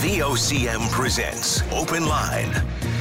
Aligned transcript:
VOCM 0.00 0.90
presents 0.92 1.60
Open 1.72 2.06
Line. 2.06 2.50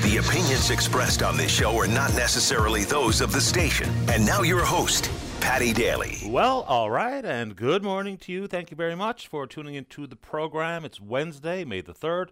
The 0.01 0.17
opinions 0.17 0.69
expressed 0.69 1.23
on 1.23 1.37
this 1.37 1.49
show 1.49 1.77
are 1.77 1.87
not 1.87 2.13
necessarily 2.13 2.83
those 2.83 3.21
of 3.21 3.31
the 3.31 3.39
station. 3.39 3.89
And 4.09 4.25
now 4.25 4.41
your 4.41 4.65
host, 4.65 5.09
Patty 5.39 5.71
Daly. 5.71 6.17
Well, 6.25 6.63
all 6.63 6.91
right, 6.91 7.23
and 7.23 7.55
good 7.55 7.83
morning 7.83 8.17
to 8.17 8.33
you. 8.33 8.47
Thank 8.47 8.69
you 8.69 8.75
very 8.75 8.95
much 8.95 9.29
for 9.29 9.47
tuning 9.47 9.75
into 9.75 10.07
the 10.07 10.17
program. 10.17 10.83
It's 10.83 10.99
Wednesday, 10.99 11.63
May 11.63 11.79
the 11.79 11.93
3rd. 11.93 12.31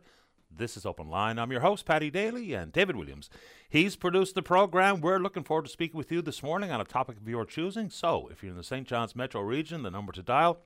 This 0.51 0.75
is 0.75 0.85
Open 0.85 1.07
Line. 1.09 1.39
I'm 1.39 1.51
your 1.51 1.61
host, 1.61 1.85
Patty 1.85 2.09
Daly, 2.09 2.53
and 2.53 2.73
David 2.73 2.97
Williams. 2.97 3.29
He's 3.69 3.95
produced 3.95 4.35
the 4.35 4.43
program. 4.43 4.99
We're 4.99 5.19
looking 5.19 5.45
forward 5.45 5.63
to 5.63 5.71
speaking 5.71 5.97
with 5.97 6.11
you 6.11 6.21
this 6.21 6.43
morning 6.43 6.71
on 6.71 6.81
a 6.81 6.85
topic 6.85 7.15
of 7.15 7.29
your 7.29 7.45
choosing. 7.45 7.89
So, 7.89 8.27
if 8.33 8.43
you're 8.43 8.51
in 8.51 8.57
the 8.57 8.65
St. 8.65 8.85
John's 8.85 9.15
metro 9.15 9.39
region, 9.39 9.83
the 9.83 9.91
number 9.91 10.11
to 10.11 10.21
dial 10.21 10.59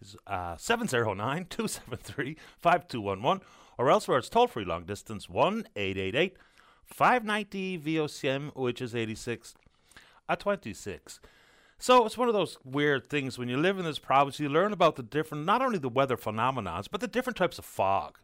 is 0.00 0.16
uh, 0.26 0.56
709 0.56 1.46
273 1.50 2.36
5211, 2.58 3.42
or 3.78 3.90
elsewhere 3.90 4.18
it's 4.18 4.28
toll 4.28 4.46
free 4.46 4.64
long 4.64 4.84
distance 4.84 5.28
1 5.28 5.66
888 5.76 6.36
590 6.84 7.78
VOCM, 7.78 8.54
which 8.56 8.80
is 8.82 8.94
86 8.94 9.54
at 10.28 10.40
26. 10.40 11.20
So 11.78 12.04
it's 12.04 12.18
one 12.18 12.28
of 12.28 12.34
those 12.34 12.58
weird 12.62 13.08
things 13.08 13.38
when 13.38 13.48
you 13.48 13.56
live 13.56 13.78
in 13.78 13.84
this 13.84 13.98
province, 13.98 14.38
you 14.38 14.50
learn 14.50 14.72
about 14.72 14.96
the 14.96 15.02
different, 15.02 15.46
not 15.46 15.62
only 15.62 15.78
the 15.78 15.88
weather 15.88 16.16
phenomenons, 16.16 16.88
but 16.90 17.00
the 17.00 17.08
different 17.08 17.38
types 17.38 17.58
of 17.58 17.64
fog. 17.64 18.18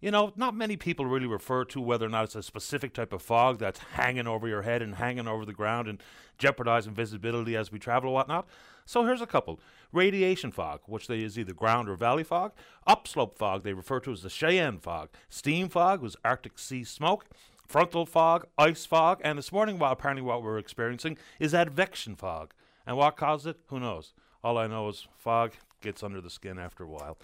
You 0.00 0.10
know, 0.10 0.32
not 0.36 0.54
many 0.54 0.76
people 0.76 1.06
really 1.06 1.26
refer 1.26 1.64
to 1.66 1.80
whether 1.80 2.06
or 2.06 2.10
not 2.10 2.24
it's 2.24 2.34
a 2.34 2.42
specific 2.42 2.94
type 2.94 3.12
of 3.12 3.22
fog 3.22 3.58
that's 3.58 3.78
hanging 3.78 4.26
over 4.26 4.48
your 4.48 4.62
head 4.62 4.82
and 4.82 4.94
hanging 4.94 5.28
over 5.28 5.44
the 5.44 5.52
ground 5.52 5.88
and 5.88 6.02
jeopardizing 6.38 6.94
visibility 6.94 7.56
as 7.56 7.70
we 7.70 7.78
travel 7.78 8.10
or 8.10 8.14
whatnot. 8.14 8.46
So 8.84 9.04
here's 9.04 9.20
a 9.20 9.26
couple. 9.26 9.60
Radiation 9.92 10.52
fog, 10.52 10.80
which 10.86 11.06
they 11.06 11.20
is 11.20 11.38
either 11.38 11.52
ground 11.52 11.88
or 11.88 11.96
valley 11.96 12.24
fog. 12.24 12.52
Upslope 12.86 13.36
fog, 13.36 13.62
they 13.62 13.72
refer 13.72 14.00
to 14.00 14.12
as 14.12 14.22
the 14.22 14.30
Cheyenne 14.30 14.78
fog. 14.78 15.08
Steam 15.28 15.68
fog 15.68 16.00
was 16.00 16.16
Arctic 16.24 16.58
sea 16.58 16.84
smoke. 16.84 17.26
Frontal 17.66 18.04
fog, 18.04 18.46
ice 18.58 18.84
fog, 18.84 19.20
and 19.22 19.38
this 19.38 19.52
morning, 19.52 19.78
well, 19.78 19.92
apparently 19.92 20.22
what 20.22 20.42
we're 20.42 20.58
experiencing 20.58 21.16
is 21.38 21.54
advection 21.54 22.16
fog. 22.16 22.52
And 22.84 22.96
what 22.96 23.16
caused 23.16 23.46
it? 23.46 23.58
Who 23.66 23.78
knows? 23.78 24.12
All 24.42 24.58
I 24.58 24.66
know 24.66 24.88
is 24.88 25.06
fog 25.16 25.52
gets 25.80 26.02
under 26.02 26.20
the 26.20 26.30
skin 26.30 26.58
after 26.58 26.82
a 26.82 26.88
while. 26.88 27.16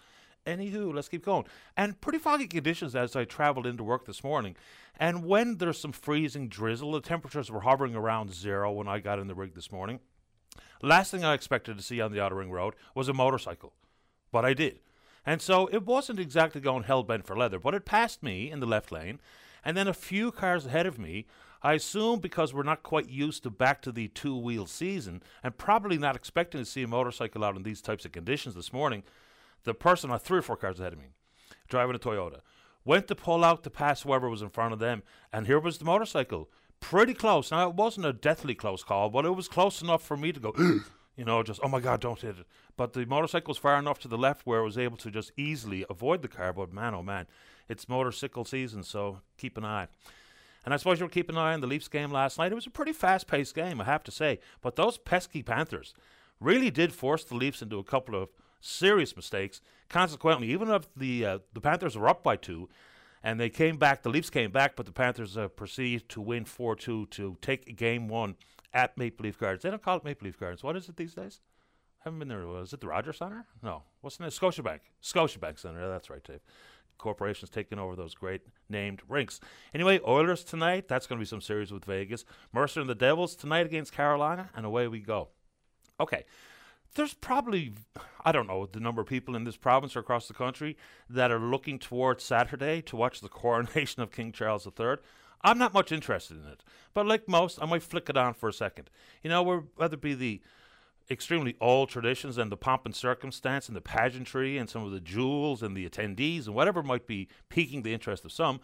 Anywho, 0.47 0.95
let's 0.95 1.09
keep 1.09 1.25
going. 1.25 1.47
And 1.77 2.01
pretty 2.01 2.19
foggy 2.19 2.47
conditions 2.47 2.95
as 2.95 3.17
I 3.17 3.25
traveled 3.25 3.67
into 3.67 3.83
work 3.83 4.07
this 4.07 4.23
morning. 4.23 4.55
And 4.99 5.25
when 5.25 5.57
there's 5.57 5.81
some 5.81 5.93
freezing 5.93 6.49
drizzle, 6.49 6.93
the 6.93 7.01
temperatures 7.01 7.51
were 7.51 7.63
hovering 7.63 7.97
around 7.97 8.33
zero 8.33 8.71
when 8.71 8.87
I 8.87 9.01
got 9.01 9.19
in 9.19 9.27
the 9.27 9.35
rig 9.35 9.55
this 9.55 9.73
morning. 9.73 9.99
Last 10.83 11.11
thing 11.11 11.25
I 11.25 11.35
expected 11.35 11.77
to 11.77 11.83
see 11.83 12.01
on 12.01 12.13
the 12.13 12.21
Outer 12.21 12.37
Ring 12.37 12.51
Road 12.51 12.75
was 12.95 13.09
a 13.09 13.15
motorcycle. 13.15 13.73
But 14.33 14.45
I 14.45 14.55
did. 14.55 14.81
And 15.25 15.43
so 15.43 15.69
it 15.73 15.85
wasn't 15.85 16.21
exactly 16.21 16.61
going 16.61 16.85
hell 16.85 17.03
bent 17.03 17.27
for 17.27 17.37
leather, 17.37 17.59
but 17.59 17.75
it 17.75 17.85
passed 17.85 18.23
me 18.23 18.51
in 18.51 18.61
the 18.61 18.67
left 18.67 18.93
lane. 18.93 19.21
And 19.65 19.77
then 19.77 19.89
a 19.89 19.95
few 19.95 20.31
cars 20.31 20.67
ahead 20.67 20.87
of 20.87 20.99
me, 20.99 21.27
I 21.63 21.75
assume 21.75 22.21
because 22.21 22.55
we're 22.55 22.63
not 22.63 22.85
quite 22.85 23.09
used 23.09 23.43
to 23.43 23.51
back 23.51 23.83
to 23.83 23.91
the 23.93 24.07
two 24.09 24.37
wheel 24.37 24.67
season 24.67 25.23
and 25.43 25.59
probably 25.59 25.99
not 25.99 26.15
expecting 26.15 26.61
to 26.61 26.65
see 26.65 26.85
a 26.85 26.89
motorcycle 26.89 27.43
out 27.43 27.57
in 27.57 27.65
these 27.65 27.81
types 27.81 28.05
of 28.05 28.13
conditions 28.13 28.55
this 28.55 28.73
morning, 28.73 29.03
the 29.65 29.75
person, 29.75 30.13
uh, 30.13 30.19
three 30.19 30.39
or 30.39 30.43
four 30.43 30.57
cars 30.57 30.79
ahead 30.79 30.93
of 30.93 31.01
me, 31.01 31.07
driving 31.69 31.97
a 31.97 31.99
Toyota, 31.99 32.41
went 32.85 33.09
to 33.09 33.17
pull 33.17 33.43
out 33.43 33.65
to 33.65 33.71
pass 33.71 34.03
whoever 34.03 34.31
was 34.31 34.43
in 34.43 34.49
front 34.49 34.73
of 34.73 34.79
them, 34.79 35.03
and 35.33 35.49
here 35.49 35.59
was 35.59 35.79
the 35.79 35.85
motorcycle, 35.85 36.49
pretty 36.81 37.15
close. 37.15 37.51
Now 37.51 37.69
it 37.69 37.75
wasn't 37.75 38.07
a 38.07 38.13
deathly 38.13 38.55
close 38.55 38.83
call, 38.83 39.11
but 39.11 39.25
it 39.25 39.31
was 39.31 39.49
close 39.49 39.83
enough 39.83 40.03
for 40.03 40.17
me 40.17 40.33
to 40.33 40.41
go, 40.41 40.53
you 41.17 41.25
know, 41.25 41.43
just 41.43 41.61
oh 41.63 41.69
my 41.69 41.81
god, 41.81 42.01
don't 42.01 42.21
hit 42.21 42.39
it. 42.39 42.47
But 42.77 42.93
the 42.93 43.07
motorcycle 43.07 43.51
was 43.51 43.59
far 43.59 43.79
enough 43.79 43.99
to 44.01 44.09
the 44.09 44.19
left 44.19 44.47
where 44.47 44.61
it 44.61 44.65
was 44.65 44.79
able 44.79 44.97
to 44.99 45.11
just 45.11 45.33
easily 45.37 45.85
avoid 45.89 46.23
the 46.23 46.29
car. 46.29 46.53
But 46.53 46.73
man, 46.73 46.95
oh 46.95 47.03
man, 47.03 47.27
it's 47.69 47.89
motorcycle 47.89 48.45
season, 48.45 48.83
so 48.83 49.21
keep 49.39 49.57
an 49.57 49.65
eye. 49.65 49.89
And 50.65 50.75
I 50.75 50.79
suppose 50.79 50.99
you'll 50.99 51.09
keep 51.09 51.29
an 51.29 51.39
eye 51.39 51.55
on 51.55 51.61
the 51.61 51.67
Leafs 51.69 51.87
game 51.87 52.11
last 52.11 52.39
night. 52.39 52.51
It 52.51 52.57
was 52.57 52.67
a 52.67 52.71
pretty 52.71 52.93
fast 52.93 53.29
paced 53.29 53.55
game, 53.55 53.81
I 53.81 53.85
have 53.85 54.03
to 54.05 54.11
say. 54.11 54.41
But 54.63 54.75
those 54.75 54.99
pesky 54.99 55.43
Panthers 55.43 55.95
really 56.41 56.71
did 56.71 56.93
force 56.93 57.23
the 57.23 57.37
Leafs 57.37 57.63
into 57.63 57.79
a 57.79 57.85
couple 57.85 58.21
of 58.21 58.31
serious 58.61 59.15
mistakes. 59.15 59.61
Consequently, 59.89 60.51
even 60.51 60.69
if 60.69 60.93
the 60.97 61.25
uh, 61.25 61.39
the 61.53 61.61
Panthers 61.61 61.97
were 61.97 62.09
up 62.09 62.25
by 62.25 62.35
two, 62.35 62.69
and 63.23 63.41
they 63.41 63.51
came 63.51 63.77
back, 63.77 64.03
the 64.03 64.11
Leafs 64.11 64.31
came 64.31 64.51
back, 64.51 64.77
but 64.77 64.87
the 64.87 64.93
Panthers 64.93 65.37
uh, 65.37 65.49
proceeded 65.49 66.09
to 66.11 66.21
win 66.21 66.45
four 66.45 66.77
two 66.77 67.07
to 67.07 67.37
take 67.41 67.77
game 67.77 68.09
one 68.09 68.37
at 68.73 68.97
Maple 68.99 69.25
Leaf 69.25 69.39
Gardens. 69.39 69.63
They 69.63 69.71
don't 69.71 69.83
call 69.83 69.97
it 69.97 70.05
Maple 70.05 70.27
Leaf 70.27 70.39
Gardens. 70.39 70.63
What 70.63 70.77
is 70.77 70.89
it 70.89 70.97
these 70.97 71.15
days? 71.15 71.41
I 72.01 72.05
haven't 72.05 72.19
been 72.21 72.29
there. 72.29 72.47
Was 72.47 72.73
it 72.73 72.81
the 72.81 72.89
Rogers 72.89 73.19
Center? 73.19 73.47
No. 73.63 73.83
What's 74.01 74.17
the 74.17 74.25
name? 74.25 74.31
Scotiabank. 74.31 74.81
Scotiabank 75.03 75.59
Center. 75.59 75.89
That's 75.89 76.09
right, 76.09 76.23
Dave. 76.23 76.41
Corporations 76.99 77.51
taking 77.51 77.79
over 77.79 77.97
those 77.97 78.15
great 78.15 78.43
named 78.69 79.03
rinks. 79.09 79.41
Anyway, 79.75 80.01
Oilers 80.07 80.45
tonight. 80.45 80.89
That's 80.89 81.07
going 81.07 81.19
to 81.19 81.23
be 81.23 81.27
some 81.27 81.41
series 81.41 81.73
with 81.73 81.85
Vegas. 81.85 82.25
Mercer 82.53 82.81
and 82.81 82.89
the 82.89 82.95
Devils 82.95 83.35
tonight 83.35 83.67
against 83.67 83.93
Carolina, 83.93 84.51
and 84.55 84.65
away 84.65 84.89
we 84.89 85.01
go. 85.01 85.29
Okay, 86.01 86.25
there's 86.97 87.15
probably 87.15 87.73
I 88.25 88.33
don't 88.33 88.49
know 88.49 88.67
the 88.67 88.81
number 88.81 89.01
of 89.01 89.07
people 89.07 89.37
in 89.37 89.45
this 89.45 89.57
province 89.57 89.95
or 89.95 90.01
across 90.01 90.27
the 90.27 90.35
country 90.35 90.77
that 91.09 91.31
are 91.31 91.39
looking 91.39 91.79
towards 91.79 92.25
Saturday 92.25 92.83
to 92.83 92.97
watch 92.97 93.21
the 93.21 93.29
coronation 93.43 94.03
of 94.03 94.11
King 94.11 94.33
Charles 94.33 94.67
III. 94.67 94.97
I'm 95.43 95.59
not 95.59 95.75
much 95.75 95.93
interested 95.93 96.39
in 96.43 96.51
it, 96.51 96.65
but 96.93 97.07
like 97.07 97.29
most, 97.29 97.63
I 97.63 97.67
might 97.67 97.83
flick 97.83 98.09
it 98.09 98.17
on 98.17 98.35
for 98.35 98.49
a 98.49 98.53
second. 98.53 98.91
You 99.23 99.31
know, 99.31 99.65
whether 99.77 99.95
it 99.95 100.01
be 100.01 100.15
the 100.15 100.41
extremely 101.09 101.55
old 101.61 101.89
traditions 101.89 102.37
and 102.37 102.51
the 102.51 102.57
pomp 102.57 102.85
and 102.85 102.95
circumstance 102.95 103.69
and 103.69 103.77
the 103.77 103.81
pageantry 103.81 104.59
and 104.59 104.69
some 104.69 104.83
of 104.83 104.91
the 104.91 105.01
jewels 105.01 105.63
and 105.63 105.77
the 105.77 105.89
attendees 105.89 106.47
and 106.47 106.55
whatever 106.55 106.83
might 106.83 107.07
be 107.07 107.29
piquing 107.49 107.83
the 107.83 107.95
interest 107.95 108.25
of 108.25 108.33
some. 108.33 108.61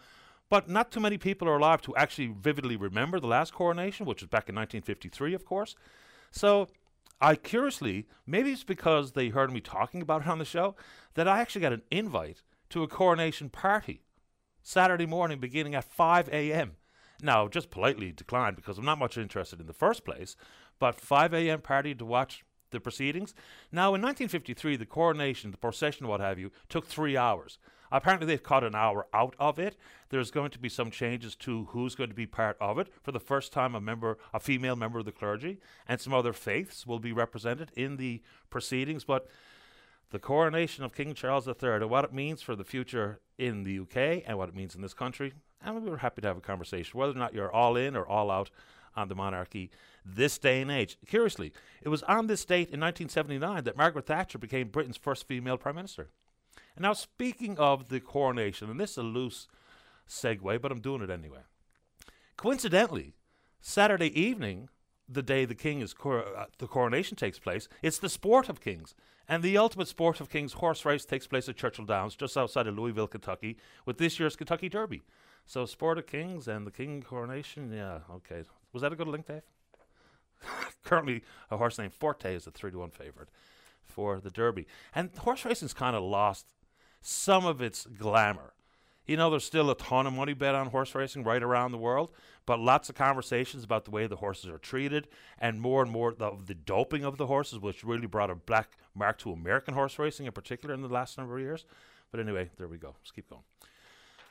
But 0.49 0.69
not 0.69 0.91
too 0.91 0.99
many 0.99 1.17
people 1.17 1.47
are 1.47 1.55
alive 1.55 1.81
to 1.83 1.95
actually 1.95 2.33
vividly 2.37 2.75
remember 2.75 3.19
the 3.19 3.27
last 3.27 3.53
coronation, 3.53 4.05
which 4.05 4.21
was 4.21 4.27
back 4.27 4.49
in 4.49 4.55
1953, 4.55 5.33
of 5.33 5.45
course. 5.45 5.75
So 6.31 6.67
I 7.23 7.35
curiously, 7.35 8.05
maybe 8.27 8.51
it's 8.51 8.65
because 8.65 9.13
they 9.13 9.29
heard 9.29 9.49
me 9.49 9.61
talking 9.61 10.01
about 10.01 10.23
it 10.23 10.27
on 10.27 10.39
the 10.39 10.45
show, 10.45 10.75
that 11.13 11.25
I 11.25 11.39
actually 11.39 11.61
got 11.61 11.71
an 11.71 11.83
invite 11.89 12.43
to 12.71 12.83
a 12.83 12.87
coronation 12.87 13.49
party 13.49 14.01
Saturday 14.61 15.05
morning 15.05 15.39
beginning 15.39 15.73
at 15.73 15.85
5 15.85 16.27
a.m. 16.27 16.73
Now, 17.21 17.47
just 17.47 17.69
politely 17.69 18.11
declined 18.11 18.57
because 18.57 18.77
I'm 18.77 18.83
not 18.83 18.99
much 18.99 19.17
interested 19.17 19.61
in 19.61 19.67
the 19.67 19.73
first 19.73 20.03
place, 20.03 20.35
but 20.79 20.99
5 20.99 21.33
a.m. 21.33 21.61
party 21.61 21.95
to 21.95 22.03
watch 22.03 22.43
the 22.71 22.81
proceedings. 22.81 23.33
Now, 23.71 23.95
in 23.95 24.01
1953, 24.01 24.75
the 24.75 24.85
coronation, 24.85 25.51
the 25.51 25.57
procession, 25.57 26.09
what 26.09 26.19
have 26.19 26.37
you, 26.37 26.51
took 26.67 26.85
three 26.87 27.15
hours. 27.15 27.57
Apparently, 27.93 28.25
they've 28.25 28.41
cut 28.41 28.63
an 28.63 28.73
hour 28.73 29.05
out 29.13 29.35
of 29.37 29.59
it. 29.59 29.77
There's 30.09 30.31
going 30.31 30.49
to 30.51 30.59
be 30.59 30.67
some 30.67 30.89
changes 30.89 31.35
to 31.37 31.65
who's 31.65 31.93
going 31.93 32.09
to 32.09 32.15
be 32.15 32.25
part 32.25 32.57
of 32.59 32.79
it. 32.79 32.87
For 33.03 33.11
the 33.11 33.19
first 33.19 33.53
time, 33.53 33.75
a 33.75 33.79
member, 33.79 34.17
a 34.33 34.39
female 34.39 34.75
member 34.75 34.97
of 34.97 35.05
the 35.05 35.11
clergy, 35.11 35.59
and 35.87 36.01
some 36.01 36.13
other 36.13 36.33
faiths 36.33 36.87
will 36.87 36.99
be 36.99 37.13
represented 37.13 37.71
in 37.75 37.97
the 37.97 38.23
proceedings. 38.49 39.03
But 39.03 39.27
the 40.09 40.17
coronation 40.17 40.83
of 40.83 40.95
King 40.95 41.13
Charles 41.13 41.47
III 41.47 41.55
and 41.61 41.89
what 41.89 42.03
it 42.03 42.13
means 42.13 42.41
for 42.41 42.55
the 42.55 42.63
future 42.63 43.19
in 43.37 43.63
the 43.63 43.79
UK 43.79 44.23
and 44.25 44.37
what 44.37 44.49
it 44.49 44.55
means 44.55 44.75
in 44.75 44.81
this 44.81 44.93
country, 44.95 45.33
and 45.63 45.83
we 45.83 45.89
were 45.89 45.97
happy 45.97 46.21
to 46.21 46.27
have 46.27 46.37
a 46.37 46.41
conversation, 46.41 46.99
whether 46.99 47.13
or 47.13 47.19
not 47.19 47.33
you're 47.33 47.51
all 47.51 47.75
in 47.75 47.95
or 47.95 48.07
all 48.07 48.31
out 48.31 48.49
on 48.95 49.07
the 49.07 49.15
monarchy 49.15 49.71
this 50.05 50.37
day 50.37 50.61
and 50.61 50.71
age. 50.71 50.97
Curiously, 51.07 51.53
it 51.81 51.89
was 51.89 52.03
on 52.03 52.27
this 52.27 52.45
date 52.45 52.69
in 52.69 52.79
1979 52.79 53.63
that 53.63 53.77
Margaret 53.77 54.05
Thatcher 54.05 54.37
became 54.37 54.67
Britain's 54.67 54.97
first 54.97 55.27
female 55.27 55.57
prime 55.57 55.75
minister. 55.75 56.09
And 56.75 56.83
now, 56.83 56.93
speaking 56.93 57.57
of 57.57 57.89
the 57.89 57.99
coronation, 57.99 58.69
and 58.69 58.79
this 58.79 58.91
is 58.91 58.97
a 58.97 59.03
loose 59.03 59.47
segue, 60.07 60.61
but 60.61 60.71
I'm 60.71 60.81
doing 60.81 61.01
it 61.01 61.09
anyway. 61.09 61.41
Coincidentally, 62.35 63.13
Saturday 63.61 64.19
evening, 64.19 64.69
the 65.07 65.21
day 65.21 65.45
the 65.45 65.55
king 65.55 65.81
is 65.81 65.93
cor- 65.93 66.35
uh, 66.35 66.45
the 66.57 66.67
coronation 66.67 67.15
takes 67.15 67.39
place, 67.39 67.67
it's 67.81 67.99
the 67.99 68.09
sport 68.09 68.49
of 68.49 68.61
kings, 68.61 68.95
and 69.27 69.43
the 69.43 69.57
ultimate 69.57 69.87
sport 69.87 70.19
of 70.19 70.29
kings 70.29 70.53
horse 70.53 70.83
race 70.83 71.05
takes 71.05 71.27
place 71.27 71.47
at 71.47 71.55
Churchill 71.55 71.85
Downs, 71.85 72.15
just 72.15 72.37
outside 72.37 72.67
of 72.67 72.77
Louisville, 72.77 73.07
Kentucky, 73.07 73.57
with 73.85 73.97
this 73.97 74.19
year's 74.19 74.35
Kentucky 74.35 74.69
Derby. 74.69 75.03
So, 75.45 75.65
sport 75.65 75.97
of 75.97 76.07
kings 76.07 76.47
and 76.47 76.65
the 76.65 76.71
king 76.71 77.01
coronation, 77.01 77.71
yeah, 77.71 77.99
okay. 78.09 78.43
Was 78.71 78.81
that 78.81 78.93
a 78.93 78.95
good 78.95 79.07
link, 79.07 79.27
Dave? 79.27 79.41
Currently, 80.83 81.23
a 81.51 81.57
horse 81.57 81.77
named 81.77 81.93
Forte 81.93 82.33
is 82.33 82.47
a 82.47 82.51
three 82.51 82.71
to 82.71 82.79
one 82.79 82.91
favorite 82.91 83.29
for 83.83 84.19
the 84.19 84.29
Derby, 84.29 84.65
and 84.95 85.15
horse 85.17 85.45
racing's 85.45 85.73
kind 85.73 85.95
of 85.95 86.03
lost 86.03 86.47
some 87.03 87.45
of 87.45 87.61
its 87.61 87.85
glamour. 87.85 88.53
You 89.05 89.17
know, 89.17 89.29
there's 89.29 89.43
still 89.43 89.69
a 89.69 89.75
ton 89.75 90.07
of 90.07 90.13
money 90.13 90.33
bet 90.33 90.55
on 90.55 90.67
horse 90.67 90.95
racing 90.95 91.25
right 91.25 91.43
around 91.43 91.73
the 91.73 91.77
world, 91.77 92.09
but 92.45 92.57
lots 92.57 92.87
of 92.87 92.95
conversations 92.95 93.63
about 93.63 93.83
the 93.83 93.91
way 93.91 94.07
the 94.07 94.15
horses 94.15 94.49
are 94.49 94.57
treated 94.57 95.09
and 95.37 95.59
more 95.59 95.83
and 95.83 95.91
more 95.91 96.15
of 96.17 96.47
the 96.47 96.55
doping 96.55 97.03
of 97.03 97.17
the 97.17 97.27
horses, 97.27 97.59
which 97.59 97.83
really 97.83 98.07
brought 98.07 98.29
a 98.29 98.35
black 98.35 98.77
mark 98.95 99.17
to 99.19 99.33
American 99.33 99.73
horse 99.73 99.99
racing 99.99 100.25
in 100.25 100.31
particular 100.31 100.73
in 100.73 100.81
the 100.81 100.87
last 100.87 101.17
number 101.17 101.35
of 101.35 101.43
years. 101.43 101.65
But 102.11 102.21
anyway, 102.21 102.49
there 102.57 102.69
we 102.69 102.77
go. 102.77 102.95
Let's 103.01 103.11
keep 103.11 103.29
going. 103.29 103.43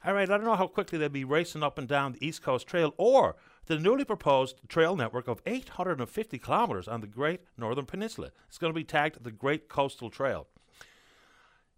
All 0.05 0.15
right, 0.15 0.29
I 0.29 0.37
don't 0.37 0.47
know 0.47 0.57
how 0.57 0.67
quickly 0.67 0.99
they'll 0.99 1.11
be 1.11 1.25
racing 1.25 1.63
up 1.63 1.79
and 1.79 1.87
down 1.87 2.13
the 2.13 2.27
East 2.27 2.43
Coast 2.43 2.67
Trail 2.67 2.95
or 2.97 3.37
the 3.67 3.79
newly 3.79 4.05
proposed 4.05 4.57
trail 4.69 4.97
network 4.97 5.29
of 5.29 5.41
850 5.47 6.39
kilometers 6.39 6.89
on 6.89 7.03
the 7.03 7.07
Great 7.07 7.43
Northern 7.57 7.87
Peninsula. 7.87 8.31
It's 8.49 8.59
going 8.59 8.73
to 8.73 8.79
be 8.79 8.85
tagged 8.85 9.23
the 9.23 9.31
Great 9.31 9.69
Coastal 9.69 10.11
Trail. 10.11 10.49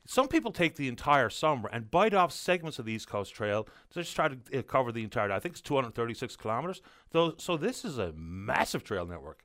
Some 0.06 0.28
people 0.28 0.52
take 0.52 0.76
the 0.76 0.88
entire 0.88 1.30
summer 1.30 1.70
and 1.72 1.90
bite 1.90 2.12
off 2.12 2.30
segments 2.30 2.78
of 2.78 2.84
the 2.84 2.92
East 2.92 3.08
Coast 3.08 3.34
Trail 3.34 3.64
to 3.90 4.00
just 4.00 4.14
try 4.14 4.28
to 4.28 4.36
uh, 4.58 4.62
cover 4.62 4.92
the 4.92 5.02
entire. 5.02 5.32
I 5.32 5.38
think 5.38 5.54
it's 5.54 5.62
236 5.62 6.36
kilometers. 6.36 6.82
Though, 7.10 7.34
so 7.38 7.56
this 7.56 7.84
is 7.84 7.96
a 7.96 8.12
massive 8.14 8.84
trail 8.84 9.06
network. 9.06 9.44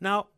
Now, 0.00 0.28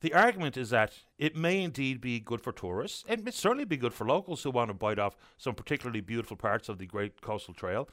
the 0.00 0.14
argument 0.14 0.56
is 0.56 0.70
that 0.70 0.94
it 1.18 1.36
may 1.36 1.62
indeed 1.62 2.00
be 2.00 2.20
good 2.20 2.40
for 2.40 2.52
tourists. 2.52 3.04
and 3.08 3.20
It 3.20 3.24
may 3.24 3.30
certainly 3.30 3.64
be 3.64 3.76
good 3.76 3.94
for 3.94 4.06
locals 4.06 4.42
who 4.42 4.50
want 4.50 4.68
to 4.68 4.74
bite 4.74 4.98
off 4.98 5.16
some 5.36 5.54
particularly 5.54 6.00
beautiful 6.00 6.36
parts 6.36 6.68
of 6.68 6.78
the 6.78 6.86
Great 6.86 7.20
Coastal 7.20 7.54
Trail. 7.54 7.88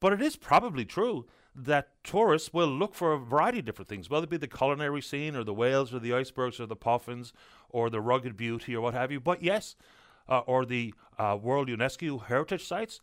But 0.00 0.12
it 0.12 0.22
is 0.22 0.36
probably 0.36 0.84
true 0.84 1.26
that 1.64 1.88
tourists 2.04 2.52
will 2.52 2.68
look 2.68 2.94
for 2.94 3.12
a 3.12 3.18
variety 3.18 3.58
of 3.58 3.64
different 3.64 3.88
things, 3.88 4.08
whether 4.08 4.24
it 4.24 4.30
be 4.30 4.36
the 4.36 4.46
culinary 4.46 5.02
scene 5.02 5.34
or 5.34 5.42
the 5.42 5.54
whales 5.54 5.92
or 5.92 5.98
the 5.98 6.14
icebergs 6.14 6.60
or 6.60 6.66
the 6.66 6.76
puffins 6.76 7.32
or 7.68 7.90
the 7.90 8.00
rugged 8.00 8.36
beauty 8.36 8.74
or 8.76 8.80
what 8.80 8.94
have 8.94 9.10
you. 9.10 9.20
But 9.20 9.42
yes, 9.42 9.74
uh, 10.28 10.40
or 10.40 10.64
the 10.64 10.94
uh, 11.18 11.36
World 11.40 11.68
UNESCO 11.68 12.24
Heritage 12.26 12.64
Sites, 12.64 13.00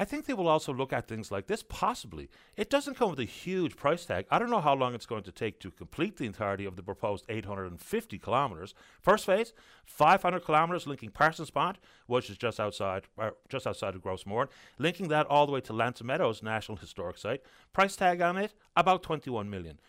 I 0.00 0.04
think 0.04 0.26
they 0.26 0.34
will 0.34 0.46
also 0.46 0.72
look 0.72 0.92
at 0.92 1.08
things 1.08 1.32
like 1.32 1.48
this, 1.48 1.64
possibly. 1.64 2.30
It 2.56 2.70
doesn't 2.70 2.96
come 2.96 3.10
with 3.10 3.18
a 3.18 3.24
huge 3.24 3.74
price 3.74 4.04
tag. 4.04 4.26
I 4.30 4.38
don't 4.38 4.48
know 4.48 4.60
how 4.60 4.74
long 4.74 4.94
it's 4.94 5.06
going 5.06 5.24
to 5.24 5.32
take 5.32 5.58
to 5.60 5.72
complete 5.72 6.16
the 6.16 6.26
entirety 6.26 6.64
of 6.64 6.76
the 6.76 6.84
proposed 6.84 7.24
850 7.28 8.18
kilometres. 8.20 8.74
First 9.00 9.26
phase, 9.26 9.52
500 9.86 10.46
kilometres 10.46 10.86
linking 10.86 11.10
Parsons 11.10 11.50
Pond, 11.50 11.78
which 12.06 12.30
is 12.30 12.38
just 12.38 12.60
outside 12.60 13.04
uh, 13.18 13.30
just 13.48 13.66
outside 13.66 13.96
of 13.96 14.02
Gros 14.02 14.24
Morne, 14.24 14.48
linking 14.78 15.08
that 15.08 15.26
all 15.26 15.46
the 15.46 15.52
way 15.52 15.60
to 15.62 15.72
L'Anse 15.72 16.00
aux 16.00 16.04
Meadows 16.04 16.44
National 16.44 16.78
Historic 16.78 17.18
Site. 17.18 17.42
Price 17.72 17.96
tag 17.96 18.20
on 18.20 18.36
it, 18.36 18.54
about 18.76 19.02
21 19.02 19.50
million. 19.50 19.80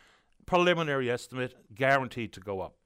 Preliminary 0.47 1.11
estimate, 1.11 1.55
guaranteed 1.75 2.33
to 2.33 2.39
go 2.39 2.61
up. 2.61 2.78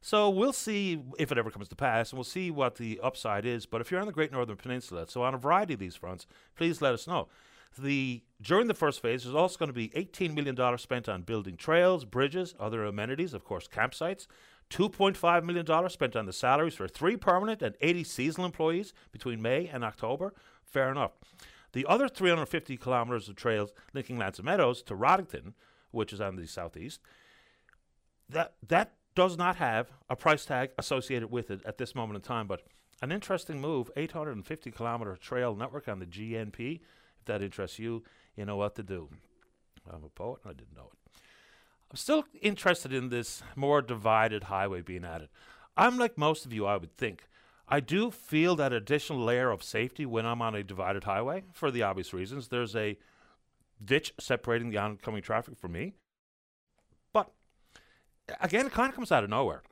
So 0.00 0.30
we'll 0.30 0.52
see 0.52 1.02
if 1.18 1.32
it 1.32 1.38
ever 1.38 1.50
comes 1.50 1.68
to 1.68 1.76
pass, 1.76 2.10
and 2.10 2.18
we'll 2.18 2.24
see 2.24 2.50
what 2.50 2.76
the 2.76 3.00
upside 3.02 3.44
is. 3.44 3.66
But 3.66 3.80
if 3.80 3.90
you're 3.90 4.00
on 4.00 4.06
the 4.06 4.12
Great 4.12 4.32
Northern 4.32 4.56
Peninsula, 4.56 5.06
so 5.08 5.22
on 5.22 5.34
a 5.34 5.38
variety 5.38 5.74
of 5.74 5.80
these 5.80 5.96
fronts, 5.96 6.26
please 6.56 6.80
let 6.80 6.94
us 6.94 7.06
know. 7.06 7.28
The 7.76 8.22
during 8.40 8.68
the 8.68 8.74
first 8.74 9.02
phase, 9.02 9.24
there's 9.24 9.34
also 9.34 9.58
going 9.58 9.68
to 9.68 9.72
be 9.72 9.88
$18 9.88 10.34
million 10.34 10.78
spent 10.78 11.08
on 11.08 11.22
building 11.22 11.56
trails, 11.56 12.04
bridges, 12.04 12.54
other 12.58 12.84
amenities, 12.84 13.34
of 13.34 13.44
course, 13.44 13.68
campsites. 13.68 14.26
$2.5 14.70 15.44
million 15.44 15.90
spent 15.90 16.14
on 16.14 16.26
the 16.26 16.32
salaries 16.32 16.74
for 16.74 16.86
three 16.86 17.16
permanent 17.16 17.62
and 17.62 17.74
80 17.80 18.04
seasonal 18.04 18.46
employees 18.46 18.92
between 19.12 19.40
May 19.40 19.66
and 19.66 19.82
October. 19.82 20.34
Fair 20.62 20.90
enough. 20.90 21.12
The 21.72 21.86
other 21.86 22.08
350 22.08 22.76
kilometres 22.76 23.28
of 23.28 23.36
trails 23.36 23.72
linking 23.92 24.22
aux 24.22 24.42
Meadows 24.42 24.82
to 24.82 24.94
Roddickton, 24.94 25.54
which 25.90 26.12
is 26.12 26.20
on 26.20 26.36
the 26.36 26.46
southeast, 26.46 27.00
that 28.28 28.54
that 28.66 28.92
does 29.18 29.36
not 29.36 29.56
have 29.56 29.90
a 30.08 30.14
price 30.14 30.44
tag 30.44 30.70
associated 30.78 31.28
with 31.28 31.50
it 31.50 31.60
at 31.66 31.76
this 31.76 31.92
moment 31.92 32.14
in 32.14 32.22
time. 32.22 32.46
But 32.46 32.62
an 33.02 33.10
interesting 33.10 33.60
move 33.60 33.90
850 33.96 34.70
kilometer 34.70 35.16
trail 35.16 35.56
network 35.56 35.88
on 35.88 35.98
the 35.98 36.06
GNP. 36.06 36.76
If 37.18 37.24
that 37.24 37.42
interests 37.42 37.80
you, 37.80 38.04
you 38.36 38.44
know 38.44 38.54
what 38.54 38.76
to 38.76 38.84
do. 38.84 39.08
I'm 39.92 40.04
a 40.04 40.08
poet, 40.08 40.42
I 40.44 40.50
didn't 40.50 40.76
know 40.76 40.90
it. 40.92 41.20
I'm 41.90 41.96
still 41.96 42.26
interested 42.40 42.92
in 42.92 43.08
this 43.08 43.42
more 43.56 43.82
divided 43.82 44.44
highway 44.44 44.82
being 44.82 45.04
added. 45.04 45.30
I'm 45.76 45.98
like 45.98 46.16
most 46.16 46.46
of 46.46 46.52
you, 46.52 46.66
I 46.66 46.76
would 46.76 46.96
think. 46.96 47.24
I 47.66 47.80
do 47.80 48.12
feel 48.12 48.54
that 48.54 48.72
additional 48.72 49.18
layer 49.18 49.50
of 49.50 49.64
safety 49.64 50.06
when 50.06 50.26
I'm 50.26 50.42
on 50.42 50.54
a 50.54 50.62
divided 50.62 51.02
highway 51.02 51.42
for 51.54 51.72
the 51.72 51.82
obvious 51.82 52.14
reasons. 52.14 52.48
There's 52.48 52.76
a 52.76 52.96
ditch 53.84 54.14
separating 54.20 54.70
the 54.70 54.78
oncoming 54.78 55.22
traffic 55.22 55.58
from 55.58 55.72
me 55.72 55.94
again, 58.40 58.66
it 58.66 58.72
kind 58.72 58.88
of 58.88 58.94
comes 58.94 59.12
out 59.12 59.24
of 59.24 59.30
nowhere. 59.30 59.62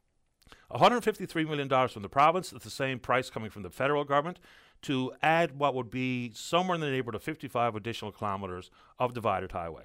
$153 0.72 1.48
million 1.48 1.88
from 1.88 2.02
the 2.02 2.08
province, 2.08 2.52
at 2.52 2.62
the 2.62 2.70
same 2.70 2.98
price 2.98 3.30
coming 3.30 3.50
from 3.50 3.62
the 3.62 3.70
federal 3.70 4.04
government, 4.04 4.38
to 4.82 5.12
add 5.22 5.58
what 5.58 5.74
would 5.74 5.90
be 5.90 6.30
somewhere 6.34 6.74
in 6.74 6.80
the 6.80 6.90
neighborhood 6.90 7.14
of 7.14 7.22
55 7.22 7.74
additional 7.74 8.12
kilometers 8.12 8.70
of 8.98 9.14
divided 9.14 9.52
highway. 9.52 9.84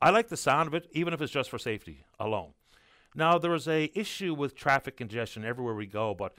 I 0.00 0.10
like 0.10 0.28
the 0.28 0.36
sound 0.36 0.68
of 0.68 0.74
it, 0.74 0.88
even 0.92 1.12
if 1.12 1.20
it's 1.20 1.32
just 1.32 1.50
for 1.50 1.58
safety 1.58 2.04
alone. 2.18 2.52
Now, 3.14 3.38
there 3.38 3.54
is 3.54 3.66
a 3.66 3.90
issue 3.94 4.34
with 4.34 4.54
traffic 4.54 4.96
congestion 4.96 5.44
everywhere 5.44 5.74
we 5.74 5.86
go, 5.86 6.14
but 6.14 6.34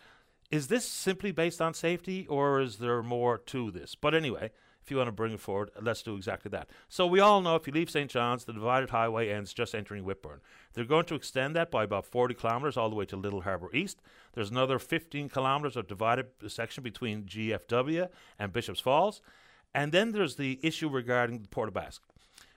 is 0.52 0.68
this 0.68 0.86
simply 0.86 1.32
based 1.32 1.62
on 1.62 1.74
safety, 1.74 2.26
or 2.28 2.60
is 2.60 2.78
there 2.78 3.04
more 3.04 3.38
to 3.38 3.70
this? 3.72 3.96
But 3.96 4.16
anyway, 4.16 4.52
if 4.90 4.92
you 4.92 4.98
want 4.98 5.08
to 5.08 5.12
bring 5.12 5.34
it 5.34 5.40
forward, 5.40 5.70
let's 5.80 6.02
do 6.02 6.16
exactly 6.16 6.50
that. 6.50 6.68
So 6.88 7.06
we 7.06 7.20
all 7.20 7.42
know 7.42 7.56
if 7.56 7.68
you 7.68 7.74
leave 7.74 7.92
St. 7.92 8.10
John's, 8.10 8.46
the 8.46 8.54
divided 8.54 8.90
highway 8.90 9.30
ends 9.30 9.54
just 9.54 9.76
entering 9.76 10.04
Whitbourne. 10.04 10.40
They're 10.74 10.84
going 10.84 11.06
to 11.06 11.16
extend 11.16 11.56
that 11.56 11.70
by 11.70 11.84
about 11.84 12.08
40 12.08 12.34
kilometres 12.34 12.76
all 12.76 12.90
the 12.90 12.96
way 12.96 13.06
to 13.06 13.16
Little 13.16 13.42
Harbour 13.42 13.70
East. 13.72 14.02
There's 14.34 14.50
another 14.50 14.80
15 14.80 15.30
kilometres 15.30 15.78
of 15.78 15.88
divided 15.88 16.26
section 16.48 16.82
between 16.82 17.26
GFW 17.26 18.10
and 18.40 18.52
Bishop's 18.52 18.80
Falls. 18.80 19.22
And 19.76 19.92
then 19.92 20.12
there's 20.12 20.38
the 20.38 20.60
issue 20.64 20.90
regarding 20.90 21.46
Port 21.52 21.70
aux 21.70 21.72
Basques. 21.72 22.08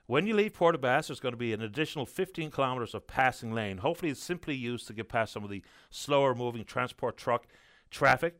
When 0.07 0.27
you 0.27 0.35
leave 0.35 0.55
Port 0.55 0.81
there's 0.81 1.21
going 1.21 1.35
to 1.35 1.37
be 1.37 1.53
an 1.53 1.61
additional 1.61 2.07
15 2.07 2.51
kilometres 2.51 2.95
of 2.95 3.07
passing 3.07 3.53
lane. 3.53 3.79
Hopefully, 3.79 4.11
it's 4.11 4.23
simply 4.23 4.55
used 4.55 4.87
to 4.87 4.95
get 4.95 5.11
past 5.11 5.35
some 5.35 5.45
of 5.45 5.51
the 5.51 5.63
slower 5.91 6.35
moving 6.35 6.65
transport 6.65 7.19
truck 7.19 7.47
traffic. 7.91 8.37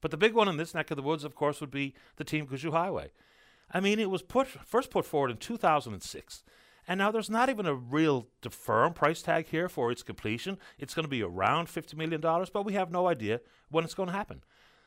But 0.00 0.10
the 0.10 0.16
big 0.16 0.34
one 0.34 0.48
in 0.48 0.56
this 0.56 0.74
neck 0.74 0.90
of 0.90 0.96
the 0.96 1.02
woods, 1.02 1.24
of 1.24 1.34
course, 1.34 1.60
would 1.60 1.70
be 1.70 1.94
the 2.16 2.24
Team 2.24 2.46
Gushue 2.46 2.72
Highway. 2.72 3.10
I 3.72 3.80
mean, 3.80 3.98
it 3.98 4.10
was 4.10 4.22
put 4.22 4.46
first 4.46 4.90
put 4.90 5.04
forward 5.04 5.30
in 5.30 5.36
2006. 5.38 6.44
And 6.88 6.98
now 6.98 7.10
there's 7.10 7.30
not 7.30 7.48
even 7.48 7.66
a 7.66 7.74
real 7.74 8.28
firm 8.48 8.92
price 8.92 9.20
tag 9.20 9.48
here 9.48 9.68
for 9.68 9.90
its 9.90 10.04
completion. 10.04 10.58
It's 10.78 10.94
going 10.94 11.04
to 11.04 11.08
be 11.08 11.22
around 11.22 11.66
$50 11.66 11.96
million, 11.96 12.20
but 12.20 12.64
we 12.64 12.74
have 12.74 12.92
no 12.92 13.08
idea 13.08 13.40
when 13.70 13.82
it's 13.82 13.94
going 13.94 14.08
to 14.08 14.14
happen. 14.14 14.42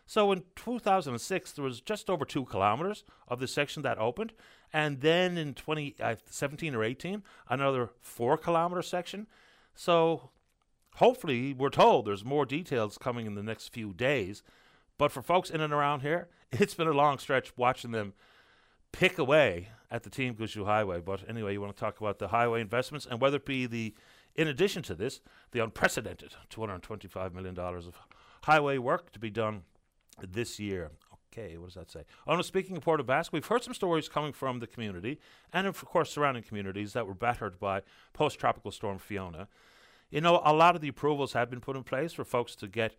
So 0.05 0.31
in 0.31 0.43
2006, 0.55 1.51
there 1.51 1.63
was 1.63 1.81
just 1.81 2.09
over 2.09 2.25
two 2.25 2.45
kilometers 2.45 3.03
of 3.27 3.39
the 3.39 3.47
section 3.47 3.83
that 3.83 3.99
opened. 3.99 4.33
And 4.71 5.01
then 5.01 5.37
in 5.37 5.53
2017 5.53 6.73
uh, 6.73 6.77
or 6.77 6.83
18, 6.83 7.21
another 7.49 7.89
four 7.99 8.37
kilometer 8.37 8.81
section. 8.81 9.27
So 9.75 10.31
hopefully, 10.95 11.53
we're 11.53 11.69
told 11.69 12.05
there's 12.05 12.25
more 12.25 12.45
details 12.45 12.97
coming 12.97 13.27
in 13.27 13.35
the 13.35 13.43
next 13.43 13.67
few 13.67 13.93
days. 13.93 14.41
But 14.97 15.11
for 15.11 15.21
folks 15.21 15.49
in 15.49 15.61
and 15.61 15.73
around 15.73 15.99
here, 15.99 16.29
it's 16.51 16.73
been 16.73 16.87
a 16.87 16.93
long 16.93 17.19
stretch 17.19 17.55
watching 17.57 17.91
them 17.91 18.13
pick 18.91 19.17
away 19.17 19.69
at 19.91 20.03
the 20.03 20.09
Team 20.09 20.35
Gushue 20.35 20.65
Highway. 20.65 20.99
But 20.99 21.27
anyway, 21.27 21.53
you 21.53 21.61
want 21.61 21.75
to 21.75 21.79
talk 21.79 21.99
about 21.99 22.19
the 22.19 22.29
highway 22.29 22.61
investments 22.61 23.07
and 23.09 23.19
whether 23.19 23.37
it 23.37 23.45
be 23.45 23.65
the, 23.65 23.93
in 24.35 24.47
addition 24.47 24.83
to 24.83 24.95
this, 24.95 25.21
the 25.51 25.63
unprecedented 25.63 26.33
$225 26.53 27.33
million 27.33 27.57
of 27.57 27.99
highway 28.43 28.77
work 28.77 29.11
to 29.11 29.19
be 29.19 29.29
done 29.29 29.63
this 30.21 30.59
year. 30.59 30.91
Okay, 31.31 31.57
what 31.57 31.67
does 31.67 31.75
that 31.75 31.91
say? 31.91 32.03
Oh, 32.27 32.35
no, 32.35 32.41
speaking 32.41 32.75
of 32.75 32.83
Port 32.83 32.99
aux 32.99 33.03
Basques, 33.03 33.31
we've 33.31 33.45
heard 33.45 33.63
some 33.63 33.73
stories 33.73 34.09
coming 34.09 34.33
from 34.33 34.59
the 34.59 34.67
community 34.67 35.19
and, 35.53 35.67
of 35.67 35.83
course, 35.85 36.11
surrounding 36.11 36.43
communities 36.43 36.93
that 36.93 37.05
were 37.05 37.13
battered 37.13 37.59
by 37.59 37.81
post 38.13 38.39
tropical 38.39 38.71
storm 38.71 38.97
Fiona. 38.97 39.47
You 40.09 40.21
know, 40.21 40.41
a 40.43 40.53
lot 40.53 40.75
of 40.75 40.81
the 40.81 40.87
approvals 40.87 41.33
have 41.33 41.49
been 41.49 41.61
put 41.61 41.75
in 41.75 41.83
place 41.83 42.13
for 42.13 42.23
folks 42.23 42.55
to 42.57 42.67
get 42.67 42.95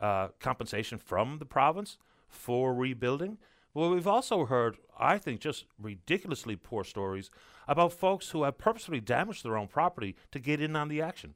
uh, 0.00 0.28
compensation 0.40 0.98
from 0.98 1.38
the 1.38 1.44
province 1.44 1.98
for 2.26 2.74
rebuilding. 2.74 3.38
Well, 3.74 3.90
we've 3.90 4.06
also 4.06 4.46
heard, 4.46 4.76
I 4.98 5.18
think, 5.18 5.40
just 5.40 5.64
ridiculously 5.80 6.54
poor 6.54 6.84
stories 6.84 7.28
about 7.66 7.92
folks 7.92 8.30
who 8.30 8.44
have 8.44 8.56
purposely 8.56 9.00
damaged 9.00 9.44
their 9.44 9.56
own 9.56 9.66
property 9.66 10.14
to 10.30 10.38
get 10.38 10.60
in 10.60 10.76
on 10.76 10.88
the 10.88 11.02
action. 11.02 11.34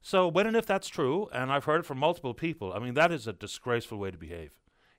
So, 0.00 0.28
when 0.28 0.46
and 0.46 0.56
if 0.56 0.64
that's 0.64 0.88
true, 0.88 1.28
and 1.32 1.52
I've 1.52 1.64
heard 1.64 1.80
it 1.80 1.86
from 1.86 1.98
multiple 1.98 2.32
people, 2.32 2.72
I 2.72 2.78
mean, 2.78 2.94
that 2.94 3.12
is 3.12 3.26
a 3.26 3.34
disgraceful 3.34 3.98
way 3.98 4.10
to 4.10 4.16
behave. 4.16 4.52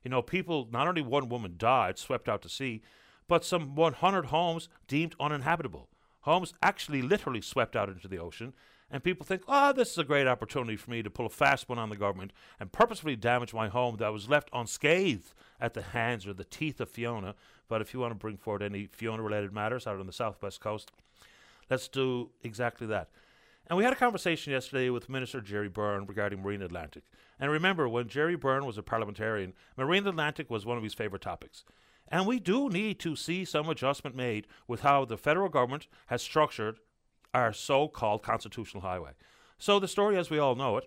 You 0.04 0.10
know, 0.10 0.22
people, 0.22 0.68
not 0.70 0.86
only 0.86 1.02
one 1.02 1.28
woman 1.28 1.54
died, 1.58 1.98
swept 1.98 2.28
out 2.28 2.42
to 2.42 2.48
sea, 2.48 2.82
but 3.26 3.44
some 3.44 3.74
100 3.74 4.26
homes 4.26 4.68
deemed 4.86 5.16
uninhabitable. 5.18 5.88
Homes 6.20 6.54
actually 6.62 7.02
literally 7.02 7.40
swept 7.40 7.74
out 7.74 7.88
into 7.88 8.06
the 8.06 8.18
ocean, 8.18 8.52
and 8.90 9.04
people 9.04 9.26
think, 9.26 9.42
oh, 9.46 9.72
this 9.72 9.90
is 9.90 9.98
a 9.98 10.04
great 10.04 10.26
opportunity 10.26 10.76
for 10.76 10.90
me 10.90 11.02
to 11.02 11.10
pull 11.10 11.26
a 11.26 11.30
fast 11.30 11.68
one 11.68 11.78
on 11.78 11.90
the 11.90 11.96
government 11.96 12.32
and 12.58 12.72
purposefully 12.72 13.16
damage 13.16 13.52
my 13.52 13.68
home 13.68 13.96
that 13.98 14.12
was 14.12 14.28
left 14.28 14.48
unscathed 14.52 15.34
at 15.60 15.74
the 15.74 15.82
hands 15.82 16.26
or 16.26 16.32
the 16.32 16.44
teeth 16.44 16.80
of 16.80 16.88
Fiona. 16.88 17.34
But 17.68 17.82
if 17.82 17.92
you 17.92 18.00
want 18.00 18.12
to 18.12 18.18
bring 18.18 18.38
forward 18.38 18.62
any 18.62 18.86
Fiona 18.86 19.22
related 19.22 19.52
matters 19.52 19.86
out 19.86 20.00
on 20.00 20.06
the 20.06 20.12
southwest 20.12 20.60
coast, 20.60 20.90
let's 21.68 21.88
do 21.88 22.30
exactly 22.42 22.86
that. 22.86 23.10
And 23.66 23.76
we 23.76 23.84
had 23.84 23.92
a 23.92 23.96
conversation 23.96 24.54
yesterday 24.54 24.88
with 24.88 25.10
Minister 25.10 25.42
Gerry 25.42 25.68
Byrne 25.68 26.06
regarding 26.06 26.40
Marine 26.40 26.62
Atlantic. 26.62 27.04
And 27.38 27.52
remember, 27.52 27.86
when 27.86 28.08
Gerry 28.08 28.36
Byrne 28.36 28.64
was 28.64 28.78
a 28.78 28.82
parliamentarian, 28.82 29.52
Marine 29.76 30.06
Atlantic 30.06 30.48
was 30.48 30.64
one 30.64 30.78
of 30.78 30.82
his 30.82 30.94
favourite 30.94 31.20
topics. 31.20 31.64
And 32.10 32.26
we 32.26 32.40
do 32.40 32.70
need 32.70 32.98
to 33.00 33.14
see 33.14 33.44
some 33.44 33.68
adjustment 33.68 34.16
made 34.16 34.46
with 34.66 34.80
how 34.80 35.04
the 35.04 35.18
federal 35.18 35.50
government 35.50 35.86
has 36.06 36.22
structured 36.22 36.78
our 37.38 37.52
so 37.52 37.88
called 37.88 38.22
constitutional 38.22 38.82
highway. 38.82 39.12
So, 39.58 39.78
the 39.78 39.88
story, 39.88 40.16
as 40.16 40.30
we 40.30 40.38
all 40.38 40.54
know 40.54 40.76
it, 40.76 40.84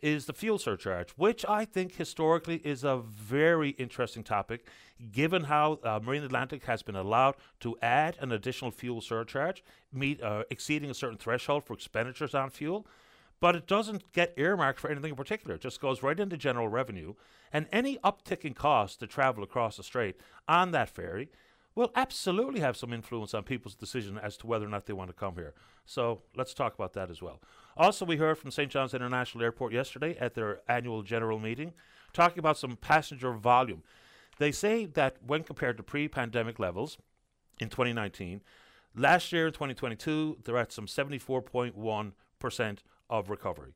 is 0.00 0.26
the 0.26 0.32
fuel 0.32 0.58
surcharge, 0.58 1.10
which 1.10 1.44
I 1.48 1.64
think 1.64 1.94
historically 1.94 2.56
is 2.64 2.82
a 2.82 2.96
very 2.98 3.70
interesting 3.70 4.24
topic, 4.24 4.66
given 5.12 5.44
how 5.44 5.78
uh, 5.84 6.00
Marine 6.02 6.24
Atlantic 6.24 6.64
has 6.64 6.82
been 6.82 6.96
allowed 6.96 7.36
to 7.60 7.76
add 7.80 8.16
an 8.20 8.32
additional 8.32 8.72
fuel 8.72 9.00
surcharge, 9.00 9.62
meet 9.92 10.20
uh, 10.20 10.42
exceeding 10.50 10.90
a 10.90 10.94
certain 10.94 11.18
threshold 11.18 11.64
for 11.64 11.74
expenditures 11.74 12.34
on 12.34 12.50
fuel. 12.50 12.86
but 13.42 13.56
it 13.56 13.66
doesn't 13.66 14.12
get 14.12 14.32
earmarked 14.36 14.78
for 14.78 14.88
anything 14.88 15.10
in 15.10 15.16
particular. 15.16 15.56
It 15.56 15.60
just 15.60 15.80
goes 15.80 16.00
right 16.00 16.18
into 16.20 16.36
general 16.36 16.68
revenue. 16.68 17.14
And 17.52 17.66
any 17.72 17.98
uptick 17.98 18.44
in 18.44 18.54
cost 18.54 19.00
to 19.00 19.08
travel 19.08 19.42
across 19.42 19.76
the 19.76 19.82
strait 19.82 20.16
on 20.46 20.70
that 20.70 20.88
ferry 20.88 21.28
will 21.74 21.90
absolutely 21.94 22.60
have 22.60 22.76
some 22.76 22.92
influence 22.92 23.34
on 23.34 23.44
people's 23.44 23.74
decision 23.74 24.18
as 24.18 24.36
to 24.36 24.46
whether 24.46 24.66
or 24.66 24.68
not 24.68 24.86
they 24.86 24.92
want 24.92 25.08
to 25.08 25.14
come 25.14 25.34
here. 25.34 25.54
So 25.86 26.22
let's 26.36 26.54
talk 26.54 26.74
about 26.74 26.92
that 26.94 27.10
as 27.10 27.22
well. 27.22 27.40
Also, 27.76 28.04
we 28.04 28.16
heard 28.16 28.38
from 28.38 28.50
St. 28.50 28.70
John's 28.70 28.94
International 28.94 29.42
Airport 29.42 29.72
yesterday 29.72 30.16
at 30.18 30.34
their 30.34 30.60
annual 30.68 31.02
general 31.02 31.38
meeting 31.38 31.72
talking 32.12 32.38
about 32.38 32.58
some 32.58 32.76
passenger 32.76 33.32
volume. 33.32 33.82
They 34.38 34.52
say 34.52 34.86
that 34.86 35.16
when 35.26 35.44
compared 35.44 35.76
to 35.78 35.82
pre 35.82 36.08
pandemic 36.08 36.58
levels 36.58 36.98
in 37.60 37.68
2019, 37.68 38.42
last 38.94 39.32
year 39.32 39.46
in 39.46 39.52
2022, 39.52 40.38
they're 40.44 40.58
at 40.58 40.72
some 40.72 40.86
74.1% 40.86 42.78
of 43.10 43.30
recovery. 43.30 43.74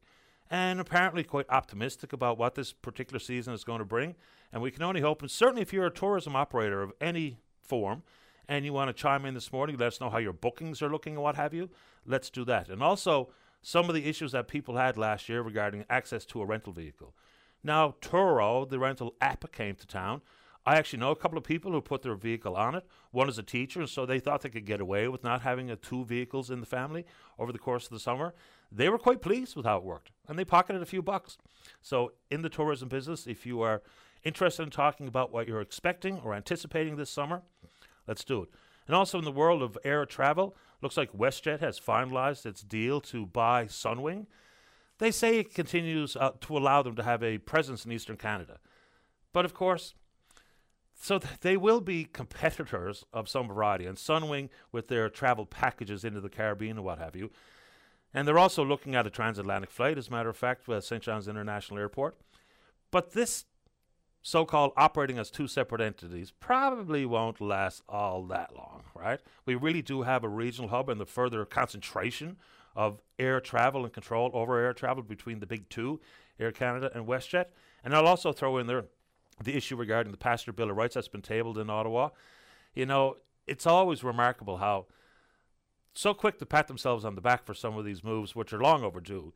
And 0.50 0.78
apparently 0.80 1.24
quite 1.24 1.46
optimistic 1.48 2.12
about 2.12 2.38
what 2.38 2.54
this 2.54 2.72
particular 2.72 3.18
season 3.18 3.52
is 3.52 3.64
going 3.64 3.80
to 3.80 3.84
bring. 3.84 4.14
And 4.52 4.62
we 4.62 4.70
can 4.70 4.82
only 4.82 5.00
hope, 5.00 5.20
and 5.20 5.30
certainly 5.30 5.62
if 5.62 5.72
you're 5.72 5.86
a 5.86 5.90
tourism 5.90 6.36
operator 6.36 6.82
of 6.82 6.92
any 7.00 7.38
form 7.66 8.02
and 8.48 8.64
you 8.64 8.72
want 8.72 8.88
to 8.88 8.94
chime 8.94 9.24
in 9.24 9.34
this 9.34 9.52
morning, 9.52 9.76
let 9.76 9.88
us 9.88 10.00
know 10.00 10.10
how 10.10 10.18
your 10.18 10.32
bookings 10.32 10.82
are 10.82 10.88
looking 10.88 11.14
and 11.14 11.22
what 11.22 11.36
have 11.36 11.52
you, 11.52 11.68
let's 12.06 12.30
do 12.30 12.44
that. 12.44 12.68
And 12.68 12.82
also, 12.82 13.30
some 13.62 13.88
of 13.88 13.94
the 13.94 14.08
issues 14.08 14.32
that 14.32 14.46
people 14.46 14.76
had 14.76 14.96
last 14.96 15.28
year 15.28 15.42
regarding 15.42 15.84
access 15.90 16.24
to 16.26 16.40
a 16.40 16.46
rental 16.46 16.72
vehicle. 16.72 17.14
Now, 17.64 17.96
Turo, 18.00 18.68
the 18.68 18.78
rental 18.78 19.14
app, 19.20 19.50
came 19.50 19.74
to 19.74 19.86
town. 19.86 20.22
I 20.64 20.76
actually 20.76 20.98
know 20.98 21.10
a 21.10 21.16
couple 21.16 21.38
of 21.38 21.44
people 21.44 21.70
who 21.72 21.80
put 21.80 22.02
their 22.02 22.14
vehicle 22.14 22.56
on 22.56 22.74
it. 22.74 22.84
One 23.12 23.28
is 23.28 23.38
a 23.38 23.42
teacher, 23.42 23.80
and 23.80 23.88
so 23.88 24.04
they 24.04 24.18
thought 24.18 24.42
they 24.42 24.48
could 24.48 24.66
get 24.66 24.80
away 24.80 25.06
with 25.08 25.22
not 25.22 25.42
having 25.42 25.70
a 25.70 25.76
two 25.76 26.04
vehicles 26.04 26.50
in 26.50 26.60
the 26.60 26.66
family 26.66 27.04
over 27.38 27.52
the 27.52 27.58
course 27.58 27.84
of 27.84 27.90
the 27.90 28.00
summer. 28.00 28.34
They 28.70 28.88
were 28.88 28.98
quite 28.98 29.22
pleased 29.22 29.54
with 29.54 29.64
how 29.64 29.78
it 29.78 29.84
worked, 29.84 30.10
and 30.28 30.36
they 30.38 30.44
pocketed 30.44 30.82
a 30.82 30.86
few 30.86 31.02
bucks. 31.02 31.38
So, 31.82 32.12
in 32.30 32.42
the 32.42 32.48
tourism 32.48 32.88
business, 32.88 33.28
if 33.28 33.46
you 33.46 33.60
are 33.62 33.82
interested 34.26 34.64
in 34.64 34.70
talking 34.70 35.06
about 35.06 35.32
what 35.32 35.46
you're 35.46 35.60
expecting 35.60 36.20
or 36.24 36.34
anticipating 36.34 36.96
this 36.96 37.10
summer, 37.10 37.42
let's 38.06 38.24
do 38.24 38.42
it. 38.42 38.48
And 38.86 38.94
also 38.94 39.18
in 39.18 39.24
the 39.24 39.32
world 39.32 39.62
of 39.62 39.78
air 39.84 40.04
travel, 40.04 40.56
looks 40.82 40.96
like 40.96 41.12
WestJet 41.12 41.60
has 41.60 41.80
finalized 41.80 42.46
its 42.46 42.62
deal 42.62 43.00
to 43.02 43.26
buy 43.26 43.66
Sunwing. 43.66 44.26
They 44.98 45.10
say 45.10 45.38
it 45.38 45.54
continues 45.54 46.16
uh, 46.16 46.32
to 46.40 46.56
allow 46.56 46.82
them 46.82 46.96
to 46.96 47.02
have 47.02 47.22
a 47.22 47.38
presence 47.38 47.84
in 47.84 47.92
Eastern 47.92 48.16
Canada. 48.16 48.58
But 49.32 49.44
of 49.44 49.54
course, 49.54 49.94
so 50.98 51.18
th- 51.18 51.40
they 51.40 51.56
will 51.56 51.80
be 51.80 52.04
competitors 52.04 53.04
of 53.12 53.28
some 53.28 53.48
variety, 53.48 53.86
and 53.86 53.98
Sunwing 53.98 54.48
with 54.72 54.88
their 54.88 55.08
travel 55.08 55.46
packages 55.46 56.04
into 56.04 56.20
the 56.20 56.30
Caribbean 56.30 56.78
and 56.78 56.84
what 56.84 56.98
have 56.98 57.14
you. 57.14 57.30
And 58.14 58.26
they're 58.26 58.38
also 58.38 58.64
looking 58.64 58.94
at 58.94 59.06
a 59.06 59.10
transatlantic 59.10 59.70
flight, 59.70 59.98
as 59.98 60.08
a 60.08 60.10
matter 60.10 60.30
of 60.30 60.36
fact, 60.36 60.66
with 60.66 60.84
St. 60.84 61.02
John's 61.02 61.28
International 61.28 61.78
Airport. 61.78 62.16
But 62.90 63.12
this 63.12 63.44
so 64.26 64.44
called 64.44 64.72
operating 64.76 65.18
as 65.20 65.30
two 65.30 65.46
separate 65.46 65.80
entities 65.80 66.32
probably 66.40 67.06
won't 67.06 67.40
last 67.40 67.84
all 67.88 68.24
that 68.24 68.56
long, 68.56 68.82
right? 68.92 69.20
We 69.44 69.54
really 69.54 69.82
do 69.82 70.02
have 70.02 70.24
a 70.24 70.28
regional 70.28 70.68
hub 70.68 70.88
and 70.88 71.00
the 71.00 71.06
further 71.06 71.44
concentration 71.44 72.36
of 72.74 73.00
air 73.20 73.38
travel 73.40 73.84
and 73.84 73.92
control 73.92 74.32
over 74.34 74.58
air 74.58 74.72
travel 74.72 75.04
between 75.04 75.38
the 75.38 75.46
big 75.46 75.68
two, 75.68 76.00
Air 76.40 76.50
Canada 76.50 76.90
and 76.92 77.06
WestJet. 77.06 77.44
And 77.84 77.94
I'll 77.94 78.08
also 78.08 78.32
throw 78.32 78.58
in 78.58 78.66
there 78.66 78.86
the 79.44 79.54
issue 79.56 79.76
regarding 79.76 80.10
the 80.10 80.18
passenger 80.18 80.52
bill 80.52 80.72
of 80.72 80.76
rights 80.76 80.96
that's 80.96 81.06
been 81.06 81.22
tabled 81.22 81.56
in 81.56 81.70
Ottawa. 81.70 82.08
You 82.74 82.86
know, 82.86 83.18
it's 83.46 83.64
always 83.64 84.02
remarkable 84.02 84.56
how 84.56 84.86
so 85.94 86.14
quick 86.14 86.40
to 86.40 86.46
pat 86.46 86.66
themselves 86.66 87.04
on 87.04 87.14
the 87.14 87.20
back 87.20 87.46
for 87.46 87.54
some 87.54 87.78
of 87.78 87.84
these 87.84 88.02
moves, 88.02 88.34
which 88.34 88.52
are 88.52 88.60
long 88.60 88.82
overdue. 88.82 89.34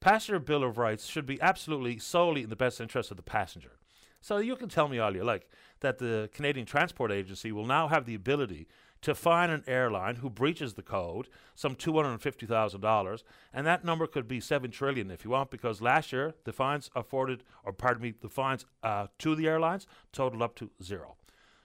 Passenger 0.00 0.40
bill 0.40 0.62
of 0.62 0.76
rights 0.76 1.06
should 1.06 1.24
be 1.24 1.40
absolutely 1.40 1.98
solely 1.98 2.42
in 2.42 2.50
the 2.50 2.54
best 2.54 2.82
interest 2.82 3.10
of 3.10 3.16
the 3.16 3.22
passenger. 3.22 3.78
So 4.26 4.38
you 4.38 4.56
can 4.56 4.68
tell 4.68 4.88
me 4.88 4.98
all 4.98 5.14
you 5.14 5.22
like 5.22 5.48
that 5.78 5.98
the 5.98 6.28
Canadian 6.34 6.66
Transport 6.66 7.12
Agency 7.12 7.52
will 7.52 7.64
now 7.64 7.86
have 7.86 8.06
the 8.06 8.16
ability 8.16 8.66
to 9.02 9.14
fine 9.14 9.50
an 9.50 9.62
airline 9.68 10.16
who 10.16 10.28
breaches 10.28 10.74
the 10.74 10.82
code 10.82 11.28
some 11.54 11.76
$250,000 11.76 13.22
and 13.54 13.66
that 13.68 13.84
number 13.84 14.08
could 14.08 14.26
be 14.26 14.40
7 14.40 14.68
trillion 14.72 15.12
if 15.12 15.24
you 15.24 15.30
want 15.30 15.52
because 15.52 15.80
last 15.80 16.12
year 16.12 16.34
the 16.42 16.52
fines 16.52 16.90
afforded 16.96 17.44
or 17.62 17.72
pardon 17.72 18.02
me 18.02 18.14
the 18.20 18.28
fines 18.28 18.66
uh, 18.82 19.06
to 19.20 19.36
the 19.36 19.46
airlines 19.46 19.86
totaled 20.12 20.42
up 20.42 20.56
to 20.56 20.72
zero. 20.82 21.14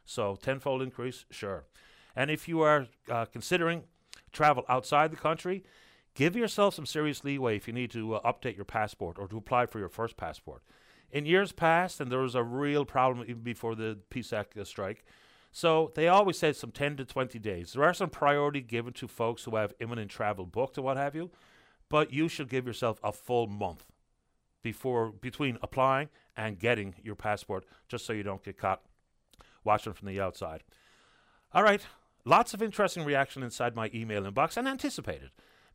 So 0.05 0.35
tenfold 0.35 0.83
increase, 0.83 1.25
sure. 1.31 1.63
And 2.15 2.29
if 2.29 2.47
you 2.47 2.61
are 2.61 2.85
uh, 3.09 3.25
considering 3.25 3.85
travel 4.31 4.65
outside 4.69 5.09
the 5.09 5.17
country, 5.17 5.63
give 6.13 6.35
yourself 6.35 6.75
some 6.75 6.85
serious 6.85 7.23
leeway 7.23 7.55
if 7.55 7.65
you 7.67 7.73
need 7.73 7.89
to 7.89 8.13
uh, 8.13 8.31
update 8.31 8.55
your 8.55 8.65
passport 8.65 9.17
or 9.17 9.27
to 9.29 9.37
apply 9.37 9.65
for 9.65 9.79
your 9.79 9.89
first 9.89 10.15
passport 10.15 10.61
in 11.11 11.25
years 11.25 11.51
past, 11.51 11.99
and 11.99 12.11
there 12.11 12.19
was 12.19 12.35
a 12.35 12.43
real 12.43 12.85
problem 12.85 13.25
even 13.27 13.41
before 13.41 13.75
the 13.75 13.99
PSAC 14.09 14.65
strike. 14.65 15.05
So 15.51 15.91
they 15.95 16.07
always 16.07 16.39
said 16.39 16.55
some 16.55 16.71
10 16.71 16.97
to 16.97 17.05
20 17.05 17.37
days. 17.39 17.73
There 17.73 17.83
are 17.83 17.93
some 17.93 18.09
priority 18.09 18.61
given 18.61 18.93
to 18.93 19.07
folks 19.07 19.43
who 19.43 19.55
have 19.57 19.73
imminent 19.79 20.09
travel 20.09 20.45
booked 20.45 20.77
or 20.77 20.81
what 20.81 20.97
have 20.97 21.13
you, 21.13 21.29
but 21.89 22.13
you 22.13 22.29
should 22.29 22.49
give 22.49 22.65
yourself 22.65 22.99
a 23.03 23.11
full 23.11 23.47
month 23.47 23.85
before 24.63 25.11
between 25.11 25.57
applying 25.61 26.09
and 26.37 26.59
getting 26.59 26.95
your 27.03 27.15
passport, 27.15 27.65
just 27.89 28.05
so 28.05 28.13
you 28.13 28.23
don't 28.23 28.43
get 28.43 28.57
caught 28.57 28.81
watching 29.63 29.93
from 29.93 30.07
the 30.07 30.21
outside. 30.21 30.63
All 31.53 31.63
right, 31.63 31.85
lots 32.23 32.53
of 32.53 32.61
interesting 32.61 33.03
reaction 33.03 33.43
inside 33.43 33.75
my 33.75 33.91
email 33.93 34.23
inbox 34.23 34.55
and 34.55 34.67
anticipated. 34.67 35.31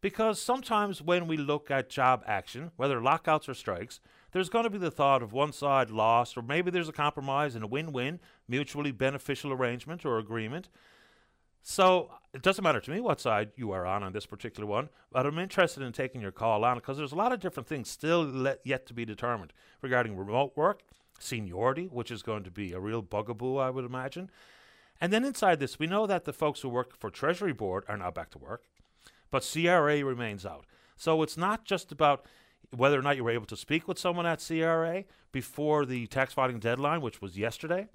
Because 0.07 0.41
sometimes 0.41 1.03
when 1.03 1.27
we 1.27 1.37
look 1.37 1.69
at 1.69 1.91
job 1.91 2.23
action, 2.29 2.71
whether 2.77 3.03
lockouts 3.03 3.49
or 3.49 3.55
strikes, 3.55 3.99
there's 4.31 4.49
going 4.49 4.63
to 4.63 4.71
be 4.71 4.79
the 4.79 4.89
thought 4.89 5.21
of 5.21 5.33
one 5.33 5.53
side 5.53 5.91
lost, 5.91 6.37
or 6.39 6.43
maybe 6.43 6.71
there's 6.71 6.89
a 6.89 6.93
compromise 6.93 7.57
and 7.57 7.65
a 7.65 7.67
win 7.67 7.91
win, 7.91 8.21
mutually 8.47 8.93
beneficial 8.93 9.53
arrangement 9.53 10.07
or 10.07 10.21
agreement. 10.21 10.69
So 11.61 12.13
it 12.33 12.43
doesn't 12.43 12.63
matter 12.63 12.79
to 12.79 12.91
me 12.93 13.01
what 13.01 13.21
side 13.21 13.51
you 13.57 13.73
are 13.73 13.85
on 13.85 14.05
on 14.05 14.13
this 14.13 14.27
particular 14.27 14.65
one, 14.65 14.91
but 15.11 15.27
I'm 15.27 15.41
interested 15.41 15.83
in 15.83 15.93
taking 15.93 16.21
your 16.21 16.31
call 16.31 16.65
on 16.65 16.77
because 16.77 16.97
there's 16.97 17.11
a 17.11 17.17
lot 17.17 17.33
of 17.33 17.41
different 17.41 17.69
things 17.69 17.91
still 17.91 18.55
yet 18.63 18.87
to 18.87 18.95
be 18.95 19.05
determined 19.05 19.53
regarding 19.83 20.17
remote 20.17 20.53
work, 20.55 20.83
seniority, 21.19 21.87
which 21.87 22.13
is 22.13 22.23
going 22.23 22.45
to 22.45 22.51
be 22.53 22.73
a 22.73 22.79
real 22.79 23.03
bugaboo, 23.03 23.57
I 23.57 23.71
would 23.71 23.85
imagine. 23.85 24.31
And 25.01 25.13
then 25.13 25.25
inside 25.25 25.59
this, 25.59 25.81
we 25.81 25.89
know 25.89 26.07
that 26.07 26.27
the 26.27 26.33
folks 26.33 26.61
who 26.61 26.69
work 26.69 26.97
for 26.97 27.11
Treasury 27.11 27.53
Board 27.53 27.83
are 27.89 27.97
now 27.97 28.13
back 28.13 28.31
to 28.31 28.39
work, 28.39 28.63
but 29.31 29.49
CRA 29.51 30.05
remains 30.05 30.47
out. 30.47 30.67
So 30.97 31.23
it's 31.23 31.37
not 31.37 31.65
just 31.65 31.93
about 31.93 32.25
whether 32.75 32.99
or 32.99 33.03
not 33.03 33.17
you 33.17 33.25
were 33.25 33.31
able 33.31 33.47
to 33.47 33.57
speak 33.57 33.87
with 33.87 33.99
someone 33.99 34.27
at 34.27 34.45
CRA 34.45 35.05
before 35.33 35.85
the 35.85 36.07
tax 36.07 36.35
filing 36.35 36.59
deadline, 36.59 37.01
which 37.01 37.21
was 37.21 37.39
yesterday. 37.39 37.89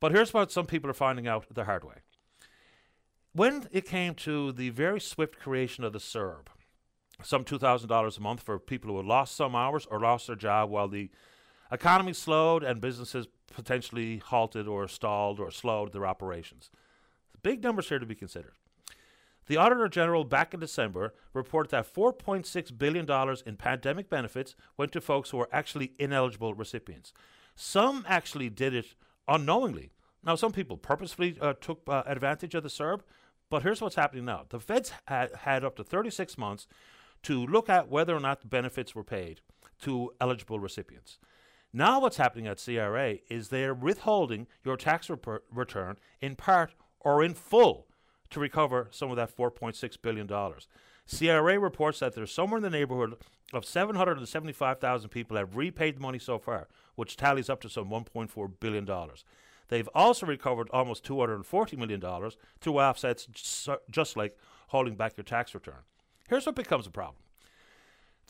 But 0.00 0.12
here's 0.12 0.32
what 0.32 0.52
some 0.52 0.66
people 0.66 0.90
are 0.90 0.94
finding 0.94 1.26
out 1.26 1.46
the 1.52 1.64
hard 1.64 1.84
way. 1.84 1.96
When 3.32 3.68
it 3.70 3.86
came 3.86 4.14
to 4.16 4.52
the 4.52 4.70
very 4.70 5.00
swift 5.00 5.38
creation 5.38 5.84
of 5.84 5.92
the 5.92 5.98
CERB, 5.98 6.46
some 7.22 7.44
$2,000 7.44 8.18
a 8.18 8.20
month 8.20 8.42
for 8.42 8.58
people 8.58 8.90
who 8.90 8.96
had 8.96 9.06
lost 9.06 9.36
some 9.36 9.54
hours 9.54 9.86
or 9.90 10.00
lost 10.00 10.26
their 10.26 10.36
job 10.36 10.70
while 10.70 10.88
the 10.88 11.10
economy 11.70 12.12
slowed 12.12 12.64
and 12.64 12.80
businesses 12.80 13.28
potentially 13.52 14.18
halted 14.18 14.66
or 14.66 14.88
stalled 14.88 15.38
or 15.38 15.50
slowed 15.50 15.92
their 15.92 16.06
operations. 16.06 16.70
Big 17.42 17.62
numbers 17.62 17.88
here 17.88 17.98
to 17.98 18.06
be 18.06 18.14
considered. 18.14 18.54
The 19.50 19.56
Auditor 19.56 19.88
General 19.88 20.22
back 20.22 20.54
in 20.54 20.60
December 20.60 21.12
reported 21.34 21.72
that 21.72 21.92
$4.6 21.92 22.78
billion 22.78 23.36
in 23.44 23.56
pandemic 23.56 24.08
benefits 24.08 24.54
went 24.76 24.92
to 24.92 25.00
folks 25.00 25.30
who 25.30 25.38
were 25.38 25.48
actually 25.50 25.90
ineligible 25.98 26.54
recipients. 26.54 27.12
Some 27.56 28.04
actually 28.08 28.48
did 28.48 28.74
it 28.74 28.94
unknowingly. 29.26 29.90
Now, 30.22 30.36
some 30.36 30.52
people 30.52 30.76
purposefully 30.76 31.36
uh, 31.40 31.54
took 31.60 31.80
uh, 31.88 32.04
advantage 32.06 32.54
of 32.54 32.62
the 32.62 32.68
CERB, 32.68 33.00
but 33.50 33.64
here's 33.64 33.80
what's 33.80 33.96
happening 33.96 34.24
now. 34.24 34.44
The 34.48 34.60
feds 34.60 34.92
had, 35.08 35.34
had 35.34 35.64
up 35.64 35.74
to 35.78 35.82
36 35.82 36.38
months 36.38 36.68
to 37.24 37.44
look 37.44 37.68
at 37.68 37.88
whether 37.88 38.14
or 38.14 38.20
not 38.20 38.42
the 38.42 38.46
benefits 38.46 38.94
were 38.94 39.02
paid 39.02 39.40
to 39.80 40.12
eligible 40.20 40.60
recipients. 40.60 41.18
Now, 41.72 41.98
what's 42.00 42.18
happening 42.18 42.46
at 42.46 42.62
CRA 42.64 43.16
is 43.28 43.48
they're 43.48 43.74
withholding 43.74 44.46
your 44.64 44.76
tax 44.76 45.10
rep- 45.10 45.42
return 45.52 45.96
in 46.20 46.36
part 46.36 46.70
or 47.00 47.24
in 47.24 47.34
full 47.34 47.88
to 48.30 48.40
recover 48.40 48.88
some 48.90 49.10
of 49.10 49.16
that 49.16 49.36
$4.6 49.36 50.02
billion. 50.02 50.26
CRA 50.26 51.58
reports 51.58 51.98
that 51.98 52.14
there's 52.14 52.32
somewhere 52.32 52.58
in 52.58 52.62
the 52.62 52.70
neighborhood 52.70 53.16
of 53.52 53.64
775,000 53.64 55.08
people 55.08 55.36
have 55.36 55.56
repaid 55.56 55.96
the 55.96 56.00
money 56.00 56.18
so 56.18 56.38
far, 56.38 56.68
which 56.94 57.16
tallies 57.16 57.50
up 57.50 57.60
to 57.62 57.68
some 57.68 57.90
$1.4 57.90 58.52
billion. 58.60 58.88
They've 59.68 59.88
also 59.94 60.26
recovered 60.26 60.68
almost 60.72 61.04
$240 61.04 61.78
million 61.78 62.00
through 62.60 62.78
offsets 62.78 63.26
just 63.90 64.16
like 64.16 64.36
holding 64.68 64.94
back 64.94 65.16
your 65.16 65.24
tax 65.24 65.54
return. 65.54 65.82
Here's 66.28 66.46
what 66.46 66.54
becomes 66.54 66.86
a 66.86 66.90
problem. 66.90 67.16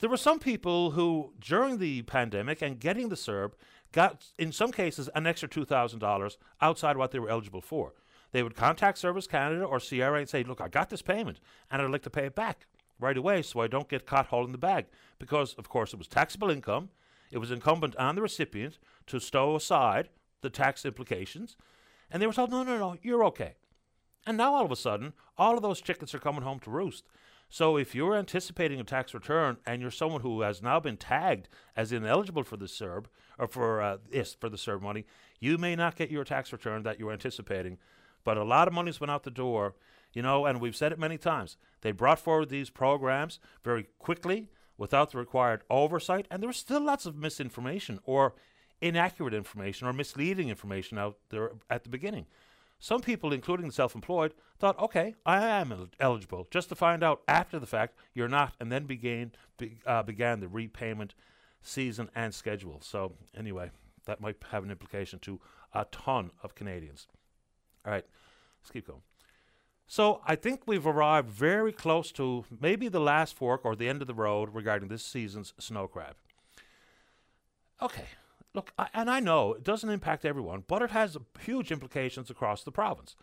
There 0.01 0.09
were 0.09 0.17
some 0.17 0.39
people 0.39 0.93
who, 0.93 1.35
during 1.39 1.77
the 1.77 2.03
pandemic 2.03 2.63
and 2.63 2.81
getting 2.81 3.11
the 3.11 3.17
CERB, 3.17 3.53
got, 3.93 4.25
in 4.39 4.53
some 4.53 4.73
cases, 4.73 5.11
an 5.15 5.27
extra 5.27 5.49
$2,000 5.49 6.37
outside 6.63 6.97
what 6.97 7.11
they 7.11 7.19
were 7.19 7.29
eligible 7.29 7.61
for. 7.61 7.93
They 8.33 8.43
would 8.43 8.55
contact 8.55 8.99
Service 8.99 9.27
Canada 9.27 9.65
or 9.65 9.81
CRA 9.81 10.21
and 10.21 10.29
say, 10.29 10.43
Look, 10.45 10.61
I 10.61 10.69
got 10.69 10.91
this 10.91 11.03
payment 11.03 11.41
and 11.71 11.83
I'd 11.83 11.91
like 11.91 12.03
to 12.03 12.11
pay 12.11 12.27
it 12.27 12.35
back. 12.35 12.67
right 12.99 13.17
away 13.17 13.41
so 13.41 13.61
I 13.61 13.67
don't 13.67 13.89
get 13.89 14.07
caught 14.07 14.27
holding 14.27 14.53
the 14.53 14.59
bag. 14.59 14.87
Because, 15.19 15.55
of 15.55 15.69
course, 15.69 15.93
it 15.93 15.99
was 15.99 16.07
taxable 16.07 16.51
income. 16.51 16.91
It 17.31 17.39
was 17.39 17.51
incumbent 17.51 17.97
on 17.97 18.15
the 18.15 18.23
recipient 18.23 18.79
to 19.07 19.19
stow 19.21 19.57
aside 19.57 20.11
the 20.43 20.51
tax 20.51 20.85
implications. 20.85 21.57
And 22.11 22.21
they 22.21 22.27
were 22.27 22.33
told, 22.33 22.51
no, 22.51 22.63
no, 22.63 22.79
no, 22.79 22.97
you're 23.03 23.25
okay. 23.27 23.55
And 24.27 24.37
now 24.37 24.55
all 24.55 24.65
of 24.65 24.73
a 24.73 24.77
sudden, 24.77 25.15
all 25.39 25.57
of 25.57 25.63
those 25.63 25.81
chickens 25.81 26.15
are 26.15 26.19
coming 26.19 26.43
home 26.43 26.59
to 26.61 26.71
roost. 26.71 27.05
So 27.49 27.77
if 27.77 27.95
you're 27.95 28.17
anticipating 28.17 28.79
a 28.79 28.85
tax 28.85 29.13
return 29.13 29.57
and 29.67 29.83
you're 29.83 29.91
someone 29.91 30.21
who 30.21 30.43
has 30.43 30.63
now 30.63 30.79
been 30.79 30.97
tagged 30.97 31.49
as 31.77 31.91
ineligible 31.91 32.45
for 32.45 32.57
the 32.57 32.67
CERB 32.67 33.07
or 33.39 33.49
for 33.49 33.81
uh, 33.81 33.97
yes 34.13 34.35
for 34.35 34.49
the 34.49 34.57
CERB 34.57 34.83
money, 34.83 35.05
you 35.41 35.59
may 35.59 35.75
not 35.75 35.97
get 35.97 36.11
your 36.11 36.23
tax 36.23 36.53
return 36.53 36.85
that 36.85 37.01
you're 37.01 37.13
anticipating. 37.13 37.79
But 38.25 38.37
a 38.37 38.45
lot 38.45 38.69
of 38.69 38.75
money's 38.75 39.01
went 39.01 39.11
out 39.11 39.23
the 39.25 39.31
door, 39.31 39.75
you 40.13 40.23
know, 40.23 40.47
and 40.47 40.61
we've 40.61 40.77
said 40.77 40.93
it 40.93 40.99
many 40.99 41.19
times. 41.19 41.57
They 41.81 41.93
brought 41.93 42.19
forward 42.19 42.49
these 42.49 42.71
programs 42.71 43.39
very 43.65 43.87
quickly 43.99 44.49
without 44.77 45.13
the 45.13 45.19
required 45.19 45.63
oversight, 45.71 46.27
and 46.31 46.43
there 46.43 46.49
was 46.49 46.57
still 46.57 46.83
lots 46.83 47.07
of 47.07 47.17
misinformation 47.17 48.01
or 48.05 48.35
inaccurate 48.81 49.35
information 49.35 49.87
or 49.87 49.93
misleading 49.93 50.49
information 50.49 50.99
out 50.99 51.19
there 51.29 51.53
at 51.69 51.85
the 51.85 51.91
beginning. 51.91 52.27
Some 52.79 53.03
people, 53.03 53.33
including 53.33 53.67
the 53.67 53.73
self 53.73 53.95
employed, 53.95 54.33
thought, 54.59 54.79
okay, 54.79 55.15
I 55.27 55.47
am 55.47 55.71
el- 55.71 55.89
eligible, 56.01 56.49
just 56.51 56.71
to 56.71 56.75
find 56.75 57.03
out 57.05 57.21
after 57.29 57.59
the 57.59 57.67
fact 57.67 57.99
you're 58.15 58.27
not, 58.27 58.55
and 58.59 58.73
then 58.73 58.87
began, 58.87 59.33
be, 59.59 59.79
uh, 59.87 60.03
began 60.03 60.41
the 60.41 60.49
repayment 60.49 61.15
season 61.63 62.09
and 62.15 62.35
schedule. 62.35 62.81
So, 62.81 63.13
anyway, 63.37 63.71
that 64.07 64.23
might 64.23 64.37
have 64.51 64.65
an 64.65 64.71
implication 64.71 65.19
to 65.21 65.41
a 65.75 65.85
ton 65.93 66.31
of 66.43 66.55
Canadians. 66.55 67.07
All 67.85 67.93
right, 67.93 68.05
let's 68.63 68.71
keep 68.71 68.87
going. 68.87 69.03
So, 69.87 70.21
I 70.25 70.37
think 70.37 70.63
we've 70.67 70.87
arrived 70.87 71.29
very 71.29 71.73
close 71.73 72.13
to 72.13 72.45
maybe 72.61 72.89
the 72.89 73.01
last 73.01 73.35
fork 73.35 73.63
or 73.65 73.75
the 73.75 73.89
end 73.89 74.03
of 74.03 74.09
the 74.09 74.15
road 74.15 74.51
regarding 74.53 74.89
this 74.89 75.05
season's 75.05 75.53
snow 75.59 75.89
crab. 75.89 76.15
Okay, 77.83 78.05
Look, 78.55 78.73
I, 78.79 78.89
and 78.93 79.09
I 79.09 79.21
know 79.21 79.55
it 79.55 79.65
doesn't 79.65 79.91
impact 79.91 80.25
everyone, 80.25 80.65
but 80.67 80.83
it 80.83 80.91
has 80.91 81.17
huge 81.41 81.71
implications 81.71 82.31
across 82.31 82.65
the 82.65 82.73
province. 82.73 83.15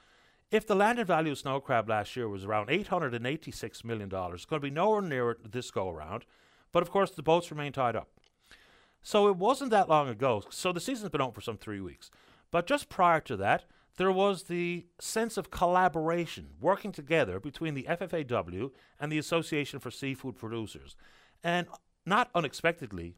If 0.51 0.65
the 0.65 0.75
landed 0.75 1.07
value 1.07 1.33
of 1.33 1.37
snow 1.37 1.59
crab 1.59 1.89
last 1.89 2.15
year 2.15 2.29
was 2.29 2.45
around 2.45 2.69
$886 2.69 3.83
million, 3.83 4.09
it's 4.33 4.45
going 4.45 4.61
to 4.61 4.65
be 4.65 4.69
nowhere 4.69 5.01
near 5.01 5.31
it 5.31 5.51
this 5.51 5.71
go 5.71 5.89
around. 5.89 6.25
But 6.71 6.83
of 6.83 6.91
course, 6.91 7.11
the 7.11 7.23
boats 7.23 7.51
remain 7.51 7.73
tied 7.73 7.97
up. 7.97 8.07
So 9.01 9.27
it 9.27 9.35
wasn't 9.35 9.71
that 9.71 9.89
long 9.89 10.07
ago. 10.07 10.43
So 10.49 10.71
the 10.71 10.79
season's 10.79 11.09
been 11.09 11.21
out 11.21 11.35
for 11.35 11.41
some 11.41 11.57
three 11.57 11.81
weeks. 11.81 12.09
But 12.49 12.65
just 12.65 12.87
prior 12.87 13.19
to 13.21 13.35
that, 13.37 13.65
there 13.97 14.11
was 14.11 14.43
the 14.43 14.85
sense 14.99 15.37
of 15.37 15.51
collaboration, 15.51 16.49
working 16.61 16.91
together 16.91 17.39
between 17.39 17.73
the 17.73 17.83
FFAW 17.83 18.71
and 18.99 19.11
the 19.11 19.17
Association 19.17 19.79
for 19.79 19.91
Seafood 19.91 20.37
Producers. 20.37 20.95
And 21.43 21.67
not 22.05 22.29
unexpectedly, 22.33 23.15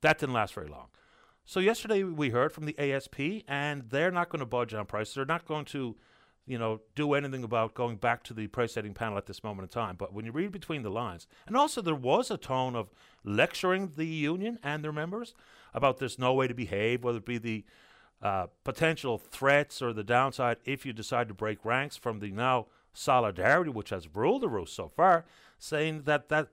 that 0.00 0.18
didn't 0.18 0.34
last 0.34 0.54
very 0.54 0.68
long. 0.68 0.86
So 1.44 1.60
yesterday 1.60 2.04
we 2.04 2.30
heard 2.30 2.52
from 2.52 2.64
the 2.64 2.78
ASP, 2.78 3.44
and 3.48 3.90
they're 3.90 4.10
not 4.10 4.28
going 4.30 4.40
to 4.40 4.46
budge 4.46 4.72
on 4.72 4.86
prices. 4.86 5.14
They're 5.14 5.26
not 5.26 5.46
going 5.46 5.66
to, 5.66 5.96
you 6.46 6.58
know, 6.58 6.80
do 6.94 7.14
anything 7.14 7.44
about 7.44 7.74
going 7.74 7.96
back 7.96 8.22
to 8.24 8.34
the 8.34 8.46
price 8.46 8.72
setting 8.72 8.94
panel 8.94 9.18
at 9.18 9.26
this 9.26 9.42
moment 9.42 9.64
in 9.64 9.68
time. 9.68 9.96
But 9.98 10.14
when 10.14 10.24
you 10.24 10.32
read 10.32 10.52
between 10.52 10.82
the 10.82 10.90
lines, 10.90 11.26
and 11.46 11.56
also 11.56 11.82
there 11.82 11.94
was 11.94 12.30
a 12.30 12.38
tone 12.38 12.76
of 12.76 12.88
lecturing 13.24 13.92
the 13.96 14.06
union 14.06 14.58
and 14.62 14.82
their 14.82 14.92
members 14.92 15.34
about 15.74 15.98
there's 15.98 16.18
no 16.18 16.32
way 16.32 16.46
to 16.46 16.54
behave, 16.54 17.02
whether 17.02 17.18
it 17.18 17.26
be 17.26 17.38
the 17.38 17.64
uh, 18.22 18.46
potential 18.64 19.18
threats 19.18 19.82
or 19.82 19.92
the 19.92 20.04
downside 20.04 20.56
if 20.64 20.86
you 20.86 20.92
decide 20.92 21.28
to 21.28 21.34
break 21.34 21.64
ranks 21.64 21.96
from 21.96 22.20
the 22.20 22.30
now 22.30 22.66
solidarity 22.92 23.70
which 23.70 23.90
has 23.90 24.08
ruled 24.14 24.42
the 24.42 24.48
roost 24.48 24.74
so 24.74 24.88
far, 24.88 25.24
saying 25.58 26.02
that 26.04 26.28
that 26.28 26.48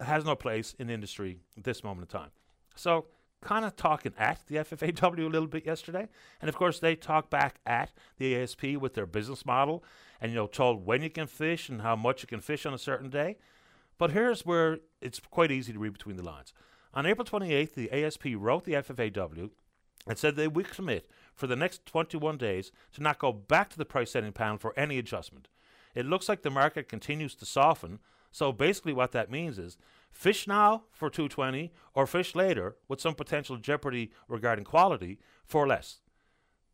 has 0.00 0.24
no 0.24 0.36
place 0.36 0.74
in 0.78 0.90
industry 0.90 1.38
at 1.56 1.64
this 1.64 1.82
moment 1.82 2.12
in 2.12 2.20
time. 2.20 2.30
So 2.74 3.06
kind 3.40 3.64
of 3.64 3.76
talking 3.76 4.12
at 4.18 4.40
the 4.48 4.56
FFAW 4.56 5.18
a 5.18 5.28
little 5.28 5.48
bit 5.48 5.66
yesterday. 5.66 6.08
And 6.40 6.48
of 6.48 6.56
course, 6.56 6.80
they 6.80 6.96
talk 6.96 7.30
back 7.30 7.60
at 7.64 7.92
the 8.18 8.36
ASP 8.36 8.64
with 8.80 8.94
their 8.94 9.06
business 9.06 9.46
model 9.46 9.84
and, 10.20 10.32
you 10.32 10.36
know, 10.36 10.46
told 10.46 10.84
when 10.84 11.02
you 11.02 11.10
can 11.10 11.26
fish 11.26 11.68
and 11.68 11.82
how 11.82 11.96
much 11.96 12.22
you 12.22 12.26
can 12.26 12.40
fish 12.40 12.66
on 12.66 12.74
a 12.74 12.78
certain 12.78 13.10
day. 13.10 13.36
But 13.98 14.10
here's 14.10 14.44
where 14.44 14.78
it's 15.00 15.20
quite 15.20 15.50
easy 15.50 15.72
to 15.72 15.78
read 15.78 15.92
between 15.92 16.16
the 16.16 16.22
lines. 16.22 16.52
On 16.92 17.06
April 17.06 17.24
28th, 17.24 17.74
the 17.74 17.92
ASP 17.92 18.24
wrote 18.36 18.64
the 18.64 18.72
FFAW 18.72 19.50
and 20.06 20.18
said 20.18 20.36
they 20.36 20.48
would 20.48 20.70
commit 20.70 21.10
for 21.34 21.46
the 21.46 21.56
next 21.56 21.84
21 21.86 22.38
days 22.38 22.72
to 22.94 23.02
not 23.02 23.18
go 23.18 23.32
back 23.32 23.70
to 23.70 23.78
the 23.78 23.84
price 23.84 24.12
setting 24.12 24.32
panel 24.32 24.58
for 24.58 24.78
any 24.78 24.98
adjustment. 24.98 25.48
It 25.94 26.06
looks 26.06 26.28
like 26.28 26.42
the 26.42 26.50
market 26.50 26.88
continues 26.88 27.34
to 27.36 27.46
soften. 27.46 27.98
So 28.30 28.52
basically, 28.52 28.92
what 28.92 29.12
that 29.12 29.30
means 29.30 29.58
is 29.58 29.78
Fish 30.16 30.46
now 30.46 30.84
for 30.92 31.10
220 31.10 31.70
or 31.92 32.06
fish 32.06 32.34
later 32.34 32.76
with 32.88 33.02
some 33.02 33.14
potential 33.14 33.58
jeopardy 33.58 34.12
regarding 34.28 34.64
quality 34.64 35.18
for 35.44 35.66
less. 35.66 35.98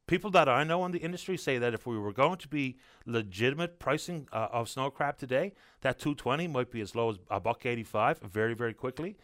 People 0.06 0.30
that 0.30 0.48
I 0.48 0.62
know 0.62 0.84
in 0.84 0.92
the 0.92 1.00
industry 1.00 1.36
say 1.36 1.58
that 1.58 1.74
if 1.74 1.84
we 1.84 1.98
were 1.98 2.12
going 2.12 2.38
to 2.38 2.46
be 2.46 2.78
legitimate 3.04 3.80
pricing 3.80 4.28
uh, 4.32 4.46
of 4.52 4.68
snow 4.68 4.90
crab 4.90 5.18
today, 5.18 5.54
that 5.80 5.98
220 5.98 6.46
might 6.46 6.70
be 6.70 6.80
as 6.80 6.94
low 6.94 7.10
as 7.10 7.18
a 7.32 7.40
buck 7.40 7.66
85 7.66 8.20
very, 8.20 8.54
very 8.54 8.74
quickly. 8.74 9.16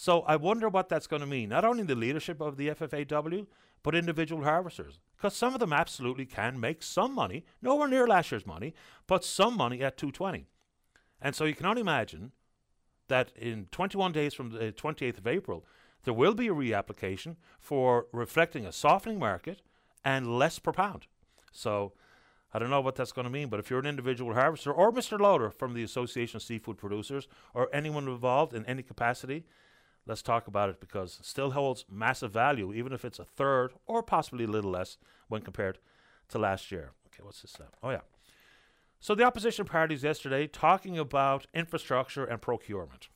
So 0.00 0.20
I 0.20 0.36
wonder 0.36 0.68
what 0.68 0.88
that's 0.88 1.08
going 1.08 1.22
to 1.22 1.26
mean, 1.26 1.48
not 1.48 1.64
only 1.64 1.80
in 1.80 1.88
the 1.88 1.96
leadership 1.96 2.40
of 2.40 2.56
the 2.56 2.68
FFAW, 2.68 3.48
but 3.82 3.96
individual 3.96 4.44
harvesters. 4.44 5.00
Because 5.16 5.34
some 5.34 5.54
of 5.54 5.60
them 5.60 5.72
absolutely 5.72 6.24
can 6.24 6.60
make 6.60 6.84
some 6.84 7.12
money, 7.12 7.44
nowhere 7.60 7.88
near 7.88 8.06
last 8.06 8.30
year's 8.30 8.46
money, 8.46 8.74
but 9.08 9.24
some 9.24 9.56
money 9.56 9.82
at 9.82 9.98
220. 9.98 10.46
And 11.20 11.34
so 11.34 11.46
you 11.46 11.54
can 11.54 11.66
only 11.66 11.80
imagine 11.80 12.30
that 13.08 13.32
in 13.34 13.66
21 13.72 14.12
days 14.12 14.34
from 14.34 14.50
the 14.50 14.68
uh, 14.68 14.70
28th 14.70 15.18
of 15.18 15.26
April, 15.26 15.66
there 16.04 16.14
will 16.14 16.34
be 16.34 16.46
a 16.46 16.54
reapplication 16.54 17.34
for 17.58 18.06
reflecting 18.12 18.64
a 18.64 18.72
softening 18.72 19.18
market 19.18 19.62
and 20.04 20.38
less 20.38 20.60
per 20.60 20.70
pound. 20.70 21.08
So 21.50 21.92
I 22.54 22.60
don't 22.60 22.70
know 22.70 22.80
what 22.80 22.94
that's 22.94 23.10
going 23.10 23.24
to 23.24 23.32
mean, 23.32 23.48
but 23.48 23.58
if 23.58 23.68
you're 23.68 23.80
an 23.80 23.86
individual 23.86 24.34
harvester 24.34 24.72
or 24.72 24.92
Mr. 24.92 25.18
Loader 25.18 25.50
from 25.50 25.74
the 25.74 25.82
Association 25.82 26.36
of 26.36 26.44
Seafood 26.44 26.78
Producers 26.78 27.26
or 27.52 27.68
anyone 27.72 28.06
involved 28.06 28.54
in 28.54 28.64
any 28.66 28.84
capacity, 28.84 29.44
let's 30.08 30.22
talk 30.22 30.48
about 30.48 30.70
it 30.70 30.80
because 30.80 31.18
it 31.20 31.26
still 31.26 31.52
holds 31.52 31.84
massive 31.90 32.32
value, 32.32 32.72
even 32.72 32.92
if 32.92 33.04
it's 33.04 33.18
a 33.18 33.24
third 33.24 33.72
or 33.86 34.02
possibly 34.02 34.44
a 34.44 34.48
little 34.48 34.70
less 34.70 34.96
when 35.28 35.42
compared 35.42 35.78
to 36.30 36.38
last 36.38 36.72
year. 36.72 36.92
Okay, 37.06 37.22
what's 37.22 37.42
this? 37.42 37.56
Uh, 37.60 37.64
oh, 37.82 37.90
yeah. 37.90 38.00
So 38.98 39.14
the 39.14 39.22
opposition 39.22 39.64
parties 39.64 40.02
yesterday 40.02 40.46
talking 40.48 40.98
about 40.98 41.46
infrastructure 41.54 42.24
and 42.24 42.40
procurement. 42.40 43.08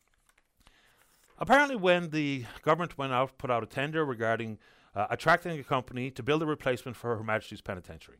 Apparently, 1.38 1.74
when 1.74 2.10
the 2.10 2.44
government 2.62 2.96
went 2.96 3.12
out, 3.12 3.36
put 3.38 3.50
out 3.50 3.64
a 3.64 3.66
tender 3.66 4.04
regarding 4.04 4.58
uh, 4.94 5.06
attracting 5.10 5.58
a 5.58 5.64
company 5.64 6.10
to 6.10 6.22
build 6.22 6.42
a 6.42 6.46
replacement 6.46 6.96
for 6.96 7.16
Her 7.16 7.24
Majesty's 7.24 7.62
Penitentiary. 7.62 8.18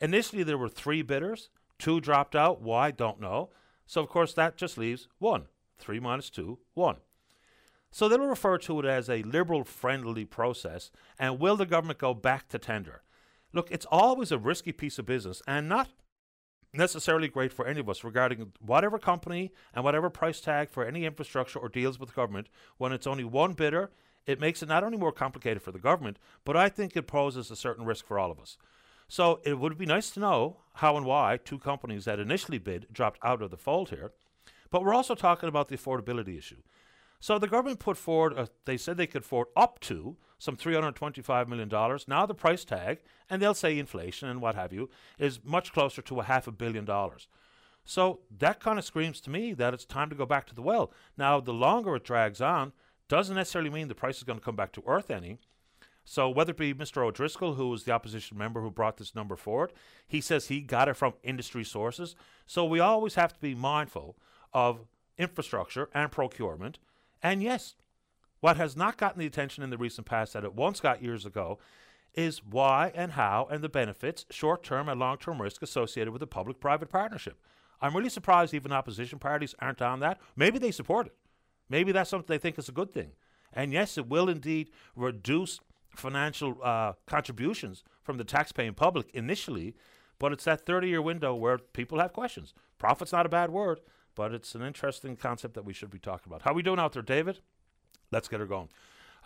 Initially, 0.00 0.42
there 0.42 0.58
were 0.58 0.68
three 0.68 1.02
bidders. 1.02 1.48
Two 1.78 2.00
dropped 2.00 2.34
out. 2.34 2.60
Why? 2.60 2.90
Don't 2.90 3.20
know. 3.20 3.50
So, 3.86 4.02
of 4.02 4.08
course, 4.08 4.34
that 4.34 4.56
just 4.56 4.76
leaves 4.76 5.08
one. 5.18 5.46
Three 5.78 6.00
minus 6.00 6.28
two, 6.28 6.58
one. 6.74 6.96
So 7.90 8.08
they'll 8.08 8.20
refer 8.20 8.58
to 8.58 8.80
it 8.80 8.86
as 8.86 9.08
a 9.08 9.22
liberal 9.22 9.64
friendly 9.64 10.24
process. 10.24 10.90
And 11.18 11.40
will 11.40 11.56
the 11.56 11.66
government 11.66 11.98
go 11.98 12.14
back 12.14 12.48
to 12.48 12.58
tender? 12.58 13.02
Look, 13.52 13.70
it's 13.70 13.86
always 13.90 14.30
a 14.30 14.38
risky 14.38 14.72
piece 14.72 14.98
of 14.98 15.06
business 15.06 15.42
and 15.46 15.68
not 15.68 15.88
necessarily 16.72 17.28
great 17.28 17.52
for 17.52 17.66
any 17.66 17.80
of 17.80 17.88
us 17.88 18.04
regarding 18.04 18.52
whatever 18.60 18.98
company 18.98 19.52
and 19.74 19.84
whatever 19.84 20.08
price 20.08 20.40
tag 20.40 20.70
for 20.70 20.84
any 20.84 21.04
infrastructure 21.04 21.58
or 21.58 21.68
deals 21.68 21.98
with 21.98 22.10
the 22.10 22.14
government 22.14 22.48
when 22.78 22.92
it's 22.92 23.06
only 23.06 23.24
one 23.24 23.54
bidder 23.54 23.90
it 24.26 24.40
makes 24.40 24.62
it 24.62 24.68
not 24.68 24.84
only 24.84 24.96
more 24.96 25.12
complicated 25.12 25.62
for 25.62 25.72
the 25.72 25.78
government 25.78 26.16
but 26.44 26.56
i 26.56 26.68
think 26.68 26.96
it 26.96 27.08
poses 27.08 27.50
a 27.50 27.56
certain 27.56 27.84
risk 27.84 28.06
for 28.06 28.18
all 28.18 28.30
of 28.30 28.38
us 28.38 28.56
so 29.08 29.40
it 29.44 29.58
would 29.58 29.76
be 29.76 29.86
nice 29.86 30.10
to 30.10 30.20
know 30.20 30.58
how 30.74 30.96
and 30.96 31.04
why 31.04 31.36
two 31.44 31.58
companies 31.58 32.04
that 32.04 32.20
initially 32.20 32.58
bid 32.58 32.86
dropped 32.92 33.18
out 33.24 33.42
of 33.42 33.50
the 33.50 33.56
fold 33.56 33.90
here 33.90 34.12
but 34.70 34.84
we're 34.84 34.94
also 34.94 35.16
talking 35.16 35.48
about 35.48 35.68
the 35.68 35.76
affordability 35.76 36.38
issue 36.38 36.62
so 37.20 37.38
the 37.38 37.46
government 37.46 37.78
put 37.78 37.98
forward, 37.98 38.32
a, 38.32 38.48
they 38.64 38.78
said 38.78 38.96
they 38.96 39.06
could 39.06 39.22
afford 39.22 39.48
up 39.54 39.78
to 39.80 40.16
some 40.38 40.56
$325 40.56 41.48
million. 41.48 41.68
Now 42.08 42.24
the 42.24 42.34
price 42.34 42.64
tag, 42.64 43.00
and 43.28 43.40
they'll 43.40 43.54
say 43.54 43.78
inflation 43.78 44.28
and 44.28 44.40
what 44.40 44.54
have 44.54 44.72
you, 44.72 44.88
is 45.18 45.44
much 45.44 45.72
closer 45.72 46.00
to 46.00 46.20
a 46.20 46.24
half 46.24 46.46
a 46.46 46.52
billion 46.52 46.86
dollars. 46.86 47.28
So 47.84 48.20
that 48.38 48.60
kind 48.60 48.78
of 48.78 48.84
screams 48.84 49.20
to 49.22 49.30
me 49.30 49.52
that 49.54 49.74
it's 49.74 49.84
time 49.84 50.08
to 50.10 50.16
go 50.16 50.24
back 50.24 50.46
to 50.46 50.54
the 50.54 50.62
well. 50.62 50.92
Now, 51.16 51.40
the 51.40 51.52
longer 51.52 51.96
it 51.96 52.04
drags 52.04 52.40
on, 52.40 52.72
doesn't 53.08 53.36
necessarily 53.36 53.70
mean 53.70 53.88
the 53.88 53.94
price 53.94 54.18
is 54.18 54.24
going 54.24 54.38
to 54.38 54.44
come 54.44 54.56
back 54.56 54.72
to 54.72 54.82
earth 54.86 55.10
any. 55.10 55.38
So 56.04 56.28
whether 56.30 56.52
it 56.52 56.56
be 56.56 56.72
Mr. 56.72 57.04
O'Driscoll, 57.04 57.54
who 57.54 57.68
was 57.68 57.84
the 57.84 57.92
opposition 57.92 58.38
member 58.38 58.62
who 58.62 58.70
brought 58.70 58.96
this 58.96 59.14
number 59.14 59.36
forward, 59.36 59.72
he 60.06 60.20
says 60.20 60.46
he 60.46 60.60
got 60.60 60.88
it 60.88 60.96
from 60.96 61.14
industry 61.22 61.64
sources. 61.64 62.16
So 62.46 62.64
we 62.64 62.80
always 62.80 63.14
have 63.14 63.34
to 63.34 63.40
be 63.40 63.54
mindful 63.54 64.16
of 64.52 64.86
infrastructure 65.18 65.90
and 65.92 66.10
procurement 66.10 66.78
and 67.22 67.42
yes, 67.42 67.74
what 68.40 68.56
has 68.56 68.76
not 68.76 68.96
gotten 68.96 69.20
the 69.20 69.26
attention 69.26 69.62
in 69.62 69.70
the 69.70 69.78
recent 69.78 70.06
past 70.06 70.32
that 70.32 70.44
it 70.44 70.54
once 70.54 70.80
got 70.80 71.02
years 71.02 71.26
ago 71.26 71.58
is 72.14 72.44
why 72.44 72.90
and 72.94 73.12
how 73.12 73.46
and 73.50 73.62
the 73.62 73.68
benefits, 73.68 74.24
short 74.30 74.62
term 74.62 74.88
and 74.88 74.98
long 74.98 75.18
term 75.18 75.40
risk 75.40 75.62
associated 75.62 76.12
with 76.12 76.22
a 76.22 76.26
public 76.26 76.60
private 76.60 76.88
partnership. 76.88 77.38
I'm 77.80 77.96
really 77.96 78.08
surprised 78.10 78.52
even 78.52 78.72
opposition 78.72 79.18
parties 79.18 79.54
aren't 79.58 79.82
on 79.82 80.00
that. 80.00 80.18
Maybe 80.36 80.58
they 80.58 80.70
support 80.70 81.06
it. 81.06 81.16
Maybe 81.68 81.92
that's 81.92 82.10
something 82.10 82.26
they 82.28 82.38
think 82.38 82.58
is 82.58 82.68
a 82.68 82.72
good 82.72 82.92
thing. 82.92 83.12
And 83.52 83.72
yes, 83.72 83.96
it 83.96 84.08
will 84.08 84.28
indeed 84.28 84.70
reduce 84.96 85.60
financial 85.96 86.58
uh, 86.62 86.92
contributions 87.06 87.82
from 88.02 88.16
the 88.16 88.24
taxpaying 88.24 88.76
public 88.76 89.10
initially, 89.12 89.74
but 90.18 90.32
it's 90.32 90.44
that 90.44 90.66
30 90.66 90.88
year 90.88 91.02
window 91.02 91.34
where 91.34 91.58
people 91.58 91.98
have 91.98 92.12
questions. 92.12 92.54
Profit's 92.78 93.12
not 93.12 93.26
a 93.26 93.30
bad 93.30 93.50
word, 93.50 93.80
but 94.14 94.32
it's 94.32 94.54
an 94.54 94.62
interesting 94.62 95.16
concept 95.16 95.54
that 95.54 95.64
we 95.64 95.72
should 95.72 95.90
be 95.90 95.98
talking 95.98 96.30
about. 96.30 96.42
How 96.42 96.52
are 96.52 96.54
we 96.54 96.62
doing 96.62 96.78
out 96.78 96.92
there, 96.92 97.02
David? 97.02 97.40
Let's 98.10 98.28
get 98.28 98.40
her 98.40 98.46
going. 98.46 98.68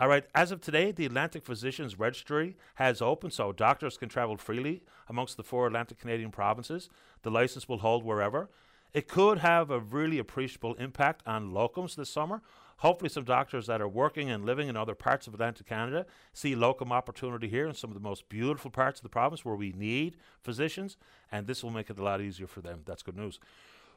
All 0.00 0.08
right, 0.08 0.24
as 0.34 0.50
of 0.50 0.60
today, 0.60 0.90
the 0.90 1.06
Atlantic 1.06 1.44
Physicians 1.44 1.98
Registry 1.98 2.56
has 2.74 3.00
opened 3.00 3.32
so 3.32 3.52
doctors 3.52 3.96
can 3.96 4.08
travel 4.08 4.36
freely 4.36 4.82
amongst 5.08 5.36
the 5.36 5.44
four 5.44 5.68
Atlantic 5.68 6.00
Canadian 6.00 6.32
provinces. 6.32 6.88
The 7.22 7.30
license 7.30 7.68
will 7.68 7.78
hold 7.78 8.04
wherever. 8.04 8.50
It 8.92 9.06
could 9.06 9.38
have 9.38 9.70
a 9.70 9.78
really 9.78 10.18
appreciable 10.18 10.74
impact 10.74 11.22
on 11.26 11.52
locums 11.52 11.94
this 11.94 12.10
summer. 12.10 12.42
Hopefully, 12.78 13.08
some 13.08 13.24
doctors 13.24 13.66
that 13.66 13.80
are 13.80 13.88
working 13.88 14.30
and 14.30 14.44
living 14.44 14.68
in 14.68 14.76
other 14.76 14.96
parts 14.96 15.28
of 15.28 15.34
Atlantic 15.34 15.66
Canada 15.66 16.06
see 16.32 16.56
locum 16.56 16.90
opportunity 16.90 17.48
here 17.48 17.68
in 17.68 17.74
some 17.74 17.90
of 17.90 17.94
the 17.94 18.00
most 18.00 18.28
beautiful 18.28 18.72
parts 18.72 18.98
of 18.98 19.04
the 19.04 19.08
province 19.08 19.44
where 19.44 19.54
we 19.54 19.72
need 19.72 20.16
physicians, 20.42 20.96
and 21.30 21.46
this 21.46 21.62
will 21.62 21.70
make 21.70 21.88
it 21.88 21.98
a 21.98 22.02
lot 22.02 22.20
easier 22.20 22.48
for 22.48 22.60
them. 22.60 22.82
That's 22.84 23.02
good 23.02 23.16
news. 23.16 23.38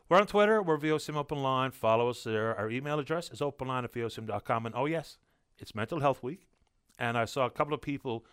We're 0.10 0.20
on 0.20 0.28
Twitter. 0.28 0.62
We're 0.62 0.78
VOCM 0.78 1.18
Open 1.18 1.44
Line. 1.44 1.72
Follow 1.72 2.10
us 2.10 2.24
there. 2.24 2.56
Our 2.58 2.70
email 2.70 2.98
address 2.98 3.30
is 3.30 3.42
openline 3.42 3.84
at 3.84 3.92
VOCM.com. 3.92 4.66
And 4.66 4.74
oh, 4.74 4.86
yes, 4.86 5.18
it's 5.60 5.76
Mental 5.76 6.00
Health 6.00 6.24
Week, 6.24 6.48
and 6.98 7.18
I 7.18 7.26
saw 7.26 7.46
a 7.46 7.50
couple 7.50 7.74
of 7.74 7.82
people 7.82 8.26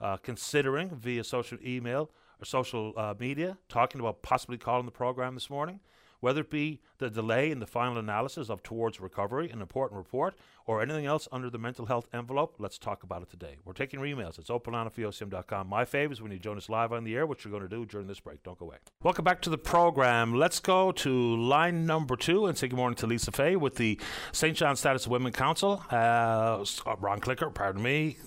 uh, 0.00 0.16
considering 0.16 0.90
via 0.90 1.22
social 1.22 1.58
email 1.64 2.10
or 2.42 2.44
social 2.44 2.94
uh, 2.96 3.14
media 3.16 3.58
talking 3.68 4.00
about 4.00 4.22
possibly 4.22 4.58
calling 4.58 4.86
the 4.86 4.92
program 4.92 5.34
this 5.34 5.48
morning 5.48 5.78
whether 6.20 6.42
it 6.42 6.50
be 6.50 6.80
the 6.98 7.10
delay 7.10 7.50
in 7.50 7.58
the 7.58 7.66
final 7.66 7.98
analysis 7.98 8.48
of 8.48 8.62
Towards 8.62 9.00
Recovery, 9.00 9.50
an 9.50 9.60
important 9.60 9.98
report, 9.98 10.36
or 10.66 10.82
anything 10.82 11.06
else 11.06 11.26
under 11.32 11.50
the 11.50 11.58
mental 11.58 11.86
health 11.86 12.06
envelope, 12.12 12.54
let's 12.58 12.78
talk 12.78 13.02
about 13.02 13.22
it 13.22 13.30
today. 13.30 13.56
We're 13.64 13.72
taking 13.72 14.00
your 14.00 14.08
emails. 14.08 14.38
It's 14.38 14.50
open 14.50 14.74
on 14.74 14.88
VOCM.com. 14.90 15.66
My 15.68 15.84
fave 15.84 16.12
is 16.12 16.22
when 16.22 16.30
you 16.30 16.38
join 16.38 16.56
us 16.56 16.68
live 16.68 16.92
on 16.92 17.04
the 17.04 17.16
air, 17.16 17.26
which 17.26 17.44
you're 17.44 17.50
going 17.50 17.68
to 17.68 17.68
do 17.68 17.84
during 17.84 18.06
this 18.06 18.20
break. 18.20 18.42
Don't 18.42 18.58
go 18.58 18.66
away. 18.66 18.76
Welcome 19.02 19.24
back 19.24 19.40
to 19.42 19.50
the 19.50 19.58
program. 19.58 20.34
Let's 20.34 20.60
go 20.60 20.92
to 20.92 21.36
line 21.36 21.86
number 21.86 22.16
two 22.16 22.46
and 22.46 22.56
say 22.56 22.68
good 22.68 22.76
morning 22.76 22.96
to 22.96 23.06
Lisa 23.06 23.32
Fay 23.32 23.56
with 23.56 23.76
the 23.76 23.98
St. 24.32 24.56
John 24.56 24.76
Status 24.76 25.06
of 25.06 25.12
Women 25.12 25.32
Council. 25.32 25.82
Uh, 25.90 26.64
wrong 26.98 27.20
clicker, 27.20 27.50
pardon 27.50 27.82
me. 27.82 28.18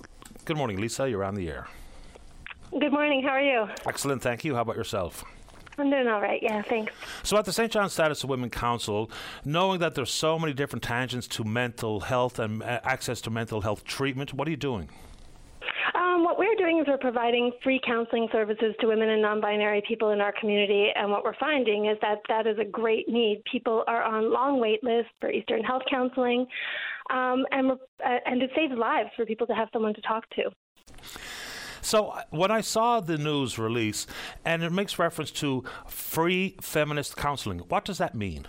Good 0.45 0.58
morning, 0.58 0.82
Lisa. 0.82 1.10
You're 1.10 1.23
on 1.23 1.36
the 1.36 1.47
air. 1.49 1.67
Good 2.77 2.91
morning. 2.91 3.21
How 3.21 3.29
are 3.29 3.41
you? 3.41 3.67
Excellent. 3.86 4.21
Thank 4.21 4.43
you. 4.43 4.56
How 4.56 4.62
about 4.62 4.75
yourself? 4.75 5.23
I'm 5.77 5.89
doing 5.89 6.07
all 6.07 6.21
right. 6.21 6.41
Yeah, 6.41 6.62
thanks. 6.62 6.93
So, 7.23 7.38
at 7.38 7.45
the 7.45 7.53
St. 7.53 7.71
John 7.71 7.89
Status 7.89 8.23
of 8.23 8.29
Women 8.29 8.49
Council, 8.49 9.09
knowing 9.43 9.79
that 9.79 9.95
there's 9.95 10.12
so 10.12 10.38
many 10.38 10.53
different 10.53 10.83
tangents 10.83 11.27
to 11.29 11.43
mental 11.43 12.01
health 12.01 12.39
and 12.39 12.62
uh, 12.62 12.79
access 12.83 13.21
to 13.21 13.29
mental 13.29 13.62
health 13.62 13.83
treatment, 13.83 14.33
what 14.33 14.47
are 14.47 14.51
you 14.51 14.57
doing? 14.57 14.89
Um, 15.95 16.23
what 16.23 16.38
we're 16.38 16.55
doing 16.55 16.79
is 16.79 16.86
we're 16.88 16.97
providing 16.97 17.51
free 17.63 17.79
counseling 17.86 18.27
services 18.31 18.75
to 18.81 18.88
women 18.88 19.09
and 19.09 19.21
non 19.21 19.41
binary 19.41 19.81
people 19.88 20.12
in 20.12 20.21
our 20.21 20.33
community. 20.39 20.89
And 20.95 21.09
what 21.09 21.23
we're 21.23 21.38
finding 21.39 21.88
is 21.88 21.97
that 22.01 22.19
that 22.29 22.47
is 22.47 22.57
a 22.59 22.65
great 22.65 23.09
need. 23.09 23.41
People 23.51 23.83
are 23.88 24.03
on 24.03 24.31
long 24.31 24.59
wait 24.59 24.83
lists 24.83 25.12
for 25.19 25.31
Eastern 25.31 25.63
Health 25.63 25.83
Counseling, 25.89 26.45
um, 27.09 27.45
and, 27.51 27.71
uh, 27.71 27.75
and 28.25 28.41
it 28.41 28.51
saves 28.55 28.73
lives 28.77 29.09
for 29.15 29.25
people 29.25 29.47
to 29.47 29.53
have 29.53 29.69
someone 29.73 29.93
to 29.93 30.01
talk 30.01 30.29
to. 30.31 30.51
So 31.84 32.08
uh, 32.08 32.24
when 32.30 32.50
I 32.50 32.62
saw 32.62 33.02
the 33.02 33.17
news 33.17 33.60
release, 33.60 34.08
and 34.46 34.63
it 34.63 34.72
makes 34.72 34.98
reference 34.98 35.32
to 35.32 35.63
free 35.88 36.56
feminist 36.62 37.17
counseling, 37.17 37.60
what 37.60 37.86
does 37.86 37.98
that 37.98 38.15
mean? 38.15 38.46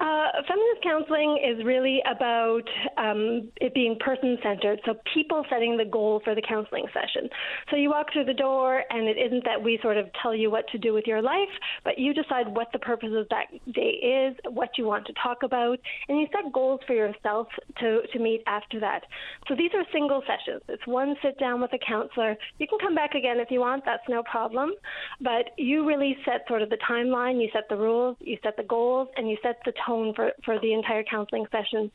Uh, 0.00 0.28
feminist 0.48 0.82
counseling 0.82 1.38
is 1.44 1.64
really 1.64 2.00
about 2.10 2.62
um, 2.96 3.50
it 3.60 3.74
being 3.74 3.96
person 4.00 4.38
centered, 4.42 4.80
so 4.86 4.94
people 5.12 5.44
setting 5.50 5.76
the 5.76 5.84
goal 5.84 6.20
for 6.24 6.34
the 6.34 6.42
counseling 6.42 6.86
session. 6.94 7.28
So 7.70 7.76
you 7.76 7.90
walk 7.90 8.06
through 8.12 8.24
the 8.24 8.34
door, 8.34 8.82
and 8.90 9.06
it 9.06 9.18
isn't 9.18 9.44
that 9.44 9.62
we 9.62 9.78
sort 9.82 9.98
of 9.98 10.06
tell 10.22 10.34
you 10.34 10.50
what 10.50 10.66
to 10.68 10.78
do 10.78 10.94
with 10.94 11.06
your 11.06 11.20
life, 11.20 11.52
but 11.84 11.98
you 11.98 12.14
decide 12.14 12.48
what 12.48 12.68
the 12.72 12.78
purpose 12.78 13.10
of 13.14 13.28
that 13.28 13.46
day 13.72 14.30
is, 14.30 14.36
what 14.50 14.70
you 14.78 14.86
want 14.86 15.06
to 15.06 15.12
talk 15.22 15.42
about, 15.42 15.78
and 16.08 16.18
you 16.18 16.26
set 16.32 16.50
goals 16.52 16.80
for 16.86 16.94
yourself 16.94 17.48
to, 17.78 18.00
to 18.12 18.18
meet 18.18 18.42
after 18.46 18.80
that. 18.80 19.02
So 19.46 19.54
these 19.54 19.70
are 19.74 19.84
single 19.92 20.22
sessions. 20.22 20.62
It's 20.68 20.86
one 20.86 21.16
sit 21.22 21.38
down 21.38 21.60
with 21.60 21.72
a 21.74 21.78
counselor. 21.86 22.36
You 22.58 22.66
can 22.66 22.78
come 22.78 22.94
back 22.94 23.14
again 23.14 23.38
if 23.38 23.50
you 23.50 23.60
want, 23.60 23.84
that's 23.84 24.08
no 24.08 24.22
problem, 24.22 24.72
but 25.20 25.50
you 25.58 25.86
really 25.86 26.16
set 26.24 26.44
sort 26.48 26.62
of 26.62 26.70
the 26.70 26.78
timeline, 26.88 27.42
you 27.42 27.50
set 27.52 27.68
the 27.68 27.76
rules, 27.76 28.16
you 28.20 28.38
set 28.42 28.56
the 28.56 28.62
goals, 28.62 29.08
and 29.16 29.28
you 29.28 29.36
set 29.42 29.58
the 29.66 29.72
tone 29.86 29.91
for, 30.14 30.32
for 30.44 30.58
the 30.60 30.72
entire 30.72 31.02
counseling 31.04 31.46
session. 31.52 31.90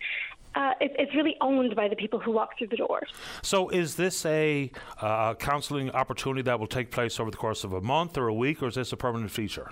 Uh, 0.56 0.74
it, 0.82 0.96
it's 0.98 1.14
really 1.16 1.36
owned 1.42 1.76
by 1.76 1.88
the 1.88 1.96
people 1.96 2.20
who 2.20 2.32
walk 2.32 2.58
through 2.58 2.68
the 2.68 2.78
doors. 2.78 3.10
So, 3.44 3.70
is 3.70 3.96
this 3.96 4.26
a 4.26 4.72
uh, 5.02 5.36
counseling 5.36 5.92
opportunity 5.92 6.42
that 6.44 6.60
will 6.60 6.68
take 6.68 6.90
place 6.90 7.20
over 7.20 7.30
the 7.30 7.38
course 7.38 7.64
of 7.64 7.74
a 7.74 7.82
month 7.82 8.18
or 8.18 8.28
a 8.28 8.34
week, 8.34 8.64
or 8.64 8.68
is 8.68 8.76
this 8.76 8.92
a 8.92 8.98
permanent 8.98 9.32
feature? 9.32 9.72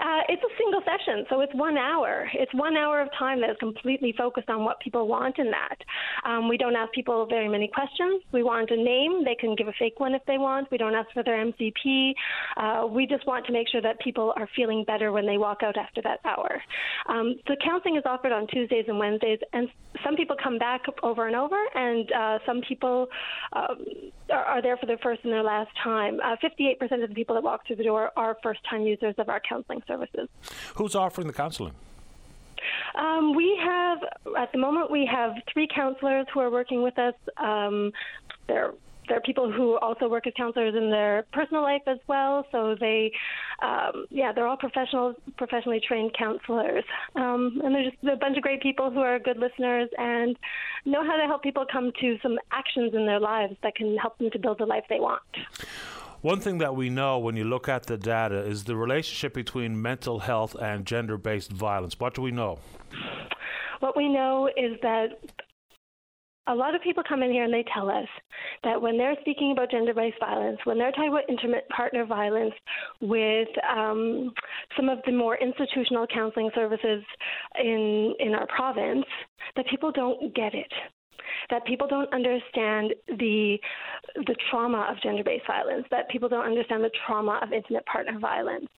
Uh, 0.00 0.22
it's 0.28 0.42
a 0.42 0.56
single 0.58 0.80
session, 0.82 1.24
so 1.30 1.40
it's 1.40 1.54
one 1.54 1.76
hour. 1.76 2.28
It's 2.34 2.52
one 2.54 2.76
hour 2.76 3.00
of 3.00 3.08
time 3.16 3.40
that 3.40 3.50
is 3.50 3.56
completely 3.60 4.12
focused 4.16 4.48
on 4.48 4.64
what 4.64 4.80
people 4.80 5.06
want 5.06 5.38
in 5.38 5.50
that. 5.50 5.78
Um, 6.24 6.48
we 6.48 6.56
don't 6.56 6.74
ask 6.74 6.92
people 6.92 7.26
very 7.26 7.48
many 7.48 7.68
questions. 7.68 8.22
We 8.32 8.42
want 8.42 8.70
a 8.70 8.76
name. 8.76 9.24
They 9.24 9.36
can 9.36 9.54
give 9.54 9.68
a 9.68 9.72
fake 9.78 10.00
one 10.00 10.14
if 10.14 10.22
they 10.26 10.38
want. 10.38 10.70
We 10.70 10.78
don't 10.78 10.94
ask 10.94 11.08
for 11.12 11.22
their 11.22 11.44
MCP. 11.44 12.14
Uh, 12.56 12.86
we 12.86 13.06
just 13.06 13.26
want 13.26 13.46
to 13.46 13.52
make 13.52 13.68
sure 13.68 13.82
that 13.82 14.00
people 14.00 14.32
are 14.36 14.48
feeling 14.56 14.84
better 14.84 15.12
when 15.12 15.26
they 15.26 15.38
walk 15.38 15.62
out 15.62 15.76
after 15.76 16.02
that 16.02 16.20
hour. 16.24 16.60
Um, 17.08 17.36
the 17.46 17.56
counseling 17.64 17.96
is 17.96 18.02
offered 18.04 18.32
on 18.32 18.46
Tuesdays 18.48 18.86
and 18.88 18.98
Wednesdays, 18.98 19.38
and 19.52 19.68
some 20.04 20.16
people 20.16 20.36
come 20.42 20.58
back 20.58 20.82
over 21.02 21.26
and 21.26 21.36
over, 21.36 21.58
and 21.74 22.10
uh, 22.12 22.38
some 22.44 22.60
people 22.66 23.06
um, 23.52 23.84
are, 24.30 24.44
are, 24.44 24.62
there 24.62 24.76
for 24.76 24.86
their 24.86 24.98
first 24.98 25.20
and 25.24 25.32
their 25.32 25.42
last 25.42 25.70
time. 25.82 26.18
58% 26.42 26.80
uh, 26.80 27.02
of 27.02 27.08
the 27.08 27.14
people 27.14 27.34
that 27.34 27.42
walk 27.42 27.66
through 27.66 27.76
the 27.76 27.84
door 27.84 28.10
are 28.16 28.36
first 28.42 28.60
time 28.68 28.82
users 28.82 29.14
of 29.18 29.28
our 29.28 29.40
counseling 29.46 29.71
service 29.80 30.02
services. 30.02 30.28
Who's 30.76 30.94
offering 30.94 31.26
the 31.26 31.32
counseling? 31.32 31.74
Um, 32.94 33.34
we 33.34 33.58
have, 33.62 33.98
at 34.38 34.52
the 34.52 34.58
moment, 34.58 34.90
we 34.90 35.08
have 35.10 35.32
three 35.52 35.68
counselors 35.74 36.26
who 36.32 36.40
are 36.40 36.50
working 36.50 36.82
with 36.82 36.98
us. 36.98 37.14
Um, 37.38 37.92
they're 38.46 38.72
there 39.08 39.16
are 39.16 39.20
people 39.22 39.50
who 39.50 39.76
also 39.78 40.08
work 40.08 40.28
as 40.28 40.32
counselors 40.36 40.76
in 40.76 40.88
their 40.88 41.26
personal 41.32 41.60
life 41.60 41.82
as 41.88 41.98
well. 42.06 42.46
So 42.52 42.76
they, 42.78 43.10
um, 43.60 44.06
yeah, 44.10 44.32
they're 44.32 44.46
all 44.46 44.56
professional, 44.56 45.14
professionally 45.36 45.80
trained 45.86 46.14
counselors, 46.16 46.84
um, 47.16 47.60
and 47.64 47.74
they're 47.74 47.90
just 47.90 47.96
a 48.04 48.16
bunch 48.16 48.36
of 48.36 48.44
great 48.44 48.62
people 48.62 48.92
who 48.92 49.00
are 49.00 49.18
good 49.18 49.38
listeners 49.38 49.88
and 49.98 50.36
know 50.84 51.04
how 51.04 51.16
to 51.16 51.24
help 51.26 51.42
people 51.42 51.66
come 51.70 51.90
to 52.00 52.16
some 52.22 52.38
actions 52.52 52.94
in 52.94 53.04
their 53.04 53.18
lives 53.18 53.56
that 53.64 53.74
can 53.74 53.96
help 53.96 54.16
them 54.18 54.30
to 54.30 54.38
build 54.38 54.58
the 54.58 54.66
life 54.66 54.84
they 54.88 55.00
want. 55.00 55.22
One 56.22 56.38
thing 56.38 56.58
that 56.58 56.76
we 56.76 56.88
know 56.88 57.18
when 57.18 57.34
you 57.34 57.42
look 57.42 57.68
at 57.68 57.86
the 57.86 57.98
data 57.98 58.38
is 58.44 58.62
the 58.62 58.76
relationship 58.76 59.34
between 59.34 59.82
mental 59.82 60.20
health 60.20 60.54
and 60.54 60.86
gender 60.86 61.18
based 61.18 61.50
violence. 61.50 61.98
What 61.98 62.14
do 62.14 62.22
we 62.22 62.30
know? 62.30 62.60
What 63.80 63.96
we 63.96 64.08
know 64.08 64.48
is 64.56 64.78
that 64.82 65.18
a 66.46 66.54
lot 66.54 66.76
of 66.76 66.82
people 66.82 67.02
come 67.08 67.24
in 67.24 67.32
here 67.32 67.42
and 67.42 67.52
they 67.52 67.64
tell 67.74 67.90
us 67.90 68.06
that 68.62 68.80
when 68.80 68.96
they're 68.98 69.16
speaking 69.20 69.50
about 69.50 69.72
gender 69.72 69.94
based 69.94 70.20
violence, 70.20 70.58
when 70.62 70.78
they're 70.78 70.92
talking 70.92 71.08
about 71.08 71.28
intimate 71.28 71.68
partner 71.70 72.06
violence 72.06 72.54
with 73.00 73.48
um, 73.68 74.32
some 74.76 74.88
of 74.88 74.98
the 75.04 75.12
more 75.12 75.36
institutional 75.38 76.06
counseling 76.06 76.52
services 76.54 77.02
in, 77.58 78.14
in 78.20 78.32
our 78.32 78.46
province, 78.46 79.06
that 79.56 79.66
people 79.66 79.90
don't 79.90 80.32
get 80.36 80.54
it 80.54 80.72
that 81.50 81.64
people 81.66 81.86
don't 81.86 82.12
understand 82.12 82.94
the 83.08 83.58
the 84.16 84.36
trauma 84.50 84.88
of 84.90 85.00
gender-based 85.02 85.46
violence, 85.46 85.86
that 85.90 86.08
people 86.10 86.28
don't 86.28 86.44
understand 86.44 86.82
the 86.84 86.90
trauma 87.06 87.40
of 87.42 87.52
intimate 87.52 87.86
partner 87.86 88.18
violence. 88.18 88.68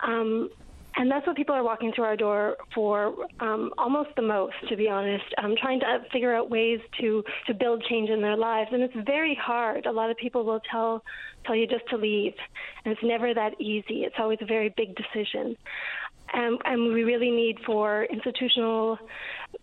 Um, 0.00 0.50
and 0.96 1.08
that's 1.08 1.24
what 1.26 1.36
people 1.36 1.54
are 1.54 1.62
walking 1.62 1.92
through 1.94 2.04
our 2.04 2.16
door 2.16 2.56
for 2.74 3.14
um, 3.40 3.72
almost 3.78 4.10
the 4.16 4.22
most, 4.22 4.54
to 4.68 4.76
be 4.76 4.88
honest. 4.88 5.24
Um, 5.42 5.54
trying 5.60 5.78
to 5.80 6.00
figure 6.12 6.34
out 6.34 6.50
ways 6.50 6.80
to 7.00 7.22
to 7.46 7.54
build 7.54 7.84
change 7.88 8.10
in 8.10 8.20
their 8.20 8.36
lives, 8.36 8.70
and 8.72 8.82
it's 8.82 8.94
very 9.06 9.38
hard. 9.40 9.86
A 9.86 9.92
lot 9.92 10.10
of 10.10 10.16
people 10.16 10.44
will 10.44 10.60
tell 10.70 11.04
tell 11.46 11.54
you 11.54 11.66
just 11.66 11.88
to 11.90 11.96
leave, 11.96 12.34
and 12.84 12.92
it's 12.92 13.02
never 13.04 13.32
that 13.32 13.60
easy. 13.60 14.02
It's 14.04 14.16
always 14.18 14.38
a 14.40 14.46
very 14.46 14.74
big 14.76 14.96
decision. 14.96 15.56
And, 16.32 16.58
and 16.64 16.92
we 16.92 17.04
really 17.04 17.30
need 17.30 17.58
for 17.64 18.04
institutional 18.04 18.98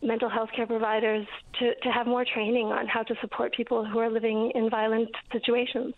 mental 0.01 0.29
health 0.29 0.49
care 0.55 0.67
providers 0.67 1.27
to, 1.59 1.75
to 1.75 1.91
have 1.91 2.07
more 2.07 2.25
training 2.25 2.67
on 2.67 2.87
how 2.87 3.03
to 3.03 3.15
support 3.21 3.53
people 3.53 3.85
who 3.85 3.99
are 3.99 4.09
living 4.09 4.51
in 4.55 4.69
violent 4.69 5.09
situations. 5.31 5.93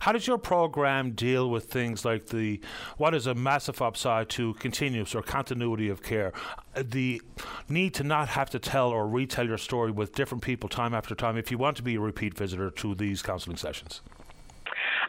How 0.00 0.12
does 0.12 0.26
your 0.26 0.38
program 0.38 1.12
deal 1.12 1.50
with 1.50 1.64
things 1.64 2.04
like 2.04 2.28
the 2.28 2.60
what 2.96 3.14
is 3.14 3.26
a 3.26 3.34
massive 3.34 3.82
upside 3.82 4.30
to 4.30 4.54
continuous 4.54 5.14
or 5.14 5.22
continuity 5.22 5.90
of 5.90 6.02
care? 6.02 6.32
The 6.74 7.20
need 7.68 7.92
to 7.94 8.04
not 8.04 8.28
have 8.28 8.48
to 8.50 8.58
tell 8.58 8.88
or 8.88 9.06
retell 9.06 9.46
your 9.46 9.58
story 9.58 9.90
with 9.90 10.14
different 10.14 10.42
people 10.42 10.70
time 10.70 10.94
after 10.94 11.14
time 11.14 11.36
if 11.36 11.50
you 11.50 11.58
want 11.58 11.76
to 11.76 11.82
be 11.82 11.96
a 11.96 12.00
repeat 12.00 12.36
visitor 12.38 12.70
to 12.70 12.94
these 12.94 13.20
counseling 13.20 13.58
sessions? 13.58 14.00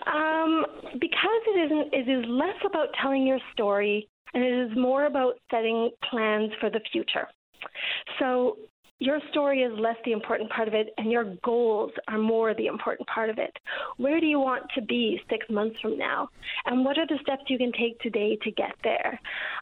Um, 0.05 0.65
because 0.99 1.41
it 1.47 1.71
isn't, 1.71 1.93
it 1.93 2.09
is 2.09 2.25
less 2.27 2.57
about 2.65 2.89
telling 3.01 3.25
your 3.25 3.39
story 3.53 4.09
and 4.33 4.43
it 4.43 4.71
is 4.71 4.77
more 4.77 5.05
about 5.05 5.35
setting 5.49 5.91
plans 6.09 6.51
for 6.59 6.69
the 6.69 6.81
future. 6.91 7.27
So 8.19 8.57
your 9.01 9.19
story 9.31 9.63
is 9.63 9.73
less 9.79 9.95
the 10.05 10.11
important 10.11 10.51
part 10.51 10.67
of 10.67 10.75
it, 10.75 10.93
and 10.99 11.11
your 11.11 11.23
goals 11.43 11.91
are 12.07 12.19
more 12.19 12.53
the 12.53 12.67
important 12.67 13.09
part 13.09 13.31
of 13.31 13.39
it. 13.39 13.51
Where 13.97 14.19
do 14.19 14.27
you 14.27 14.39
want 14.39 14.65
to 14.75 14.81
be 14.81 15.19
six 15.27 15.43
months 15.49 15.75
from 15.81 15.97
now? 15.97 16.29
And 16.67 16.85
what 16.85 16.99
are 16.99 17.07
the 17.07 17.17
steps 17.23 17.45
you 17.47 17.57
can 17.57 17.71
take 17.71 17.99
today 18.01 18.37
to 18.43 18.51
get 18.51 18.75
there? 18.83 19.19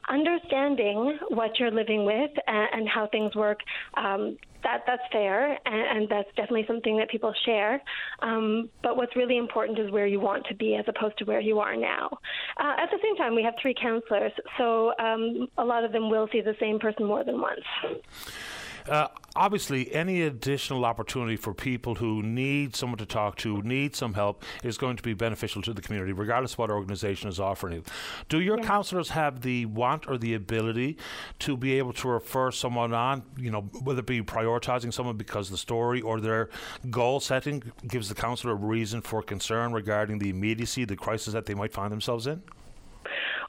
Understanding 0.10 1.18
what 1.30 1.58
you're 1.58 1.72
living 1.72 2.04
with 2.04 2.32
and, 2.48 2.68
and 2.74 2.90
how 2.90 3.08
things 3.08 3.34
work. 3.34 3.60
Um, 3.94 4.38
that 4.62 4.84
that's 4.86 5.02
fair, 5.10 5.58
and, 5.66 5.98
and, 5.98 6.10
that's 6.10 6.28
definitely 6.36 6.66
something 6.68 6.98
that 6.98 7.10
people 7.10 7.34
share. 7.46 7.82
Um, 8.22 8.70
but 8.84 8.98
what's 8.98 9.16
really 9.16 9.38
important 9.38 9.80
is 9.80 9.90
where 9.90 10.06
you 10.06 10.20
want 10.20 10.46
to 10.48 10.56
be, 10.56 10.76
as 10.76 10.84
opposed 10.86 11.18
to 11.20 11.24
where 11.24 11.40
you 11.40 11.60
are 11.60 11.78
now. 11.78 12.10
Uh, 12.58 12.74
at 12.78 12.90
the 12.92 13.00
same 13.02 13.16
time, 13.16 13.36
we 13.36 13.44
have 13.44 13.54
three 13.62 13.74
counselors, 13.74 14.34
so 14.58 14.92
um, 15.00 15.48
a 15.58 15.64
lot 15.64 15.86
of 15.86 15.94
them 15.94 16.10
will 16.10 16.28
see 16.34 16.42
the 16.42 16.58
same 16.60 16.78
person 16.78 17.06
more 17.06 17.24
than 17.24 17.40
once. 17.40 17.64
Uh, 18.90 19.08
obviously, 19.36 19.94
any 19.94 20.24
additional 20.24 20.84
opportunity 20.84 21.36
for 21.36 21.54
people 21.54 21.96
who 21.96 22.24
need 22.24 22.76
someone 22.76 22.98
to 22.98 23.06
talk 23.06 23.38
to, 23.38 23.62
need 23.62 23.96
some 23.96 24.16
help, 24.16 24.44
is 24.64 24.78
going 24.78 24.98
to 24.98 25.04
be 25.04 25.14
beneficial 25.14 25.62
to 25.62 25.74
the 25.74 25.82
community, 25.82 26.12
regardless 26.12 26.54
of 26.54 26.60
what 26.60 26.72
organisation 26.72 27.30
is 27.30 27.40
offering 27.40 27.78
it. 27.78 27.88
Do 28.30 28.40
your 28.40 28.58
yeah. 28.58 28.66
counsellors 28.66 29.10
have 29.10 29.42
the 29.42 29.66
want 29.68 30.08
or 30.08 30.18
the 30.18 30.34
ability 30.34 30.98
to 31.40 31.56
be 31.56 31.78
able 31.78 31.94
to 31.94 32.08
refer 32.08 32.52
someone 32.52 32.94
on, 32.94 33.24
you 33.38 33.52
know, 33.52 33.62
whether 33.84 34.00
it 34.00 34.08
be 34.08 34.22
prioritising 34.22 34.92
someone 34.92 35.18
because 35.18 35.50
the 35.50 35.58
story 35.58 36.02
or 36.02 36.20
their 36.20 36.50
goal 36.90 37.20
setting 37.20 37.62
gives 37.88 38.10
the 38.10 38.16
counsellor 38.16 38.54
a 38.54 38.56
reason 38.56 39.02
for 39.02 39.22
concern 39.22 39.72
regarding 39.72 40.18
the 40.18 40.30
immediacy, 40.30 40.86
the 40.86 40.96
crisis 40.96 41.34
that 41.34 41.46
they 41.46 41.54
might 41.54 41.74
find 41.74 41.92
themselves 41.92 42.26
in? 42.26 42.42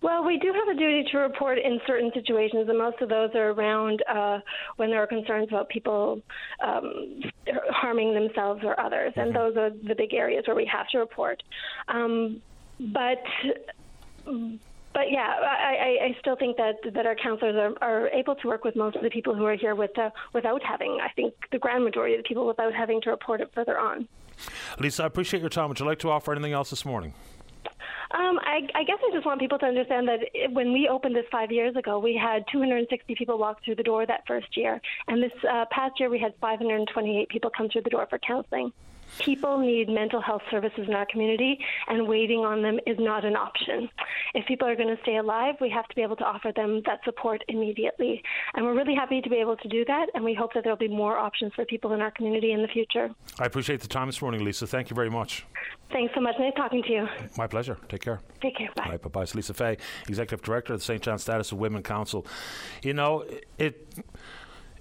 Well, 0.02 0.24
we 0.24 0.38
do 0.38 0.52
have 0.52 0.74
a 0.74 0.78
duty 0.78 1.04
to 1.12 1.18
report 1.18 1.58
in 1.58 1.78
certain 1.86 2.10
situations, 2.14 2.68
and 2.68 2.78
most 2.78 3.02
of 3.02 3.10
those 3.10 3.30
are 3.34 3.50
around 3.50 4.02
uh, 4.08 4.38
when 4.76 4.88
there 4.88 5.02
are 5.02 5.06
concerns 5.06 5.48
about 5.48 5.68
people 5.68 6.22
um, 6.64 7.20
harming 7.68 8.14
themselves 8.14 8.62
or 8.64 8.78
others, 8.80 9.12
mm-hmm. 9.12 9.20
and 9.20 9.36
those 9.36 9.56
are 9.56 9.70
the 9.70 9.94
big 9.94 10.14
areas 10.14 10.44
where 10.46 10.56
we 10.56 10.64
have 10.64 10.88
to 10.88 10.98
report. 10.98 11.42
Um, 11.88 12.40
but 12.78 13.22
but 14.92 15.10
yeah, 15.10 15.36
I, 15.42 15.98
I 16.02 16.16
still 16.20 16.36
think 16.36 16.56
that 16.56 16.76
that 16.94 17.04
our 17.04 17.14
counselors 17.14 17.56
are, 17.56 17.86
are 17.86 18.08
able 18.08 18.34
to 18.36 18.48
work 18.48 18.64
with 18.64 18.76
most 18.76 18.96
of 18.96 19.02
the 19.02 19.10
people 19.10 19.34
who 19.34 19.44
are 19.44 19.54
here 19.54 19.74
with 19.74 19.96
uh, 19.98 20.10
without 20.32 20.62
having. 20.62 20.98
I 21.02 21.08
think 21.10 21.34
the 21.52 21.58
grand 21.58 21.84
majority 21.84 22.14
of 22.14 22.22
the 22.22 22.28
people 22.28 22.46
without 22.46 22.72
having 22.74 23.00
to 23.02 23.10
report 23.10 23.40
it 23.40 23.50
further 23.54 23.78
on. 23.78 24.08
Lisa, 24.78 25.02
I 25.02 25.06
appreciate 25.06 25.40
your 25.40 25.50
time. 25.50 25.68
Would 25.68 25.78
you 25.78 25.86
like 25.86 25.98
to 26.00 26.10
offer 26.10 26.32
anything 26.32 26.52
else 26.52 26.70
this 26.70 26.86
morning? 26.86 27.12
Um, 28.12 28.40
I, 28.42 28.62
I 28.74 28.82
guess 28.82 28.98
I 29.06 29.14
just 29.14 29.24
want 29.24 29.38
people 29.38 29.58
to 29.60 29.66
understand 29.66 30.08
that 30.08 30.18
it, 30.34 30.52
when 30.52 30.72
we 30.72 30.88
opened 30.88 31.14
this 31.14 31.26
five 31.30 31.52
years 31.52 31.76
ago, 31.76 32.00
we 32.00 32.16
had 32.20 32.44
260 32.50 33.14
people 33.14 33.38
walk 33.38 33.64
through 33.64 33.76
the 33.76 33.84
door 33.84 34.04
that 34.04 34.24
first 34.26 34.56
year, 34.56 34.80
and 35.06 35.22
this 35.22 35.32
uh, 35.48 35.64
past 35.70 36.00
year 36.00 36.10
we 36.10 36.18
had 36.18 36.34
528 36.40 37.28
people 37.28 37.50
come 37.56 37.68
through 37.68 37.82
the 37.82 37.90
door 37.90 38.06
for 38.10 38.18
counseling. 38.18 38.72
People 39.18 39.58
need 39.58 39.88
mental 39.88 40.20
health 40.20 40.42
services 40.50 40.86
in 40.88 40.94
our 40.94 41.06
community, 41.06 41.58
and 41.88 42.06
waiting 42.06 42.40
on 42.40 42.62
them 42.62 42.78
is 42.86 42.96
not 42.98 43.24
an 43.24 43.36
option. 43.36 43.88
If 44.34 44.46
people 44.46 44.68
are 44.68 44.76
going 44.76 44.94
to 44.94 45.02
stay 45.02 45.16
alive, 45.16 45.56
we 45.60 45.68
have 45.70 45.86
to 45.88 45.94
be 45.94 46.02
able 46.02 46.16
to 46.16 46.24
offer 46.24 46.52
them 46.54 46.82
that 46.86 47.00
support 47.04 47.42
immediately. 47.48 48.22
And 48.54 48.64
we're 48.64 48.76
really 48.76 48.94
happy 48.94 49.20
to 49.20 49.28
be 49.28 49.36
able 49.36 49.56
to 49.56 49.68
do 49.68 49.84
that, 49.86 50.06
and 50.14 50.24
we 50.24 50.34
hope 50.34 50.54
that 50.54 50.62
there'll 50.62 50.78
be 50.78 50.88
more 50.88 51.18
options 51.18 51.52
for 51.54 51.64
people 51.64 51.92
in 51.92 52.00
our 52.00 52.10
community 52.12 52.52
in 52.52 52.62
the 52.62 52.68
future. 52.68 53.10
I 53.38 53.46
appreciate 53.46 53.80
the 53.80 53.88
time 53.88 54.06
this 54.06 54.22
morning, 54.22 54.44
Lisa. 54.44 54.66
Thank 54.66 54.90
you 54.90 54.94
very 54.94 55.10
much. 55.10 55.44
Thanks 55.92 56.14
so 56.14 56.20
much. 56.20 56.36
Nice 56.38 56.54
talking 56.56 56.82
to 56.84 56.92
you. 56.92 57.08
My 57.36 57.48
pleasure. 57.48 57.76
Take 57.88 58.02
care. 58.02 58.20
Take 58.40 58.56
care. 58.56 58.70
Bye. 58.76 58.90
Right, 58.90 59.02
bye-bye. 59.02 59.22
It's 59.22 59.34
Lisa 59.34 59.54
Fay, 59.54 59.76
Executive 60.08 60.42
Director 60.42 60.74
of 60.74 60.78
the 60.78 60.84
St. 60.84 61.02
John 61.02 61.18
Status 61.18 61.50
of 61.52 61.58
Women 61.58 61.82
Council. 61.82 62.24
You 62.82 62.94
know, 62.94 63.24
it 63.58 63.92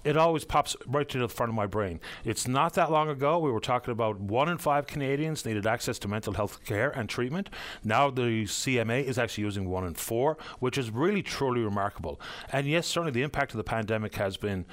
it 0.04 0.16
always 0.16 0.44
pops 0.44 0.76
right 0.86 1.08
to 1.08 1.18
the 1.18 1.28
front 1.28 1.50
of 1.50 1.56
my 1.56 1.66
brain. 1.66 2.00
It's 2.24 2.48
not 2.48 2.74
that 2.74 2.90
long 2.90 3.08
ago 3.08 3.38
we 3.38 3.50
were 3.50 3.60
talking 3.60 3.92
about 3.92 4.20
one 4.20 4.48
in 4.48 4.58
five 4.58 4.86
Canadians 4.86 5.44
needed 5.44 5.66
access 5.66 5.98
to 6.00 6.08
mental 6.08 6.34
health 6.34 6.64
care 6.64 6.90
and 6.90 7.08
treatment. 7.08 7.50
Now 7.84 8.10
the 8.10 8.44
CMA 8.44 9.04
is 9.04 9.18
actually 9.18 9.44
using 9.44 9.68
one 9.68 9.86
in 9.86 9.94
four, 9.94 10.38
which 10.58 10.78
is 10.78 10.90
really 10.90 11.22
truly 11.22 11.60
remarkable. 11.60 12.20
And 12.52 12.66
yes, 12.66 12.86
certainly 12.86 13.12
the 13.12 13.22
impact 13.22 13.52
of 13.52 13.58
the 13.58 13.64
pandemic 13.64 14.14
has 14.16 14.36
been 14.36 14.64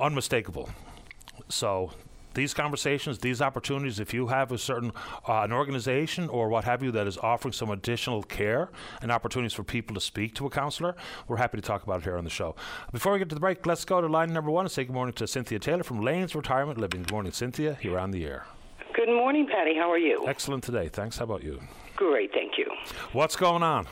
unmistakable. 0.00 0.70
So 1.48 1.92
these 2.34 2.52
conversations, 2.54 3.18
these 3.18 3.40
opportunities, 3.40 4.00
if 4.00 4.12
you 4.12 4.26
have 4.26 4.52
a 4.52 4.58
certain 4.58 4.92
uh, 5.28 5.42
an 5.42 5.52
organization 5.52 6.28
or 6.28 6.48
what 6.48 6.64
have 6.64 6.82
you 6.82 6.90
that 6.92 7.06
is 7.06 7.16
offering 7.18 7.52
some 7.52 7.70
additional 7.70 8.22
care 8.22 8.70
and 9.02 9.10
opportunities 9.10 9.52
for 9.52 9.64
people 9.64 9.94
to 9.94 10.00
speak 10.00 10.34
to 10.34 10.46
a 10.46 10.50
counselor, 10.50 10.94
we're 11.28 11.36
happy 11.36 11.56
to 11.56 11.62
talk 11.62 11.82
about 11.82 12.00
it 12.00 12.04
here 12.04 12.16
on 12.16 12.24
the 12.24 12.30
show. 12.30 12.54
Before 12.92 13.12
we 13.12 13.18
get 13.18 13.28
to 13.30 13.34
the 13.34 13.40
break, 13.40 13.66
let's 13.66 13.84
go 13.84 14.00
to 14.00 14.06
line 14.06 14.32
number 14.32 14.50
one 14.50 14.64
and 14.64 14.72
say 14.72 14.84
good 14.84 14.94
morning 14.94 15.14
to 15.14 15.26
Cynthia 15.26 15.58
Taylor 15.58 15.82
from 15.82 16.00
Lanes 16.00 16.34
Retirement 16.34 16.78
Living. 16.78 17.02
Good 17.02 17.12
morning, 17.12 17.32
Cynthia. 17.32 17.78
You're 17.80 17.98
on 17.98 18.10
the 18.10 18.24
air. 18.24 18.46
Good 18.94 19.08
morning, 19.08 19.46
Patty. 19.46 19.74
How 19.76 19.90
are 19.90 19.98
you? 19.98 20.24
Excellent 20.26 20.62
today. 20.62 20.88
Thanks. 20.88 21.18
How 21.18 21.24
about 21.24 21.42
you? 21.42 21.60
Great, 21.96 22.32
thank 22.32 22.58
you. 22.58 22.66
What's 23.12 23.36
going 23.36 23.62
on? 23.62 23.86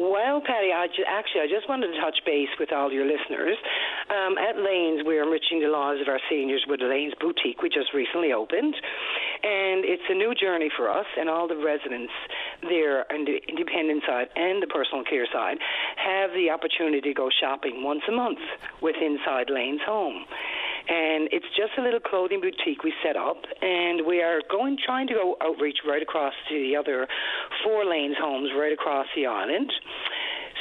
Well, 0.00 0.40
Patty, 0.40 0.72
I 0.72 0.86
ju- 0.88 1.04
actually, 1.06 1.42
I 1.42 1.46
just 1.46 1.68
wanted 1.68 1.92
to 1.92 2.00
touch 2.00 2.24
base 2.24 2.48
with 2.58 2.72
all 2.72 2.90
your 2.90 3.04
listeners. 3.04 3.58
Um, 4.08 4.38
at 4.38 4.56
Lanes, 4.56 5.04
we're 5.04 5.22
enriching 5.22 5.60
the 5.60 5.68
lives 5.68 6.00
of 6.00 6.08
our 6.08 6.18
seniors 6.30 6.64
with 6.66 6.80
Lanes 6.80 7.12
Boutique. 7.20 7.60
We 7.60 7.68
just 7.68 7.92
recently 7.92 8.32
opened, 8.32 8.72
and 9.44 9.84
it's 9.84 10.08
a 10.08 10.14
new 10.14 10.34
journey 10.34 10.70
for 10.74 10.88
us 10.88 11.04
and 11.18 11.28
all 11.28 11.46
the 11.46 11.60
residents 11.60 12.12
there 12.62 13.04
on 13.12 13.26
the 13.26 13.44
independent 13.46 14.02
side 14.08 14.28
and 14.36 14.62
the 14.62 14.68
personal 14.68 15.04
care 15.04 15.28
side 15.30 15.58
have 16.00 16.30
the 16.32 16.48
opportunity 16.48 17.02
to 17.02 17.12
go 17.12 17.28
shopping 17.28 17.84
once 17.84 18.00
a 18.08 18.12
month 18.12 18.40
with 18.80 18.96
inside 19.04 19.50
Lanes 19.50 19.82
Home 19.84 20.24
and 20.88 21.28
it's 21.32 21.46
just 21.56 21.72
a 21.78 21.82
little 21.82 22.00
clothing 22.00 22.40
boutique 22.40 22.82
we 22.84 22.92
set 23.02 23.16
up, 23.16 23.42
and 23.60 24.06
we 24.06 24.22
are 24.22 24.40
going 24.50 24.78
trying 24.84 25.06
to 25.08 25.14
go 25.14 25.36
outreach 25.42 25.78
right 25.86 26.02
across 26.02 26.34
to 26.48 26.54
the 26.54 26.76
other 26.76 27.06
four 27.64 27.84
lanes 27.84 28.16
homes 28.18 28.50
right 28.56 28.72
across 28.72 29.06
the 29.14 29.26
island. 29.26 29.72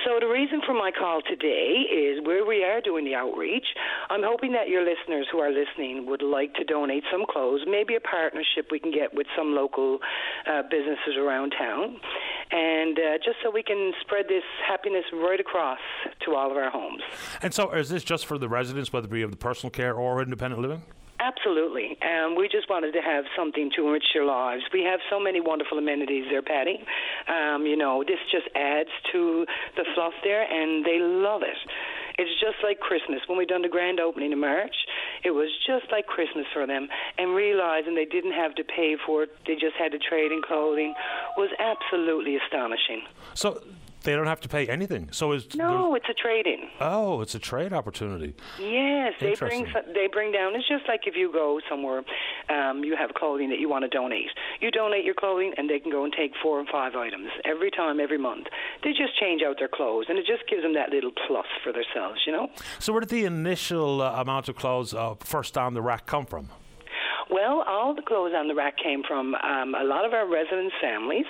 So 0.06 0.18
the 0.20 0.28
reason 0.28 0.62
for 0.66 0.74
my 0.74 0.92
call 0.92 1.22
today 1.22 1.84
is 1.92 2.26
where 2.26 2.46
we 2.46 2.64
are 2.64 2.80
doing 2.80 3.04
the 3.04 3.16
outreach. 3.16 3.66
I'm 4.10 4.24
hoping 4.24 4.54
that 4.54 4.70
your 4.70 4.84
listeners 4.84 5.28
who 5.32 5.40
are 5.40 5.52
listening 5.52 6.06
would 6.06 6.22
like 6.22 6.54
to 6.56 6.64
donate 6.64 7.04
some 7.12 7.26
clothes, 7.30 7.62
maybe 7.68 7.96
a 7.96 8.00
partnership 8.00 8.68
we 8.72 8.80
can 8.80 8.92
get 8.92 9.14
with 9.14 9.28
some 9.38 9.54
local 9.54 10.00
uh, 10.48 10.64
businesses 10.64 11.18
around 11.18 11.54
town, 11.58 12.00
and 12.52 12.98
uh, 12.98 13.18
just 13.18 13.38
so 13.44 13.52
we 13.52 13.64
can 13.64 13.92
spread 14.02 14.26
this 14.30 14.44
happiness 14.68 15.06
right 15.12 15.40
across 15.40 15.80
to 16.26 16.36
all 16.36 16.50
of 16.50 16.58
our 16.58 16.70
homes. 16.70 17.02
And 17.42 17.54
so, 17.54 17.72
is 17.72 17.90
this 17.90 18.04
just 18.04 18.26
for 18.26 18.38
the 18.38 18.48
residents, 18.48 18.94
whether 18.94 19.08
it 19.08 19.12
be 19.12 19.22
of 19.22 19.32
the 19.32 19.38
personal 19.38 19.72
care 19.72 19.94
or 19.94 20.22
independent 20.22 20.62
living? 20.62 20.84
Absolutely. 21.20 21.98
Um, 22.02 22.36
we 22.36 22.48
just 22.48 22.70
wanted 22.70 22.94
to 22.94 23.02
have 23.02 23.26
something 23.36 23.70
to 23.76 23.88
enrich 23.88 24.16
your 24.16 24.26
lives. 24.26 24.64
We 24.72 24.84
have 24.84 25.02
so 25.10 25.20
many 25.20 25.42
wonderful 25.42 25.78
amenities 25.78 26.26
there, 26.30 26.42
Patty. 26.42 26.80
Um, 27.28 27.66
you 27.66 27.76
know, 27.76 28.04
this 28.08 28.20
just 28.32 28.48
adds 28.56 28.90
to 29.12 29.46
the 29.76 29.84
fluff 29.96 30.14
there, 30.24 30.44
and 30.44 30.86
they 30.86 31.00
love 31.00 31.42
it. 31.44 31.58
It's 32.18 32.32
just 32.40 32.58
like 32.64 32.80
Christmas. 32.80 33.20
When 33.28 33.38
we 33.38 33.46
done 33.46 33.62
the 33.62 33.70
grand 33.70 34.00
opening 34.00 34.32
in 34.32 34.40
March, 34.40 34.76
it 35.24 35.32
was 35.32 35.50
just 35.68 35.92
like 35.92 36.06
Christmas 36.06 36.46
for 36.54 36.66
them. 36.66 36.88
And 37.18 37.36
realizing 37.36 37.96
they 37.96 38.06
didn't 38.06 38.34
have 38.34 38.56
to 38.56 38.64
pay 38.64 38.96
for 39.06 39.24
it, 39.24 39.30
they 39.46 39.54
just 39.54 39.76
had 39.78 39.92
to 39.92 40.00
trade 40.00 40.32
in 40.32 40.42
clothing, 40.42 40.94
was 41.38 41.50
absolutely 41.60 42.38
astonishing. 42.38 43.04
So 43.34 43.62
they 44.04 44.16
don't 44.16 44.28
have 44.28 44.42
to 44.42 44.50
pay 44.50 44.68
anything. 44.68 45.10
So 45.12 45.34
is 45.34 45.48
no, 45.56 45.96
it's 45.96 46.08
a 46.10 46.14
trade-in. 46.14 46.70
Oh, 46.80 47.22
it's 47.22 47.36
a 47.36 47.40
trade 47.40 47.74
opportunity. 47.74 48.36
Yes, 48.60 49.14
they 49.20 49.36
bring 49.36 49.68
they 49.94 50.08
bring 50.08 50.32
down. 50.32 50.56
It's 50.56 50.68
just 50.68 50.88
like 50.88 51.02
if 51.06 51.16
you 51.16 51.32
go 51.32 51.60
somewhere, 51.70 52.04
um, 52.50 52.84
you 52.84 52.96
have 52.96 53.14
clothing 53.14 53.50
that 53.50 53.60
you 53.60 53.70
want 53.70 53.84
to 53.84 53.90
donate. 53.90 54.30
You 54.62 54.72
donate 54.72 55.06
your 55.06 55.16
clothing, 55.16 55.54
and 55.58 55.70
they 55.70 55.80
can 55.80 55.92
go 55.92 56.04
and 56.04 56.14
take 56.14 56.32
four 56.42 56.60
and 56.60 56.68
five 56.70 56.96
items 56.96 57.30
every 57.46 57.72
time, 57.72 58.00
every 58.00 58.18
month. 58.18 58.48
They 58.84 58.92
just 58.92 59.20
change 59.20 59.42
out 59.42 59.58
their 59.60 59.68
clothes, 59.68 60.06
and 60.10 60.18
it 60.18 60.26
just 60.26 60.48
gives 60.50 60.64
them 60.64 60.74
that 60.76 60.90
little 60.90 61.12
plus 61.28 61.46
for 61.64 61.74
themselves, 61.74 62.22
you 62.26 62.32
know. 62.32 62.50
So, 62.80 62.94
where 62.94 63.02
did 63.02 63.10
the 63.10 63.26
initial 63.26 64.02
uh, 64.02 64.22
amount 64.22 64.50
of 64.50 64.56
clothes 64.56 64.94
uh, 64.94 65.16
first 65.20 65.58
on 65.58 65.74
the 65.74 65.82
rack 65.82 66.06
come 66.06 66.26
from? 66.26 66.50
Well, 67.30 67.64
all 67.68 67.94
the 67.94 68.02
clothes 68.02 68.34
on 68.36 68.48
the 68.48 68.56
rack 68.56 68.78
came 68.82 69.04
from 69.08 69.36
um, 69.36 69.76
a 69.76 69.84
lot 69.84 70.04
of 70.04 70.14
our 70.14 70.28
residents' 70.28 70.74
families, 70.82 71.30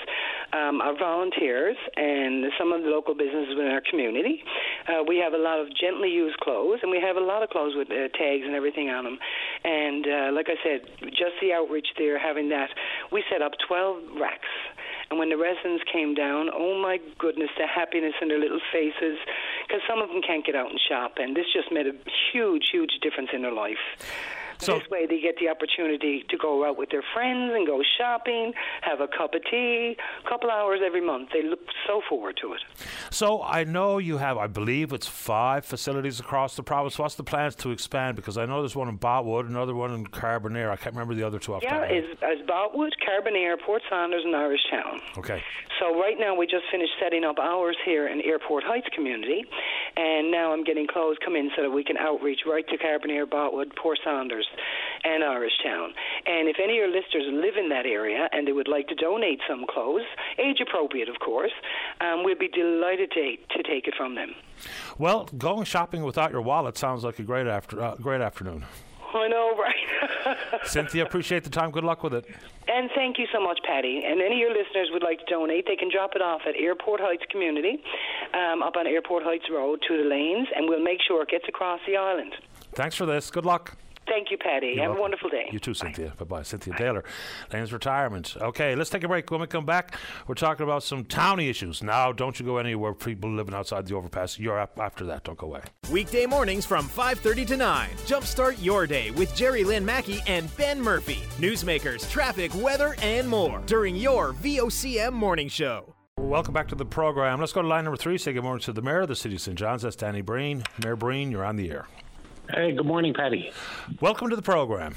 um, 0.54 0.80
our 0.80 0.98
volunteers, 0.98 1.76
and 1.98 2.46
some 2.58 2.72
of 2.72 2.84
the 2.84 2.88
local 2.88 3.14
businesses 3.14 3.60
in 3.60 3.68
our 3.68 3.82
community. 3.82 4.42
Uh, 4.88 5.04
we 5.06 5.18
have 5.18 5.34
a 5.34 5.38
lot 5.38 5.60
of 5.60 5.68
gently 5.76 6.08
used 6.08 6.40
clothes, 6.40 6.80
and 6.84 6.90
we 6.90 7.02
have 7.02 7.18
a 7.18 7.20
lot 7.20 7.44
of 7.44 7.50
clothes 7.50 7.76
with 7.76 7.92
uh, 7.92 8.08
tags 8.16 8.48
and 8.48 8.56
everything 8.56 8.90
on 8.90 9.04
them. 9.04 9.20
And 9.66 10.08
uh, 10.08 10.32
like 10.32 10.48
I 10.48 10.56
said, 10.64 10.88
just 11.12 11.36
the 11.42 11.52
outreach 11.52 11.88
there, 11.98 12.18
having 12.18 12.48
that, 12.48 12.70
we 13.12 13.22
set 13.30 13.42
up 13.42 13.52
12 13.68 14.16
racks. 14.22 14.48
And 15.10 15.20
when 15.20 15.28
the 15.28 15.38
residents 15.38 15.84
came 15.92 16.14
down, 16.14 16.48
oh 16.54 16.80
my 16.82 17.00
goodness, 17.18 17.50
the 17.58 17.68
happiness 17.68 18.14
in 18.22 18.30
their 18.30 18.40
little 18.40 18.62
faces, 18.72 19.20
because 19.68 19.82
some 19.84 20.00
of 20.02 20.08
them 20.08 20.22
can't 20.26 20.46
get 20.46 20.56
out 20.56 20.70
and 20.72 20.80
shop, 20.80 21.16
and 21.18 21.36
this 21.36 21.48
just 21.52 21.74
made 21.74 21.88
a 21.88 21.94
huge, 22.32 22.70
huge 22.72 23.00
difference 23.02 23.32
in 23.34 23.42
their 23.42 23.52
life. 23.52 23.84
So- 24.60 24.80
this 24.80 24.89
way, 24.89 25.06
they 25.06 25.19
get 25.19 25.38
the 25.39 25.50
opportunity 25.50 26.26
to 26.30 26.38
go 26.38 26.65
out 26.65 26.78
with 26.78 26.89
their 26.89 27.04
friends 27.13 27.54
and 27.54 27.65
go 27.65 27.82
shopping, 27.98 28.54
have 28.82 29.00
a 29.02 29.08
cup 29.08 29.34
of 29.34 29.41
tea, 29.50 29.95
a 30.26 30.30
couple 30.30 30.50
hours 30.52 30.82
every 30.86 31.02
month. 31.02 31.30
They 31.34 31.43
look 31.43 31.60
so 31.88 32.02
forward 32.10 32.38
to 32.41 32.54
it. 32.54 32.62
So 33.10 33.41
I 33.41 33.63
know 33.63 33.98
you 33.98 34.17
have, 34.17 34.38
I 34.38 34.48
believe 34.48 34.93
it's 34.93 35.08
five 35.08 35.65
facilities 35.65 36.19
across 36.19 36.56
the 36.56 36.63
province. 36.63 37.00
What's 37.00 37.15
the 37.15 37.24
plans 37.24 37.56
to 37.58 37.72
expand? 37.72 38.15
Because 38.15 38.38
I 38.38 38.45
know 38.45 38.62
there's 38.62 38.76
one 38.76 38.89
in 38.89 38.98
Botwood, 38.98 39.48
another 39.48 39.76
one 39.76 39.93
in 39.93 40.06
Carbonear. 40.08 40.69
I 40.69 40.76
can't 40.76 40.95
remember 40.95 41.15
the 41.15 41.24
other 41.24 41.39
two 41.39 41.56
off 41.56 41.63
Yeah, 41.63 41.80
top 41.80 41.89
of 41.89 41.91
is 41.91 42.06
as 42.22 42.45
Botwood, 42.48 42.91
Carbonear, 43.08 43.56
Port 43.65 43.82
Saunders, 43.89 44.24
and 44.26 44.36
Irish 44.36 44.62
Town. 44.69 45.00
Okay. 45.17 45.41
So 45.80 45.98
right 46.00 46.19
now 46.19 46.36
we 46.36 46.45
just 46.45 46.65
finished 46.72 46.91
setting 47.02 47.24
up 47.24 47.39
ours 47.39 47.78
here 47.86 48.08
in 48.08 48.22
Airport 48.22 48.63
Heights 48.65 48.88
community, 48.93 49.45
and 50.00 50.32
now 50.32 50.54
I'm 50.54 50.64
getting 50.64 50.88
clothes 50.88 51.18
come 51.24 51.36
in 51.36 51.52
so 51.56 51.64
that 51.64 51.72
we 51.72 51.84
can 51.84 51.98
outreach 51.98 52.42
right 52.48 52.66
to 52.70 52.78
Carbonear, 52.78 53.26
Botwood, 53.26 53.76
Port 53.76 54.00
Saunders, 54.04 54.48
and 55.04 55.24
Irish 55.24 55.52
Town. 55.62 55.90
And 56.26 56.48
if 56.48 56.56
any 56.64 56.74
of 56.74 56.78
your 56.78 56.88
listeners 56.88 57.26
live 57.32 57.58
in 57.58 57.68
that 57.70 57.86
area 57.86 58.30
and 58.32 58.48
they 58.48 58.54
would 58.54 58.70
like 58.70 58.88
to 58.88 58.96
donate 58.96 59.40
some 59.48 59.66
clothes, 59.70 60.06
age 60.38 60.62
appropriate 60.62 61.10
of 61.10 61.20
course, 61.20 61.52
um, 62.00 62.24
we'd 62.24 62.40
be 62.40 62.48
delighted 62.48 63.12
to, 63.12 63.36
to 63.58 63.64
take 63.64 63.88
it 63.88 63.94
from 63.98 64.16
them. 64.16 64.34
Well, 64.98 65.28
going 65.38 65.66
shopping 65.66 66.04
without 66.04 66.32
your 66.32 66.42
wallet 66.42 66.78
sounds 66.78 67.04
like 67.04 67.20
a 67.20 67.24
great 67.24 67.48
after 67.48 67.82
uh, 67.82 67.96
great 67.96 68.22
afternoon. 68.22 68.66
I 69.13 69.28
know, 69.28 69.56
right? 69.58 70.38
Cynthia, 70.65 71.04
appreciate 71.04 71.43
the 71.43 71.50
time. 71.50 71.72
Good 71.72 71.84
luck 71.84 72.04
with 72.04 72.13
it. 72.13 72.26
And 72.67 72.89
thank 72.95 73.17
you 73.17 73.26
so 73.34 73.41
much, 73.41 73.60
Paddy. 73.65 74.04
And 74.06 74.22
any 74.22 74.36
of 74.36 74.39
your 74.39 74.54
listeners 74.54 74.89
would 74.91 75.04
like 75.04 75.19
to 75.19 75.26
donate, 75.26 75.65
they 75.67 75.76
can 75.76 75.89
drop 75.91 76.12
it 76.15 76.22
off 76.22 76.41
at 76.48 76.56
Airport 76.56 77.02
Heights 77.02 77.24
Community, 77.32 77.82
um, 78.34 78.62
up 78.62 78.76
on 78.76 78.86
Airport 78.88 79.24
Heights 79.24 79.45
Road 79.52 79.80
to 79.88 79.98
the 79.98 80.08
lanes, 80.08 80.48
and 80.56 80.69
we'll 80.69 80.84
make 80.84 81.00
sure 81.08 81.24
it 81.24 81.30
gets 81.30 81.45
across 81.48 81.80
the 81.88 81.98
island. 81.98 82.34
Thanks 82.74 82.95
for 82.95 83.06
this. 83.06 83.32
Good 83.32 83.45
luck. 83.45 83.76
Thank 84.10 84.32
you, 84.32 84.38
Paddy. 84.38 84.67
You're 84.67 84.78
Have 84.78 84.89
welcome. 84.89 84.98
a 84.98 85.02
wonderful 85.02 85.30
day. 85.30 85.48
You 85.52 85.60
too, 85.60 85.74
Cynthia. 85.74 86.13
Bye 86.17 86.26
bye. 86.26 86.41
Cynthia 86.41 86.74
Taylor, 86.76 87.04
Lane's 87.54 87.72
retirement. 87.72 88.36
Okay, 88.41 88.76
let's 88.76 88.89
take 88.89 89.04
a 89.04 89.08
break. 89.08 89.30
When 89.30 89.39
we 89.41 89.48
come 89.48 89.65
back, 89.65 89.95
we're 90.28 90.36
talking 90.36 90.63
about 90.63 90.82
some 90.84 91.06
towny 91.06 91.48
issues. 91.48 91.84
Now, 91.84 92.12
don't 92.12 92.39
you 92.39 92.45
go 92.45 92.58
anywhere, 92.58 92.93
people 92.93 93.32
living 93.32 93.54
outside 93.54 93.86
the 93.86 93.95
overpass. 93.95 94.39
You're 94.39 94.60
up 94.60 94.80
after 94.80 95.06
that. 95.06 95.24
Don't 95.26 95.38
go 95.38 95.48
away. 95.48 95.62
Weekday 95.91 96.26
mornings 96.26 96.65
from 96.65 96.88
5:30 96.89 97.45
to 97.48 97.58
9. 97.58 97.89
Jumpstart 98.08 98.56
your 98.63 98.88
day 98.88 99.12
with 99.12 99.34
Jerry 99.36 99.63
Lynn 99.63 99.86
Mackey 99.86 100.22
and 100.28 100.50
Ben 100.58 100.82
Murphy. 100.82 101.19
Newsmakers, 101.38 102.10
traffic, 102.10 102.52
weather, 102.56 102.95
and 103.02 103.28
more 103.30 103.62
during 103.67 103.95
your 103.95 104.34
VOCM 104.34 105.13
morning 105.13 105.48
show. 105.48 105.93
Welcome 106.17 106.54
back 106.54 106.67
to 106.69 106.76
the 106.76 106.86
program. 106.86 107.39
Let's 107.39 107.54
go 107.54 107.62
to 107.62 107.67
line 107.67 107.86
number 107.86 107.98
three. 107.98 108.17
Say 108.17 108.34
good 108.34 108.43
morning 108.43 108.62
to 108.63 108.74
the 108.74 108.82
mayor 108.82 109.02
of 109.02 109.08
the 109.08 109.15
city 109.15 109.36
of 109.36 109.41
St. 109.41 109.58
John's. 109.58 109.84
That's 109.84 109.95
Danny 109.95 110.22
Breen. 110.22 110.63
Mayor 110.84 110.95
Breen, 110.98 111.32
you're 111.32 111.45
on 111.45 111.56
the 111.56 111.72
air. 111.72 111.88
Hey, 112.52 112.72
good 112.72 112.86
morning, 112.88 113.14
Paddy. 113.14 113.52
Welcome 114.02 114.32
to 114.32 114.36
the 114.36 114.42
program. 114.42 114.96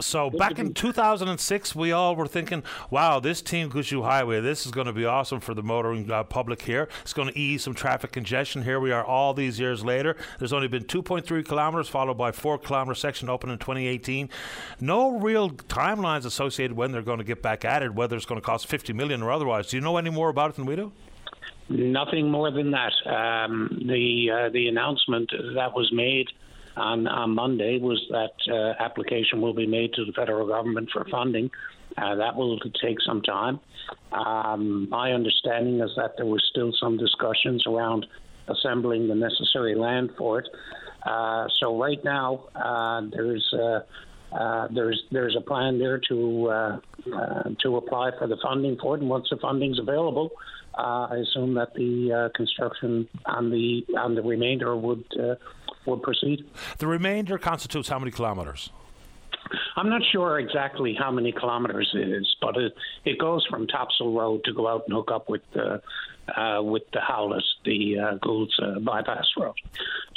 So 0.00 0.30
back 0.30 0.58
in 0.58 0.74
2006, 0.74 1.76
we 1.76 1.92
all 1.92 2.16
were 2.16 2.26
thinking, 2.26 2.64
"Wow, 2.90 3.20
this 3.20 3.40
Team 3.40 3.70
Gushue 3.70 4.02
Highway, 4.02 4.40
this 4.40 4.66
is 4.66 4.72
going 4.72 4.88
to 4.88 4.92
be 4.92 5.04
awesome 5.04 5.38
for 5.38 5.54
the 5.54 5.62
motoring 5.62 6.10
uh, 6.10 6.24
public 6.24 6.62
here. 6.62 6.88
It's 7.02 7.12
going 7.12 7.28
to 7.28 7.38
ease 7.38 7.62
some 7.62 7.74
traffic 7.74 8.10
congestion." 8.10 8.64
Here 8.64 8.80
we 8.80 8.90
are, 8.90 9.04
all 9.04 9.32
these 9.32 9.60
years 9.60 9.84
later. 9.84 10.16
There's 10.40 10.52
only 10.52 10.66
been 10.66 10.84
2.3 10.84 11.44
kilometers, 11.44 11.88
followed 11.88 12.18
by 12.18 12.32
four 12.32 12.58
kilometer 12.58 12.96
section 12.96 13.28
open 13.28 13.48
in 13.50 13.58
2018. 13.58 14.28
No 14.80 15.18
real 15.18 15.50
timelines 15.50 16.24
associated 16.24 16.76
when 16.76 16.90
they're 16.90 17.00
going 17.02 17.18
to 17.18 17.24
get 17.24 17.42
back 17.42 17.64
at 17.64 17.84
it, 17.84 17.94
whether 17.94 18.16
it's 18.16 18.26
going 18.26 18.40
to 18.40 18.44
cost 18.44 18.66
50 18.66 18.92
million 18.92 19.22
or 19.22 19.30
otherwise. 19.30 19.68
Do 19.68 19.76
you 19.76 19.82
know 19.82 19.96
any 19.96 20.10
more 20.10 20.30
about 20.30 20.50
it 20.50 20.56
than 20.56 20.66
we 20.66 20.74
do? 20.74 20.90
Nothing 21.68 22.30
more 22.30 22.50
than 22.50 22.70
that. 22.70 22.92
Um, 23.04 23.82
the 23.86 24.30
uh, 24.30 24.48
the 24.50 24.68
announcement 24.68 25.30
that 25.54 25.74
was 25.74 25.90
made 25.92 26.28
on, 26.78 27.06
on 27.06 27.34
Monday 27.34 27.78
was 27.78 28.00
that 28.10 28.32
uh, 28.50 28.82
application 28.82 29.40
will 29.40 29.52
be 29.52 29.66
made 29.66 29.92
to 29.94 30.04
the 30.04 30.12
federal 30.12 30.46
government 30.46 30.88
for 30.92 31.04
funding. 31.10 31.50
Uh, 31.96 32.14
that 32.14 32.36
will 32.36 32.58
take 32.80 33.00
some 33.06 33.20
time. 33.22 33.60
Um, 34.12 34.88
my 34.88 35.12
understanding 35.12 35.80
is 35.80 35.90
that 35.96 36.12
there 36.16 36.26
was 36.26 36.42
still 36.50 36.72
some 36.80 36.96
discussions 36.96 37.64
around 37.66 38.06
assembling 38.46 39.08
the 39.08 39.14
necessary 39.14 39.74
land 39.74 40.10
for 40.16 40.38
it. 40.38 40.48
Uh, 41.04 41.46
so 41.60 41.78
right 41.78 42.02
now 42.04 42.44
uh, 42.54 43.02
there's 43.12 43.52
uh, 44.32 44.68
there's 44.70 45.02
there's 45.10 45.36
a 45.36 45.40
plan 45.40 45.78
there 45.78 46.00
to 46.08 46.48
uh, 46.48 46.80
uh, 47.14 47.42
to 47.62 47.76
apply 47.76 48.10
for 48.18 48.26
the 48.26 48.36
funding 48.42 48.76
for 48.80 48.96
it, 48.96 49.00
and 49.00 49.10
once 49.10 49.28
the 49.30 49.36
funding's 49.38 49.78
available, 49.78 50.30
uh, 50.76 51.08
I 51.10 51.16
assume 51.16 51.54
that 51.54 51.74
the 51.74 52.12
uh, 52.12 52.36
construction 52.36 53.08
on 53.26 53.50
the 53.50 53.86
on 53.96 54.14
the 54.14 54.22
remainder 54.22 54.76
would 54.76 55.04
uh, 55.18 55.34
would 55.86 56.02
proceed. 56.02 56.44
The 56.78 56.86
remainder 56.86 57.38
constitutes 57.38 57.88
how 57.88 57.98
many 57.98 58.10
kilometers? 58.10 58.70
I'm 59.76 59.88
not 59.88 60.02
sure 60.12 60.38
exactly 60.38 60.94
how 60.98 61.10
many 61.10 61.32
kilometers 61.32 61.90
it 61.94 62.08
is, 62.08 62.36
but 62.40 62.56
it, 62.56 62.74
it 63.04 63.18
goes 63.18 63.46
from 63.46 63.66
Topsail 63.66 64.12
Road 64.12 64.44
to 64.44 64.52
go 64.52 64.68
out 64.68 64.84
and 64.86 64.94
hook 64.94 65.10
up 65.10 65.28
with 65.28 65.42
the 65.54 65.80
uh, 66.36 66.62
with 66.62 66.82
the 66.92 67.00
Howlett, 67.00 67.42
the 67.64 67.98
uh, 67.98 68.14
Gould's 68.16 68.54
uh, 68.60 68.78
bypass 68.80 69.26
road. 69.38 69.54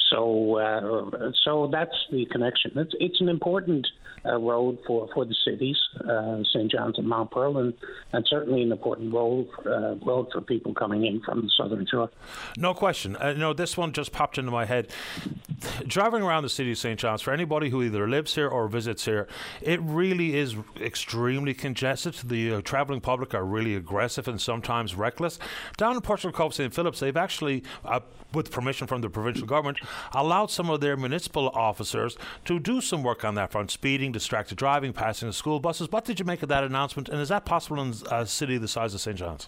So 0.09 0.57
uh, 0.57 1.31
so 1.43 1.69
that's 1.71 1.95
the 2.11 2.25
connection. 2.25 2.71
It's 2.75 2.93
it's 2.99 3.21
an 3.21 3.29
important 3.29 3.87
uh, 4.25 4.37
road 4.37 4.77
for, 4.85 5.09
for 5.13 5.25
the 5.25 5.35
cities, 5.45 5.77
uh, 6.07 6.43
St. 6.43 6.71
John's 6.71 6.97
and 6.97 7.07
Mount 7.07 7.31
Pearl, 7.31 7.57
and, 7.57 7.73
certainly 8.27 8.61
an 8.61 8.71
important 8.71 9.13
road 9.13 9.47
uh, 9.65 9.95
road 10.05 10.27
for 10.31 10.41
people 10.41 10.73
coming 10.73 11.05
in 11.05 11.21
from 11.21 11.41
the 11.41 11.49
southern 11.57 11.85
shore. 11.87 12.09
No 12.55 12.73
question. 12.73 13.15
Uh, 13.15 13.33
no, 13.33 13.51
this 13.51 13.75
one 13.75 13.91
just 13.91 14.11
popped 14.11 14.37
into 14.37 14.51
my 14.51 14.65
head. 14.65 14.87
Driving 15.85 16.21
around 16.21 16.43
the 16.43 16.49
city 16.49 16.71
of 16.71 16.77
St. 16.77 16.99
John's, 16.99 17.21
for 17.21 17.33
anybody 17.33 17.69
who 17.69 17.81
either 17.83 18.07
lives 18.07 18.35
here 18.35 18.47
or 18.47 18.67
visits 18.67 19.05
here, 19.05 19.27
it 19.61 19.81
really 19.81 20.37
is 20.37 20.55
extremely 20.79 21.53
congested. 21.53 22.13
The 22.23 22.55
uh, 22.55 22.61
traveling 22.61 23.01
public 23.01 23.33
are 23.33 23.43
really 23.43 23.75
aggressive 23.75 24.27
and 24.27 24.39
sometimes 24.39 24.95
reckless. 24.95 25.39
Down 25.77 25.95
in 25.95 26.01
Portugal 26.01 26.31
Cove 26.31 26.53
St. 26.53 26.73
Philip's, 26.73 26.99
they've 26.99 27.17
actually, 27.17 27.63
uh, 27.83 27.99
with 28.33 28.51
permission 28.51 28.87
from 28.87 29.01
the 29.01 29.09
provincial 29.09 29.47
government, 29.47 29.79
allowed 30.13 30.51
some 30.51 30.69
of 30.69 30.79
their 30.81 30.95
municipal 30.95 31.49
officers 31.49 32.17
to 32.45 32.59
do 32.59 32.81
some 32.81 33.03
work 33.03 33.25
on 33.25 33.35
that 33.35 33.51
front 33.51 33.71
speeding, 33.71 34.10
distracted 34.11 34.57
driving, 34.57 34.93
passing 34.93 35.27
the 35.27 35.33
school 35.33 35.59
buses. 35.59 35.91
What 35.91 36.05
did 36.05 36.19
you 36.19 36.25
make 36.25 36.43
of 36.43 36.49
that 36.49 36.63
announcement? 36.63 37.09
And 37.09 37.19
is 37.19 37.29
that 37.29 37.45
possible 37.45 37.81
in 37.81 37.93
a 38.11 38.25
city 38.25 38.57
the 38.57 38.67
size 38.67 38.93
of 38.93 39.01
St. 39.01 39.17
John's? 39.17 39.47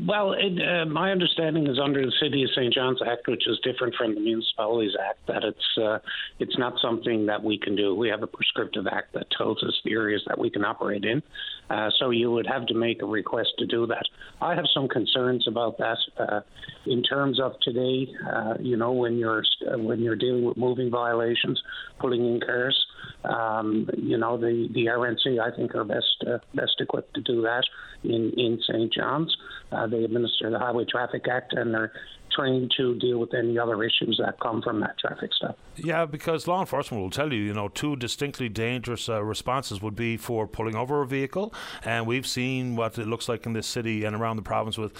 Well, 0.00 0.32
it, 0.32 0.58
uh, 0.60 0.86
my 0.86 1.12
understanding 1.12 1.66
is 1.66 1.78
under 1.78 2.04
the 2.04 2.12
City 2.20 2.42
of 2.42 2.50
St. 2.50 2.72
John's 2.72 3.00
Act, 3.02 3.28
which 3.28 3.46
is 3.46 3.58
different 3.62 3.94
from 3.94 4.14
the 4.14 4.20
Municipalities 4.20 4.92
Act, 4.98 5.26
that 5.28 5.44
it's 5.44 5.78
uh, 5.78 5.98
it's 6.38 6.58
not 6.58 6.74
something 6.80 7.26
that 7.26 7.42
we 7.42 7.58
can 7.58 7.76
do. 7.76 7.94
We 7.94 8.08
have 8.08 8.22
a 8.22 8.26
prescriptive 8.26 8.86
act 8.86 9.12
that 9.14 9.30
tells 9.36 9.62
us 9.62 9.74
the 9.84 9.92
areas 9.92 10.22
that 10.26 10.38
we 10.38 10.50
can 10.50 10.64
operate 10.64 11.04
in. 11.04 11.22
Uh, 11.68 11.90
so 11.98 12.10
you 12.10 12.30
would 12.30 12.46
have 12.46 12.66
to 12.66 12.74
make 12.74 13.02
a 13.02 13.06
request 13.06 13.50
to 13.58 13.66
do 13.66 13.86
that. 13.86 14.04
I 14.40 14.54
have 14.54 14.64
some 14.74 14.88
concerns 14.88 15.46
about 15.46 15.78
that 15.78 15.98
uh, 16.18 16.40
in 16.86 17.02
terms 17.02 17.38
of 17.38 17.52
today. 17.60 18.08
Uh, 18.28 18.54
you 18.60 18.76
know, 18.76 18.92
when 18.92 19.18
you're 19.18 19.44
when 19.76 20.00
you're 20.00 20.16
dealing 20.16 20.44
with 20.44 20.56
moving 20.56 20.90
violations, 20.90 21.62
pulling 22.00 22.24
in 22.24 22.40
cars. 22.40 22.86
Um, 23.24 23.88
you 23.96 24.18
know, 24.18 24.36
the, 24.36 24.68
the 24.74 24.86
RNC, 24.86 25.38
I 25.40 25.54
think, 25.54 25.76
are 25.76 25.84
best 25.84 26.24
uh, 26.26 26.38
best 26.54 26.80
equipped 26.80 27.14
to 27.14 27.20
do 27.20 27.42
that 27.42 27.62
in, 28.04 28.32
in 28.36 28.60
St. 28.66 28.92
John's. 28.92 29.36
Uh, 29.70 29.86
they 29.86 30.04
administer 30.04 30.50
the 30.50 30.58
Highway 30.58 30.84
Traffic 30.84 31.26
Act 31.28 31.52
and 31.54 31.72
they're 31.74 31.92
trained 32.34 32.72
to 32.76 32.94
deal 32.96 33.18
with 33.18 33.34
any 33.34 33.58
other 33.58 33.82
issues 33.82 34.20
that 34.22 34.38
come 34.40 34.62
from 34.62 34.80
that 34.80 34.98
traffic 34.98 35.32
stop. 35.34 35.58
Yeah, 35.76 36.04
because 36.04 36.46
law 36.46 36.60
enforcement 36.60 37.02
will 37.02 37.10
tell 37.10 37.32
you, 37.32 37.40
you 37.40 37.54
know, 37.54 37.68
two 37.68 37.96
distinctly 37.96 38.48
dangerous 38.48 39.08
uh, 39.08 39.22
responses 39.22 39.80
would 39.80 39.96
be 39.96 40.16
for 40.16 40.46
pulling 40.46 40.76
over 40.76 41.02
a 41.02 41.06
vehicle, 41.06 41.52
and 41.84 42.06
we've 42.06 42.26
seen 42.26 42.76
what 42.76 42.98
it 42.98 43.06
looks 43.06 43.28
like 43.28 43.46
in 43.46 43.52
this 43.52 43.66
city 43.66 44.04
and 44.04 44.14
around 44.14 44.36
the 44.36 44.42
province 44.42 44.76
with 44.76 44.92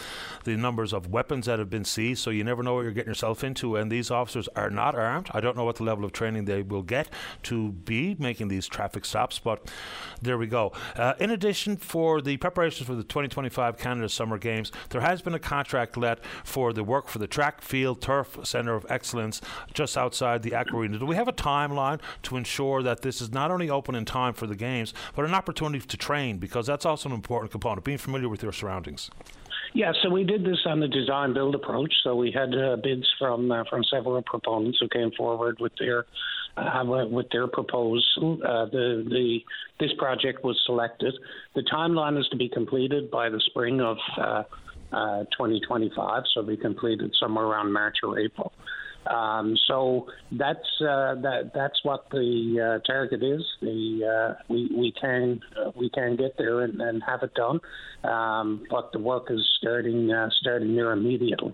the 0.45 0.57
numbers 0.57 0.92
of 0.92 1.09
weapons 1.09 1.47
that 1.47 1.59
have 1.59 1.71
been 1.71 1.85
seized. 1.85 2.23
So 2.23 2.31
you 2.31 2.45
never 2.45 2.62
know 2.62 2.75
what 2.75 2.83
you're 2.83 2.92
getting 2.92 3.11
yourself 3.11 3.45
into, 3.45 3.77
and 3.77 3.90
these 3.90 4.11
officers 4.11 4.49
are 4.57 4.71
not 4.71 4.95
armed. 4.95 5.29
I 5.33 5.40
don't 5.40 5.57
know 5.57 5.64
what 5.64 5.77
the 5.77 5.85
level 5.85 6.05
of 6.05 6.12
training 6.12 6.47
they 6.47 6.62
will 6.62 6.83
get 6.83 7.09
to 7.45 7.73
be 7.73 8.16
making 8.18 8.49
these 8.49 8.66
traffic 8.66 9.05
stops, 9.05 9.38
but 9.38 9.71
there 10.21 10.38
we 10.38 10.47
go. 10.47 10.73
Uh, 10.97 11.14
in 11.18 11.31
addition, 11.31 11.77
for 11.77 12.21
the 12.21 12.37
preparations 12.38 12.87
for 12.87 12.95
the 12.95 13.03
2025 13.03 13.79
Canada 13.79 14.09
Summer 14.09 14.38
Games, 14.38 14.73
there 14.90 15.01
has 15.01 15.23
been 15.23 15.35
a 15.35 15.38
contract 15.38 15.97
let 15.97 16.25
for 16.45 16.73
the 16.73 16.85
work 16.85 17.09
for 17.09 17.18
the 17.23 17.29
track 17.29 17.63
field 17.63 18.03
turf 18.03 18.37
centre 18.43 18.75
of 18.75 18.85
excellence 18.91 19.41
just 19.73 19.97
outside 19.97 20.43
the 20.43 20.51
Aquarena. 20.51 20.99
Do 20.99 21.07
we 21.07 21.15
have 21.15 21.29
a 21.29 21.33
timeline 21.33 22.01
to 22.25 22.37
ensure 22.37 22.83
that 22.83 23.03
this 23.03 23.20
is 23.20 23.33
not 23.33 23.53
only 23.53 23.70
open 23.70 23.95
in 23.95 24.05
time 24.05 24.35
for 24.35 24.49
the 24.49 24.57
games, 24.57 24.93
but 25.14 25.25
an 25.25 25.33
opportunity 25.33 25.87
to 25.87 25.97
train? 25.97 26.39
Because 26.39 26.66
that's 26.66 26.85
also 26.85 27.09
an 27.09 27.14
important 27.14 27.53
component, 27.53 27.85
being 27.85 27.97
familiar 27.97 28.29
with 28.29 28.43
your 28.43 28.53
surroundings. 28.53 29.09
Yeah, 29.73 29.93
so 30.03 30.11
we 30.11 30.25
did 30.25 30.45
this 30.45 30.59
on 30.66 30.81
the 30.81 30.89
design 30.89 31.33
build 31.33 31.55
approach. 31.55 31.95
So 32.03 32.16
we 32.16 32.33
had 32.33 32.55
uh, 32.55 32.77
bids 32.83 33.07
from 33.18 33.51
uh, 33.51 33.64
from 33.70 33.85
several 33.85 34.20
proponents 34.23 34.79
who 34.81 34.89
came 34.89 35.12
forward 35.12 35.61
with 35.61 35.73
their 35.79 36.05
uh, 36.57 37.07
with 37.09 37.31
their 37.31 37.47
proposal. 37.47 38.41
Uh, 38.45 38.66
the 38.66 39.07
the 39.09 39.39
this 39.79 39.93
project 39.97 40.45
was 40.45 40.61
selected. 40.66 41.14
The 41.55 41.62
timeline 41.62 42.18
is 42.18 42.27
to 42.29 42.37
be 42.37 42.49
completed 42.49 43.11
by 43.11 43.31
the 43.31 43.41
spring 43.47 43.81
of 43.81 43.97
uh, 44.93 45.03
uh, 45.12 45.24
2025, 45.36 46.22
so 46.34 46.43
be 46.43 46.57
completed 46.57 47.14
somewhere 47.20 47.45
around 47.45 47.72
March 47.72 47.97
or 48.03 48.18
April. 48.18 48.53
Um, 49.07 49.57
so 49.66 50.07
that's 50.30 50.80
uh, 50.80 51.16
that 51.16 51.51
that's 51.53 51.82
what 51.82 52.09
the 52.11 52.78
uh, 52.80 52.86
target 52.86 53.22
is. 53.22 53.43
The 53.61 54.36
uh, 54.38 54.43
we 54.49 54.70
we 54.76 54.93
can 54.93 55.40
uh, 55.57 55.72
we 55.74 55.90
can 55.90 56.14
get 56.14 56.38
there 56.38 56.61
and, 56.61 56.80
and 56.80 57.03
have 57.03 57.24
it 57.24 57.34
done, 57.34 57.59
um, 58.05 58.64
but 58.70 58.93
the 58.93 59.01
work 59.01 59.26
is 59.28 59.45
starting 59.59 60.12
uh, 60.12 60.30
starting 60.40 60.74
near 60.76 60.93
immediately. 60.93 61.53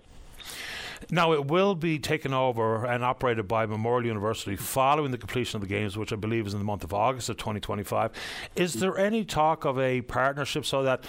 Now, 1.09 1.33
it 1.33 1.45
will 1.45 1.75
be 1.75 1.97
taken 1.97 2.33
over 2.33 2.85
and 2.85 3.03
operated 3.03 3.47
by 3.47 3.65
Memorial 3.65 4.07
University 4.07 4.55
following 4.55 5.11
the 5.11 5.17
completion 5.17 5.57
of 5.57 5.61
the 5.61 5.67
Games, 5.67 5.97
which 5.97 6.13
I 6.13 6.15
believe 6.15 6.45
is 6.45 6.53
in 6.53 6.59
the 6.59 6.65
month 6.65 6.83
of 6.83 6.93
August 6.93 7.29
of 7.29 7.37
2025. 7.37 8.11
Is 8.55 8.73
there 8.75 8.97
any 8.97 9.23
talk 9.23 9.65
of 9.65 9.79
a 9.79 10.01
partnership 10.01 10.65
so 10.65 10.83
that, 10.83 11.05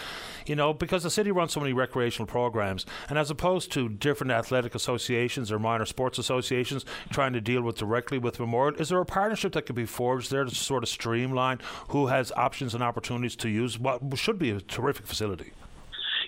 you 0.46 0.56
know, 0.56 0.72
because 0.72 1.02
the 1.02 1.10
city 1.10 1.30
runs 1.30 1.52
so 1.52 1.60
many 1.60 1.72
recreational 1.72 2.26
programs, 2.26 2.86
and 3.08 3.18
as 3.18 3.30
opposed 3.30 3.72
to 3.72 3.88
different 3.88 4.30
athletic 4.30 4.74
associations 4.74 5.52
or 5.52 5.58
minor 5.58 5.84
sports 5.84 6.18
associations 6.18 6.84
trying 7.10 7.32
to 7.32 7.40
deal 7.40 7.62
with 7.62 7.76
directly 7.76 8.18
with 8.18 8.40
Memorial, 8.40 8.80
is 8.80 8.88
there 8.88 9.00
a 9.00 9.06
partnership 9.06 9.52
that 9.52 9.66
could 9.66 9.76
be 9.76 9.86
forged 9.86 10.30
there 10.30 10.44
to 10.44 10.54
sort 10.54 10.82
of 10.82 10.88
streamline 10.88 11.58
who 11.88 12.06
has 12.06 12.32
options 12.32 12.74
and 12.74 12.82
opportunities 12.82 13.36
to 13.36 13.48
use 13.48 13.78
what 13.78 14.00
should 14.16 14.38
be 14.38 14.50
a 14.50 14.60
terrific 14.60 15.06
facility? 15.06 15.52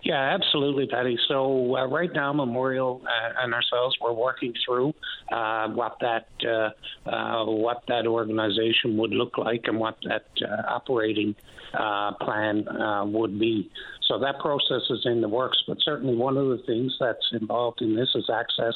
Yeah, 0.02 0.34
absolutely, 0.34 0.88
Paddy. 0.88 1.16
So 1.28 1.76
uh, 1.76 1.86
right 1.86 2.10
now, 2.12 2.32
Memorial 2.32 3.02
uh, 3.04 3.42
and 3.44 3.54
ourselves, 3.54 3.96
we're 4.00 4.12
working 4.12 4.52
through 4.66 4.94
uh, 5.30 5.68
what 5.68 5.96
that 6.00 6.26
uh, 6.44 7.08
uh, 7.08 7.44
what 7.44 7.84
that 7.86 8.08
organization 8.08 8.96
would 8.96 9.12
look 9.12 9.38
like 9.38 9.62
and 9.66 9.78
what 9.78 9.96
that 10.08 10.26
uh, 10.42 10.62
operating 10.68 11.36
plan 12.20 12.64
would 13.12 13.38
be. 13.38 13.70
So 14.08 14.18
that 14.18 14.40
process 14.40 14.82
is 14.90 15.02
in 15.04 15.20
the 15.20 15.28
works. 15.28 15.62
But 15.68 15.78
certainly, 15.84 16.16
one 16.16 16.36
of 16.36 16.48
the 16.48 16.62
things 16.66 16.96
that's 16.98 17.26
involved 17.32 17.80
in 17.80 17.94
this 17.94 18.08
is 18.16 18.28
access 18.28 18.74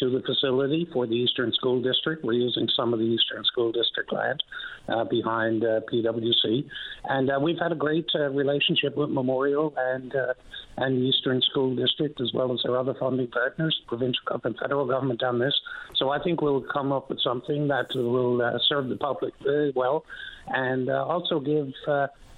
to 0.00 0.10
the 0.10 0.22
facility 0.22 0.88
for 0.92 1.06
the 1.06 1.14
Eastern 1.14 1.52
School 1.52 1.80
District. 1.80 2.24
We're 2.24 2.32
using 2.32 2.68
some 2.74 2.92
of 2.92 2.98
the 2.98 3.04
Eastern 3.04 3.44
School 3.44 3.70
District 3.70 4.12
land 4.12 4.42
uh, 4.88 5.04
behind 5.04 5.62
uh, 5.62 5.80
PwC, 5.92 6.64
and 7.04 7.30
uh, 7.30 7.38
we've 7.40 7.58
had 7.58 7.72
a 7.72 7.76
great 7.76 8.08
uh, 8.14 8.30
relationship 8.30 8.96
with 8.96 9.10
Memorial 9.10 9.72
and 9.76 10.14
uh, 10.14 10.34
and 10.76 10.96
the 10.96 11.06
Eastern 11.06 11.42
School 11.42 11.76
District, 11.76 12.20
as 12.20 12.32
well 12.32 12.52
as 12.52 12.60
our 12.64 12.78
other 12.78 12.94
funding 12.94 13.28
partners, 13.28 13.78
provincial 13.86 14.22
government, 14.24 14.58
federal 14.60 14.86
government, 14.86 15.22
on 15.22 15.38
this. 15.38 15.54
So 15.94 16.10
I 16.10 16.22
think 16.22 16.40
we'll 16.40 16.62
come 16.62 16.90
up 16.92 17.10
with 17.10 17.20
something 17.20 17.68
that 17.68 17.94
will 17.94 18.58
serve 18.66 18.88
the 18.88 18.96
public 18.96 19.34
very 19.42 19.72
well, 19.76 20.04
and 20.48 20.88
also 20.88 21.38
give 21.40 21.72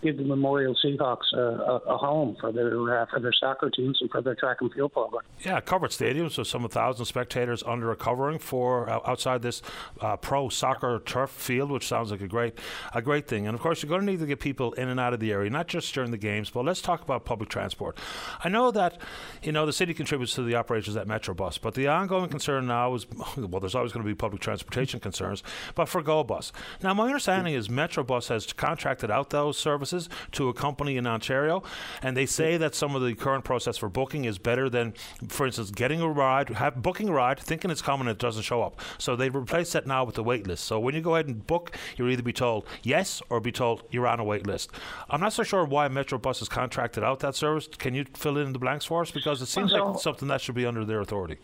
give 0.03 0.17
the 0.17 0.25
Memorial 0.25 0.77
Seahawks 0.85 1.33
a, 1.33 1.39
a, 1.39 1.77
a 1.95 1.97
home 1.97 2.37
for 2.41 2.53
their 2.53 3.03
uh, 3.03 3.07
for 3.07 3.21
their 3.21 3.33
soccer 3.33 3.71
teams 3.71 3.99
and 4.01 4.11
for 4.11 4.21
their 4.21 4.35
track 4.35 4.59
and 4.61 4.73
field 4.73 4.93
program. 4.93 5.23
Yeah, 5.41 5.61
covered 5.61 5.91
stadiums 5.91 6.37
with 6.39 6.49
some 6.49 6.69
thousand 6.69 7.07
spectators 7.07 7.63
under 7.65 7.91
a 7.91 7.97
covering 7.97 8.39
for 8.39 8.91
uh, 8.91 9.01
outside 9.07 9.43
this 9.43 9.63
uh, 10.01 10.17
pro 10.17 10.49
soccer 10.49 11.01
turf 11.05 11.31
field, 11.31 11.71
which 11.71 11.87
sounds 11.87 12.11
like 12.11 12.21
a 12.21 12.29
great 12.29 12.59
a 12.95 13.01
great 13.01 13.29
thing. 13.29 13.47
And 13.47 13.55
of 13.55 13.61
course, 13.61 13.83
you're 13.83 13.89
going 13.89 14.03
to 14.03 14.07
need 14.07 14.21
to 14.21 14.27
get 14.27 14.41
people 14.41 14.73
in 14.75 14.89
and 14.89 14.99
out 14.99 15.15
of 15.15 15.21
the 15.21 15.33
area, 15.33 15.51
not 15.51 15.69
just 15.69 15.93
during 15.95 16.11
the 16.11 16.19
games. 16.19 16.51
But 16.51 16.65
let's 16.65 16.83
talk 16.83 17.03
about 17.03 17.25
public 17.25 17.49
transport. 17.49 17.99
I 18.43 18.49
know 18.49 18.71
that 18.73 18.99
you 19.43 19.53
know 19.53 19.67
the 19.67 19.73
city 19.73 19.95
contributes 19.95 20.35
to 20.35 20.43
the 20.43 20.57
operations 20.57 20.97
at 20.97 21.07
Metrobus, 21.07 21.61
but 21.61 21.75
the 21.75 21.89
ongoing 21.89 22.29
concern 22.29 22.67
now 22.67 22.95
is 22.95 23.07
well, 23.37 23.61
there's 23.61 23.75
always 23.75 23.93
going 23.93 24.05
to 24.05 24.11
be 24.11 24.15
public 24.15 24.43
transportation 24.43 25.01
concerns, 25.01 25.43
but 25.75 25.89
for 25.89 26.03
GoBus. 26.03 26.53
Now, 26.83 26.95
my 26.95 27.07
understanding 27.07 27.55
is 27.55 27.69
Metrobus 27.69 28.29
has 28.29 28.53
contracted 28.53 29.11
out 29.11 29.31
those 29.31 29.59
services 29.59 29.92
services 29.93 30.09
to 30.33 30.49
a 30.49 30.55
company 30.55 30.97
in 30.97 31.07
Ontario, 31.07 31.63
and 32.03 32.17
they 32.17 32.27
say 32.27 32.57
that 32.57 32.75
some 32.75 32.95
of 32.95 33.03
the 33.03 33.15
current 33.15 33.45
process 33.45 33.77
for 33.77 33.89
booking 33.89 34.25
is 34.25 34.39
better 34.39 34.69
than, 34.69 34.95
for 35.29 35.47
instance, 35.47 35.71
getting 35.71 36.01
a 36.01 36.09
ride, 36.09 36.49
have, 36.51 36.83
booking 36.83 37.09
a 37.09 37.13
ride, 37.13 37.39
thinking 37.39 37.71
it's 37.71 37.83
coming, 37.83 38.07
and 38.07 38.17
it 38.17 38.19
doesn't 38.19 38.43
show 38.43 38.63
up. 38.63 38.81
So 38.99 39.17
they've 39.17 39.35
replaced 39.35 39.73
that 39.75 39.87
now 39.87 40.05
with 40.05 40.17
the 40.17 40.23
wait 40.23 40.47
list. 40.47 40.65
So 40.65 40.81
when 40.81 40.95
you 40.95 41.01
go 41.01 41.15
ahead 41.15 41.27
and 41.27 41.47
book, 41.47 41.77
you'll 41.97 42.11
either 42.11 42.23
be 42.23 42.33
told 42.33 42.67
yes 42.83 43.23
or 43.29 43.41
be 43.41 43.53
told 43.53 43.83
you're 43.91 44.07
on 44.07 44.21
a 44.21 44.25
wait 44.25 44.47
list. 44.47 44.71
I'm 45.11 45.21
not 45.21 45.33
so 45.33 45.43
sure 45.43 45.65
why 45.65 45.89
Metrobus 45.89 46.41
has 46.41 46.49
contracted 46.49 47.05
out 47.05 47.21
that 47.21 47.35
service. 47.35 47.67
Can 47.67 47.95
you 47.95 48.05
fill 48.15 48.39
in 48.39 48.53
the 48.53 48.59
blanks 48.59 48.85
for 48.85 49.03
us? 49.03 49.11
Because 49.11 49.43
it 49.43 49.47
seems 49.47 49.71
so, 49.71 49.93
like 49.93 50.01
something 50.01 50.29
that 50.29 50.41
should 50.41 50.55
be 50.55 50.67
under 50.67 50.85
their 50.85 51.01
authority. 51.01 51.39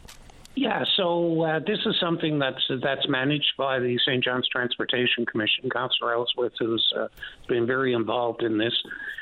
Yeah, 0.60 0.82
so 0.96 1.42
uh, 1.42 1.60
this 1.60 1.78
is 1.86 1.94
something 2.00 2.40
that's 2.40 2.64
that's 2.82 3.08
managed 3.08 3.52
by 3.56 3.78
the 3.78 3.96
St. 4.04 4.24
John's 4.24 4.48
Transportation 4.48 5.24
Commission. 5.24 5.70
Councillor 5.70 6.14
Ellsworth 6.14 6.54
has 6.58 6.92
uh, 6.98 7.06
been 7.46 7.64
very 7.64 7.92
involved 7.92 8.42
in 8.42 8.58
this, 8.58 8.72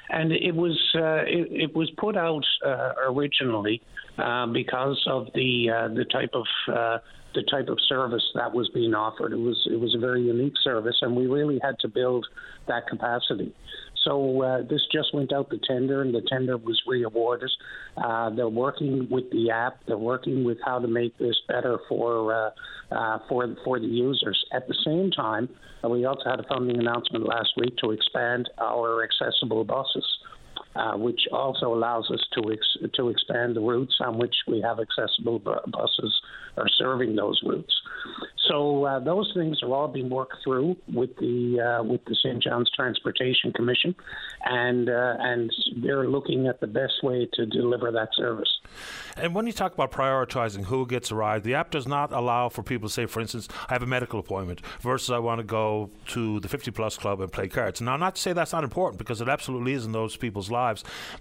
and 0.08 0.32
it 0.32 0.54
was 0.54 0.80
uh, 0.94 1.24
it, 1.26 1.48
it, 1.50 1.76
was 1.76 1.90
put 1.98 2.16
out 2.16 2.42
uh, 2.64 2.92
originally 3.08 3.82
uh, 4.16 4.46
because 4.46 4.98
of 5.06 5.28
the 5.34 5.68
uh, 5.68 5.88
the 5.88 6.06
type 6.06 6.30
of 6.32 6.46
the 7.34 7.42
type 7.50 7.68
of 7.68 7.78
service 7.86 8.24
that 8.34 8.54
was 8.54 8.70
being 8.70 8.94
offered. 8.94 9.34
It 9.34 9.38
was 9.38 9.62
it 9.70 9.78
was 9.78 9.94
a 9.94 9.98
very 9.98 10.22
unique 10.22 10.56
service, 10.64 10.96
and 11.02 11.14
we 11.14 11.26
really 11.26 11.60
had 11.62 11.78
to 11.80 11.88
build 11.88 12.26
that 12.66 12.86
capacity. 12.86 13.54
So 14.06 14.42
uh, 14.42 14.62
this 14.62 14.80
just 14.92 15.12
went 15.12 15.32
out 15.32 15.50
the 15.50 15.58
tender, 15.66 16.00
and 16.00 16.14
the 16.14 16.22
tender 16.28 16.56
was 16.56 16.80
re-awarded. 16.86 17.50
Uh, 17.96 18.30
they're 18.30 18.48
working 18.48 19.08
with 19.10 19.28
the 19.30 19.50
app. 19.50 19.80
They're 19.86 19.98
working 19.98 20.44
with 20.44 20.58
how 20.64 20.78
to 20.78 20.86
make 20.86 21.18
this 21.18 21.34
better 21.48 21.78
for 21.88 22.32
uh, 22.32 22.50
uh 22.94 23.18
for 23.28 23.54
for 23.64 23.80
the 23.80 23.86
users. 23.86 24.42
At 24.52 24.68
the 24.68 24.76
same 24.84 25.10
time, 25.10 25.48
we 25.82 26.04
also 26.04 26.22
had 26.30 26.38
a 26.38 26.44
funding 26.44 26.78
announcement 26.78 27.26
last 27.26 27.50
week 27.56 27.76
to 27.78 27.90
expand 27.90 28.48
our 28.58 29.02
accessible 29.02 29.64
buses. 29.64 30.06
Uh, 30.76 30.94
which 30.94 31.20
also 31.32 31.72
allows 31.72 32.10
us 32.10 32.20
to 32.34 32.52
ex- 32.52 32.92
to 32.92 33.08
expand 33.08 33.56
the 33.56 33.60
routes 33.60 33.96
on 34.04 34.18
which 34.18 34.34
we 34.46 34.60
have 34.60 34.78
accessible 34.78 35.38
bu- 35.38 35.70
buses 35.70 36.20
are 36.58 36.68
serving 36.78 37.16
those 37.16 37.40
routes. 37.46 37.72
So 38.48 38.84
uh, 38.84 39.00
those 39.00 39.32
things 39.34 39.62
are 39.62 39.72
all 39.72 39.88
being 39.88 40.10
worked 40.10 40.36
through 40.44 40.76
with 40.92 41.16
the 41.16 41.78
uh, 41.80 41.82
with 41.82 42.04
the 42.04 42.14
St. 42.14 42.42
John's 42.42 42.70
Transportation 42.76 43.52
Commission, 43.52 43.94
and 44.44 44.88
uh, 44.88 45.14
and 45.18 45.52
they're 45.82 46.08
looking 46.08 46.46
at 46.46 46.60
the 46.60 46.66
best 46.66 47.02
way 47.02 47.28
to 47.34 47.46
deliver 47.46 47.90
that 47.92 48.10
service. 48.14 48.48
And 49.16 49.34
when 49.34 49.46
you 49.46 49.52
talk 49.52 49.72
about 49.72 49.90
prioritizing 49.90 50.64
who 50.64 50.86
gets 50.86 51.10
a 51.10 51.14
ride, 51.14 51.42
the 51.42 51.54
app 51.54 51.70
does 51.70 51.88
not 51.88 52.12
allow 52.12 52.48
for 52.48 52.62
people 52.62 52.88
to 52.88 52.92
say, 52.92 53.06
for 53.06 53.20
instance, 53.20 53.48
I 53.68 53.72
have 53.72 53.82
a 53.82 53.86
medical 53.86 54.20
appointment 54.20 54.60
versus 54.80 55.10
I 55.10 55.18
want 55.18 55.38
to 55.38 55.44
go 55.44 55.90
to 56.08 56.38
the 56.40 56.48
50 56.48 56.70
plus 56.70 56.98
club 56.98 57.20
and 57.20 57.32
play 57.32 57.48
cards. 57.48 57.80
Now, 57.80 57.96
not 57.96 58.16
to 58.16 58.20
say 58.20 58.32
that's 58.32 58.52
not 58.52 58.62
important 58.62 58.98
because 58.98 59.20
it 59.20 59.28
absolutely 59.28 59.72
is 59.72 59.86
in 59.86 59.92
those 59.92 60.16
people's 60.16 60.50
lives, 60.50 60.65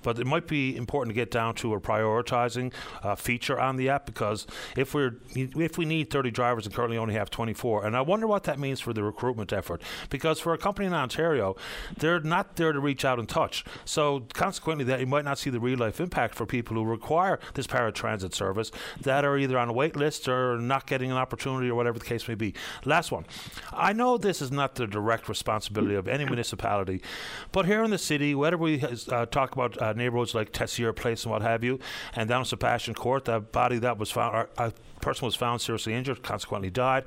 but 0.04 0.20
it 0.20 0.26
might 0.26 0.48
be 0.48 0.76
important 0.76 1.14
to 1.14 1.16
get 1.16 1.32
down 1.32 1.56
to 1.56 1.74
a 1.74 1.80
prioritizing 1.80 2.74
uh, 3.04 3.16
feature 3.16 3.60
on 3.60 3.76
the 3.76 3.90
app 3.90 4.06
because 4.06 4.48
if 4.76 4.94
we're 4.94 5.16
if 5.36 5.78
we 5.78 5.86
need 5.86 6.10
30 6.10 6.32
drivers 6.32 6.66
and 6.66 6.74
currently 6.74 6.98
only 6.98 7.14
have 7.14 7.30
24, 7.30 7.86
and 7.86 7.96
I 7.96 8.02
wonder 8.02 8.28
what 8.28 8.44
that 8.44 8.60
means 8.60 8.80
for 8.80 8.94
the 8.94 9.04
recruitment 9.04 9.54
effort 9.54 9.82
because 10.10 10.40
for 10.40 10.54
a 10.54 10.58
company 10.58 10.88
in 10.88 10.94
Ontario, 10.94 11.56
they're 11.98 12.20
not 12.20 12.56
there 12.56 12.72
to 12.72 12.80
reach 12.80 13.06
out 13.06 13.20
and 13.20 13.28
touch. 13.28 13.64
So 13.86 14.26
consequently, 14.34 14.86
that 14.86 15.00
you 15.00 15.08
might 15.08 15.26
not 15.26 15.38
see 15.38 15.50
the 15.50 15.60
real 15.60 15.80
life 15.80 16.00
impact 16.00 16.36
for 16.36 16.46
people 16.46 16.76
who 16.76 16.84
require 16.84 17.40
this 17.54 17.68
paratransit 17.68 18.34
service 18.34 18.72
that 19.02 19.26
are 19.26 19.38
either 19.38 19.58
on 19.58 19.70
a 19.70 19.74
wait 19.74 19.96
list 19.96 20.28
or 20.28 20.58
not 20.58 20.88
getting 20.88 21.12
an 21.12 21.18
opportunity 21.18 21.70
or 21.70 21.76
whatever 21.76 22.00
the 22.00 22.06
case 22.06 22.28
may 22.28 22.36
be. 22.36 22.54
Last 22.84 23.12
one. 23.12 23.26
I 23.74 23.94
know 23.94 24.18
this 24.18 24.42
is 24.42 24.52
not 24.52 24.76
the 24.76 24.88
direct 24.88 25.28
responsibility 25.30 25.96
of 25.96 26.08
any 26.08 26.26
municipality, 26.26 27.02
but 27.52 27.66
here 27.66 27.84
in 27.84 27.92
the 27.92 27.98
city, 27.98 28.36
whether 28.36 28.58
we 28.58 28.82
uh, 28.82 29.26
talk 29.36 29.52
about 29.54 29.80
uh, 29.82 29.94
neighborhoods 29.94 30.34
like 30.34 30.52
Tessier 30.52 30.94
Place 30.94 31.24
and 31.24 31.32
what 31.32 31.42
have 31.42 31.64
you, 31.64 31.80
and 32.16 32.30
down 32.30 32.46
Sebastian 32.46 32.94
Court, 32.94 33.26
that 33.26 33.52
body 33.52 33.78
that 33.80 33.98
was 33.98 34.10
found, 34.10 34.48
a 34.58 34.74
person 35.02 35.26
was 35.26 35.36
found 35.36 35.62
seriously 35.62 35.94
injured, 35.94 36.24
consequently 36.24 36.70
died, 36.70 37.04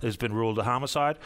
has 0.00 0.16
been 0.16 0.32
ruled 0.32 0.58
a 0.58 0.62
homicide. 0.62 1.18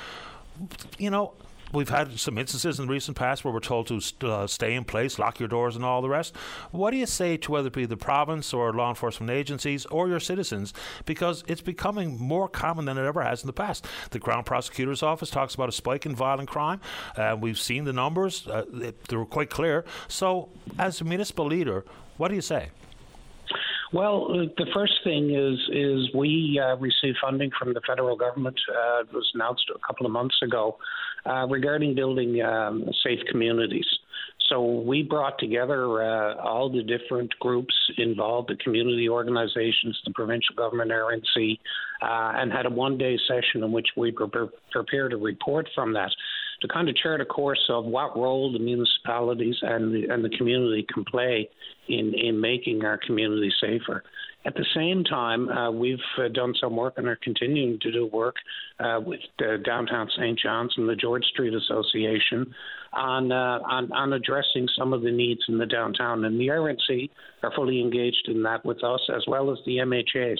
You 0.98 1.10
know, 1.10 1.34
We've 1.76 1.90
had 1.90 2.18
some 2.18 2.38
instances 2.38 2.80
in 2.80 2.86
the 2.86 2.92
recent 2.92 3.18
past 3.18 3.44
where 3.44 3.52
we're 3.52 3.60
told 3.60 3.86
to 3.88 4.00
st- 4.00 4.24
uh, 4.24 4.46
stay 4.46 4.72
in 4.72 4.84
place, 4.84 5.18
lock 5.18 5.38
your 5.38 5.48
doors, 5.48 5.76
and 5.76 5.84
all 5.84 6.00
the 6.00 6.08
rest. 6.08 6.34
What 6.70 6.90
do 6.92 6.96
you 6.96 7.04
say 7.04 7.36
to 7.36 7.52
whether 7.52 7.66
it 7.68 7.74
be 7.74 7.84
the 7.84 7.98
province 7.98 8.54
or 8.54 8.72
law 8.72 8.88
enforcement 8.88 9.30
agencies 9.30 9.84
or 9.86 10.08
your 10.08 10.18
citizens? 10.18 10.72
Because 11.04 11.44
it's 11.46 11.60
becoming 11.60 12.18
more 12.18 12.48
common 12.48 12.86
than 12.86 12.96
it 12.96 13.04
ever 13.04 13.22
has 13.22 13.42
in 13.42 13.46
the 13.46 13.52
past. 13.52 13.86
The 14.08 14.18
Crown 14.18 14.42
Prosecutor's 14.42 15.02
Office 15.02 15.28
talks 15.28 15.54
about 15.54 15.68
a 15.68 15.72
spike 15.72 16.06
in 16.06 16.16
violent 16.16 16.48
crime. 16.48 16.80
Uh, 17.14 17.36
we've 17.38 17.58
seen 17.58 17.84
the 17.84 17.92
numbers, 17.92 18.48
uh, 18.48 18.64
they 18.72 19.16
were 19.16 19.26
quite 19.26 19.50
clear. 19.50 19.84
So, 20.08 20.48
as 20.78 21.02
a 21.02 21.04
municipal 21.04 21.44
leader, 21.44 21.84
what 22.16 22.28
do 22.28 22.36
you 22.36 22.40
say? 22.40 22.70
Well, 23.92 24.28
uh, 24.30 24.46
the 24.56 24.66
first 24.74 24.94
thing 25.04 25.34
is 25.34 25.58
is 25.70 26.12
we 26.14 26.60
uh, 26.62 26.76
received 26.76 27.18
funding 27.22 27.50
from 27.58 27.72
the 27.72 27.80
federal 27.86 28.16
government. 28.16 28.58
Uh, 28.68 29.02
it 29.02 29.12
was 29.12 29.30
announced 29.34 29.70
a 29.74 29.78
couple 29.86 30.06
of 30.06 30.12
months 30.12 30.36
ago 30.42 30.78
uh, 31.28 31.46
regarding 31.48 31.94
building 31.94 32.42
um, 32.42 32.84
safe 33.02 33.20
communities. 33.30 33.86
So 34.48 34.62
we 34.62 35.02
brought 35.02 35.38
together 35.38 36.02
uh, 36.02 36.36
all 36.36 36.70
the 36.70 36.82
different 36.82 37.36
groups 37.40 37.74
involved, 37.98 38.48
the 38.48 38.56
community 38.56 39.08
organizations, 39.08 40.00
the 40.04 40.12
provincial 40.12 40.54
government, 40.54 40.92
RNC, 40.92 41.58
uh, 42.02 42.38
and 42.40 42.52
had 42.52 42.66
a 42.66 42.70
one-day 42.70 43.18
session 43.26 43.64
in 43.64 43.72
which 43.72 43.88
we 43.96 44.12
pre- 44.12 44.48
prepared 44.70 45.12
a 45.12 45.16
report 45.16 45.68
from 45.74 45.92
that 45.94 46.10
to 46.60 46.68
kind 46.68 46.88
of 46.88 46.96
chart 46.96 47.20
a 47.20 47.24
course 47.24 47.62
of 47.68 47.84
what 47.84 48.16
role 48.16 48.52
the 48.52 48.58
municipalities 48.58 49.56
and 49.62 49.92
the, 49.92 50.12
and 50.12 50.24
the 50.24 50.30
community 50.30 50.86
can 50.92 51.04
play 51.04 51.48
in, 51.88 52.14
in 52.14 52.40
making 52.40 52.84
our 52.84 52.98
community 52.98 53.52
safer. 53.60 54.04
At 54.46 54.54
the 54.54 54.64
same 54.76 55.02
time, 55.02 55.48
uh, 55.48 55.72
we've 55.72 55.98
uh, 56.18 56.28
done 56.28 56.54
some 56.60 56.76
work 56.76 56.94
and 56.98 57.08
are 57.08 57.18
continuing 57.20 57.80
to 57.80 57.90
do 57.90 58.06
work 58.06 58.36
uh, 58.78 59.00
with 59.04 59.18
uh, 59.40 59.56
Downtown 59.64 60.08
St. 60.16 60.38
John's 60.38 60.72
and 60.76 60.88
the 60.88 60.94
George 60.94 61.24
Street 61.24 61.52
Association 61.52 62.54
on, 62.92 63.32
uh, 63.32 63.58
on, 63.68 63.90
on 63.90 64.12
addressing 64.12 64.68
some 64.78 64.92
of 64.92 65.02
the 65.02 65.10
needs 65.10 65.40
in 65.48 65.58
the 65.58 65.66
downtown. 65.66 66.24
And 66.24 66.38
the 66.38 66.46
RNC 66.46 67.10
are 67.42 67.50
fully 67.56 67.80
engaged 67.80 68.28
in 68.28 68.44
that 68.44 68.64
with 68.64 68.84
us, 68.84 69.00
as 69.14 69.24
well 69.26 69.50
as 69.50 69.58
the 69.66 69.78
MHAs. 69.78 70.38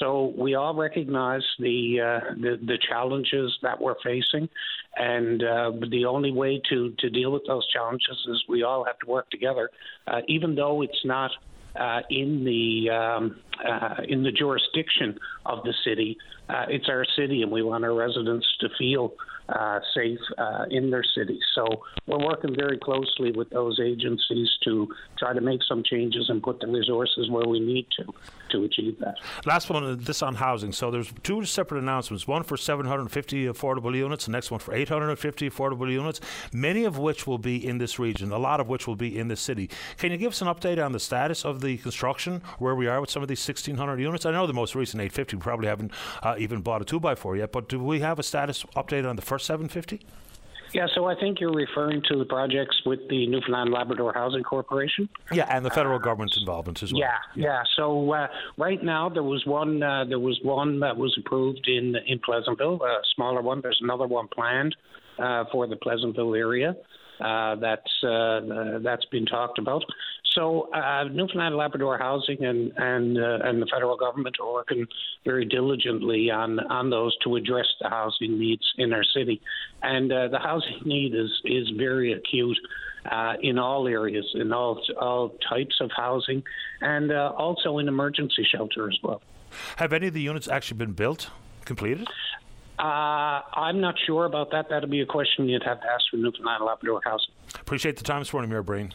So 0.00 0.32
we 0.38 0.54
all 0.54 0.74
recognize 0.74 1.42
the, 1.58 2.00
uh, 2.00 2.34
the, 2.40 2.58
the 2.64 2.78
challenges 2.88 3.56
that 3.62 3.78
we're 3.78 3.94
facing, 4.02 4.48
and 4.96 5.42
uh, 5.42 5.70
the 5.90 6.06
only 6.06 6.32
way 6.32 6.60
to 6.70 6.92
to 6.98 7.10
deal 7.10 7.30
with 7.30 7.42
those 7.46 7.66
challenges 7.68 8.16
is 8.28 8.42
we 8.48 8.64
all 8.64 8.84
have 8.84 8.98
to 9.00 9.06
work 9.06 9.30
together, 9.30 9.70
uh, 10.08 10.20
even 10.26 10.56
though 10.56 10.82
it's 10.82 11.04
not 11.04 11.30
uh, 11.76 12.00
in 12.10 12.44
the 12.44 12.90
um, 12.90 13.40
uh, 13.66 14.02
in 14.08 14.22
the 14.22 14.32
jurisdiction 14.32 15.18
of 15.46 15.62
the 15.64 15.74
city. 15.84 16.16
Uh, 16.48 16.66
it's 16.68 16.88
our 16.88 17.04
city, 17.16 17.42
and 17.42 17.50
we 17.50 17.62
want 17.62 17.84
our 17.84 17.94
residents 17.94 18.46
to 18.60 18.68
feel 18.78 19.12
uh, 19.48 19.80
safe 19.94 20.18
uh, 20.38 20.64
in 20.70 20.90
their 20.90 21.04
cities. 21.16 21.42
So 21.54 21.66
we're 22.06 22.24
working 22.24 22.54
very 22.56 22.78
closely 22.78 23.32
with 23.32 23.50
those 23.50 23.78
agencies 23.80 24.48
to 24.64 24.88
try 25.18 25.32
to 25.32 25.40
make 25.40 25.60
some 25.68 25.82
changes 25.82 26.26
and 26.28 26.42
put 26.42 26.60
the 26.60 26.66
resources 26.66 27.30
where 27.30 27.46
we 27.46 27.60
need 27.60 27.86
to 27.98 28.12
to 28.50 28.64
achieve 28.64 28.98
that. 29.00 29.16
Last 29.44 29.68
one, 29.70 29.84
uh, 29.84 29.96
this 29.98 30.22
on 30.22 30.36
housing. 30.36 30.72
So 30.72 30.90
there's 30.90 31.12
two 31.22 31.44
separate 31.44 31.78
announcements. 31.78 32.28
One 32.28 32.42
for 32.42 32.56
750 32.56 33.46
affordable 33.46 33.94
units, 33.94 34.26
the 34.26 34.32
next 34.32 34.50
one 34.50 34.60
for 34.60 34.74
850 34.74 35.50
affordable 35.50 35.90
units. 35.90 36.20
Many 36.52 36.84
of 36.84 36.98
which 36.98 37.26
will 37.26 37.38
be 37.38 37.66
in 37.66 37.78
this 37.78 37.98
region. 37.98 38.32
A 38.32 38.38
lot 38.38 38.60
of 38.60 38.68
which 38.68 38.86
will 38.86 38.96
be 38.96 39.18
in 39.18 39.28
the 39.28 39.36
city. 39.36 39.70
Can 39.98 40.12
you 40.12 40.18
give 40.18 40.32
us 40.32 40.40
an 40.40 40.48
update 40.48 40.84
on 40.84 40.92
the 40.92 41.00
status 41.00 41.44
of 41.44 41.60
the 41.60 41.76
construction, 41.78 42.42
where 42.58 42.74
we 42.74 42.86
are 42.86 43.00
with 43.00 43.10
some 43.10 43.22
of 43.22 43.28
these 43.28 43.46
1,600 43.46 44.00
units? 44.00 44.26
I 44.26 44.32
know 44.32 44.46
the 44.46 44.52
most 44.52 44.74
recent 44.74 45.00
850 45.00 45.36
we 45.36 45.42
probably 45.42 45.68
haven't 45.68 45.92
uh, 46.22 46.36
even 46.38 46.60
bought 46.60 46.82
a 46.82 46.84
two 46.84 47.00
by 47.00 47.14
four 47.14 47.36
yet, 47.36 47.52
but 47.52 47.68
do 47.68 47.78
we 47.78 48.00
have 48.00 48.18
a 48.18 48.22
status 48.22 48.64
update 48.76 49.08
on 49.08 49.16
the 49.16 49.22
first 49.34 49.46
750? 49.46 50.06
Yeah, 50.72 50.86
so 50.94 51.06
I 51.06 51.14
think 51.14 51.40
you're 51.40 51.52
referring 51.52 52.02
to 52.08 52.18
the 52.18 52.24
projects 52.24 52.76
with 52.84 53.00
the 53.08 53.26
Newfoundland 53.28 53.70
Labrador 53.70 54.12
Housing 54.12 54.42
Corporation. 54.42 55.08
Yeah, 55.32 55.46
and 55.48 55.64
the 55.64 55.70
federal 55.70 55.96
uh, 55.96 56.02
government's 56.02 56.36
involvement 56.36 56.82
as 56.82 56.92
well. 56.92 57.00
Yeah, 57.00 57.16
yeah. 57.36 57.44
yeah. 57.44 57.62
So 57.76 58.12
uh, 58.12 58.26
right 58.58 58.82
now 58.82 59.08
there 59.08 59.22
was 59.22 59.44
one 59.46 59.82
uh, 59.82 60.04
there 60.08 60.18
was 60.18 60.38
one 60.42 60.80
that 60.80 60.96
was 60.96 61.16
approved 61.18 61.68
in 61.68 61.94
in 62.06 62.18
Pleasantville, 62.18 62.80
a 62.82 62.98
smaller 63.14 63.40
one. 63.40 63.60
There's 63.60 63.78
another 63.82 64.06
one 64.06 64.26
planned 64.26 64.74
uh, 65.18 65.44
for 65.52 65.68
the 65.68 65.76
Pleasantville 65.76 66.34
area. 66.34 66.74
Uh, 67.20 67.54
that's 67.56 67.92
uh, 68.02 68.80
that's 68.82 69.04
been 69.06 69.26
talked 69.26 69.60
about. 69.60 69.84
So 70.34 70.68
uh, 70.72 71.04
Newfoundland 71.04 71.56
Labrador 71.56 71.96
Housing 71.96 72.44
and 72.44 72.72
and 72.76 73.18
uh, 73.18 73.38
and 73.44 73.62
the 73.62 73.66
federal 73.72 73.96
government 73.96 74.36
are 74.40 74.52
working 74.52 74.86
very 75.24 75.44
diligently 75.44 76.30
on 76.30 76.58
on 76.58 76.90
those 76.90 77.16
to 77.24 77.36
address 77.36 77.66
the 77.80 77.88
housing 77.88 78.38
needs 78.38 78.64
in 78.76 78.92
our 78.92 79.04
city, 79.04 79.40
and 79.82 80.12
uh, 80.12 80.28
the 80.28 80.38
housing 80.38 80.80
need 80.84 81.14
is 81.14 81.30
is 81.44 81.70
very 81.76 82.12
acute. 82.12 82.58
Uh, 83.04 83.34
in 83.42 83.58
all 83.58 83.86
areas, 83.86 84.24
in 84.32 84.50
all 84.50 84.80
all 84.98 85.36
types 85.46 85.74
of 85.82 85.90
housing, 85.94 86.42
and 86.80 87.12
uh, 87.12 87.34
also 87.36 87.76
in 87.76 87.86
emergency 87.86 88.46
shelter 88.50 88.88
as 88.88 88.96
well. 89.02 89.20
Have 89.76 89.92
any 89.92 90.06
of 90.06 90.14
the 90.14 90.22
units 90.22 90.48
actually 90.48 90.78
been 90.78 90.92
built, 90.92 91.28
completed? 91.66 92.08
Uh, 92.78 93.42
I'm 93.52 93.78
not 93.78 93.96
sure 94.06 94.24
about 94.24 94.52
that. 94.52 94.70
That'll 94.70 94.88
be 94.88 95.02
a 95.02 95.06
question 95.06 95.50
you'd 95.50 95.62
have 95.64 95.82
to 95.82 95.86
ask 95.86 96.04
for 96.10 96.16
Newfoundland 96.16 96.64
Labrador 96.64 97.02
Housing. 97.04 97.28
Appreciate 97.60 97.98
the 97.98 98.04
time 98.04 98.20
this 98.20 98.32
morning, 98.32 98.50
Mayor 98.50 98.62
Breen. 98.62 98.94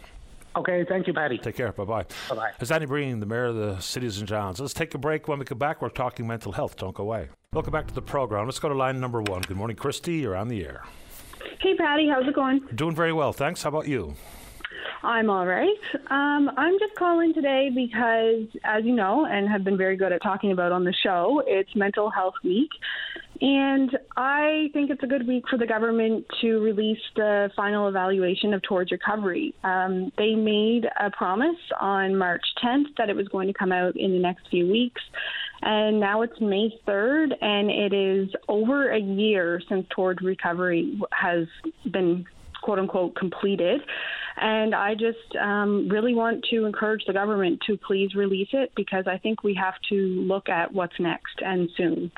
Okay, 0.59 0.83
thank 0.89 1.07
you, 1.07 1.13
Paddy. 1.13 1.37
Take 1.37 1.55
care. 1.55 1.71
Bye 1.71 1.85
bye. 1.85 2.05
Bye 2.27 2.35
bye. 2.35 2.51
It's 2.59 2.69
Andy 2.69 2.85
Breen, 2.85 3.21
the 3.21 3.25
Mayor 3.25 3.45
of 3.45 3.55
the 3.55 3.79
City 3.79 4.07
of 4.07 4.13
St. 4.13 4.27
John's. 4.27 4.59
Let's 4.59 4.73
take 4.73 4.93
a 4.93 4.97
break. 4.97 5.29
When 5.29 5.39
we 5.39 5.45
come 5.45 5.57
back, 5.57 5.81
we're 5.81 5.87
talking 5.87 6.27
mental 6.27 6.51
health. 6.51 6.75
Don't 6.75 6.93
go 6.93 7.03
away. 7.03 7.29
Welcome 7.53 7.71
back 7.71 7.87
to 7.87 7.93
the 7.93 8.01
program. 8.01 8.45
Let's 8.45 8.59
go 8.59 8.67
to 8.67 8.75
line 8.75 8.99
number 8.99 9.21
one. 9.21 9.41
Good 9.41 9.55
morning, 9.55 9.77
Christy. 9.77 10.15
You're 10.17 10.35
on 10.35 10.49
the 10.49 10.65
air. 10.65 10.83
Hey, 11.61 11.75
Paddy. 11.75 12.09
How's 12.13 12.27
it 12.27 12.35
going? 12.35 12.59
Doing 12.75 12.93
very 12.93 13.13
well. 13.13 13.31
Thanks. 13.31 13.63
How 13.63 13.69
about 13.69 13.87
you? 13.87 14.15
I'm 15.01 15.29
all 15.29 15.45
right. 15.45 15.69
Um, 16.11 16.51
I'm 16.57 16.77
just 16.77 16.93
calling 16.95 17.33
today 17.33 17.69
because, 17.73 18.47
as 18.65 18.83
you 18.83 18.93
know, 18.93 19.25
and 19.25 19.47
have 19.47 19.63
been 19.63 19.77
very 19.77 19.95
good 19.95 20.11
at 20.11 20.21
talking 20.21 20.51
about 20.51 20.73
on 20.73 20.83
the 20.83 20.93
show, 20.93 21.41
it's 21.47 21.73
Mental 21.73 22.09
Health 22.09 22.33
Week. 22.43 22.69
And 23.41 23.97
I 24.17 24.69
think 24.73 24.89
it's 24.89 25.03
a 25.03 25.07
good 25.07 25.25
week 25.25 25.45
for 25.49 25.57
the 25.57 25.65
government 25.65 26.25
to 26.41 26.59
release 26.59 26.99
the 27.15 27.49
final 27.55 27.87
evaluation 27.87 28.53
of 28.53 28.61
Towards 28.63 28.91
Recovery. 28.91 29.55
Um, 29.63 30.11
they 30.17 30.35
made 30.35 30.85
a 30.99 31.09
promise 31.11 31.57
on 31.79 32.17
March 32.17 32.43
10th 32.61 32.95
that 32.97 33.09
it 33.09 33.15
was 33.15 33.29
going 33.29 33.47
to 33.47 33.53
come 33.53 33.71
out 33.71 33.95
in 33.95 34.11
the 34.11 34.19
next 34.19 34.49
few 34.49 34.69
weeks. 34.69 35.01
And 35.61 35.99
now 35.99 36.21
it's 36.21 36.39
May 36.41 36.69
3rd, 36.87 37.31
and 37.41 37.69
it 37.69 37.93
is 37.93 38.29
over 38.47 38.91
a 38.91 38.99
year 38.99 39.61
since 39.69 39.85
Towards 39.89 40.21
Recovery 40.21 40.99
has 41.11 41.47
been 41.89 42.25
quote 42.61 42.79
unquote 42.79 43.15
completed. 43.15 43.81
And 44.41 44.73
I 44.73 44.95
just 44.95 45.35
um, 45.35 45.89
really 45.89 46.13
want 46.13 46.45
to 46.49 46.65
encourage 46.65 47.03
the 47.05 47.11
government 47.11 47.61
to 47.67 47.75
please 47.75 48.15
release 48.15 48.47
it 48.53 48.71
because 48.75 49.05
I 49.05 49.17
think 49.17 49.43
we 49.43 49.53
have 49.55 49.75
to 49.89 49.95
look 49.95 50.47
at 50.47 50.73
what's 50.73 50.97
next 50.97 51.41
and 51.43 51.69
soon. 51.75 52.11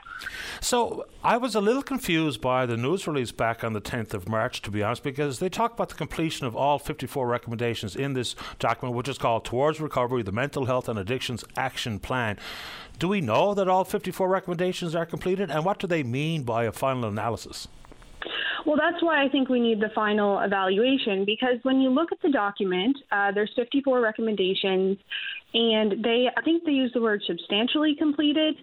So 0.60 1.06
I 1.24 1.38
was 1.38 1.56
a 1.56 1.62
little 1.62 1.82
confused 1.82 2.40
by 2.40 2.68
the 2.68 2.78
news 2.78 3.08
release 3.08 3.32
back 3.32 3.64
on 3.64 3.74
the 3.74 3.82
10th 3.82 4.14
of 4.14 4.30
March, 4.30 4.62
to 4.62 4.72
be 4.72 4.84
honest, 4.84 5.02
because 5.02 5.40
they 5.40 5.50
talk 5.50 5.74
about 5.74 5.90
the 5.90 5.96
completion 5.96 6.46
of 6.46 6.56
all 6.56 6.78
54 6.78 7.28
recommendations 7.28 7.96
in 7.96 8.14
this 8.14 8.36
document, 8.60 8.96
which 8.96 9.10
is 9.10 9.18
called 9.18 9.44
Towards 9.44 9.82
Recovery, 9.82 10.22
the 10.22 10.32
Mental 10.32 10.66
Health 10.66 10.88
and 10.88 11.00
Addictions 11.00 11.44
Action 11.58 11.98
Plan. 11.98 12.38
Do 13.00 13.08
we 13.08 13.20
know 13.20 13.56
that 13.56 13.68
all 13.68 13.84
54 13.84 14.30
recommendations 14.30 14.94
are 14.94 15.08
completed, 15.08 15.50
and 15.50 15.66
what 15.66 15.80
do 15.80 15.88
they 15.88 16.04
mean 16.04 16.44
by 16.44 16.66
a 16.66 16.72
final 16.72 17.10
analysis? 17.10 17.68
Well, 18.66 18.78
that's 18.78 19.02
why 19.02 19.24
I 19.24 19.30
think 19.30 19.50
we 19.50 19.60
need 19.60 19.80
the 19.80 19.90
final 19.96 20.40
evaluation 20.40 21.26
because 21.26 21.56
when 21.64 21.82
you 21.82 21.90
look 21.90 22.12
at 22.12 22.22
the 22.22 22.30
document, 22.30 22.96
uh, 23.12 23.32
there's 23.32 23.52
54 23.56 24.00
recommendations, 24.02 24.98
and 25.54 26.04
they 26.04 26.28
I 26.36 26.42
think 26.42 26.64
they 26.64 26.72
use 26.72 26.92
the 26.94 27.02
word 27.02 27.24
substantially 27.26 27.96
completed, 27.98 28.56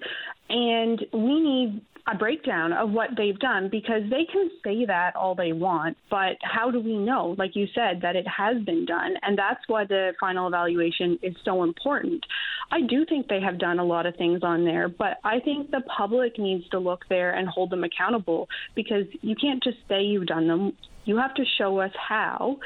and 0.48 1.04
we 1.12 1.40
need 1.40 1.80
a 2.10 2.16
breakdown 2.16 2.72
of 2.72 2.90
what 2.90 3.10
they've 3.16 3.38
done 3.38 3.68
because 3.70 4.02
they 4.10 4.24
can 4.32 4.50
say 4.64 4.86
that 4.86 5.14
all 5.14 5.34
they 5.34 5.52
want, 5.52 5.96
but 6.10 6.36
how 6.42 6.70
do 6.70 6.80
we 6.80 6.96
know, 6.96 7.34
like 7.38 7.54
you 7.54 7.66
said, 7.74 8.00
that 8.00 8.16
it 8.16 8.26
has 8.26 8.56
been 8.64 8.86
done? 8.86 9.14
And 9.22 9.36
that's 9.36 9.60
why 9.66 9.84
the 9.84 10.12
final 10.18 10.48
evaluation 10.48 11.18
is 11.22 11.34
so 11.44 11.62
important. 11.62 12.24
I 12.70 12.80
do 12.80 13.04
think 13.06 13.28
they 13.28 13.40
have 13.40 13.58
done 13.58 13.78
a 13.78 13.84
lot 13.84 14.06
of 14.06 14.16
things 14.16 14.40
on 14.42 14.64
there, 14.64 14.88
but 14.88 15.18
I 15.22 15.40
think 15.40 15.70
the 15.70 15.82
public 15.96 16.38
needs 16.38 16.66
to 16.70 16.78
look 16.78 17.04
there 17.10 17.32
and 17.32 17.46
hold 17.48 17.70
them 17.70 17.84
accountable 17.84 18.48
because 18.74 19.04
you 19.20 19.36
can't 19.36 19.62
just 19.62 19.78
say 19.88 20.02
you've 20.02 20.26
done 20.26 20.48
them. 20.48 20.72
You 21.04 21.18
have 21.18 21.34
to 21.34 21.44
show 21.58 21.78
us 21.80 21.92
how. 22.08 22.58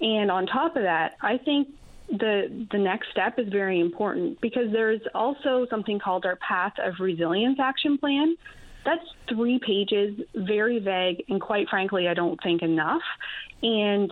And 0.00 0.30
on 0.30 0.46
top 0.46 0.76
of 0.76 0.82
that, 0.82 1.12
I 1.22 1.38
think 1.38 1.68
the 2.10 2.66
the 2.70 2.78
next 2.78 3.06
step 3.10 3.38
is 3.38 3.48
very 3.48 3.80
important 3.80 4.38
because 4.42 4.70
there's 4.70 5.00
also 5.14 5.66
something 5.70 5.98
called 5.98 6.26
our 6.26 6.36
path 6.36 6.74
of 6.84 6.94
resilience 7.00 7.58
action 7.58 7.96
plan 7.96 8.36
that's 8.84 9.04
three 9.28 9.58
pages, 9.58 10.20
very 10.34 10.78
vague, 10.78 11.24
and 11.28 11.40
quite 11.40 11.68
frankly, 11.68 12.08
I 12.08 12.14
don't 12.14 12.40
think 12.42 12.62
enough. 12.62 13.02
And 13.62 14.10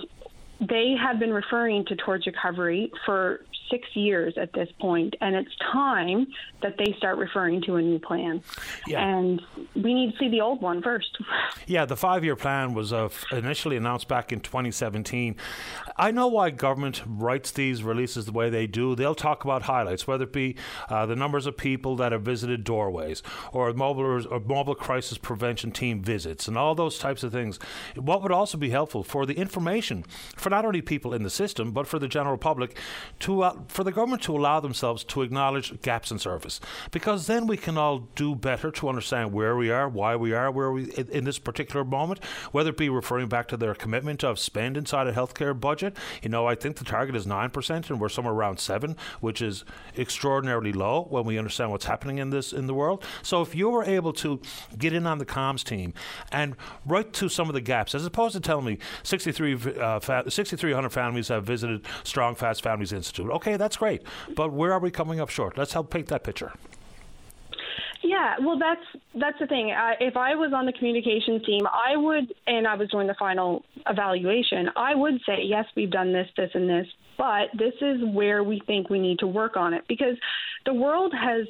they 0.61 0.95
have 1.01 1.19
been 1.19 1.33
referring 1.33 1.85
to 1.87 1.97
towards 1.97 2.27
recovery 2.27 2.93
for 3.07 3.41
six 3.71 3.87
years 3.95 4.35
at 4.37 4.53
this 4.53 4.69
point, 4.81 5.17
and 5.21 5.35
it's 5.35 5.55
time 5.73 6.27
that 6.63 6.77
they 6.79 6.95
start 6.99 7.19
referring 7.19 7.63
to 7.63 7.77
a 7.77 7.83
new 7.83 7.99
plan. 7.99 8.43
Yeah. 8.87 9.07
And 9.07 9.41
we 9.75 9.95
need 9.95 10.13
to 10.13 10.19
see 10.19 10.29
the 10.29 10.41
old 10.41 10.61
one 10.63 10.83
first. 10.83 11.17
Yeah, 11.67 11.85
the 11.85 11.97
five 11.97 12.25
year 12.25 12.35
plan 12.35 12.75
was 12.75 12.93
uh, 12.93 13.11
initially 13.31 13.77
announced 13.77 14.09
back 14.09 14.33
in 14.33 14.41
2017. 14.41 15.37
I 15.97 16.11
know 16.11 16.27
why 16.27 16.51
government 16.51 17.03
writes 17.07 17.53
these 17.53 17.83
releases 17.83 18.27
the 18.27 18.33
way 18.33 18.51
they 18.51 18.67
do. 18.67 18.97
They'll 18.97 19.15
talk 19.15 19.45
about 19.45 19.63
highlights, 19.63 20.07
whether 20.07 20.25
it 20.25 20.33
be 20.33 20.57
uh, 20.89 21.07
the 21.07 21.15
numbers 21.15 21.47
of 21.47 21.57
people 21.57 21.95
that 21.97 22.13
have 22.13 22.23
visited 22.23 22.65
doorways 22.65 23.23
or 23.53 23.73
mobile, 23.73 24.27
or 24.27 24.41
mobile 24.41 24.75
crisis 24.75 25.19
prevention 25.19 25.71
team 25.71 26.03
visits 26.03 26.49
and 26.49 26.57
all 26.59 26.75
those 26.75 26.99
types 26.99 27.23
of 27.23 27.31
things. 27.31 27.59
What 27.95 28.23
would 28.23 28.33
also 28.33 28.59
be 28.59 28.71
helpful 28.71 29.05
for 29.05 29.27
the 29.27 29.35
information 29.35 30.05
for 30.37 30.51
not 30.51 30.65
only 30.65 30.83
people 30.83 31.15
in 31.15 31.23
the 31.23 31.31
system, 31.31 31.73
but 31.73 31.87
for 31.87 31.99
the 31.99 32.09
general 32.09 32.39
public 32.39 32.77
to 33.21 33.43
uh, 33.43 33.57
for 33.69 33.85
the 33.85 33.93
government 33.93 34.23
to 34.23 34.37
allow 34.37 34.61
themselves 34.61 35.05
to 35.05 35.23
acknowledge 35.23 35.81
gaps 35.83 36.11
in 36.11 36.19
service, 36.19 36.61
because 36.91 37.27
then 37.27 37.47
we 37.47 37.57
can 37.57 37.77
all 37.77 38.09
do 38.15 38.35
better 38.35 38.71
to 38.71 38.89
understand 38.89 39.33
where 39.33 39.57
we 39.57 39.71
are, 39.71 39.89
why 39.89 40.17
we 40.17 40.33
are, 40.33 40.51
where 40.51 40.71
we 40.71 40.93
in, 40.93 41.09
in 41.09 41.25
this 41.25 41.39
particular 41.39 41.85
moment, 41.85 42.23
whether 42.53 42.71
it 42.71 42.77
be 42.77 42.89
referring 42.89 43.29
back 43.29 43.49
to 43.49 43.57
their 43.57 43.75
commitment 43.75 44.25
of 44.25 44.39
spend 44.39 44.77
inside 44.77 45.07
a 45.07 45.13
healthcare 45.13 45.59
budget. 45.59 45.97
You 46.23 46.29
know, 46.29 46.47
I 46.47 46.55
think 46.55 46.77
the 46.77 46.85
target 46.85 47.17
is 47.17 47.27
9%, 47.27 47.91
and 47.91 48.01
we're 48.01 48.09
somewhere 48.09 48.35
around 48.35 48.59
7 48.59 48.97
which 49.21 49.43
is 49.43 49.65
extraordinarily 49.97 50.73
low 50.73 51.07
when 51.11 51.25
we 51.25 51.39
understand 51.39 51.71
what's 51.71 51.85
happening 51.85 52.19
in 52.19 52.31
this 52.31 52.53
in 52.53 52.67
the 52.67 52.75
world. 52.75 53.05
So 53.23 53.43
if 53.43 53.55
you 53.55 53.69
were 53.69 53.85
able 53.85 54.13
to 54.15 54.41
get 54.79 54.93
in 54.93 55.07
on 55.07 55.19
the 55.19 55.27
comms 55.27 55.65
team 55.65 55.95
and 56.33 56.57
write 56.87 57.13
to 57.15 57.29
some 57.29 57.49
of 57.49 57.55
the 57.55 57.61
gaps, 57.61 57.95
as 57.95 58.05
opposed 58.05 58.35
to 58.35 58.41
telling 58.41 58.65
me 58.65 58.79
63, 59.03 59.55
uh, 59.55 60.01
fa- 60.01 60.25
6,300 60.29 60.91
families 60.91 61.29
have 61.29 61.45
visited 61.45 61.85
Strongest 62.05 62.63
Families 62.63 62.93
Institute. 62.93 63.31
Okay, 63.31 63.50
that's 63.57 63.77
great. 63.77 64.03
But 64.35 64.53
where 64.53 64.73
are 64.73 64.79
we 64.79 64.91
coming 64.91 65.21
up 65.21 65.29
short? 65.29 65.59
Let's 65.59 65.73
help 65.73 65.91
paint 65.91 66.09
that 66.09 66.25
picture. 66.25 66.53
Yeah, 68.03 68.37
well, 68.41 68.59
that's 68.59 68.81
that's 69.15 69.39
the 69.39 69.47
thing. 69.47 69.73
Uh, 69.73 69.93
if 70.01 70.17
I 70.17 70.35
was 70.35 70.53
on 70.55 70.65
the 70.65 70.73
communications 70.73 71.45
team, 71.45 71.67
I 71.67 71.97
would, 71.97 72.33
and 72.47 72.67
I 72.67 72.75
was 72.75 72.89
doing 72.89 73.07
the 73.07 73.15
final 73.15 73.65
evaluation, 73.87 74.71
I 74.75 74.95
would 74.95 75.21
say 75.27 75.43
yes, 75.45 75.67
we've 75.77 75.91
done 75.91 76.13
this, 76.13 76.27
this, 76.37 76.51
and 76.55 76.69
this, 76.69 76.87
but 77.19 77.51
this 77.57 77.75
is 77.81 78.03
where 78.15 78.43
we 78.43 78.63
think 78.67 78.89
we 78.89 78.99
need 78.99 79.19
to 79.19 79.27
work 79.27 79.57
on 79.57 79.75
it 79.75 79.85
because 79.87 80.17
the 80.65 80.73
world 80.73 81.13
has 81.13 81.47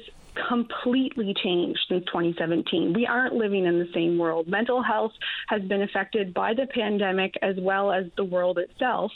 completely 0.47 1.33
changed 1.33 1.79
since 1.89 2.05
2017. 2.05 2.93
We 2.93 3.05
aren't 3.05 3.35
living 3.35 3.65
in 3.65 3.79
the 3.79 3.89
same 3.93 4.17
world. 4.17 4.47
Mental 4.47 4.81
health 4.81 5.11
has 5.47 5.61
been 5.61 5.81
affected 5.81 6.33
by 6.33 6.53
the 6.53 6.67
pandemic 6.67 7.35
as 7.41 7.55
well 7.59 7.91
as 7.91 8.05
the 8.17 8.23
world 8.23 8.57
itself. 8.57 9.11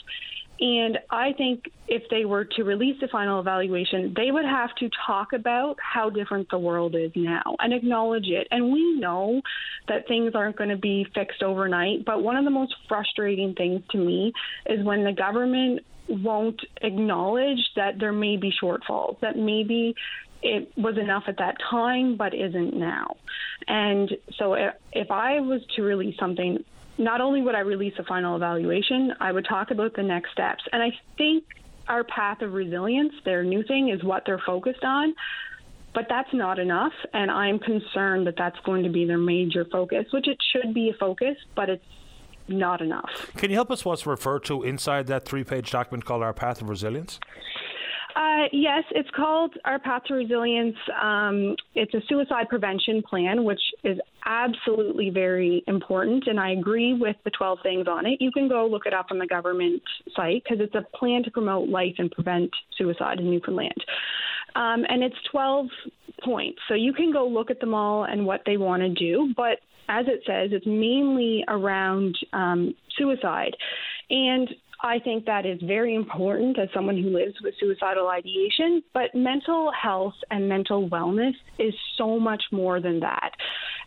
And 0.58 0.98
I 1.10 1.32
think 1.32 1.70
if 1.86 2.04
they 2.10 2.24
were 2.24 2.44
to 2.44 2.64
release 2.64 2.98
the 3.00 3.08
final 3.08 3.40
evaluation, 3.40 4.14
they 4.16 4.30
would 4.30 4.44
have 4.44 4.74
to 4.76 4.88
talk 5.06 5.32
about 5.32 5.76
how 5.80 6.08
different 6.10 6.48
the 6.50 6.58
world 6.58 6.94
is 6.94 7.12
now 7.14 7.56
and 7.58 7.74
acknowledge 7.74 8.26
it. 8.26 8.48
And 8.50 8.72
we 8.72 8.98
know 8.98 9.42
that 9.88 10.08
things 10.08 10.32
aren't 10.34 10.56
going 10.56 10.70
to 10.70 10.76
be 10.76 11.06
fixed 11.14 11.42
overnight. 11.42 12.04
But 12.04 12.22
one 12.22 12.36
of 12.36 12.44
the 12.44 12.50
most 12.50 12.74
frustrating 12.88 13.54
things 13.54 13.82
to 13.90 13.98
me 13.98 14.32
is 14.64 14.82
when 14.84 15.04
the 15.04 15.12
government 15.12 15.80
won't 16.08 16.60
acknowledge 16.80 17.58
that 17.74 17.98
there 17.98 18.12
may 18.12 18.36
be 18.36 18.52
shortfalls, 18.62 19.20
that 19.20 19.36
maybe 19.36 19.94
it 20.42 20.70
was 20.76 20.96
enough 20.98 21.24
at 21.26 21.38
that 21.38 21.56
time, 21.70 22.16
but 22.16 22.34
isn't 22.34 22.74
now. 22.74 23.16
And 23.66 24.16
so 24.38 24.54
if, 24.92 25.10
I 25.10 25.40
was 25.40 25.62
to 25.74 25.82
release 25.82 26.16
something, 26.18 26.64
not 26.98 27.20
only 27.20 27.42
would 27.42 27.54
I 27.54 27.60
release 27.60 27.94
a 27.98 28.04
final 28.04 28.36
evaluation, 28.36 29.12
I 29.20 29.32
would 29.32 29.46
talk 29.48 29.70
about 29.70 29.94
the 29.94 30.02
next 30.02 30.32
steps. 30.32 30.64
And 30.72 30.82
I 30.82 30.90
think 31.18 31.44
our 31.88 32.04
path 32.04 32.42
of 32.42 32.52
resilience, 32.52 33.12
their 33.24 33.44
new 33.44 33.62
thing, 33.62 33.90
is 33.90 34.02
what 34.02 34.24
they're 34.26 34.42
focused 34.44 34.84
on. 34.84 35.14
But 35.94 36.06
that's 36.10 36.32
not 36.34 36.58
enough, 36.58 36.92
and 37.14 37.30
I'm 37.30 37.58
concerned 37.58 38.26
that 38.26 38.34
that's 38.36 38.58
going 38.66 38.82
to 38.82 38.90
be 38.90 39.06
their 39.06 39.16
major 39.16 39.64
focus, 39.64 40.04
which 40.12 40.28
it 40.28 40.36
should 40.52 40.74
be 40.74 40.90
a 40.90 40.92
focus, 40.92 41.36
but 41.54 41.70
it's 41.70 41.84
not 42.48 42.82
enough. 42.82 43.08
Can 43.36 43.48
you 43.48 43.56
help 43.56 43.70
us 43.70 43.82
what's 43.82 44.06
referred 44.06 44.44
to 44.44 44.62
inside 44.62 45.06
that 45.06 45.24
three 45.24 45.42
page 45.42 45.70
document 45.70 46.04
called 46.04 46.22
Our 46.22 46.34
Path 46.34 46.60
of 46.60 46.68
Resilience? 46.68 47.18
Uh, 48.16 48.48
yes, 48.50 48.82
it's 48.92 49.10
called 49.14 49.54
Our 49.66 49.78
Path 49.78 50.04
to 50.04 50.14
Resilience. 50.14 50.76
Um, 51.02 51.54
it's 51.74 51.92
a 51.92 52.00
suicide 52.08 52.48
prevention 52.48 53.02
plan, 53.02 53.44
which 53.44 53.60
is 53.84 53.98
absolutely 54.24 55.10
very 55.10 55.62
important. 55.66 56.26
And 56.26 56.40
I 56.40 56.52
agree 56.52 56.94
with 56.94 57.16
the 57.24 57.30
12 57.30 57.58
things 57.62 57.86
on 57.86 58.06
it. 58.06 58.22
You 58.22 58.32
can 58.32 58.48
go 58.48 58.66
look 58.66 58.86
it 58.86 58.94
up 58.94 59.08
on 59.10 59.18
the 59.18 59.26
government 59.26 59.82
site 60.14 60.42
because 60.44 60.64
it's 60.64 60.74
a 60.74 60.96
plan 60.96 61.24
to 61.24 61.30
promote 61.30 61.68
life 61.68 61.96
and 61.98 62.10
prevent 62.10 62.50
suicide 62.78 63.20
in 63.20 63.30
Newfoundland. 63.30 63.84
Um, 64.54 64.86
and 64.88 65.02
it's 65.02 65.16
12 65.30 65.66
points. 66.24 66.58
So 66.68 66.74
you 66.74 66.94
can 66.94 67.12
go 67.12 67.28
look 67.28 67.50
at 67.50 67.60
them 67.60 67.74
all 67.74 68.04
and 68.04 68.24
what 68.24 68.40
they 68.46 68.56
want 68.56 68.80
to 68.80 68.88
do. 68.88 69.34
But 69.36 69.58
as 69.90 70.06
it 70.08 70.22
says, 70.26 70.50
it's 70.52 70.66
mainly 70.66 71.44
around 71.48 72.16
um, 72.32 72.74
suicide. 72.96 73.54
And 74.08 74.48
I 74.82 74.98
think 74.98 75.24
that 75.26 75.46
is 75.46 75.60
very 75.62 75.94
important 75.94 76.58
as 76.58 76.68
someone 76.74 77.02
who 77.02 77.10
lives 77.10 77.34
with 77.42 77.54
suicidal 77.58 78.08
ideation, 78.08 78.82
but 78.92 79.14
mental 79.14 79.70
health 79.72 80.14
and 80.30 80.48
mental 80.48 80.88
wellness 80.88 81.34
is 81.58 81.74
so 81.96 82.18
much 82.20 82.42
more 82.52 82.80
than 82.80 83.00
that. 83.00 83.30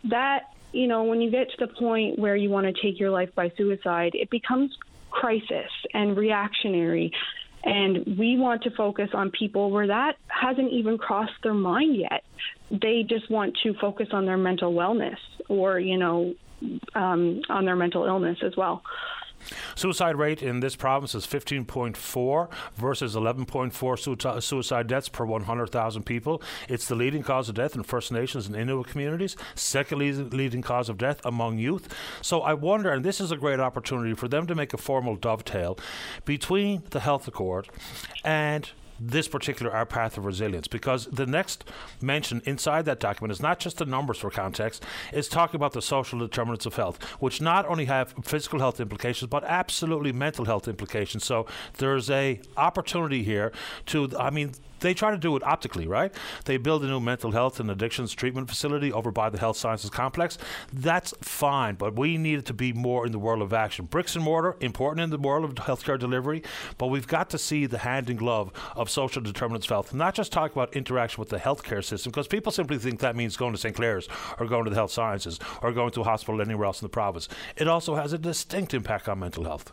That, 0.08 0.50
you 0.72 0.86
know, 0.86 1.04
when 1.04 1.20
you 1.20 1.30
get 1.30 1.48
to 1.50 1.66
the 1.66 1.72
point 1.72 2.18
where 2.18 2.36
you 2.36 2.50
want 2.50 2.66
to 2.66 2.82
take 2.82 2.98
your 2.98 3.10
life 3.10 3.30
by 3.34 3.52
suicide, 3.56 4.12
it 4.14 4.30
becomes 4.30 4.76
crisis 5.10 5.70
and 5.94 6.16
reactionary. 6.16 7.12
And 7.62 8.18
we 8.18 8.38
want 8.38 8.62
to 8.62 8.70
focus 8.70 9.10
on 9.12 9.30
people 9.30 9.70
where 9.70 9.86
that 9.86 10.14
hasn't 10.28 10.72
even 10.72 10.96
crossed 10.96 11.32
their 11.42 11.54
mind 11.54 11.96
yet. 11.96 12.24
They 12.70 13.04
just 13.06 13.30
want 13.30 13.58
to 13.62 13.74
focus 13.80 14.08
on 14.12 14.24
their 14.24 14.38
mental 14.38 14.72
wellness 14.72 15.18
or, 15.48 15.78
you 15.78 15.98
know, 15.98 16.34
um, 16.94 17.42
on 17.48 17.64
their 17.64 17.76
mental 17.76 18.06
illness 18.06 18.38
as 18.44 18.56
well. 18.56 18.82
Suicide 19.74 20.16
rate 20.16 20.42
in 20.42 20.60
this 20.60 20.76
province 20.76 21.14
is 21.14 21.26
15.4 21.26 22.48
versus 22.76 23.14
11.4 23.14 24.42
suicide 24.42 24.86
deaths 24.86 25.08
per 25.08 25.24
100,000 25.24 26.02
people. 26.04 26.42
It's 26.68 26.86
the 26.86 26.94
leading 26.94 27.22
cause 27.22 27.48
of 27.48 27.54
death 27.54 27.74
in 27.74 27.82
First 27.82 28.12
Nations 28.12 28.46
and 28.46 28.56
Inuit 28.56 28.88
communities, 28.88 29.36
second 29.54 29.98
leading 30.32 30.62
cause 30.62 30.88
of 30.88 30.98
death 30.98 31.20
among 31.24 31.58
youth. 31.58 31.94
So 32.22 32.40
I 32.42 32.54
wonder, 32.54 32.92
and 32.92 33.04
this 33.04 33.20
is 33.20 33.30
a 33.30 33.36
great 33.36 33.60
opportunity 33.60 34.14
for 34.14 34.28
them 34.28 34.46
to 34.46 34.54
make 34.54 34.74
a 34.74 34.78
formal 34.78 35.16
dovetail 35.16 35.78
between 36.24 36.82
the 36.90 37.00
health 37.00 37.26
accord 37.28 37.68
and 38.24 38.70
this 39.00 39.28
particular 39.28 39.72
Our 39.72 39.86
Path 39.86 40.18
of 40.18 40.24
Resilience 40.26 40.68
because 40.68 41.06
the 41.06 41.26
next 41.26 41.64
mention 42.02 42.42
inside 42.44 42.84
that 42.84 43.00
document 43.00 43.32
is 43.32 43.40
not 43.40 43.58
just 43.58 43.78
the 43.78 43.86
numbers 43.86 44.18
for 44.18 44.30
context, 44.30 44.84
it's 45.12 45.28
talking 45.28 45.56
about 45.56 45.72
the 45.72 45.82
social 45.82 46.18
determinants 46.18 46.66
of 46.66 46.76
health, 46.76 47.02
which 47.18 47.40
not 47.40 47.66
only 47.66 47.86
have 47.86 48.14
physical 48.22 48.58
health 48.58 48.80
implications 48.80 49.28
but 49.30 49.42
absolutely 49.44 50.12
mental 50.12 50.44
health 50.44 50.68
implications. 50.68 51.24
So 51.24 51.46
there's 51.78 52.10
a 52.10 52.40
opportunity 52.56 53.22
here 53.22 53.52
to, 53.86 54.10
I 54.18 54.30
mean, 54.30 54.52
they 54.80 54.94
try 54.94 55.10
to 55.10 55.18
do 55.18 55.36
it 55.36 55.42
optically, 55.42 55.86
right? 55.86 56.12
They 56.44 56.56
build 56.56 56.84
a 56.84 56.86
new 56.86 57.00
mental 57.00 57.32
health 57.32 57.60
and 57.60 57.70
addictions 57.70 58.14
treatment 58.14 58.48
facility 58.48 58.92
over 58.92 59.10
by 59.10 59.30
the 59.30 59.38
Health 59.38 59.56
Sciences 59.56 59.90
Complex. 59.90 60.38
That's 60.72 61.14
fine, 61.20 61.76
but 61.76 61.96
we 61.96 62.16
need 62.16 62.40
it 62.40 62.46
to 62.46 62.54
be 62.54 62.72
more 62.72 63.06
in 63.06 63.12
the 63.12 63.18
world 63.18 63.42
of 63.42 63.52
action. 63.52 63.86
Bricks 63.86 64.14
and 64.14 64.24
mortar, 64.24 64.56
important 64.60 65.04
in 65.04 65.10
the 65.10 65.18
world 65.18 65.44
of 65.44 65.54
healthcare 65.54 65.98
delivery, 65.98 66.42
but 66.78 66.88
we've 66.88 67.06
got 67.06 67.30
to 67.30 67.38
see 67.38 67.66
the 67.66 67.78
hand 67.78 68.10
in 68.10 68.16
glove 68.16 68.52
of 68.74 68.90
social 68.90 69.22
determinants 69.22 69.66
of 69.66 69.70
health, 69.70 69.94
not 69.94 70.14
just 70.14 70.32
talk 70.32 70.52
about 70.52 70.74
interaction 70.74 71.20
with 71.20 71.28
the 71.28 71.38
healthcare 71.38 71.84
system, 71.84 72.10
because 72.10 72.26
people 72.26 72.52
simply 72.52 72.78
think 72.78 73.00
that 73.00 73.16
means 73.16 73.36
going 73.36 73.52
to 73.52 73.58
St. 73.58 73.74
Clare's 73.74 74.08
or 74.38 74.46
going 74.46 74.64
to 74.64 74.70
the 74.70 74.76
health 74.76 74.92
sciences 74.92 75.38
or 75.62 75.72
going 75.72 75.90
to 75.92 76.00
a 76.00 76.04
hospital 76.04 76.40
anywhere 76.40 76.66
else 76.66 76.80
in 76.80 76.86
the 76.86 76.90
province. 76.90 77.28
It 77.56 77.68
also 77.68 77.94
has 77.94 78.12
a 78.12 78.18
distinct 78.18 78.74
impact 78.74 79.08
on 79.08 79.18
mental 79.18 79.44
health. 79.44 79.72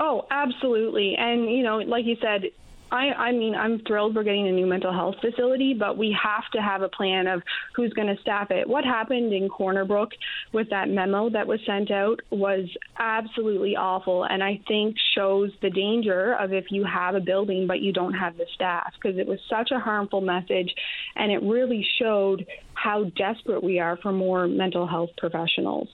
Oh, 0.00 0.26
absolutely. 0.30 1.14
And, 1.16 1.50
you 1.50 1.62
know, 1.62 1.78
like 1.78 2.04
you 2.04 2.16
said, 2.20 2.46
I, 2.92 3.12
I 3.28 3.32
mean, 3.32 3.54
I'm 3.54 3.80
thrilled 3.86 4.14
we're 4.14 4.22
getting 4.22 4.48
a 4.48 4.52
new 4.52 4.66
mental 4.66 4.92
health 4.92 5.14
facility, 5.22 5.72
but 5.72 5.96
we 5.96 6.14
have 6.22 6.44
to 6.52 6.60
have 6.60 6.82
a 6.82 6.90
plan 6.90 7.26
of 7.26 7.42
who's 7.74 7.90
going 7.94 8.14
to 8.14 8.20
staff 8.20 8.50
it. 8.50 8.68
What 8.68 8.84
happened 8.84 9.32
in 9.32 9.48
Corner 9.48 9.86
Brook 9.86 10.10
with 10.52 10.68
that 10.68 10.90
memo 10.90 11.30
that 11.30 11.46
was 11.46 11.58
sent 11.66 11.90
out 11.90 12.20
was 12.30 12.68
absolutely 12.98 13.76
awful, 13.76 14.24
and 14.24 14.44
I 14.44 14.60
think 14.68 14.96
shows 15.16 15.50
the 15.62 15.70
danger 15.70 16.34
of 16.34 16.52
if 16.52 16.66
you 16.70 16.84
have 16.84 17.14
a 17.14 17.20
building 17.20 17.66
but 17.66 17.80
you 17.80 17.94
don't 17.94 18.12
have 18.12 18.36
the 18.36 18.46
staff, 18.54 18.92
because 18.94 19.18
it 19.18 19.26
was 19.26 19.38
such 19.48 19.70
a 19.70 19.80
harmful 19.80 20.20
message, 20.20 20.74
and 21.16 21.32
it 21.32 21.42
really 21.42 21.86
showed 21.98 22.46
how 22.74 23.04
desperate 23.04 23.64
we 23.64 23.78
are 23.78 23.96
for 23.96 24.12
more 24.12 24.46
mental 24.46 24.86
health 24.86 25.10
professionals. 25.16 25.88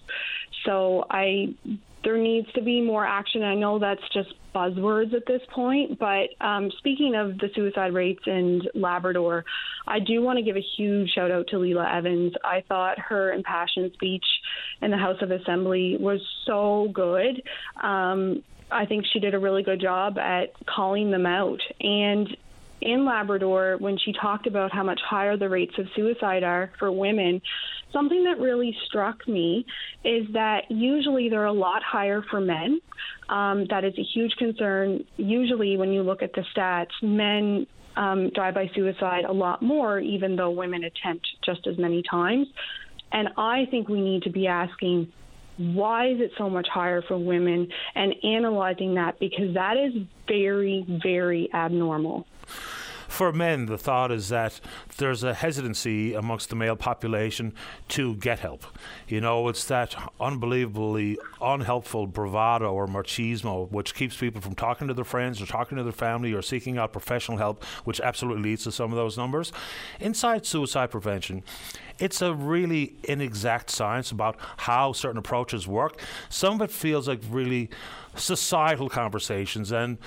So 0.65 1.07
I 1.09 1.55
there 2.05 2.17
needs 2.17 2.51
to 2.53 2.63
be 2.63 2.81
more 2.81 3.07
action. 3.07 3.43
I 3.43 3.55
know 3.55 3.79
that's 3.79 4.03
just 4.13 4.29
buzzwords 4.55 5.15
at 5.15 5.27
this 5.27 5.43
point, 5.55 5.99
but 5.99 6.29
um, 6.41 6.71
speaking 6.79 7.15
of 7.15 7.39
the 7.39 7.49
suicide 7.55 7.93
rates 7.93 8.23
in 8.27 8.63
Labrador, 8.75 9.45
I 9.87 9.99
do 10.01 10.23
want 10.23 10.39
to 10.39 10.45
give 10.45 10.57
a 10.57 10.65
huge 10.77 11.11
shout 11.11 11.31
out 11.31 11.47
to 11.49 11.59
Lela 11.59 11.89
Evans. 11.93 12.33
I 12.45 12.65
thought 12.69 12.99
her 12.99 13.33
impassioned 13.33 13.93
speech 13.95 14.25
in 14.83 14.91
the 14.91 14.97
House 14.97 15.21
of 15.23 15.31
Assembly 15.31 15.97
was 15.99 16.21
so 16.47 16.89
good. 16.93 17.43
Um, 17.83 18.43
I 18.71 18.85
think 18.87 19.05
she 19.13 19.19
did 19.19 19.35
a 19.35 19.39
really 19.39 19.63
good 19.63 19.81
job 19.81 20.19
at 20.19 20.53
calling 20.67 21.11
them 21.11 21.27
out. 21.27 21.61
And 21.81 22.29
in 22.81 23.05
Labrador, 23.05 23.77
when 23.79 23.99
she 23.99 24.13
talked 24.13 24.47
about 24.47 24.73
how 24.73 24.83
much 24.83 25.01
higher 25.09 25.37
the 25.37 25.49
rates 25.49 25.75
of 25.79 25.87
suicide 25.97 26.43
are 26.45 26.71
for 26.79 26.93
women, 26.93 27.41
something 27.93 28.25
that 28.25 28.39
really 28.39 28.77
struck 28.87 29.27
me 29.27 29.67
is 30.05 30.27
that 30.33 30.63
usually 30.71 31.29
they're 31.29 31.47
a 31.47 31.53
lot 31.53 31.83
higher 31.83 32.23
for 32.31 32.41
men. 32.41 32.81
Um, 33.29 33.67
that 33.71 33.85
is 33.85 33.95
a 33.99 34.03
huge 34.15 34.33
concern. 34.39 35.05
Usually, 35.17 35.77
when 35.77 35.93
you 35.93 36.03
look 36.03 36.23
at 36.23 36.33
the 36.33 36.45
stats, 36.57 36.93
men 37.03 37.67
um, 37.97 38.31
die 38.31 38.53
by 38.53 38.71
suicide 38.75 39.25
a 39.25 39.33
lot 39.33 39.63
more, 39.63 39.99
even 39.99 40.37
though 40.37 40.51
women 40.51 40.85
attempt 40.85 41.27
just 41.45 41.67
as 41.67 41.77
many 41.79 42.03
times. 42.09 42.47
And 43.11 43.29
I 43.37 43.67
think 43.71 43.89
we 43.89 44.01
need 44.01 44.23
to 44.23 44.31
be 44.31 44.47
asking 44.47 45.13
why 45.57 46.09
is 46.09 46.21
it 46.21 46.31
so 46.39 46.49
much 46.49 46.69
higher 46.73 47.03
for 47.03 47.19
women, 47.19 47.69
and 47.97 48.15
analyzing 48.23 48.95
that 48.95 49.19
because 49.19 49.55
that 49.55 49.77
is 49.77 50.03
very, 50.29 50.87
very 51.03 51.51
abnormal 51.53 52.28
for 53.09 53.33
men, 53.33 53.67
the 53.67 53.79
thought 53.79 54.13
is 54.13 54.29
that 54.29 54.61
there's 54.99 55.25
a 55.25 55.35
hesitancy 55.35 56.15
amongst 56.15 56.51
the 56.51 56.57
male 56.57 56.77
population 56.77 57.55
to 57.89 58.15
get 58.17 58.39
help. 58.39 58.65
You 59.09 59.21
know, 59.21 59.49
it's 59.49 59.65
that 59.65 59.97
unbelievably 60.21 61.19
unhelpful 61.41 62.07
bravado 62.07 62.73
or 62.73 62.87
machismo 62.87 63.71
which 63.73 63.95
keeps 63.95 64.17
people 64.17 64.41
from 64.41 64.55
talking 64.55 64.89
to 64.89 64.95
their 64.95 65.05
friends 65.05 65.41
or 65.41 65.47
talking 65.47 65.79
to 65.79 65.83
their 65.83 65.93
family 65.93 66.33
or 66.33 66.43
seeking 66.43 66.77
out 66.77 66.93
professional 66.93 67.39
help, 67.39 67.65
which 67.85 68.01
absolutely 68.01 68.43
leads 68.43 68.65
to 68.65 68.73
some 68.73 68.93
of 68.93 68.97
those 68.97 69.17
numbers. 69.17 69.53
Inside 70.01 70.45
suicide 70.45 70.91
prevention, 70.91 71.43
it's 71.99 72.23
a 72.23 72.35
really 72.35 72.95
inexact 73.05 73.71
science 73.71 74.11
about 74.11 74.37
how 74.59 74.93
certain 74.93 75.19
approaches 75.19 75.67
work. 75.67 76.01
Some 76.29 76.55
of 76.55 76.63
it 76.63 76.71
feels 76.71 77.09
like 77.09 77.21
really 77.31 77.71
societal 78.15 78.89
conversations 78.89 79.73
and 79.73 79.99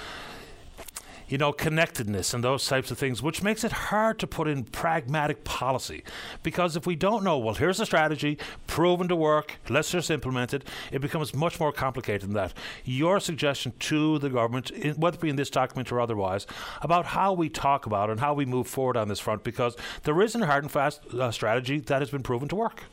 you 1.32 1.38
know, 1.38 1.54
connectedness 1.54 2.34
and 2.34 2.44
those 2.44 2.68
types 2.68 2.92
of 2.92 2.98
things, 2.98 3.24
which 3.24 3.42
makes 3.42 3.64
it 3.64 3.72
hard 3.72 4.20
to 4.20 4.28
put 4.28 4.50
in 4.50 4.66
pragmatic 4.66 5.46
policy. 5.46 6.04
Because 6.44 6.76
if 6.76 6.86
we 6.86 6.94
don't 6.94 7.24
know, 7.24 7.38
well, 7.38 7.56
here's 7.56 7.80
a 7.80 7.86
strategy 7.86 8.38
proven 8.68 9.08
to 9.08 9.16
work, 9.16 9.56
let's 9.70 9.92
just 9.92 10.12
implement 10.12 10.54
it, 10.54 10.68
it 10.92 11.00
becomes 11.00 11.34
much 11.34 11.58
more 11.58 11.72
complicated 11.72 12.24
than 12.24 12.34
that. 12.34 12.54
Your 12.84 13.22
suggestion 13.22 13.72
to 13.80 14.20
the 14.20 14.30
government, 14.30 14.72
whether 14.98 15.16
it 15.16 15.22
be 15.22 15.30
in 15.30 15.38
this 15.38 15.50
document 15.50 15.90
or 15.90 16.02
otherwise, 16.02 16.46
about 16.82 17.06
how 17.06 17.32
we 17.32 17.48
talk 17.48 17.86
about 17.86 18.10
it 18.10 18.14
and 18.14 18.20
how 18.20 18.34
we 18.34 18.46
move 18.46 18.68
forward 18.68 18.98
on 18.98 19.08
this 19.08 19.22
front, 19.22 19.46
because 19.46 19.78
there 20.04 20.22
isn't 20.22 20.44
a 20.44 20.46
hard 20.46 20.66
and 20.66 20.72
fast 20.72 21.06
uh, 21.14 21.32
strategy 21.32 21.80
that 21.80 22.02
has 22.02 22.10
been 22.10 22.24
proven 22.24 22.50
to 22.50 22.58
work. 22.58 22.84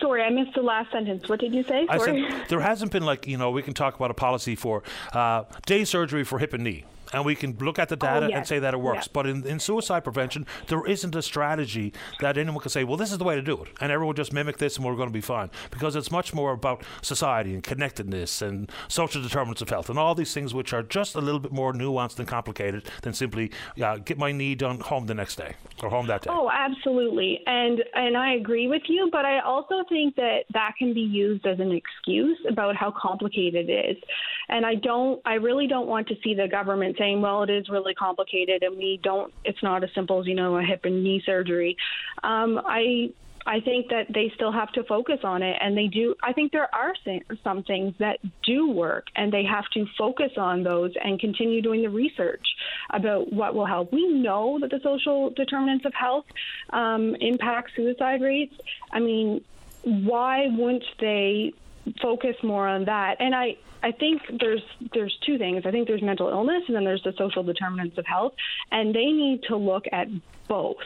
Sorry, 0.00 0.22
I 0.22 0.30
missed 0.30 0.54
the 0.54 0.62
last 0.62 0.90
sentence. 0.92 1.28
What 1.28 1.40
did 1.40 1.54
you 1.54 1.62
say? 1.62 1.86
Sorry. 1.86 2.24
I 2.24 2.30
said 2.30 2.48
there 2.48 2.60
hasn't 2.60 2.92
been 2.92 3.04
like 3.04 3.26
you 3.26 3.36
know 3.36 3.50
we 3.50 3.62
can 3.62 3.74
talk 3.74 3.96
about 3.96 4.10
a 4.10 4.14
policy 4.14 4.54
for 4.54 4.82
uh, 5.12 5.44
day 5.66 5.84
surgery 5.84 6.24
for 6.24 6.38
hip 6.38 6.52
and 6.54 6.64
knee 6.64 6.84
and 7.14 7.24
we 7.24 7.34
can 7.34 7.56
look 7.58 7.78
at 7.78 7.88
the 7.88 7.96
data 7.96 8.26
oh, 8.26 8.28
yes. 8.28 8.36
and 8.36 8.46
say 8.46 8.58
that 8.58 8.74
it 8.74 8.80
works. 8.80 9.06
Yeah. 9.06 9.12
But 9.12 9.26
in, 9.26 9.46
in 9.46 9.60
suicide 9.60 10.04
prevention, 10.04 10.46
there 10.66 10.84
isn't 10.86 11.14
a 11.14 11.22
strategy 11.22 11.92
that 12.20 12.36
anyone 12.36 12.60
can 12.60 12.70
say, 12.70 12.84
well, 12.84 12.96
this 12.96 13.12
is 13.12 13.18
the 13.18 13.24
way 13.24 13.36
to 13.36 13.42
do 13.42 13.62
it, 13.62 13.68
and 13.80 13.92
everyone 13.92 14.16
just 14.16 14.32
mimic 14.32 14.58
this 14.58 14.76
and 14.76 14.84
we're 14.84 14.96
going 14.96 15.08
to 15.08 15.12
be 15.12 15.20
fine. 15.20 15.50
Because 15.70 15.96
it's 15.96 16.10
much 16.10 16.34
more 16.34 16.52
about 16.52 16.82
society 17.02 17.54
and 17.54 17.62
connectedness 17.62 18.42
and 18.42 18.70
social 18.88 19.22
determinants 19.22 19.62
of 19.62 19.70
health 19.70 19.88
and 19.88 19.98
all 19.98 20.14
these 20.14 20.34
things 20.34 20.52
which 20.52 20.72
are 20.72 20.82
just 20.82 21.14
a 21.14 21.20
little 21.20 21.40
bit 21.40 21.52
more 21.52 21.72
nuanced 21.72 22.18
and 22.18 22.28
complicated 22.28 22.88
than 23.02 23.14
simply 23.14 23.50
uh, 23.82 23.96
get 23.96 24.18
my 24.18 24.32
knee 24.32 24.54
done 24.54 24.80
home 24.80 25.06
the 25.06 25.14
next 25.14 25.36
day 25.36 25.54
or 25.82 25.88
home 25.88 26.06
that 26.06 26.22
day. 26.22 26.30
Oh, 26.32 26.50
absolutely, 26.52 27.40
and 27.46 27.82
and 27.94 28.16
I 28.16 28.34
agree 28.34 28.68
with 28.68 28.82
you, 28.88 29.08
but 29.12 29.24
I 29.24 29.40
also 29.40 29.84
think 29.88 30.16
that 30.16 30.44
that 30.52 30.72
can 30.78 30.94
be 30.94 31.00
used 31.00 31.46
as 31.46 31.60
an 31.60 31.72
excuse 31.72 32.38
about 32.48 32.76
how 32.76 32.90
complicated 32.90 33.68
it 33.68 33.90
is, 33.90 34.02
and 34.48 34.66
I 34.66 34.74
don't, 34.74 35.20
I 35.24 35.34
really 35.34 35.66
don't 35.66 35.86
want 35.86 36.08
to 36.08 36.14
see 36.22 36.34
the 36.34 36.48
government 36.48 36.96
saying, 37.04 37.20
well, 37.20 37.42
it 37.42 37.50
is 37.50 37.68
really 37.68 37.94
complicated 37.94 38.62
and 38.62 38.76
we 38.76 38.98
don't, 39.02 39.32
it's 39.44 39.62
not 39.62 39.84
as 39.84 39.90
simple 39.94 40.20
as, 40.20 40.26
you 40.26 40.34
know, 40.34 40.56
a 40.56 40.62
hip 40.62 40.84
and 40.84 41.04
knee 41.04 41.22
surgery. 41.24 41.76
Um, 42.22 42.60
I, 42.64 43.12
I 43.46 43.60
think 43.60 43.90
that 43.90 44.06
they 44.08 44.32
still 44.34 44.52
have 44.52 44.72
to 44.72 44.84
focus 44.84 45.20
on 45.22 45.42
it, 45.42 45.58
and 45.60 45.76
they 45.76 45.86
do. 45.86 46.14
I 46.22 46.32
think 46.32 46.50
there 46.50 46.74
are 46.74 46.94
some 47.42 47.62
things 47.62 47.92
that 47.98 48.18
do 48.42 48.70
work, 48.70 49.08
and 49.16 49.30
they 49.30 49.44
have 49.44 49.66
to 49.74 49.86
focus 49.98 50.32
on 50.38 50.62
those 50.62 50.92
and 51.04 51.20
continue 51.20 51.60
doing 51.60 51.82
the 51.82 51.90
research 51.90 52.46
about 52.88 53.30
what 53.30 53.54
will 53.54 53.66
help. 53.66 53.92
We 53.92 54.08
know 54.08 54.58
that 54.60 54.70
the 54.70 54.80
social 54.82 55.28
determinants 55.28 55.84
of 55.84 55.92
health 55.92 56.24
um, 56.70 57.16
impact 57.16 57.72
suicide 57.76 58.22
rates. 58.22 58.54
I 58.90 59.00
mean, 59.00 59.44
why 59.82 60.46
wouldn't 60.46 60.86
they 60.98 61.52
focus 62.00 62.36
more 62.42 62.66
on 62.66 62.86
that? 62.86 63.16
And 63.20 63.34
I, 63.34 63.58
I 63.84 63.92
think 63.92 64.22
there's 64.40 64.62
there's 64.94 65.14
two 65.26 65.36
things. 65.36 65.64
I 65.66 65.70
think 65.70 65.86
there's 65.86 66.00
mental 66.00 66.28
illness 66.30 66.62
and 66.66 66.74
then 66.74 66.84
there's 66.84 67.02
the 67.02 67.12
social 67.18 67.42
determinants 67.42 67.98
of 67.98 68.06
health, 68.06 68.32
and 68.72 68.94
they 68.94 69.04
need 69.04 69.42
to 69.48 69.56
look 69.56 69.84
at 69.92 70.08
both 70.48 70.76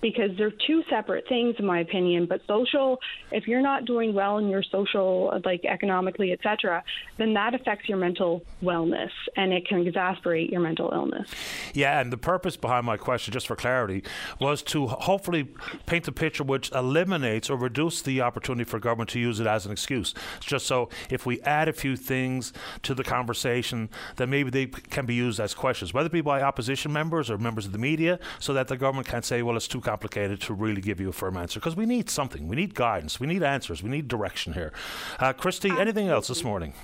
because 0.00 0.30
they're 0.36 0.52
two 0.66 0.82
separate 0.90 1.26
things 1.28 1.56
in 1.58 1.66
my 1.66 1.80
opinion. 1.80 2.26
But 2.26 2.42
social 2.46 2.98
if 3.30 3.46
you're 3.46 3.62
not 3.62 3.84
doing 3.84 4.14
well 4.14 4.38
in 4.38 4.48
your 4.48 4.62
social 4.62 5.40
like 5.44 5.64
economically 5.64 6.32
etc 6.32 6.82
then 7.16 7.34
that 7.34 7.54
affects 7.54 7.88
your 7.88 7.98
mental 7.98 8.42
wellness 8.62 9.10
and 9.36 9.52
it 9.52 9.66
can 9.66 9.86
exasperate 9.86 10.50
your 10.50 10.60
mental 10.60 10.90
illness. 10.92 11.30
Yeah 11.72 12.00
and 12.00 12.12
the 12.12 12.18
purpose 12.18 12.56
behind 12.56 12.86
my 12.86 12.96
question 12.96 13.32
just 13.32 13.46
for 13.46 13.56
clarity 13.56 14.02
was 14.38 14.62
to 14.64 14.86
hopefully 14.86 15.48
paint 15.86 16.06
a 16.08 16.12
picture 16.12 16.44
which 16.44 16.70
eliminates 16.72 17.48
or 17.50 17.56
reduces 17.56 18.02
the 18.02 18.20
opportunity 18.20 18.64
for 18.64 18.78
government 18.78 19.10
to 19.10 19.18
use 19.18 19.40
it 19.40 19.46
as 19.46 19.66
an 19.66 19.72
excuse. 19.72 20.14
It's 20.36 20.46
just 20.46 20.66
so 20.66 20.88
if 21.10 21.26
we 21.26 21.40
add 21.42 21.68
a 21.68 21.72
few 21.72 21.96
things 21.96 22.45
to 22.82 22.94
the 22.94 23.04
conversation 23.04 23.88
that 24.16 24.28
maybe 24.28 24.50
they 24.50 24.66
can 24.66 25.06
be 25.06 25.14
used 25.14 25.40
as 25.40 25.54
questions 25.54 25.92
whether 25.92 26.06
it 26.06 26.12
be 26.12 26.20
by 26.20 26.42
opposition 26.42 26.92
members 26.92 27.30
or 27.30 27.38
members 27.38 27.66
of 27.66 27.72
the 27.72 27.78
media 27.78 28.18
so 28.38 28.52
that 28.52 28.68
the 28.68 28.76
government 28.76 29.06
can't 29.06 29.24
say, 29.24 29.42
well, 29.42 29.56
it's 29.56 29.68
too 29.68 29.80
complicated 29.80 30.40
to 30.42 30.54
really 30.54 30.80
give 30.80 31.00
you 31.00 31.08
a 31.08 31.12
firm 31.12 31.36
answer 31.36 31.60
because 31.60 31.76
we 31.76 31.86
need 31.86 32.10
something. 32.10 32.48
We 32.48 32.56
need 32.56 32.74
guidance. 32.74 33.18
We 33.18 33.26
need 33.26 33.42
answers. 33.42 33.82
We 33.82 33.90
need 33.90 34.08
direction 34.08 34.52
here. 34.52 34.72
Uh, 35.18 35.32
Christy, 35.32 35.70
anything 35.70 36.08
else 36.08 36.28
this 36.28 36.44
morning? 36.44 36.74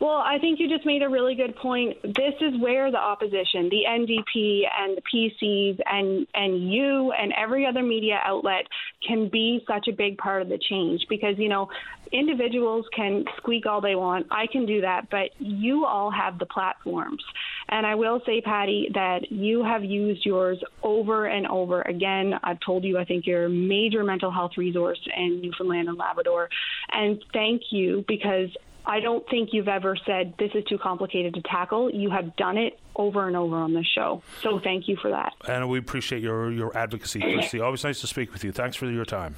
Well, 0.00 0.22
I 0.24 0.38
think 0.38 0.60
you 0.60 0.68
just 0.68 0.86
made 0.86 1.02
a 1.02 1.08
really 1.08 1.34
good 1.34 1.56
point. 1.56 2.00
This 2.02 2.34
is 2.40 2.60
where 2.60 2.90
the 2.90 2.98
opposition, 2.98 3.68
the 3.70 3.82
NDP 3.88 4.62
and 4.78 4.96
the 4.96 5.02
PCs 5.02 5.78
and 5.86 6.26
and 6.34 6.72
you 6.72 7.12
and 7.12 7.32
every 7.36 7.66
other 7.66 7.82
media 7.82 8.20
outlet 8.24 8.66
can 9.06 9.28
be 9.28 9.64
such 9.66 9.88
a 9.88 9.92
big 9.92 10.18
part 10.18 10.42
of 10.42 10.48
the 10.48 10.58
change 10.58 11.04
because 11.08 11.34
you 11.38 11.48
know 11.48 11.68
individuals 12.12 12.86
can 12.94 13.24
squeak 13.36 13.66
all 13.66 13.80
they 13.80 13.94
want. 13.94 14.26
I 14.30 14.46
can 14.50 14.66
do 14.66 14.80
that, 14.80 15.08
but 15.10 15.30
you 15.38 15.84
all 15.84 16.10
have 16.10 16.38
the 16.38 16.46
platforms. 16.46 17.22
And 17.68 17.86
I 17.86 17.94
will 17.94 18.20
say, 18.26 18.40
Paddy, 18.40 18.90
that 18.94 19.30
you 19.30 19.62
have 19.62 19.84
used 19.84 20.26
yours 20.26 20.58
over 20.82 21.26
and 21.26 21.46
over 21.46 21.82
again. 21.82 22.34
I've 22.42 22.58
told 22.64 22.84
you 22.84 22.98
I 22.98 23.04
think 23.04 23.26
you're 23.26 23.44
a 23.44 23.50
major 23.50 24.02
mental 24.02 24.30
health 24.30 24.52
resource 24.56 25.00
in 25.16 25.40
Newfoundland 25.40 25.88
and 25.88 25.96
Labrador. 25.96 26.48
And 26.92 27.22
thank 27.32 27.62
you 27.70 28.04
because 28.08 28.48
I 28.86 29.00
don't 29.00 29.28
think 29.28 29.50
you've 29.52 29.68
ever 29.68 29.96
said 30.06 30.34
this 30.38 30.50
is 30.54 30.64
too 30.64 30.78
complicated 30.78 31.34
to 31.34 31.42
tackle. 31.42 31.90
You 31.90 32.10
have 32.10 32.36
done 32.36 32.56
it 32.56 32.78
over 32.96 33.26
and 33.26 33.36
over 33.36 33.56
on 33.56 33.74
this 33.74 33.86
show. 33.86 34.22
So 34.42 34.58
thank 34.58 34.88
you 34.88 34.96
for 34.96 35.10
that. 35.10 35.32
And 35.46 35.68
we 35.68 35.78
appreciate 35.78 36.22
your, 36.22 36.50
your 36.50 36.76
advocacy, 36.76 37.20
Christy. 37.20 37.60
Always 37.60 37.84
nice 37.84 38.00
to 38.00 38.06
speak 38.06 38.32
with 38.32 38.44
you. 38.44 38.52
Thanks 38.52 38.76
for 38.76 38.90
your 38.90 39.04
time. 39.04 39.36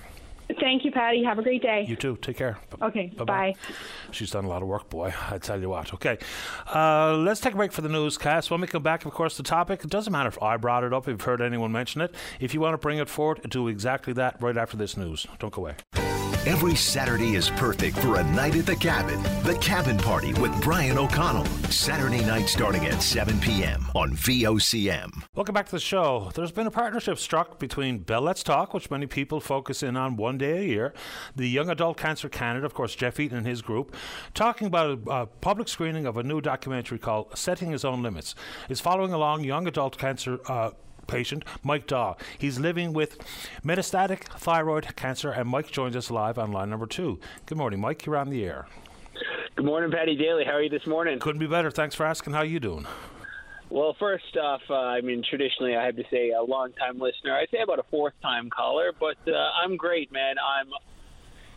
Thank 0.61 0.85
you, 0.85 0.91
Paddy. 0.91 1.25
Have 1.25 1.39
a 1.39 1.43
great 1.43 1.63
day. 1.63 1.87
You 1.89 1.97
too. 1.97 2.19
Take 2.21 2.37
care. 2.37 2.59
Okay. 2.83 3.07
Bye-bye. 3.17 3.53
Bye. 3.53 3.55
She's 4.11 4.31
done 4.31 4.45
a 4.45 4.49
lot 4.49 4.61
of 4.61 4.69
work, 4.69 4.91
boy. 4.91 5.15
I 5.31 5.39
tell 5.39 5.59
you 5.59 5.71
what. 5.71 5.95
Okay. 5.95 6.19
Uh, 6.75 7.17
let's 7.17 7.41
take 7.41 7.55
a 7.55 7.57
break 7.57 7.73
for 7.73 7.81
the 7.81 7.89
newscast. 7.89 8.51
When 8.51 8.61
we 8.61 8.67
come 8.67 8.83
back, 8.83 9.07
of 9.07 9.13
course, 9.13 9.37
the 9.37 9.45
topic, 9.45 9.83
it 9.85 9.91
doesn't 9.91 10.13
matter 10.13 10.29
if 10.29 10.43
I 10.43 10.57
brought 10.59 10.85
it 10.85 10.93
up, 10.93 11.05
if 11.05 11.13
you've 11.13 11.23
heard 11.23 11.41
anyone 11.41 11.73
mention 11.73 12.01
it. 12.03 12.15
If 12.39 12.53
you 12.53 12.61
want 12.61 12.75
to 12.75 12.79
bring 12.79 12.99
it 12.99 13.09
forward, 13.09 13.49
do 13.49 13.69
exactly 13.69 14.13
that 14.15 14.43
right 14.43 14.57
after 14.57 14.77
this 14.77 14.97
news. 14.97 15.27
Don't 15.39 15.53
go 15.53 15.63
away. 15.63 16.12
Every 16.45 16.75
Saturday 16.75 17.37
is 17.37 17.51
perfect 17.51 17.97
for 17.99 18.17
a 18.17 18.25
night 18.25 18.57
at 18.57 18.67
the 18.67 18.75
cabin. 18.75 19.23
The 19.45 19.57
Cabin 19.61 19.97
Party 19.97 20.33
with 20.35 20.61
Brian 20.61 20.99
O'Connell. 20.99 21.45
Saturday 21.71 22.25
night 22.25 22.49
starting 22.49 22.85
at 22.85 23.01
7 23.01 23.39
p.m. 23.39 23.87
on 23.95 24.11
VOCM. 24.17 25.23
Welcome 25.37 25.55
back 25.55 25.67
to 25.67 25.71
the 25.71 25.79
show. 25.79 26.33
There's 26.35 26.51
been 26.51 26.67
a 26.67 26.71
partnership 26.73 27.19
struck 27.19 27.61
between 27.61 27.99
Bell 27.99 28.23
Let's 28.23 28.43
Talk, 28.43 28.75
which 28.75 28.91
many 28.91 29.07
people 29.07 29.39
focus 29.39 29.85
in 29.85 29.97
on 29.97 30.17
one 30.17 30.37
day 30.37 30.59
a 30.59 30.65
year, 30.65 30.93
the 31.37 31.49
Young 31.49 31.71
Adult 31.71 31.97
Cancer 31.97 32.29
Canada, 32.29 32.67
of 32.67 32.75
course, 32.75 32.97
Geoff 32.97 33.21
Eaton 33.21 33.39
and 33.39 33.47
his 33.47 33.63
group, 33.63 33.95
talking 34.35 34.67
about 34.67 34.99
a, 35.07 35.11
a 35.11 35.27
public 35.27 35.69
screening 35.69 36.07
of 36.07 36.17
a 36.17 36.25
new 36.25 36.41
documentary 36.41 36.99
called 36.99 37.39
Setting 37.39 37.71
His 37.71 37.85
Own 37.85 38.03
Limits. 38.03 38.35
It's 38.69 38.81
following 38.81 39.13
along 39.13 39.45
young 39.45 39.69
adult 39.69 39.97
cancer. 39.97 40.41
Uh, 40.49 40.73
patient, 41.07 41.45
Mike 41.63 41.87
Daw. 41.87 42.15
He's 42.39 42.59
living 42.59 42.93
with 42.93 43.19
metastatic 43.65 44.25
thyroid 44.25 44.97
cancer, 44.97 45.31
and 45.31 45.49
Mike 45.49 45.71
joins 45.71 45.97
us 45.97 46.11
live 46.11 46.39
on 46.39 46.53
line 46.53 46.71
number 46.71 46.87
two. 46.87 47.19
Good 47.47 47.59
morning, 47.59 47.81
Mike. 47.81 48.07
You're 48.07 48.17
on 48.17 48.31
the 48.31 48.45
air. 48.45 48.67
Good 49.57 49.67
morning, 49.67 49.91
Paddy 49.91 50.17
Daly. 50.17 50.45
How 50.45 50.53
are 50.53 50.63
you 50.63 50.71
this 50.71 50.87
morning? 50.87 51.19
Couldn't 51.19 51.41
be 51.41 51.47
better. 51.47 51.71
Thanks 51.71 51.95
for 51.95 52.07
asking. 52.07 52.33
How 52.33 52.41
are 52.41 52.45
you 52.45 52.61
doing? 52.61 52.87
Well, 53.69 53.97
first 53.99 54.37
off, 54.37 54.61
uh, 54.69 54.75
I 54.75 55.01
mean, 55.01 55.23
traditionally, 55.29 55.77
I 55.77 55.87
have 55.87 55.97
to 55.97 56.05
say 56.11 56.31
a 56.31 56.43
long-time 56.43 56.99
listener. 56.99 57.35
I'd 57.35 57.49
say 57.51 57.63
about 57.63 57.79
a 57.79 57.85
fourth-time 57.91 58.51
caller, 58.51 58.93
but 58.99 59.17
uh, 59.27 59.37
I'm 59.63 59.77
great, 59.77 60.13
man. 60.13 60.37
I'm 60.39 60.69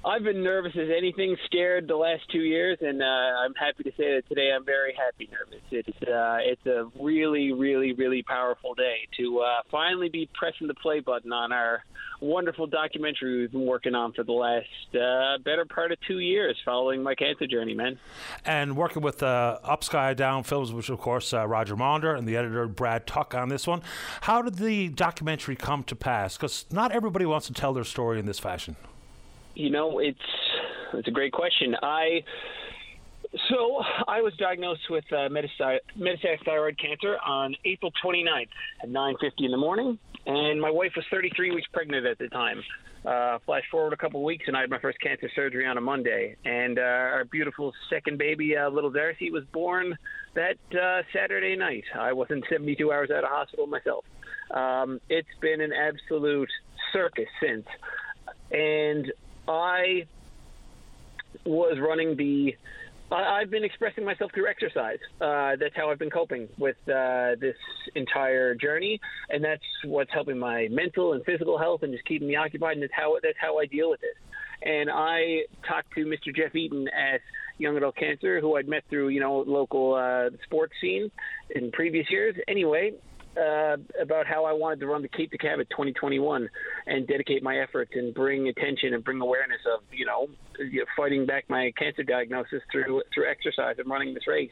I've 0.05 0.23
been 0.23 0.43
nervous 0.43 0.73
as 0.75 0.87
anything, 0.95 1.35
scared 1.47 1.87
the 1.87 1.95
last 1.95 2.21
two 2.31 2.41
years, 2.41 2.77
and 2.79 3.01
uh, 3.01 3.05
I'm 3.05 3.55
happy 3.55 3.81
to 3.83 3.91
say 3.97 4.13
that 4.13 4.29
today 4.29 4.51
I'm 4.55 4.63
very 4.63 4.93
happy 4.93 5.27
nervous. 5.31 5.63
It's 5.71 6.07
uh, 6.07 6.37
it's 6.41 6.63
a 6.67 6.91
really, 7.03 7.51
really, 7.53 7.93
really 7.93 8.21
powerful 8.21 8.75
day 8.75 9.07
to 9.17 9.39
uh, 9.39 9.61
finally 9.71 10.09
be 10.09 10.29
pressing 10.35 10.67
the 10.67 10.75
play 10.75 10.99
button 10.99 11.33
on 11.33 11.51
our 11.51 11.83
wonderful 12.21 12.67
documentary 12.67 13.41
we've 13.41 13.51
been 13.51 13.65
working 13.65 13.95
on 13.95 14.13
for 14.13 14.23
the 14.23 14.31
last 14.31 14.67
uh, 14.93 15.39
better 15.43 15.65
part 15.65 15.91
of 15.91 15.97
two 16.07 16.19
years, 16.19 16.55
following 16.63 17.01
my 17.01 17.15
cancer 17.15 17.47
journey, 17.47 17.73
man. 17.73 17.97
And 18.45 18.77
working 18.77 19.01
with 19.01 19.23
uh, 19.23 19.57
Upside 19.63 20.17
Down 20.17 20.43
Films, 20.43 20.71
which 20.71 20.89
of 20.89 20.99
course 20.99 21.33
uh, 21.33 21.47
Roger 21.47 21.75
Maunder 21.75 22.13
and 22.13 22.27
the 22.27 22.37
editor 22.37 22.67
Brad 22.67 23.07
Tuck 23.07 23.33
on 23.33 23.49
this 23.49 23.65
one. 23.65 23.81
How 24.21 24.43
did 24.43 24.57
the 24.57 24.89
documentary 24.89 25.55
come 25.55 25.83
to 25.85 25.95
pass? 25.95 26.37
Because 26.37 26.65
not 26.71 26.91
everybody 26.91 27.25
wants 27.25 27.47
to 27.47 27.53
tell 27.53 27.73
their 27.73 27.83
story 27.83 28.19
in 28.19 28.27
this 28.27 28.37
fashion 28.37 28.75
you 29.55 29.69
know, 29.69 29.99
it's 29.99 30.19
That's 30.93 31.07
a 31.07 31.11
great 31.11 31.33
question. 31.33 31.75
I 31.81 32.23
so 33.49 33.81
I 34.07 34.21
was 34.21 34.33
diagnosed 34.37 34.89
with 34.89 35.03
uh, 35.11 35.27
metastatic 35.29 36.45
thyroid 36.45 36.79
cancer 36.79 37.17
on 37.25 37.55
April 37.65 37.91
29th 38.03 38.47
at 38.83 38.89
9:50 38.89 39.31
in 39.39 39.51
the 39.51 39.57
morning, 39.57 39.99
and 40.25 40.61
my 40.61 40.71
wife 40.71 40.91
was 40.95 41.05
33 41.11 41.51
weeks 41.51 41.67
pregnant 41.73 42.05
at 42.05 42.17
the 42.17 42.29
time. 42.29 42.63
Uh, 43.05 43.37
flash 43.45 43.63
forward 43.69 43.93
a 43.93 43.97
couple 43.97 44.19
of 44.19 44.23
weeks, 44.23 44.45
and 44.47 44.57
I 44.57 44.61
had 44.61 44.69
my 44.69 44.79
first 44.79 44.99
cancer 44.99 45.29
surgery 45.35 45.67
on 45.67 45.77
a 45.77 45.81
Monday, 45.81 46.35
and 46.43 46.79
uh, 46.79 46.81
our 46.81 47.25
beautiful 47.25 47.71
second 47.87 48.17
baby, 48.17 48.57
uh, 48.57 48.67
little 48.69 48.89
Darcy, 48.89 49.29
was 49.29 49.43
born 49.53 49.95
that 50.33 50.57
uh, 50.73 51.03
Saturday 51.13 51.55
night. 51.55 51.83
I 51.93 52.13
wasn't 52.13 52.45
72 52.49 52.91
hours 52.91 53.11
out 53.11 53.23
of 53.23 53.29
hospital 53.29 53.67
myself. 53.67 54.05
Um, 54.49 54.99
it's 55.07 55.27
been 55.39 55.61
an 55.61 55.71
absolute 55.71 56.49
circus 56.93 57.27
since, 57.39 57.65
and 58.51 59.11
I 59.47 60.05
was 61.45 61.77
running 61.79 62.15
the 62.15 62.55
I've 63.11 63.51
been 63.51 63.63
expressing 63.63 64.03
myself 64.03 64.31
through 64.33 64.47
exercise. 64.47 64.97
Uh, 65.21 65.55
that's 65.59 65.75
how 65.75 65.91
I've 65.91 65.99
been 65.99 66.09
coping 66.09 66.49
with 66.57 66.75
uh, 66.87 67.35
this 67.39 67.55
entire 67.93 68.55
journey, 68.55 68.99
and 69.29 69.43
that's 69.43 69.63
what's 69.83 70.11
helping 70.11 70.39
my 70.39 70.67
mental 70.71 71.13
and 71.13 71.23
physical 71.23 71.57
health, 71.57 71.83
and 71.83 71.93
just 71.93 72.05
keeping 72.05 72.27
me 72.27 72.35
occupied. 72.35 72.73
And 72.73 72.83
that's 72.83 72.93
how 72.95 73.17
that's 73.21 73.37
how 73.39 73.59
I 73.59 73.67
deal 73.67 73.91
with 73.91 74.01
it. 74.01 74.17
And 74.67 74.89
I 74.91 75.43
talked 75.67 75.93
to 75.93 76.05
Mr. 76.05 76.35
Geoff 76.35 76.55
Eaton 76.55 76.87
at 76.87 77.21
Young 77.59 77.77
Adult 77.77 77.95
Cancer, 77.95 78.41
who 78.41 78.57
I'd 78.57 78.67
met 78.67 78.83
through 78.89 79.09
you 79.09 79.19
know 79.19 79.43
local 79.45 79.93
uh, 79.93 80.35
sports 80.43 80.73
scene 80.81 81.11
in 81.51 81.71
previous 81.71 82.09
years. 82.09 82.35
Anyway, 82.47 82.93
uh, 83.37 83.77
about 83.99 84.27
how 84.27 84.45
I 84.45 84.53
wanted 84.53 84.79
to 84.81 84.87
run 84.87 85.01
the 85.01 85.07
Cape 85.07 85.31
to 85.31 85.37
Cabot 85.37 85.69
2021 85.69 86.49
and 86.87 87.07
dedicate 87.07 87.43
my 87.43 87.59
efforts 87.59 87.91
and 87.95 88.13
bring 88.13 88.47
attention 88.47 88.93
and 88.93 89.03
bring 89.03 89.21
awareness 89.21 89.61
of 89.73 89.81
you 89.91 90.05
know 90.05 90.27
fighting 90.95 91.25
back 91.25 91.49
my 91.49 91.71
cancer 91.77 92.03
diagnosis 92.03 92.61
through 92.71 93.03
through 93.13 93.29
exercise 93.29 93.75
and 93.77 93.89
running 93.89 94.13
this 94.13 94.27
race. 94.27 94.51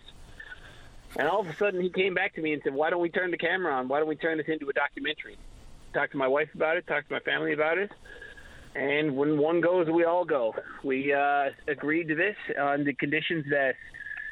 And 1.16 1.28
all 1.28 1.42
of 1.42 1.48
a 1.48 1.56
sudden, 1.56 1.82
he 1.82 1.90
came 1.90 2.14
back 2.14 2.34
to 2.36 2.42
me 2.42 2.54
and 2.54 2.62
said, 2.64 2.74
"Why 2.74 2.90
don't 2.90 3.02
we 3.02 3.10
turn 3.10 3.32
the 3.32 3.38
camera 3.38 3.74
on? 3.74 3.88
Why 3.88 4.00
don't 4.00 4.10
we 4.10 4.16
turn 4.16 4.38
this 4.38 4.48
into 4.48 4.68
a 4.70 4.74
documentary?" 4.74 5.38
Talked 5.94 6.14
to 6.14 6.18
my 6.18 6.28
wife 6.28 6.50
about 6.56 6.78
it. 6.78 6.88
Talked 6.88 7.10
to 7.10 7.14
my 7.14 7.20
family 7.20 7.54
about 7.54 7.78
it. 7.78 7.92
And 8.76 9.16
when 9.16 9.38
one 9.38 9.62
goes, 9.62 9.88
we 9.88 10.04
all 10.04 10.26
go. 10.26 10.56
We 10.84 11.14
uh, 11.14 11.50
agreed 11.68 12.08
to 12.08 12.16
this 12.16 12.36
on 12.60 12.84
the 12.84 12.94
conditions 12.94 13.46
that 13.52 13.76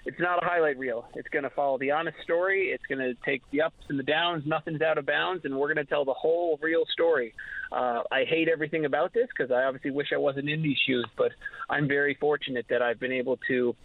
it's 0.05 0.19
not 0.19 0.43
a 0.43 0.45
highlight 0.45 0.77
reel. 0.77 1.05
It's 1.15 1.27
going 1.29 1.43
to 1.43 1.49
follow 1.51 1.77
the 1.77 1.91
honest 1.91 2.17
story. 2.23 2.69
It's 2.73 2.83
going 2.87 2.99
to 2.99 3.13
take 3.23 3.41
the 3.51 3.61
ups 3.61 3.83
and 3.89 3.99
the 3.99 4.03
downs. 4.03 4.43
Nothing's 4.45 4.81
out 4.81 4.97
of 4.97 5.05
bounds, 5.05 5.45
and 5.45 5.55
we're 5.55 5.73
going 5.73 5.85
to 5.85 5.89
tell 5.89 6.05
the 6.05 6.13
whole 6.13 6.57
real 6.61 6.83
story. 6.91 7.33
Uh, 7.71 8.01
I 8.11 8.23
hate 8.27 8.47
everything 8.47 8.85
about 8.85 9.13
this 9.13 9.27
because 9.35 9.51
I 9.51 9.63
obviously 9.63 9.91
wish 9.91 10.07
I 10.13 10.17
wasn't 10.17 10.49
in 10.49 10.63
these 10.63 10.77
shoes, 10.87 11.05
but 11.17 11.31
I'm 11.69 11.87
very 11.87 12.17
fortunate 12.19 12.65
that 12.69 12.81
I've 12.81 12.99
been 12.99 13.11
able 13.11 13.37
to 13.47 13.75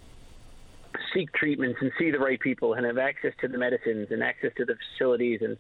seek 1.15 1.33
treatments 1.35 1.79
and 1.83 1.93
see 1.99 2.11
the 2.11 2.19
right 2.19 2.41
people 2.41 2.75
and 2.75 2.87
have 2.87 2.99
access 2.99 3.33
to 3.43 3.49
the 3.49 3.59
medicines 3.59 4.09
and 4.11 4.23
access 4.23 4.51
to 4.57 4.65
the 4.65 4.75
facilities 4.97 5.41
and 5.43 5.59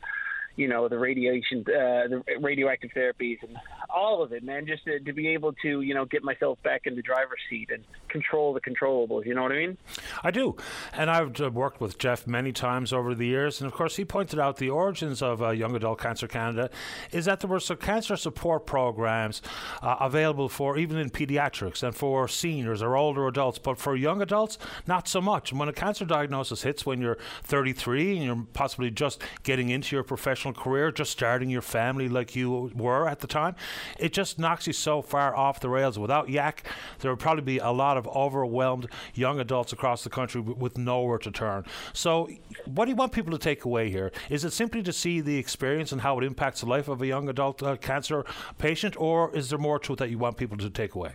you 0.56 0.68
know 0.68 0.88
the 0.88 0.98
radiation, 0.98 1.64
uh, 1.68 2.08
the 2.08 2.22
radioactive 2.40 2.90
therapies, 2.96 3.38
and 3.42 3.56
all 3.90 4.22
of 4.22 4.32
it, 4.32 4.42
man. 4.42 4.66
Just 4.66 4.84
to, 4.84 4.98
to, 5.00 5.12
be 5.12 5.28
able 5.28 5.52
to 5.62 5.80
you 5.82 5.94
know 5.94 6.04
get 6.04 6.24
myself 6.24 6.58
back 6.62 6.82
in 6.86 6.96
the 6.96 7.02
driver's 7.02 7.40
seat 7.48 7.70
and 7.72 7.84
control 8.08 8.52
the 8.52 8.60
controllables. 8.60 9.26
You 9.26 9.34
know 9.34 9.42
what 9.42 9.52
I 9.52 9.58
mean? 9.58 9.78
I 10.22 10.30
do, 10.30 10.56
and 10.92 11.10
I've 11.10 11.40
uh, 11.40 11.50
worked 11.50 11.80
with 11.80 11.98
Geoff 11.98 12.26
many 12.26 12.52
times 12.52 12.92
over 12.92 13.14
the 13.14 13.26
years, 13.26 13.60
and 13.60 13.66
of 13.70 13.74
course 13.74 13.96
he 13.96 14.04
pointed 14.04 14.38
out 14.38 14.56
the 14.56 14.70
origins 14.70 15.22
of 15.22 15.42
uh, 15.42 15.50
Young 15.50 15.76
Adult 15.76 16.00
Cancer 16.00 16.26
Canada 16.26 16.70
is 17.12 17.26
that 17.26 17.40
there 17.40 17.50
were 17.50 17.60
some 17.60 17.76
cancer 17.76 18.16
support 18.16 18.66
programs 18.66 19.42
uh, 19.82 19.96
available 20.00 20.48
for 20.48 20.78
even 20.78 20.98
in 20.98 21.10
pediatrics 21.10 21.82
and 21.82 21.94
for 21.94 22.28
seniors 22.28 22.82
or 22.82 22.96
older 22.96 23.26
adults, 23.26 23.58
but 23.58 23.78
for 23.78 23.96
young 23.96 24.22
adults, 24.22 24.58
not 24.86 25.08
so 25.08 25.20
much. 25.20 25.50
And 25.50 25.60
when 25.60 25.68
a 25.68 25.72
cancer 25.72 26.04
diagnosis 26.04 26.62
hits 26.62 26.86
when 26.86 27.00
you're 27.00 27.18
33 27.44 28.16
and 28.16 28.24
you're 28.24 28.46
possibly 28.52 28.90
just 28.90 29.22
getting 29.42 29.70
into 29.70 29.96
your 29.96 30.02
professional 30.02 30.45
professional 30.46 30.64
career, 30.64 30.92
just 30.92 31.10
starting 31.10 31.50
your 31.50 31.62
family 31.62 32.08
like 32.08 32.36
you 32.36 32.70
were 32.74 33.08
at 33.08 33.20
the 33.20 33.26
time, 33.26 33.54
it 33.98 34.12
just 34.12 34.38
knocks 34.38 34.66
you 34.66 34.72
so 34.72 35.02
far 35.02 35.34
off 35.34 35.60
the 35.60 35.68
rails. 35.68 35.98
Without 35.98 36.28
YAC, 36.28 36.58
there 37.00 37.10
would 37.10 37.20
probably 37.20 37.42
be 37.42 37.58
a 37.58 37.70
lot 37.70 37.96
of 37.96 38.06
overwhelmed 38.08 38.88
young 39.14 39.40
adults 39.40 39.72
across 39.72 40.04
the 40.04 40.10
country 40.10 40.40
with 40.40 40.78
nowhere 40.78 41.18
to 41.18 41.30
turn. 41.30 41.64
So, 41.92 42.28
what 42.64 42.84
do 42.84 42.90
you 42.90 42.96
want 42.96 43.12
people 43.12 43.32
to 43.32 43.38
take 43.38 43.64
away 43.64 43.90
here? 43.90 44.12
Is 44.30 44.44
it 44.44 44.52
simply 44.52 44.82
to 44.82 44.92
see 44.92 45.20
the 45.20 45.38
experience 45.38 45.92
and 45.92 46.00
how 46.00 46.18
it 46.18 46.24
impacts 46.24 46.60
the 46.60 46.66
life 46.66 46.88
of 46.88 47.02
a 47.02 47.06
young 47.06 47.28
adult 47.28 47.62
uh, 47.62 47.76
cancer 47.76 48.24
patient, 48.58 48.96
or 49.00 49.34
is 49.34 49.50
there 49.50 49.58
more 49.58 49.78
to 49.80 49.92
it 49.94 49.98
that 49.98 50.10
you 50.10 50.18
want 50.18 50.36
people 50.36 50.56
to 50.58 50.70
take 50.70 50.94
away? 50.94 51.12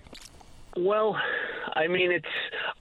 Well, 0.78 1.18
I 1.74 1.88
mean, 1.88 2.12
it's. 2.12 2.26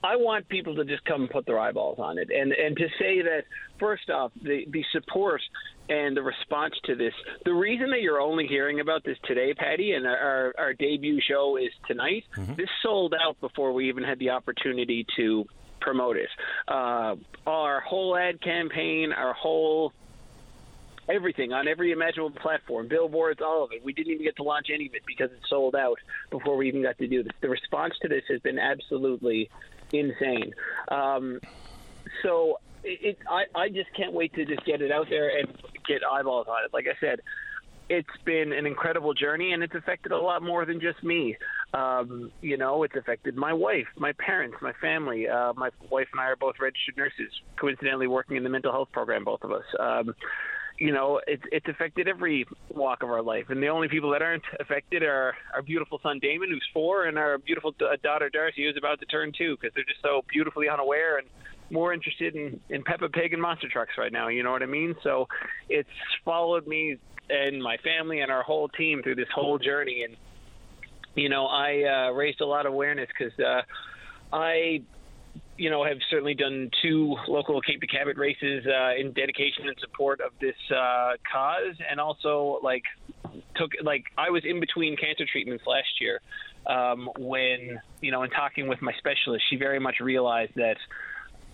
I 0.03 0.15
want 0.15 0.47
people 0.49 0.75
to 0.75 0.85
just 0.85 1.05
come 1.05 1.21
and 1.21 1.29
put 1.29 1.45
their 1.45 1.59
eyeballs 1.59 1.99
on 1.99 2.17
it, 2.17 2.29
and 2.31 2.51
and 2.51 2.75
to 2.77 2.87
say 2.97 3.21
that 3.21 3.43
first 3.79 4.09
off, 4.09 4.31
the 4.41 4.65
the 4.69 4.83
support 4.91 5.41
and 5.91 6.15
the 6.15 6.23
response 6.23 6.73
to 6.85 6.95
this. 6.95 7.13
The 7.43 7.53
reason 7.53 7.89
that 7.89 8.01
you're 8.01 8.21
only 8.21 8.47
hearing 8.47 8.79
about 8.79 9.03
this 9.03 9.17
today, 9.25 9.53
Paddy, 9.53 9.91
and 9.91 10.07
our 10.07 10.53
our 10.57 10.73
debut 10.73 11.19
show 11.21 11.57
is 11.57 11.71
tonight. 11.85 12.23
Mm-hmm. 12.37 12.55
This 12.55 12.69
sold 12.81 13.13
out 13.13 13.39
before 13.41 13.73
we 13.73 13.89
even 13.89 14.03
had 14.03 14.17
the 14.17 14.29
opportunity 14.29 15.05
to 15.17 15.45
promote 15.81 16.15
it. 16.15 16.29
Uh, 16.67 17.15
our 17.45 17.81
whole 17.81 18.15
ad 18.15 18.41
campaign, 18.41 19.11
our 19.11 19.33
whole 19.33 19.91
everything 21.09 21.51
on 21.51 21.67
every 21.67 21.91
imaginable 21.91 22.39
platform, 22.39 22.87
billboards, 22.87 23.41
all 23.41 23.65
of 23.65 23.71
it. 23.73 23.83
We 23.83 23.91
didn't 23.91 24.13
even 24.13 24.23
get 24.23 24.37
to 24.37 24.43
launch 24.43 24.67
any 24.73 24.85
of 24.85 24.93
it 24.93 25.01
because 25.05 25.29
it 25.31 25.39
sold 25.49 25.75
out 25.75 25.97
before 26.29 26.55
we 26.55 26.69
even 26.69 26.83
got 26.83 26.97
to 26.99 27.07
do 27.07 27.21
this. 27.21 27.33
The 27.41 27.49
response 27.49 27.95
to 28.03 28.07
this 28.07 28.23
has 28.29 28.39
been 28.39 28.59
absolutely 28.59 29.49
insane. 29.91 30.53
Um, 30.87 31.41
so 32.23 32.59
it, 32.83 33.17
I, 33.29 33.43
I 33.59 33.69
just 33.69 33.93
can't 33.95 34.13
wait 34.13 34.33
to 34.35 34.45
just 34.45 34.65
get 34.65 34.81
it 34.81 34.91
out 34.91 35.07
there 35.09 35.37
and 35.37 35.47
get 35.87 36.01
eyeballs 36.09 36.47
on 36.47 36.63
it. 36.65 36.73
Like 36.73 36.85
I 36.87 36.99
said, 36.99 37.21
it's 37.89 38.07
been 38.25 38.53
an 38.53 38.65
incredible 38.65 39.13
journey 39.13 39.51
and 39.51 39.61
it's 39.63 39.75
affected 39.75 40.13
a 40.13 40.17
lot 40.17 40.41
more 40.41 40.65
than 40.65 40.79
just 40.79 41.03
me. 41.03 41.35
Um, 41.73 42.31
you 42.41 42.57
know, 42.57 42.83
it's 42.83 42.95
affected 42.95 43.35
my 43.35 43.51
wife, 43.51 43.87
my 43.97 44.13
parents, 44.13 44.55
my 44.61 44.71
family. 44.81 45.27
Uh, 45.27 45.53
my 45.53 45.69
wife 45.89 46.07
and 46.13 46.21
I 46.21 46.25
are 46.25 46.37
both 46.37 46.55
registered 46.61 46.95
nurses, 46.97 47.31
coincidentally 47.59 48.07
working 48.07 48.37
in 48.37 48.43
the 48.43 48.49
mental 48.49 48.71
health 48.71 48.89
program, 48.93 49.25
both 49.25 49.43
of 49.43 49.51
us. 49.51 49.65
Um, 49.79 50.15
you 50.79 50.91
know, 50.91 51.21
it's 51.27 51.43
it's 51.51 51.67
affected 51.67 52.07
every 52.07 52.45
walk 52.69 53.03
of 53.03 53.09
our 53.09 53.21
life, 53.21 53.45
and 53.49 53.61
the 53.61 53.67
only 53.67 53.87
people 53.87 54.09
that 54.11 54.23
aren't 54.23 54.43
affected 54.59 55.03
are 55.03 55.35
our 55.53 55.61
beautiful 55.61 55.99
son 56.01 56.17
Damon, 56.19 56.49
who's 56.49 56.65
four, 56.73 57.05
and 57.05 57.19
our 57.19 57.37
beautiful 57.37 57.71
daughter 58.01 58.31
Darcy, 58.31 58.63
who's 58.63 58.77
about 58.77 58.99
to 58.99 59.05
turn 59.05 59.31
two, 59.37 59.57
because 59.57 59.75
they're 59.75 59.83
just 59.83 60.01
so 60.01 60.23
beautifully 60.31 60.69
unaware 60.69 61.19
and 61.19 61.27
more 61.71 61.93
interested 61.93 62.35
in 62.35 62.59
in 62.69 62.83
Peppa 62.83 63.09
Pig 63.09 63.33
and 63.33 63.41
monster 63.41 63.67
trucks 63.69 63.93
right 63.97 64.11
now. 64.11 64.27
You 64.27 64.43
know 64.43 64.51
what 64.51 64.63
I 64.63 64.67
mean? 64.67 64.95
So 65.03 65.27
it's 65.69 65.89
followed 66.23 66.67
me 66.67 66.97
and 67.29 67.61
my 67.61 67.77
family 67.77 68.19
and 68.19 68.31
our 68.31 68.43
whole 68.43 68.67
team 68.69 69.01
through 69.03 69.15
this 69.15 69.29
whole 69.33 69.57
journey, 69.57 70.03
and 70.03 70.15
you 71.15 71.29
know, 71.29 71.45
I 71.45 72.09
uh, 72.09 72.11
raised 72.11 72.41
a 72.41 72.45
lot 72.45 72.65
of 72.65 72.73
awareness 72.73 73.09
because 73.17 73.37
uh, 73.39 73.61
I 74.33 74.83
you 75.57 75.69
know, 75.69 75.85
have 75.85 75.97
certainly 76.09 76.33
done 76.33 76.71
two 76.81 77.15
local 77.27 77.61
Cape 77.61 77.81
to 77.81 77.87
Cabot 77.87 78.17
races 78.17 78.65
uh, 78.65 78.95
in 78.99 79.13
dedication 79.13 79.67
and 79.67 79.75
support 79.79 80.19
of 80.19 80.31
this 80.41 80.55
uh, 80.71 81.11
cause, 81.31 81.75
and 81.89 81.99
also 81.99 82.59
like 82.63 82.83
took 83.55 83.71
like 83.83 84.05
I 84.17 84.29
was 84.31 84.43
in 84.43 84.59
between 84.59 84.97
cancer 84.97 85.25
treatments 85.31 85.63
last 85.67 86.01
year 86.01 86.19
um, 86.65 87.09
when 87.17 87.79
you 88.01 88.11
know, 88.11 88.23
in 88.23 88.29
talking 88.31 88.67
with 88.67 88.81
my 88.81 88.93
specialist, 88.97 89.43
she 89.49 89.55
very 89.55 89.79
much 89.79 89.99
realized 89.99 90.53
that 90.55 90.77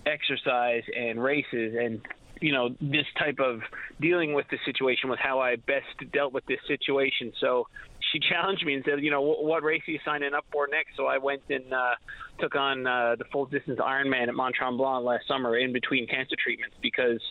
exercise 0.08 0.84
and 0.96 1.22
races 1.22 1.76
and 1.80 2.02
you 2.42 2.52
know 2.52 2.70
this 2.80 3.06
type 3.18 3.40
of 3.40 3.62
dealing 4.00 4.34
with 4.34 4.46
the 4.52 4.58
situation 4.66 5.10
was 5.10 5.20
how 5.22 5.40
I 5.40 5.56
best 5.56 6.12
dealt 6.14 6.34
with 6.34 6.46
this 6.46 6.60
situation. 6.68 7.34
So 7.40 7.68
she 8.12 8.20
challenged 8.30 8.66
me 8.66 8.76
and 8.76 8.84
said, 8.88 9.02
you 9.02 9.12
know, 9.12 9.22
what 9.22 9.64
race 9.64 9.82
are 9.88 9.92
you 9.92 10.00
signing 10.06 10.34
up 10.34 10.46
for 10.52 10.68
next? 10.68 10.96
So 10.96 11.08
I 11.08 11.18
went 11.18 11.42
and 11.50 11.74
uh, 11.74 11.96
took 12.40 12.56
on 12.56 12.86
uh, 12.86 13.16
the 13.18 13.26
full 13.32 13.46
distance 13.46 13.80
Ironman 13.80 14.28
at 14.28 14.36
Mont 14.36 14.56
Tremblant 14.60 15.04
last 15.04 15.28
summer 15.28 15.58
in 15.58 15.74
between 15.74 16.08
cancer 16.08 16.36
treatments 16.42 16.76
because 16.82 17.22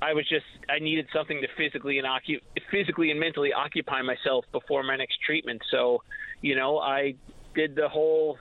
I 0.00 0.14
was 0.14 0.28
just 0.28 0.46
I 0.68 0.78
needed 0.78 1.06
something 1.12 1.40
to 1.40 1.48
physically 1.56 1.98
and 1.98 2.06
occu- 2.06 2.42
physically 2.70 3.10
and 3.10 3.18
mentally 3.18 3.52
occupy 3.52 4.02
myself 4.02 4.44
before 4.52 4.82
my 4.82 4.96
next 4.96 5.18
treatment. 5.24 5.62
So, 5.70 6.02
you 6.40 6.54
know, 6.54 6.78
I 6.78 7.14
did 7.54 7.74
the 7.74 7.88
whole 7.88 8.38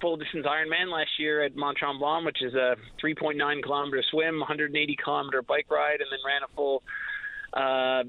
full 0.00 0.16
distance 0.16 0.46
Ironman 0.46 0.92
last 0.92 1.18
year 1.18 1.42
at 1.42 1.56
Mont 1.56 1.78
Tremblant, 1.78 2.24
which 2.24 2.42
is 2.42 2.54
a 2.54 2.76
3.9 3.02 3.62
kilometer 3.62 4.02
swim, 4.10 4.38
180 4.38 4.96
kilometer 5.02 5.42
bike 5.42 5.66
ride, 5.70 6.00
and 6.00 6.08
then 6.10 6.18
ran 6.24 6.42
a 6.42 6.48
full 6.54 6.82
uh, 7.52 8.04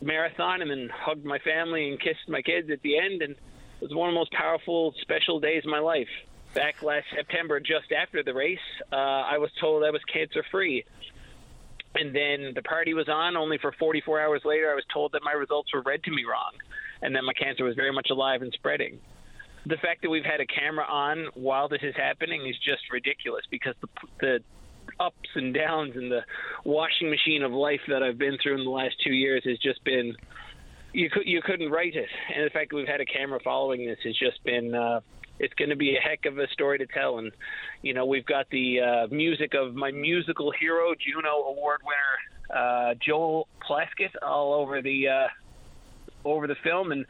marathon 0.00 0.62
and 0.62 0.70
then 0.70 0.90
hugged 0.92 1.24
my 1.24 1.38
family 1.38 1.90
and 1.90 2.00
kissed 2.00 2.28
my 2.28 2.42
kids 2.42 2.70
at 2.70 2.82
the 2.82 2.98
end. 2.98 3.22
And 3.22 3.32
it 3.32 3.82
was 3.82 3.94
one 3.94 4.08
of 4.08 4.14
the 4.14 4.18
most 4.18 4.32
powerful, 4.32 4.94
special 5.00 5.40
days 5.40 5.64
of 5.64 5.70
my 5.70 5.80
life. 5.80 6.08
Back 6.54 6.82
last 6.82 7.06
September, 7.14 7.60
just 7.60 7.92
after 7.92 8.22
the 8.22 8.34
race, 8.34 8.58
uh, 8.92 8.96
I 8.96 9.38
was 9.38 9.50
told 9.60 9.84
I 9.84 9.90
was 9.90 10.02
cancer 10.12 10.44
free. 10.50 10.84
And 11.94 12.14
then 12.14 12.52
the 12.54 12.62
party 12.62 12.94
was 12.94 13.08
on. 13.08 13.36
Only 13.36 13.58
for 13.58 13.72
44 13.72 14.20
hours 14.20 14.42
later, 14.44 14.70
I 14.70 14.74
was 14.74 14.84
told 14.92 15.12
that 15.12 15.22
my 15.22 15.32
results 15.32 15.72
were 15.74 15.82
read 15.82 16.02
to 16.04 16.10
me 16.10 16.24
wrong 16.24 16.52
and 17.02 17.14
that 17.16 17.22
my 17.22 17.32
cancer 17.32 17.64
was 17.64 17.74
very 17.74 17.92
much 17.92 18.08
alive 18.10 18.42
and 18.42 18.52
spreading. 18.52 18.98
The 19.66 19.76
fact 19.76 20.02
that 20.02 20.10
we've 20.10 20.24
had 20.24 20.40
a 20.40 20.46
camera 20.46 20.84
on 20.84 21.28
while 21.34 21.68
this 21.68 21.82
is 21.82 21.94
happening 21.96 22.46
is 22.46 22.56
just 22.58 22.82
ridiculous 22.90 23.44
because 23.50 23.74
the 23.80 23.88
the 24.20 24.38
ups 24.98 25.28
and 25.34 25.54
downs 25.54 25.94
and 25.94 26.10
the 26.10 26.22
washing 26.64 27.08
machine 27.08 27.42
of 27.42 27.52
life 27.52 27.80
that 27.88 28.02
I've 28.02 28.18
been 28.18 28.36
through 28.42 28.58
in 28.58 28.64
the 28.64 28.70
last 28.70 28.96
two 29.02 29.12
years 29.12 29.42
has 29.44 29.58
just 29.58 29.82
been 29.84 30.14
you 30.92 31.08
could 31.08 31.26
you 31.26 31.40
couldn't 31.42 31.70
write 31.70 31.94
it, 31.94 32.08
and 32.34 32.44
the 32.44 32.50
fact 32.50 32.70
that 32.70 32.76
we've 32.76 32.88
had 32.88 33.00
a 33.00 33.06
camera 33.06 33.40
following 33.42 33.86
this 33.86 33.98
has 34.04 34.16
just 34.16 34.42
been. 34.44 34.74
Uh, 34.74 35.00
it's 35.38 35.54
going 35.54 35.70
to 35.70 35.76
be 35.76 35.96
a 35.96 36.00
heck 36.00 36.24
of 36.26 36.38
a 36.38 36.46
story 36.48 36.78
to 36.78 36.86
tell, 36.86 37.18
and 37.18 37.32
you 37.80 37.94
know 37.94 38.04
we've 38.04 38.26
got 38.26 38.48
the 38.50 38.80
uh, 38.80 39.06
music 39.10 39.54
of 39.54 39.74
my 39.74 39.90
musical 39.90 40.52
hero, 40.52 40.92
Juno 40.94 41.30
Award 41.48 41.80
winner 41.82 42.18
uh, 42.52 42.94
Joel 43.04 43.48
Plaskett, 43.66 44.10
all 44.20 44.54
over 44.54 44.82
the 44.82 45.08
uh, 45.08 45.28
over 46.24 46.46
the 46.46 46.56
film, 46.62 46.92
and 46.92 47.06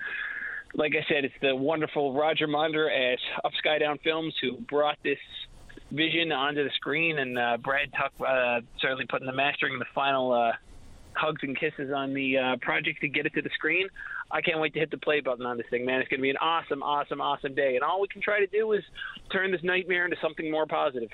like 0.75 0.93
I 0.95 1.05
said, 1.09 1.25
it's 1.25 1.35
the 1.41 1.55
wonderful 1.55 2.15
Roger 2.15 2.47
Maunder 2.47 2.91
at 2.91 3.19
Upside 3.45 3.81
Down 3.81 3.99
Films 4.03 4.35
who 4.41 4.57
brought 4.57 4.99
this 5.05 5.19
vision 5.91 6.33
onto 6.33 6.65
the 6.65 6.71
screen, 6.77 7.19
and 7.19 7.39
uh, 7.39 7.59
Brad 7.59 7.93
Tuck 7.93 8.13
uh, 8.27 8.61
certainly 8.81 9.07
putting 9.09 9.27
the 9.27 9.33
mastering, 9.33 9.79
the 9.79 9.85
final 9.95 10.33
uh, 10.33 10.53
hugs 11.15 11.43
and 11.43 11.59
kisses 11.59 11.93
on 11.95 12.15
the 12.15 12.39
uh, 12.39 12.57
project 12.63 13.01
to 13.03 13.09
get 13.09 13.27
it 13.27 13.35
to 13.35 13.43
the 13.43 13.51
screen. 13.55 13.89
I 14.33 14.41
can't 14.41 14.59
wait 14.61 14.73
to 14.75 14.81
hit 14.81 14.91
the 14.91 14.97
play 14.97 15.21
button 15.21 15.45
on 15.45 15.59
this 15.59 15.67
thing, 15.69 15.85
man. 15.85 16.01
It's 16.01 16.09
going 16.09 16.21
to 16.21 16.23
be 16.23 16.31
an 16.31 16.39
awesome, 16.39 16.83
awesome, 16.83 17.21
awesome 17.21 17.55
day. 17.55 17.75
And 17.75 17.85
all 17.85 18.01
we 18.01 18.09
can 18.09 18.23
try 18.23 18.41
to 18.41 18.47
do 18.47 18.73
is 18.73 18.83
turn 19.31 19.53
this 19.53 19.63
nightmare 19.63 20.07
into 20.07 20.17
something 20.23 20.51
more 20.51 20.67
positive. 20.67 21.11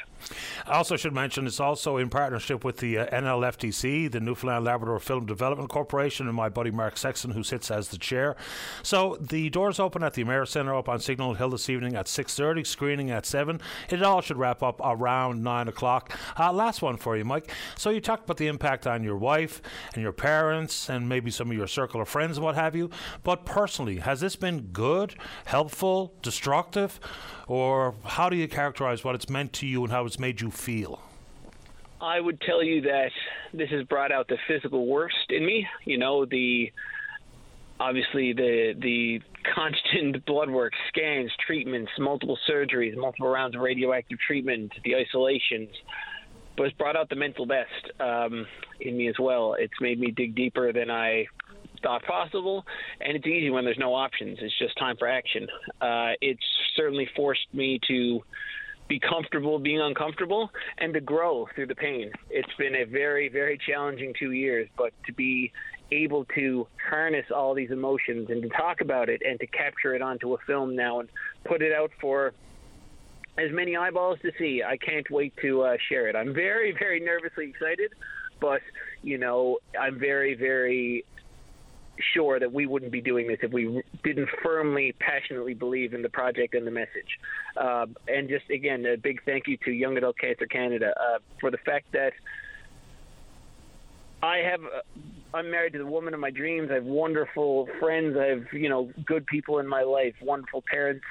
I 0.67 0.73
also 0.73 0.97
should 0.97 1.13
mention 1.13 1.47
it's 1.47 1.59
also 1.59 1.97
in 1.97 2.11
partnership 2.11 2.65
with 2.65 2.79
the 2.79 2.99
uh, 2.99 3.07
NLFDC, 3.07 4.13
the 4.13 4.21
Newfoundland 4.21 4.65
Labrador 4.65 5.01
Film 5.01 5.27
Development 5.27 5.69
Corporation, 5.69 6.29
and 6.29 6.37
my 6.37 6.49
buddy 6.49 6.71
Mark 6.71 6.97
Sexton, 6.97 7.33
who 7.33 7.43
sits 7.43 7.71
as 7.71 7.89
the 7.89 7.99
chair. 7.99 8.37
So 8.85 9.17
the 9.21 9.51
doors 9.51 9.81
open 9.81 10.05
at 10.05 10.15
the 10.15 10.23
Emera 10.23 10.47
Centre 10.47 10.75
up 10.75 10.89
on 10.89 11.01
Signal 11.01 11.35
Hill 11.35 11.51
this 11.51 11.69
evening 11.69 11.97
at 11.97 12.07
6.30, 12.07 12.65
screening 12.65 13.11
at 13.11 13.27
7. 13.27 13.61
It 13.91 14.03
all 14.03 14.21
should 14.21 14.37
wrap 14.37 14.63
up 14.63 14.81
around 14.85 15.43
9 15.43 15.69
o'clock. 15.69 16.17
Uh, 16.39 16.53
last 16.53 16.83
one 16.83 16.97
for 16.97 17.17
you, 17.17 17.25
Mike. 17.25 17.51
So 17.77 17.91
you 17.91 18.01
talked 18.01 18.25
about 18.25 18.37
the 18.37 18.47
impact 18.47 18.87
on 18.87 19.03
your 19.03 19.17
wife 19.17 19.61
and 19.95 20.03
your 20.03 20.13
parents 20.13 20.89
and 20.89 21.09
maybe 21.09 21.33
some 21.33 21.51
of 21.51 21.57
your 21.57 21.67
circle 21.67 22.01
of 22.01 22.09
friends 22.09 22.37
and 22.37 22.45
what 22.45 22.55
have 22.55 22.77
you. 22.77 22.91
But 23.23 23.45
personally, 23.45 23.99
has 23.99 24.21
this 24.21 24.37
been 24.37 24.69
good, 24.73 25.15
helpful, 25.47 26.13
destructive, 26.23 27.01
or 27.47 27.95
how 28.05 28.29
do 28.29 28.37
you 28.37 28.49
characterize 28.49 29.05
what 29.05 29.15
it's 29.15 29.29
meant 29.29 29.53
to 29.55 29.67
you 29.67 29.83
and 29.85 29.93
how 29.93 30.07
it's 30.07 30.19
made 30.19 30.41
you 30.41 30.51
feel? 30.51 31.03
I 32.01 32.21
would 32.21 32.41
tell 32.41 32.63
you 32.63 32.83
that 32.83 33.11
this 33.53 33.71
has 33.71 33.85
brought 33.85 34.13
out 34.13 34.29
the 34.29 34.39
physical 34.47 34.87
worst 34.87 35.31
in 35.31 35.45
me. 35.45 35.67
You 35.85 35.99
know, 35.99 36.25
the 36.25 36.73
obviously 37.81 38.33
the 38.33 38.75
the 38.79 39.21
constant 39.55 40.25
blood 40.27 40.51
work, 40.51 40.73
scans, 40.89 41.31
treatments, 41.45 41.91
multiple 41.99 42.39
surgeries, 42.49 42.97
multiple 42.97 43.29
rounds 43.29 43.57
of 43.57 43.63
radioactive 43.63 44.19
treatment, 44.19 44.73
the 44.85 44.97
isolations, 44.97 45.71
but 46.57 46.65
it's 46.65 46.77
brought 46.77 46.97
out 46.97 47.09
the 47.09 47.17
mental 47.17 47.47
best 47.47 48.01
um, 48.01 48.47
in 48.81 48.97
me 48.97 49.09
as 49.09 49.19
well. 49.19 49.55
It's 49.59 49.81
made 49.81 49.99
me 49.99 50.11
dig 50.11 50.35
deeper 50.35 50.73
than 50.73 50.91
I 50.91 51.27
thought 51.83 52.03
possible, 52.05 52.65
and 53.01 53.17
it's 53.17 53.27
easy 53.27 53.51
when 53.51 53.65
there's 53.65 53.79
no 53.79 53.95
options. 53.95 54.39
It's 54.41 54.59
just 54.59 54.77
time 54.79 54.97
for 54.97 55.09
action. 55.09 55.47
Uh, 55.81 56.13
it's 56.21 56.43
certainly 56.77 57.09
forced 57.17 57.47
me 57.53 57.81
to 57.89 58.23
be 58.89 58.99
comfortable 58.99 59.59
being 59.59 59.81
uncomfortable 59.81 60.51
and 60.79 60.95
to 60.95 61.01
grow 61.01 61.47
through 61.55 61.67
the 61.67 61.75
pain. 61.75 62.11
It's 62.31 62.49
been 62.59 62.75
a 62.75 62.85
very, 62.85 63.29
very 63.29 63.59
challenging 63.69 64.15
two 64.19 64.33
years, 64.33 64.69
but 64.77 64.93
to 65.07 65.13
be 65.13 65.53
able 65.93 66.25
to 66.35 66.67
harness 66.89 67.27
all 67.35 67.55
these 67.55 67.71
emotions 67.71 68.29
and 68.31 68.43
to 68.43 68.49
talk 68.51 68.81
about 68.81 69.09
it 69.09 69.23
and 69.25 69.39
to 69.41 69.47
capture 69.47 69.95
it 69.95 70.03
onto 70.03 70.35
a 70.35 70.39
film 70.47 70.75
now 70.75 71.01
and 71.01 71.09
put 71.45 71.63
it 71.63 71.73
out 71.73 71.91
for 72.01 72.33
as 73.39 73.51
many 73.53 73.77
eyeballs 73.77 74.19
to 74.23 74.31
see. 74.39 74.63
I 74.67 74.77
can't 74.77 75.09
wait 75.11 75.33
to 75.43 75.63
uh, 75.63 75.77
share 75.89 76.09
it. 76.09 76.17
I'm 76.17 76.35
very, 76.35 76.75
very 76.79 77.01
nervously 77.01 77.49
excited, 77.49 77.93
but 78.41 78.61
you 79.03 79.19
know, 79.19 79.59
I'm 79.81 79.99
very, 79.99 80.35
very 80.35 81.05
sure 82.15 82.39
that 82.39 82.53
we 82.53 82.67
wouldn't 82.67 82.93
be 82.93 83.01
doing 83.01 83.29
this 83.29 83.39
if 83.43 83.53
we 83.53 83.83
didn't 84.05 84.29
firmly, 84.43 84.95
passionately 84.99 85.55
believe 85.55 85.95
in 85.95 86.03
the 86.03 86.09
project 86.09 86.55
and 86.55 86.67
the 86.67 86.71
message. 86.71 87.19
Uh, 87.57 87.87
and 88.07 88.29
just 88.29 88.49
again, 88.51 88.85
a 88.87 88.97
big 88.97 89.23
thank 89.25 89.47
you 89.47 89.57
to 89.65 89.71
Young 89.71 89.97
Adult 89.97 90.19
Cancer 90.19 90.47
Canada 90.47 90.95
uh, 90.99 91.19
for 91.41 91.51
the 91.51 91.59
fact 91.59 91.87
that 91.93 92.13
I 94.23 94.39
have. 94.39 94.61
Uh, 94.63 95.01
I'm 95.35 95.51
married 95.51 95.75
to 95.75 95.79
the 95.79 95.87
woman 95.87 96.15
of 96.15 96.21
my 96.21 96.31
dreams. 96.31 96.71
I 96.71 96.77
have 96.77 96.85
wonderful 96.85 97.69
friends. 97.79 98.17
I 98.19 98.27
have, 98.29 98.45
you 98.53 98.71
know, 98.71 98.91
good 99.05 99.27
people 99.27 99.59
in 99.59 99.69
my 99.69 99.83
life, 99.83 100.15
wonderful 100.23 100.65
parents 100.71 101.05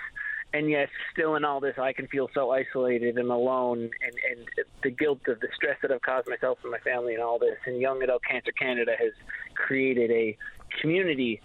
and 0.54 0.70
yet 0.70 0.90
still 1.12 1.36
in 1.36 1.44
all 1.44 1.60
this 1.60 1.76
i 1.78 1.92
can 1.92 2.08
feel 2.08 2.30
so 2.34 2.52
isolated 2.52 3.18
and 3.18 3.30
alone 3.30 3.80
and, 3.80 4.14
and 4.32 4.48
the 4.84 4.90
guilt 4.90 5.20
of 5.28 5.40
the 5.40 5.48
stress 5.56 5.78
that 5.82 5.92
i've 5.92 6.02
caused 6.02 6.28
myself 6.28 6.58
and 6.64 6.72
my 6.72 6.80
family 6.80 7.14
and 7.14 7.22
all 7.22 7.38
this 7.38 7.58
and 7.66 7.82
young 7.82 8.02
adult 8.02 8.22
cancer 8.24 8.52
canada 8.58 8.94
has 8.98 9.12
created 9.56 10.10
a 10.12 10.38
community 10.82 11.42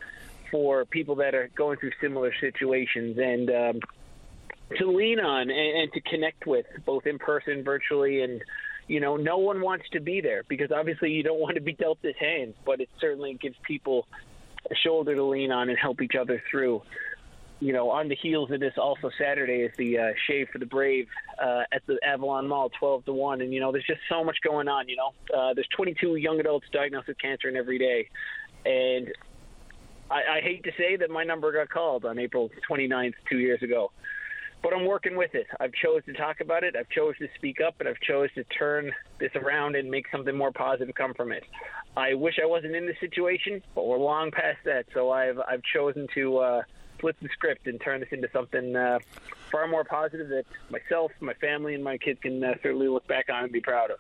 for 0.51 0.85
people 0.85 1.17
that 1.17 1.35
are 1.35 1.49
going 1.57 1.79
through 1.79 1.93
similar 2.01 2.33
situations 2.41 3.19
and 3.19 3.51
um, 3.51 3.81
to 4.77 4.87
lean 4.87 5.19
on 5.21 5.51
and, 5.51 5.79
and 5.79 5.93
to 5.93 6.01
connect 6.03 6.47
with 6.47 6.67
both 6.85 7.07
in 7.07 7.19
person, 7.19 7.65
virtually, 7.65 8.23
and 8.23 8.43
you 8.89 9.01
know, 9.01 9.17
no 9.17 9.39
one 9.39 9.61
wants 9.61 9.87
to 9.93 10.01
be 10.01 10.21
there 10.21 10.43
because 10.49 10.71
obviously 10.71 11.11
you 11.11 11.23
don't 11.23 11.41
want 11.41 11.55
to 11.55 11.61
be 11.61 11.73
dealt 11.73 12.01
this 12.03 12.17
hand, 12.19 12.55
but 12.65 12.81
it 12.81 12.89
certainly 13.01 13.35
gives 13.35 13.57
people 13.63 14.07
a 14.71 14.75
shoulder 14.75 15.15
to 15.15 15.25
lean 15.25 15.51
on 15.51 15.69
and 15.69 15.79
help 15.79 16.01
each 16.03 16.15
other 16.15 16.43
through. 16.51 16.83
You 17.61 17.73
know, 17.73 17.91
on 17.91 18.09
the 18.09 18.17
heels 18.17 18.51
of 18.51 18.59
this, 18.59 18.75
also 18.77 19.09
Saturday 19.17 19.63
is 19.63 19.71
the 19.79 19.97
uh, 19.97 20.13
Shave 20.27 20.49
for 20.53 20.59
the 20.59 20.67
Brave 20.67 21.07
uh, 21.41 21.63
at 21.73 21.87
the 21.87 21.97
Avalon 22.05 22.49
Mall, 22.49 22.71
12 22.77 23.05
to 23.05 23.13
1. 23.13 23.41
And, 23.41 23.55
you 23.55 23.61
know, 23.61 23.71
there's 23.71 23.87
just 23.87 24.01
so 24.09 24.25
much 24.25 24.39
going 24.43 24.67
on, 24.67 24.89
you 24.89 24.97
know. 24.97 25.13
Uh, 25.33 25.55
there's 25.55 25.69
22 25.77 26.17
young 26.17 26.41
adults 26.41 26.67
diagnosed 26.73 27.07
with 27.07 27.21
cancer 27.21 27.49
in 27.49 27.57
every 27.57 27.79
day. 27.79 28.09
And 28.65 29.13
I, 30.11 30.39
I 30.39 30.41
hate 30.41 30.65
to 30.65 30.73
say 30.77 30.97
that 30.97 31.11
my 31.11 31.25
number 31.25 31.53
got 31.53 31.69
called 31.71 32.05
on 32.05 32.19
April 32.19 32.51
29th, 32.69 33.15
two 33.29 33.39
years 33.39 33.63
ago. 33.63 33.91
But 34.63 34.73
I'm 34.73 34.87
working 34.87 35.17
with 35.17 35.35
it. 35.35 35.49
I've 35.59 35.73
chose 35.73 36.05
to 36.07 36.13
talk 36.13 36.41
about 36.41 36.63
it. 36.63 36.77
I've 36.77 36.89
chose 36.89 37.17
to 37.19 37.29
speak 37.35 37.61
up, 37.61 37.75
and 37.81 37.89
I've 37.89 38.01
chose 38.01 38.29
to 38.37 38.45
turn 38.45 38.93
this 39.19 39.33
around 39.35 39.75
and 39.75 39.91
make 39.91 40.07
something 40.13 40.37
more 40.37 40.53
positive 40.53 40.95
come 40.95 41.15
from 41.15 41.33
it. 41.33 41.43
I 41.97 42.15
wish 42.15 42.39
I 42.41 42.47
wasn't 42.47 42.77
in 42.77 42.87
this 42.87 42.97
situation, 43.01 43.61
but 43.75 43.87
we're 43.87 43.99
long 43.99 44.31
past 44.31 44.59
that. 44.65 44.87
So 44.95 45.11
I've 45.11 45.41
I've 45.41 45.63
chosen 45.65 46.07
to 46.15 46.39
uh, 46.39 46.63
flip 47.01 47.17
the 47.21 47.29
script 47.33 47.67
and 47.67 47.81
turn 47.81 48.01
this 48.01 48.11
into 48.13 48.29
something 48.33 48.77
uh, 48.77 49.01
far 49.51 49.67
more 49.67 49.85
positive 49.85 50.29
that 50.29 50.45
myself, 50.71 51.11
my 51.21 51.35
family, 51.35 51.75
and 51.75 51.83
my 51.83 51.99
kids 51.99 52.21
can 52.23 52.43
uh, 52.43 52.55
certainly 52.63 52.89
look 52.89 53.07
back 53.09 53.29
on 53.29 53.45
and 53.45 53.53
be 53.53 53.61
proud 53.61 53.91
of. 53.91 53.99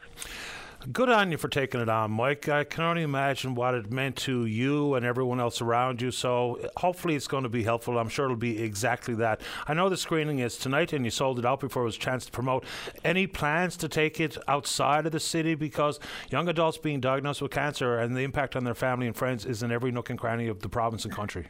Good 0.91 1.11
on 1.11 1.30
you 1.30 1.39
for 1.39 1.49
taking 1.49 1.80
it 1.80 1.89
on, 1.89 2.11
Mike. 2.11 2.49
I 2.49 2.64
can 2.64 2.83
only 2.83 3.03
imagine 3.03 3.55
what 3.55 3.74
it 3.74 3.93
meant 3.93 4.16
to 4.16 4.47
you 4.47 4.95
and 4.95 5.07
everyone 5.07 5.39
else 5.39 5.61
around 5.61 6.03
you. 6.03 6.11
So 6.11 6.59
hopefully 6.76 7.14
it's 7.14 7.28
going 7.28 7.45
to 7.45 7.49
be 7.49 7.62
helpful. 7.62 7.99
I'm 7.99 8.09
sure 8.09 8.24
it'll 8.24 8.37
be 8.37 8.61
exactly 8.61 9.14
that. 9.14 9.43
I 9.68 9.74
know 9.74 9.89
the 9.89 9.97
screening 9.97 10.41
is 10.41 10.57
tonight 10.57 10.93
and 10.93 11.05
you 11.05 11.12
sold 11.12 11.39
it 11.39 11.47
out 11.47 11.61
before 11.61 11.83
it 11.83 11.87
was 11.87 11.97
a 11.97 12.01
chance 12.01 12.24
to 12.26 12.33
promote. 12.33 12.64
Any 13.05 13.28
plans 13.28 13.76
to 13.76 13.89
take 13.89 14.18
it 14.18 14.37
outside 14.49 15.07
of 15.07 15.12
the 15.12 15.20
city? 15.20 15.55
Because 15.55 16.01
young 16.30 16.49
adults 16.49 16.78
being 16.78 17.01
diagnosed 17.01 17.43
with 17.43 17.53
cancer 17.53 18.01
and 18.01 18.16
the 18.16 18.22
impact 18.22 18.57
on 18.57 18.64
their 18.64 18.74
family 18.74 19.07
and 19.07 19.14
friends 19.14 19.47
is 19.47 19.62
in 19.62 19.70
every 19.70 19.93
nook 19.93 20.11
and 20.11 20.18
cranny 20.18 20.49
of 20.49 20.62
the 20.62 20.68
province 20.68 21.05
and 21.05 21.14
country 21.14 21.47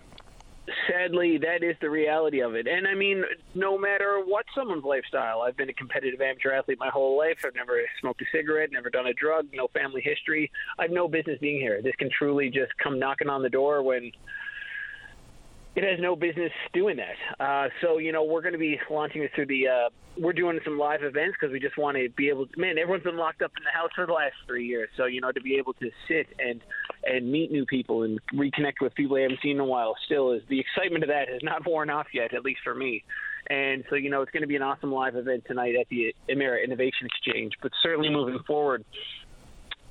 sadly, 0.88 1.38
that 1.38 1.62
is 1.62 1.76
the 1.80 1.90
reality 1.90 2.40
of 2.40 2.54
it. 2.54 2.66
And 2.66 2.86
I 2.86 2.94
mean, 2.94 3.24
no 3.54 3.76
matter 3.76 4.22
what 4.24 4.44
someone's 4.54 4.84
lifestyle, 4.84 5.42
I've 5.42 5.56
been 5.56 5.68
a 5.68 5.74
competitive 5.74 6.20
amateur 6.20 6.52
athlete 6.52 6.78
my 6.78 6.88
whole 6.88 7.18
life. 7.18 7.38
I've 7.44 7.54
never 7.54 7.80
smoked 8.00 8.22
a 8.22 8.24
cigarette, 8.32 8.70
never 8.72 8.90
done 8.90 9.06
a 9.06 9.14
drug, 9.14 9.46
no 9.52 9.68
family 9.68 10.02
history. 10.02 10.50
I've 10.78 10.90
no 10.90 11.08
business 11.08 11.38
being 11.40 11.60
here. 11.60 11.82
This 11.82 11.94
can 11.98 12.10
truly 12.16 12.48
just 12.48 12.72
come 12.82 12.98
knocking 12.98 13.28
on 13.28 13.42
the 13.42 13.50
door 13.50 13.82
when 13.82 14.12
it 15.74 15.84
has 15.84 15.98
no 16.00 16.14
business 16.14 16.52
doing 16.74 16.98
that. 16.98 17.42
Uh, 17.42 17.68
so 17.80 17.98
you 17.98 18.12
know, 18.12 18.24
we're 18.24 18.42
going 18.42 18.52
to 18.52 18.58
be 18.58 18.78
launching 18.90 19.22
this 19.22 19.30
through 19.34 19.46
the. 19.46 19.68
Uh, 19.68 19.88
we're 20.18 20.34
doing 20.34 20.60
some 20.62 20.78
live 20.78 21.02
events 21.02 21.38
because 21.40 21.50
we 21.50 21.58
just 21.58 21.78
want 21.78 21.96
to 21.96 22.10
be 22.10 22.28
able. 22.28 22.46
to, 22.46 22.60
Man, 22.60 22.76
everyone's 22.76 23.04
been 23.04 23.16
locked 23.16 23.40
up 23.40 23.52
in 23.56 23.64
the 23.64 23.70
house 23.70 23.88
for 23.94 24.04
the 24.04 24.12
last 24.12 24.34
three 24.46 24.66
years. 24.66 24.90
So 24.96 25.06
you 25.06 25.20
know, 25.20 25.32
to 25.32 25.40
be 25.40 25.56
able 25.56 25.72
to 25.74 25.90
sit 26.06 26.26
and 26.38 26.60
and 27.04 27.30
meet 27.32 27.50
new 27.50 27.64
people 27.64 28.02
and 28.02 28.20
reconnect 28.34 28.80
with 28.82 28.94
people 28.94 29.16
I 29.16 29.22
haven't 29.22 29.40
seen 29.42 29.52
in 29.52 29.60
a 29.60 29.64
while, 29.64 29.94
still 30.04 30.32
is 30.32 30.42
the 30.48 30.60
excitement 30.60 31.04
of 31.04 31.08
that 31.08 31.28
has 31.28 31.42
not 31.42 31.66
worn 31.66 31.88
off 31.88 32.08
yet, 32.12 32.34
at 32.34 32.44
least 32.44 32.60
for 32.62 32.74
me. 32.74 33.02
And 33.48 33.84
so 33.88 33.96
you 33.96 34.10
know, 34.10 34.20
it's 34.20 34.30
going 34.30 34.42
to 34.42 34.46
be 34.46 34.56
an 34.56 34.62
awesome 34.62 34.92
live 34.92 35.16
event 35.16 35.44
tonight 35.46 35.74
at 35.80 35.88
the 35.88 36.14
Emera 36.28 36.62
Innovation 36.62 37.06
Exchange. 37.06 37.54
But 37.62 37.72
certainly 37.82 38.10
moving 38.10 38.40
forward, 38.46 38.84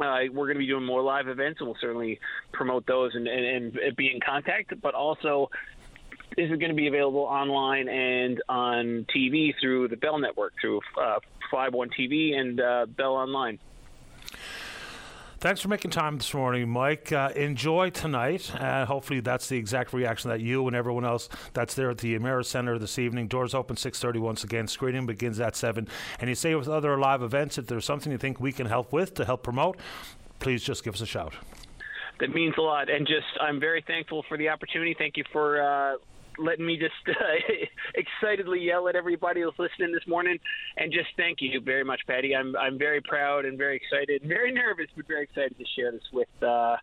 uh, 0.02 0.20
we're 0.34 0.48
going 0.48 0.56
to 0.56 0.60
be 0.60 0.68
doing 0.68 0.86
more 0.86 1.02
live 1.02 1.28
events, 1.28 1.60
and 1.60 1.68
we'll 1.68 1.78
certainly 1.80 2.20
promote 2.52 2.86
those 2.88 3.14
and, 3.16 3.28
and, 3.28 3.76
and 3.78 3.96
be 3.96 4.12
in 4.14 4.20
contact. 4.20 4.74
But 4.82 4.94
also, 4.94 5.50
this 6.36 6.46
is 6.50 6.58
going 6.58 6.70
to 6.70 6.76
be 6.76 6.88
available 6.88 7.22
online 7.22 7.88
and 7.90 8.42
on 8.50 9.06
TV 9.16 9.54
through 9.60 9.90
the 9.90 9.98
Bell 9.98 10.18
Network, 10.18 10.54
through 10.62 10.82
uh, 11.02 11.20
Five 11.52 11.74
One 11.74 11.90
TV 11.90 12.36
and 12.36 12.60
uh, 12.60 12.86
Bell 12.86 13.14
Online. 13.14 13.60
Thanks 15.42 15.60
for 15.60 15.70
making 15.70 15.90
time 15.90 16.20
this 16.20 16.36
morning, 16.36 16.70
Mike. 16.70 17.12
Uh, 17.12 17.32
enjoy 17.36 17.90
tonight. 17.90 18.54
Uh, 18.54 18.86
hopefully, 18.86 19.22
that's 19.22 19.50
the 19.50 19.58
exact 19.58 19.92
reaction 19.92 20.30
that 20.30 20.40
you 20.40 20.68
and 20.68 20.76
everyone 20.76 21.04
else 21.04 21.30
that's 21.54 21.74
there 21.74 21.90
at 21.90 21.98
the 21.98 22.16
Emera 22.16 22.46
Centre 22.46 22.78
this 22.78 23.00
evening. 23.00 23.28
Doors 23.28 23.56
open 23.56 23.76
6:30 23.76 24.20
once 24.20 24.44
again. 24.44 24.68
Screening 24.68 25.08
begins 25.08 25.40
at 25.40 25.56
seven. 25.56 25.88
And 26.20 26.30
you 26.30 26.36
say 26.36 26.54
with 26.54 26.70
other 26.70 26.96
live 27.00 27.24
events, 27.24 27.58
if 27.58 27.66
there's 27.66 27.86
something 27.86 28.12
you 28.12 28.20
think 28.20 28.40
we 28.40 28.52
can 28.52 28.68
help 28.68 28.94
with 28.94 29.16
to 29.16 29.26
help 29.26 29.42
promote, 29.42 29.78
please 30.38 30.64
just 30.64 30.84
give 30.84 30.94
us 30.94 31.02
a 31.02 31.08
shout. 31.08 31.34
That 32.20 32.36
means 32.36 32.54
a 32.60 32.62
lot, 32.62 32.92
and 32.92 33.08
just 33.08 33.26
I'm 33.42 33.60
very 33.60 33.82
thankful 33.82 34.24
for 34.30 34.38
the 34.38 34.50
opportunity. 34.50 34.94
Thank 34.96 35.18
you 35.18 35.24
for 35.34 35.60
uh, 35.60 35.96
letting 36.38 36.66
me 36.66 36.78
just 36.78 36.94
uh, 37.08 37.66
excitedly 37.96 38.60
yell 38.60 38.88
at 38.88 38.96
everybody 38.96 39.42
who's 39.42 39.54
listening 39.58 39.92
this 39.92 40.08
morning, 40.08 40.40
and 40.78 40.92
just 40.92 41.10
thank 41.18 41.40
you 41.42 41.60
very 41.62 41.84
much, 41.84 42.02
Paddy. 42.08 42.36
I'm 42.36 42.56
I'm 42.56 42.78
very 42.78 43.02
proud 43.02 43.46
and 43.46 43.58
very 43.58 43.76
excited, 43.76 44.24
very 44.26 44.52
nervous, 44.52 44.88
but 44.96 45.08
very 45.08 45.24
excited 45.24 45.58
to 45.58 45.66
share 45.76 45.92
this 45.92 46.04
with. 46.12 46.30
Uh, 46.42 46.78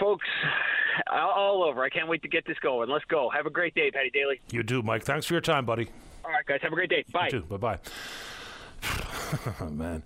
folks 0.00 0.26
all 1.10 1.62
over. 1.62 1.82
I 1.82 1.88
can't 1.88 2.08
wait 2.08 2.22
to 2.22 2.28
get 2.28 2.46
this 2.46 2.58
going. 2.60 2.88
Let's 2.88 3.04
go. 3.06 3.30
Have 3.30 3.46
a 3.46 3.50
great 3.50 3.74
day, 3.74 3.90
Paddy 3.90 4.10
Daly. 4.10 4.40
You 4.50 4.62
do, 4.62 4.82
Mike. 4.82 5.04
Thanks 5.04 5.26
for 5.26 5.34
your 5.34 5.40
time, 5.40 5.64
buddy. 5.64 5.88
All 6.24 6.30
right, 6.30 6.44
guys. 6.46 6.60
Have 6.62 6.72
a 6.72 6.74
great 6.74 6.90
day. 6.90 7.04
Bye. 7.12 7.26
You 7.26 7.40
too. 7.40 7.42
Bye 7.42 7.56
bye. 7.56 7.78
oh, 9.60 9.70
man. 9.70 10.02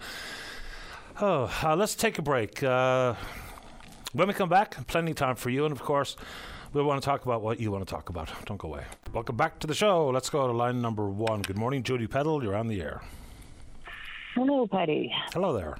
Oh, 1.20 1.50
uh, 1.62 1.76
let's 1.76 1.94
take 1.94 2.18
a 2.18 2.22
break. 2.22 2.62
Uh, 2.62 3.14
when 4.12 4.28
we 4.28 4.34
come 4.34 4.48
back, 4.48 4.86
plenty 4.86 5.12
of 5.12 5.16
time 5.16 5.36
for 5.36 5.50
you, 5.50 5.64
and 5.64 5.72
of 5.72 5.82
course, 5.82 6.16
we 6.76 6.82
want 6.82 7.02
to 7.02 7.06
talk 7.06 7.24
about 7.24 7.40
what 7.40 7.58
you 7.58 7.70
want 7.70 7.86
to 7.86 7.90
talk 7.90 8.10
about. 8.10 8.30
Don't 8.44 8.58
go 8.58 8.68
away. 8.68 8.84
Welcome 9.14 9.36
back 9.36 9.58
to 9.60 9.66
the 9.66 9.74
show. 9.74 10.08
Let's 10.08 10.28
go 10.28 10.46
to 10.46 10.52
line 10.52 10.82
number 10.82 11.08
one. 11.08 11.40
Good 11.40 11.56
morning, 11.56 11.82
Judy 11.82 12.06
Peddle. 12.06 12.42
You're 12.42 12.54
on 12.54 12.68
the 12.68 12.82
air. 12.82 13.00
Hello, 14.34 14.66
Paddy. 14.66 15.10
Hello 15.32 15.56
there. 15.56 15.78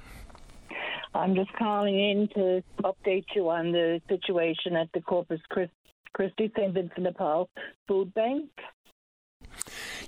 I'm 1.13 1.35
just 1.35 1.53
calling 1.53 1.99
in 1.99 2.27
to 2.33 2.63
update 2.83 3.25
you 3.35 3.49
on 3.49 3.71
the 3.71 4.01
situation 4.09 4.75
at 4.75 4.89
the 4.93 5.01
Corpus 5.01 5.39
Christi 5.49 6.51
St. 6.57 6.73
Vincent 6.73 7.03
de 7.03 7.13
Paul 7.13 7.47
Food 7.87 8.13
Bank. 8.15 8.49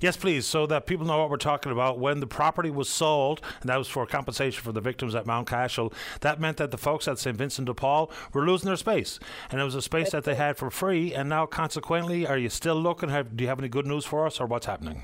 Yes, 0.00 0.16
please, 0.16 0.46
so 0.46 0.66
that 0.66 0.86
people 0.86 1.06
know 1.06 1.18
what 1.18 1.30
we're 1.30 1.36
talking 1.36 1.72
about. 1.72 1.98
When 1.98 2.20
the 2.20 2.26
property 2.26 2.70
was 2.70 2.88
sold, 2.88 3.40
and 3.60 3.68
that 3.68 3.76
was 3.76 3.88
for 3.88 4.06
compensation 4.06 4.62
for 4.62 4.72
the 4.72 4.80
victims 4.80 5.14
at 5.14 5.26
Mount 5.26 5.48
Cashel, 5.48 5.92
that 6.20 6.40
meant 6.40 6.56
that 6.58 6.70
the 6.70 6.78
folks 6.78 7.06
at 7.08 7.18
St. 7.18 7.36
Vincent 7.36 7.66
de 7.66 7.74
Paul 7.74 8.10
were 8.32 8.46
losing 8.46 8.66
their 8.66 8.76
space. 8.76 9.18
And 9.50 9.60
it 9.60 9.64
was 9.64 9.74
a 9.74 9.82
space 9.82 10.10
that 10.10 10.24
they 10.24 10.34
had 10.34 10.56
for 10.56 10.70
free, 10.70 11.14
and 11.14 11.28
now, 11.28 11.46
consequently, 11.46 12.26
are 12.26 12.38
you 12.38 12.48
still 12.48 12.80
looking? 12.80 13.08
Have, 13.08 13.36
do 13.36 13.44
you 13.44 13.48
have 13.48 13.58
any 13.58 13.68
good 13.68 13.86
news 13.86 14.04
for 14.04 14.26
us, 14.26 14.40
or 14.40 14.46
what's 14.46 14.66
happening? 14.66 15.02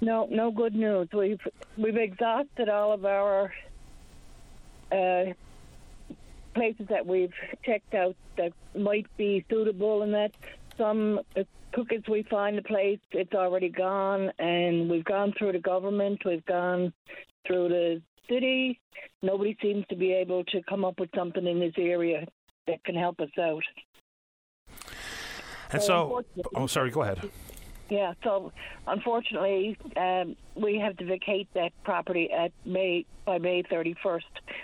No, 0.00 0.28
no 0.30 0.50
good 0.50 0.74
news. 0.74 1.08
We've 1.12 1.40
we've 1.78 1.96
exhausted 1.96 2.68
all 2.68 2.92
of 2.92 3.06
our 3.06 3.52
uh, 4.92 5.32
places 6.54 6.86
that 6.88 7.06
we've 7.06 7.32
checked 7.64 7.94
out 7.94 8.14
that 8.36 8.52
might 8.74 9.06
be 9.16 9.44
suitable, 9.48 10.02
and 10.02 10.12
that 10.12 10.32
some 10.76 11.20
as 11.78 12.02
we 12.08 12.22
find 12.30 12.56
the 12.56 12.62
place, 12.62 12.98
it's 13.12 13.34
already 13.34 13.68
gone, 13.68 14.30
and 14.38 14.88
we've 14.90 15.04
gone 15.04 15.32
through 15.38 15.52
the 15.52 15.58
government, 15.58 16.20
we've 16.24 16.44
gone 16.46 16.92
through 17.46 17.68
the 17.68 18.02
city. 18.28 18.80
Nobody 19.22 19.56
seems 19.62 19.84
to 19.88 19.96
be 19.96 20.12
able 20.12 20.44
to 20.44 20.62
come 20.68 20.84
up 20.84 20.98
with 20.98 21.10
something 21.14 21.46
in 21.46 21.60
this 21.60 21.74
area 21.76 22.26
that 22.66 22.82
can 22.84 22.94
help 22.94 23.20
us 23.20 23.30
out. 23.40 23.62
And 25.72 25.82
so, 25.82 26.24
so 26.34 26.42
oh, 26.54 26.66
sorry, 26.66 26.90
go 26.90 27.02
ahead. 27.02 27.30
Yeah, 27.88 28.14
so 28.24 28.52
unfortunately, 28.86 29.76
um, 29.96 30.34
we 30.56 30.78
have 30.78 30.96
to 30.96 31.04
vacate 31.04 31.48
that 31.54 31.70
property 31.84 32.30
at 32.32 32.52
May 32.64 33.04
by 33.24 33.38
May 33.38 33.62
31st, 33.62 34.22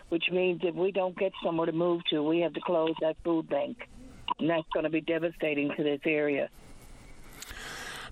which 0.08 0.24
means 0.32 0.60
if 0.64 0.74
we 0.74 0.90
don't 0.90 1.16
get 1.16 1.32
somewhere 1.44 1.66
to 1.66 1.72
move 1.72 2.02
to, 2.10 2.22
we 2.22 2.40
have 2.40 2.52
to 2.54 2.60
close 2.60 2.94
that 3.00 3.16
food 3.22 3.48
bank, 3.48 3.76
and 4.38 4.50
that's 4.50 4.66
going 4.72 4.84
to 4.84 4.90
be 4.90 5.00
devastating 5.00 5.70
to 5.76 5.84
this 5.84 6.00
area. 6.04 6.48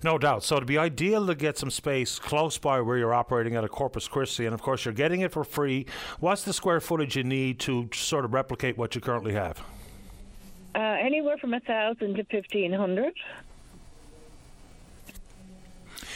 No 0.03 0.17
doubt. 0.17 0.43
So 0.43 0.55
it'd 0.55 0.67
be 0.67 0.79
ideal 0.79 1.27
to 1.27 1.35
get 1.35 1.57
some 1.57 1.69
space 1.69 2.17
close 2.17 2.57
by 2.57 2.81
where 2.81 2.97
you're 2.97 3.13
operating 3.13 3.55
at 3.55 3.63
a 3.63 3.69
Corpus 3.69 4.07
Christi, 4.07 4.45
and 4.45 4.53
of 4.53 4.61
course 4.61 4.83
you're 4.83 4.93
getting 4.93 5.21
it 5.21 5.31
for 5.31 5.43
free. 5.43 5.85
What's 6.19 6.43
the 6.43 6.53
square 6.53 6.79
footage 6.79 7.15
you 7.15 7.23
need 7.23 7.59
to 7.59 7.87
sort 7.93 8.25
of 8.25 8.33
replicate 8.33 8.77
what 8.77 8.95
you 8.95 9.01
currently 9.01 9.33
have? 9.33 9.61
Uh, 10.73 10.79
anywhere 10.79 11.37
from 11.37 11.53
a 11.53 11.59
thousand 11.59 12.15
to 12.15 12.23
fifteen 12.23 12.73
hundred. 12.73 13.13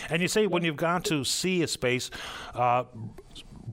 And 0.09 0.21
you 0.21 0.27
say 0.27 0.47
when 0.47 0.63
you've 0.63 0.77
gone 0.77 1.01
to 1.03 1.23
see 1.23 1.61
a 1.61 1.67
space, 1.67 2.09
uh, 2.53 2.85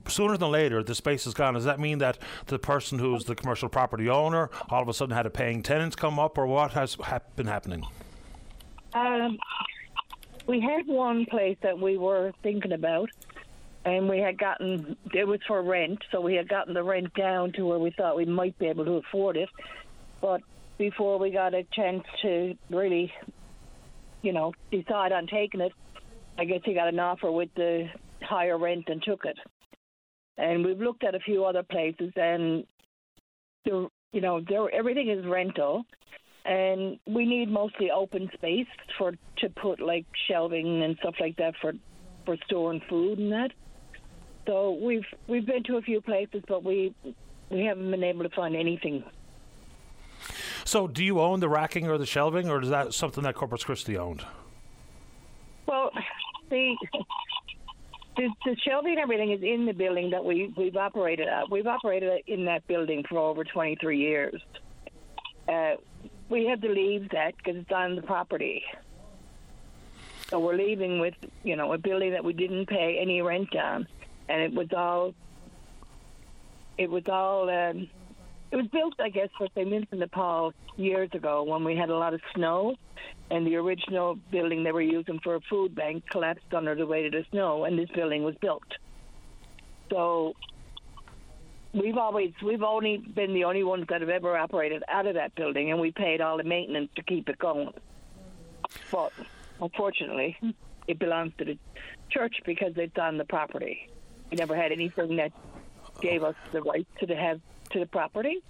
sooner 0.07 0.35
than 0.37 0.51
later 0.51 0.83
the 0.83 0.95
space 0.95 1.25
is 1.25 1.33
gone. 1.33 1.53
Does 1.53 1.65
that 1.65 1.79
mean 1.79 1.99
that 1.99 2.17
the 2.47 2.59
person 2.59 2.99
who's 2.99 3.25
the 3.25 3.35
commercial 3.35 3.69
property 3.69 4.09
owner 4.09 4.49
all 4.69 4.81
of 4.81 4.89
a 4.89 4.93
sudden 4.93 5.15
had 5.15 5.25
a 5.25 5.29
paying 5.29 5.63
tenant 5.63 5.95
come 5.95 6.19
up, 6.19 6.37
or 6.37 6.45
what 6.45 6.73
has 6.73 6.95
ha- 6.95 7.19
been 7.35 7.47
happening? 7.47 7.83
Um, 8.93 9.37
we 10.47 10.59
had 10.59 10.87
one 10.87 11.25
place 11.25 11.57
that 11.63 11.79
we 11.79 11.97
were 11.97 12.31
thinking 12.41 12.73
about, 12.73 13.09
and 13.85 14.09
we 14.09 14.19
had 14.19 14.37
gotten 14.37 14.95
it 15.13 15.27
was 15.27 15.39
for 15.47 15.61
rent, 15.61 15.99
so 16.11 16.21
we 16.21 16.35
had 16.35 16.47
gotten 16.47 16.73
the 16.73 16.83
rent 16.83 17.13
down 17.13 17.51
to 17.53 17.65
where 17.65 17.79
we 17.79 17.91
thought 17.91 18.15
we 18.15 18.25
might 18.25 18.57
be 18.59 18.67
able 18.67 18.85
to 18.85 18.93
afford 18.93 19.37
it. 19.37 19.49
But 20.21 20.41
before 20.77 21.19
we 21.19 21.31
got 21.31 21.53
a 21.53 21.63
chance 21.73 22.03
to 22.21 22.55
really, 22.69 23.11
you 24.21 24.33
know, 24.33 24.53
decide 24.71 25.11
on 25.11 25.27
taking 25.27 25.61
it, 25.61 25.73
I 26.37 26.45
guess 26.45 26.61
he 26.63 26.73
got 26.73 26.87
an 26.87 26.99
offer 26.99 27.31
with 27.31 27.49
the 27.55 27.89
higher 28.21 28.57
rent 28.57 28.85
and 28.87 29.01
took 29.03 29.25
it. 29.25 29.37
And 30.37 30.65
we've 30.65 30.79
looked 30.79 31.03
at 31.03 31.15
a 31.15 31.19
few 31.19 31.45
other 31.45 31.63
places, 31.63 32.11
and 32.15 32.65
the 33.65 33.87
you 34.11 34.21
know, 34.21 34.41
there 34.47 34.73
everything 34.73 35.09
is 35.09 35.25
rental, 35.25 35.83
and 36.45 36.99
we 37.05 37.25
need 37.25 37.49
mostly 37.49 37.89
open 37.91 38.29
space 38.33 38.67
for 38.97 39.13
to 39.37 39.49
put 39.49 39.79
like 39.79 40.05
shelving 40.27 40.83
and 40.83 40.97
stuff 40.99 41.15
like 41.19 41.37
that 41.37 41.53
for 41.61 41.73
for 42.25 42.37
storing 42.45 42.81
food 42.89 43.19
and 43.19 43.31
that. 43.31 43.51
So 44.45 44.77
we've 44.81 45.05
we've 45.27 45.45
been 45.45 45.63
to 45.63 45.77
a 45.77 45.81
few 45.81 46.01
places, 46.01 46.43
but 46.47 46.63
we 46.63 46.93
we 47.49 47.65
haven't 47.65 47.89
been 47.89 48.03
able 48.03 48.23
to 48.23 48.35
find 48.35 48.55
anything. 48.55 49.03
So, 50.65 50.87
do 50.87 51.03
you 51.03 51.19
own 51.19 51.39
the 51.39 51.49
racking 51.49 51.89
or 51.89 51.97
the 51.97 52.05
shelving, 52.05 52.49
or 52.49 52.61
is 52.61 52.69
that 52.69 52.93
something 52.93 53.23
that 53.23 53.35
Corpus 53.35 53.63
Christi 53.63 53.97
owned? 53.97 54.23
Well, 55.65 55.91
the 56.49 56.75
the, 58.15 58.29
the 58.45 58.55
shelving 58.65 58.93
and 58.93 58.99
everything 58.99 59.31
is 59.31 59.41
in 59.41 59.65
the 59.65 59.73
building 59.73 60.11
that 60.11 60.23
we 60.23 60.53
we've 60.55 60.77
operated 60.77 61.27
at. 61.27 61.49
We've 61.49 61.67
operated 61.67 62.21
in 62.27 62.45
that 62.45 62.65
building 62.67 63.03
for 63.07 63.17
over 63.17 63.43
23 63.43 63.97
years. 63.97 64.41
Uh, 65.47 65.75
we 66.29 66.45
had 66.45 66.61
to 66.61 66.69
leave 66.69 67.09
that 67.09 67.35
because 67.37 67.55
it's 67.55 67.71
on 67.71 67.95
the 67.95 68.01
property. 68.01 68.63
So 70.29 70.39
we're 70.39 70.55
leaving 70.55 70.99
with, 70.99 71.15
you 71.43 71.55
know, 71.55 71.73
a 71.73 71.77
building 71.77 72.11
that 72.11 72.23
we 72.23 72.33
didn't 72.33 72.67
pay 72.67 72.97
any 72.99 73.21
rent 73.21 73.55
on, 73.55 73.87
and 74.29 74.41
it 74.41 74.53
was 74.53 74.67
all, 74.75 75.13
it 76.77 76.89
was 76.89 77.03
all, 77.07 77.49
um, 77.49 77.87
it 78.51 78.55
was 78.55 78.67
built, 78.67 78.95
I 78.99 79.09
guess, 79.09 79.29
for 79.37 79.47
St. 79.55 79.69
Vincent 79.69 79.99
de 79.99 80.07
Paul 80.07 80.53
years 80.75 81.09
ago 81.13 81.43
when 81.43 81.63
we 81.63 81.75
had 81.75 81.89
a 81.89 81.97
lot 81.97 82.13
of 82.13 82.21
snow, 82.35 82.75
and 83.29 83.45
the 83.45 83.55
original 83.57 84.15
building 84.31 84.63
they 84.63 84.71
were 84.71 84.81
using 84.81 85.19
for 85.23 85.35
a 85.35 85.41
food 85.41 85.75
bank 85.75 86.03
collapsed 86.09 86.53
under 86.53 86.73
the 86.73 86.85
weight 86.85 87.05
of 87.05 87.11
the 87.11 87.25
snow, 87.31 87.65
and 87.65 87.77
this 87.77 87.89
building 87.89 88.23
was 88.23 88.35
built. 88.41 88.63
So 89.91 90.33
we've 91.73 91.97
always 91.97 92.31
we've 92.43 92.63
only 92.63 92.97
been 92.97 93.33
the 93.33 93.43
only 93.43 93.63
ones 93.63 93.85
that 93.89 94.01
have 94.01 94.09
ever 94.09 94.37
operated 94.37 94.83
out 94.87 95.07
of 95.07 95.15
that 95.15 95.35
building, 95.35 95.71
and 95.71 95.79
we 95.79 95.91
paid 95.91 96.21
all 96.21 96.37
the 96.37 96.43
maintenance 96.43 96.89
to 96.95 97.03
keep 97.03 97.29
it 97.29 97.37
going. 97.37 97.73
But 98.91 99.11
unfortunately, 99.61 100.37
it 100.87 100.99
belongs 100.99 101.33
to 101.39 101.45
the 101.45 101.57
church 102.09 102.37
because 102.45 102.73
it's 102.77 102.97
on 102.97 103.17
the 103.17 103.25
property. 103.25 103.89
We 104.31 104.37
never 104.37 104.55
had 104.55 104.71
anything 104.71 105.15
that 105.17 105.31
gave 106.01 106.23
us 106.23 106.35
the 106.51 106.61
right 106.61 106.87
to 106.99 107.05
the 107.05 107.15
have 107.15 107.39
to 107.71 107.79
the 107.79 107.85
property. 107.85 108.41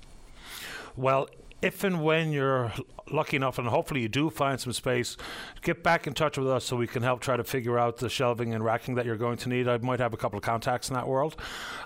Well, 0.96 1.30
if 1.64 1.86
and 1.86 2.04
when 2.04 2.34
you're 2.34 2.74
lucky 3.10 3.38
enough, 3.38 3.58
and 3.58 3.68
hopefully 3.68 4.02
you 4.02 4.10
do 4.10 4.30
find 4.30 4.60
some 4.60 4.74
space, 4.74 5.16
get 5.62 5.82
back 5.82 6.06
in 6.06 6.14
touch 6.14 6.38
with 6.38 6.48
us 6.48 6.66
so 6.66 6.76
we 6.76 6.88
can 6.88 7.02
help 7.02 7.22
try 7.22 7.38
to 7.38 7.44
figure 7.44 7.80
out 7.80 7.98
the 7.98 8.10
shelving 8.10 8.54
and 8.54 8.66
racking 8.66 8.96
that 8.96 9.06
you're 9.06 9.16
going 9.16 9.38
to 9.38 9.50
need. 9.50 9.68
I 9.68 9.78
might 9.78 10.00
have 10.00 10.14
a 10.14 10.18
couple 10.18 10.38
of 10.38 10.44
contacts 10.44 10.90
in 10.90 10.96
that 10.96 11.08
world. 11.08 11.38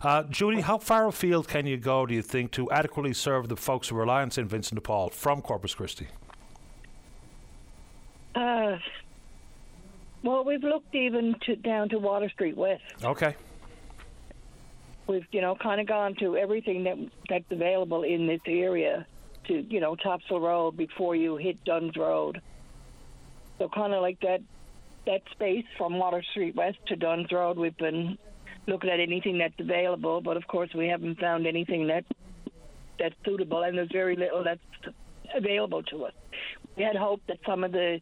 Uh, 0.01 0.23
Judy, 0.23 0.61
how 0.61 0.80
far 0.80 1.07
afield 1.07 1.47
can 1.47 1.67
you 1.67 1.78
go, 1.78 2.07
do 2.07 2.15
you 2.15 2.23
think, 2.23 2.51
to 2.53 2.69
adequately 2.71 3.13
serve 3.13 3.49
the 3.49 3.55
folks 3.55 3.89
who 3.89 3.95
rely 3.95 4.23
on 4.23 4.32
St. 4.32 4.49
Vincent 4.49 4.75
de 4.75 4.82
Paul 4.82 5.09
from 5.09 5.41
Corpus 5.41 5.75
Christi? 5.75 6.07
Uh, 8.34 8.77
well, 10.23 10.43
we've 10.43 10.64
looked 10.64 10.95
even 10.95 11.35
to 11.45 11.56
down 11.56 11.89
to 11.89 11.99
Water 11.99 12.30
Street 12.30 12.57
West. 12.57 12.84
Okay. 13.03 13.35
We've, 15.06 15.26
you 15.31 15.41
know, 15.41 15.56
kind 15.56 15.80
of 15.80 15.88
gone 15.88 16.15
to 16.15 16.35
everything 16.35 16.84
that 16.84 16.97
that's 17.30 17.45
available 17.52 18.03
in 18.03 18.26
this 18.27 18.41
area 18.47 19.06
to 19.48 19.61
you 19.61 19.80
know 19.80 19.95
Topsail 19.95 20.40
Road 20.40 20.78
before 20.78 21.15
you 21.15 21.38
hit 21.38 21.64
Dunn's 21.64 21.95
Road. 21.95 22.41
So 23.57 23.69
kind 23.69 23.94
of 23.94 24.02
like 24.02 24.19
that 24.22 24.41
that 25.06 25.22
space 25.32 25.65
from 25.78 25.98
Water 25.98 26.24
Street 26.32 26.56
West 26.56 26.78
to 26.88 26.95
Dunn's 26.95 27.32
Road, 27.32 27.57
we've 27.57 27.78
been 27.78 28.18
looking 28.68 28.90
at 28.90 28.99
anything 28.99 29.38
that's 29.38 29.60
available, 29.60 30.22
but 30.22 30.38
of 30.38 30.45
course 30.48 30.69
we 30.74 30.88
haven't 30.88 31.19
found 31.19 31.48
anything 31.48 31.88
that 31.88 32.03
that's 32.99 33.15
suitable, 33.24 33.64
and 33.64 33.78
there's 33.78 33.91
very 33.91 34.15
little 34.15 34.44
that's 34.44 34.95
available 35.36 35.84
to 35.84 36.06
us. 36.06 36.14
We 36.76 36.84
had 36.84 36.95
hoped 36.95 37.28
that 37.28 37.38
some 37.45 37.64
of 37.64 37.72
the 37.72 38.02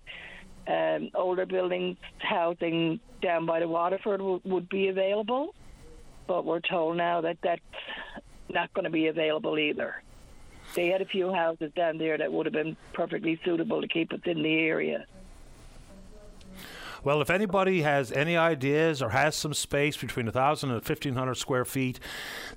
um, 0.67 1.11
older 1.13 1.45
buildings 1.45 1.97
housing 2.17 2.99
down 3.21 3.45
by 3.45 3.59
the 3.59 3.67
Waterford 3.67 4.19
w- 4.19 4.41
would 4.43 4.67
be 4.69 4.87
available, 4.87 5.53
but 6.27 6.45
we're 6.45 6.59
told 6.59 6.97
now 6.97 7.21
that 7.21 7.37
that's 7.43 7.61
not 8.49 8.73
going 8.73 8.85
to 8.85 8.89
be 8.89 9.07
available 9.07 9.59
either. 9.59 10.01
They 10.75 10.87
had 10.87 11.01
a 11.01 11.05
few 11.05 11.33
houses 11.33 11.71
down 11.75 11.97
there 11.97 12.17
that 12.17 12.31
would 12.31 12.45
have 12.45 12.53
been 12.53 12.75
perfectly 12.93 13.39
suitable 13.43 13.81
to 13.81 13.87
keep 13.87 14.13
us 14.13 14.19
in 14.25 14.43
the 14.43 14.59
area. 14.59 15.05
Well, 17.03 17.21
if 17.21 17.29
anybody 17.29 17.83
has 17.83 18.11
any 18.11 18.35
ideas 18.35 19.01
or 19.01 19.09
has 19.09 19.35
some 19.35 19.53
space 19.53 19.95
between 19.95 20.25
1,000 20.25 20.69
and 20.69 20.81
1,500 20.81 21.35
square 21.35 21.63
feet 21.63 21.99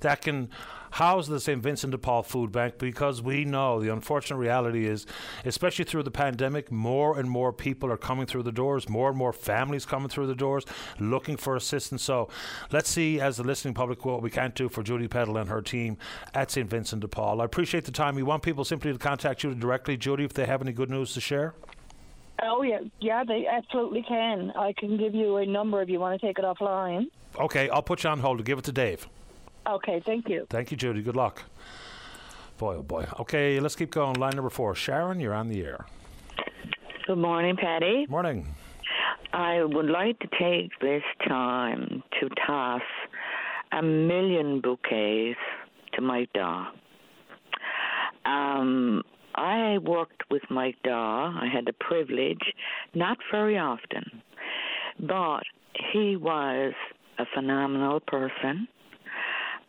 that 0.01 0.23
can 0.23 0.49
house 0.93 1.29
the 1.29 1.41
St. 1.41 1.63
Vincent 1.63 1.91
de 1.91 1.99
Paul 1.99 2.23
Food 2.23 2.53
Bank, 2.53 2.79
because 2.79 3.23
we 3.23 3.45
know 3.45 3.81
the 3.81 3.93
unfortunate 3.93 4.37
reality 4.37 4.87
is, 4.87 5.07
especially 5.45 5.85
through 5.85 6.03
the 6.03 6.11
pandemic, 6.11 6.71
more 6.71 7.19
and 7.19 7.29
more 7.31 7.53
people 7.53 7.91
are 7.93 7.97
coming 7.97 8.27
through 8.27 8.43
the 8.43 8.53
doors, 8.53 8.89
more 8.89 9.09
and 9.09 9.19
more 9.19 9.33
families 9.33 9.85
coming 9.85 10.09
through 10.09 10.27
the 10.27 10.35
doors 10.35 10.65
looking 10.99 11.37
for 11.37 11.57
assistance. 11.57 12.03
So 12.03 12.29
let's 12.73 12.89
see, 12.89 13.21
as 13.21 13.37
the 13.37 13.45
listening 13.45 13.75
public, 13.75 14.05
what 14.05 14.23
we 14.23 14.31
can 14.31 14.53
do 14.55 14.69
for 14.69 14.83
Judy 14.83 15.09
Peddle 15.09 15.37
and 15.37 15.49
her 15.49 15.63
team 15.63 15.97
at 16.35 16.51
St. 16.51 16.69
Vincent 16.69 17.01
de 17.03 17.09
Paul. 17.09 17.41
I 17.41 17.45
appreciate 17.45 17.85
the 17.85 17.93
time. 17.93 18.15
We 18.15 18.23
want 18.23 18.43
people 18.43 18.65
simply 18.65 18.93
to 18.93 18.99
contact 18.99 19.43
you 19.43 19.55
directly, 19.55 19.97
Judy, 19.97 20.25
if 20.25 20.33
they 20.33 20.47
have 20.47 20.63
any 20.63 20.73
good 20.73 20.91
news 20.91 21.15
to 21.15 21.21
share. 21.21 21.55
Oh 22.43 22.63
yeah, 22.63 22.81
yeah, 23.01 23.25
they 23.25 23.47
absolutely 23.47 24.03
can. 24.03 24.53
I 24.53 24.73
can 24.79 24.97
give 24.97 25.15
you 25.15 25.39
a 25.39 25.47
number 25.47 25.83
if 25.83 25.89
you 25.89 25.99
want 25.99 26.21
to 26.21 26.27
take 26.27 26.39
it 26.39 26.45
offline. 26.45 27.07
Okay, 27.39 27.69
I'll 27.69 27.83
put 27.83 28.05
you 28.05 28.11
on 28.11 28.21
hold. 28.21 28.39
To 28.39 28.45
give 28.45 28.59
it 28.59 28.65
to 28.67 28.73
Dave. 28.73 29.09
Okay, 29.69 30.01
thank 30.05 30.29
you. 30.29 30.47
Thank 30.49 30.71
you, 30.71 30.77
Judy. 30.77 31.03
Good 31.03 31.17
luck. 31.17 31.43
Boy, 32.57 32.77
oh 32.77 32.83
boy. 32.83 33.07
Okay, 33.21 33.61
let's 33.61 33.77
keep 33.77 33.91
going. 33.91 34.15
Line 34.15 34.35
number 34.35 34.51
four. 34.51 34.75
Sharon, 34.75 35.21
you're 35.21 35.35
on 35.35 35.49
the 35.49 35.63
air. 35.63 35.87
Good 37.07 37.19
morning, 37.19 37.57
Paddy. 37.57 38.07
Morning. 38.09 38.55
I 39.33 39.63
would 39.63 39.91
like 39.91 40.19
to 40.21 40.29
take 40.39 40.71
this 40.81 41.03
time 41.27 42.03
to 42.19 42.29
toss 42.47 42.83
a 43.73 43.83
million 43.83 44.61
bouquets 44.61 45.39
to 45.93 46.01
Mike 46.01 46.33
Daw. 46.33 46.69
Um, 48.25 49.03
I 49.35 49.79
worked 49.79 50.23
with 50.31 50.43
Mike 50.51 50.79
Daw. 50.83 51.35
I 51.41 51.47
had 51.53 51.67
the 51.67 51.75
privilege, 51.75 52.55
not 52.95 53.19
very 53.31 53.59
often, 53.59 54.23
but 54.99 55.43
he 55.93 56.17
was 56.17 56.73
a 57.19 57.25
phenomenal 57.35 58.01
person. 58.01 58.67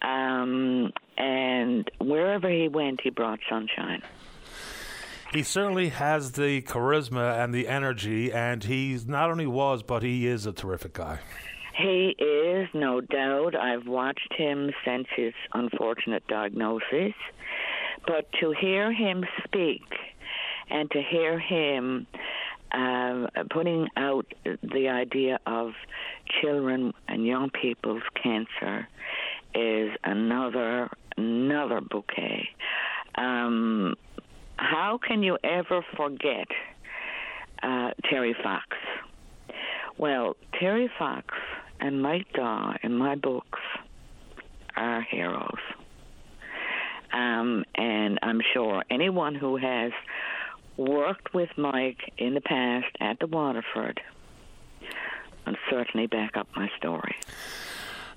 Um, 0.02 0.92
and 1.18 1.90
wherever 2.00 2.50
he 2.50 2.68
went, 2.68 3.02
he 3.02 3.10
brought 3.10 3.40
sunshine. 3.50 4.02
He 5.34 5.44
certainly 5.44 5.90
has 5.90 6.32
the 6.32 6.62
charisma 6.64 7.44
and 7.44 7.54
the 7.54 7.68
energy, 7.68 8.32
and 8.34 8.64
he's 8.64 9.06
not 9.06 9.30
only 9.30 9.46
was, 9.46 9.84
but 9.84 10.02
he 10.02 10.26
is 10.26 10.48
a 10.48 10.52
terrific 10.52 10.94
guy. 10.94 11.20
He 11.76 12.16
is, 12.18 12.68
no 12.74 13.00
doubt. 13.00 13.56
I've 13.56 13.88
watched 13.88 14.34
him 14.36 14.72
since 14.84 15.08
his 15.16 15.34
unfortunate 15.54 16.26
diagnosis. 16.28 17.14
But 18.08 18.32
to 18.40 18.52
hear 18.60 18.92
him 18.92 19.24
speak 19.46 19.84
and 20.70 20.90
to 20.92 21.02
hear 21.02 21.40
him 21.40 22.08
uh, 22.72 23.28
putting 23.50 23.88
out 23.98 24.26
the 24.46 24.90
idea 24.90 25.40
of 25.46 25.72
children 26.42 26.94
and 27.08 27.26
young 27.26 27.50
people's 27.50 28.04
cancer 28.22 28.88
is 29.54 29.92
another 30.04 30.90
another 31.18 31.82
bouquet. 31.82 32.50
Um, 33.16 33.96
how 34.58 35.00
can 35.06 35.24
you 35.24 35.38
ever 35.44 35.86
forget 35.96 36.48
uh, 37.62 37.92
Terry 38.10 38.36
Fox? 38.42 38.78
Well, 39.98 40.36
Terry 40.60 40.90
Fox 40.98 41.26
and 41.80 42.02
Mike 42.02 42.28
Daw 42.34 42.74
in 42.84 42.98
my 42.98 43.16
books 43.16 43.60
are 44.76 45.02
heroes. 45.02 45.60
Um, 47.12 47.66
and 47.76 48.20
I'm 48.22 48.42
sure 48.54 48.84
anyone 48.90 49.36
who 49.36 49.58
has 49.58 49.92
worked 50.78 51.34
with 51.34 51.50
Mike 51.58 52.14
in 52.18 52.34
the 52.34 52.42
past 52.42 52.96
at 53.02 53.20
the 53.20 53.28
Waterford 53.28 54.00
will 55.46 55.56
certainly 55.70 56.08
back 56.08 56.38
up 56.38 56.48
my 56.56 56.70
story. 56.78 57.16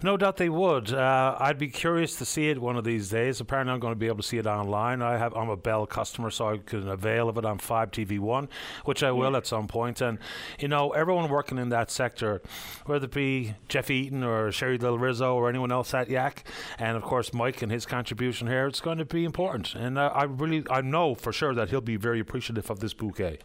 No 0.04 0.16
doubt 0.16 0.36
they 0.36 0.48
would. 0.48 0.92
Uh, 0.92 1.36
I'd 1.38 1.58
be 1.58 1.68
curious 1.68 2.16
to 2.16 2.24
see 2.24 2.48
it 2.48 2.60
one 2.60 2.76
of 2.76 2.82
these 2.82 3.08
days. 3.08 3.40
Apparently, 3.40 3.72
I'm 3.72 3.78
going 3.78 3.92
to 3.92 3.98
be 3.98 4.08
able 4.08 4.16
to 4.16 4.22
see 4.22 4.38
it 4.38 4.46
online. 4.46 5.00
I 5.00 5.16
have 5.16 5.34
I'm 5.34 5.48
a 5.48 5.56
Bell 5.56 5.86
customer, 5.86 6.30
so 6.30 6.48
I 6.48 6.58
can 6.58 6.88
avail 6.88 7.28
of 7.28 7.38
it 7.38 7.44
on 7.44 7.58
Fibe 7.58 7.92
TV 7.92 8.18
One, 8.18 8.48
which 8.84 9.02
I 9.02 9.12
will 9.12 9.36
at 9.36 9.46
some 9.46 9.68
point. 9.68 10.00
And 10.00 10.18
you 10.58 10.66
know, 10.66 10.90
everyone 10.90 11.30
working 11.30 11.58
in 11.58 11.68
that 11.68 11.90
sector, 11.90 12.42
whether 12.86 13.04
it 13.04 13.12
be 13.12 13.54
Geoff 13.68 13.90
Eaton 13.90 14.24
or 14.24 14.50
Sherry 14.50 14.78
Del 14.78 14.98
Rizzo 14.98 15.36
or 15.36 15.48
anyone 15.48 15.70
else 15.70 15.94
at 15.94 16.08
YACC, 16.08 16.38
and 16.78 16.96
of 16.96 17.02
course 17.02 17.32
Mike 17.32 17.62
and 17.62 17.70
his 17.70 17.86
contribution 17.86 18.48
here, 18.48 18.66
it's 18.66 18.80
going 18.80 18.98
to 18.98 19.04
be 19.04 19.24
important. 19.24 19.74
And 19.74 19.98
uh, 19.98 20.10
I 20.14 20.24
really 20.24 20.64
I 20.68 20.80
know 20.80 21.14
for 21.14 21.32
sure 21.32 21.54
that 21.54 21.70
he'll 21.70 21.80
be 21.80 21.96
very 21.96 22.18
appreciative 22.18 22.70
of 22.70 22.80
this 22.80 22.92
bouquet. 22.94 23.38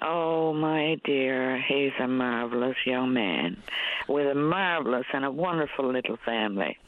Oh, 0.00 0.52
my 0.52 0.96
dear, 1.04 1.60
he's 1.60 1.92
a 2.00 2.08
marvelous 2.08 2.76
young 2.86 3.12
man 3.12 3.56
with 4.08 4.26
a 4.26 4.34
marvelous 4.34 5.06
and 5.12 5.24
a 5.24 5.30
wonderful 5.30 5.92
little 5.92 6.16
family. 6.24 6.78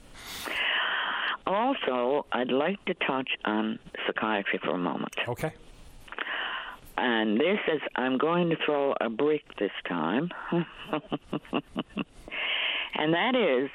Also, 1.47 2.25
I'd 2.33 2.51
like 2.51 2.83
to 2.87 2.95
touch 2.95 3.29
on 3.45 3.79
psychiatry 4.07 4.59
for 4.63 4.71
a 4.71 4.79
moment. 4.79 5.15
Okay. 5.29 5.53
And 6.97 7.39
this 7.39 7.59
is, 7.73 7.81
I'm 7.97 8.19
going 8.19 8.51
to 8.51 8.57
throw 8.65 8.95
a 9.01 9.11
brick 9.11 9.43
this 9.59 9.73
time. 9.89 10.31
and 10.53 10.65
that 13.13 13.35
is, 13.35 13.69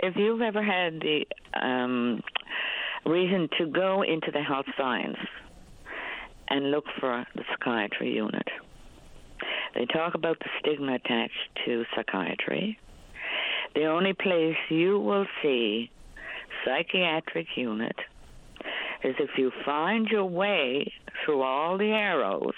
if 0.00 0.14
you've 0.16 0.42
ever 0.42 0.62
had 0.62 1.00
the 1.00 1.26
um, 1.54 2.22
reason 3.04 3.48
to 3.58 3.66
go 3.66 4.02
into 4.02 4.30
the 4.30 4.42
health 4.42 4.66
science 4.76 5.18
and 6.48 6.70
look 6.70 6.84
for 7.00 7.26
the 7.34 7.42
psychiatry 7.50 8.14
unit, 8.14 8.46
they 9.76 9.84
talk 9.84 10.14
about 10.14 10.38
the 10.38 10.48
stigma 10.58 10.94
attached 10.94 11.50
to 11.66 11.84
psychiatry. 11.94 12.78
The 13.74 13.84
only 13.84 14.14
place 14.14 14.56
you 14.70 14.98
will 14.98 15.26
see 15.42 15.90
psychiatric 16.64 17.46
unit 17.56 17.96
is 19.04 19.14
if 19.18 19.30
you 19.36 19.52
find 19.66 20.08
your 20.08 20.24
way 20.24 20.90
through 21.24 21.42
all 21.42 21.76
the 21.76 21.90
arrows 21.90 22.54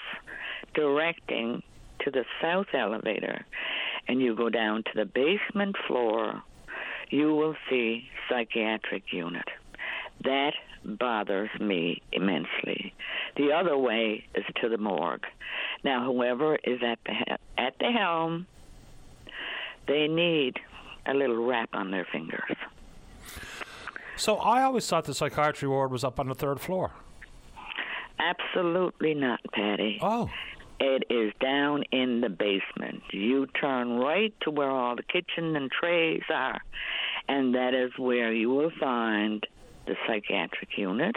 directing 0.73 1.61
to 2.05 2.11
the 2.11 2.23
south 2.41 2.67
elevator 2.73 3.45
and 4.07 4.21
you 4.21 4.33
go 4.33 4.49
down 4.49 4.83
to 4.83 4.91
the 4.95 5.05
basement 5.05 5.75
floor, 5.87 6.41
you 7.09 7.35
will 7.35 7.55
see 7.69 8.07
psychiatric 8.29 9.03
unit. 9.11 9.47
That 10.23 10.53
bothers 10.85 11.49
me 11.59 12.01
immensely. 12.13 12.93
The 13.35 13.51
other 13.51 13.77
way 13.77 14.23
is 14.35 14.45
to 14.61 14.69
the 14.69 14.77
morgue. 14.77 15.25
Now, 15.83 16.05
whoever 16.05 16.55
is 16.55 16.79
at 16.83 16.99
the 17.05 17.37
at 17.57 17.77
the 17.79 17.91
helm, 17.91 18.47
they 19.87 20.07
need 20.07 20.59
a 21.05 21.13
little 21.13 21.45
rap 21.45 21.69
on 21.73 21.91
their 21.91 22.05
fingers. 22.11 22.57
So 24.15 24.35
I 24.35 24.63
always 24.63 24.85
thought 24.85 25.05
the 25.05 25.13
psychiatry 25.13 25.67
ward 25.67 25.91
was 25.91 26.03
up 26.03 26.19
on 26.19 26.27
the 26.27 26.35
third 26.35 26.59
floor. 26.59 26.91
Absolutely 28.19 29.13
not, 29.13 29.39
Paddy. 29.53 29.99
Oh. 30.01 30.29
It 30.81 31.03
is 31.09 31.33
down 31.41 31.83
in 31.91 32.21
the 32.21 32.29
basement. 32.29 33.03
You 33.11 33.47
turn 33.47 33.97
right 33.97 34.33
to 34.41 34.51
where 34.51 34.69
all 34.69 34.95
the 34.95 35.03
kitchen 35.03 35.55
and 35.55 35.71
trays 35.71 36.23
are, 36.29 36.61
and 37.27 37.55
that 37.55 37.73
is 37.73 37.91
where 37.97 38.31
you 38.31 38.49
will 38.49 38.71
find 38.79 39.45
the 39.87 39.95
psychiatric 40.05 40.77
unit. 40.77 41.15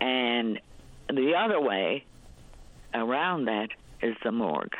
And 0.00 0.60
the 1.08 1.34
other 1.36 1.60
way 1.60 2.04
around 2.96 3.46
that 3.46 3.68
is 4.02 4.16
the 4.24 4.32
morgue. 4.32 4.74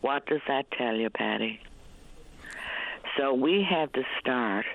What 0.00 0.26
does 0.26 0.40
that 0.48 0.70
tell 0.70 0.94
you, 0.94 1.10
Paddy? 1.10 1.60
So 3.16 3.34
we 3.34 3.66
have 3.68 3.92
to 3.92 4.02
start 4.20 4.66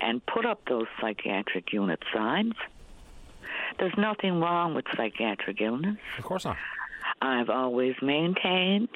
and 0.00 0.24
put 0.26 0.46
up 0.46 0.60
those 0.68 0.86
psychiatric 1.00 1.72
unit 1.72 2.02
signs. 2.14 2.54
There's 3.78 3.96
nothing 3.98 4.40
wrong 4.40 4.74
with 4.74 4.84
psychiatric 4.96 5.60
illness. 5.60 5.98
Of 6.18 6.24
course 6.24 6.44
not. 6.44 6.56
I've 7.20 7.50
always 7.50 7.94
maintained 8.00 8.88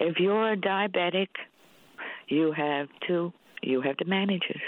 if 0.00 0.18
you're 0.18 0.52
a 0.52 0.56
diabetic, 0.56 1.28
you 2.28 2.52
have 2.52 2.88
to 3.06 3.32
you 3.62 3.80
have 3.82 3.96
to 3.98 4.04
manage 4.04 4.44
it. 4.48 4.60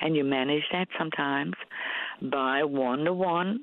And 0.00 0.14
you 0.14 0.24
manage 0.24 0.62
that 0.72 0.88
sometimes 0.98 1.54
by 2.22 2.62
one 2.62 3.04
to 3.04 3.12
one 3.12 3.62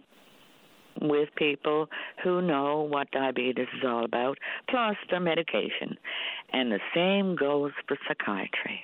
with 1.00 1.30
people 1.36 1.88
who 2.24 2.42
know 2.42 2.82
what 2.82 3.10
diabetes 3.12 3.68
is 3.78 3.84
all 3.86 4.04
about, 4.06 4.38
plus 4.70 4.96
their 5.10 5.20
medication. 5.20 5.98
And 6.54 6.72
the 6.72 6.80
same 6.94 7.36
goes 7.36 7.72
for 7.88 7.98
psychiatry. 8.08 8.82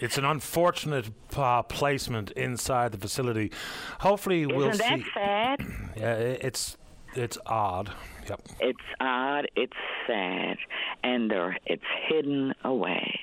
It's 0.00 0.18
an 0.18 0.24
unfortunate 0.24 1.10
uh, 1.36 1.62
placement 1.62 2.32
inside 2.32 2.92
the 2.92 2.98
facility. 2.98 3.52
Hopefully, 4.00 4.42
Isn't 4.42 4.56
we'll 4.56 4.70
that 4.72 4.98
see. 4.98 5.04
sad? 5.14 5.60
Yeah, 5.96 6.14
it's 6.14 6.76
it's 7.14 7.38
odd. 7.46 7.92
Yep. 8.28 8.40
It's 8.60 8.78
odd, 9.00 9.46
it's 9.54 9.76
sad, 10.06 10.56
and 11.04 11.30
there, 11.30 11.56
it's 11.66 11.84
hidden 12.08 12.52
away. 12.64 13.20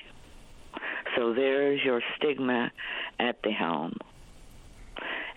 So 1.16 1.34
there's 1.34 1.82
your 1.84 2.00
stigma 2.16 2.72
at 3.18 3.36
the 3.42 3.52
home. 3.52 3.96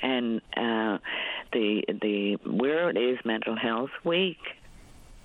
And 0.06 0.40
uh, 0.56 1.00
the 1.52 1.84
the 2.02 2.38
where 2.46 2.92
it 2.92 2.98
is 2.98 3.18
Mental 3.26 3.56
Health 3.56 3.90
Week, 4.04 4.38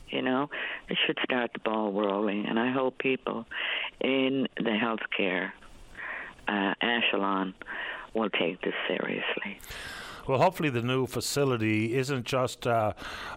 you 0.08 0.22
know, 0.22 0.48
it 0.88 0.96
should 1.06 1.18
start 1.22 1.50
the 1.52 1.58
ball 1.58 1.92
rolling. 1.92 2.46
And 2.46 2.58
I 2.58 2.72
hope 2.72 2.98
people 2.98 3.44
in 4.00 4.48
the 4.56 4.70
healthcare 4.70 5.50
uh, 6.48 6.74
echelon 6.80 7.52
will 8.14 8.30
take 8.30 8.62
this 8.62 8.74
seriously. 8.88 9.60
Well, 10.26 10.38
hopefully, 10.38 10.70
the 10.70 10.82
new 10.82 11.06
facility 11.06 11.96
isn't 11.96 12.24
just 12.24 12.66
uh, 12.66 12.92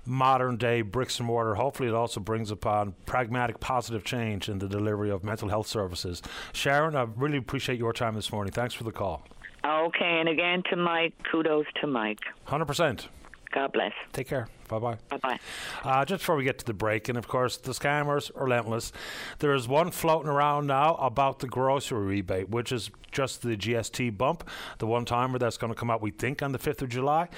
modern 0.05 0.57
day 0.57 0.81
bricks 0.81 1.19
and 1.19 1.27
mortar. 1.27 1.55
Hopefully, 1.55 1.89
it 1.89 1.95
also 1.95 2.19
brings 2.19 2.51
upon 2.51 2.93
pragmatic, 3.05 3.59
positive 3.59 4.03
change 4.05 4.47
in 4.47 4.59
the 4.59 4.67
delivery 4.67 5.09
of 5.09 5.23
mental 5.23 5.49
health 5.49 5.67
services. 5.67 6.21
Sharon, 6.53 6.95
I 6.95 7.07
really 7.15 7.37
appreciate 7.37 7.79
your 7.79 7.93
time 7.93 8.15
this 8.15 8.31
morning. 8.31 8.53
Thanks 8.53 8.73
for 8.73 8.83
the 8.83 8.91
call. 8.91 9.23
Okay, 9.65 10.19
and 10.19 10.27
again 10.27 10.63
to 10.69 10.75
Mike, 10.75 11.13
kudos 11.31 11.65
to 11.81 11.87
Mike. 11.87 12.19
100%. 12.47 13.07
God 13.53 13.71
bless. 13.71 13.93
Take 14.11 14.27
care. 14.27 14.47
Bye 14.67 14.79
bye. 14.79 14.97
Bye 15.09 15.17
bye. 15.17 15.39
Uh, 15.83 16.03
just 16.03 16.21
before 16.21 16.35
we 16.35 16.43
get 16.43 16.57
to 16.57 16.65
the 16.65 16.73
break, 16.73 17.07
and 17.07 17.17
of 17.17 17.27
course, 17.27 17.57
the 17.57 17.71
scammers 17.71 18.35
are 18.35 18.45
relentless. 18.45 18.91
There 19.39 19.53
is 19.53 19.67
one 19.67 19.91
floating 19.91 20.27
around 20.29 20.65
now 20.65 20.95
about 20.95 21.39
the 21.39 21.47
grocery 21.47 22.03
rebate, 22.03 22.49
which 22.49 22.71
is 22.71 22.89
just 23.11 23.43
the 23.43 23.55
GST 23.55 24.17
bump, 24.17 24.49
the 24.79 24.87
one 24.87 25.05
timer 25.05 25.37
that's 25.37 25.57
going 25.57 25.71
to 25.71 25.79
come 25.79 25.91
out, 25.91 26.01
we 26.01 26.09
think, 26.09 26.41
on 26.41 26.51
the 26.51 26.57
5th 26.57 26.81
of 26.81 26.89
July. 26.89 27.29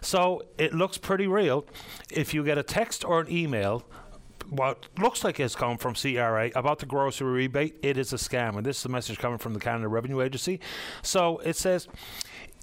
So 0.00 0.42
it 0.58 0.74
looks 0.74 0.98
pretty 0.98 1.28
real. 1.28 1.66
If 2.10 2.34
you 2.34 2.42
get 2.44 2.58
a 2.58 2.64
text 2.64 3.04
or 3.04 3.20
an 3.20 3.30
email, 3.30 3.84
what 4.50 4.88
looks 4.98 5.24
like 5.24 5.40
it's 5.40 5.54
come 5.54 5.78
from 5.78 5.94
CRA 5.94 6.50
about 6.54 6.80
the 6.80 6.86
grocery 6.86 7.30
rebate, 7.30 7.76
it 7.82 7.96
is 7.96 8.12
a 8.12 8.16
scam. 8.16 8.56
And 8.56 8.66
this 8.66 8.78
is 8.78 8.84
a 8.84 8.88
message 8.88 9.18
coming 9.18 9.38
from 9.38 9.54
the 9.54 9.60
Canada 9.60 9.88
Revenue 9.88 10.20
Agency. 10.20 10.60
So 11.02 11.38
it 11.38 11.56
says, 11.56 11.88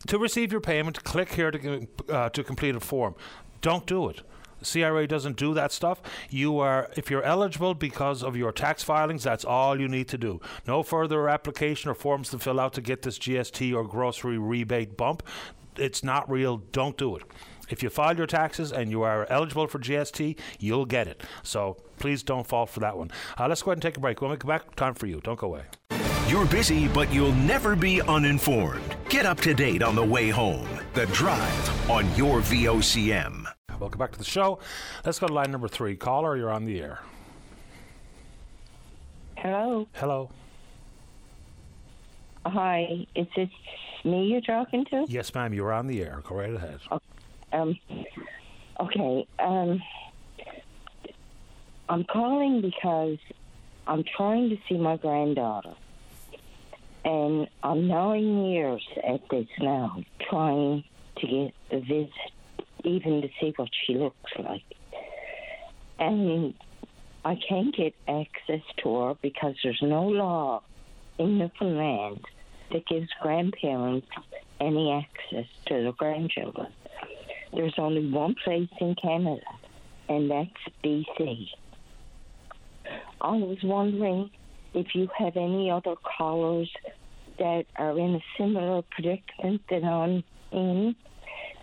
to 0.08 0.20
receive 0.20 0.52
your 0.52 0.62
payment, 0.62 1.04
click 1.04 1.34
here 1.34 1.52
to, 1.52 1.88
uh, 2.10 2.30
to 2.30 2.44
complete 2.44 2.76
a 2.76 2.80
form. 2.80 3.16
Don't 3.62 3.86
do 3.86 4.10
it. 4.10 4.22
CRA 4.64 5.08
doesn't 5.08 5.38
do 5.38 5.54
that 5.54 5.72
stuff. 5.72 6.02
You 6.30 6.60
are, 6.60 6.90
if 6.96 7.12
you're 7.12 7.24
eligible 7.24 7.74
because 7.74 8.24
of 8.24 8.36
your 8.36 8.52
tax 8.52 8.84
filings, 8.84 9.24
that's 9.24 9.46
all 9.46 9.80
you 9.80 9.88
need 9.88 10.08
to 10.10 10.18
do. 10.18 10.42
No 10.68 10.84
further 10.84 11.30
application 11.30 11.90
or 11.90 11.94
forms 11.94 12.30
to 12.30 12.40
fill 12.40 12.60
out 12.60 12.74
to 12.74 12.82
get 12.82 13.04
this 13.04 13.20
GST 13.20 13.74
or 13.76 13.84
grocery 13.84 14.38
rebate 14.38 14.98
bump. 14.98 15.24
It's 15.78 16.04
not 16.04 16.30
real. 16.30 16.58
Don't 16.58 16.98
do 16.98 17.16
it. 17.16 17.24
If 17.70 17.84
you 17.84 17.90
file 17.90 18.16
your 18.16 18.28
taxes 18.28 18.72
and 18.72 18.90
you 18.92 19.02
are 19.04 19.26
eligible 19.30 19.68
for 19.68 19.80
GST, 19.80 20.38
you'll 20.60 20.86
get 20.86 21.08
it. 21.08 21.24
So 21.44 21.78
please 22.00 22.24
don't 22.24 22.48
fall 22.48 22.66
for 22.66 22.80
that 22.80 22.98
one. 22.98 23.12
Uh, 23.38 23.48
let's 23.48 23.62
go 23.62 23.72
ahead 23.72 23.78
and 23.78 23.82
take 23.82 23.98
a 23.98 24.00
break. 24.00 24.22
When 24.22 24.32
we 24.32 24.38
come 24.38 24.50
back, 24.50 24.76
time 24.76 24.94
for 24.94 25.08
you. 25.08 25.20
Don't 25.22 25.40
go 25.40 25.48
away. 25.48 25.64
You're 26.28 26.46
busy, 26.46 26.88
but 26.90 27.12
you'll 27.14 27.32
never 27.34 27.76
be 27.76 28.02
uninformed. 28.02 28.96
Get 29.10 29.26
up 29.26 29.40
to 29.42 29.54
date 29.54 29.82
on 29.82 29.96
the 29.96 30.04
way 30.04 30.30
home. 30.30 30.68
The 30.94 31.06
Drive 31.08 31.90
on 31.90 32.14
your 32.16 32.42
VOCM. 32.42 33.46
Welcome 33.80 34.00
back 34.00 34.12
to 34.12 34.18
the 34.18 34.26
show. 34.26 34.60
Let's 35.06 35.20
go 35.20 35.28
to 35.28 35.34
line 35.34 35.52
number 35.52 35.68
three. 35.68 35.96
Caller, 35.96 36.36
you're 36.36 36.52
on 36.52 36.66
the 36.66 36.82
air. 36.82 37.00
Hello. 39.38 39.88
Hello. 39.94 40.30
Hi. 42.46 43.06
Is 43.16 43.28
this 43.36 43.50
me 44.04 44.26
you're 44.26 44.42
talking 44.42 44.84
to? 44.86 45.06
Yes, 45.08 45.34
ma'am. 45.34 45.54
You're 45.54 45.72
on 45.72 45.88
the 45.88 46.02
air. 46.02 46.22
Go 46.28 46.36
right 46.36 46.54
ahead. 46.54 46.80
Um. 47.52 47.78
Okay. 48.80 49.28
Um. 49.40 49.82
I'm 51.90 52.04
calling 52.04 52.62
because 52.62 53.18
I'm 53.88 54.04
trying 54.04 54.50
to 54.50 54.58
see 54.68 54.78
my 54.78 54.98
granddaughter, 54.98 55.74
and 57.06 57.48
I'm 57.64 57.88
nine 57.88 58.46
years 58.46 58.86
at 59.08 59.22
this 59.30 59.48
now, 59.60 60.04
trying 60.30 60.84
to 61.18 61.28
get 61.28 61.54
a 61.72 61.80
visit, 61.80 62.12
even 62.84 63.22
to 63.22 63.30
see 63.40 63.54
what 63.56 63.70
she 63.86 63.96
looks 63.96 64.32
like, 64.38 64.66
and 65.98 66.54
I 67.24 67.36
can't 67.36 67.76
get 67.76 67.94
access 68.08 68.62
to 68.84 68.96
her 68.96 69.16
because 69.22 69.56
there's 69.64 69.82
no 69.82 70.08
law 70.08 70.64
in 71.18 71.38
Newfoundland 71.38 72.20
that 72.72 72.86
gives 72.86 73.10
grandparents 73.22 74.08
any 74.60 74.92
access 74.92 75.48
to 75.68 75.74
their 75.74 75.92
grandchildren. 75.94 76.68
There's 77.54 77.76
only 77.78 78.10
one 78.10 78.36
place 78.44 78.70
in 78.80 78.96
Canada, 79.02 79.42
and 80.10 80.30
that's 80.30 80.50
BC. 80.84 81.48
I 83.22 83.32
was 83.32 83.58
wondering 83.64 84.30
if 84.74 84.88
you 84.94 85.08
have 85.18 85.36
any 85.38 85.72
other 85.72 85.96
callers 85.96 86.70
that 87.40 87.66
are 87.78 87.98
in 87.98 88.16
a 88.16 88.24
similar 88.38 88.82
predicament 88.92 89.62
that 89.70 89.84
I'm 89.84 90.24
in, 90.52 90.96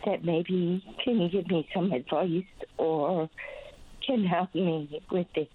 that 0.06 0.24
maybe 0.24 0.84
can 1.04 1.28
give 1.30 1.46
me 1.48 1.68
some 1.74 1.92
advice 1.92 2.44
or 2.78 3.28
can 4.06 4.24
help 4.24 4.54
me 4.54 5.00
with 5.10 5.26
this. 5.34 5.48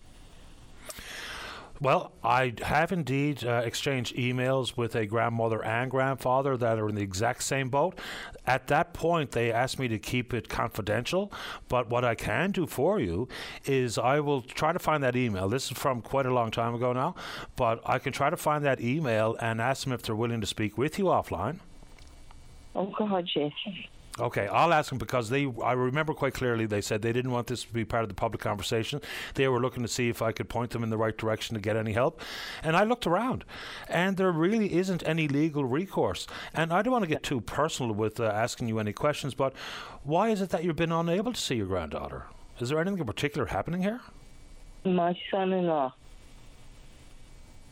Well, 1.81 2.11
I 2.21 2.55
have 2.61 2.91
indeed 2.91 3.45
uh, 3.45 3.61
exchanged 3.63 4.13
emails 4.17 4.75
with 4.75 4.95
a 4.95 5.05
grandmother 5.05 5.63
and 5.63 5.89
grandfather 5.89 6.57
that 6.57 6.77
are 6.77 6.89
in 6.89 6.95
the 6.95 7.01
exact 7.01 7.41
same 7.43 7.69
boat. 7.69 7.97
At 8.45 8.67
that 8.67 8.93
point, 8.93 9.31
they 9.31 9.49
asked 9.49 9.79
me 9.79 9.87
to 9.87 9.97
keep 9.97 10.33
it 10.33 10.49
confidential. 10.49 11.31
But 11.69 11.89
what 11.89 12.03
I 12.03 12.15
can 12.15 12.51
do 12.51 12.67
for 12.67 12.99
you 12.99 13.29
is 13.63 13.97
I 13.97 14.19
will 14.19 14.41
try 14.41 14.73
to 14.73 14.79
find 14.79 15.01
that 15.03 15.15
email. 15.15 15.47
This 15.47 15.71
is 15.71 15.77
from 15.77 16.01
quite 16.01 16.25
a 16.25 16.33
long 16.33 16.51
time 16.51 16.75
ago 16.75 16.91
now, 16.91 17.15
but 17.55 17.81
I 17.85 17.97
can 17.97 18.11
try 18.11 18.29
to 18.29 18.37
find 18.37 18.65
that 18.65 18.81
email 18.81 19.37
and 19.39 19.61
ask 19.61 19.85
them 19.85 19.93
if 19.93 20.01
they're 20.01 20.15
willing 20.15 20.41
to 20.41 20.47
speak 20.47 20.77
with 20.77 20.99
you 20.99 21.05
offline. 21.05 21.59
Oh, 22.75 22.93
God, 22.97 23.25
yes. 23.33 23.53
Okay, 24.19 24.47
I'll 24.47 24.73
ask 24.73 24.89
them 24.89 24.97
because 24.97 25.29
they. 25.29 25.51
I 25.63 25.73
remember 25.73 26.13
quite 26.13 26.33
clearly 26.33 26.65
they 26.65 26.81
said 26.81 27.01
they 27.01 27.13
didn't 27.13 27.31
want 27.31 27.47
this 27.47 27.63
to 27.63 27.73
be 27.73 27.85
part 27.85 28.03
of 28.03 28.09
the 28.09 28.15
public 28.15 28.41
conversation. 28.41 28.99
They 29.35 29.47
were 29.47 29.61
looking 29.61 29.81
to 29.83 29.87
see 29.87 30.09
if 30.09 30.21
I 30.21 30.33
could 30.33 30.49
point 30.49 30.71
them 30.71 30.83
in 30.83 30.89
the 30.89 30.97
right 30.97 31.17
direction 31.17 31.55
to 31.55 31.61
get 31.61 31.77
any 31.77 31.93
help, 31.93 32.21
and 32.61 32.75
I 32.75 32.83
looked 32.83 33.07
around, 33.07 33.45
and 33.87 34.17
there 34.17 34.31
really 34.31 34.73
isn't 34.73 35.07
any 35.07 35.27
legal 35.27 35.63
recourse. 35.63 36.27
And 36.53 36.73
I 36.73 36.81
don't 36.81 36.91
want 36.91 37.03
to 37.03 37.09
get 37.09 37.23
too 37.23 37.39
personal 37.39 37.93
with 37.93 38.19
uh, 38.19 38.25
asking 38.25 38.67
you 38.67 38.79
any 38.79 38.93
questions, 38.93 39.33
but 39.33 39.53
why 40.03 40.29
is 40.29 40.41
it 40.41 40.49
that 40.49 40.63
you've 40.63 40.75
been 40.75 40.91
unable 40.91 41.31
to 41.33 41.39
see 41.39 41.55
your 41.55 41.67
granddaughter? 41.67 42.25
Is 42.59 42.69
there 42.69 42.79
anything 42.79 42.99
in 42.99 43.05
particular 43.05 43.47
happening 43.47 43.81
here? 43.81 44.01
My 44.83 45.17
son-in-law. 45.31 45.93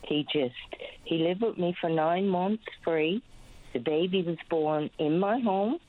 He 0.03 0.25
just 0.31 0.55
he 1.03 1.17
lived 1.17 1.41
with 1.41 1.57
me 1.57 1.75
for 1.81 1.89
nine 1.89 2.29
months 2.29 2.63
free. 2.83 3.21
The 3.73 3.79
baby 3.79 4.23
was 4.23 4.37
born 4.49 4.89
in 4.97 5.19
my 5.19 5.39
home. 5.39 5.79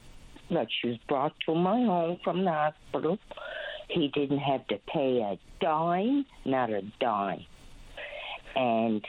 Like 0.51 0.69
she 0.81 0.89
was 0.89 0.99
brought 1.09 1.35
to 1.47 1.55
my 1.55 1.77
home 1.85 2.19
from 2.25 2.45
the 2.45 2.53
hospital. 2.53 3.19
He 3.89 4.09
didn't 4.09 4.39
have 4.39 4.67
to 4.69 4.79
pay 4.87 5.21
a 5.21 5.39
dime, 5.61 6.27
not 6.45 6.71
a 6.71 6.83
dime. 7.01 7.45
And 8.57 9.05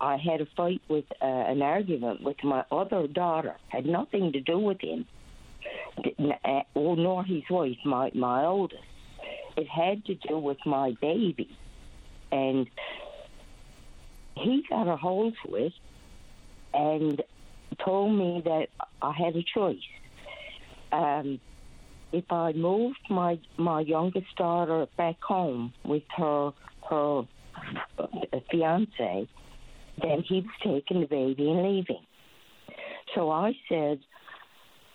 I 0.00 0.16
had 0.16 0.40
a 0.40 0.46
fight 0.56 0.80
with 0.88 1.04
uh, 1.20 1.24
an 1.24 1.62
argument 1.62 2.22
with 2.22 2.42
my 2.42 2.64
other 2.70 3.06
daughter. 3.06 3.56
Had 3.68 3.86
nothing 3.86 4.32
to 4.32 4.40
do 4.40 4.58
with 4.58 4.80
him. 4.80 5.06
Uh, 5.98 6.62
Well, 6.74 6.96
nor 6.96 7.24
his 7.24 7.42
wife, 7.50 7.78
my 7.84 8.10
my 8.14 8.44
oldest. 8.44 8.82
It 9.56 9.68
had 9.68 10.04
to 10.06 10.14
do 10.14 10.38
with 10.38 10.58
my 10.64 10.96
baby, 11.00 11.56
and 12.30 12.66
he 14.34 14.64
got 14.68 14.88
a 14.88 14.96
hold 14.96 15.34
of 15.46 15.54
it 15.54 15.72
and 16.74 17.22
told 17.84 18.16
me 18.16 18.42
that 18.44 18.68
I 19.00 19.12
had 19.12 19.36
a 19.36 19.44
choice. 19.54 19.76
Um, 20.92 21.40
if 22.12 22.24
I 22.30 22.52
moved 22.52 23.00
my 23.08 23.38
my 23.56 23.80
youngest 23.80 24.26
daughter 24.36 24.86
back 24.96 25.16
home 25.22 25.72
with 25.84 26.02
her 26.16 26.52
her 26.90 27.22
uh, 27.98 28.06
fiance, 28.50 29.28
then 30.00 30.22
he 30.28 30.40
was 30.40 30.50
taking 30.62 31.00
the 31.00 31.06
baby 31.06 31.50
and 31.50 31.62
leaving. 31.62 32.04
So 33.14 33.30
I 33.30 33.52
said, 33.68 34.00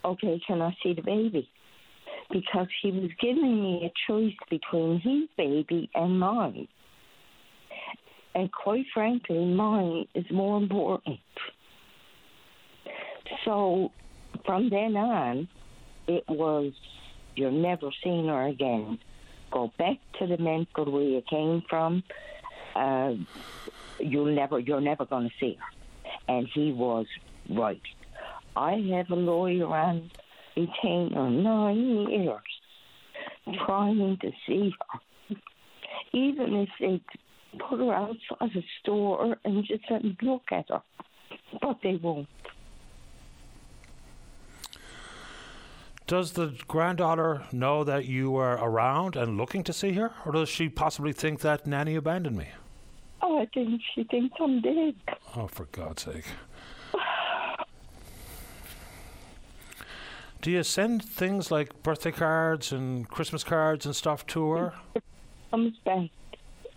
"Okay, 0.05 0.39
can 0.45 0.61
I 0.61 0.75
see 0.83 0.93
the 0.93 1.01
baby?" 1.01 1.49
Because 2.29 2.67
he 2.81 2.91
was 2.91 3.09
giving 3.21 3.63
me 3.63 3.85
a 3.85 4.11
choice 4.11 4.35
between 4.49 4.99
his 4.99 5.29
baby 5.37 5.89
and 5.95 6.19
mine. 6.19 6.67
And 8.35 8.51
quite 8.51 8.85
frankly, 8.93 9.45
mine 9.45 10.05
is 10.13 10.25
more 10.29 10.57
important. 10.57 11.19
So 13.45 13.91
from 14.45 14.69
then 14.69 14.95
on, 14.95 15.47
it 16.07 16.23
was 16.27 16.73
you're 17.35 17.51
never 17.51 17.91
seeing 18.03 18.27
her 18.27 18.47
again. 18.47 18.99
Go 19.51 19.71
back 19.77 19.97
to 20.19 20.27
the 20.27 20.37
mental 20.37 20.91
where 20.91 21.03
you 21.03 21.21
came 21.29 21.63
from. 21.69 22.03
Uh, 22.75 23.13
you'll 23.99 24.33
never, 24.33 24.59
you're 24.59 24.81
never 24.81 25.05
going 25.05 25.29
to 25.29 25.35
see 25.39 25.57
her. 25.59 26.13
And 26.27 26.47
he 26.53 26.71
was 26.71 27.05
right. 27.49 27.81
I 28.55 28.73
have 28.95 29.09
a 29.11 29.15
lawyer 29.15 29.67
on 29.67 30.09
retainer 30.55 31.29
nine 31.29 32.09
years 32.09 32.41
trying 33.65 34.17
to 34.21 34.31
see 34.47 34.73
her. 34.91 35.35
Even 36.13 36.55
if 36.55 36.69
they 36.79 37.01
put 37.69 37.79
her 37.79 37.93
outside 37.93 38.49
the 38.53 38.63
store 38.81 39.37
and 39.45 39.63
just 39.63 39.83
let 39.89 40.03
me 40.03 40.17
look 40.21 40.43
at 40.51 40.69
her. 40.69 40.81
But 41.61 41.77
they 41.83 41.95
won't. 41.95 42.27
Does 46.07 46.31
the 46.31 46.53
granddaughter 46.69 47.43
know 47.51 47.83
that 47.83 48.05
you 48.05 48.31
were 48.31 48.53
around 48.53 49.17
and 49.17 49.37
looking 49.37 49.61
to 49.65 49.73
see 49.73 49.91
her, 49.93 50.13
or 50.25 50.31
does 50.31 50.47
she 50.47 50.69
possibly 50.69 51.11
think 51.11 51.41
that 51.41 51.67
Nanny 51.67 51.95
abandoned 51.95 52.37
me? 52.37 52.47
Oh, 53.21 53.41
I 53.41 53.45
think 53.47 53.81
she 53.93 54.05
thinks 54.05 54.33
I'm 54.39 54.61
dead. 54.61 54.95
Oh, 55.35 55.47
for 55.47 55.65
God's 55.65 56.03
sake. 56.03 56.23
Do 60.41 60.49
you 60.51 60.63
send 60.63 61.03
things 61.03 61.51
like 61.51 61.83
birthday 61.83 62.13
cards 62.13 62.71
and 62.71 63.09
Christmas 63.09 63.43
cards 63.43 63.85
and 63.85 63.93
stuff 63.93 64.25
to 64.27 64.51
her? 64.51 64.73
Comes 65.51 65.75
back. 65.83 66.09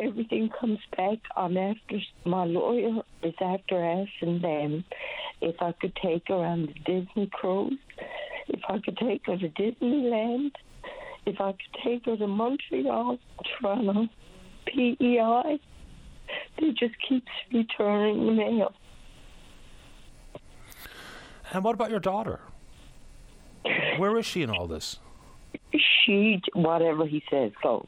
Everything 0.01 0.51
comes 0.59 0.81
back. 0.97 1.19
I'm 1.37 1.57
after 1.57 2.01
my 2.25 2.45
lawyer 2.47 3.03
is 3.23 3.35
after 3.41 3.85
asking 3.85 4.41
them 4.41 4.85
if 5.41 5.61
I 5.63 5.73
could 5.73 5.95
take 5.97 6.29
her 6.29 6.35
on 6.35 6.67
the 6.67 6.75
Disney 6.85 7.29
cruise, 7.33 7.79
if 8.51 8.61
I 8.69 8.79
could 8.79 8.97
take 8.99 9.27
her 9.27 9.37
to 9.39 9.49
Disneyland, 9.49 10.53
if 11.27 11.41
I 11.41 11.53
could 11.53 11.83
take 11.85 12.05
her 12.07 12.17
to 12.17 12.27
Montreal, 12.27 13.19
Toronto, 13.45 14.09
PEI. 14.67 15.61
They 16.59 16.71
just 16.71 16.95
keeps 17.09 17.31
returning 17.53 18.27
the 18.27 18.33
mail. 18.33 18.73
And 21.53 21.65
what 21.65 21.75
about 21.75 21.91
your 21.91 22.01
daughter? 22.01 22.41
Where 23.97 24.17
is 24.17 24.27
she 24.27 24.43
in 24.43 24.51
all 24.51 24.67
this? 24.67 24.99
She, 26.05 26.41
whatever 26.55 27.07
he 27.07 27.23
says, 27.31 27.53
goes. 27.63 27.87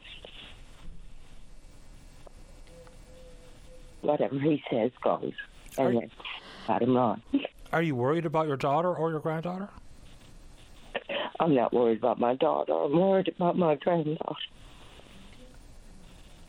Whatever 4.01 4.37
he 4.39 4.61
says 4.69 4.91
goes. 5.01 5.33
And 5.77 5.97
that's 5.97 6.11
bottom 6.67 6.93
line. 6.93 7.21
Are 7.71 7.81
you 7.81 7.95
worried 7.95 8.25
about 8.25 8.47
your 8.47 8.57
daughter 8.57 8.93
or 8.93 9.09
your 9.09 9.21
granddaughter? 9.21 9.69
I'm 11.39 11.55
not 11.55 11.73
worried 11.73 11.97
about 11.97 12.19
my 12.19 12.35
daughter. 12.35 12.73
I'm 12.73 12.97
worried 12.97 13.27
about 13.35 13.57
my 13.57 13.75
granddaughter. 13.75 14.35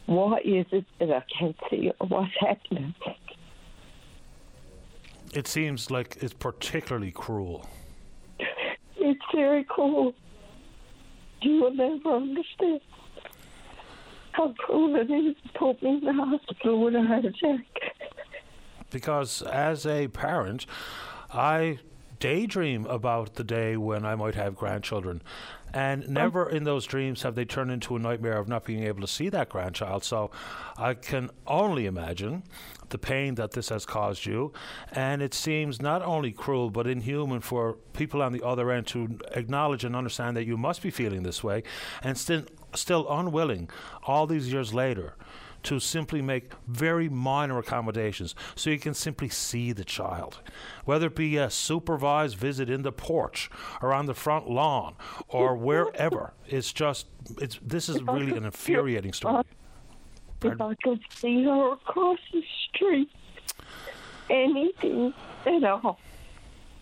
Why 0.07 0.39
is 0.45 0.67
it 0.71 0.85
that 1.01 1.11
I 1.11 1.23
can't 1.39 1.57
see? 1.71 1.91
What's 1.99 2.31
happening? 2.39 2.95
It 5.33 5.49
seems 5.49 5.91
like 5.91 6.19
it's 6.21 6.35
particularly 6.35 7.11
cruel. 7.11 7.69
It's 8.97 9.25
very 9.35 9.67
cool. 9.75 10.15
You 11.43 11.63
will 11.63 11.75
never 11.75 12.17
understand 12.17 12.81
how 14.33 14.53
cruel 14.59 14.97
it 14.97 15.11
is 15.11 15.37
to 15.43 15.59
put 15.59 15.83
me 15.83 15.99
in 15.99 16.05
the 16.05 16.13
hospital 16.13 16.85
when 16.85 16.97
I 16.97 17.01
with 17.01 17.05
a 17.05 17.09
heart 17.09 17.25
attack. 17.25 17.67
Because 18.91 19.43
as 19.43 19.87
a 19.87 20.09
parent, 20.09 20.67
I 21.33 21.79
daydream 22.25 22.87
about 22.87 23.35
the 23.35 23.45
day 23.45 23.77
when 23.77 24.07
I 24.07 24.15
might 24.15 24.35
have 24.35 24.57
grandchildren. 24.57 25.21
And 25.75 26.05
oh. 26.05 26.11
never 26.11 26.49
in 26.49 26.65
those 26.65 26.87
dreams 26.87 27.21
have 27.21 27.35
they 27.35 27.45
turned 27.45 27.71
into 27.71 27.97
a 27.97 27.99
nightmare 27.99 28.39
of 28.39 28.49
not 28.49 28.65
being 28.65 28.85
able 28.85 29.03
to 29.03 29.07
see 29.07 29.29
that 29.29 29.51
grandchild. 29.51 30.05
So 30.05 30.31
I 30.79 30.95
can 30.95 31.29
only 31.47 31.85
imagine 31.85 32.45
the 32.89 32.97
pain 32.97 33.35
that 33.35 33.51
this 33.51 33.69
has 33.69 33.85
caused 33.85 34.25
you. 34.25 34.55
And 34.93 35.21
it 35.21 35.35
seems 35.35 35.83
not 35.83 36.01
only 36.01 36.33
cruel, 36.33 36.71
but 36.71 36.87
inhuman 36.87 37.43
for 37.43 37.75
people 37.93 38.23
on 38.23 38.33
the 38.33 38.43
other 38.43 38.71
end 38.71 38.87
to 38.87 39.19
acknowledge 39.33 39.85
and 39.85 39.95
understand 39.95 40.35
that 40.39 40.47
you 40.47 40.57
must 40.57 40.81
be 40.81 40.89
feeling 40.89 41.25
this 41.25 41.45
way 41.45 41.63
and 42.03 42.17
still, 42.17 42.45
still 42.75 43.07
unwilling, 43.11 43.69
all 44.05 44.27
these 44.27 44.51
years 44.51 44.73
later, 44.73 45.15
to 45.65 45.81
simply 45.81 46.23
make 46.23 46.53
very 46.67 47.09
minor 47.09 47.59
accommodations 47.59 48.35
so 48.55 48.71
you 48.71 48.79
can 48.79 48.95
simply 48.95 49.29
see 49.29 49.73
the 49.73 49.85
child. 49.85 50.41
Whether 50.85 51.09
it 51.09 51.17
be 51.17 51.37
a 51.37 51.51
supervised 51.51 52.37
visit 52.37 52.71
in 52.71 52.83
the 52.83 52.93
porch 52.93 53.51
or 53.83 53.93
on 53.93 54.07
the 54.07 54.15
front 54.15 54.49
lawn 54.49 54.95
or 55.29 55.57
wherever. 55.69 56.33
It's 56.47 56.73
just, 56.73 57.07
it's, 57.41 57.59
this 57.63 57.89
is 57.89 58.03
really 58.03 58.37
an 58.37 58.45
infuriating 58.45 59.13
story. 59.13 59.45
If 60.43 60.61
I 60.61 60.75
could 60.83 61.01
see 61.09 61.45
her 61.45 61.73
across 61.73 62.19
the 62.33 62.43
street, 62.69 63.11
anything 64.29 65.15
at 65.47 65.65
all. 65.65 65.99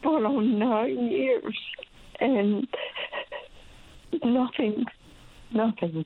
But 0.02 0.24
on 0.24 0.58
nine 0.58 1.06
years, 1.06 1.56
and 2.18 2.66
nothing, 4.24 4.84
nothing. 5.52 6.04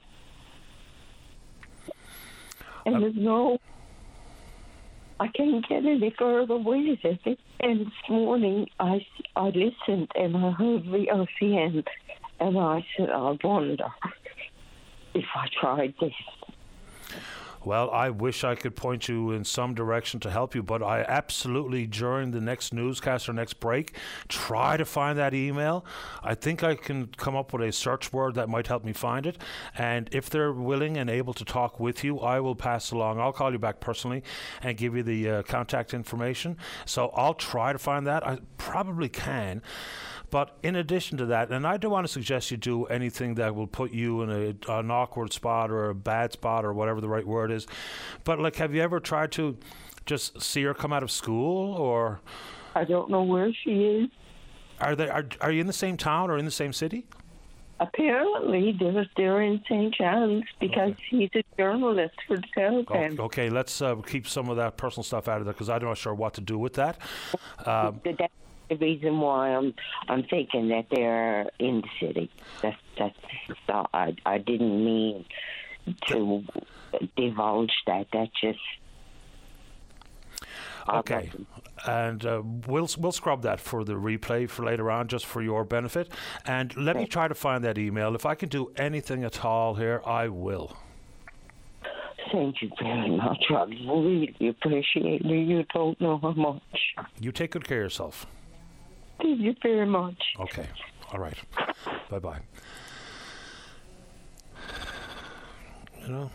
And 2.86 3.02
there's 3.02 3.16
no, 3.16 3.58
I 5.18 5.26
can't 5.28 5.68
get 5.68 5.84
any 5.84 6.14
further 6.16 6.56
with 6.56 7.04
it. 7.04 7.38
And 7.58 7.80
this 7.80 8.08
morning, 8.08 8.68
I, 8.78 9.04
I 9.34 9.46
listened 9.46 10.12
and 10.14 10.36
I 10.36 10.52
heard 10.52 10.84
VOCM, 10.84 11.84
and 12.38 12.58
I 12.58 12.86
said, 12.96 13.10
I 13.10 13.36
wonder 13.42 13.88
if 15.14 15.24
I 15.34 15.48
tried 15.60 15.94
this. 16.00 16.12
Well, 17.66 17.90
I 17.90 18.10
wish 18.10 18.44
I 18.44 18.54
could 18.54 18.76
point 18.76 19.08
you 19.08 19.32
in 19.32 19.44
some 19.44 19.74
direction 19.74 20.20
to 20.20 20.30
help 20.30 20.54
you, 20.54 20.62
but 20.62 20.84
I 20.84 21.02
absolutely, 21.02 21.84
during 21.88 22.30
the 22.30 22.40
next 22.40 22.72
newscast 22.72 23.28
or 23.28 23.32
next 23.32 23.54
break, 23.54 23.96
try 24.28 24.76
to 24.76 24.84
find 24.84 25.18
that 25.18 25.34
email. 25.34 25.84
I 26.22 26.36
think 26.36 26.62
I 26.62 26.76
can 26.76 27.08
come 27.16 27.34
up 27.34 27.52
with 27.52 27.62
a 27.62 27.72
search 27.72 28.12
word 28.12 28.36
that 28.36 28.48
might 28.48 28.68
help 28.68 28.84
me 28.84 28.92
find 28.92 29.26
it. 29.26 29.38
And 29.76 30.08
if 30.12 30.30
they're 30.30 30.52
willing 30.52 30.96
and 30.96 31.10
able 31.10 31.34
to 31.34 31.44
talk 31.44 31.80
with 31.80 32.04
you, 32.04 32.20
I 32.20 32.38
will 32.38 32.54
pass 32.54 32.92
along. 32.92 33.18
I'll 33.18 33.32
call 33.32 33.50
you 33.50 33.58
back 33.58 33.80
personally 33.80 34.22
and 34.62 34.76
give 34.76 34.94
you 34.94 35.02
the 35.02 35.28
uh, 35.28 35.42
contact 35.42 35.92
information. 35.92 36.58
So 36.84 37.08
I'll 37.14 37.34
try 37.34 37.72
to 37.72 37.80
find 37.80 38.06
that. 38.06 38.24
I 38.24 38.38
probably 38.58 39.08
can. 39.08 39.60
But 40.30 40.56
in 40.62 40.76
addition 40.76 41.18
to 41.18 41.26
that, 41.26 41.50
and 41.50 41.66
I 41.66 41.76
don't 41.76 41.90
want 41.90 42.06
to 42.06 42.12
suggest 42.12 42.50
you 42.50 42.56
do 42.56 42.84
anything 42.86 43.34
that 43.36 43.54
will 43.54 43.66
put 43.66 43.92
you 43.92 44.22
in 44.22 44.30
a, 44.30 44.72
an 44.72 44.90
awkward 44.90 45.32
spot 45.32 45.70
or 45.70 45.90
a 45.90 45.94
bad 45.94 46.32
spot 46.32 46.64
or 46.64 46.72
whatever 46.72 47.00
the 47.00 47.08
right 47.08 47.26
word 47.26 47.50
is. 47.50 47.66
But 48.24 48.40
like, 48.40 48.56
have 48.56 48.74
you 48.74 48.82
ever 48.82 49.00
tried 49.00 49.32
to 49.32 49.56
just 50.04 50.40
see 50.42 50.62
her 50.64 50.74
come 50.74 50.92
out 50.92 51.02
of 51.02 51.10
school 51.10 51.74
or? 51.74 52.20
I 52.74 52.84
don't 52.84 53.10
know 53.10 53.22
where 53.22 53.52
she 53.52 53.84
is. 53.84 54.10
Are 54.80 54.94
they? 54.94 55.08
Are, 55.08 55.26
are 55.40 55.50
you 55.50 55.60
in 55.60 55.66
the 55.66 55.72
same 55.72 55.96
town 55.96 56.30
or 56.30 56.36
in 56.38 56.44
the 56.44 56.50
same 56.50 56.72
city? 56.72 57.06
Apparently, 57.78 58.74
they're, 58.78 59.06
they're 59.18 59.42
in 59.42 59.62
St. 59.68 59.94
John's 59.94 60.44
because 60.60 60.94
he's 61.10 61.28
a 61.34 61.42
journalist 61.58 62.14
for 62.26 62.38
the 62.38 62.46
Telegram. 62.54 63.12
Okay, 63.12 63.22
okay 63.22 63.50
let's 63.50 63.82
uh, 63.82 63.94
keep 63.96 64.26
some 64.26 64.48
of 64.48 64.56
that 64.56 64.78
personal 64.78 65.04
stuff 65.04 65.28
out 65.28 65.40
of 65.40 65.44
there 65.44 65.52
because 65.52 65.68
I'm 65.68 65.82
not 65.82 65.98
sure 65.98 66.14
what 66.14 66.32
to 66.34 66.40
do 66.40 66.58
with 66.58 66.74
that. 66.74 66.98
Um, 67.66 68.00
the 68.68 68.76
reason 68.76 69.20
why 69.20 69.54
I'm 69.54 69.74
I'm 70.08 70.24
thinking 70.24 70.68
that 70.68 70.86
they're 70.90 71.50
in 71.58 71.82
the 71.82 72.06
city. 72.06 72.30
That's 72.62 72.76
that's 72.98 73.16
I 73.92 74.14
I 74.24 74.38
didn't 74.38 74.84
mean 74.84 75.24
to 76.08 76.42
divulge 77.16 77.72
that. 77.86 78.06
That 78.12 78.28
just 78.40 78.58
Okay, 80.88 81.30
and 81.86 82.24
uh, 82.24 82.42
we'll 82.66 82.88
we'll 82.98 83.12
scrub 83.12 83.42
that 83.42 83.60
for 83.60 83.84
the 83.84 83.94
replay 83.94 84.48
for 84.48 84.64
later 84.64 84.90
on, 84.90 85.08
just 85.08 85.26
for 85.26 85.42
your 85.42 85.64
benefit. 85.64 86.12
And 86.44 86.76
let 86.76 86.96
me 86.96 87.06
try 87.06 87.26
to 87.26 87.34
find 87.34 87.64
that 87.64 87.76
email. 87.76 88.14
If 88.14 88.24
I 88.24 88.34
can 88.34 88.48
do 88.48 88.70
anything 88.76 89.24
at 89.24 89.44
all 89.44 89.74
here, 89.74 90.00
I 90.06 90.28
will. 90.28 90.76
Thank 92.32 92.62
you 92.62 92.70
very 92.80 93.16
much. 93.16 93.44
I 93.50 93.64
really 93.64 94.34
appreciate 94.48 95.22
it. 95.22 95.26
You 95.26 95.64
don't 95.74 96.00
know 96.00 96.18
how 96.18 96.32
much. 96.32 96.62
You 97.20 97.32
take 97.32 97.52
good 97.52 97.66
care 97.66 97.78
of 97.78 97.84
yourself. 97.84 98.26
Thank 99.20 99.40
you 99.40 99.54
very 99.62 99.86
much. 99.86 100.22
Okay. 100.40 100.66
All 101.12 101.20
right. 101.20 101.38
Bye 102.10 102.18
bye. 102.18 102.40
You 106.02 106.08
know, 106.08 106.30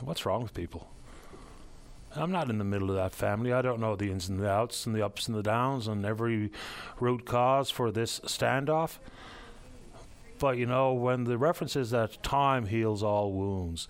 what's 0.00 0.26
wrong 0.26 0.42
with 0.42 0.52
people? 0.52 0.88
I'm 2.14 2.30
not 2.30 2.50
in 2.50 2.58
the 2.58 2.64
middle 2.64 2.90
of 2.90 2.96
that 2.96 3.14
family. 3.14 3.52
I 3.52 3.62
don't 3.62 3.80
know 3.80 3.96
the 3.96 4.10
ins 4.10 4.28
and 4.28 4.38
the 4.38 4.50
outs 4.50 4.84
and 4.84 4.94
the 4.94 5.04
ups 5.04 5.28
and 5.28 5.36
the 5.36 5.42
downs 5.42 5.88
and 5.88 6.04
every 6.04 6.50
root 7.00 7.24
cause 7.24 7.70
for 7.70 7.90
this 7.90 8.20
standoff. 8.20 8.98
But 10.38 10.58
you 10.58 10.66
know, 10.66 10.92
when 10.92 11.24
the 11.24 11.38
reference 11.38 11.74
is 11.76 11.90
that 11.90 12.22
time 12.22 12.66
heals 12.66 13.02
all 13.02 13.32
wounds, 13.32 13.88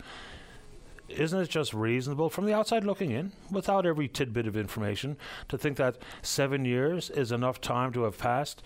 isn't 1.12 1.40
it 1.40 1.48
just 1.48 1.72
reasonable 1.72 2.30
from 2.30 2.46
the 2.46 2.54
outside 2.54 2.84
looking 2.84 3.10
in, 3.10 3.32
without 3.50 3.86
every 3.86 4.08
tidbit 4.08 4.46
of 4.46 4.56
information, 4.56 5.16
to 5.48 5.58
think 5.58 5.76
that 5.76 5.96
seven 6.22 6.64
years 6.64 7.10
is 7.10 7.32
enough 7.32 7.60
time 7.60 7.92
to 7.92 8.02
have 8.02 8.18
passed 8.18 8.62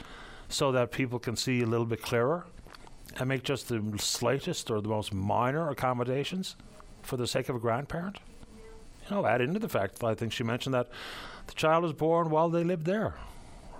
so 0.48 0.70
that 0.72 0.92
people 0.92 1.18
can 1.18 1.36
see 1.36 1.62
a 1.62 1.66
little 1.66 1.86
bit 1.86 2.02
clearer 2.02 2.46
and 3.18 3.28
make 3.28 3.42
just 3.42 3.68
the 3.68 3.82
slightest 3.98 4.70
or 4.70 4.80
the 4.80 4.88
most 4.88 5.12
minor 5.12 5.70
accommodations 5.70 6.56
for 7.02 7.16
the 7.16 7.26
sake 7.26 7.48
of 7.48 7.56
a 7.56 7.58
grandparent? 7.58 8.18
you 9.08 9.16
know, 9.16 9.26
add 9.26 9.40
into 9.40 9.58
the 9.58 9.68
fact 9.68 9.98
that 9.98 10.06
I 10.06 10.14
think 10.14 10.32
she 10.32 10.42
mentioned 10.42 10.74
that 10.74 10.88
the 11.46 11.54
child 11.54 11.84
was 11.84 11.92
born 11.92 12.30
while 12.30 12.48
they 12.48 12.64
lived 12.64 12.86
there, 12.86 13.14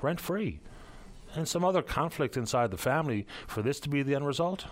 rent 0.01 0.21
free, 0.21 0.61
and 1.35 1.49
some 1.49 1.65
other 1.65 1.83
conflict 1.83 2.37
inside 2.37 2.71
the 2.71 2.77
family 2.77 3.27
for 3.47 3.63
this 3.63 3.81
to 3.81 3.89
be 3.89 4.03
the 4.03 4.15
end 4.15 4.27
result. 4.27 4.67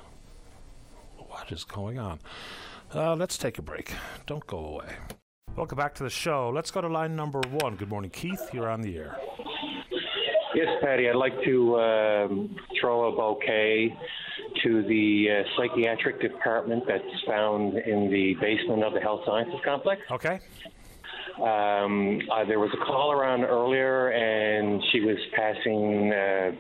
What 1.17 1.51
is 1.51 1.65
going 1.65 1.99
on? 1.99 2.21
Uh, 2.95 3.17
let's 3.17 3.37
take 3.37 3.59
a 3.59 3.63
break. 3.63 3.93
Don't 4.27 4.47
go 4.47 4.59
away. 4.59 4.87
Welcome 5.57 5.77
back 5.77 5.95
to 5.97 6.05
the 6.05 6.11
show. 6.11 6.51
Let's 6.55 6.71
go 6.71 6.81
to 6.81 6.89
line 6.89 7.17
number 7.17 7.41
one. 7.51 7.75
Good 7.77 7.89
morning, 7.89 8.11
Keith. 8.11 8.41
You're 8.53 8.69
on 8.69 8.83
the 8.83 8.97
air. 8.97 9.17
Yes, 10.55 10.69
Paddy. 10.81 11.09
I'd 11.09 11.17
like 11.17 11.35
to 11.45 11.81
um, 11.81 12.57
throw 12.81 13.13
a 13.13 13.17
bouquet 13.17 13.97
to 14.63 14.83
the 14.83 15.27
uh, 15.31 15.43
psychiatric 15.57 16.21
department 16.21 16.85
that's 16.87 17.03
found 17.27 17.75
in 17.79 18.11
the 18.11 18.35
basement 18.41 18.85
of 18.85 18.95
the 18.95 19.01
health 19.01 19.23
sciences 19.27 19.61
complex. 19.65 20.01
Okay. 20.11 20.39
Um, 21.43 22.21
uh, 22.31 22.45
there 22.45 22.61
was 22.61 22.71
a 22.81 22.85
call 22.85 23.11
around 23.11 23.43
earlier, 23.43 24.11
and 24.11 24.81
she 24.93 25.01
was 25.01 25.17
passing 25.35 26.13
uh, 26.13 26.53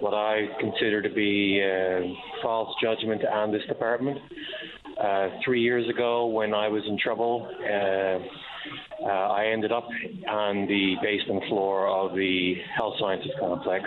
what 0.00 0.12
I 0.12 0.46
consider 0.58 1.00
to 1.02 1.08
be 1.08 1.62
uh, 1.62 2.42
false 2.42 2.74
judgment 2.82 3.24
on 3.24 3.52
this 3.52 3.62
department. 3.68 4.18
Uh, 5.00 5.28
three 5.44 5.62
years 5.62 5.88
ago, 5.88 6.26
when 6.26 6.52
I 6.52 6.66
was 6.66 6.82
in 6.88 6.98
trouble, 6.98 7.48
uh, 7.62 9.06
uh, 9.06 9.06
I 9.06 9.46
ended 9.52 9.70
up 9.70 9.86
on 10.28 10.66
the 10.66 10.96
basement 11.00 11.44
floor 11.48 11.86
of 11.86 12.16
the 12.16 12.54
health 12.76 12.94
sciences 12.98 13.30
complex, 13.38 13.84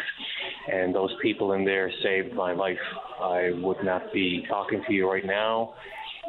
and 0.71 0.95
those 0.95 1.11
people 1.21 1.51
in 1.53 1.65
there 1.65 1.91
saved 2.01 2.33
my 2.33 2.53
life. 2.53 2.77
I 3.19 3.51
would 3.55 3.83
not 3.83 4.13
be 4.13 4.45
talking 4.47 4.81
to 4.87 4.93
you 4.93 5.11
right 5.11 5.25
now 5.25 5.73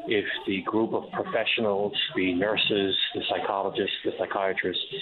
if 0.07 0.25
the 0.47 0.63
group 0.63 0.93
of 0.93 1.05
professionals, 1.13 1.93
the 2.17 2.35
nurses, 2.35 2.97
the 3.15 3.23
psychologists, 3.29 3.97
the 4.05 4.13
psychiatrists 4.19 4.95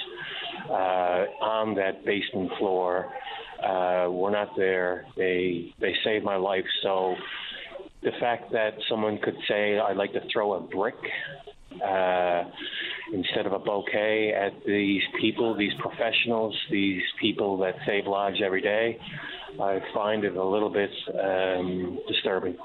uh, 0.68 1.24
on 1.42 1.74
that 1.74 2.04
basement 2.04 2.50
floor 2.58 3.12
uh, 3.62 4.10
were 4.10 4.30
not 4.30 4.48
there. 4.56 5.06
They 5.16 5.74
they 5.80 5.94
saved 6.04 6.24
my 6.24 6.36
life. 6.36 6.64
So 6.82 7.14
the 8.02 8.12
fact 8.20 8.52
that 8.52 8.74
someone 8.88 9.18
could 9.18 9.36
say, 9.48 9.78
"I'd 9.78 9.96
like 9.96 10.12
to 10.12 10.20
throw 10.32 10.54
a 10.54 10.60
brick." 10.60 10.96
Uh, 11.84 12.42
instead 13.12 13.46
of 13.46 13.52
a 13.52 13.58
bouquet 13.58 14.32
at 14.32 14.52
these 14.66 15.02
people, 15.20 15.56
these 15.56 15.72
professionals, 15.78 16.56
these 16.70 17.02
people 17.20 17.58
that 17.58 17.74
save 17.86 18.06
lives 18.06 18.38
every 18.44 18.60
day. 18.60 18.98
I 19.58 19.82
find 19.92 20.24
it 20.24 20.36
a 20.36 20.44
little 20.44 20.70
bit 20.70 20.90
um, 21.18 21.98
disturbing. 22.06 22.56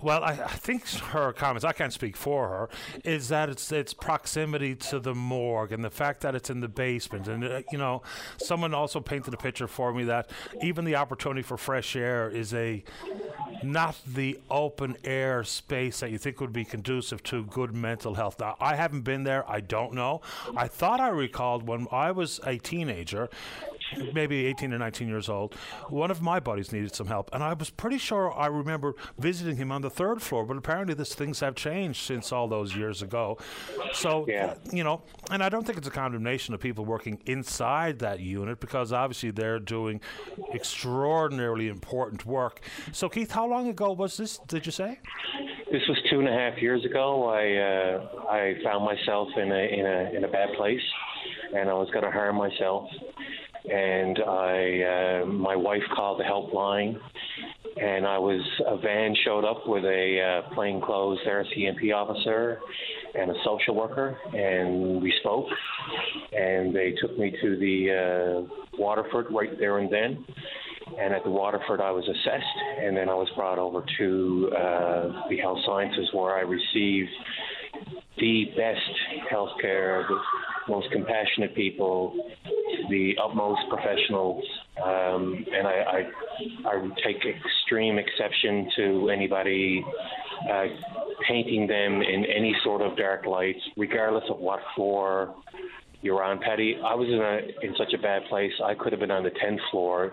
Well, 0.00 0.22
I, 0.22 0.32
I, 0.32 0.48
think 0.48 0.88
her 0.88 1.32
comments, 1.32 1.64
I 1.64 1.72
can't 1.72 1.92
speak 1.92 2.16
for 2.16 2.48
her, 2.48 2.68
is 3.04 3.28
that 3.28 3.48
it's 3.48 3.72
its 3.72 3.94
proximity 3.94 4.74
to 4.76 5.00
the 5.00 5.14
morgue 5.14 5.72
and 5.72 5.84
the 5.84 5.90
fact 5.90 6.20
that 6.20 6.34
it's 6.34 6.50
in 6.50 6.60
the 6.60 6.68
basement. 6.68 7.28
And, 7.28 7.44
uh, 7.44 7.62
you 7.72 7.78
know, 7.78 8.02
someone 8.36 8.74
also 8.74 9.00
painted 9.00 9.34
a 9.34 9.36
picture 9.36 9.66
for 9.66 9.92
me 9.92 10.04
that 10.04 10.30
even 10.62 10.84
the 10.84 10.96
opportunity 10.96 11.42
for 11.42 11.56
fresh 11.56 11.96
air 11.96 12.28
is 12.28 12.54
a 12.54 12.84
not 13.62 13.96
the 14.06 14.38
open 14.50 14.96
air 15.04 15.42
space 15.44 16.00
that 16.00 16.10
you 16.10 16.18
think 16.18 16.40
would 16.40 16.52
be 16.52 16.64
conducive 16.64 17.22
to 17.24 17.44
good 17.44 17.74
mental 17.74 18.14
health. 18.14 18.38
Now, 18.38 18.56
I 18.60 18.76
haven't 18.76 19.02
been 19.02 19.24
there. 19.24 19.48
I 19.50 19.60
don't 19.60 19.94
know. 19.94 20.20
I 20.56 20.68
thought 20.68 21.00
I 21.00 21.08
recalled 21.08 21.66
when 21.66 21.86
I 21.90 22.10
was 22.10 22.40
a 22.44 22.58
teenager, 22.58 23.28
maybe 24.12 24.46
18 24.46 24.72
or 24.72 24.78
19 24.78 25.08
years 25.08 25.28
old, 25.28 25.54
one 25.88 26.10
of 26.10 26.22
my 26.22 26.40
buddies 26.40 26.72
needed 26.72 26.94
some 26.94 27.06
help. 27.06 27.30
And 27.32 27.42
I 27.42 27.52
was 27.52 27.70
pretty 27.70 27.98
sure 27.98 28.32
I 28.32 28.46
remember 28.46 28.94
visiting 29.18 29.56
him 29.56 29.72
on 29.72 29.82
the 29.82 29.90
third 29.90 30.22
floor, 30.22 30.44
but 30.44 30.56
apparently 30.56 30.94
these 30.94 31.14
things 31.14 31.40
have 31.40 31.54
changed 31.54 32.02
since 32.04 32.32
all 32.32 32.48
those 32.48 32.74
years 32.74 33.02
ago. 33.02 33.38
So, 33.92 34.26
yeah. 34.28 34.54
you 34.72 34.84
know, 34.84 35.02
and 35.30 35.42
I 35.42 35.48
don't 35.48 35.64
think 35.64 35.78
it's 35.78 35.88
a 35.88 35.92
condemnation 35.92 36.54
of 36.54 36.60
people 36.60 36.84
working 36.84 37.20
inside 37.26 37.98
that 38.00 38.20
unit 38.20 38.60
because 38.60 38.92
obviously 38.92 39.30
they're 39.30 39.58
doing 39.58 40.00
extraordinarily 40.54 41.68
important 41.68 42.26
work. 42.26 42.60
So, 42.92 43.08
Keith, 43.08 43.30
how 43.30 43.46
long 43.46 43.68
ago 43.68 43.92
was 43.92 44.16
this, 44.16 44.38
did 44.46 44.66
you 44.66 44.72
say? 44.72 44.98
This 45.70 45.82
was 45.88 45.98
two 46.10 46.20
and 46.20 46.28
a 46.28 46.32
half 46.32 46.58
years 46.58 46.84
ago. 46.84 47.28
I, 47.28 47.56
uh, 47.56 48.30
I 48.30 48.54
found 48.62 48.84
myself 48.84 49.28
in 49.36 49.50
a, 49.50 49.78
in, 49.78 49.86
a, 49.86 50.16
in 50.16 50.24
a 50.24 50.28
bad 50.28 50.52
place 50.56 50.82
and 51.54 51.68
I 51.68 51.74
was 51.74 51.88
going 51.90 52.04
to 52.04 52.10
harm 52.10 52.36
myself 52.36 52.88
and 53.70 54.18
I 54.18 55.22
uh, 55.22 55.26
my 55.26 55.56
wife 55.56 55.82
called 55.94 56.20
the 56.20 56.24
helpline, 56.24 56.98
and 57.80 58.06
I 58.06 58.18
was 58.18 58.40
a 58.66 58.76
van 58.78 59.14
showed 59.24 59.44
up 59.44 59.66
with 59.66 59.84
a 59.84 60.42
uh, 60.44 60.54
plainclothes 60.54 61.18
RCMP 61.26 61.94
officer 61.94 62.60
and 63.14 63.30
a 63.30 63.34
social 63.44 63.74
worker, 63.74 64.18
and 64.34 65.00
we 65.00 65.12
spoke, 65.20 65.46
and 66.32 66.74
they 66.74 66.94
took 67.00 67.18
me 67.18 67.34
to 67.40 67.56
the 67.56 68.46
uh, 68.48 68.78
Waterford 68.78 69.26
right 69.30 69.58
there 69.58 69.78
and 69.78 69.92
then. 69.92 70.24
And 71.00 71.14
at 71.14 71.24
the 71.24 71.30
Waterford, 71.30 71.80
I 71.80 71.90
was 71.90 72.04
assessed, 72.04 72.44
and 72.82 72.94
then 72.94 73.08
I 73.08 73.14
was 73.14 73.28
brought 73.34 73.58
over 73.58 73.84
to 73.98 74.50
uh, 74.52 75.28
the 75.30 75.38
health 75.38 75.58
sciences 75.64 76.08
where 76.12 76.36
I 76.36 76.42
received 76.42 77.08
the 78.18 78.44
best 78.56 79.32
healthcare, 79.32 80.06
most 80.68 80.90
compassionate 80.92 81.54
people, 81.54 82.14
the 82.90 83.14
utmost 83.22 83.60
professionals, 83.68 84.44
um, 84.82 85.44
and 85.52 85.66
I, 85.66 85.72
I, 85.72 86.68
I 86.68 86.88
take 87.04 87.16
extreme 87.24 87.98
exception 87.98 88.68
to 88.76 89.10
anybody 89.10 89.84
uh, 90.50 90.64
painting 91.28 91.66
them 91.66 92.02
in 92.02 92.24
any 92.24 92.54
sort 92.64 92.82
of 92.82 92.96
dark 92.96 93.26
lights, 93.26 93.60
regardless 93.76 94.24
of 94.30 94.38
what 94.38 94.60
floor 94.74 95.34
you're 96.02 96.22
on. 96.22 96.38
Paddy, 96.40 96.76
I 96.84 96.94
was 96.94 97.08
in 97.08 97.20
a 97.20 97.66
in 97.66 97.74
such 97.78 97.94
a 97.94 98.02
bad 98.02 98.22
place. 98.28 98.52
I 98.62 98.74
could 98.74 98.92
have 98.92 99.00
been 99.00 99.10
on 99.10 99.24
the 99.24 99.30
tenth 99.30 99.60
floor. 99.70 100.12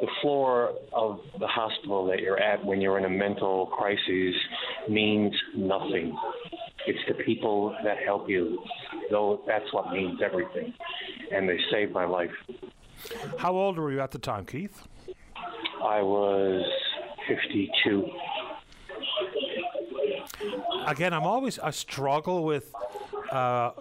The 0.00 0.08
floor 0.20 0.72
of 0.92 1.20
the 1.38 1.46
hospital 1.46 2.06
that 2.06 2.20
you're 2.20 2.38
at 2.38 2.64
when 2.64 2.80
you're 2.80 2.98
in 2.98 3.04
a 3.04 3.10
mental 3.10 3.66
crisis 3.66 4.34
means 4.88 5.32
nothing. 5.56 6.16
It's 6.86 6.98
the 7.08 7.14
people 7.14 7.76
that 7.84 7.98
help 7.98 8.28
you, 8.28 8.58
though 9.10 9.42
that's 9.46 9.72
what 9.72 9.92
means 9.92 10.20
everything. 10.22 10.74
And 11.32 11.48
they 11.48 11.58
saved 11.70 11.92
my 11.92 12.04
life. 12.04 12.30
How 13.38 13.52
old 13.52 13.78
were 13.78 13.92
you 13.92 14.00
at 14.00 14.10
the 14.10 14.18
time, 14.18 14.44
Keith? 14.44 14.82
I 15.82 16.02
was 16.02 16.64
52. 17.28 18.08
Again, 20.86 21.12
I'm 21.12 21.26
always, 21.26 21.58
I 21.58 21.70
struggle 21.70 22.44
with 22.44 22.72
uh, 23.30 23.72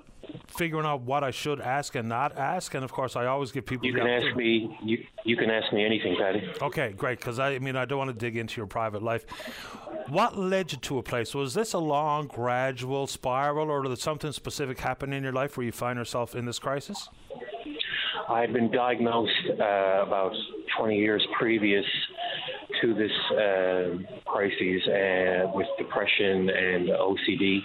figuring 0.51 0.85
out 0.85 1.01
what 1.01 1.23
I 1.23 1.31
should 1.31 1.59
ask 1.59 1.95
and 1.95 2.07
not 2.07 2.37
ask. 2.37 2.73
And 2.73 2.83
of 2.83 2.91
course, 2.91 3.15
I 3.15 3.25
always 3.25 3.51
give 3.51 3.65
people. 3.65 3.87
You 3.87 3.93
can 3.93 4.07
ask 4.07 4.35
me. 4.35 4.77
You 4.83 5.03
you 5.23 5.37
can 5.37 5.49
ask 5.49 5.71
me 5.73 5.85
anything, 5.85 6.15
Paddy. 6.17 6.51
Okay, 6.61 6.93
great. 6.93 7.19
Because 7.19 7.39
I, 7.39 7.55
I 7.55 7.59
mean, 7.59 7.75
I 7.75 7.85
don't 7.85 7.97
want 7.97 8.09
to 8.09 8.17
dig 8.17 8.37
into 8.37 8.57
your 8.57 8.67
private 8.67 9.03
life. 9.03 9.25
What 10.07 10.37
led 10.37 10.71
you 10.71 10.77
to 10.79 10.97
a 10.97 11.03
place? 11.03 11.33
Was 11.33 11.53
this 11.53 11.73
a 11.73 11.79
long, 11.79 12.27
gradual 12.27 13.07
spiral, 13.07 13.69
or 13.69 13.83
did 13.83 13.97
something 13.99 14.31
specific 14.31 14.79
happen 14.79 15.13
in 15.13 15.23
your 15.23 15.31
life 15.31 15.57
where 15.57 15.65
you 15.65 15.71
find 15.71 15.97
yourself 15.97 16.35
in 16.35 16.45
this 16.45 16.59
crisis? 16.59 17.09
I 18.29 18.41
had 18.41 18.53
been 18.53 18.71
diagnosed 18.71 19.31
uh, 19.49 20.03
about 20.05 20.33
20 20.77 20.97
years 20.97 21.25
previous 21.37 21.85
to 22.81 22.93
this 22.93 23.11
uh, 23.31 24.21
crisis 24.25 24.87
uh, 24.87 25.51
with 25.53 25.67
depression 25.77 26.49
and 26.49 26.89
OCD. 26.89 27.59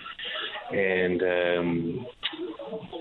And 0.73 1.23
um, 1.23 2.07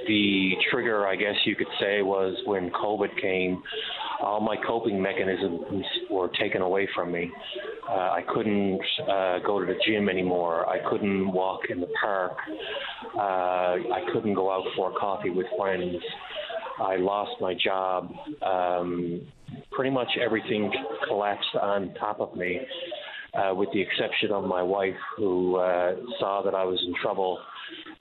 the 0.08 0.52
trigger, 0.72 1.08
I 1.08 1.16
guess 1.16 1.36
you 1.46 1.56
could 1.56 1.68
say, 1.80 2.02
was 2.02 2.36
when 2.46 2.70
COVID 2.72 3.20
came. 3.22 3.62
All 4.22 4.40
my 4.40 4.56
coping 4.66 5.02
mechanisms 5.02 5.86
were 6.10 6.30
taken 6.40 6.62
away 6.62 6.88
from 6.96 7.12
me. 7.12 7.32
Uh, 7.90 7.94
I 7.94 8.22
couldn't 8.34 8.82
uh, 9.02 9.40
go 9.40 9.60
to 9.60 9.66
the 9.66 9.76
gym 9.86 10.10
anymore. 10.10 10.68
I 10.70 10.80
couldn't 10.90 11.32
walk 11.32 11.62
in 11.70 11.82
the 11.82 11.90
park. 12.00 12.34
Uh, 13.16 13.20
I 13.20 14.02
couldn't 14.14 14.34
go 14.34 14.52
out 14.52 14.64
for 14.76 14.92
coffee 14.98 15.30
with 15.30 15.48
friends. 15.58 15.98
I 16.80 16.98
lost 16.98 17.42
my 17.42 17.54
job. 17.54 18.12
Um, 18.42 19.22
pretty 19.72 19.92
much 19.92 20.10
everything 20.24 20.72
collapsed 21.08 21.56
on 21.62 21.94
top 21.96 22.20
of 22.20 22.36
me, 22.36 22.60
uh, 23.34 23.54
with 23.54 23.70
the 23.74 23.82
exception 23.82 24.32
of 24.32 24.46
my 24.46 24.62
wife, 24.62 24.96
who 25.18 25.58
uh, 25.58 25.96
saw 26.20 26.42
that 26.44 26.56
I 26.56 26.64
was 26.64 26.82
in 26.88 26.94
trouble 27.02 27.40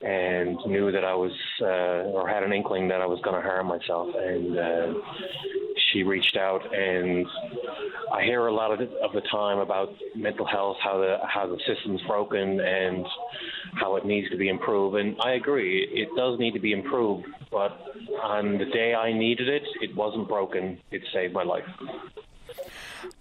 and 0.01 0.59
knew 0.67 0.93
that 0.93 1.05
I 1.05 1.15
was, 1.15 1.33
uh, 1.61 2.11
or 2.13 2.29
had 2.29 2.43
an 2.43 2.53
inkling 2.53 2.89
that 2.89 3.01
I 3.01 3.07
was 3.07 3.21
going 3.23 3.37
to 3.37 3.43
harm 3.43 3.67
myself. 3.67 4.15
And 4.15 4.59
uh, 4.59 4.95
she 5.91 6.03
reached 6.03 6.37
out, 6.37 6.63
and 6.75 7.27
I 8.13 8.23
hear 8.23 8.47
a 8.47 8.55
lot 8.55 8.73
of 8.73 8.79
the, 8.79 8.97
of 8.99 9.13
the 9.13 9.23
time 9.23 9.59
about 9.59 9.95
mental 10.15 10.47
health, 10.47 10.77
how 10.83 10.99
the 10.99 11.17
how 11.27 11.47
the 11.47 11.59
system's 11.67 12.03
broken, 12.03 12.61
and 12.61 13.07
how 13.75 13.97
it 13.97 14.05
needs 14.05 14.29
to 14.31 14.37
be 14.37 14.49
improved. 14.49 14.97
And 14.97 15.17
I 15.21 15.33
agree, 15.33 15.89
it 15.91 16.09
does 16.17 16.39
need 16.39 16.53
to 16.53 16.61
be 16.61 16.73
improved. 16.73 17.27
But 17.51 17.73
on 18.23 18.59
the 18.59 18.67
day 18.67 18.95
I 18.95 19.13
needed 19.13 19.49
it, 19.49 19.63
it 19.81 19.95
wasn't 19.97 20.29
broken. 20.29 20.79
It 20.91 21.03
saved 21.13 21.33
my 21.33 21.45
life. 21.45 21.65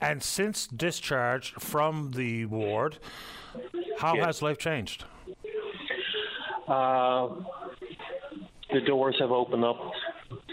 And 0.02 0.22
since 0.22 0.68
discharge 0.68 1.54
from 1.54 2.12
the 2.12 2.46
ward, 2.46 2.98
how 4.00 4.16
has 4.18 4.42
life 4.42 4.58
changed? 4.58 5.06
Uh, 6.68 7.30
the 8.74 8.82
doors 8.82 9.16
have 9.20 9.32
opened 9.32 9.64
up 9.64 9.80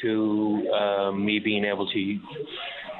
to 0.03 0.70
uh, 0.74 1.12
me 1.12 1.39
being 1.39 1.65
able 1.65 1.91
to 1.91 2.19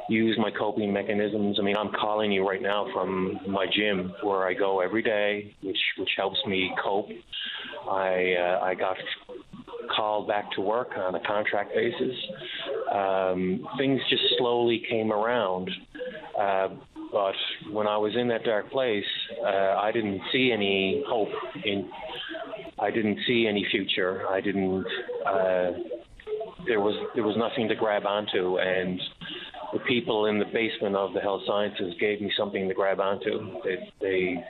use 0.09 0.37
my 0.39 0.51
coping 0.51 0.93
mechanisms. 0.93 1.59
I 1.61 1.63
mean, 1.63 1.77
I'm 1.77 1.93
calling 1.93 2.33
you 2.33 2.47
right 2.47 2.61
now 2.61 2.87
from 2.93 3.39
my 3.47 3.67
gym 3.73 4.13
where 4.23 4.47
I 4.47 4.55
go 4.55 4.81
every 4.81 5.03
day, 5.03 5.55
which 5.63 5.79
which 5.99 6.11
helps 6.17 6.39
me 6.47 6.73
cope. 6.83 7.09
I 7.89 8.35
uh, 8.35 8.61
I 8.65 8.75
got 8.75 8.97
called 9.95 10.29
back 10.29 10.51
to 10.53 10.61
work 10.61 10.91
on 10.97 11.15
a 11.15 11.21
contract 11.21 11.73
basis. 11.75 12.17
Um, 12.93 13.67
things 13.79 14.01
just 14.09 14.23
slowly 14.39 14.83
came 14.89 15.13
around. 15.13 15.71
Uh, 16.39 16.69
but 17.13 17.35
when 17.73 17.87
I 17.87 17.97
was 17.97 18.15
in 18.17 18.29
that 18.29 18.45
dark 18.45 18.71
place, 18.71 19.05
uh, 19.43 19.77
I 19.77 19.91
didn't 19.93 20.21
see 20.33 20.53
any 20.53 21.03
hope 21.09 21.29
in. 21.65 21.91
I 22.79 22.91
didn't 22.91 23.19
see 23.27 23.47
any 23.49 23.67
future. 23.71 24.27
I 24.29 24.41
didn't. 24.41 24.87
Uh, 25.27 25.71
there 26.67 26.81
was 26.81 26.95
there 27.15 27.25
was 27.25 27.37
nothing 27.37 27.69
to 27.69 27.75
grab 27.75 28.07
onto, 28.07 28.59
and 28.59 29.01
the 29.73 29.79
people 29.81 30.27
in 30.27 30.39
the 30.39 30.45
basement 30.47 30.97
of 30.97 31.13
the 31.13 31.21
health 31.21 31.43
sciences 31.47 31.95
gave 32.01 32.21
me 32.21 32.33
something 32.37 32.69
to 32.69 32.75
grab 32.75 33.01
onto. 33.01 33.61
They 33.65 33.93
they, 34.01 34.45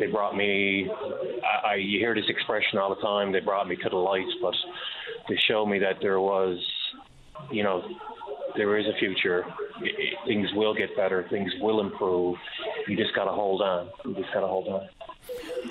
they 0.00 0.06
brought 0.06 0.36
me. 0.36 0.88
I, 0.90 1.68
I 1.68 1.74
you 1.76 1.98
hear 1.98 2.14
this 2.14 2.28
expression 2.28 2.78
all 2.78 2.94
the 2.94 3.00
time. 3.00 3.32
They 3.32 3.40
brought 3.40 3.68
me 3.68 3.76
to 3.76 3.88
the 3.88 3.96
light, 3.96 4.26
but 4.42 4.54
they 5.28 5.38
showed 5.48 5.66
me 5.66 5.78
that 5.80 5.96
there 6.00 6.20
was, 6.20 6.58
you 7.50 7.62
know, 7.62 7.82
there 8.56 8.78
is 8.78 8.86
a 8.86 8.98
future. 8.98 9.44
Things 10.26 10.48
will 10.54 10.74
get 10.74 10.96
better. 10.96 11.26
Things 11.30 11.52
will 11.60 11.80
improve. 11.80 12.36
You 12.86 12.96
just 12.96 13.14
got 13.14 13.24
to 13.24 13.32
hold 13.32 13.62
on. 13.62 13.90
You 14.04 14.14
just 14.14 14.32
got 14.32 14.40
to 14.40 14.46
hold 14.46 14.68
on. 14.68 14.88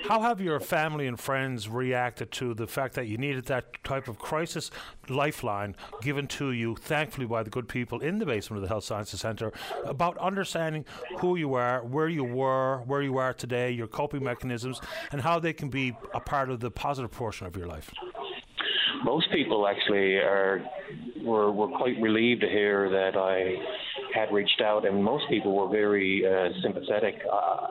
How 0.07 0.21
have 0.21 0.39
your 0.39 0.59
family 0.59 1.07
and 1.07 1.19
friends 1.19 1.67
reacted 1.67 2.31
to 2.33 2.53
the 2.53 2.67
fact 2.67 2.93
that 2.93 3.07
you 3.07 3.17
needed 3.17 3.45
that 3.45 3.83
type 3.83 4.07
of 4.07 4.19
crisis 4.19 4.69
lifeline 5.09 5.75
given 6.01 6.27
to 6.27 6.51
you, 6.51 6.75
thankfully, 6.75 7.25
by 7.25 7.43
the 7.43 7.49
good 7.49 7.67
people 7.67 7.99
in 7.99 8.19
the 8.19 8.25
basement 8.25 8.57
of 8.57 8.61
the 8.61 8.69
Health 8.69 8.83
Sciences 8.83 9.19
Centre, 9.19 9.51
about 9.83 10.17
understanding 10.19 10.85
who 11.19 11.35
you 11.35 11.55
are, 11.55 11.83
where 11.83 12.07
you 12.07 12.23
were, 12.23 12.79
where 12.85 13.01
you 13.01 13.17
are 13.17 13.33
today, 13.33 13.71
your 13.71 13.87
coping 13.87 14.23
mechanisms, 14.23 14.79
and 15.11 15.21
how 15.21 15.39
they 15.39 15.53
can 15.53 15.69
be 15.69 15.95
a 16.13 16.19
part 16.19 16.49
of 16.49 16.59
the 16.59 16.71
positive 16.71 17.11
portion 17.11 17.47
of 17.47 17.57
your 17.57 17.67
life? 17.67 17.91
Most 19.03 19.31
people 19.31 19.67
actually 19.67 20.15
are 20.15 20.61
were, 21.23 21.51
were 21.51 21.67
quite 21.67 21.99
relieved 22.01 22.41
to 22.41 22.47
hear 22.47 22.89
that 22.89 23.17
I 23.17 23.55
had 24.17 24.33
reached 24.33 24.61
out, 24.61 24.87
and 24.87 25.03
most 25.03 25.25
people 25.29 25.55
were 25.55 25.69
very 25.69 26.23
uh, 26.25 26.49
sympathetic. 26.63 27.15
Uh, 27.31 27.67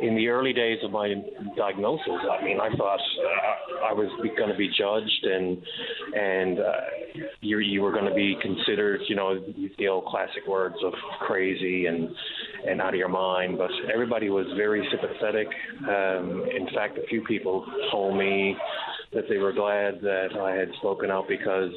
in 0.00 0.16
the 0.16 0.28
early 0.28 0.52
days 0.52 0.78
of 0.82 0.90
my 0.90 1.14
diagnosis, 1.56 2.08
I 2.30 2.42
mean, 2.44 2.58
I 2.60 2.74
thought 2.76 3.00
uh, 3.00 3.86
I 3.86 3.92
was 3.92 4.08
going 4.36 4.50
to 4.50 4.56
be 4.56 4.68
judged, 4.68 5.24
and 5.24 5.62
and 6.14 6.58
uh, 6.58 6.72
you 7.40 7.58
you 7.58 7.82
were 7.82 7.92
going 7.92 8.06
to 8.06 8.14
be 8.14 8.36
considered, 8.40 9.00
you 9.08 9.16
know, 9.16 9.40
the 9.78 9.88
old 9.88 10.06
classic 10.06 10.46
words 10.48 10.76
of 10.84 10.92
crazy 11.26 11.86
and 11.86 12.08
and 12.66 12.80
out 12.80 12.94
of 12.94 12.98
your 12.98 13.08
mind. 13.08 13.58
But 13.58 13.70
everybody 13.92 14.30
was 14.30 14.46
very 14.56 14.86
sympathetic. 14.90 15.48
Um, 15.82 16.46
in 16.56 16.68
fact, 16.74 16.98
a 16.98 17.06
few 17.08 17.22
people 17.24 17.66
told 17.90 18.16
me 18.16 18.56
that 19.14 19.24
they 19.28 19.38
were 19.38 19.52
glad 19.52 20.00
that 20.02 20.36
I 20.40 20.56
had 20.56 20.68
spoken 20.78 21.10
out 21.10 21.26
because 21.28 21.70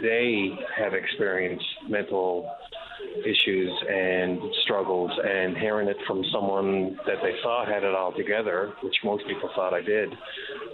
they 0.00 0.50
have 0.76 0.94
experienced 0.94 1.64
mental 1.88 2.50
issues 3.24 3.70
and 3.88 4.40
struggles 4.64 5.10
and 5.24 5.56
hearing 5.56 5.88
it 5.88 5.96
from 6.06 6.22
someone 6.32 6.96
that 7.06 7.16
they 7.22 7.34
thought 7.42 7.68
had 7.68 7.82
it 7.82 7.94
all 7.94 8.12
together, 8.12 8.72
which 8.82 8.94
most 9.04 9.26
people 9.26 9.50
thought 9.54 9.74
I 9.74 9.80
did, 9.80 10.12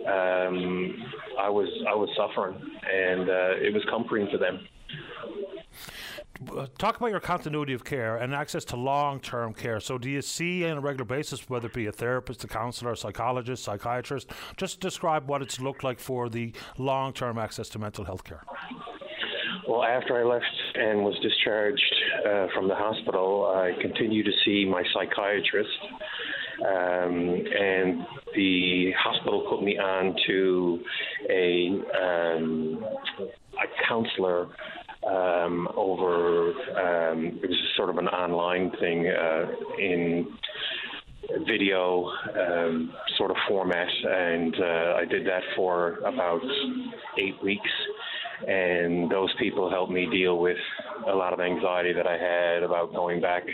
um, 0.06 1.04
I 1.40 1.48
was 1.48 1.68
I 1.88 1.94
was 1.94 2.08
suffering, 2.16 2.54
and 2.54 3.28
uh, 3.28 3.66
it 3.66 3.72
was 3.72 3.82
comforting 3.90 4.28
to 4.32 4.38
them. 4.38 4.60
Talk 6.78 6.96
about 6.96 7.10
your 7.10 7.20
continuity 7.20 7.72
of 7.72 7.84
care 7.84 8.16
and 8.16 8.34
access 8.34 8.64
to 8.66 8.76
long-term 8.76 9.54
care. 9.54 9.80
So, 9.80 9.96
do 9.96 10.10
you 10.10 10.20
see 10.20 10.68
on 10.68 10.76
a 10.76 10.80
regular 10.80 11.06
basis, 11.06 11.48
whether 11.48 11.68
it 11.68 11.72
be 11.72 11.86
a 11.86 11.92
therapist, 11.92 12.44
a 12.44 12.46
counselor, 12.46 12.92
a 12.92 12.96
psychologist, 12.96 13.64
psychiatrist? 13.64 14.30
Just 14.56 14.80
describe 14.80 15.28
what 15.28 15.40
it's 15.40 15.60
looked 15.60 15.82
like 15.82 15.98
for 15.98 16.28
the 16.28 16.52
long-term 16.78 17.38
access 17.38 17.68
to 17.70 17.78
mental 17.78 18.04
health 18.04 18.24
care. 18.24 18.42
Well, 19.66 19.82
after 19.82 20.18
I 20.18 20.24
left 20.24 20.44
and 20.74 21.02
was 21.02 21.18
discharged 21.20 21.94
uh, 22.26 22.48
from 22.54 22.68
the 22.68 22.74
hospital, 22.74 23.46
I 23.46 23.72
continued 23.80 24.26
to 24.26 24.32
see 24.44 24.64
my 24.64 24.84
psychiatrist. 24.92 25.70
Um, 26.60 27.44
and 27.58 28.06
the 28.34 28.92
hospital 28.98 29.46
put 29.50 29.62
me 29.62 29.78
on 29.78 30.16
to 30.26 30.80
a, 31.28 31.68
um, 32.00 32.84
a 33.58 33.86
counselor 33.88 34.48
um, 35.06 35.68
over, 35.76 36.50
um, 36.50 37.38
it 37.42 37.48
was 37.48 37.58
sort 37.76 37.90
of 37.90 37.98
an 37.98 38.08
online 38.08 38.70
thing 38.80 39.08
uh, 39.08 39.46
in 39.78 40.26
video 41.46 42.10
um, 42.38 42.92
sort 43.16 43.30
of 43.30 43.36
format, 43.48 43.88
and 43.88 44.54
uh, 44.60 44.94
I 44.96 45.04
did 45.04 45.26
that 45.26 45.42
for 45.56 45.98
about 45.98 46.40
eight 47.18 47.42
weeks 47.42 47.70
and 48.46 49.10
those 49.10 49.32
people 49.38 49.70
helped 49.70 49.92
me 49.92 50.06
deal 50.10 50.38
with 50.38 50.56
a 51.08 51.14
lot 51.14 51.32
of 51.32 51.40
anxiety 51.40 51.92
that 51.92 52.06
I 52.06 52.18
had 52.18 52.62
about 52.62 52.92
going 52.92 53.20
back 53.20 53.44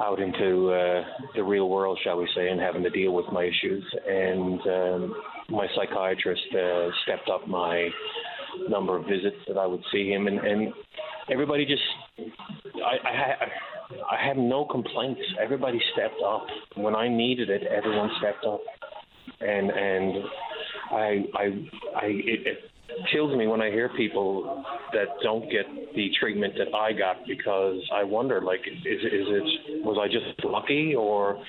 out 0.00 0.20
into 0.20 0.70
uh, 0.70 1.04
the 1.34 1.42
real 1.42 1.68
world, 1.68 1.98
shall 2.02 2.18
we 2.18 2.28
say, 2.34 2.48
and 2.48 2.60
having 2.60 2.82
to 2.82 2.90
deal 2.90 3.12
with 3.12 3.26
my 3.32 3.44
issues. 3.44 3.84
And 4.08 4.60
um, 4.60 5.14
my 5.48 5.66
psychiatrist 5.74 6.42
uh, 6.54 6.88
stepped 7.02 7.28
up 7.28 7.46
my 7.48 7.88
number 8.68 8.96
of 8.96 9.04
visits 9.04 9.36
that 9.48 9.58
I 9.58 9.66
would 9.66 9.82
see 9.92 10.10
him, 10.10 10.26
and, 10.26 10.38
and 10.38 10.72
everybody 11.30 11.64
just, 11.64 11.82
I, 12.76 13.08
I, 13.08 13.46
I 14.10 14.26
have 14.26 14.36
no 14.36 14.64
complaints. 14.64 15.20
Everybody 15.40 15.80
stepped 15.92 16.20
up 16.26 16.46
when 16.76 16.94
I 16.94 17.08
needed 17.08 17.50
it. 17.50 17.62
Everyone 17.64 18.10
stepped 18.18 18.44
up, 18.44 18.60
and 19.40 19.70
and 19.70 20.24
I 20.90 21.24
I 21.34 21.44
I 21.96 22.06
it, 22.06 22.46
it 22.46 22.58
kills 23.10 23.36
me 23.36 23.46
when 23.46 23.60
I 23.60 23.70
hear 23.70 23.88
people 23.96 24.64
that 24.92 25.08
don't 25.22 25.50
get 25.50 25.66
the 25.94 26.10
treatment 26.20 26.54
that 26.58 26.74
I 26.74 26.92
got 26.92 27.16
because 27.26 27.78
I 27.92 28.04
wonder, 28.04 28.40
like, 28.40 28.60
is 28.66 28.82
is 28.84 29.26
it 29.28 29.84
was 29.84 29.98
I 30.00 30.06
just 30.08 30.44
lucky 30.44 30.94
or 30.94 31.42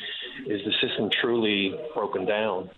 is 0.48 0.62
the 0.66 0.88
system 0.88 1.10
truly 1.22 1.76
broken 1.94 2.26
down? 2.26 2.70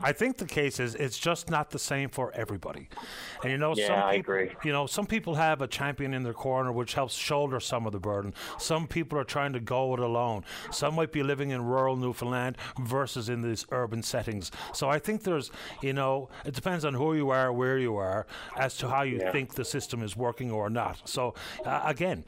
I 0.00 0.12
think 0.12 0.38
the 0.38 0.46
case 0.46 0.80
is 0.80 0.94
it's 0.94 1.18
just 1.18 1.50
not 1.50 1.70
the 1.70 1.78
same 1.78 2.08
for 2.08 2.32
everybody. 2.32 2.88
And 3.42 3.52
you 3.52 3.58
know, 3.58 3.74
yeah, 3.76 3.86
some 3.86 3.96
people, 3.96 4.08
I 4.08 4.14
agree. 4.14 4.50
You 4.64 4.72
know, 4.72 4.86
some 4.86 5.06
people 5.06 5.34
have 5.34 5.62
a 5.62 5.66
champion 5.66 6.14
in 6.14 6.22
their 6.22 6.32
corner 6.32 6.72
which 6.72 6.94
helps 6.94 7.14
shoulder 7.14 7.60
some 7.60 7.86
of 7.86 7.92
the 7.92 8.00
burden. 8.00 8.34
Some 8.58 8.86
people 8.86 9.18
are 9.18 9.24
trying 9.24 9.52
to 9.52 9.60
go 9.60 9.94
it 9.94 10.00
alone. 10.00 10.44
Some 10.70 10.94
might 10.94 11.12
be 11.12 11.22
living 11.22 11.50
in 11.50 11.64
rural 11.64 11.96
Newfoundland 11.96 12.56
versus 12.80 13.28
in 13.28 13.42
these 13.42 13.66
urban 13.70 14.02
settings. 14.02 14.50
So 14.72 14.88
I 14.88 14.98
think 14.98 15.22
there's, 15.22 15.50
you 15.82 15.92
know, 15.92 16.28
it 16.44 16.54
depends 16.54 16.84
on 16.84 16.94
who 16.94 17.14
you 17.14 17.30
are, 17.30 17.52
where 17.52 17.78
you 17.78 17.96
are, 17.96 18.26
as 18.56 18.76
to 18.78 18.88
how 18.88 19.02
you 19.02 19.18
yeah. 19.18 19.32
think 19.32 19.54
the 19.54 19.64
system 19.64 20.02
is 20.02 20.16
working 20.16 20.50
or 20.50 20.70
not. 20.70 21.08
So 21.08 21.34
uh, 21.64 21.82
again, 21.84 22.24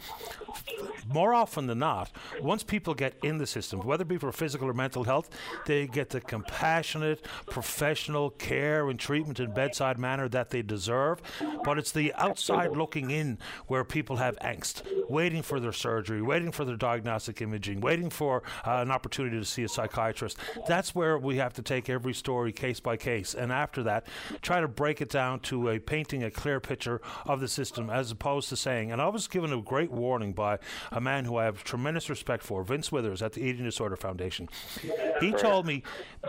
more 1.09 1.35
often 1.35 1.67
than 1.67 1.79
not, 1.79 2.11
once 2.41 2.63
people 2.63 2.95
get 2.95 3.15
in 3.23 3.39
the 3.39 3.47
system, 3.47 3.81
whether 3.81 4.03
it 4.03 4.09
be 4.09 4.19
for 4.19 4.33
physical 4.33 4.69
or 4.69 4.75
mental 4.75 5.05
health, 5.05 5.31
they 5.67 5.87
get 5.87 6.11
the 6.11 6.21
compassionate, 6.21 7.14
professional 7.47 8.31
care 8.31 8.89
and 8.89 8.99
treatment 8.99 9.41
in 9.41 9.53
bedside 9.53 9.99
manner 9.99 10.29
that 10.29 10.51
they 10.51 10.63
deserve. 10.63 11.21
But 11.65 11.79
it's 11.79 11.93
the 11.93 12.13
outside 12.15 12.77
looking 12.77 13.11
in 13.11 13.39
where 13.67 13.85
people 13.85 14.17
have 14.17 14.37
angst, 14.41 14.83
waiting 15.09 15.43
for 15.43 15.61
their 15.61 15.73
surgery, 15.73 16.23
waiting 16.23 16.53
for 16.53 16.65
their 16.65 16.77
diagnostic 16.77 17.41
imaging, 17.41 17.81
waiting 17.81 18.11
for 18.11 18.43
uh, 18.67 18.77
an 18.77 18.91
opportunity 18.91 19.39
to 19.39 19.45
see 19.45 19.63
a 19.63 19.69
psychiatrist. 19.69 20.39
That's 20.67 20.95
where 20.95 21.19
we 21.19 21.37
have 21.37 21.53
to 21.55 21.63
take 21.63 21.89
every 21.89 22.15
story 22.15 22.53
case 22.53 22.81
by 22.81 22.97
case. 22.97 23.35
And 23.35 23.53
after 23.53 23.83
that, 23.85 24.07
try 24.43 24.61
to 24.61 24.69
break 24.69 25.01
it 25.01 25.11
down 25.11 25.41
to 25.41 25.69
a 25.69 25.79
painting 25.79 26.23
a 26.25 26.31
clear 26.31 26.61
picture 26.61 27.01
of 27.27 27.41
the 27.41 27.49
system 27.49 27.91
as 27.91 28.11
opposed 28.11 28.49
to 28.49 28.57
saying, 28.57 28.93
and 28.93 29.01
I 29.01 29.09
was 29.09 29.29
given 29.29 29.53
a 29.53 29.61
great 29.61 29.91
warning 29.91 30.33
by 30.33 30.59
a 30.91 31.01
man 31.01 31.25
who 31.25 31.37
I 31.37 31.45
have 31.45 31.65
tremendous 31.65 32.11
respect 32.11 32.43
for, 32.43 32.63
Vince 32.65 32.91
Withers 32.91 33.23
at 33.23 33.33
the 33.33 33.43
Eating 33.43 33.65
Disorder 33.65 33.97
Foundation. 33.97 34.49
He 35.21 35.33
told 35.33 35.67
me, 35.67 35.83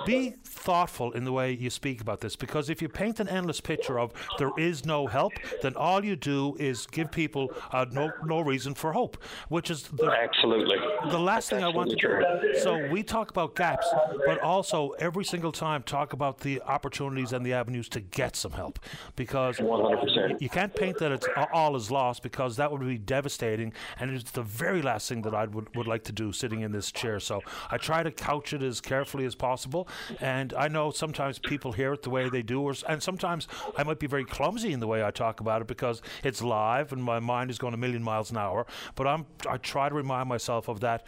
be 0.06 0.32
thoughtful 0.44 0.74
in 1.15 1.23
the 1.23 1.31
way 1.31 1.52
you 1.52 1.69
speak 1.69 2.02
about 2.02 2.22
this 2.22 2.35
because 2.35 2.69
if 2.69 2.81
you 2.81 2.89
paint 2.89 3.19
an 3.19 3.27
endless 3.27 3.61
picture 3.61 3.99
of 3.99 4.11
there 4.38 4.52
is 4.57 4.85
no 4.85 5.07
help, 5.07 5.34
then 5.61 5.76
all 5.76 6.03
you 6.03 6.15
do 6.15 6.56
is 6.60 6.85
give 6.88 7.11
people 7.11 7.52
uh, 7.72 7.85
no 7.91 8.11
no 8.26 8.41
reason 8.41 8.73
for 8.73 8.93
hope, 8.93 9.18
which 9.49 9.69
is 9.69 9.84
the, 9.84 10.11
absolutely 10.11 10.77
the 11.10 11.18
last 11.18 11.49
That's 11.49 11.61
thing 11.61 11.64
I 11.64 11.69
want 11.69 11.89
to 11.91 11.95
true. 11.95 12.23
do. 12.41 12.60
So 12.60 12.88
we 12.89 13.03
talk 13.03 13.30
about 13.30 13.56
gaps, 13.56 13.88
but 14.26 14.39
also 14.41 14.91
every 14.99 15.26
single 15.26 15.52
time 15.52 15.84
talk 15.84 16.14
about 16.14 16.39
the 16.39 16.61
opportunities 16.64 17.34
and 17.34 17.45
the 17.45 17.53
avenues 17.53 17.89
to 17.89 17.99
get 17.99 18.35
some 18.35 18.52
help 18.52 18.80
because 19.15 19.57
100%. 19.57 20.41
you 20.41 20.49
can't 20.49 20.73
paint 20.76 20.97
that 20.99 21.11
it's 21.11 21.27
all 21.53 21.76
is 21.76 21.91
lost 21.91 22.23
because 22.23 22.57
that 22.57 22.72
would 22.72 22.81
be 22.81 22.97
devastating 22.97 23.73
and 23.99 24.11
it's 24.11 24.31
the 24.31 24.43
very 24.43 24.81
last 24.81 25.07
thing 25.10 25.22
that 25.22 25.34
I 25.34 25.45
would, 25.45 25.73
would 25.76 25.88
like 25.88 26.03
to 26.06 26.11
do 26.11 26.31
sitting 26.31 26.61
in 26.61 26.72
this 26.72 26.91
chair. 26.91 27.19
So 27.19 27.41
I 27.69 27.77
try 27.77 28.03
to 28.03 28.11
couch 28.11 28.53
it 28.53 28.64
as 28.64 28.81
carefully 28.81 29.26
as 29.26 29.35
possible, 29.35 29.88
and 30.19 30.53
I 30.53 30.65
know 30.68 30.86
know 30.86 30.92
sometimes 30.92 31.40
people 31.40 31.72
hear 31.72 31.94
it 31.94 32.04
the 32.04 32.10
way 32.10 32.30
they 32.30 32.44
do, 32.44 32.62
or, 32.62 32.74
and 32.88 33.02
sometimes 33.02 33.48
I 33.76 33.84
might 33.84 34.00
be 34.00 34.08
very 34.08 34.26
clumsy 34.26 34.72
in 34.74 34.80
the 34.80 34.88
way 34.88 35.04
I 35.04 35.12
talk 35.12 35.40
about 35.40 35.62
it 35.62 35.68
because 35.68 36.02
it's 36.24 36.42
live 36.42 36.94
and 36.94 37.04
my 37.04 37.20
mind 37.20 37.50
is 37.50 37.58
going 37.58 37.74
a 37.74 37.78
million 37.78 38.04
miles 38.04 38.30
an 38.32 38.38
hour. 38.38 38.68
But 38.96 39.08
I'm 39.08 39.26
I 39.50 39.58
try 39.58 39.90
to 39.90 39.96
remind 39.96 40.30
myself 40.30 40.68
of 40.68 40.82
that 40.82 41.08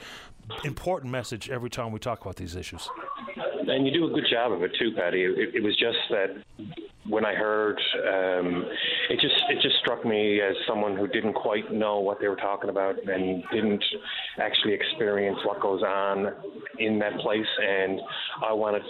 important 0.64 1.12
message 1.12 1.50
every 1.50 1.70
time 1.70 1.92
we 1.92 2.00
talk 2.00 2.22
about 2.22 2.38
these 2.38 2.56
issues. 2.56 2.90
And 3.68 3.86
you 3.86 3.92
do 3.94 4.08
a 4.08 4.14
good 4.14 4.28
job 4.32 4.54
of 4.54 4.64
it 4.64 4.72
too, 4.80 4.92
Paddy. 4.96 5.24
It, 5.24 5.56
it 5.56 5.64
was 5.64 5.76
just 5.78 5.98
that 6.10 6.30
when 7.10 7.26
I 7.26 7.34
heard, 7.34 7.80
um, 7.96 8.66
it 9.10 9.20
just 9.20 9.36
it 9.50 9.62
just 9.62 9.78
struck 9.80 10.06
me 10.06 10.42
as 10.42 10.56
someone 10.68 10.96
who 10.98 11.08
didn't 11.08 11.34
quite 11.34 11.72
know 11.72 12.00
what 12.00 12.20
they 12.20 12.28
were 12.28 12.36
talking 12.36 12.70
about 12.70 12.96
and 13.08 13.44
didn't 13.52 13.84
actually 14.40 14.74
experience 14.74 15.38
what 15.46 15.62
goes 15.62 15.82
on 15.84 16.34
in 16.80 17.00
that 17.00 17.18
place. 17.20 17.46
And 17.62 18.00
I 18.46 18.54
wanted 18.54 18.84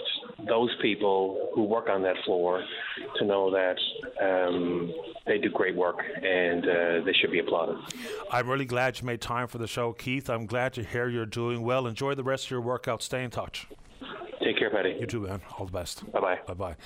those 0.48 0.74
people 0.80 1.50
who 1.54 1.64
work 1.64 1.88
on 1.88 2.02
that 2.02 2.16
floor 2.24 2.62
to 3.16 3.24
know 3.24 3.50
that 3.50 3.76
um, 4.20 4.92
they 5.26 5.38
do 5.38 5.50
great 5.50 5.76
work 5.76 5.98
and 6.22 6.64
uh, 6.64 7.04
they 7.04 7.12
should 7.20 7.30
be 7.30 7.38
applauded. 7.38 7.76
I'm 8.30 8.48
really 8.48 8.64
glad 8.64 9.00
you 9.00 9.06
made 9.06 9.20
time 9.20 9.46
for 9.46 9.58
the 9.58 9.66
show, 9.66 9.92
Keith. 9.92 10.28
I'm 10.28 10.46
glad 10.46 10.72
to 10.74 10.82
hear 10.82 11.08
you're 11.08 11.26
doing 11.26 11.62
well. 11.62 11.86
Enjoy 11.86 12.14
the 12.14 12.24
rest 12.24 12.46
of 12.46 12.50
your 12.50 12.60
workout. 12.60 13.02
Stay 13.02 13.22
in 13.22 13.30
touch. 13.30 13.66
Take 14.42 14.58
care, 14.58 14.70
Paddy. 14.70 14.96
You 14.98 15.06
too, 15.06 15.20
man. 15.20 15.40
All 15.58 15.66
the 15.66 15.72
best. 15.72 16.10
Bye 16.12 16.20
bye. 16.20 16.38
Bye 16.46 16.54
bye. 16.54 16.76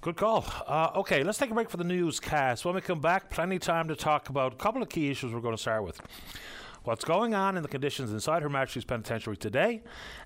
Good 0.00 0.16
call. 0.16 0.46
Uh, 0.66 0.92
okay, 0.96 1.22
let's 1.22 1.36
take 1.36 1.50
a 1.50 1.54
break 1.54 1.68
for 1.68 1.76
the 1.76 1.84
newscast. 1.84 2.64
When 2.64 2.74
we 2.74 2.80
come 2.80 3.00
back, 3.00 3.28
plenty 3.28 3.56
of 3.56 3.62
time 3.62 3.88
to 3.88 3.94
talk 3.94 4.30
about 4.30 4.54
a 4.54 4.56
couple 4.56 4.82
of 4.82 4.88
key 4.88 5.10
issues 5.10 5.34
we're 5.34 5.40
going 5.40 5.54
to 5.54 5.60
start 5.60 5.84
with. 5.84 6.00
What's 6.84 7.04
going 7.04 7.34
on 7.34 7.58
in 7.58 7.62
the 7.62 7.68
conditions 7.68 8.10
inside 8.10 8.42
Her 8.42 8.48
Majesty's 8.48 8.86
Penitentiary 8.86 9.36
today, 9.36 9.82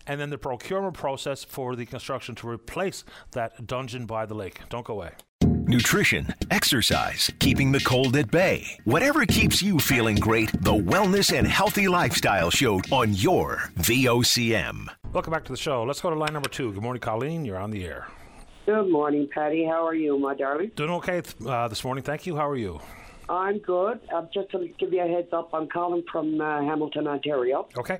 and 0.07 0.21
then 0.21 0.31
the 0.31 0.39
procurement 0.39 0.95
process 0.95 1.43
for 1.43 1.75
the 1.75 1.85
construction 1.85 2.37
to 2.37 2.49
replace 2.49 3.05
that 3.33 3.67
dungeon 3.67 4.07
by 4.07 4.25
the 4.25 4.35
lake. 4.35 4.61
Don't 4.69 4.85
go 4.85 4.95
away. 4.95 5.11
Nutrition, 5.67 6.29
exercise, 6.53 7.33
keeping 7.41 7.73
the 7.73 7.81
cold 7.81 8.17
at 8.17 8.31
bay. 8.31 8.79
Whatever 8.85 9.27
keeps 9.27 9.63
you 9.63 9.81
feeling 9.81 10.15
great, 10.17 10.53
the 10.63 10.73
Wellness 10.73 11.37
and 11.37 11.49
Healthy 11.49 11.89
Lifestyle 11.89 12.51
Show 12.51 12.81
on 12.93 13.15
your 13.15 13.71
VOCM. 13.79 14.87
Welcome 15.13 15.33
back 15.33 15.45
to 15.47 15.53
the 15.53 15.59
show. 15.59 15.83
Let's 15.83 16.01
go 16.01 16.11
to 16.11 16.17
line 16.17 16.35
number 16.35 16.49
two. 16.49 16.73
Good 16.73 16.83
morning, 16.83 17.01
Colleen. 17.01 17.45
You're 17.45 17.59
on 17.59 17.73
the 17.73 17.85
air. 17.85 18.07
Good 18.67 18.91
morning, 18.91 19.29
Paddy. 19.35 19.65
How 19.65 19.85
are 19.85 19.95
you, 19.95 20.19
my 20.19 20.35
darling? 20.35 20.71
Doing 20.77 20.91
okay 20.91 21.23
uh, 21.47 21.67
this 21.67 21.83
morning. 21.83 22.05
Thank 22.05 22.27
you. 22.27 22.37
How 22.37 22.49
are 22.49 22.57
you? 22.57 22.81
I'm 23.29 23.59
good. 23.59 24.01
I'm 24.15 24.29
just 24.35 24.51
to 24.51 24.69
give 24.79 24.93
you 24.93 25.03
a 25.03 25.09
heads 25.09 25.29
up. 25.33 25.51
I'm 25.55 25.69
calling 25.69 26.05
from 26.11 26.41
uh, 26.41 26.61
Hamilton, 26.63 27.07
Ontario. 27.07 27.69
Okay. 27.77 27.99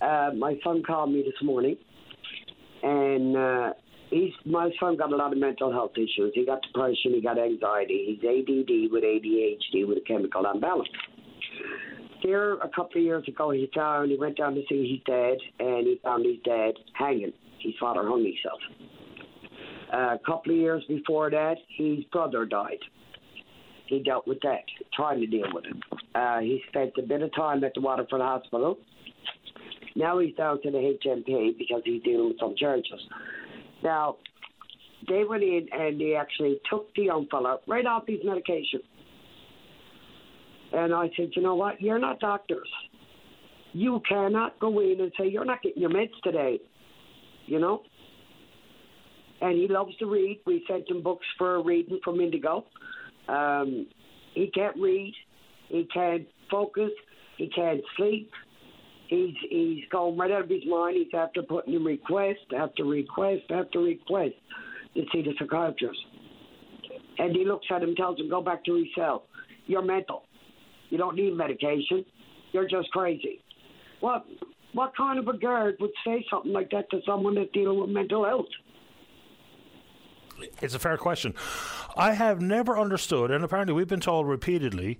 Uh, 0.00 0.30
my 0.36 0.58
son 0.62 0.82
called 0.86 1.12
me 1.12 1.22
this 1.22 1.42
morning, 1.42 1.76
and 2.82 3.36
uh, 3.36 3.72
he's 4.10 4.32
my 4.44 4.70
son 4.78 4.96
got 4.96 5.12
a 5.12 5.16
lot 5.16 5.32
of 5.32 5.38
mental 5.38 5.72
health 5.72 5.92
issues. 5.96 6.32
He 6.34 6.44
got 6.44 6.62
depression. 6.62 7.14
He 7.14 7.22
got 7.22 7.38
anxiety. 7.38 8.18
He's 8.20 8.28
ADD 8.28 8.92
with 8.92 9.02
ADHD 9.02 9.86
with 9.86 9.98
a 9.98 10.04
chemical 10.06 10.44
imbalance. 10.50 10.88
Here, 12.20 12.54
a 12.54 12.68
couple 12.68 13.00
of 13.00 13.04
years 13.04 13.24
ago, 13.28 13.50
he 13.50 13.68
found 13.74 14.10
he 14.10 14.16
went 14.16 14.36
down 14.36 14.54
to 14.54 14.62
see 14.68 14.92
his 14.92 15.00
dad, 15.04 15.38
and 15.58 15.86
he 15.86 16.00
found 16.02 16.24
his 16.24 16.36
dad 16.44 16.72
hanging. 16.94 17.32
His 17.60 17.74
father 17.80 18.02
hung 18.06 18.24
himself. 18.24 18.60
Uh, 19.92 20.14
a 20.14 20.20
couple 20.24 20.52
of 20.52 20.58
years 20.58 20.84
before 20.88 21.30
that, 21.30 21.56
his 21.76 22.04
brother 22.12 22.44
died. 22.46 22.78
He 23.86 24.02
dealt 24.02 24.26
with 24.26 24.40
that, 24.42 24.64
trying 24.94 25.20
to 25.20 25.26
deal 25.26 25.46
with 25.52 25.64
it. 25.66 25.76
Uh, 26.14 26.38
he 26.40 26.62
spent 26.68 26.92
a 26.98 27.02
bit 27.02 27.22
of 27.22 27.34
time 27.34 27.62
at 27.64 27.74
the 27.74 27.80
Waterford 27.80 28.20
Hospital. 28.20 28.78
Now 29.96 30.18
he's 30.18 30.34
down 30.34 30.60
to 30.62 30.70
the 30.70 30.96
HMP 31.04 31.56
because 31.58 31.82
he's 31.84 32.02
dealing 32.02 32.28
with 32.28 32.38
some 32.40 32.54
charges. 32.56 33.00
Now, 33.82 34.16
they 35.08 35.24
went 35.24 35.42
in 35.42 35.68
and 35.72 36.00
they 36.00 36.14
actually 36.14 36.58
took 36.70 36.92
the 36.94 37.02
young 37.02 37.26
fella 37.30 37.58
right 37.66 37.84
off 37.84 38.04
his 38.06 38.20
medication. 38.24 38.80
And 40.72 40.92
I 40.92 41.10
said, 41.16 41.30
you 41.36 41.42
know 41.42 41.54
what? 41.54 41.80
You're 41.80 41.98
not 41.98 42.18
doctors. 42.18 42.68
You 43.72 44.00
cannot 44.08 44.58
go 44.60 44.80
in 44.80 45.00
and 45.00 45.12
say, 45.18 45.28
you're 45.28 45.44
not 45.44 45.62
getting 45.62 45.82
your 45.82 45.90
meds 45.90 46.12
today. 46.22 46.58
You 47.46 47.60
know? 47.60 47.82
And 49.40 49.58
he 49.58 49.68
loves 49.68 49.94
to 49.98 50.06
read. 50.06 50.40
We 50.46 50.64
sent 50.68 50.88
him 50.88 51.02
books 51.02 51.26
for 51.36 51.62
reading 51.62 52.00
from 52.02 52.20
Indigo. 52.20 52.64
Um, 53.28 53.86
he 54.34 54.50
can't 54.52 54.76
read. 54.76 55.14
He 55.68 55.86
can't 55.92 56.26
focus. 56.50 56.90
He 57.36 57.48
can't 57.48 57.80
sleep. 57.96 58.30
He's 59.08 59.34
he's 59.50 59.84
going 59.90 60.16
right 60.16 60.30
out 60.30 60.42
of 60.44 60.48
his 60.48 60.64
mind. 60.66 60.96
He's 60.96 61.14
after 61.14 61.42
putting 61.42 61.74
in 61.74 61.84
request 61.84 62.40
after 62.56 62.84
request 62.84 63.42
after 63.50 63.80
request 63.80 64.34
to 64.94 65.02
see 65.12 65.22
the 65.22 65.32
psychiatrist. 65.38 65.98
And 67.18 67.34
he 67.34 67.44
looks 67.44 67.66
at 67.70 67.82
him, 67.82 67.94
tells 67.94 68.18
him, 68.18 68.28
"Go 68.28 68.40
back 68.40 68.64
to 68.64 68.74
his 68.74 68.86
cell. 68.94 69.26
You're 69.66 69.82
mental. 69.82 70.24
You 70.90 70.98
don't 70.98 71.16
need 71.16 71.34
medication. 71.34 72.04
You're 72.52 72.68
just 72.68 72.90
crazy." 72.90 73.40
What 74.00 74.26
what 74.72 74.96
kind 74.96 75.18
of 75.18 75.28
a 75.28 75.36
guard 75.36 75.76
would 75.80 75.92
say 76.04 76.24
something 76.30 76.52
like 76.52 76.70
that 76.70 76.90
to 76.90 77.00
someone 77.06 77.34
that's 77.34 77.52
dealing 77.52 77.80
with 77.80 77.90
mental 77.90 78.24
health? 78.24 78.46
It's 80.60 80.74
a 80.74 80.78
fair 80.78 80.96
question. 80.96 81.34
I 81.96 82.12
have 82.12 82.40
never 82.40 82.78
understood, 82.78 83.30
and 83.30 83.44
apparently 83.44 83.74
we've 83.74 83.88
been 83.88 84.00
told 84.00 84.28
repeatedly, 84.28 84.98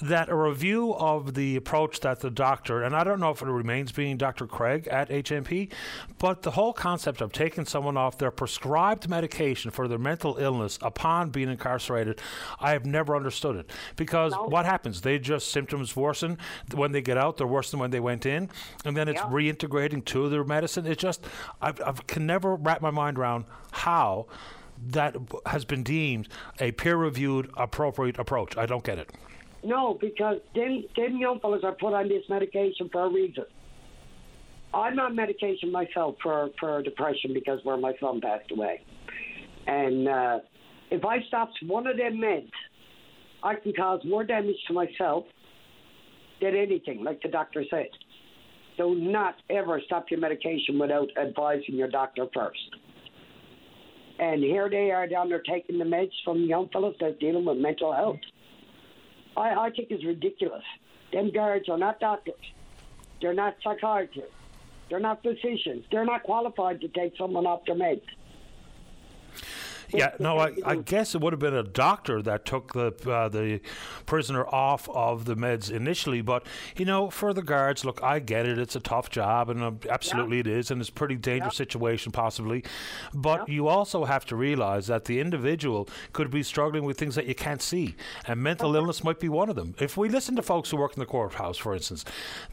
that 0.00 0.28
a 0.28 0.34
review 0.34 0.94
of 0.94 1.34
the 1.34 1.54
approach 1.56 2.00
that 2.00 2.20
the 2.20 2.30
doctor, 2.30 2.82
and 2.82 2.94
I 2.94 3.04
don't 3.04 3.20
know 3.20 3.30
if 3.30 3.40
it 3.40 3.46
remains 3.46 3.92
being 3.92 4.16
Dr. 4.16 4.46
Craig 4.46 4.88
at 4.88 5.08
HMP, 5.08 5.70
but 6.18 6.42
the 6.42 6.52
whole 6.52 6.72
concept 6.72 7.20
of 7.20 7.32
taking 7.32 7.64
someone 7.64 7.96
off 7.96 8.18
their 8.18 8.30
prescribed 8.30 9.08
medication 9.08 9.70
for 9.70 9.86
their 9.86 9.98
mental 9.98 10.36
illness 10.38 10.78
upon 10.82 11.30
being 11.30 11.48
incarcerated, 11.48 12.20
I 12.58 12.72
have 12.72 12.84
never 12.84 13.14
understood 13.14 13.56
it. 13.56 13.70
Because 13.96 14.32
no. 14.32 14.44
what 14.44 14.66
happens? 14.66 15.02
They 15.02 15.18
just 15.18 15.52
symptoms 15.52 15.94
worsen 15.94 16.38
when 16.74 16.92
they 16.92 17.02
get 17.02 17.16
out, 17.16 17.36
they're 17.36 17.46
worse 17.46 17.70
than 17.70 17.78
when 17.78 17.90
they 17.90 18.00
went 18.00 18.26
in, 18.26 18.50
and 18.84 18.96
then 18.96 19.08
it's 19.08 19.20
yeah. 19.20 19.30
reintegrating 19.30 20.04
to 20.06 20.28
their 20.28 20.44
medicine. 20.44 20.86
It 20.86 20.98
just, 20.98 21.24
I 21.60 21.72
can 21.72 22.26
never 22.26 22.56
wrap 22.56 22.80
my 22.82 22.90
mind 22.90 23.18
around 23.18 23.44
how 23.70 24.26
that 24.88 25.16
has 25.46 25.64
been 25.64 25.82
deemed 25.82 26.28
a 26.60 26.72
peer 26.72 26.96
reviewed 26.96 27.50
appropriate 27.56 28.18
approach. 28.18 28.56
I 28.56 28.66
don't 28.66 28.84
get 28.84 28.98
it. 28.98 29.10
No, 29.64 29.96
because 30.00 30.38
them, 30.54 30.84
young 30.96 31.38
fellas 31.40 31.62
are 31.64 31.72
put 31.72 31.94
on 31.94 32.08
this 32.08 32.24
medication 32.28 32.88
for 32.90 33.04
a 33.04 33.08
reason. 33.08 33.44
I'm 34.74 34.98
on 34.98 35.14
medication 35.14 35.70
myself 35.70 36.16
for, 36.22 36.48
for 36.58 36.82
depression 36.82 37.32
because 37.34 37.60
where 37.62 37.76
my 37.76 37.92
son 38.00 38.20
passed 38.20 38.50
away. 38.50 38.82
And 39.66 40.08
uh, 40.08 40.38
if 40.90 41.04
I 41.04 41.22
stop 41.28 41.50
one 41.66 41.86
of 41.86 41.96
them 41.96 42.14
meds, 42.14 42.50
I 43.42 43.54
can 43.56 43.72
cause 43.74 44.00
more 44.04 44.24
damage 44.24 44.56
to 44.68 44.72
myself 44.72 45.24
than 46.40 46.56
anything, 46.56 47.04
like 47.04 47.22
the 47.22 47.28
doctor 47.28 47.64
said. 47.70 47.88
Do 48.78 48.94
not 48.94 49.36
ever 49.50 49.80
stop 49.86 50.06
your 50.10 50.20
medication 50.20 50.78
without 50.78 51.08
advising 51.20 51.74
your 51.74 51.88
doctor 51.88 52.26
first. 52.34 52.76
And 54.18 54.42
here 54.42 54.68
they 54.68 54.90
are 54.90 55.06
down 55.06 55.28
there 55.28 55.40
taking 55.40 55.78
the 55.78 55.84
meds 55.84 56.12
from 56.24 56.44
young 56.44 56.68
fellas 56.68 56.96
that's 57.00 57.18
dealing 57.18 57.44
with 57.44 57.58
mental 57.58 57.92
health. 57.92 58.20
I, 59.36 59.54
I 59.54 59.70
think 59.70 59.90
it's 59.90 60.04
ridiculous. 60.04 60.64
Them 61.12 61.30
guards 61.30 61.68
are 61.68 61.78
not 61.78 62.00
doctors. 62.00 62.34
They're 63.20 63.34
not 63.34 63.56
psychiatrists. 63.62 64.32
They're 64.88 65.00
not 65.00 65.22
physicians. 65.22 65.84
They're 65.90 66.04
not 66.04 66.22
qualified 66.22 66.80
to 66.82 66.88
take 66.88 67.16
someone 67.16 67.46
off 67.46 67.64
their 67.66 67.76
meds. 67.76 68.02
Yeah, 69.92 70.12
no, 70.18 70.38
I, 70.38 70.52
I, 70.64 70.76
guess 70.76 71.14
it 71.14 71.20
would 71.20 71.32
have 71.32 71.40
been 71.40 71.54
a 71.54 71.62
doctor 71.62 72.22
that 72.22 72.44
took 72.44 72.72
the 72.72 72.92
uh, 73.10 73.28
the 73.28 73.60
prisoner 74.06 74.46
off 74.46 74.88
of 74.88 75.24
the 75.24 75.36
meds 75.36 75.70
initially. 75.70 76.22
But 76.22 76.46
you 76.76 76.84
know, 76.84 77.10
for 77.10 77.32
the 77.34 77.42
guards, 77.42 77.84
look, 77.84 78.02
I 78.02 78.18
get 78.18 78.46
it; 78.46 78.58
it's 78.58 78.76
a 78.76 78.80
tough 78.80 79.10
job, 79.10 79.50
and 79.50 79.62
uh, 79.62 79.72
absolutely 79.90 80.36
yeah. 80.38 80.40
it 80.42 80.46
is, 80.46 80.70
and 80.70 80.80
it's 80.80 80.90
a 80.90 80.92
pretty 80.92 81.16
dangerous 81.16 81.54
yeah. 81.54 81.64
situation 81.64 82.12
possibly. 82.12 82.64
But 83.12 83.48
yeah. 83.48 83.54
you 83.54 83.68
also 83.68 84.04
have 84.04 84.24
to 84.26 84.36
realize 84.36 84.86
that 84.86 85.04
the 85.04 85.20
individual 85.20 85.88
could 86.12 86.30
be 86.30 86.42
struggling 86.42 86.84
with 86.84 86.98
things 86.98 87.14
that 87.14 87.26
you 87.26 87.34
can't 87.34 87.62
see, 87.62 87.94
and 88.26 88.42
mental 88.42 88.74
illness 88.74 89.04
might 89.04 89.20
be 89.20 89.28
one 89.28 89.48
of 89.48 89.56
them. 89.56 89.74
If 89.78 89.96
we 89.96 90.08
listen 90.08 90.36
to 90.36 90.42
folks 90.42 90.70
who 90.70 90.76
work 90.76 90.94
in 90.94 91.00
the 91.00 91.06
courthouse, 91.06 91.58
for 91.58 91.74
instance, 91.74 92.04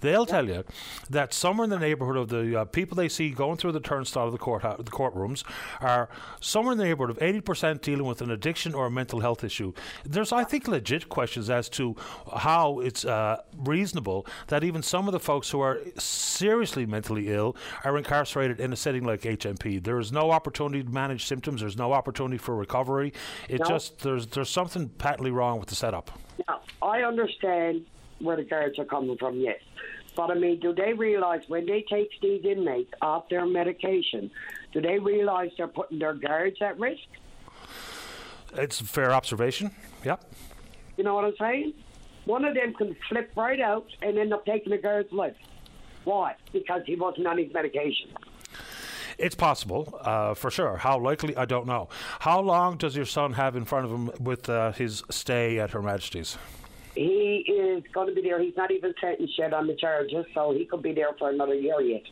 they'll 0.02 0.26
tell 0.26 0.48
you 0.48 0.64
that 1.10 1.34
somewhere 1.34 1.64
in 1.64 1.70
the 1.70 1.80
neighborhood 1.80 2.18
of 2.18 2.30
the 2.30 2.62
uh, 2.62 2.66
people 2.66 2.96
they 2.96 3.10
see 3.10 3.30
going 3.30 3.58
through 3.58 3.72
the 3.72 3.80
turnstile 3.80 4.26
of 4.26 4.32
the 4.32 4.38
courthouse, 4.38 4.78
the 4.78 4.92
courtrooms, 4.92 5.44
are 5.82 6.10
somewhere 6.42 6.74
in 6.74 6.78
the 6.78 6.84
neighborhood 6.84 7.16
of 7.16 7.22
80% 7.34 7.82
dealing 7.82 8.06
with 8.06 8.22
an 8.22 8.32
addiction 8.32 8.74
or 8.74 8.88
a 8.88 8.92
mental 8.92 9.20
health 9.20 9.44
issue. 9.44 9.74
There's, 10.04 10.32
I 10.32 10.44
think, 10.44 10.68
legit 10.68 11.10
questions 11.10 11.50
as 11.50 11.70
to 11.70 11.96
how 12.38 12.80
it's 12.80 13.06
uh, 13.06 13.42
reasonable 13.58 14.26
that 14.48 14.64
even 14.64 14.82
some 14.82 15.08
of 15.08 15.12
the 15.12 15.20
folks 15.20 15.50
who 15.50 15.62
are 15.62 15.80
seriously 15.98 16.86
mentally 16.86 17.30
ill 17.30 17.56
are 17.84 17.98
incarcerated 17.98 18.60
in 18.60 18.74
a 18.74 18.76
setting 18.76 19.04
like 19.04 19.22
HMP. 19.22 19.84
There 19.84 20.00
is 20.00 20.12
no 20.12 20.32
opportunity 20.32 20.84
to 20.84 20.90
manage 20.90 21.26
symptoms. 21.26 21.62
There's 21.62 21.78
no 21.78 21.94
opportunity 21.94 22.38
for 22.38 22.56
recovery. 22.56 23.14
It 23.48 23.60
no. 23.60 23.66
just 23.66 24.00
there's 24.00 24.28
there's 24.28 24.50
something 24.50 24.90
patently 24.90 25.32
wrong 25.32 25.60
with 25.60 25.70
the 25.70 25.76
setup. 25.76 26.12
Now, 26.48 26.62
I 26.82 27.02
understand 27.02 27.86
where 28.20 28.36
the 28.36 28.44
guards 28.44 28.80
are 28.80 28.86
coming 28.86 29.18
from. 29.18 29.40
Yes. 29.40 29.60
But 30.16 30.32
I 30.32 30.36
mean, 30.36 30.60
do 30.60 30.74
they 30.74 30.94
realize 30.94 31.42
when 31.48 31.66
they 31.66 31.86
take 31.90 32.10
these 32.22 32.44
inmates 32.44 32.92
off 33.02 33.30
their 33.30 33.46
medication 33.46 34.30
Do 34.72 34.82
they 34.82 35.00
realise 35.00 35.52
they're 35.58 35.68
putting 35.68 36.00
their 36.00 36.14
guards 36.14 36.58
at 36.62 36.80
risk? 36.80 37.02
It's 38.54 38.82
a 38.82 38.86
fair 38.86 39.14
observation. 39.14 39.72
Yep. 40.04 40.24
You 40.98 41.04
know 41.04 41.16
what 41.16 41.26
I'm 41.26 41.34
saying? 41.40 41.74
One 42.26 42.46
of 42.46 42.54
them 42.54 42.74
can 42.74 42.96
flip 43.08 43.32
right 43.36 43.60
out 43.60 43.88
and 44.02 44.18
end 44.18 44.34
up 44.34 44.46
taking 44.46 44.74
a 44.74 44.78
guard's 44.78 45.12
life. 45.12 45.36
Why? 46.04 46.36
Because 46.54 46.82
he 46.86 46.96
wasn't 46.96 47.28
on 47.28 47.38
his 47.38 47.52
medication. 47.54 48.10
It's 49.18 49.36
possible, 49.36 50.00
uh, 50.02 50.34
for 50.34 50.50
sure. 50.50 50.78
How 50.78 50.98
likely, 50.98 51.36
I 51.36 51.46
don't 51.46 51.68
know. 51.68 51.90
How 52.20 52.40
long 52.40 52.78
does 52.78 52.96
your 52.96 53.06
son 53.06 53.34
have 53.34 53.56
in 53.56 53.66
front 53.66 53.86
of 53.86 53.92
him 53.92 54.12
with 54.20 54.50
uh, 54.50 54.72
his 54.72 55.04
stay 55.10 55.60
at 55.60 55.72
Her 55.72 55.82
Majesty's? 55.82 56.38
He 56.96 57.46
is 57.48 57.84
going 57.94 58.08
to 58.08 58.14
be 58.14 58.22
there. 58.22 58.42
He's 58.42 58.56
not 58.56 58.72
even 58.72 58.94
sentenced 59.02 59.38
yet 59.38 59.54
on 59.54 59.68
the 59.68 59.76
charges, 59.76 60.26
so 60.34 60.54
he 60.54 60.66
could 60.66 60.82
be 60.82 60.94
there 60.94 61.12
for 61.18 61.30
another 61.30 61.56
year 61.56 61.82
yet 61.82 62.04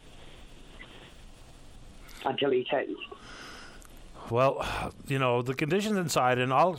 until 2.26 2.52
he's 2.52 2.68
sentenced. 2.70 3.02
Well, 4.30 4.66
you 5.08 5.20
know, 5.20 5.42
the 5.42 5.54
conditions 5.54 5.98
inside, 5.98 6.38
and 6.38 6.52
I'll 6.52 6.78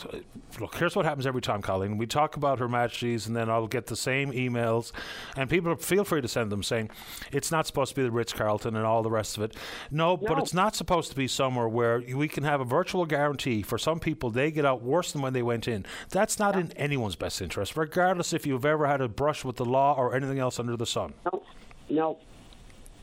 look, 0.61 0.75
here's 0.75 0.95
what 0.95 1.07
happens 1.07 1.27
every 1.27 1.41
time, 1.41 1.63
Colleen. 1.63 1.97
We 1.97 2.07
talk 2.07 2.37
about 2.37 2.59
Her 2.59 2.69
Majesty's, 2.69 3.27
and 3.27 3.35
then 3.35 3.49
I'll 3.49 3.67
get 3.67 3.87
the 3.87 3.97
same 3.97 4.33
emails, 4.33 4.93
and 5.35 5.49
people 5.49 5.75
feel 5.77 6.05
free 6.05 6.21
to 6.21 6.29
send 6.29 6.53
them 6.53 6.63
saying 6.63 6.91
it's 7.33 7.51
not 7.51 7.67
supposed 7.67 7.91
to 7.91 7.97
be 7.97 8.03
the 8.03 8.11
Ritz 8.11 8.35
Carlton 8.35 8.77
and 8.77 8.85
all 8.85 9.03
the 9.03 9.11
rest 9.11 9.39
of 9.39 9.45
it. 9.45 9.57
No, 9.91 10.17
no, 10.17 10.17
but 10.17 10.39
it's 10.39 10.53
not 10.53 10.77
supposed 10.77 11.11
to 11.11 11.17
be 11.17 11.27
somewhere 11.27 11.69
where 11.69 12.03
we 12.15 12.29
can 12.29 12.45
have 12.45 12.61
a 12.61 12.65
virtual 12.65 13.07
guarantee 13.07 13.63
for 13.63 13.79
some 13.79 13.99
people 13.99 14.31
they 14.31 14.51
get 14.51 14.67
out 14.67 14.83
worse 14.83 15.13
than 15.13 15.23
when 15.23 15.33
they 15.33 15.43
went 15.43 15.67
in. 15.69 15.87
That's 16.11 16.39
not 16.39 16.55
in 16.55 16.73
anyone's 16.73 17.17
best 17.17 17.41
interest, 17.41 17.79
regardless 17.79 18.35
if 18.35 18.47
you've 18.47 18.67
ever 18.67 18.87
had 18.87 19.01
a 19.01 19.09
brush 19.09 19.43
with 19.43 19.57
the 19.57 19.65
law 19.65 19.95
or 19.95 20.15
anything 20.15 20.39
else 20.39 20.59
under 20.59 20.77
the 20.77 20.87
sun. 20.87 21.15
No, 21.25 21.43
no. 21.89 22.19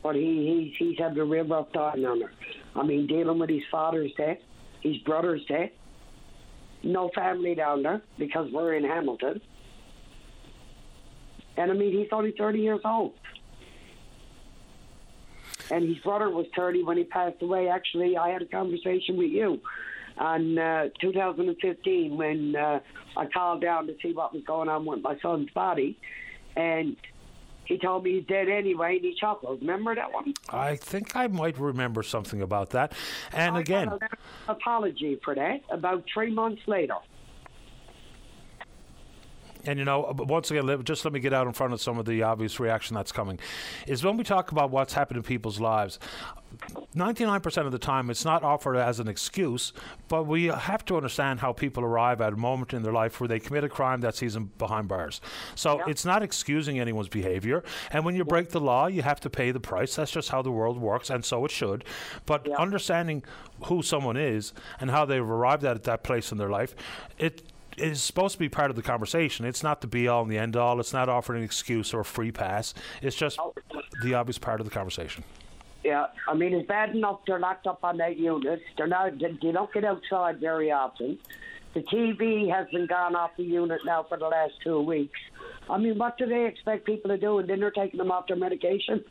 But 0.06 0.14
he, 0.14 0.70
he's, 0.78 0.88
he's 0.90 0.98
had 1.00 1.18
a 1.18 1.24
real 1.24 1.48
rough 1.48 1.72
time 1.72 2.04
on 2.04 2.22
it. 2.22 2.28
I 2.76 2.84
mean, 2.84 3.08
dealing 3.08 3.40
with 3.40 3.50
his 3.50 3.64
father's 3.72 4.12
death, 4.16 4.38
his 4.80 4.98
brother's 4.98 5.44
death, 5.46 5.70
no 6.84 7.10
family 7.12 7.56
down 7.56 7.82
there 7.82 8.02
because 8.16 8.48
we're 8.52 8.74
in 8.74 8.84
Hamilton. 8.84 9.40
And 11.56 11.72
I 11.72 11.74
mean, 11.74 11.90
he's 11.90 12.06
only 12.12 12.34
30 12.38 12.60
years 12.60 12.82
old. 12.84 13.14
And 15.72 15.88
his 15.88 15.98
brother 16.04 16.30
was 16.30 16.46
30 16.54 16.84
when 16.84 16.98
he 16.98 17.02
passed 17.02 17.42
away. 17.42 17.68
Actually, 17.68 18.16
I 18.16 18.28
had 18.28 18.42
a 18.42 18.46
conversation 18.46 19.16
with 19.16 19.32
you 19.32 19.60
on 20.18 20.56
uh, 20.56 20.84
2015 21.00 22.16
when 22.16 22.54
uh, 22.54 22.78
I 23.16 23.26
called 23.26 23.60
down 23.60 23.88
to 23.88 23.96
see 24.00 24.12
what 24.12 24.32
was 24.32 24.44
going 24.44 24.68
on 24.68 24.84
with 24.86 25.02
my 25.02 25.18
son's 25.18 25.50
body. 25.50 25.98
And 26.54 26.96
he 27.66 27.78
told 27.78 28.04
me 28.04 28.14
he's 28.14 28.26
dead 28.26 28.48
anyway, 28.48 28.96
and 28.96 29.04
he 29.04 29.14
chuckled. 29.14 29.60
Remember 29.60 29.94
that 29.94 30.12
one? 30.12 30.34
I 30.50 30.76
think 30.76 31.16
I 31.16 31.26
might 31.26 31.58
remember 31.58 32.02
something 32.02 32.42
about 32.42 32.70
that. 32.70 32.92
And 33.32 33.56
I 33.56 33.60
again, 33.60 33.88
an 33.88 34.00
apology 34.48 35.20
for 35.24 35.34
that 35.34 35.62
about 35.70 36.04
three 36.12 36.30
months 36.30 36.62
later. 36.66 36.96
And 39.66 39.78
you 39.78 39.84
know, 39.84 40.04
uh, 40.04 40.14
once 40.16 40.50
again, 40.50 40.66
let- 40.66 40.84
just 40.84 41.04
let 41.04 41.12
me 41.12 41.20
get 41.20 41.32
out 41.32 41.46
in 41.46 41.52
front 41.52 41.72
of 41.72 41.80
some 41.80 41.98
of 41.98 42.06
the 42.06 42.22
obvious 42.22 42.58
reaction 42.60 42.94
that's 42.94 43.12
coming. 43.12 43.38
Is 43.86 44.04
when 44.04 44.16
we 44.16 44.24
talk 44.24 44.52
about 44.52 44.70
what's 44.70 44.94
happened 44.94 45.18
in 45.18 45.22
people's 45.22 45.60
lives, 45.60 45.98
99% 46.94 47.66
of 47.66 47.72
the 47.72 47.78
time 47.78 48.08
it's 48.08 48.24
not 48.24 48.42
offered 48.42 48.76
as 48.76 49.00
an 49.00 49.08
excuse, 49.08 49.72
but 50.08 50.26
we 50.26 50.44
have 50.44 50.84
to 50.86 50.96
understand 50.96 51.40
how 51.40 51.52
people 51.52 51.84
arrive 51.84 52.20
at 52.20 52.32
a 52.32 52.36
moment 52.36 52.72
in 52.72 52.82
their 52.82 52.92
life 52.92 53.20
where 53.20 53.28
they 53.28 53.38
commit 53.38 53.64
a 53.64 53.68
crime 53.68 54.00
that 54.00 54.14
sees 54.14 54.34
them 54.34 54.50
behind 54.56 54.88
bars. 54.88 55.20
So 55.54 55.82
it's 55.86 56.04
not 56.04 56.22
excusing 56.22 56.78
anyone's 56.78 57.08
behavior. 57.08 57.62
And 57.90 58.04
when 58.04 58.14
you 58.14 58.24
break 58.24 58.50
the 58.50 58.60
law, 58.60 58.86
you 58.86 59.02
have 59.02 59.20
to 59.20 59.30
pay 59.30 59.50
the 59.50 59.60
price. 59.60 59.96
That's 59.96 60.10
just 60.10 60.30
how 60.30 60.40
the 60.42 60.52
world 60.52 60.78
works, 60.78 61.10
and 61.10 61.24
so 61.24 61.44
it 61.44 61.50
should. 61.50 61.84
But 62.24 62.48
understanding 62.52 63.24
who 63.64 63.82
someone 63.82 64.16
is 64.16 64.52
and 64.80 64.90
how 64.90 65.04
they've 65.04 65.20
arrived 65.22 65.64
at 65.64 65.82
that 65.84 66.02
place 66.04 66.32
in 66.32 66.38
their 66.38 66.50
life, 66.50 66.74
it 67.18 67.42
is 67.76 68.02
supposed 68.02 68.32
to 68.34 68.38
be 68.38 68.48
part 68.48 68.70
of 68.70 68.76
the 68.76 68.82
conversation. 68.82 69.44
It's 69.44 69.62
not 69.62 69.80
the 69.80 69.86
be 69.86 70.08
all 70.08 70.22
and 70.22 70.30
the 70.30 70.38
end 70.38 70.56
all. 70.56 70.80
It's 70.80 70.92
not 70.92 71.08
offering 71.08 71.38
an 71.38 71.44
excuse 71.44 71.92
or 71.92 72.00
a 72.00 72.04
free 72.04 72.32
pass. 72.32 72.74
It's 73.02 73.16
just 73.16 73.38
the 74.02 74.14
obvious 74.14 74.38
part 74.38 74.60
of 74.60 74.66
the 74.66 74.72
conversation. 74.72 75.24
Yeah, 75.84 76.06
I 76.28 76.34
mean, 76.34 76.52
it's 76.52 76.66
bad 76.66 76.96
enough 76.96 77.20
they're 77.26 77.38
locked 77.38 77.66
up 77.66 77.84
on 77.84 77.98
that 77.98 78.16
unit. 78.16 78.60
They're 78.76 78.88
not, 78.88 79.18
they, 79.20 79.52
don't 79.52 79.72
get 79.72 79.84
outside 79.84 80.40
very 80.40 80.72
often. 80.72 81.18
The 81.74 81.82
TV 81.82 82.50
has 82.50 82.66
been 82.72 82.86
gone 82.86 83.14
off 83.14 83.30
the 83.36 83.44
unit 83.44 83.80
now 83.84 84.02
for 84.02 84.18
the 84.18 84.26
last 84.26 84.54
two 84.64 84.80
weeks. 84.80 85.20
I 85.70 85.78
mean, 85.78 85.98
what 85.98 86.18
do 86.18 86.26
they 86.26 86.46
expect 86.46 86.86
people 86.86 87.10
to 87.10 87.18
do? 87.18 87.38
And 87.38 87.48
then 87.48 87.60
they're 87.60 87.70
taking 87.70 87.98
them 87.98 88.10
off 88.10 88.26
their 88.26 88.36
medication? 88.36 89.04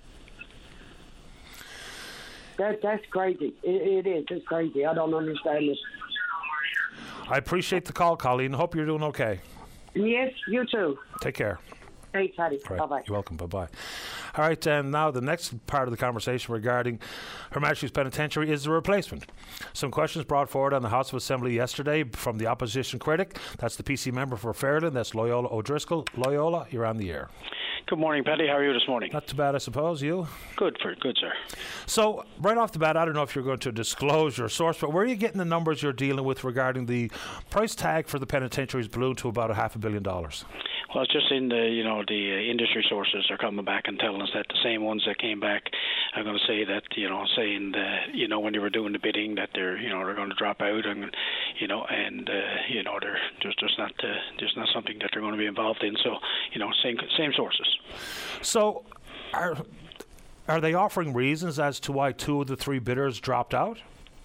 That, 2.58 2.82
that's 2.82 3.06
crazy. 3.12 3.54
It, 3.64 4.06
it 4.06 4.08
is. 4.08 4.26
It's 4.30 4.48
crazy. 4.48 4.86
I 4.86 4.94
don't 4.94 5.14
understand 5.14 5.70
this. 5.70 5.78
I 7.28 7.38
appreciate 7.38 7.86
the 7.86 7.94
call, 7.94 8.16
Colleen. 8.16 8.54
Hope 8.54 8.76
you're 8.76 8.86
doing 8.86 9.04
okay. 9.04 9.40
Yes, 9.94 10.32
you 10.48 10.66
too. 10.66 10.98
Take 11.22 11.36
care. 11.36 11.60
Thanks, 12.16 12.34
Paddy. 12.38 12.60
Right. 12.70 12.80
Bye 12.80 12.86
bye. 12.86 13.04
You're 13.06 13.14
welcome. 13.14 13.36
Bye 13.36 13.46
bye. 13.46 13.68
All 14.38 14.48
right, 14.48 14.68
and 14.68 14.90
now 14.90 15.12
the 15.12 15.20
next 15.20 15.68
part 15.68 15.90
of 15.90 15.92
the 15.92 15.98
conversation 15.98 16.54
regarding 16.54 17.00
Her 17.52 17.60
Majesty's 17.60 17.92
Penitentiary 17.92 18.52
is 18.52 18.64
the 18.64 18.72
replacement. 18.72 19.26
Some 19.74 19.92
questions 19.92 20.24
brought 20.24 20.50
forward 20.50 20.74
on 20.74 20.82
the 20.82 20.88
House 20.88 21.10
of 21.10 21.18
Assembly 21.18 21.54
yesterday 21.54 22.06
from 22.06 22.38
the 22.38 22.48
opposition 22.48 23.00
critic. 23.00 23.38
That's 23.58 23.76
the 23.76 23.84
PC 23.84 24.14
member 24.14 24.38
for 24.38 24.54
Ferryland. 24.54 24.96
That's 24.96 25.14
Loyola 25.14 25.50
O'Driscoll. 25.50 26.06
Loyola, 26.16 26.68
you're 26.72 26.86
on 26.86 26.96
the 26.96 27.12
air. 27.12 27.30
Good 27.88 28.00
morning, 28.00 28.24
Paddy. 28.24 28.48
How 28.48 28.54
are 28.54 28.66
you 28.66 28.74
this 28.74 28.88
morning? 28.88 29.12
Not 29.14 29.28
too 29.28 29.36
bad, 29.36 29.54
I 29.54 29.60
suppose. 29.60 30.02
You? 30.02 30.26
Good, 30.56 30.78
for 30.82 30.96
good, 30.96 31.18
sir. 31.20 31.32
So, 31.86 32.24
right 32.40 32.58
off 32.58 32.72
the 32.72 32.80
bat, 32.80 32.98
I 32.98 33.06
don't 33.06 33.14
know 33.14 33.22
if 33.24 33.36
you're 33.36 33.44
going 33.44 33.60
to 33.60 33.72
disclose 33.72 34.38
your 34.38 34.50
source, 34.50 34.80
but 34.80 34.92
where 34.92 35.04
are 35.04 35.08
you 35.08 35.16
getting 35.16 35.38
the 35.38 35.46
numbers 35.46 35.84
you're 35.84 35.94
dealing 35.94 36.24
with 36.26 36.44
regarding 36.44 36.88
the 36.88 37.12
price 37.52 37.76
tag 37.76 38.08
for 38.08 38.18
the 38.18 38.26
penitentiaries 38.26 38.88
ballooned 38.88 39.20
to 39.20 39.30
about 39.30 39.52
a 39.52 39.54
half 39.54 39.76
a 39.76 39.80
billion 39.80 40.02
dollars? 40.02 40.46
Well, 40.96 41.04
it's 41.04 41.12
just 41.12 41.30
in 41.30 41.50
the 41.50 41.70
you 41.70 41.84
know 41.84 42.04
the 42.07 42.34
uh, 42.34 42.52
industry 42.52 42.86
sources 42.90 43.27
are 43.30 43.38
coming 43.38 43.65
back 43.65 43.84
and 43.88 43.99
telling 43.99 44.22
us 44.22 44.30
that 44.34 44.45
the 44.48 44.60
same 44.64 44.84
ones 44.84 45.03
that 45.06 45.18
came 45.18 45.40
back 45.40 45.64
are 46.15 46.23
going 46.23 46.38
to 46.38 46.48
say 46.48 46.64
that 46.65 46.84
you 46.95 47.10
know 47.10 47.26
saying 47.36 47.72
that 47.72 48.14
you 48.14 48.27
know 48.27 48.40
when 48.40 48.53
they 48.53 48.60
were 48.60 48.69
doing 48.69 48.94
the 48.94 48.99
bidding 48.99 49.36
that 49.36 49.49
they're 49.53 49.77
you 49.77 49.90
know 49.90 50.03
they're 50.06 50.15
going 50.15 50.30
to 50.30 50.36
drop 50.36 50.61
out 50.61 50.86
and 50.86 51.15
you 51.60 51.68
know 51.68 51.86
and 51.86 52.30
uh, 52.30 52.34
you 52.69 52.84
know 52.84 52.98
they're 53.02 53.19
there's 53.41 53.56
just 53.56 53.77
not 53.77 53.91
uh, 54.03 54.14
there's 54.40 54.53
not 54.56 54.68
something 54.73 54.98
that 54.99 55.10
they're 55.14 55.22
going 55.22 55.34
to 55.34 55.38
be 55.38 55.45
involved 55.45 55.84
in. 55.84 55.95
So 56.03 56.15
you 56.53 56.60
know 56.60 56.69
same 56.84 56.98
same 57.18 57.34
sources. 57.36 57.68
So, 58.41 58.84
are 59.34 59.57
are 60.48 60.61
they 60.61 60.73
offering 60.73 61.14
reasons 61.14 61.60
as 61.60 61.80
to 61.82 61.91
why 61.91 62.11
two 62.11 62.41
of 62.41 62.48
the 62.48 62.56
three 62.56 62.80
bidders 62.80 63.19
dropped 63.19 63.53
out? 63.53 63.80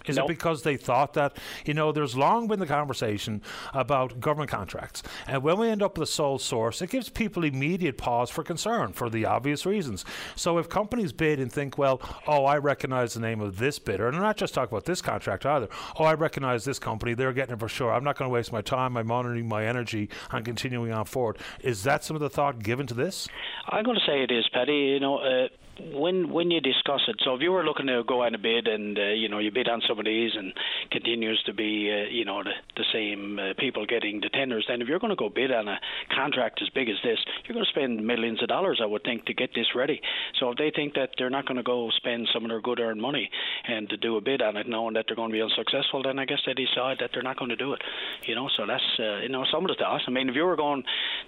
Is 0.06 0.16
No. 0.16 0.24
it 0.24 0.28
because 0.28 0.62
they 0.62 0.76
thought 0.76 1.14
that, 1.14 1.36
you 1.64 1.74
know, 1.74 1.92
there's 1.92 2.16
long 2.16 2.48
been 2.48 2.58
the 2.58 2.66
conversation 2.66 3.42
about 3.74 4.20
government 4.20 4.50
contracts. 4.50 5.02
And 5.26 5.42
when 5.42 5.58
we 5.58 5.68
end 5.68 5.82
up 5.82 5.98
with 5.98 6.08
a 6.08 6.12
sole 6.12 6.38
source, 6.38 6.80
it 6.82 6.90
gives 6.90 7.08
people 7.08 7.44
immediate 7.44 7.98
pause 7.98 8.30
for 8.30 8.42
concern 8.42 8.92
for 8.92 9.10
the 9.10 9.24
obvious 9.24 9.66
reasons. 9.66 10.04
So 10.36 10.58
if 10.58 10.68
companies 10.68 11.12
bid 11.12 11.38
and 11.38 11.52
think, 11.52 11.76
well, 11.78 12.00
oh, 12.26 12.44
I 12.44 12.56
recognize 12.58 13.14
the 13.14 13.20
name 13.20 13.40
of 13.40 13.58
this 13.58 13.78
bidder, 13.78 14.06
and 14.06 14.16
I'm 14.16 14.22
not 14.22 14.36
just 14.36 14.54
talking 14.54 14.72
about 14.72 14.84
this 14.86 15.02
contract 15.02 15.44
either, 15.46 15.68
oh, 15.98 16.04
I 16.04 16.14
recognize 16.14 16.64
this 16.64 16.78
company, 16.78 17.14
they're 17.14 17.32
getting 17.32 17.54
it 17.54 17.60
for 17.60 17.68
sure. 17.68 17.92
I'm 17.92 18.04
not 18.04 18.16
going 18.16 18.28
to 18.28 18.32
waste 18.32 18.52
my 18.52 18.62
time, 18.62 18.92
my 18.92 19.02
money, 19.02 19.42
my 19.42 19.66
energy 19.66 20.08
on 20.30 20.44
continuing 20.44 20.92
on 20.92 21.04
forward. 21.04 21.38
Is 21.62 21.82
that 21.84 22.04
some 22.04 22.16
of 22.16 22.20
the 22.20 22.30
thought 22.30 22.62
given 22.62 22.86
to 22.86 22.94
this? 22.94 23.28
I'm 23.68 23.84
going 23.84 23.98
to 23.98 24.06
say 24.06 24.22
it 24.22 24.30
is, 24.30 24.48
Paddy. 24.52 24.72
You 24.72 25.00
know, 25.00 25.18
uh, 25.18 25.48
when 25.92 26.30
when 26.30 26.50
you 26.50 26.60
discuss 26.60 27.00
it, 27.08 27.16
so 27.24 27.34
if 27.34 27.40
you 27.40 27.52
were 27.52 27.64
looking 27.64 27.86
to 27.86 28.02
go 28.06 28.22
on 28.22 28.34
a 28.34 28.38
bid 28.38 28.66
and 28.66 28.98
uh, 28.98 29.08
you 29.08 29.28
know 29.28 29.38
you 29.38 29.50
bid 29.50 29.68
on 29.68 29.82
some 29.86 29.98
of 29.98 30.04
these 30.04 30.32
and 30.36 30.52
continues 30.90 31.42
to 31.46 31.52
be 31.52 31.90
uh, 31.90 32.08
you 32.10 32.24
know 32.24 32.42
the, 32.42 32.52
the 32.76 32.84
same 32.92 33.38
uh, 33.38 33.54
people 33.58 33.86
getting 33.86 34.20
the 34.20 34.28
tenders, 34.28 34.64
then 34.68 34.82
if 34.82 34.88
you're 34.88 34.98
going 34.98 35.10
to 35.10 35.16
go 35.16 35.28
bid 35.28 35.52
on 35.52 35.68
a 35.68 35.78
contract 36.14 36.60
as 36.62 36.68
big 36.70 36.88
as 36.88 36.96
this, 37.02 37.18
you're 37.44 37.54
going 37.54 37.64
to 37.64 37.70
spend 37.70 38.06
millions 38.06 38.42
of 38.42 38.48
dollars, 38.48 38.80
I 38.82 38.86
would 38.86 39.04
think, 39.04 39.26
to 39.26 39.34
get 39.34 39.50
this 39.54 39.66
ready. 39.74 40.00
So 40.38 40.50
if 40.50 40.58
they 40.58 40.70
think 40.74 40.94
that 40.94 41.10
they're 41.18 41.30
not 41.30 41.46
going 41.46 41.56
to 41.56 41.62
go 41.62 41.90
spend 41.96 42.28
some 42.32 42.44
of 42.44 42.50
their 42.50 42.60
good 42.60 42.80
earned 42.80 43.00
money 43.00 43.30
and 43.66 43.88
to 43.90 43.96
do 43.96 44.16
a 44.16 44.20
bid 44.20 44.42
on 44.42 44.56
it, 44.56 44.68
knowing 44.68 44.94
that 44.94 45.06
they're 45.06 45.16
going 45.16 45.30
to 45.30 45.34
be 45.34 45.42
unsuccessful, 45.42 46.02
then 46.02 46.18
I 46.18 46.24
guess 46.24 46.40
they 46.46 46.54
decide 46.54 46.98
that 47.00 47.10
they're 47.12 47.22
not 47.22 47.38
going 47.38 47.50
to 47.50 47.56
do 47.56 47.72
it. 47.72 47.82
You 48.26 48.34
know, 48.34 48.48
so 48.56 48.66
that's 48.66 48.82
uh, 48.98 49.18
you 49.20 49.28
know 49.28 49.44
some 49.50 49.64
of 49.64 49.68
the 49.68 49.76
thoughts. 49.78 50.04
I 50.06 50.10
mean, 50.10 50.28
if 50.28 50.34
you 50.34 50.44
were 50.44 50.56
going 50.56 50.84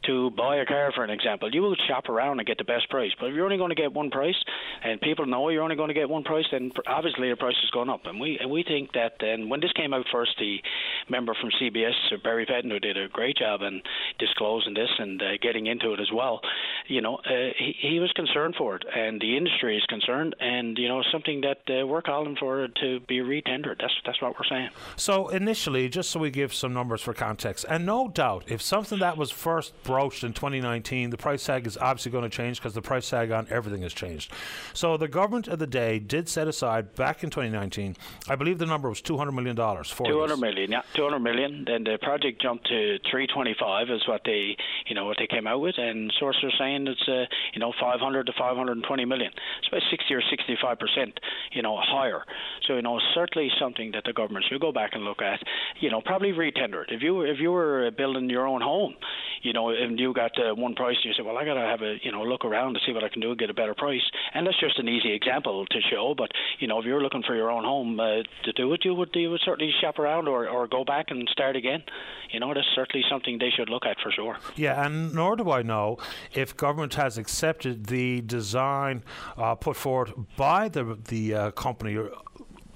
to 0.06 0.30
buy 0.30 0.56
a 0.56 0.66
car, 0.66 0.92
for 0.94 1.04
an 1.04 1.10
example, 1.10 1.52
you 1.52 1.62
will 1.62 1.76
shop 1.88 2.08
around 2.08 2.38
and 2.38 2.46
get 2.46 2.58
the 2.58 2.64
best 2.64 2.88
price. 2.90 3.12
But 3.18 3.30
if 3.30 3.34
you're 3.34 3.44
only 3.44 3.56
going 3.56 3.70
to 3.70 3.74
get 3.74 3.92
one 3.92 4.10
price, 4.10 4.36
and 4.82 5.00
people 5.00 5.26
know 5.26 5.48
you're 5.48 5.62
only 5.62 5.76
going 5.76 5.88
to 5.88 5.94
get 5.94 6.08
one 6.08 6.24
price, 6.24 6.46
then 6.50 6.72
obviously 6.86 7.30
the 7.30 7.36
price 7.36 7.56
has 7.60 7.70
gone 7.70 7.90
up. 7.90 8.06
And 8.06 8.20
we 8.20 8.38
we 8.48 8.62
think 8.62 8.92
that 8.92 9.14
then 9.20 9.48
when 9.48 9.60
this 9.60 9.72
came 9.72 9.92
out 9.92 10.06
first, 10.12 10.32
the 10.38 10.58
member 11.08 11.34
from 11.40 11.50
CBS, 11.60 11.92
Barry 12.22 12.46
Petten, 12.46 12.70
who 12.70 12.78
did 12.78 12.96
a 12.96 13.08
great 13.08 13.36
job 13.36 13.62
in 13.62 13.82
disclosing 14.18 14.74
this 14.74 14.90
and 14.98 15.20
uh, 15.20 15.36
getting 15.40 15.66
into 15.66 15.92
it 15.92 16.00
as 16.00 16.10
well, 16.12 16.40
you 16.86 17.00
know, 17.00 17.16
uh, 17.16 17.52
he, 17.58 17.74
he 17.80 17.98
was 17.98 18.12
concerned 18.12 18.54
for 18.56 18.76
it, 18.76 18.84
and 18.94 19.20
the 19.20 19.36
industry 19.36 19.76
is 19.76 19.84
concerned, 19.86 20.34
and 20.40 20.78
you 20.78 20.88
know, 20.88 21.02
something 21.10 21.42
that 21.42 21.60
uh, 21.68 21.86
we're 21.86 22.02
calling 22.02 22.36
for 22.38 22.68
to 22.68 23.00
be 23.00 23.18
retendered. 23.18 23.78
That's 23.80 23.94
that's 24.04 24.20
what 24.20 24.34
we're 24.38 24.48
saying. 24.48 24.70
So 24.96 25.28
initially, 25.28 25.88
just 25.88 26.10
so 26.10 26.20
we 26.20 26.30
give 26.30 26.54
some 26.54 26.72
numbers 26.72 27.02
for 27.02 27.14
context, 27.14 27.64
and 27.68 27.86
no 27.86 28.08
doubt, 28.08 28.44
if 28.48 28.62
something 28.62 28.98
that 28.98 29.16
was 29.16 29.30
first 29.30 29.72
broached 29.82 30.24
in 30.24 30.32
2019, 30.32 31.10
the 31.10 31.16
price 31.16 31.44
tag 31.44 31.66
is 31.66 31.76
obviously 31.78 32.12
going 32.12 32.24
to 32.24 32.30
change 32.30 32.58
because 32.58 32.74
the 32.74 32.82
price 32.82 33.08
tag 33.08 33.30
on 33.30 33.46
everything 33.50 33.82
has 33.82 33.92
changed. 33.92 34.21
So 34.74 34.96
the 34.96 35.08
government 35.08 35.48
of 35.48 35.58
the 35.58 35.66
day 35.66 35.98
did 35.98 36.28
set 36.28 36.48
aside 36.48 36.94
back 36.94 37.22
in 37.22 37.30
2019. 37.30 37.96
I 38.28 38.36
believe 38.36 38.58
the 38.58 38.66
number 38.66 38.88
was 38.88 39.00
200 39.00 39.32
million 39.32 39.56
dollars 39.56 39.90
for 39.90 40.06
200 40.06 40.28
this. 40.28 40.40
million, 40.40 40.70
yeah, 40.72 40.82
200 40.94 41.18
million. 41.18 41.64
Then 41.66 41.84
the 41.84 41.98
project 42.00 42.40
jumped 42.40 42.66
to 42.68 42.98
325 43.10 43.90
is 43.90 44.06
what 44.06 44.22
they, 44.24 44.56
you 44.86 44.94
know, 44.94 45.06
what 45.06 45.16
they 45.18 45.26
came 45.26 45.46
out 45.46 45.60
with, 45.60 45.76
and 45.78 46.12
sources 46.18 46.44
are 46.44 46.56
saying 46.58 46.86
it's, 46.86 47.08
uh, 47.08 47.24
you 47.54 47.60
know, 47.60 47.72
500 47.80 48.26
to 48.26 48.32
520 48.38 49.04
million. 49.04 49.30
It's 49.58 49.68
about 49.68 49.82
60 49.90 50.14
or 50.14 50.22
65 50.30 50.78
percent, 50.78 51.20
you 51.52 51.62
know, 51.62 51.76
higher. 51.80 52.24
So 52.66 52.76
you 52.76 52.82
know, 52.82 52.98
certainly 53.14 53.50
something 53.60 53.92
that 53.92 54.04
the 54.04 54.12
government 54.12 54.44
should 54.48 54.60
go 54.60 54.72
back 54.72 54.90
and 54.94 55.04
look 55.04 55.22
at. 55.22 55.40
You 55.80 55.90
know, 55.90 56.00
probably 56.00 56.32
retender 56.32 56.82
it. 56.82 56.90
If 56.90 57.02
you 57.02 57.22
if 57.22 57.38
you 57.38 57.52
were 57.52 57.90
building 57.90 58.30
your 58.30 58.46
own 58.46 58.60
home, 58.60 58.94
you 59.42 59.52
know, 59.52 59.70
and 59.70 59.98
you 59.98 60.12
got 60.14 60.32
uh, 60.38 60.54
one 60.54 60.74
price, 60.74 60.96
and 61.02 61.06
you 61.06 61.14
say, 61.14 61.22
well, 61.22 61.36
I 61.36 61.44
got 61.44 61.54
to 61.54 61.60
have 61.60 61.82
a, 61.82 61.96
you 62.02 62.12
know, 62.12 62.22
look 62.22 62.44
around 62.44 62.74
to 62.74 62.80
see 62.86 62.92
what 62.92 63.04
I 63.04 63.08
can 63.08 63.20
do 63.20 63.30
and 63.30 63.38
get 63.38 63.50
a 63.50 63.54
better 63.54 63.74
price. 63.74 64.02
And 64.34 64.46
that's 64.46 64.58
just 64.60 64.78
an 64.78 64.88
easy 64.88 65.12
example 65.12 65.66
to 65.66 65.80
show. 65.90 66.14
But 66.16 66.30
you 66.58 66.68
know, 66.68 66.78
if 66.78 66.84
you're 66.84 67.02
looking 67.02 67.22
for 67.22 67.34
your 67.34 67.50
own 67.50 67.64
home 67.64 67.98
uh, 68.00 68.22
to 68.44 68.52
do 68.54 68.72
it, 68.72 68.84
you 68.84 68.94
would 68.94 69.10
you 69.14 69.30
would 69.30 69.40
certainly 69.44 69.72
shop 69.80 69.98
around 69.98 70.28
or 70.28 70.48
or 70.48 70.66
go 70.66 70.84
back 70.84 71.06
and 71.10 71.28
start 71.30 71.56
again. 71.56 71.82
You 72.30 72.40
know, 72.40 72.52
that's 72.54 72.66
certainly 72.74 73.04
something 73.10 73.38
they 73.38 73.50
should 73.50 73.68
look 73.68 73.84
at 73.86 73.96
for 74.02 74.10
sure. 74.10 74.38
Yeah, 74.56 74.84
and 74.84 75.14
nor 75.14 75.36
do 75.36 75.50
I 75.50 75.62
know 75.62 75.98
if 76.32 76.56
government 76.56 76.94
has 76.94 77.18
accepted 77.18 77.86
the 77.86 78.20
design 78.22 79.04
uh, 79.36 79.54
put 79.54 79.76
forward 79.76 80.12
by 80.36 80.68
the 80.68 80.98
the 81.08 81.34
uh, 81.34 81.50
company 81.52 81.98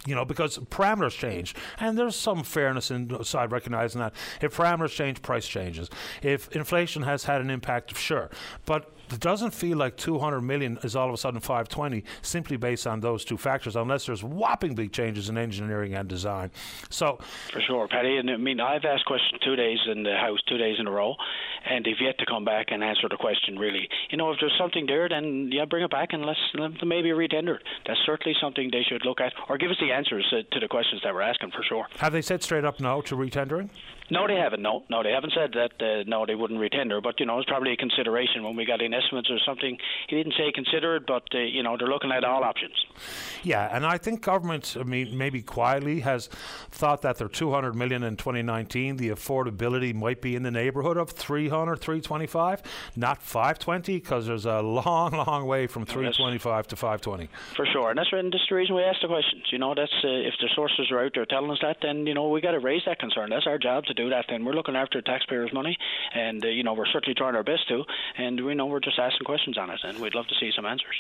you 0.07 0.15
know, 0.15 0.25
because 0.25 0.59
parameters 0.59 1.19
change, 1.19 1.55
and 1.79 1.99
there's 1.99 2.17
some 2.17 2.45
fairness 2.45 2.91
inside 2.91 3.53
recognizing 3.53 4.01
that 4.01 4.15
if 4.41 4.57
parameters 4.57 4.91
change, 4.91 5.21
price 5.21 5.47
changes. 5.47 5.91
If 6.23 6.49
inflation 6.55 7.03
has 7.03 7.25
had 7.25 7.41
an 7.41 7.51
impact, 7.51 7.97
sure, 7.97 8.31
but 8.65 8.96
it 9.13 9.21
doesn't 9.21 9.53
feel 9.53 9.79
like 9.79 9.97
200 9.97 10.41
million 10.41 10.79
is 10.83 10.97
all 10.97 11.09
of 11.09 11.15
a 11.15 11.17
sudden 11.17 11.41
520 11.41 12.05
simply 12.23 12.57
based 12.57 12.87
on 12.87 13.01
those 13.01 13.25
two 13.25 13.37
factors, 13.37 13.77
unless 13.77 14.07
there's 14.07 14.23
whopping 14.23 14.75
big 14.75 14.93
changes 14.93 15.29
in 15.29 15.39
engineering 15.39 15.95
and 15.95 16.09
design. 16.09 16.51
So, 16.91 17.19
for 17.53 17.61
sure, 17.61 17.89
Paddy. 17.89 18.17
And 18.17 18.31
I 18.31 18.37
mean, 18.37 18.61
I've 18.61 18.85
asked 18.85 19.05
questions 19.07 19.41
two 19.45 19.57
days 19.57 19.79
in 19.91 20.03
the 20.03 20.17
House, 20.17 20.39
two 20.49 20.59
days 20.59 20.77
in 20.79 20.87
a 20.87 20.91
row, 20.91 21.15
and 21.69 21.85
they've 21.85 22.01
yet 22.01 22.19
to 22.19 22.27
come 22.27 22.45
back 22.45 22.67
and 22.71 22.83
answer 22.83 23.09
the 23.09 23.17
question. 23.17 23.59
Really, 23.59 23.89
you 24.11 24.19
know, 24.19 24.31
if 24.33 24.39
there's 24.41 24.57
something 24.59 24.87
there, 24.87 25.09
then 25.09 25.51
yeah, 25.53 25.65
bring 25.65 25.85
it 25.85 25.91
back 25.91 26.09
and 26.13 26.25
let's 26.25 26.41
let 26.55 26.73
maybe 26.85 27.11
retender. 27.11 27.59
That's 27.87 28.01
certainly 28.05 28.37
something 28.41 28.71
they 28.71 28.83
should 28.89 29.05
look 29.05 29.21
at, 29.21 29.33
or 29.49 29.59
give 29.59 29.71
us 29.71 29.77
the 29.81 29.93
answers 29.93 30.27
to 30.31 30.61
the 30.61 30.69
questions 30.69 31.01
that 31.05 31.15
we're 31.15 31.23
asking 31.23 31.51
for 31.51 31.63
sure. 31.63 31.87
Have 31.99 32.13
they 32.13 32.23
said 32.23 32.43
straight 32.43 32.65
up 32.65 32.81
no 32.81 33.01
to 33.03 33.17
retendering? 33.17 33.71
No, 34.11 34.27
they 34.27 34.37
haven't. 34.37 34.63
No, 34.63 34.85
no, 34.89 35.03
they 35.03 35.11
haven't 35.11 35.33
said 35.35 35.53
that. 35.55 35.83
Uh, 35.83 36.05
no, 36.07 36.27
they 36.27 36.35
wouldn't 36.35 36.61
retender. 36.61 37.03
But 37.03 37.19
you 37.19 37.27
know, 37.27 37.39
it's 37.39 37.49
probably 37.49 37.73
a 37.73 37.77
consideration 37.77 38.45
when 38.45 38.57
we 38.57 38.65
got 38.65 38.81
in 38.81 38.95
estimates 38.95 39.31
or 39.31 39.39
something. 39.45 39.77
He 40.09 40.17
didn't 40.17 40.35
say 40.39 40.53
consider 40.53 40.97
it, 40.97 41.07
but 41.07 41.25
uh, 41.35 41.39
you 41.39 41.63
know, 41.63 41.77
they're 41.77 41.89
looking 41.89 42.13
at 42.13 42.25
all 42.25 42.45
options. 42.45 42.75
Yeah, 43.43 43.69
and 43.75 43.85
I 43.85 43.99
think 43.99 44.23
government, 44.23 44.77
I 44.79 44.85
mean, 44.85 45.17
maybe 45.17 45.43
quietly 45.43 46.01
has 46.01 46.29
thought 46.71 47.03
that 47.03 47.19
their 47.19 47.29
200 47.29 47.75
million 47.75 48.03
in 48.03 48.17
2019, 48.17 48.97
the 48.97 49.11
affordability 49.11 49.95
might 49.95 50.21
be 50.21 50.37
in 50.37 50.43
the 50.43 50.51
neighborhood 50.51 50.97
of 50.97 51.11
300, 51.11 51.77
325, 51.81 52.63
not 52.97 53.23
520, 53.23 53.97
because 53.97 54.27
there's 54.27 54.47
a 54.47 54.61
long, 54.61 55.13
long 55.27 55.47
way 55.47 55.67
from 55.67 55.85
325 55.85 56.69
to 56.69 56.77
520. 56.77 57.29
For 57.57 57.67
sure, 57.67 57.91
and 57.91 57.99
that's, 57.99 58.11
and 58.13 58.33
that's 58.33 58.47
the 58.49 58.55
reason 58.55 58.77
we 58.77 58.83
ask 58.83 59.01
the 59.03 59.09
questions. 59.09 59.45
You 59.51 59.59
know, 59.59 59.75
that's 59.75 59.93
uh, 60.05 60.09
if 60.09 60.35
the 60.41 60.49
sources 60.55 60.91
are 60.91 61.05
out 61.05 61.13
there 61.15 61.27
telling 61.27 61.51
us 61.51 61.59
that, 61.63 61.79
then 61.83 62.07
you 62.07 62.15
know 62.15 62.29
we 62.29 62.41
got 62.41 62.53
to 62.53 62.61
raise 62.61 62.83
that 62.87 62.99
concern. 62.99 63.31
That's 63.31 63.47
our 63.47 63.59
job 63.59 63.85
to 63.87 63.95
do 63.97 64.11
that. 64.11 64.27
Then 64.29 64.45
we're 64.45 64.55
looking 64.55 64.77
after 64.77 65.01
taxpayers' 65.03 65.53
money, 65.53 65.77
and 66.15 66.45
uh, 66.45 66.49
you 66.49 66.63
know 66.63 66.75
we're 66.75 66.87
certainly 66.87 67.15
trying 67.15 67.35
our 67.35 67.43
best 67.43 67.69
to, 67.69 67.85
and 68.19 68.45
we 68.45 68.55
know 68.55 68.67
we're 68.67 68.81
just 68.81 68.99
asking 68.99 69.25
questions 69.25 69.59
on 69.59 69.71
it, 69.71 69.81
and 69.83 69.99
we'd 69.99 70.15
love 70.15 70.27
to 70.29 70.35
see 70.39 70.51
some 70.55 70.67
answers. 70.67 70.97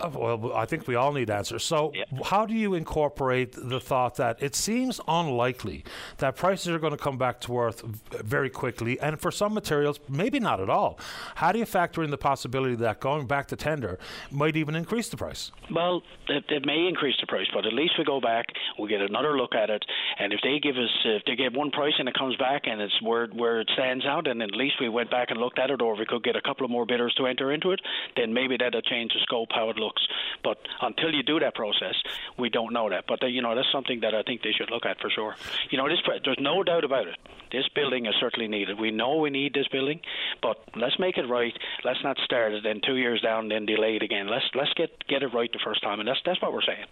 Uh, 0.00 0.10
well, 0.12 0.52
I 0.54 0.64
think 0.64 0.88
we 0.88 0.94
all 0.94 1.12
need 1.12 1.30
answers. 1.30 1.64
So, 1.64 1.92
yeah. 1.94 2.04
how 2.24 2.46
do 2.46 2.54
you 2.54 2.74
incorporate 2.74 3.52
the 3.52 3.80
thought 3.80 4.16
that 4.16 4.42
it 4.42 4.54
seems 4.54 5.00
unlikely 5.06 5.84
that 6.18 6.36
prices 6.36 6.68
are 6.68 6.78
going 6.78 6.92
to 6.92 7.02
come 7.02 7.18
back 7.18 7.40
to 7.42 7.58
earth 7.58 7.82
very 8.10 8.50
quickly, 8.50 8.98
and 9.00 9.20
for 9.20 9.30
some 9.30 9.54
materials, 9.54 10.00
maybe 10.08 10.40
not 10.40 10.60
at 10.60 10.70
all? 10.70 10.98
How 11.36 11.52
do 11.52 11.58
you 11.58 11.66
factor 11.66 12.02
in 12.02 12.10
the 12.10 12.18
possibility 12.18 12.74
that 12.76 13.00
going 13.00 13.26
back 13.26 13.48
to 13.48 13.56
tender 13.56 13.98
might 14.30 14.56
even 14.56 14.74
increase 14.74 15.08
the 15.08 15.16
price? 15.16 15.52
Well, 15.70 16.02
it, 16.28 16.44
it 16.48 16.66
may 16.66 16.86
increase 16.88 17.16
the 17.20 17.26
price, 17.26 17.46
but 17.54 17.66
at 17.66 17.72
least 17.72 17.94
we 17.98 18.04
go 18.04 18.20
back, 18.20 18.46
we 18.78 18.88
get 18.88 19.00
another 19.00 19.36
look 19.36 19.54
at 19.54 19.70
it, 19.70 19.84
and 20.18 20.32
if 20.32 20.40
they 20.42 20.58
give 20.58 20.76
us, 20.76 20.90
if 21.04 21.22
they 21.26 21.36
give 21.36 21.54
one 21.54 21.70
price 21.70 21.94
and 21.98 22.08
it 22.08 22.14
comes 22.14 22.23
back 22.38 22.62
and 22.66 22.80
it's 22.80 23.00
where 23.02 23.26
where 23.28 23.60
it 23.60 23.70
stands 23.74 24.04
out, 24.06 24.26
and 24.26 24.42
at 24.42 24.52
least 24.52 24.76
we 24.80 24.88
went 24.88 25.10
back 25.10 25.30
and 25.30 25.38
looked 25.38 25.58
at 25.58 25.70
it, 25.70 25.82
or 25.82 25.96
we 25.96 26.06
could 26.06 26.22
get 26.22 26.36
a 26.36 26.42
couple 26.42 26.64
of 26.64 26.70
more 26.70 26.86
bidders 26.86 27.14
to 27.14 27.26
enter 27.26 27.52
into 27.52 27.72
it, 27.72 27.80
then 28.16 28.32
maybe 28.32 28.56
that'll 28.56 28.82
change 28.82 29.12
the 29.12 29.20
scope 29.22 29.48
how 29.50 29.70
it 29.70 29.76
looks. 29.76 30.02
But 30.42 30.58
until 30.82 31.12
you 31.12 31.22
do 31.22 31.38
that 31.40 31.54
process, 31.54 31.94
we 32.38 32.48
don't 32.48 32.72
know 32.72 32.88
that. 32.90 33.04
But 33.06 33.22
uh, 33.22 33.26
you 33.26 33.42
know 33.42 33.54
that's 33.54 33.70
something 33.72 34.00
that 34.00 34.14
I 34.14 34.22
think 34.22 34.42
they 34.42 34.52
should 34.52 34.70
look 34.70 34.86
at 34.86 35.00
for 35.00 35.10
sure. 35.10 35.36
You 35.70 35.78
know, 35.78 35.88
this 35.88 35.98
there's 36.24 36.38
no 36.40 36.62
doubt 36.62 36.84
about 36.84 37.06
it. 37.06 37.16
This 37.52 37.68
building 37.74 38.06
is 38.06 38.14
certainly 38.18 38.48
needed. 38.48 38.80
We 38.80 38.90
know 38.90 39.16
we 39.16 39.30
need 39.30 39.54
this 39.54 39.68
building, 39.68 40.00
but 40.42 40.56
let's 40.74 40.98
make 40.98 41.18
it 41.18 41.28
right. 41.28 41.52
Let's 41.84 42.02
not 42.02 42.16
start 42.24 42.52
it 42.52 42.64
then 42.64 42.80
two 42.84 42.96
years 42.96 43.20
down, 43.20 43.48
then 43.48 43.66
delay 43.66 43.96
it 43.96 44.02
again. 44.02 44.26
Let's 44.26 44.46
let's 44.54 44.72
get 44.74 45.06
get 45.06 45.22
it 45.22 45.32
right 45.32 45.50
the 45.52 45.60
first 45.64 45.82
time, 45.82 46.00
and 46.00 46.08
that's 46.08 46.20
that's 46.24 46.40
what 46.42 46.52
we're 46.52 46.62
saying. 46.62 46.86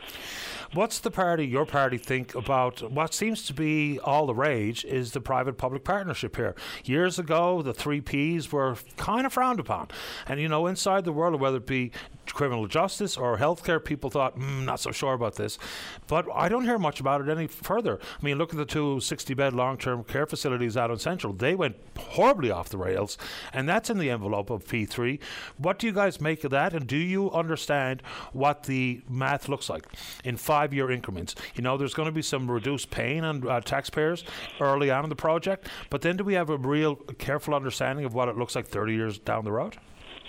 What's 0.75 1.01
the 1.01 1.11
party, 1.11 1.47
your 1.47 1.67
party, 1.67 1.99
think 1.99 2.35
about 2.35 2.81
what 2.91 3.13
seems 3.13 3.45
to 3.47 3.55
be 3.55 3.99
all 4.01 4.27
the 4.27 4.35
rage 4.35 4.85
is 4.85 5.13
the 5.13 5.21
private 5.23 5.57
public 5.57 5.85
partnership 5.85 6.37
here? 6.37 6.55
Years 6.85 7.19
ago, 7.19 7.63
the 7.63 7.75
three 7.75 8.01
Ps 8.01 8.53
were 8.53 8.77
kind 8.97 9.27
of 9.27 9.33
frowned 9.33 9.61
upon. 9.61 9.89
And, 10.27 10.41
you 10.41 10.49
know, 10.49 10.67
inside 10.67 11.05
the 11.05 11.13
world, 11.13 11.41
whether 11.41 11.59
it 11.59 11.67
be 11.67 11.93
criminal 12.27 12.67
justice 12.67 13.17
or 13.17 13.39
healthcare, 13.39 13.83
people 13.83 14.11
thought, 14.11 14.39
mm, 14.39 14.65
not 14.65 14.81
so 14.81 14.91
sure 14.93 15.13
about 15.15 15.37
this. 15.37 15.59
But 16.07 16.27
I 16.35 16.49
don't 16.49 16.65
hear 16.65 16.79
much 16.79 17.01
about 17.01 17.21
it 17.21 17.29
any 17.29 17.47
further. 17.47 17.99
I 18.01 18.25
mean, 18.25 18.39
look 18.39 18.51
at 18.51 18.57
the 18.57 18.65
two 18.65 19.01
60 19.01 19.35
bed 19.35 19.53
long 19.53 19.77
term 19.77 20.05
care 20.05 20.27
facilities 20.27 20.77
out 20.77 20.91
in 20.91 20.99
Central. 20.99 21.33
They 21.33 21.55
went 21.55 21.77
horribly 21.97 22.51
off 22.51 22.69
the 22.69 22.79
rails, 22.79 23.19
and 23.53 23.69
that's 23.69 23.91
in 23.91 23.99
the 23.99 24.11
envelope 24.11 24.51
of 24.51 24.65
P3. 24.67 25.21
What 25.59 25.79
do 25.79 25.87
you 25.87 25.93
guys 25.93 26.21
make 26.21 26.45
of 26.45 26.51
that? 26.51 26.73
And 26.73 26.87
do 26.87 26.97
you 26.97 27.31
understand 27.33 28.03
what 28.33 28.65
the 28.65 29.03
math 29.09 29.49
looks 29.49 29.69
like 29.69 29.87
in 30.25 30.37
five 30.37 30.73
year 30.73 30.91
increments? 30.91 31.35
You 31.55 31.63
know, 31.63 31.77
there's 31.77 31.95
going 31.95 32.07
to 32.07 32.13
be 32.13 32.23
some 32.23 32.51
reduced 32.51 32.91
pain 32.91 33.25
on 33.25 33.47
uh, 33.47 33.61
taxpayers 33.61 34.25
early 34.61 34.91
on 34.91 35.09
the 35.13 35.21
project, 35.21 35.69
but 35.91 36.03
then 36.03 36.17
do 36.17 36.25
we 36.25 36.35
have 36.35 36.51
a 36.51 36.57
real 36.57 36.97
careful 36.97 37.55
understanding 37.55 38.05
of 38.05 38.15
what 38.15 38.29
it 38.29 38.37
looks 38.37 38.55
like 38.57 38.67
30 38.67 38.95
years 38.95 39.19
down 39.19 39.45
the 39.45 39.53
road? 39.53 39.77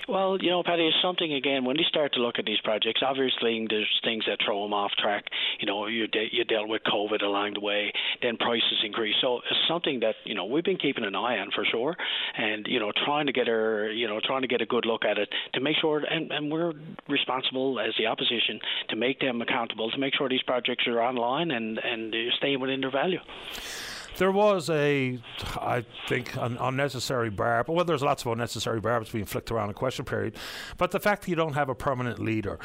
Well, 0.07 0.37
you 0.41 0.49
know, 0.49 0.63
Paddy, 0.63 0.87
it's 0.87 0.97
something 1.01 1.33
again. 1.33 1.63
When 1.63 1.77
you 1.77 1.85
start 1.85 2.13
to 2.13 2.19
look 2.19 2.35
at 2.37 2.45
these 2.45 2.59
projects, 2.63 3.01
obviously 3.05 3.65
there's 3.69 3.87
things 4.03 4.25
that 4.27 4.39
throw 4.45 4.63
them 4.63 4.73
off 4.73 4.91
track. 5.01 5.23
You 5.59 5.67
know, 5.67 5.87
you 5.87 6.07
de- 6.07 6.29
you 6.31 6.43
dealt 6.43 6.67
with 6.67 6.81
COVID 6.83 7.21
along 7.21 7.53
the 7.53 7.61
way, 7.61 7.91
then 8.21 8.37
prices 8.37 8.83
increase. 8.83 9.15
So 9.21 9.37
it's 9.37 9.59
something 9.67 10.01
that 10.01 10.15
you 10.25 10.35
know 10.35 10.45
we've 10.45 10.63
been 10.63 10.77
keeping 10.77 11.05
an 11.05 11.15
eye 11.15 11.37
on 11.39 11.51
for 11.55 11.63
sure, 11.65 11.95
and 12.37 12.65
you 12.67 12.79
know 12.79 12.91
trying 13.05 13.27
to 13.27 13.31
get 13.31 13.47
our 13.47 13.89
you 13.91 14.07
know 14.07 14.19
trying 14.23 14.41
to 14.41 14.47
get 14.47 14.61
a 14.61 14.65
good 14.65 14.85
look 14.85 15.05
at 15.05 15.17
it 15.17 15.29
to 15.53 15.61
make 15.61 15.77
sure, 15.79 15.99
and, 15.99 16.31
and 16.31 16.51
we're 16.51 16.73
responsible 17.07 17.79
as 17.79 17.93
the 17.97 18.07
opposition 18.07 18.59
to 18.89 18.95
make 18.95 19.19
them 19.19 19.41
accountable 19.41 19.89
to 19.91 19.97
make 19.97 20.13
sure 20.15 20.27
these 20.27 20.43
projects 20.43 20.85
are 20.87 21.01
online 21.01 21.51
and 21.51 21.79
and 21.79 22.13
staying 22.37 22.59
within 22.59 22.81
their 22.81 22.91
value. 22.91 23.19
There 24.17 24.31
was 24.31 24.69
a, 24.69 25.19
I 25.57 25.85
think, 26.07 26.35
an 26.35 26.57
unnecessary 26.59 27.29
barb. 27.29 27.69
Well, 27.69 27.85
there's 27.85 28.03
lots 28.03 28.23
of 28.25 28.31
unnecessary 28.31 28.79
barbs 28.79 29.09
being 29.09 29.25
flicked 29.25 29.51
around 29.51 29.69
a 29.69 29.73
question 29.73 30.05
period, 30.05 30.35
but 30.77 30.91
the 30.91 30.99
fact 30.99 31.23
that 31.23 31.29
you 31.29 31.35
don't 31.35 31.53
have 31.53 31.69
a 31.69 31.75
permanent 31.75 32.19
leader. 32.19 32.59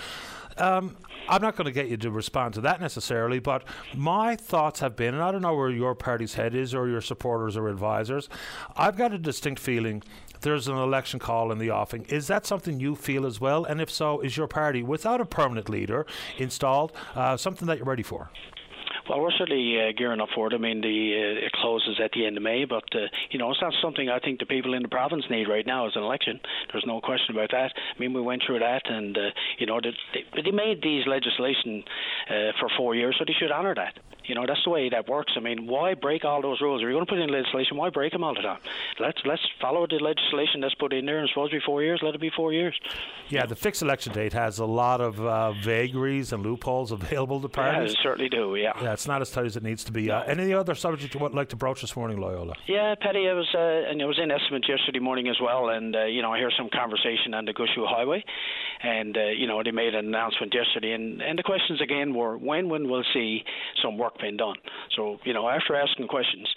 Um, 0.58 0.96
I'm 1.28 1.40
not 1.40 1.56
going 1.56 1.66
to 1.66 1.72
get 1.72 1.88
you 1.88 1.96
to 1.98 2.10
respond 2.10 2.54
to 2.54 2.60
that 2.62 2.80
necessarily, 2.80 3.38
but 3.38 3.62
my 3.94 4.34
thoughts 4.34 4.80
have 4.80 4.96
been, 4.96 5.14
and 5.14 5.22
I 5.22 5.30
don't 5.30 5.42
know 5.42 5.54
where 5.54 5.70
your 5.70 5.94
party's 5.94 6.34
head 6.34 6.54
is 6.54 6.74
or 6.74 6.88
your 6.88 7.00
supporters 7.00 7.56
or 7.56 7.68
advisors, 7.68 8.28
I've 8.76 8.96
got 8.96 9.12
a 9.12 9.18
distinct 9.18 9.60
feeling 9.60 10.02
there's 10.40 10.68
an 10.68 10.76
election 10.76 11.18
call 11.18 11.52
in 11.52 11.58
the 11.58 11.70
offing. 11.70 12.04
Is 12.04 12.26
that 12.28 12.46
something 12.46 12.80
you 12.80 12.94
feel 12.94 13.26
as 13.26 13.40
well? 13.40 13.64
And 13.64 13.80
if 13.80 13.90
so, 13.90 14.20
is 14.20 14.36
your 14.36 14.46
party, 14.46 14.82
without 14.82 15.20
a 15.20 15.24
permanent 15.24 15.68
leader 15.68 16.06
installed, 16.38 16.92
uh, 17.14 17.36
something 17.36 17.66
that 17.66 17.78
you're 17.78 17.86
ready 17.86 18.02
for? 18.02 18.30
Well, 19.08 19.20
we're 19.20 19.30
certainly 19.32 19.80
uh, 19.80 19.92
gearing 19.96 20.20
up 20.20 20.28
for 20.34 20.48
it. 20.48 20.54
I 20.54 20.58
mean, 20.58 20.82
the 20.82 20.86
uh, 20.86 21.46
it 21.46 21.52
closes 21.52 21.98
at 22.02 22.12
the 22.12 22.26
end 22.26 22.36
of 22.36 22.42
May, 22.42 22.66
but 22.66 22.84
uh, 22.94 23.08
you 23.30 23.38
know, 23.38 23.50
it's 23.50 23.62
not 23.62 23.72
something 23.80 24.10
I 24.10 24.18
think 24.18 24.38
the 24.38 24.46
people 24.46 24.74
in 24.74 24.82
the 24.82 24.88
province 24.88 25.24
need 25.30 25.48
right 25.48 25.66
now 25.66 25.86
as 25.86 25.96
an 25.96 26.02
election. 26.02 26.38
There's 26.70 26.84
no 26.86 27.00
question 27.00 27.34
about 27.34 27.50
that. 27.52 27.72
I 27.74 27.98
mean, 27.98 28.12
we 28.12 28.20
went 28.20 28.42
through 28.46 28.58
that, 28.58 28.82
and 28.84 29.16
uh, 29.16 29.30
you 29.58 29.66
know, 29.66 29.80
they, 29.80 30.42
they 30.42 30.50
made 30.50 30.82
these 30.82 31.06
legislation 31.06 31.84
uh, 32.28 32.52
for 32.60 32.68
four 32.76 32.94
years, 32.94 33.16
so 33.18 33.24
they 33.26 33.32
should 33.32 33.50
honour 33.50 33.74
that. 33.76 33.98
You 34.28 34.34
know, 34.34 34.44
that's 34.46 34.62
the 34.64 34.70
way 34.70 34.88
that 34.90 35.08
works. 35.08 35.32
I 35.36 35.40
mean, 35.40 35.66
why 35.66 35.94
break 35.94 36.24
all 36.24 36.42
those 36.42 36.60
rules? 36.60 36.80
If 36.80 36.82
you're 36.82 36.92
going 36.92 37.06
to 37.06 37.10
put 37.10 37.18
in 37.18 37.30
legislation, 37.30 37.76
why 37.76 37.90
break 37.90 38.12
them 38.12 38.22
all 38.22 38.34
the 38.34 38.42
time? 38.42 38.60
Let's 39.00 39.18
let's 39.24 39.42
follow 39.60 39.86
the 39.86 39.96
legislation 39.96 40.60
that's 40.60 40.74
put 40.74 40.92
in 40.92 41.06
there. 41.06 41.18
And 41.18 41.24
it's 41.24 41.32
supposed 41.32 41.52
to 41.52 41.58
be 41.58 41.64
four 41.64 41.82
years. 41.82 42.00
Let 42.02 42.14
it 42.14 42.20
be 42.20 42.30
four 42.36 42.52
years. 42.52 42.78
Yeah, 43.30 43.46
the 43.46 43.56
fixed 43.56 43.82
election 43.82 44.12
date 44.12 44.32
has 44.34 44.58
a 44.58 44.66
lot 44.66 45.00
of 45.00 45.20
uh, 45.20 45.52
vagaries 45.52 46.32
and 46.32 46.42
loopholes 46.42 46.92
available 46.98 47.40
to 47.40 47.48
parties. 47.48 47.94
Yeah, 47.96 48.02
certainly 48.02 48.28
do. 48.28 48.56
Yeah. 48.56 48.72
Yeah, 48.80 48.92
it's 48.92 49.08
not 49.08 49.22
as 49.22 49.30
tight 49.30 49.46
as 49.46 49.56
it 49.56 49.62
needs 49.62 49.84
to 49.84 49.92
be. 49.92 50.10
Uh, 50.10 50.22
any 50.22 50.52
other 50.52 50.74
subject 50.74 51.14
you 51.14 51.20
would 51.20 51.34
like 51.34 51.48
to 51.48 51.56
broach 51.56 51.80
this 51.80 51.96
morning, 51.96 52.20
Loyola? 52.20 52.54
Yeah, 52.66 52.94
Paddy, 53.00 53.28
I 53.28 53.32
was 53.32 53.48
uh, 53.54 53.90
and 53.90 54.00
I 54.00 54.04
was 54.04 54.18
in 54.22 54.30
Esmond 54.30 54.64
yesterday 54.68 54.98
morning 54.98 55.28
as 55.28 55.36
well, 55.42 55.70
and 55.70 55.96
uh, 55.96 56.04
you 56.04 56.22
know 56.22 56.32
I 56.32 56.38
hear 56.38 56.50
some 56.56 56.68
conversation 56.70 57.34
on 57.34 57.44
the 57.44 57.54
Gushue 57.54 57.86
Highway, 57.86 58.22
and 58.82 59.16
uh, 59.16 59.26
you 59.26 59.46
know 59.46 59.62
they 59.62 59.70
made 59.70 59.94
an 59.94 60.06
announcement 60.06 60.54
yesterday, 60.54 60.92
and 60.92 61.22
and 61.22 61.38
the 61.38 61.42
questions 61.42 61.80
again 61.80 62.14
were 62.14 62.36
when 62.36 62.68
when 62.68 62.88
we'll 62.90 63.04
see 63.14 63.44
some 63.82 63.96
work 63.96 64.17
being 64.20 64.36
done. 64.36 64.56
So 64.96 65.18
you 65.24 65.32
know 65.32 65.48
after 65.48 65.74
asking 65.74 66.08
questions, 66.08 66.48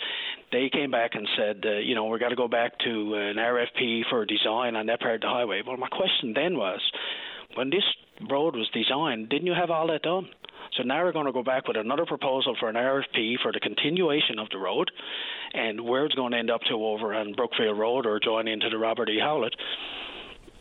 they 0.51 0.69
came 0.69 0.91
back 0.91 1.11
and 1.15 1.27
said, 1.37 1.63
uh, 1.65 1.77
you 1.79 1.95
know, 1.95 2.05
we've 2.05 2.19
got 2.19 2.29
to 2.29 2.35
go 2.35 2.47
back 2.47 2.77
to 2.79 3.15
an 3.15 3.37
RFP 3.37 4.01
for 4.09 4.25
design 4.25 4.75
on 4.75 4.85
that 4.87 4.99
part 4.99 5.15
of 5.15 5.21
the 5.21 5.27
highway. 5.27 5.61
Well, 5.65 5.77
my 5.77 5.87
question 5.87 6.33
then 6.33 6.57
was, 6.57 6.81
when 7.55 7.69
this 7.69 7.83
road 8.29 8.55
was 8.55 8.69
designed, 8.73 9.29
didn't 9.29 9.47
you 9.47 9.53
have 9.53 9.69
all 9.69 9.87
that 9.87 10.03
done? 10.03 10.27
So 10.77 10.83
now 10.83 11.03
we're 11.03 11.11
going 11.11 11.25
to 11.25 11.33
go 11.33 11.43
back 11.43 11.67
with 11.67 11.77
another 11.77 12.05
proposal 12.05 12.55
for 12.59 12.69
an 12.69 12.75
RFP 12.75 13.35
for 13.41 13.51
the 13.51 13.59
continuation 13.59 14.39
of 14.39 14.47
the 14.51 14.57
road, 14.57 14.89
and 15.53 15.81
where 15.81 16.05
it's 16.05 16.15
going 16.15 16.31
to 16.31 16.37
end 16.37 16.51
up 16.51 16.61
to 16.69 16.75
over 16.75 17.13
on 17.13 17.33
Brookfield 17.33 17.77
Road 17.77 18.05
or 18.05 18.19
join 18.19 18.47
into 18.47 18.69
the 18.69 18.77
Robert 18.77 19.09
E. 19.09 19.19
Howlett 19.19 19.55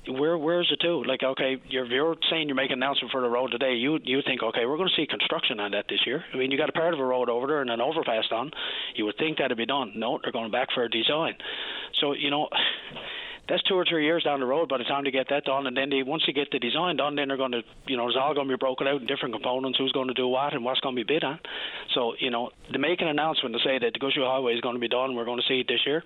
where 0.09 0.39
where's 0.39 0.71
it 0.71 0.81
to? 0.83 1.03
Like, 1.05 1.23
okay, 1.23 1.57
you're 1.69 1.87
you're 1.87 2.17
saying 2.31 2.49
you're 2.49 2.57
making 2.57 2.75
an 2.75 2.83
announcement 2.83 3.13
for 3.13 3.21
the 3.21 3.29
road 3.29 3.51
today. 3.51 3.75
You 3.75 3.99
you 4.03 4.21
think, 4.25 4.43
okay, 4.43 4.67
we're 4.67 4.77
going 4.77 4.89
to 4.89 5.01
see 5.01 5.07
construction 5.07 5.61
on 5.61 5.73
that 5.73 5.87
this 5.89 6.01
year. 6.07 6.25
I 6.33 6.37
mean, 6.37 6.51
you 6.51 6.59
got 6.59 6.69
a 6.69 6.73
part 6.73 6.95
of 6.95 7.01
a 7.01 7.05
road 7.05 7.29
over 7.29 7.47
there 7.47 7.61
and 7.61 7.71
an 7.71 7.81
overpass 7.81 8.25
done. 8.29 8.51
You 8.97 9.05
would 9.07 9.19
think 9.19 9.39
that'd 9.39 9.57
be 9.57 9.67
done. 9.67 9.93
No, 9.97 10.19
they're 10.23 10.33
going 10.33 10.51
back 10.51 10.69
for 10.75 10.85
a 10.85 10.89
design. 10.89 11.35
So 12.01 12.13
you 12.13 12.31
know. 12.31 12.49
That's 13.49 13.65
two 13.65 13.75
or 13.75 13.85
three 13.85 14.05
years 14.05 14.23
down 14.23 14.39
the 14.39 14.47
road 14.47 14.69
by 14.69 14.79
the 14.79 14.85
time 14.85 15.03
they 15.03 15.11
get 15.11 15.27
that 15.31 15.43
done, 15.43 15.67
and 15.67 15.77
then 15.77 15.91
they 15.91 16.05
once 16.05 16.23
they 16.25 16.33
get 16.33 16.53
the 16.53 16.61
design 16.61 16.95
done, 16.95 17.17
then 17.17 17.27
they're 17.27 17.37
going 17.37 17.51
to, 17.51 17.63
you 17.89 17.97
know, 17.97 18.07
it's 18.07 18.17
all 18.17 18.33
going 18.33 18.47
to 18.47 18.55
be 18.55 18.59
broken 18.61 18.87
out 18.87 19.01
in 19.01 19.09
different 19.09 19.35
components. 19.35 19.77
Who's 19.77 19.91
going 19.91 20.07
to 20.07 20.15
do 20.15 20.29
what 20.29 20.55
and 20.55 20.65
what's 20.65 20.79
going 20.79 20.95
to 20.95 21.05
be 21.05 21.15
bid 21.15 21.25
on? 21.25 21.41
So, 21.93 22.15
you 22.21 22.31
know, 22.31 22.51
to 22.73 22.79
make 22.79 23.01
an 23.01 23.09
announcement 23.09 23.57
to 23.57 23.61
say 23.65 23.77
that 23.77 23.91
the 23.93 23.99
Gushue 23.99 24.25
Highway 24.25 24.55
is 24.55 24.61
going 24.61 24.77
to 24.77 24.81
be 24.81 24.87
done, 24.87 25.17
we're 25.17 25.25
going 25.25 25.41
to 25.41 25.49
see 25.49 25.59
it 25.61 25.67
this 25.67 25.81
year. 25.85 26.05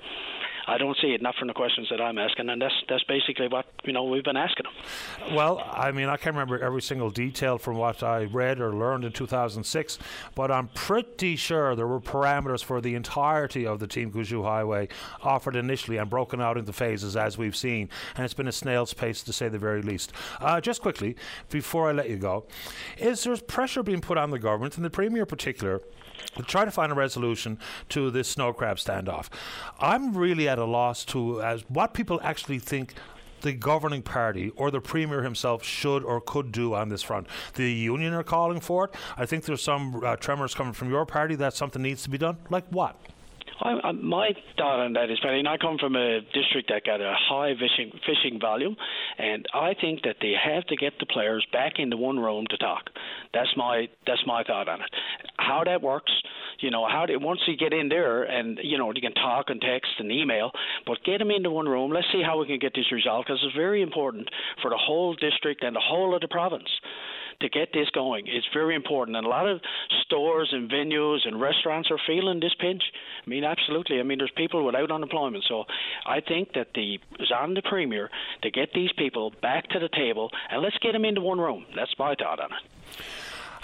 I 0.66 0.78
don't 0.78 0.96
see 1.00 1.08
it, 1.08 1.20
not 1.22 1.34
from 1.36 1.48
the 1.48 1.54
questions 1.54 1.88
that 1.90 2.00
I'm 2.00 2.18
asking, 2.18 2.48
and 2.48 2.60
that's 2.60 2.74
that's 2.88 3.04
basically 3.04 3.48
what 3.48 3.66
you 3.84 3.92
know 3.92 4.04
we've 4.04 4.24
been 4.24 4.36
asking 4.36 4.64
them. 4.64 5.34
Well, 5.34 5.62
I 5.72 5.92
mean, 5.92 6.08
I 6.08 6.16
can't 6.16 6.34
remember 6.34 6.58
every 6.58 6.82
single 6.82 7.10
detail 7.10 7.58
from 7.58 7.76
what 7.76 8.02
I 8.02 8.24
read 8.24 8.60
or 8.60 8.74
learned 8.74 9.04
in 9.04 9.12
2006, 9.12 9.98
but 10.34 10.50
I'm 10.50 10.68
pretty 10.68 11.36
sure 11.36 11.76
there 11.76 11.86
were 11.86 12.00
parameters 12.00 12.64
for 12.64 12.80
the 12.80 12.94
entirety 12.94 13.66
of 13.66 13.78
the 13.78 13.86
Team 13.86 14.10
Gushue 14.10 14.42
Highway 14.42 14.88
offered 15.22 15.56
initially 15.56 15.98
and 15.98 16.08
broken 16.08 16.40
out 16.40 16.56
into 16.56 16.72
phases 16.72 17.16
as 17.16 17.36
we've 17.36 17.56
seen, 17.56 17.90
and 18.16 18.24
it's 18.24 18.34
been 18.34 18.48
a 18.48 18.52
snail's 18.52 18.94
pace 18.94 19.22
to 19.22 19.32
say 19.32 19.48
the 19.48 19.58
very 19.58 19.82
least. 19.82 20.12
Uh, 20.40 20.60
just 20.60 20.80
quickly, 20.80 21.16
before 21.50 21.88
I 21.88 21.92
let 21.92 22.08
you 22.08 22.16
go, 22.16 22.46
is 22.98 23.24
there 23.24 23.36
pressure 23.36 23.82
being 23.82 24.00
put 24.00 24.18
on 24.18 24.30
the 24.30 24.38
government, 24.38 24.76
and 24.76 24.84
the 24.84 24.90
Premier 24.90 25.22
in 25.22 25.26
particular, 25.26 25.80
try 26.46 26.64
to 26.64 26.70
find 26.70 26.90
a 26.92 26.94
resolution 26.94 27.58
to 27.90 28.10
this 28.10 28.28
snow 28.28 28.52
crab 28.52 28.76
standoff. 28.76 29.28
I'm 29.78 30.16
really 30.16 30.48
at 30.48 30.58
a 30.58 30.64
loss 30.64 31.04
to 31.06 31.42
as 31.42 31.62
what 31.68 31.94
people 31.94 32.20
actually 32.22 32.58
think 32.58 32.94
the 33.44 33.52
governing 33.52 34.02
party 34.02 34.50
or 34.56 34.70
the 34.70 34.80
premier 34.80 35.22
himself 35.22 35.62
should 35.62 36.02
or 36.02 36.20
could 36.20 36.50
do 36.50 36.74
on 36.74 36.88
this 36.88 37.02
front. 37.02 37.26
The 37.54 37.70
union 37.70 38.14
are 38.14 38.24
calling 38.24 38.58
for 38.58 38.86
it. 38.86 38.94
I 39.16 39.26
think 39.26 39.44
there's 39.44 39.62
some 39.62 40.02
uh, 40.02 40.16
tremors 40.16 40.54
coming 40.54 40.72
from 40.72 40.90
your 40.90 41.06
party 41.06 41.34
that 41.36 41.54
something 41.54 41.82
needs 41.82 42.02
to 42.04 42.10
be 42.10 42.18
done. 42.18 42.38
Like 42.50 42.66
what? 42.70 42.98
I, 43.60 43.88
I, 43.88 43.92
my 43.92 44.30
thought 44.56 44.80
on 44.80 44.94
that 44.94 45.10
is, 45.10 45.18
Paddy, 45.22 45.42
I 45.46 45.56
come 45.58 45.78
from 45.78 45.96
a 45.96 46.20
district 46.32 46.70
that 46.70 46.84
got 46.84 47.00
a 47.00 47.14
high 47.28 47.54
fishing 47.54 47.92
fishing 48.06 48.40
volume, 48.40 48.76
and 49.18 49.46
I 49.54 49.74
think 49.80 50.02
that 50.02 50.16
they 50.20 50.32
have 50.32 50.64
to 50.66 50.76
get 50.76 50.94
the 50.98 51.06
players 51.06 51.46
back 51.52 51.74
into 51.78 51.96
one 51.96 52.18
room 52.18 52.46
to 52.50 52.56
talk. 52.56 52.90
That's 53.32 53.50
my 53.56 53.88
that's 54.06 54.22
my 54.26 54.42
thought 54.44 54.68
on 54.68 54.80
it. 54.80 54.90
How 55.38 55.62
that 55.64 55.82
works, 55.82 56.12
you 56.60 56.70
know, 56.70 56.86
how 56.88 57.06
they, 57.06 57.16
once 57.16 57.40
you 57.46 57.56
get 57.56 57.72
in 57.72 57.88
there 57.88 58.24
and 58.24 58.58
you 58.62 58.78
know 58.78 58.92
you 58.94 59.00
can 59.00 59.14
talk 59.14 59.46
and 59.48 59.60
text 59.60 59.92
and 59.98 60.10
email, 60.10 60.50
but 60.86 60.98
get 61.04 61.18
them 61.18 61.30
into 61.30 61.50
one 61.50 61.68
room. 61.68 61.92
Let's 61.92 62.08
see 62.12 62.22
how 62.24 62.38
we 62.38 62.46
can 62.46 62.58
get 62.58 62.72
this 62.74 62.90
resolved 62.90 63.28
because 63.28 63.40
it's 63.44 63.56
very 63.56 63.82
important 63.82 64.28
for 64.62 64.70
the 64.70 64.78
whole 64.78 65.14
district 65.14 65.62
and 65.62 65.76
the 65.76 65.82
whole 65.84 66.14
of 66.14 66.20
the 66.20 66.28
province 66.28 66.68
to 67.40 67.48
get 67.48 67.72
this 67.72 67.88
going. 67.90 68.26
It's 68.26 68.46
very 68.52 68.74
important. 68.74 69.16
And 69.16 69.26
a 69.26 69.28
lot 69.28 69.48
of 69.48 69.60
stores 70.04 70.50
and 70.52 70.70
venues 70.70 71.26
and 71.26 71.40
restaurants 71.40 71.90
are 71.90 71.98
feeling 72.06 72.40
this 72.40 72.54
pinch. 72.58 72.82
I 73.24 73.30
mean, 73.30 73.44
absolutely. 73.44 74.00
I 74.00 74.02
mean, 74.02 74.18
there's 74.18 74.32
people 74.36 74.64
without 74.64 74.90
unemployment. 74.90 75.44
So 75.48 75.64
I 76.06 76.20
think 76.20 76.52
that 76.54 76.68
the 76.74 76.98
it's 77.18 77.32
on 77.32 77.54
the 77.54 77.62
Premier 77.62 78.10
to 78.42 78.50
get 78.50 78.72
these 78.74 78.90
people 78.96 79.32
back 79.42 79.68
to 79.70 79.78
the 79.78 79.88
table 79.88 80.30
and 80.50 80.62
let's 80.62 80.78
get 80.78 80.92
them 80.92 81.04
into 81.04 81.20
one 81.20 81.38
room. 81.38 81.66
That's 81.74 81.94
my 81.98 82.14
thought 82.14 82.40
on 82.40 82.50
it. 82.52 83.02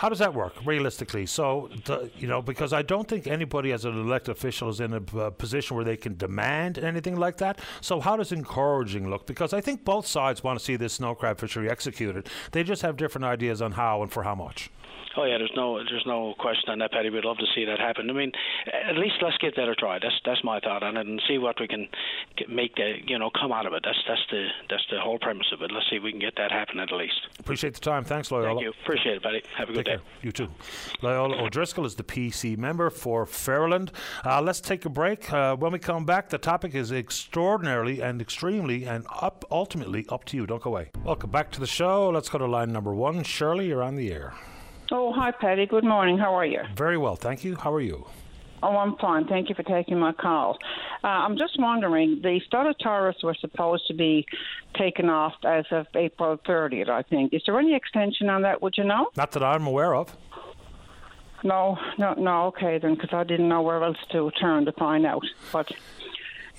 How 0.01 0.09
does 0.09 0.21
that 0.21 0.33
work 0.33 0.55
realistically? 0.65 1.27
So, 1.27 1.69
the, 1.85 2.11
you 2.17 2.27
know, 2.27 2.41
because 2.41 2.73
I 2.73 2.81
don't 2.81 3.07
think 3.07 3.27
anybody 3.27 3.71
as 3.71 3.85
an 3.85 4.01
elected 4.01 4.35
official 4.35 4.71
is 4.71 4.81
in 4.81 4.95
a 4.95 5.19
uh, 5.19 5.29
position 5.29 5.77
where 5.77 5.85
they 5.85 5.99
can 5.99 6.17
demand 6.17 6.79
anything 6.79 7.17
like 7.17 7.37
that. 7.37 7.59
So, 7.83 8.01
how 8.01 8.17
does 8.17 8.33
encouraging 8.33 9.11
look? 9.11 9.27
Because 9.27 9.53
I 9.53 9.61
think 9.61 9.85
both 9.85 10.07
sides 10.07 10.43
want 10.43 10.59
to 10.59 10.65
see 10.65 10.77
this 10.77 10.95
snow 10.95 11.15
crab 11.15 11.39
fishery 11.39 11.69
executed. 11.69 12.31
They 12.53 12.65
just 12.65 12.81
have 12.81 12.97
different 12.97 13.27
ideas 13.27 13.61
on 13.61 13.73
how 13.73 14.03
and 14.03 14.11
for 14.11 14.23
how 14.23 14.35
much. 14.35 14.71
Oh 15.17 15.25
yeah, 15.25 15.39
there's 15.39 15.53
no 15.57 15.79
there's 15.79 16.07
no 16.07 16.35
question 16.39 16.71
on 16.71 16.79
that, 16.79 16.93
Paddy. 16.93 17.11
We'd 17.11 17.25
love 17.25 17.39
to 17.39 17.47
see 17.55 17.65
that 17.65 17.81
happen. 17.81 18.09
I 18.09 18.13
mean, 18.13 18.31
at 18.89 18.97
least 18.97 19.17
let's 19.23 19.37
give 19.39 19.55
that 19.57 19.69
a 19.69 19.75
try. 19.75 19.99
That's 19.99 20.15
that's 20.25 20.45
my 20.45 20.61
thought 20.61 20.83
on 20.83 20.97
it, 20.97 21.07
and 21.07 21.21
see 21.29 21.37
what 21.39 21.59
we 21.59 21.67
can 21.67 21.89
make 22.49 22.77
the 22.77 22.99
you 23.07 23.19
know 23.19 23.31
come 23.31 23.51
out 23.51 23.67
of 23.67 23.73
it. 23.73 23.83
That's 23.85 23.99
that's 24.07 24.23
the 24.31 24.47
that's 24.69 24.85
the 24.91 25.01
whole 25.01 25.19
premise 25.19 25.47
of 25.53 25.63
it. 25.63 25.73
Let's 25.73 25.87
see 25.91 25.97
if 25.97 26.03
we 26.03 26.13
can 26.13 26.21
get 26.21 26.37
that 26.37 26.53
happen 26.53 26.79
at 26.79 26.93
least. 26.93 27.21
Appreciate 27.41 27.75
the 27.75 27.81
time. 27.81 28.05
Thanks, 28.05 28.31
Loyola. 28.31 28.51
Thank 28.51 28.61
you. 28.63 28.73
Appreciate 28.83 29.17
it, 29.17 29.23
Paddy. 29.23 29.43
Have 29.57 29.69
a 29.69 29.73
good 29.73 29.85
take 29.85 29.99
day. 29.99 30.03
Care. 30.03 30.23
You 30.23 30.33
too. 30.33 30.49
Loyola 31.03 31.43
O'Driscoll 31.43 31.87
is 31.87 31.97
the 31.97 32.05
PC 32.05 32.57
member 32.57 32.89
for 32.89 33.27
Ferryland. 33.27 33.91
Uh, 34.25 34.41
let's 34.41 34.61
take 34.61 34.85
a 34.85 34.91
break. 34.91 35.33
Uh, 35.33 35.57
when 35.57 35.73
we 35.73 35.81
come 35.81 36.05
back, 36.05 36.29
the 36.29 36.39
topic 36.39 36.75
is 36.75 36.93
extraordinarily 36.93 38.01
and 38.01 38.21
extremely 38.21 38.85
and 38.85 39.07
up 39.21 39.45
ultimately 39.51 40.07
up 40.09 40.25
to 40.27 40.37
you. 40.37 40.47
Don't 40.47 40.63
go 40.63 40.71
away. 40.71 40.91
Welcome 41.05 41.31
back 41.31 41.51
to 41.53 41.61
the 41.61 41.67
show. 41.67 42.11
Let's 42.11 42.29
go 42.29 42.39
to 42.39 42.47
line 42.47 42.73
number 42.73 42.95
one. 42.95 43.25
Shirley, 43.25 43.67
you're 43.67 43.83
on 43.83 43.97
the 43.97 44.13
air. 44.13 44.35
Oh, 44.93 45.13
hi, 45.13 45.31
Paddy. 45.31 45.67
Good 45.67 45.85
morning. 45.85 46.19
How 46.19 46.35
are 46.35 46.45
you? 46.45 46.63
Very 46.75 46.99
well, 46.99 47.15
thank 47.15 47.45
you. 47.45 47.55
How 47.55 47.73
are 47.73 47.81
you? 47.81 48.07
Oh, 48.63 48.77
I'm 48.77 48.97
fine. 48.97 49.27
Thank 49.27 49.49
you 49.49 49.55
for 49.55 49.63
taking 49.63 49.99
my 49.99 50.13
call. 50.13 50.59
Uh, 51.03 51.07
I'm 51.07 51.39
just 51.39 51.59
wondering, 51.59 52.21
the 52.23 52.41
studded 52.47 52.77
tires 52.83 53.17
were 53.23 53.35
supposed 53.41 53.87
to 53.87 53.95
be 53.95 54.27
taken 54.77 55.09
off 55.09 55.35
as 55.45 55.65
of 55.71 55.87
April 55.95 56.37
30th, 56.39 56.89
I 56.89 57.03
think. 57.03 57.33
Is 57.33 57.43
there 57.47 57.59
any 57.59 57.75
extension 57.75 58.29
on 58.29 58.43
that? 58.43 58.61
Would 58.63 58.75
you 58.77 58.85
know? 58.85 59.11
Not 59.17 59.33
that 59.33 59.43
I'm 59.43 59.67
aware 59.67 59.95
of. 59.95 60.15
No, 61.45 61.79
no, 61.97 62.13
no. 62.15 62.47
Okay, 62.47 62.79
then, 62.79 62.97
because 62.97 63.11
I 63.13 63.25
didn't 63.25 63.49
know 63.49 63.63
where 63.63 63.83
else 63.83 63.97
to 64.13 64.31
turn 64.33 64.67
to 64.67 64.73
find 64.73 65.07
out. 65.07 65.25
But 65.53 65.71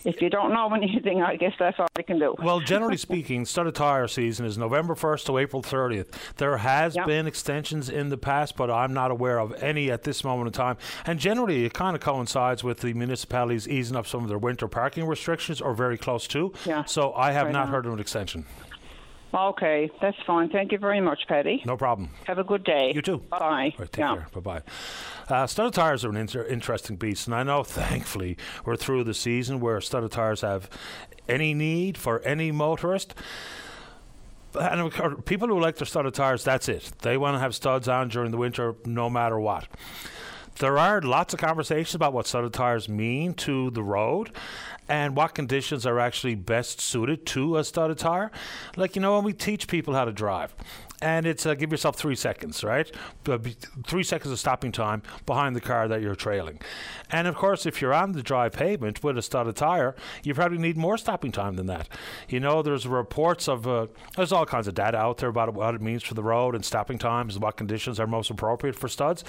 if 0.05 0.21
you 0.21 0.29
don't 0.29 0.53
know 0.53 0.69
anything, 0.73 1.21
I 1.21 1.35
guess 1.35 1.53
that's 1.59 1.79
all 1.79 1.87
I 1.95 2.01
can 2.01 2.19
do. 2.19 2.35
Well, 2.39 2.59
generally 2.59 2.97
speaking, 2.97 3.45
studded 3.45 3.75
tire 3.75 4.07
season 4.07 4.45
is 4.45 4.57
November 4.57 4.95
1st 4.95 5.25
to 5.25 5.37
April 5.37 5.61
30th. 5.61 6.07
There 6.37 6.57
has 6.57 6.95
yep. 6.95 7.07
been 7.07 7.27
extensions 7.27 7.89
in 7.89 8.09
the 8.09 8.17
past, 8.17 8.55
but 8.55 8.69
I'm 8.69 8.93
not 8.93 9.11
aware 9.11 9.39
of 9.39 9.53
any 9.63 9.91
at 9.91 10.03
this 10.03 10.23
moment 10.23 10.47
in 10.47 10.53
time. 10.53 10.77
And 11.05 11.19
generally, 11.19 11.65
it 11.65 11.73
kind 11.73 11.95
of 11.95 12.01
coincides 12.01 12.63
with 12.63 12.79
the 12.79 12.93
municipalities 12.93 13.67
easing 13.67 13.95
up 13.95 14.07
some 14.07 14.23
of 14.23 14.29
their 14.29 14.37
winter 14.37 14.67
parking 14.67 15.05
restrictions 15.05 15.61
or 15.61 15.73
very 15.73 15.97
close 15.97 16.27
to. 16.27 16.53
Yeah. 16.65 16.85
So 16.85 17.13
I 17.13 17.31
have 17.31 17.45
right 17.45 17.53
not 17.53 17.69
heard 17.69 17.85
of 17.85 17.93
an 17.93 17.99
extension. 17.99 18.45
Okay, 19.33 19.89
that's 20.01 20.17
fine. 20.27 20.49
Thank 20.49 20.71
you 20.71 20.77
very 20.77 20.99
much, 20.99 21.21
Paddy. 21.27 21.61
No 21.65 21.77
problem. 21.77 22.09
Have 22.25 22.37
a 22.37 22.43
good 22.43 22.63
day. 22.63 22.91
You 22.93 23.01
too. 23.01 23.19
Bye. 23.29 23.73
Right, 23.77 23.91
take 23.91 23.97
yeah. 23.97 24.15
care. 24.15 24.27
Bye 24.33 24.39
bye. 24.39 24.61
Uh, 25.33 25.47
studded 25.47 25.73
tires 25.73 26.03
are 26.03 26.09
an 26.09 26.17
inter- 26.17 26.45
interesting 26.45 26.97
beast, 26.97 27.27
and 27.27 27.35
I 27.35 27.43
know, 27.43 27.63
thankfully, 27.63 28.37
we're 28.65 28.75
through 28.75 29.05
the 29.05 29.13
season 29.13 29.59
where 29.61 29.79
studded 29.79 30.11
tires 30.11 30.41
have 30.41 30.69
any 31.29 31.53
need 31.53 31.97
for 31.97 32.19
any 32.21 32.51
motorist. 32.51 33.13
And 34.53 34.93
people 35.25 35.47
who 35.47 35.61
like 35.61 35.77
their 35.77 35.85
studded 35.85 36.13
tires, 36.13 36.43
that's 36.43 36.67
it. 36.67 36.91
They 37.01 37.15
want 37.17 37.35
to 37.35 37.39
have 37.39 37.55
studs 37.55 37.87
on 37.87 38.09
during 38.09 38.31
the 38.31 38.37
winter, 38.37 38.75
no 38.85 39.09
matter 39.09 39.39
what. 39.39 39.67
There 40.59 40.77
are 40.77 41.01
lots 41.01 41.33
of 41.33 41.39
conversations 41.39 41.95
about 41.95 42.11
what 42.11 42.27
studded 42.27 42.51
tires 42.51 42.89
mean 42.89 43.33
to 43.35 43.71
the 43.71 43.81
road 43.81 44.31
and 44.91 45.15
what 45.15 45.33
conditions 45.33 45.85
are 45.85 46.01
actually 46.01 46.35
best 46.35 46.81
suited 46.81 47.25
to 47.25 47.55
a 47.55 47.63
studded 47.63 47.97
tire. 47.97 48.29
Like, 48.75 48.93
you 48.97 49.01
know, 49.01 49.15
when 49.15 49.23
we 49.23 49.31
teach 49.31 49.69
people 49.69 49.93
how 49.93 50.03
to 50.03 50.11
drive, 50.11 50.53
and 51.01 51.25
it's 51.25 51.45
uh, 51.45 51.55
give 51.55 51.71
yourself 51.71 51.95
three 51.95 52.15
seconds, 52.15 52.63
right? 52.63 52.91
Three 53.87 54.03
seconds 54.03 54.31
of 54.31 54.39
stopping 54.39 54.71
time 54.71 55.01
behind 55.25 55.55
the 55.55 55.61
car 55.61 55.87
that 55.87 56.01
you're 56.01 56.15
trailing. 56.15 56.59
And 57.09 57.27
of 57.27 57.35
course, 57.35 57.65
if 57.65 57.81
you're 57.81 57.93
on 57.93 58.11
the 58.11 58.23
dry 58.23 58.49
pavement 58.49 59.03
with 59.03 59.17
a 59.17 59.21
studded 59.21 59.55
tire, 59.55 59.95
you 60.23 60.33
probably 60.33 60.57
need 60.57 60.77
more 60.77 60.97
stopping 60.97 61.31
time 61.31 61.55
than 61.55 61.65
that. 61.67 61.89
You 62.29 62.39
know, 62.39 62.61
there's 62.61 62.87
reports 62.87 63.47
of 63.47 63.67
uh, 63.67 63.87
there's 64.15 64.31
all 64.31 64.45
kinds 64.45 64.67
of 64.67 64.75
data 64.75 64.97
out 64.97 65.17
there 65.17 65.29
about 65.29 65.53
what 65.53 65.75
it 65.75 65.81
means 65.81 66.03
for 66.03 66.13
the 66.13 66.23
road 66.23 66.55
and 66.55 66.63
stopping 66.63 66.97
times, 66.97 67.35
and 67.35 67.43
what 67.43 67.57
conditions 67.57 67.99
are 67.99 68.07
most 68.07 68.29
appropriate 68.29 68.75
for 68.75 68.87
studs. 68.87 69.23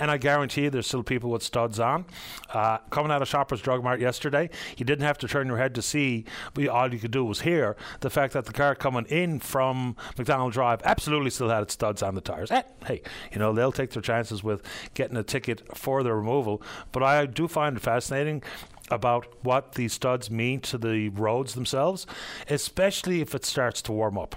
And 0.00 0.10
I 0.10 0.16
guarantee 0.16 0.68
there's 0.68 0.86
still 0.86 1.02
people 1.02 1.30
with 1.30 1.42
studs 1.42 1.78
on. 1.78 2.06
Uh, 2.52 2.78
coming 2.90 3.12
out 3.12 3.22
of 3.22 3.28
Shoppers 3.28 3.60
Drug 3.60 3.84
Mart 3.84 4.00
yesterday, 4.00 4.50
you 4.76 4.84
didn't 4.84 5.04
have 5.04 5.18
to 5.18 5.28
turn 5.28 5.46
your 5.46 5.58
head 5.58 5.74
to 5.74 5.82
see, 5.82 6.24
all 6.70 6.92
you 6.92 6.98
could 6.98 7.10
do 7.10 7.24
was 7.24 7.40
hear 7.40 7.76
the 8.00 8.10
fact 8.10 8.32
that 8.32 8.46
the 8.46 8.52
car 8.52 8.74
coming 8.74 9.04
in 9.06 9.40
from 9.40 9.96
McDonald 10.16 10.52
Drive 10.52 10.80
absolutely 10.84 11.17
still 11.30 11.48
had 11.48 11.62
its 11.62 11.74
studs 11.74 12.02
on 12.02 12.14
the 12.14 12.20
tires. 12.20 12.50
Eh, 12.50 12.62
hey, 12.86 13.02
you 13.32 13.38
know 13.38 13.52
they'll 13.52 13.72
take 13.72 13.90
their 13.90 14.02
chances 14.02 14.42
with 14.42 14.62
getting 14.94 15.16
a 15.16 15.22
ticket 15.22 15.76
for 15.76 16.02
the 16.02 16.12
removal. 16.12 16.62
But 16.92 17.02
I 17.02 17.26
do 17.26 17.48
find 17.48 17.76
it 17.76 17.80
fascinating 17.80 18.42
about 18.90 19.26
what 19.42 19.72
these 19.72 19.92
studs 19.92 20.30
mean 20.30 20.60
to 20.60 20.78
the 20.78 21.10
roads 21.10 21.54
themselves, 21.54 22.06
especially 22.48 23.20
if 23.20 23.34
it 23.34 23.44
starts 23.44 23.82
to 23.82 23.92
warm 23.92 24.16
up. 24.18 24.36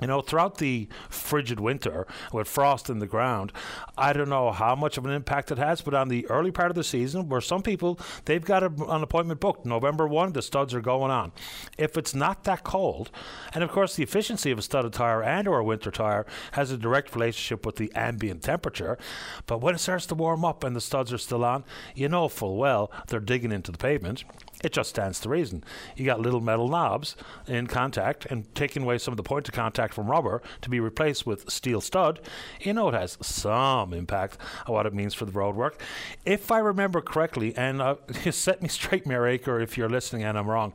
You 0.00 0.08
know, 0.08 0.20
throughout 0.20 0.58
the 0.58 0.88
frigid 1.10 1.60
winter 1.60 2.06
with 2.32 2.48
frost 2.48 2.88
in 2.90 2.98
the 2.98 3.06
ground, 3.06 3.52
I 3.96 4.12
don't 4.12 4.28
know 4.28 4.50
how 4.50 4.74
much 4.74 4.96
of 4.96 5.04
an 5.04 5.12
impact 5.12 5.52
it 5.52 5.58
has, 5.58 5.80
but 5.80 5.94
on 5.94 6.08
the 6.08 6.26
early 6.28 6.50
part 6.50 6.70
of 6.70 6.74
the 6.74 6.82
season, 6.82 7.28
where 7.28 7.40
some 7.40 7.62
people 7.62 8.00
they've 8.24 8.44
got 8.44 8.62
a, 8.62 8.72
an 8.88 9.02
appointment 9.02 9.40
booked 9.40 9.66
November 9.66 10.08
one, 10.08 10.32
the 10.32 10.42
studs 10.42 10.74
are 10.74 10.80
going 10.80 11.10
on. 11.10 11.30
If 11.78 11.96
it's 11.96 12.14
not 12.14 12.44
that 12.44 12.64
cold, 12.64 13.10
and 13.54 13.62
of 13.62 13.70
course 13.70 13.94
the 13.94 14.02
efficiency 14.02 14.50
of 14.50 14.58
a 14.58 14.62
studded 14.62 14.94
tire 14.94 15.22
and 15.22 15.46
or 15.46 15.58
a 15.58 15.64
winter 15.64 15.90
tire 15.90 16.26
has 16.52 16.70
a 16.70 16.78
direct 16.78 17.14
relationship 17.14 17.64
with 17.66 17.76
the 17.76 17.92
ambient 17.94 18.42
temperature, 18.42 18.98
but 19.46 19.60
when 19.60 19.74
it 19.74 19.78
starts 19.78 20.06
to 20.06 20.14
warm 20.14 20.44
up 20.44 20.64
and 20.64 20.74
the 20.74 20.80
studs 20.80 21.12
are 21.12 21.18
still 21.18 21.44
on, 21.44 21.64
you 21.94 22.08
know 22.08 22.28
full 22.28 22.56
well 22.56 22.90
they're 23.08 23.20
digging 23.20 23.52
into 23.52 23.70
the 23.70 23.78
pavement 23.78 24.24
it 24.62 24.72
just 24.72 24.90
stands 24.90 25.20
to 25.20 25.28
reason. 25.28 25.64
You 25.96 26.04
got 26.04 26.20
little 26.20 26.40
metal 26.40 26.68
knobs 26.68 27.16
in 27.46 27.66
contact 27.66 28.26
and 28.26 28.52
taking 28.54 28.82
away 28.82 28.98
some 28.98 29.12
of 29.12 29.16
the 29.16 29.22
point 29.22 29.48
of 29.48 29.54
contact 29.54 29.94
from 29.94 30.10
rubber 30.10 30.42
to 30.60 30.70
be 30.70 30.80
replaced 30.80 31.26
with 31.26 31.50
steel 31.50 31.80
stud. 31.80 32.20
You 32.60 32.72
know 32.72 32.88
it 32.88 32.94
has 32.94 33.18
some 33.20 33.92
impact 33.92 34.38
on 34.66 34.74
what 34.74 34.86
it 34.86 34.94
means 34.94 35.14
for 35.14 35.24
the 35.24 35.32
road 35.32 35.56
work. 35.56 35.80
If 36.24 36.50
I 36.50 36.58
remember 36.58 37.00
correctly, 37.00 37.54
and 37.56 37.82
uh, 37.82 37.96
set 38.30 38.62
me 38.62 38.68
straight, 38.68 39.06
Mayor 39.06 39.22
Aker, 39.22 39.62
if 39.62 39.76
you're 39.76 39.88
listening 39.88 40.22
and 40.24 40.38
I'm 40.38 40.48
wrong. 40.48 40.72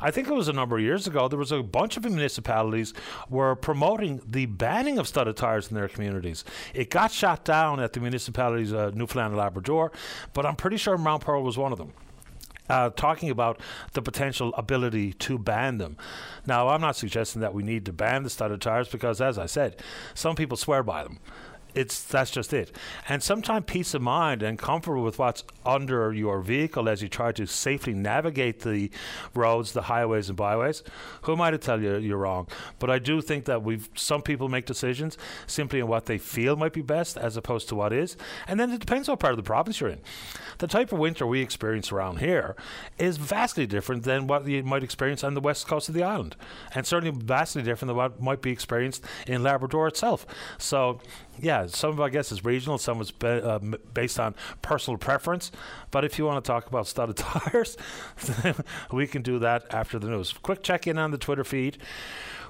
I 0.00 0.12
think 0.12 0.28
it 0.28 0.34
was 0.34 0.46
a 0.46 0.52
number 0.52 0.76
of 0.76 0.82
years 0.82 1.08
ago, 1.08 1.26
there 1.26 1.38
was 1.38 1.50
a 1.50 1.60
bunch 1.60 1.96
of 1.96 2.04
municipalities 2.04 2.94
were 3.28 3.56
promoting 3.56 4.20
the 4.24 4.46
banning 4.46 4.96
of 4.98 5.08
studded 5.08 5.36
tires 5.36 5.68
in 5.68 5.74
their 5.74 5.88
communities. 5.88 6.44
It 6.72 6.88
got 6.88 7.10
shot 7.10 7.44
down 7.44 7.80
at 7.80 7.94
the 7.94 8.00
municipalities 8.00 8.72
of 8.72 8.94
Newfoundland 8.94 9.32
and 9.32 9.38
Labrador, 9.38 9.90
but 10.34 10.46
I'm 10.46 10.54
pretty 10.54 10.76
sure 10.76 10.96
Mount 10.96 11.24
Pearl 11.24 11.42
was 11.42 11.58
one 11.58 11.72
of 11.72 11.78
them 11.78 11.92
uh, 12.68 12.90
talking 12.90 13.30
about 13.30 13.60
the 13.92 14.02
potential 14.02 14.54
ability 14.54 15.12
to 15.14 15.38
ban 15.38 15.78
them. 15.78 15.96
Now, 16.46 16.68
I'm 16.68 16.80
not 16.80 16.96
suggesting 16.96 17.40
that 17.42 17.54
we 17.54 17.62
need 17.62 17.84
to 17.86 17.92
ban 17.92 18.22
the 18.22 18.30
studded 18.30 18.60
tires 18.60 18.88
because, 18.88 19.20
as 19.20 19.38
I 19.38 19.46
said, 19.46 19.82
some 20.14 20.36
people 20.36 20.56
swear 20.56 20.82
by 20.82 21.04
them 21.04 21.18
it's 21.74 22.02
that's 22.04 22.30
just 22.30 22.52
it. 22.52 22.74
And 23.08 23.22
sometimes 23.22 23.64
peace 23.66 23.94
of 23.94 24.02
mind 24.02 24.42
and 24.42 24.58
comfort 24.58 24.98
with 24.98 25.18
what's 25.18 25.44
under 25.64 26.12
your 26.12 26.40
vehicle 26.40 26.88
as 26.88 27.02
you 27.02 27.08
try 27.08 27.32
to 27.32 27.46
safely 27.46 27.94
navigate 27.94 28.60
the 28.60 28.90
roads, 29.34 29.72
the 29.72 29.82
highways 29.82 30.28
and 30.28 30.36
byways. 30.36 30.82
Who 31.22 31.32
am 31.32 31.40
I 31.40 31.50
to 31.50 31.58
tell 31.58 31.80
you 31.80 31.96
you're 31.98 32.18
wrong? 32.18 32.48
But 32.78 32.90
I 32.90 32.98
do 32.98 33.20
think 33.20 33.44
that 33.46 33.62
we've 33.62 33.88
some 33.94 34.22
people 34.22 34.48
make 34.48 34.66
decisions 34.66 35.18
simply 35.46 35.80
on 35.80 35.88
what 35.88 36.06
they 36.06 36.18
feel 36.18 36.56
might 36.56 36.72
be 36.72 36.82
best 36.82 37.16
as 37.16 37.36
opposed 37.36 37.68
to 37.68 37.74
what 37.74 37.92
is. 37.92 38.16
And 38.46 38.58
then 38.58 38.70
it 38.70 38.80
depends 38.80 39.08
what 39.08 39.20
part 39.20 39.32
of 39.32 39.36
the 39.36 39.42
province 39.42 39.80
you're 39.80 39.90
in. 39.90 40.00
The 40.58 40.66
type 40.66 40.92
of 40.92 40.98
winter 40.98 41.26
we 41.26 41.40
experience 41.40 41.92
around 41.92 42.18
here 42.18 42.56
is 42.98 43.16
vastly 43.16 43.66
different 43.66 44.02
than 44.04 44.26
what 44.26 44.46
you 44.46 44.62
might 44.62 44.82
experience 44.82 45.22
on 45.22 45.34
the 45.34 45.40
west 45.40 45.66
coast 45.66 45.88
of 45.88 45.94
the 45.94 46.02
island. 46.02 46.36
And 46.74 46.86
certainly 46.86 47.16
vastly 47.24 47.62
different 47.62 47.88
than 47.90 47.96
what 47.96 48.20
might 48.20 48.42
be 48.42 48.50
experienced 48.50 49.04
in 49.26 49.42
Labrador 49.42 49.86
itself. 49.86 50.26
So 50.58 51.00
yeah, 51.40 51.57
some 51.66 51.90
of 51.90 52.00
I 52.00 52.08
guess 52.08 52.32
is 52.32 52.44
regional, 52.44 52.78
some 52.78 53.00
is 53.00 53.10
be, 53.10 53.26
uh, 53.26 53.58
based 53.92 54.18
on 54.20 54.34
personal 54.62 54.98
preference. 54.98 55.50
But 55.90 56.04
if 56.04 56.18
you 56.18 56.24
want 56.24 56.44
to 56.44 56.48
talk 56.48 56.66
about 56.66 56.86
studded 56.86 57.16
tires, 57.18 57.76
we 58.92 59.06
can 59.06 59.22
do 59.22 59.38
that 59.40 59.72
after 59.72 59.98
the 59.98 60.08
news. 60.08 60.32
Quick 60.32 60.62
check 60.62 60.86
in 60.86 60.98
on 60.98 61.10
the 61.10 61.18
Twitter 61.18 61.44
feed. 61.44 61.78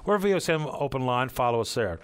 We're 0.05 0.17
VOCM 0.17 0.69
open 0.79 1.05
line. 1.05 1.29
Follow 1.29 1.61
us 1.61 1.73
there 1.73 1.99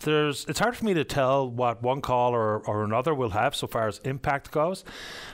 there's 0.00 0.44
it's 0.46 0.58
hard 0.58 0.76
for 0.76 0.84
me 0.84 0.94
to 0.94 1.04
tell 1.04 1.48
what 1.48 1.82
one 1.82 2.00
call 2.00 2.34
or, 2.34 2.58
or 2.58 2.84
another 2.84 3.14
will 3.14 3.30
have 3.30 3.54
so 3.54 3.66
far 3.66 3.88
as 3.88 3.98
impact 4.04 4.50
goes. 4.50 4.84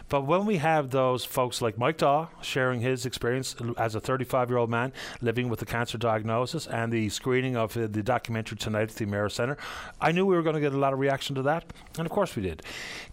But 0.09 0.23
when 0.23 0.47
we 0.47 0.59
have 0.59 0.91
those 0.91 1.25
folks 1.25 1.63
like 1.63 1.79
Mike 1.79 1.99
Daw 1.99 2.29
sharing 2.43 2.81
his 2.81 3.07
experience 3.07 3.57
as 3.77 3.95
a 3.95 4.01
35 4.01 4.51
year 4.51 4.59
old 4.59 4.71
man 4.71 4.93
living 5.21 5.49
with 5.49 5.63
a 5.63 5.65
cancer 5.65 5.99
diagnosis 5.99 6.67
and 6.67 6.93
the 6.93 7.09
screening 7.09 7.57
of 7.57 7.77
uh, 7.77 7.87
the 7.91 8.03
documentary 8.03 8.59
tonight 8.59 8.91
at 8.91 8.97
the 8.97 9.07
Emera 9.07 9.31
Centre, 9.31 9.57
I 10.01 10.13
knew 10.13 10.27
we 10.27 10.37
were 10.37 10.43
going 10.43 10.55
to 10.55 10.61
get 10.61 10.73
a 10.73 10.79
lot 10.79 10.93
of 10.93 10.99
reaction 10.99 11.35
to 11.37 11.43
that. 11.43 11.65
And 11.99 12.07
of 12.07 12.13
course 12.13 12.37
we 12.37 12.43
did. 12.43 12.63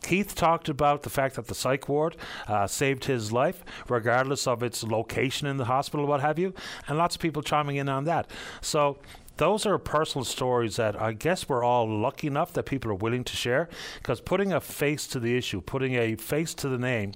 Keith 0.04 0.36
talked 0.36 0.70
about 0.70 1.04
the 1.04 1.10
fact 1.10 1.36
that 1.36 1.48
the 1.48 1.56
psych 1.56 1.90
ward 1.90 2.16
uh, 2.48 2.68
saved 2.68 3.06
his 3.06 3.32
life, 3.32 3.64
regardless 3.88 4.48
of 4.48 4.64
its 4.64 4.84
location 4.84 5.48
in 5.48 5.58
the 5.58 5.66
hospital, 5.66 6.06
what 6.06 6.22
have 6.22 6.38
you. 6.38 6.54
And 6.88 6.98
lots 6.98 7.16
of 7.16 7.22
people 7.22 7.42
chiming 7.42 7.78
in 7.78 7.90
on 7.90 8.06
that. 8.06 8.30
So 8.62 8.98
those 9.40 9.66
are 9.66 9.78
personal 9.78 10.26
stories 10.26 10.76
that 10.76 11.02
I 11.02 11.14
guess 11.14 11.48
we're 11.48 11.64
all 11.64 11.90
lucky 11.90 12.28
enough 12.28 12.52
that 12.53 12.64
people 12.64 12.91
are 12.91 12.95
willing 12.95 13.24
to 13.24 13.36
share 13.38 13.70
because 13.95 14.20
putting 14.20 14.52
a 14.52 14.60
face 14.60 15.07
to 15.07 15.20
the 15.20 15.38
issue, 15.38 15.61
putting 15.61 15.95
a 15.95 16.16
face 16.16 16.53
to 16.56 16.68
the 16.68 16.78
name, 16.78 17.14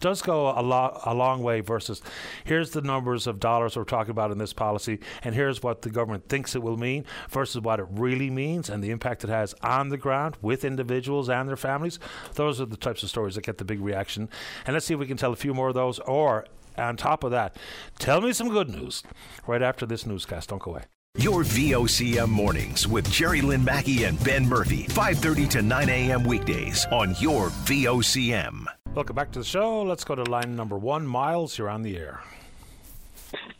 does 0.00 0.22
go 0.22 0.48
a, 0.48 1.00
a 1.04 1.14
long 1.14 1.42
way 1.42 1.60
versus 1.60 2.00
here's 2.44 2.70
the 2.70 2.80
numbers 2.80 3.26
of 3.26 3.38
dollars 3.38 3.76
we're 3.76 3.84
talking 3.84 4.10
about 4.10 4.30
in 4.30 4.38
this 4.38 4.54
policy 4.54 4.98
and 5.22 5.34
here's 5.34 5.62
what 5.62 5.82
the 5.82 5.90
government 5.90 6.26
thinks 6.26 6.56
it 6.56 6.62
will 6.62 6.78
mean 6.78 7.04
versus 7.28 7.60
what 7.60 7.78
it 7.78 7.86
really 7.90 8.30
means 8.30 8.70
and 8.70 8.82
the 8.82 8.90
impact 8.90 9.22
it 9.22 9.30
has 9.30 9.54
on 9.62 9.90
the 9.90 9.98
ground 9.98 10.38
with 10.40 10.64
individuals 10.64 11.28
and 11.28 11.50
their 11.50 11.56
families. 11.56 11.98
Those 12.34 12.62
are 12.62 12.66
the 12.66 12.78
types 12.78 13.02
of 13.02 13.10
stories 13.10 13.34
that 13.34 13.44
get 13.44 13.58
the 13.58 13.64
big 13.66 13.80
reaction. 13.80 14.30
And 14.66 14.72
let's 14.72 14.86
see 14.86 14.94
if 14.94 15.00
we 15.00 15.06
can 15.06 15.18
tell 15.18 15.34
a 15.34 15.36
few 15.36 15.52
more 15.52 15.68
of 15.68 15.74
those 15.74 15.98
or 16.00 16.46
on 16.78 16.96
top 16.96 17.22
of 17.22 17.30
that, 17.30 17.58
tell 17.98 18.22
me 18.22 18.32
some 18.32 18.48
good 18.48 18.70
news 18.70 19.02
right 19.46 19.60
after 19.60 19.84
this 19.84 20.06
newscast. 20.06 20.48
Don't 20.48 20.62
go 20.62 20.70
away. 20.70 20.84
Your 21.18 21.42
VOCM 21.42 22.30
mornings 22.30 22.88
with 22.88 23.08
Jerry 23.10 23.42
Lynn 23.42 23.62
Mackey 23.62 24.04
and 24.04 24.18
Ben 24.24 24.48
Murphy, 24.48 24.86
5:30 24.88 25.46
to 25.50 25.60
9 25.60 25.88
a.m. 25.90 26.24
weekdays 26.24 26.86
on 26.86 27.14
your 27.20 27.50
VOCM. 27.50 28.64
Welcome 28.94 29.14
back 29.14 29.30
to 29.32 29.40
the 29.40 29.44
show. 29.44 29.82
Let's 29.82 30.04
go 30.04 30.14
to 30.14 30.24
line 30.24 30.56
number 30.56 30.78
one. 30.78 31.06
Miles, 31.06 31.58
you're 31.58 31.68
on 31.68 31.82
the 31.82 31.98
air. 31.98 32.22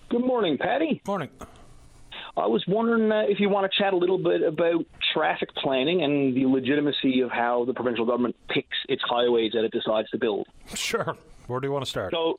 Good 0.08 0.24
morning, 0.24 0.56
Paddy. 0.56 1.02
Morning. 1.06 1.28
I 2.38 2.46
was 2.46 2.64
wondering 2.66 3.12
uh, 3.12 3.24
if 3.28 3.38
you 3.38 3.50
want 3.50 3.70
to 3.70 3.78
chat 3.78 3.92
a 3.92 3.96
little 3.98 4.16
bit 4.16 4.40
about 4.40 4.86
traffic 5.12 5.54
planning 5.54 6.02
and 6.02 6.34
the 6.34 6.46
legitimacy 6.46 7.20
of 7.20 7.30
how 7.30 7.66
the 7.66 7.74
provincial 7.74 8.06
government 8.06 8.34
picks 8.48 8.78
its 8.88 9.02
highways 9.06 9.52
that 9.52 9.62
it 9.62 9.72
decides 9.72 10.08
to 10.08 10.18
build. 10.18 10.46
Sure. 10.74 11.18
Where 11.48 11.60
do 11.60 11.66
you 11.66 11.72
want 11.72 11.84
to 11.84 11.90
start? 11.90 12.12
So, 12.12 12.38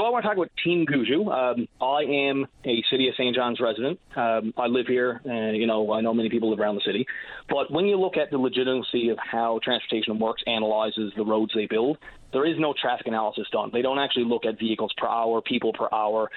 so 0.00 0.06
I 0.06 0.10
want 0.10 0.22
to 0.22 0.28
talk 0.28 0.38
about 0.38 0.50
Team 0.64 0.86
Gushue. 0.86 1.28
Um, 1.28 1.68
I 1.78 2.04
am 2.04 2.46
a 2.64 2.82
City 2.90 3.08
of 3.08 3.14
St. 3.16 3.36
John's 3.36 3.60
resident. 3.60 4.00
Um, 4.16 4.54
I 4.56 4.66
live 4.66 4.86
here, 4.86 5.20
and 5.26 5.54
you 5.58 5.66
know 5.66 5.92
I 5.92 6.00
know 6.00 6.14
many 6.14 6.30
people 6.30 6.48
live 6.48 6.58
around 6.58 6.76
the 6.76 6.80
city. 6.86 7.06
But 7.50 7.70
when 7.70 7.84
you 7.84 8.00
look 8.00 8.16
at 8.16 8.30
the 8.30 8.38
legitimacy 8.38 9.10
of 9.10 9.18
how 9.18 9.60
transportation 9.62 10.18
works, 10.18 10.42
analyzes 10.46 11.12
the 11.18 11.24
roads 11.24 11.52
they 11.54 11.66
build, 11.66 11.98
there 12.32 12.46
is 12.46 12.58
no 12.58 12.72
traffic 12.80 13.08
analysis 13.08 13.46
done. 13.52 13.68
They 13.74 13.82
don't 13.82 13.98
actually 13.98 14.24
look 14.24 14.46
at 14.46 14.58
vehicles 14.58 14.90
per 14.96 15.06
hour, 15.06 15.42
people 15.42 15.74
per 15.74 15.88
hour. 15.92 16.30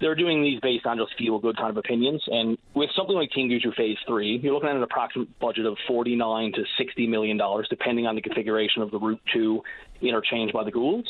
They're 0.00 0.14
doing 0.14 0.44
these 0.44 0.60
based 0.60 0.86
on 0.86 0.98
just 0.98 1.18
feel 1.18 1.40
good 1.40 1.56
kind 1.56 1.70
of 1.70 1.78
opinions. 1.78 2.22
And 2.28 2.56
with 2.74 2.90
something 2.94 3.16
like 3.16 3.32
Team 3.32 3.48
Gushue 3.48 3.74
Phase 3.74 3.98
Three, 4.06 4.38
you're 4.40 4.54
looking 4.54 4.68
at 4.68 4.76
an 4.76 4.82
approximate 4.84 5.40
budget 5.40 5.66
of 5.66 5.76
49 5.88 6.52
to 6.52 6.64
60 6.78 7.06
million 7.08 7.36
dollars, 7.36 7.66
depending 7.68 8.06
on 8.06 8.14
the 8.14 8.22
configuration 8.22 8.80
of 8.80 8.92
the 8.92 9.00
Route 9.00 9.20
Two 9.32 9.62
interchange 10.00 10.52
by 10.52 10.62
the 10.62 10.70
Goulds 10.70 11.08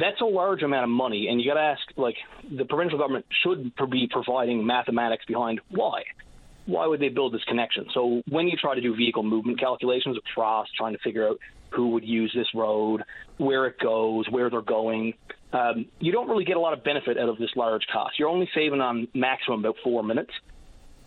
that's 0.00 0.20
a 0.20 0.24
large 0.24 0.62
amount 0.62 0.84
of 0.84 0.90
money, 0.90 1.28
and 1.28 1.40
you 1.40 1.48
got 1.48 1.54
to 1.54 1.60
ask, 1.60 1.80
like, 1.96 2.16
the 2.56 2.64
provincial 2.64 2.98
government 2.98 3.26
should 3.42 3.72
be 3.90 4.08
providing 4.10 4.66
mathematics 4.66 5.24
behind 5.26 5.60
why. 5.70 6.02
Why 6.66 6.86
would 6.86 7.00
they 7.00 7.08
build 7.08 7.32
this 7.32 7.44
connection? 7.44 7.86
So 7.94 8.22
when 8.28 8.46
you 8.46 8.56
try 8.60 8.74
to 8.74 8.80
do 8.80 8.94
vehicle 8.94 9.22
movement 9.22 9.58
calculations 9.58 10.18
across, 10.18 10.66
trying 10.76 10.92
to 10.92 10.98
figure 10.98 11.26
out 11.26 11.38
who 11.70 11.88
would 11.90 12.04
use 12.04 12.32
this 12.34 12.48
road, 12.54 13.02
where 13.38 13.66
it 13.66 13.78
goes, 13.78 14.26
where 14.30 14.50
they're 14.50 14.60
going, 14.60 15.14
um, 15.52 15.86
you 15.98 16.12
don't 16.12 16.28
really 16.28 16.44
get 16.44 16.56
a 16.56 16.60
lot 16.60 16.74
of 16.74 16.84
benefit 16.84 17.16
out 17.18 17.28
of 17.28 17.38
this 17.38 17.50
large 17.56 17.86
cost. 17.92 18.18
You're 18.18 18.28
only 18.28 18.48
saving 18.54 18.80
on 18.80 19.08
maximum 19.14 19.60
about 19.60 19.76
four 19.82 20.02
minutes. 20.02 20.30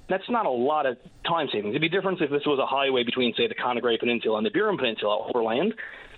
That's 0.10 0.30
not 0.30 0.46
a 0.46 0.52
lot 0.52 0.86
of 0.86 0.98
time 1.26 1.48
savings. 1.54 1.72
It'd 1.72 1.82
be 1.82 1.90
different 1.90 2.20
if 2.22 2.32
this 2.32 2.46
was 2.46 2.60
a 2.60 2.66
highway 2.66 3.04
between, 3.04 3.34
say, 3.38 3.48
the 3.48 3.56
Connaigre 3.56 4.00
Peninsula 4.00 4.38
and 4.38 4.46
the 4.46 4.50
Burin 4.50 4.78
Peninsula 4.78 5.28
overland. 5.30 5.74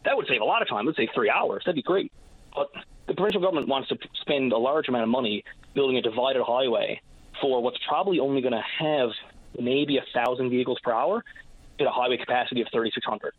That 0.05 0.15
would 0.15 0.27
save 0.27 0.41
a 0.41 0.45
lot 0.45 0.61
of 0.61 0.69
time. 0.69 0.85
It 0.85 0.85
would 0.87 0.95
save 0.95 1.09
three 1.13 1.29
hours. 1.29 1.63
That'd 1.65 1.75
be 1.75 1.83
great. 1.83 2.11
But 2.55 2.71
the 3.07 3.13
provincial 3.13 3.41
government 3.41 3.67
wants 3.67 3.89
to 3.89 3.97
spend 4.21 4.51
a 4.53 4.57
large 4.57 4.87
amount 4.87 5.03
of 5.03 5.09
money 5.09 5.43
building 5.73 5.97
a 5.97 6.01
divided 6.01 6.43
highway 6.43 7.01
for 7.41 7.61
what's 7.61 7.77
probably 7.87 8.19
only 8.19 8.41
going 8.41 8.53
to 8.53 8.63
have 8.79 9.09
maybe 9.59 9.97
a 9.97 10.03
thousand 10.13 10.49
vehicles 10.49 10.77
per 10.83 10.91
hour 10.91 11.23
at 11.79 11.87
a 11.87 11.91
highway 11.91 12.17
capacity 12.17 12.61
of 12.61 12.67
3,600. 12.71 13.33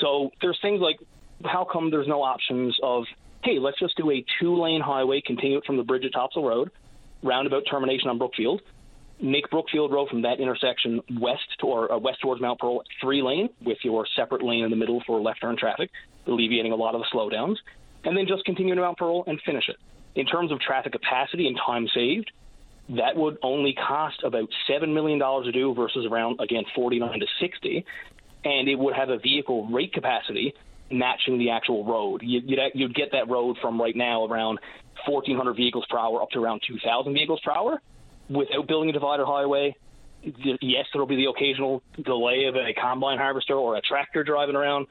So 0.00 0.30
there's 0.40 0.58
things 0.60 0.80
like 0.80 0.98
how 1.44 1.64
come 1.70 1.90
there's 1.90 2.08
no 2.08 2.22
options 2.22 2.76
of 2.82 3.04
hey, 3.44 3.58
let's 3.58 3.78
just 3.78 3.94
do 3.98 4.10
a 4.10 4.24
two-lane 4.40 4.80
highway, 4.80 5.20
continue 5.20 5.58
it 5.58 5.66
from 5.66 5.76
the 5.76 5.82
bridge 5.82 6.06
at 6.06 6.14
Topsail 6.14 6.42
Road, 6.42 6.70
roundabout 7.22 7.64
termination 7.70 8.08
on 8.08 8.16
Brookfield, 8.16 8.62
make 9.20 9.50
Brookfield 9.50 9.92
Road 9.92 10.08
from 10.08 10.22
that 10.22 10.40
intersection 10.40 11.02
west 11.20 11.42
to, 11.60 11.66
or 11.66 11.92
uh, 11.92 11.98
west 11.98 12.22
towards 12.22 12.40
Mount 12.40 12.58
Pearl 12.58 12.82
three 13.02 13.20
lane 13.20 13.50
with 13.62 13.76
your 13.82 14.06
separate 14.16 14.42
lane 14.42 14.64
in 14.64 14.70
the 14.70 14.76
middle 14.76 15.02
for 15.06 15.20
left 15.20 15.42
turn 15.42 15.58
traffic, 15.58 15.90
alleviating 16.26 16.72
a 16.72 16.76
lot 16.76 16.94
of 16.94 17.02
the 17.02 17.06
slowdowns, 17.12 17.56
and 18.04 18.16
then 18.16 18.26
just 18.26 18.44
continue 18.44 18.74
to 18.74 18.80
Mount 18.80 18.98
Pearl 18.98 19.24
and 19.26 19.40
finish 19.44 19.68
it. 19.68 19.76
In 20.14 20.26
terms 20.26 20.52
of 20.52 20.60
traffic 20.60 20.92
capacity 20.92 21.48
and 21.48 21.58
time 21.64 21.88
saved, 21.94 22.30
that 22.90 23.16
would 23.16 23.38
only 23.42 23.74
cost 23.74 24.22
about 24.22 24.48
seven 24.68 24.92
million 24.94 25.18
dollars 25.18 25.46
to 25.46 25.52
do 25.52 25.74
versus 25.74 26.06
around 26.10 26.40
again 26.40 26.64
49 26.74 27.20
to 27.20 27.26
60, 27.40 27.84
and 28.44 28.68
it 28.68 28.78
would 28.78 28.94
have 28.94 29.08
a 29.08 29.18
vehicle 29.18 29.66
rate 29.68 29.92
capacity 29.92 30.54
matching 30.90 31.38
the 31.38 31.50
actual 31.50 31.84
road. 31.84 32.20
You'd, 32.22 32.44
you'd 32.74 32.94
get 32.94 33.12
that 33.12 33.28
road 33.28 33.56
from 33.60 33.80
right 33.80 33.96
now 33.96 34.26
around 34.26 34.58
1,400 35.06 35.54
vehicles 35.54 35.84
per 35.88 35.98
hour 35.98 36.22
up 36.22 36.30
to 36.30 36.38
around 36.38 36.62
2,000 36.66 37.12
vehicles 37.12 37.40
per 37.44 37.52
hour 37.52 37.80
without 38.28 38.66
building 38.68 38.90
a 38.90 38.92
divided 38.92 39.24
highway. 39.24 39.74
Yes, 40.22 40.86
there'll 40.92 41.06
be 41.06 41.16
the 41.16 41.26
occasional 41.26 41.82
delay 42.02 42.44
of 42.44 42.54
a 42.54 42.72
combine 42.80 43.18
harvester 43.18 43.54
or 43.54 43.76
a 43.76 43.80
tractor 43.82 44.24
driving 44.24 44.56
around, 44.56 44.86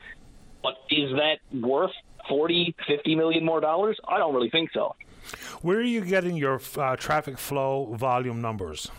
but 0.61 0.73
is 0.90 1.11
that 1.11 1.40
worth 1.60 1.91
40, 2.27 2.75
50 2.87 3.15
million 3.15 3.45
more 3.45 3.61
dollars? 3.61 3.99
I 4.07 4.17
don't 4.17 4.33
really 4.33 4.49
think 4.49 4.71
so. 4.73 4.95
Where 5.61 5.77
are 5.77 5.81
you 5.81 6.01
getting 6.01 6.35
your 6.35 6.61
uh, 6.77 6.95
traffic 6.95 7.37
flow 7.37 7.93
volume 7.95 8.41
numbers? 8.41 8.89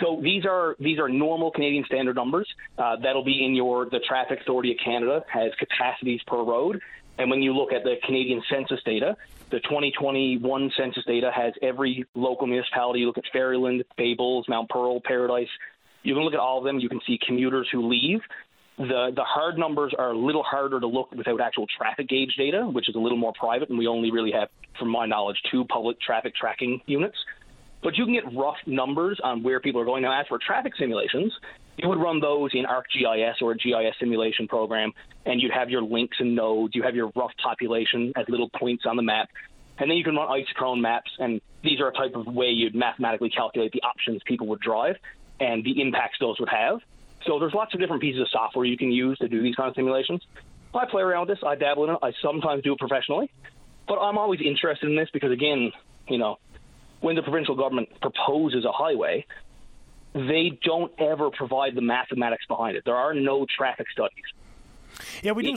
So 0.00 0.20
these 0.22 0.44
are 0.44 0.76
these 0.78 0.98
are 0.98 1.08
normal 1.08 1.50
Canadian 1.50 1.84
standard 1.84 2.16
numbers. 2.16 2.48
Uh, 2.76 2.96
that'll 3.02 3.24
be 3.24 3.44
in 3.44 3.54
your 3.54 3.86
the 3.86 4.00
Traffic 4.00 4.40
Authority 4.42 4.72
of 4.72 4.78
Canada 4.84 5.24
has 5.32 5.52
capacities 5.58 6.20
per 6.26 6.42
road, 6.42 6.80
and 7.18 7.30
when 7.30 7.42
you 7.42 7.54
look 7.54 7.72
at 7.72 7.82
the 7.82 7.94
Canadian 8.04 8.42
census 8.50 8.80
data, 8.84 9.16
the 9.50 9.60
2021 9.60 10.72
census 10.76 11.04
data 11.04 11.30
has 11.34 11.54
every 11.62 12.04
local 12.14 12.46
municipality. 12.46 13.00
You 13.00 13.06
look 13.06 13.18
at 13.18 13.24
Ferryland, 13.32 13.84
Fables, 13.96 14.46
Mount 14.48 14.68
Pearl, 14.68 15.00
Paradise. 15.00 15.48
You 16.02 16.14
can 16.14 16.24
look 16.24 16.34
at 16.34 16.40
all 16.40 16.58
of 16.58 16.64
them. 16.64 16.78
You 16.78 16.88
can 16.88 17.00
see 17.06 17.18
commuters 17.24 17.68
who 17.72 17.88
leave. 17.88 18.20
The 18.78 19.10
the 19.14 19.24
hard 19.24 19.56
numbers 19.56 19.94
are 19.98 20.10
a 20.10 20.18
little 20.18 20.42
harder 20.42 20.78
to 20.78 20.86
look 20.86 21.10
without 21.12 21.40
actual 21.40 21.66
traffic 21.66 22.08
gauge 22.08 22.34
data, 22.36 22.66
which 22.66 22.88
is 22.88 22.94
a 22.94 22.98
little 22.98 23.16
more 23.16 23.32
private, 23.32 23.70
and 23.70 23.78
we 23.78 23.86
only 23.86 24.10
really 24.10 24.32
have, 24.32 24.48
from 24.78 24.90
my 24.90 25.06
knowledge, 25.06 25.38
two 25.50 25.64
public 25.64 25.98
traffic 26.00 26.34
tracking 26.34 26.80
units. 26.86 27.16
But 27.82 27.96
you 27.96 28.04
can 28.04 28.14
get 28.14 28.24
rough 28.34 28.56
numbers 28.66 29.18
on 29.22 29.42
where 29.42 29.60
people 29.60 29.80
are 29.80 29.84
going. 29.84 30.02
Now, 30.02 30.20
as 30.20 30.26
for 30.26 30.38
traffic 30.38 30.74
simulations, 30.78 31.32
you 31.78 31.88
would 31.88 31.98
run 31.98 32.20
those 32.20 32.50
in 32.52 32.64
ArcGIS 32.64 33.40
or 33.40 33.52
a 33.52 33.56
GIS 33.56 33.94
simulation 33.98 34.48
program, 34.48 34.92
and 35.24 35.40
you'd 35.40 35.52
have 35.52 35.70
your 35.70 35.82
links 35.82 36.18
and 36.20 36.34
nodes. 36.34 36.74
You 36.74 36.82
have 36.82 36.94
your 36.94 37.12
rough 37.16 37.32
population 37.42 38.12
as 38.16 38.26
little 38.28 38.50
points 38.50 38.84
on 38.86 38.96
the 38.96 39.02
map, 39.02 39.30
and 39.78 39.90
then 39.90 39.96
you 39.96 40.04
can 40.04 40.16
run 40.16 40.28
isochrone 40.28 40.80
maps. 40.80 41.10
And 41.18 41.40
these 41.62 41.80
are 41.80 41.88
a 41.88 41.92
type 41.92 42.14
of 42.14 42.26
way 42.26 42.46
you'd 42.46 42.74
mathematically 42.74 43.30
calculate 43.30 43.72
the 43.72 43.82
options 43.82 44.20
people 44.26 44.46
would 44.48 44.60
drive 44.60 44.96
and 45.40 45.64
the 45.64 45.80
impacts 45.80 46.18
those 46.20 46.38
would 46.40 46.48
have. 46.48 46.80
So 47.26 47.38
there's 47.38 47.54
lots 47.54 47.74
of 47.74 47.80
different 47.80 48.02
pieces 48.02 48.20
of 48.20 48.28
software 48.30 48.64
you 48.64 48.76
can 48.76 48.92
use 48.92 49.18
to 49.18 49.28
do 49.28 49.42
these 49.42 49.54
kind 49.54 49.68
of 49.68 49.74
simulations. 49.74 50.22
I 50.74 50.84
play 50.86 51.02
around 51.02 51.28
with 51.28 51.38
this. 51.38 51.44
I 51.46 51.54
dabble 51.54 51.84
in 51.84 51.90
it. 51.90 51.98
I 52.02 52.12
sometimes 52.22 52.62
do 52.62 52.72
it 52.72 52.78
professionally, 52.78 53.30
but 53.88 53.98
I'm 53.98 54.18
always 54.18 54.40
interested 54.44 54.88
in 54.88 54.96
this 54.96 55.08
because, 55.12 55.32
again, 55.32 55.72
you 56.08 56.18
know, 56.18 56.38
when 57.00 57.16
the 57.16 57.22
provincial 57.22 57.56
government 57.56 57.88
proposes 58.00 58.64
a 58.64 58.72
highway, 58.72 59.26
they 60.14 60.58
don't 60.64 60.92
ever 60.98 61.30
provide 61.30 61.74
the 61.74 61.80
mathematics 61.80 62.44
behind 62.46 62.76
it. 62.76 62.84
There 62.84 62.96
are 62.96 63.14
no 63.14 63.46
traffic 63.56 63.86
studies. 63.90 64.24
Yeah, 65.22 65.32
we 65.32 65.42
do. 65.42 65.56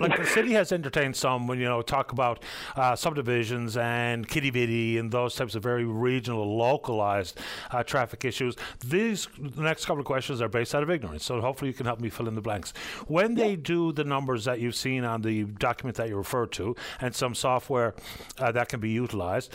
like 0.00 0.16
the 0.16 0.26
city 0.34 0.52
has 0.52 0.72
entertained 0.72 1.16
some 1.16 1.46
when 1.46 1.58
you 1.58 1.64
know 1.64 1.82
talk 1.82 2.12
about 2.12 2.42
uh, 2.74 2.96
subdivisions 2.96 3.76
and 3.76 4.26
kitty 4.26 4.50
bitty 4.50 4.98
and 4.98 5.10
those 5.10 5.34
types 5.34 5.54
of 5.54 5.62
very 5.62 5.84
regional, 5.84 6.56
localized 6.56 7.38
uh, 7.70 7.82
traffic 7.82 8.24
issues. 8.24 8.56
These 8.84 9.28
the 9.38 9.62
next 9.62 9.84
couple 9.86 10.00
of 10.00 10.06
questions 10.06 10.40
are 10.40 10.48
based 10.48 10.74
out 10.74 10.82
of 10.82 10.90
ignorance, 10.90 11.24
so 11.24 11.40
hopefully 11.40 11.70
you 11.70 11.74
can 11.74 11.86
help 11.86 12.00
me 12.00 12.08
fill 12.08 12.28
in 12.28 12.34
the 12.34 12.40
blanks. 12.40 12.72
When 13.06 13.34
they 13.34 13.56
do 13.56 13.92
the 13.92 14.04
numbers 14.04 14.44
that 14.44 14.60
you've 14.60 14.76
seen 14.76 15.04
on 15.04 15.22
the 15.22 15.44
document 15.44 15.96
that 15.96 16.08
you 16.08 16.16
referred 16.16 16.52
to, 16.52 16.76
and 17.00 17.14
some 17.14 17.34
software 17.34 17.94
uh, 18.38 18.52
that 18.52 18.68
can 18.68 18.80
be 18.80 18.90
utilized, 18.90 19.52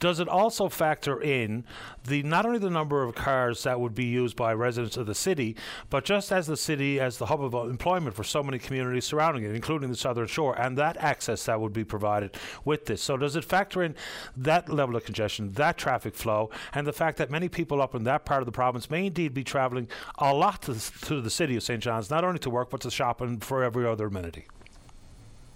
does 0.00 0.18
it 0.18 0.28
also 0.28 0.68
factor 0.68 1.22
in 1.22 1.64
the 2.04 2.22
not 2.22 2.46
only 2.46 2.58
the 2.58 2.70
number 2.70 3.02
of 3.02 3.14
cars 3.14 3.62
that 3.62 3.78
would 3.78 3.94
be 3.94 4.06
used 4.06 4.34
by 4.34 4.52
residents 4.52 4.96
of 4.96 5.06
the 5.06 5.14
city, 5.14 5.56
but 5.90 6.04
just 6.04 6.32
as 6.32 6.46
the 6.46 6.56
city 6.56 6.98
as 6.98 7.18
the 7.18 7.26
hub 7.26 7.42
of 7.42 7.54
employment 7.70 8.16
for 8.16 8.24
so 8.24 8.42
many 8.42 8.58
communities 8.58 9.04
surrounding 9.04 9.44
it, 9.44 9.54
including 9.54 9.90
the 9.90 9.96
Southern 9.96 10.26
Shore, 10.26 10.58
and 10.58 10.76
that 10.78 10.96
access 10.96 11.44
that 11.44 11.60
would 11.60 11.72
be 11.72 11.84
provided 11.84 12.36
with 12.64 12.86
this. 12.86 13.02
So, 13.02 13.16
does 13.16 13.36
it 13.36 13.44
factor 13.44 13.82
in 13.82 13.94
that 14.36 14.68
level 14.68 14.96
of 14.96 15.04
congestion, 15.04 15.52
that 15.52 15.76
traffic 15.76 16.14
flow, 16.14 16.50
and 16.72 16.86
the 16.86 16.92
fact 16.92 17.18
that 17.18 17.30
many 17.30 17.48
people 17.48 17.82
up 17.82 17.94
in 17.94 18.04
that 18.04 18.24
part 18.24 18.40
of 18.40 18.46
the 18.46 18.52
province 18.52 18.90
may 18.90 19.06
indeed 19.06 19.34
be 19.34 19.44
travelling 19.44 19.88
a 20.18 20.34
lot 20.34 20.62
to, 20.62 20.74
to 21.02 21.20
the 21.20 21.30
city 21.30 21.56
of 21.56 21.62
St. 21.62 21.82
John's, 21.82 22.10
not 22.10 22.24
only 22.24 22.38
to 22.40 22.50
work, 22.50 22.70
but 22.70 22.80
to 22.80 22.90
shop 22.90 23.20
and 23.20 23.44
for 23.44 23.62
every 23.62 23.86
other 23.86 24.06
amenity? 24.06 24.46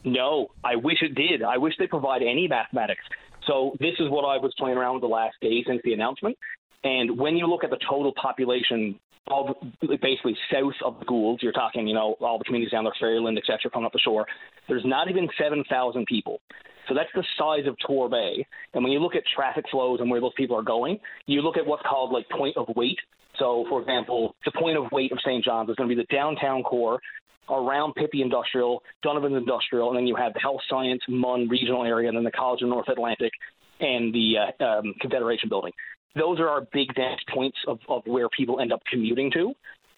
No, 0.05 0.49
I 0.62 0.77
wish 0.77 1.03
it 1.03 1.15
did. 1.15 1.43
I 1.43 1.57
wish 1.57 1.75
they 1.79 1.87
provide 1.87 2.23
any 2.23 2.47
mathematics. 2.47 3.05
So 3.47 3.77
this 3.81 3.95
is 3.99 4.09
what 4.11 4.25
I 4.25 4.39
was 4.39 4.53
playing 4.59 4.77
around 4.77 4.95
with 4.95 5.03
the 5.03 5.09
last 5.09 5.37
day 5.41 5.62
since 5.66 5.81
the 5.85 5.93
announcement. 5.93 6.37
And 6.83 7.19
when 7.19 7.37
you 7.37 7.47
look 7.47 7.65
at 7.65 7.71
the 7.71 7.79
total 7.89 8.12
population 8.21 8.99
of 9.29 9.57
basically 10.03 10.37
south 10.53 10.75
of 10.85 10.99
the 10.99 11.07
Goulds, 11.07 11.43
you're 11.43 11.53
talking, 11.53 11.87
you 11.87 11.95
know, 11.95 12.16
all 12.21 12.39
the 12.39 12.45
communities 12.45 12.73
down 12.73 12.85
there, 12.85 12.93
Ferryland, 13.01 13.39
et 13.39 13.45
cetera, 13.47 13.71
coming 13.71 13.87
up 13.87 13.93
the 13.93 13.99
shore, 13.99 14.27
there's 14.69 14.85
not 14.85 15.09
even 15.09 15.29
7,000 15.39 16.07
people. 16.07 16.41
So 16.89 16.95
that's 16.95 17.09
the 17.15 17.25
size 17.39 17.66
of 17.66 17.77
Torbay. 17.89 18.45
And 18.75 18.85
when 18.85 18.93
you 18.93 18.99
look 18.99 19.15
at 19.15 19.23
traffic 19.35 19.65
flows 19.71 20.01
and 20.01 20.11
where 20.11 20.21
those 20.21 20.35
people 20.37 20.57
are 20.57 20.62
going, 20.62 20.99
you 21.27 21.41
look 21.41 21.57
at 21.57 21.66
what's 21.66 21.83
called 21.89 22.12
like 22.12 22.29
point 22.29 22.57
of 22.59 22.66
weight. 22.77 22.99
So, 23.39 23.65
for 23.69 23.81
example, 23.81 24.37
the 24.45 24.53
point 24.53 24.77
of 24.77 24.93
weight 24.93 25.11
of 25.11 25.19
St. 25.25 25.43
John's 25.43 25.71
is 25.71 25.77
going 25.77 25.89
to 25.89 25.95
be 25.95 26.01
the 26.01 26.15
downtown 26.15 26.62
core 26.62 27.01
around 27.49 27.95
Pippy 27.95 28.23
Industrial, 28.23 28.83
Donovan 29.03 29.35
Industrial, 29.35 29.89
and 29.89 29.99
then 29.99 30.07
you 30.07 30.16
have 30.16 30.33
the 30.35 30.41
Health 30.41 30.61
Science 30.69 31.03
Munn 31.09 31.49
regional 31.49 31.85
area, 31.85 32.09
and 32.09 32.16
then 32.16 32.25
the 32.25 32.31
College 32.31 32.62
of 32.62 32.69
North 32.69 32.89
Atlantic 32.89 33.33
and 33.81 34.15
the 34.15 34.35
uh, 34.61 34.65
um, 34.65 34.95
Confederation 35.01 35.49
Building 35.49 35.73
those 36.15 36.39
are 36.39 36.49
our 36.49 36.62
big 36.73 36.95
dance 36.95 37.21
points 37.33 37.59
of, 37.66 37.79
of 37.89 38.03
where 38.07 38.29
people 38.29 38.61
end 38.61 38.73
up 38.73 38.81
commuting 38.91 39.31
to. 39.33 39.53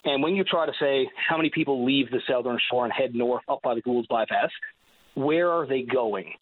And 0.04 0.22
when 0.22 0.34
you 0.34 0.44
try 0.44 0.66
to 0.66 0.72
say 0.80 1.08
how 1.28 1.36
many 1.36 1.50
people 1.50 1.84
leave 1.84 2.10
the 2.10 2.20
southern 2.28 2.58
shore 2.70 2.84
and 2.84 2.92
head 2.92 3.14
north 3.14 3.42
up 3.48 3.60
by 3.62 3.74
the 3.74 3.82
Goulds 3.82 4.06
bypass, 4.08 4.50
where 5.14 5.50
are 5.50 5.66
they 5.66 5.82
going? 5.82 6.32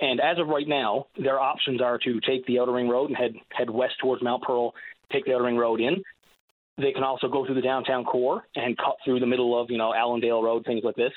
And 0.00 0.20
as 0.20 0.38
of 0.38 0.48
right 0.48 0.66
now, 0.66 1.06
their 1.16 1.38
options 1.38 1.80
are 1.80 1.98
to 1.98 2.20
take 2.20 2.44
the 2.46 2.58
Outer 2.58 2.72
Ring 2.72 2.88
Road 2.88 3.10
and 3.10 3.16
head 3.16 3.34
head 3.50 3.70
west 3.70 3.94
towards 4.00 4.22
Mount 4.22 4.42
Pearl, 4.42 4.74
take 5.12 5.24
the 5.24 5.34
Outer 5.34 5.44
Ring 5.44 5.56
Road 5.56 5.80
in. 5.80 6.02
They 6.78 6.92
can 6.92 7.04
also 7.04 7.28
go 7.28 7.44
through 7.44 7.56
the 7.56 7.62
downtown 7.62 8.04
core 8.04 8.44
and 8.56 8.76
cut 8.76 8.96
through 9.04 9.20
the 9.20 9.26
middle 9.26 9.60
of 9.60 9.70
you 9.70 9.78
know 9.78 9.94
Allendale 9.94 10.42
Road, 10.42 10.64
things 10.64 10.82
like 10.84 10.96
this. 10.96 11.12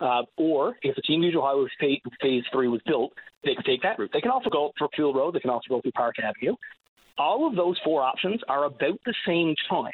Uh, 0.00 0.22
or 0.36 0.76
if 0.82 0.96
the 0.96 1.02
Team 1.02 1.20
Gushue 1.22 1.40
Highway 1.40 1.68
phase, 1.78 2.00
phase 2.20 2.42
three 2.52 2.68
was 2.68 2.80
built, 2.86 3.12
they 3.44 3.54
could 3.54 3.64
take 3.64 3.82
that 3.82 3.98
route. 3.98 4.10
They 4.12 4.20
can 4.20 4.32
also 4.32 4.50
go 4.50 4.66
up 4.66 4.72
Brookfield 4.76 5.14
Road. 5.14 5.34
They 5.34 5.40
can 5.40 5.50
also 5.50 5.68
go 5.68 5.80
through 5.80 5.92
Park 5.92 6.16
Avenue 6.18 6.56
all 7.18 7.46
of 7.46 7.56
those 7.56 7.78
four 7.84 8.02
options 8.02 8.40
are 8.48 8.64
about 8.64 8.98
the 9.04 9.14
same 9.26 9.54
time. 9.68 9.92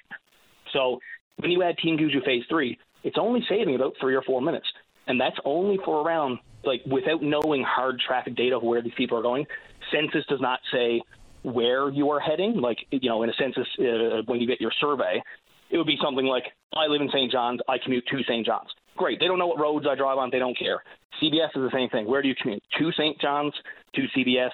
So 0.72 0.98
when 1.36 1.51
you 1.51 1.62
add 1.62 1.78
Team 1.78 1.97
Gushue 1.97 2.24
Phase 2.24 2.44
3, 2.48 2.78
it's 3.05 3.16
only 3.18 3.40
saving 3.48 3.74
about 3.74 3.94
three 4.01 4.14
or 4.14 4.22
four 4.22 4.40
minutes. 4.40 4.66
And 5.06 5.20
that's 5.20 5.36
only 5.44 5.78
for 5.85 6.02
around, 6.02 6.39
like, 6.64 6.82
without 6.86 7.22
knowing 7.22 7.62
hard 7.62 8.01
traffic 8.06 8.36
data 8.36 8.56
of 8.56 8.62
where 8.62 8.82
these 8.82 8.93
people 8.97 9.18
are 9.18 9.22
going. 9.22 9.47
Census 9.93 10.24
does 10.28 10.40
not 10.40 10.60
say 10.72 11.01
where 11.49 11.89
you 11.91 12.11
are 12.11 12.20
heading. 12.20 12.61
Like, 12.61 12.79
you 12.91 13.09
know, 13.09 13.23
in 13.23 13.31
a 13.31 13.35
census, 13.39 13.66
uh, 13.79 14.23
when 14.27 14.41
you 14.41 14.47
get 14.47 14.61
your 14.61 14.73
survey, 14.81 15.23
it 15.70 15.77
would 15.77 15.87
be 15.87 15.99
something 16.03 16.27
like, 16.27 16.45
I 16.75 16.87
live 16.87 17.01
in 17.01 17.09
St. 17.09 17.31
John's, 17.31 17.61
I 17.69 17.79
commute 17.79 18.07
to 18.07 18.23
St. 18.25 18.45
John's. 18.47 18.70
Great. 18.97 19.20
They 19.20 19.27
don't 19.27 19.39
know 19.39 19.47
what 19.47 19.61
roads 19.61 19.87
I 19.89 19.95
drive 19.95 20.19
on, 20.19 20.31
they 20.31 20.39
don't 20.39 20.59
care. 20.59 20.83
CBS 21.23 21.49
is 21.55 21.62
the 21.62 21.70
same 21.73 21.89
thing. 21.89 22.07
Where 22.07 22.23
do 22.23 22.29
you 22.29 22.35
commute? 22.35 22.62
To 22.79 22.93
St. 22.93 23.20
John's, 23.20 23.55
to 23.95 24.07
CBS, 24.16 24.51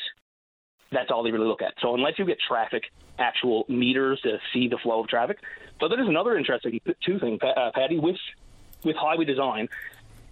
that's 0.93 1.11
all 1.11 1.23
they 1.23 1.31
really 1.31 1.47
look 1.47 1.62
at. 1.62 1.75
So 1.81 1.95
unless 1.95 2.19
you 2.19 2.25
get 2.25 2.39
traffic 2.47 2.85
actual 3.19 3.65
meters 3.69 4.21
to 4.23 4.39
see 4.53 4.69
the 4.69 4.79
flow 4.83 5.01
of 5.01 5.09
traffic, 5.09 5.39
but 5.81 5.89
there 5.89 6.01
is 6.01 6.09
another 6.09 6.37
interesting 6.37 6.81
two 7.05 7.19
thing, 7.19 7.39
uh, 7.43 7.71
Paddy, 7.75 7.99
with 7.99 8.16
with 8.85 8.97
highway 8.97 9.25
design, 9.25 9.69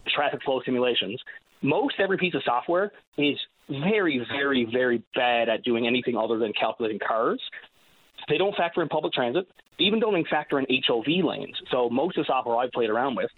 traffic 0.08 0.42
flow 0.44 0.60
simulations. 0.64 1.20
Most 1.62 1.94
every 1.98 2.18
piece 2.18 2.34
of 2.34 2.42
software 2.44 2.92
is 3.16 3.38
very, 3.68 4.24
very, 4.30 4.64
very 4.70 5.02
bad 5.14 5.48
at 5.48 5.64
doing 5.64 5.86
anything 5.86 6.16
other 6.16 6.38
than 6.38 6.52
calculating 6.52 6.98
cars. 7.06 7.40
They 8.28 8.38
don't 8.38 8.54
factor 8.56 8.82
in 8.82 8.88
public 8.88 9.12
transit, 9.12 9.48
even 9.78 10.00
don't 10.00 10.26
factor 10.28 10.58
in 10.58 10.66
HOV 10.86 11.24
lanes. 11.24 11.56
So 11.70 11.90
most 11.90 12.16
of 12.16 12.24
the 12.24 12.26
software 12.28 12.56
I've 12.56 12.72
played 12.72 12.90
around 12.90 13.16
with, 13.16 13.30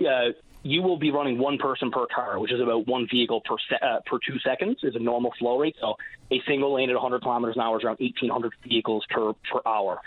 uh, 0.00 0.32
you 0.62 0.82
will 0.82 0.98
be 0.98 1.10
running 1.10 1.38
one 1.38 1.56
person 1.58 1.90
per 1.90 2.06
car, 2.14 2.38
which 2.38 2.52
is 2.52 2.60
about 2.60 2.86
one 2.86 3.06
vehicle 3.10 3.40
per 3.40 3.56
se- 3.70 3.78
uh, 3.82 4.00
per 4.04 4.18
two 4.26 4.38
seconds 4.40 4.78
is 4.82 4.94
a 4.94 4.98
normal 4.98 5.32
flow 5.38 5.58
rate. 5.58 5.74
So 5.80 5.94
a 6.30 6.40
single 6.46 6.74
lane 6.74 6.90
at 6.90 6.94
100 6.94 7.22
kilometers 7.22 7.56
an 7.56 7.62
hour 7.62 7.78
is 7.78 7.84
around 7.84 7.98
1,800 7.98 8.52
vehicles 8.62 9.04
per 9.10 9.32
per 9.50 9.60
hour. 9.64 10.00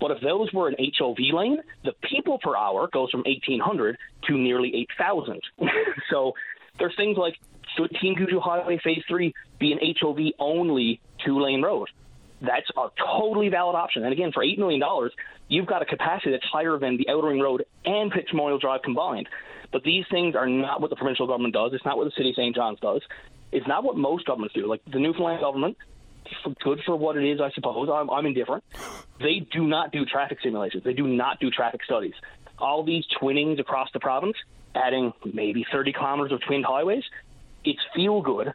But 0.00 0.10
if 0.10 0.20
those 0.20 0.52
were 0.52 0.66
an 0.66 0.74
HOV 0.98 1.16
lane, 1.32 1.58
the 1.84 1.92
people 2.10 2.40
per 2.42 2.56
hour 2.56 2.88
goes 2.92 3.10
from 3.10 3.20
1,800 3.20 3.96
to 4.26 4.36
nearly 4.36 4.74
8,000. 4.98 5.40
so 6.10 6.32
there's 6.78 6.94
things 6.96 7.16
like 7.16 7.34
should 7.76 7.90
Team 8.00 8.14
Gushue 8.16 8.40
Highway 8.42 8.78
Phase 8.82 9.02
3 9.08 9.32
be 9.58 9.72
an 9.72 9.78
HOV 10.00 10.18
only 10.38 11.00
two 11.24 11.40
lane 11.40 11.62
road? 11.62 11.88
That's 12.40 12.68
a 12.76 12.88
totally 12.98 13.48
valid 13.48 13.76
option. 13.76 14.02
And 14.04 14.12
again, 14.12 14.32
for 14.32 14.44
$8 14.44 14.58
million, 14.58 14.82
you've 15.48 15.66
got 15.66 15.80
a 15.80 15.84
capacity 15.84 16.32
that's 16.32 16.44
higher 16.44 16.76
than 16.78 16.96
the 16.96 17.08
Outer 17.08 17.28
Ring 17.28 17.40
Road 17.40 17.64
and 17.84 18.12
Memorial 18.32 18.58
Drive 18.58 18.82
combined. 18.82 19.28
But 19.70 19.84
these 19.84 20.04
things 20.10 20.34
are 20.34 20.48
not 20.48 20.80
what 20.80 20.90
the 20.90 20.96
provincial 20.96 21.26
government 21.26 21.54
does. 21.54 21.72
It's 21.72 21.84
not 21.84 21.96
what 21.96 22.04
the 22.04 22.10
city 22.16 22.30
of 22.30 22.34
St. 22.34 22.54
John's 22.54 22.80
does. 22.80 23.00
It's 23.52 23.66
not 23.66 23.84
what 23.84 23.96
most 23.96 24.26
governments 24.26 24.54
do. 24.54 24.66
Like 24.66 24.82
the 24.90 24.98
Newfoundland 24.98 25.40
government, 25.40 25.76
good 26.62 26.80
for 26.84 26.96
what 26.96 27.16
it 27.16 27.24
is, 27.24 27.40
I 27.40 27.50
suppose. 27.52 27.88
I'm, 27.92 28.10
I'm 28.10 28.26
indifferent. 28.26 28.64
They 29.20 29.46
do 29.52 29.66
not 29.66 29.92
do 29.92 30.04
traffic 30.04 30.38
simulations. 30.42 30.84
They 30.84 30.94
do 30.94 31.06
not 31.06 31.38
do 31.38 31.50
traffic 31.50 31.84
studies. 31.84 32.14
All 32.58 32.82
these 32.82 33.04
twinnings 33.20 33.60
across 33.60 33.88
the 33.92 34.00
province, 34.00 34.36
adding 34.74 35.12
maybe 35.32 35.64
30 35.70 35.92
kilometers 35.92 36.32
of 36.32 36.40
twinned 36.42 36.64
highways, 36.64 37.04
it's 37.64 37.80
feel 37.94 38.20
good 38.22 38.52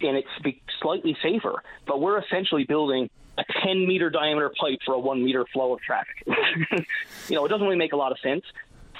and 0.00 0.16
it's 0.16 0.58
slightly 0.80 1.16
safer. 1.22 1.62
But 1.86 2.00
we're 2.00 2.18
essentially 2.18 2.64
building 2.64 3.10
a 3.38 3.44
10 3.64 3.86
meter 3.86 4.10
diameter 4.10 4.52
pipe 4.60 4.78
for 4.84 4.94
a 4.94 4.98
one 4.98 5.24
meter 5.24 5.44
flow 5.52 5.74
of 5.74 5.80
traffic. 5.80 6.14
you 7.28 7.34
know, 7.34 7.44
it 7.44 7.48
doesn't 7.48 7.64
really 7.64 7.78
make 7.78 7.92
a 7.92 7.96
lot 7.96 8.12
of 8.12 8.18
sense 8.20 8.44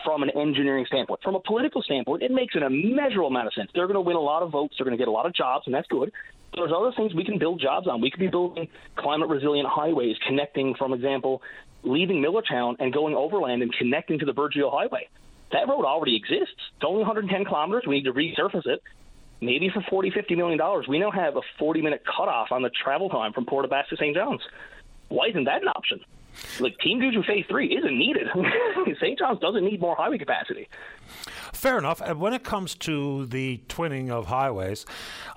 from 0.05 0.23
an 0.23 0.31
engineering 0.31 0.85
standpoint. 0.87 1.21
From 1.23 1.35
a 1.35 1.41
political 1.41 1.83
standpoint, 1.83 2.23
it 2.23 2.31
makes 2.31 2.55
an 2.55 2.63
immeasurable 2.63 3.29
amount 3.29 3.47
of 3.47 3.55
sense. 3.55 3.71
They're 3.75 3.87
going 3.87 3.95
to 3.95 4.01
win 4.01 4.17
a 4.17 4.21
lot 4.21 4.43
of 4.43 4.51
votes. 4.51 4.75
They're 4.79 4.85
going 4.85 4.97
to 4.97 5.01
get 5.01 5.09
a 5.09 5.13
lot 5.13 5.27
of 5.27 5.35
jobs, 5.35 5.67
and 5.67 5.75
that's 5.75 5.89
good. 5.89 6.13
There's 6.55 6.73
other 6.77 6.93
things 6.97 7.15
we 7.15 7.25
can 7.25 7.39
build 7.39 7.61
jobs 7.61 7.89
on. 7.89 8.01
We 8.01 8.11
could 8.11 8.21
be 8.21 8.29
building 8.29 8.69
climate 8.97 9.29
resilient 9.29 9.69
highways, 9.69 10.17
connecting, 10.27 10.75
for 10.75 10.93
example, 10.95 11.43
leaving 11.83 12.23
Millertown 12.23 12.77
and 12.79 12.93
going 12.93 13.15
overland 13.15 13.63
and 13.63 13.73
connecting 13.73 14.19
to 14.21 14.25
the 14.25 14.33
Burgeo 14.33 14.71
Highway. 14.71 15.09
That 15.55 15.67
road 15.67 15.87
already 15.87 16.17
exists. 16.17 16.61
It's 16.77 16.85
only 16.85 16.99
110 16.99 17.47
kilometers. 17.47 17.85
We 17.87 17.95
need 17.95 18.05
to 18.05 18.13
resurface 18.13 18.67
it 18.67 18.83
maybe 19.45 19.69
for 19.69 19.83
40, 19.83 20.11
50 20.11 20.35
million 20.37 20.59
dollars, 20.59 20.89
we 20.89 20.99
now 20.99 21.11
have 21.11 21.37
a 21.37 21.43
40 21.59 21.83
minute 21.83 22.03
cutoff 22.05 22.51
on 22.51 22.63
the 22.63 22.71
travel 22.71 23.09
time 23.09 23.33
from 23.33 23.45
Port 23.47 23.69
Basques 23.69 23.91
to 23.91 23.97
St. 23.97 24.17
John's. 24.17 24.41
Why 25.09 25.29
isn't 25.29 25.45
that 25.45 25.63
an 25.63 25.69
option? 25.69 26.01
Like 26.59 26.79
Team 26.79 27.01
Gushue 27.01 27.25
Phase 27.25 27.45
Three 27.49 27.77
isn't 27.77 27.97
needed. 27.99 28.27
St. 29.01 29.19
John's 29.19 29.39
doesn't 29.41 29.65
need 29.65 29.81
more 29.81 29.95
highway 29.95 30.19
capacity. 30.19 30.69
Fair 31.65 31.79
enough. 31.79 32.03
And 32.03 32.21
when 32.21 32.35
it 32.35 32.45
comes 32.45 32.75
to 32.75 33.25
the 33.25 33.63
twinning 33.69 34.11
of 34.11 34.27
highways, 34.27 34.85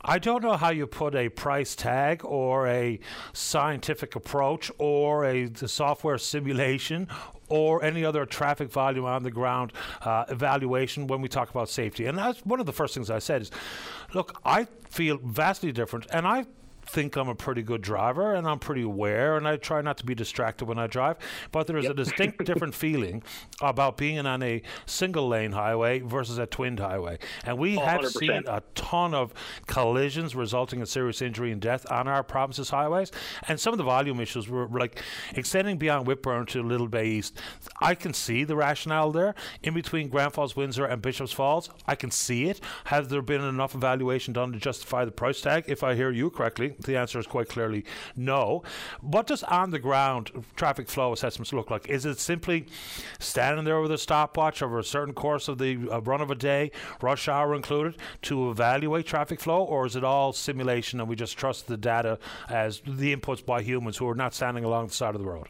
I 0.04 0.20
don't 0.20 0.44
know 0.44 0.58
how 0.58 0.72
you 0.72 0.86
put 0.86 1.16
a 1.16 1.30
price 1.30 1.74
tag 1.74 2.26
or 2.26 2.68
a 2.68 2.99
scientific 3.32 4.14
approach 4.14 4.70
or 4.78 5.24
a 5.24 5.49
software 5.56 6.18
simulation 6.18 7.08
or 7.48 7.82
any 7.82 8.04
other 8.04 8.26
traffic 8.26 8.70
volume 8.70 9.06
on 9.06 9.24
the 9.24 9.32
ground 9.32 9.72
uh, 10.02 10.26
evaluation 10.28 11.08
when 11.08 11.22
we 11.22 11.30
talk 11.30 11.49
about 11.49 11.70
safety. 11.70 12.08
And 12.08 12.18
that's 12.18 12.45
one 12.45 12.60
of 12.60 12.66
the 12.66 12.74
first 12.74 12.94
things 12.94 13.10
I 13.10 13.20
said 13.20 13.44
is, 13.44 13.52
look, 14.14 14.38
I 14.44 14.66
feel 14.90 15.20
vastly 15.24 15.72
different, 15.72 16.08
and 16.12 16.28
I 16.28 16.45
think 16.89 17.15
I'm 17.15 17.30
a 17.30 17.35
pretty 17.35 17.61
good 17.61 17.81
driver 17.81 18.34
and 18.34 18.47
I'm 18.47 18.59
pretty 18.59 18.84
aware 18.84 19.38
and 19.38 19.47
I 19.47 19.57
try 19.57 19.81
not 19.81 19.97
to 19.97 20.05
be 20.05 20.15
distracted 20.15 20.65
when 20.65 20.80
I 20.80 20.88
drive. 20.88 21.18
But 21.51 21.68
there 21.68 21.77
is 21.77 21.84
yep. 21.84 21.93
a 21.93 21.95
distinct 21.95 22.43
different 22.45 22.76
feeling 22.76 23.23
about 23.61 23.97
being 23.97 24.26
on 24.26 24.43
a 24.43 24.61
single 24.85 25.27
lane 25.27 25.51
highway 25.51 25.99
versus 25.99 26.38
a 26.38 26.45
twinned 26.45 26.80
highway. 26.80 27.19
And 27.43 27.57
we 27.57 27.77
100%. 27.77 27.85
have 27.85 28.05
seen 28.07 28.43
a 28.47 28.61
ton 28.76 29.14
of 29.14 29.34
collisions 29.68 30.35
resulting 30.35 30.80
in 30.80 30.85
serious 30.85 31.22
injury 31.22 31.51
and 31.51 31.61
death 31.61 31.89
on 31.91 32.07
our 32.07 32.23
province's 32.23 32.69
highways. 32.69 33.11
And 33.47 33.59
some 33.59 33.73
of 33.73 33.77
the 33.77 33.84
volume 33.84 34.19
issues 34.19 34.47
were 34.47 34.68
like 34.68 35.01
extending 35.35 35.77
beyond 35.77 36.07
Whitbourne 36.07 36.47
to 36.47 36.64
Little 36.64 36.88
Bay 36.88 37.07
East. 37.07 37.39
I 37.81 37.95
can 37.95 38.14
see 38.14 38.43
the 38.43 38.55
rationale 38.55 39.11
there. 39.11 39.35
In 39.64 39.73
between 39.73 40.09
Grand 40.09 40.34
Falls, 40.34 40.55
Windsor, 40.55 40.85
and 40.85 41.01
Bishops 41.01 41.31
Falls, 41.31 41.69
I 41.85 41.95
can 41.95 42.11
see 42.11 42.45
it. 42.45 42.61
Has 42.85 43.07
there 43.09 43.22
been 43.22 43.41
enough 43.41 43.76
evaluation 43.76 44.34
done 44.34 44.51
to 44.53 44.59
justify 44.59 45.05
the 45.05 45.11
price 45.11 45.41
tag? 45.41 45.65
If 45.68 45.84
I 45.84 45.95
hear 45.95 46.11
you 46.11 46.30
correctly, 46.30 46.76
the 46.80 46.98
answer 46.98 47.20
is 47.20 47.28
quite 47.28 47.49
clearly 47.49 47.86
no. 48.16 48.64
What 49.02 49.28
does 49.28 49.44
on 49.44 49.72
the 49.72 49.80
ground 49.80 50.32
traffic 50.56 50.90
flow 50.90 51.14
assessments 51.14 51.54
look 51.54 51.70
like? 51.70 51.90
Is 51.90 52.06
it 52.06 52.20
simply 52.20 52.68
standing 53.20 53.66
there 53.66 53.82
with 53.82 53.91
a 53.91 53.98
stopwatch 53.98 54.62
over 54.62 54.80
a 54.80 54.84
certain 54.84 55.14
course 55.14 55.48
of 55.48 55.58
the 55.58 55.90
uh, 55.91 56.02
run 56.02 56.22
of 56.22 56.32
a 56.32 56.36
day, 56.36 56.72
rush 57.02 57.28
hour 57.28 57.56
included, 57.56 57.98
to 58.24 58.49
evaluate 58.49 59.06
traffic 59.06 59.40
flow, 59.40 59.64
or 59.64 59.86
is 59.86 59.95
it 59.95 60.04
all 60.04 60.34
simulation 60.34 60.99
and 60.99 61.10
we 61.10 61.16
just 61.16 61.38
trust 61.38 61.68
the 61.68 61.78
data 61.78 62.20
as 62.49 62.82
the 62.86 63.16
inputs 63.16 63.45
by 63.45 63.62
humans 63.62 63.98
who 63.98 64.08
are 64.08 64.16
not 64.16 64.34
standing 64.34 64.64
along 64.64 64.88
the 64.88 64.94
side 64.94 65.16
of 65.16 65.22
the 65.22 65.28
road? 65.28 65.48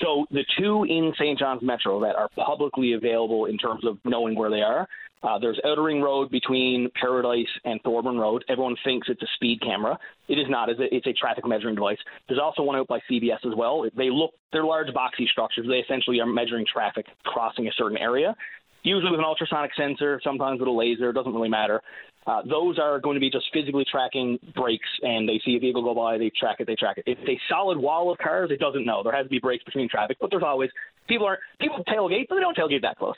So 0.00 0.26
the 0.30 0.44
two 0.58 0.84
in 0.84 1.12
St. 1.18 1.38
John's 1.38 1.62
Metro 1.62 2.00
that 2.00 2.16
are 2.16 2.28
publicly 2.36 2.92
available 2.92 3.46
in 3.46 3.56
terms 3.56 3.84
of 3.84 3.98
knowing 4.04 4.36
where 4.36 4.50
they 4.50 4.60
are 4.60 4.88
uh, 5.26 5.38
there's 5.38 5.58
Outer 5.64 5.82
Ring 5.82 6.00
Road 6.00 6.30
between 6.30 6.88
Paradise 7.00 7.48
and 7.64 7.80
Thorburn 7.82 8.16
Road. 8.16 8.44
Everyone 8.48 8.76
thinks 8.84 9.08
it's 9.10 9.22
a 9.22 9.26
speed 9.34 9.60
camera. 9.60 9.98
It 10.28 10.34
is 10.34 10.46
not. 10.48 10.68
It's 10.68 10.78
a, 10.78 10.94
it's 10.94 11.06
a 11.06 11.12
traffic 11.12 11.46
measuring 11.46 11.74
device. 11.74 11.98
There's 12.28 12.40
also 12.40 12.62
one 12.62 12.76
out 12.76 12.86
by 12.86 13.00
CBS 13.10 13.44
as 13.44 13.54
well. 13.56 13.84
They 13.96 14.08
look, 14.10 14.32
they're 14.52 14.64
large 14.64 14.88
boxy 14.88 15.26
structures. 15.28 15.66
They 15.68 15.78
essentially 15.78 16.20
are 16.20 16.26
measuring 16.26 16.64
traffic 16.72 17.06
crossing 17.24 17.66
a 17.66 17.72
certain 17.76 17.98
area, 17.98 18.36
usually 18.86 19.10
with 19.10 19.20
an 19.20 19.26
ultrasonic 19.26 19.72
sensor, 19.76 20.20
sometimes 20.22 20.60
with 20.60 20.68
a 20.68 20.72
laser. 20.72 21.10
It 21.10 21.14
doesn't 21.14 21.34
really 21.34 21.48
matter. 21.48 21.82
Uh, 22.26 22.42
those 22.42 22.78
are 22.78 22.98
going 22.98 23.14
to 23.14 23.20
be 23.20 23.30
just 23.30 23.46
physically 23.52 23.84
tracking 23.88 24.38
breaks, 24.54 24.88
and 25.02 25.28
they 25.28 25.40
see 25.44 25.56
a 25.56 25.60
vehicle 25.60 25.82
go 25.82 25.94
by, 25.94 26.18
they 26.18 26.30
track 26.30 26.56
it, 26.58 26.66
they 26.66 26.74
track 26.74 26.98
it. 26.98 27.04
If 27.06 27.18
it's 27.20 27.28
a 27.28 27.40
solid 27.48 27.78
wall 27.78 28.10
of 28.10 28.18
cars, 28.18 28.50
it 28.50 28.58
doesn't 28.58 28.84
know. 28.84 29.02
There 29.04 29.14
has 29.14 29.26
to 29.26 29.30
be 29.30 29.38
breaks 29.38 29.62
between 29.62 29.88
traffic, 29.88 30.16
but 30.20 30.30
there's 30.30 30.42
always 30.42 30.70
people 31.06 31.26
aren't 31.26 31.40
people 31.60 31.84
tailgate, 31.84 32.26
but 32.28 32.34
they 32.34 32.40
don't 32.40 32.56
tailgate 32.56 32.82
that 32.82 32.98
close. 32.98 33.14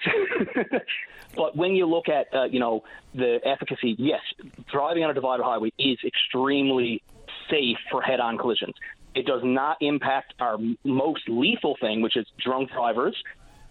but 1.36 1.56
when 1.56 1.72
you 1.72 1.86
look 1.86 2.08
at 2.08 2.26
uh, 2.34 2.44
you 2.44 2.60
know 2.60 2.84
the 3.14 3.38
efficacy, 3.44 3.96
yes, 3.98 4.20
driving 4.70 5.04
on 5.04 5.10
a 5.10 5.14
divided 5.14 5.42
highway 5.42 5.70
is 5.78 5.98
extremely 6.04 7.02
safe 7.50 7.78
for 7.90 8.02
head-on 8.02 8.36
collisions. 8.36 8.74
It 9.14 9.24
does 9.24 9.40
not 9.42 9.78
impact 9.80 10.34
our 10.38 10.58
most 10.84 11.22
lethal 11.28 11.78
thing, 11.80 12.02
which 12.02 12.16
is 12.16 12.26
drunk 12.38 12.70
drivers, 12.70 13.16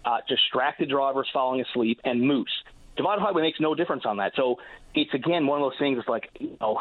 uh, 0.08 0.18
distracted 0.26 0.88
drivers 0.88 1.28
falling 1.32 1.60
asleep, 1.60 2.00
and 2.04 2.16
moose. 2.20 2.56
Divided 2.96 3.20
highway 3.20 3.42
makes 3.42 3.60
no 3.60 3.74
difference 3.74 4.04
on 4.06 4.16
that. 4.16 4.32
So 4.36 4.56
it's 4.94 5.12
again 5.12 5.46
one 5.46 5.60
of 5.60 5.70
those 5.70 5.78
things. 5.78 5.98
It's 5.98 6.08
like, 6.08 6.30
you 6.40 6.56
know, 6.60 6.80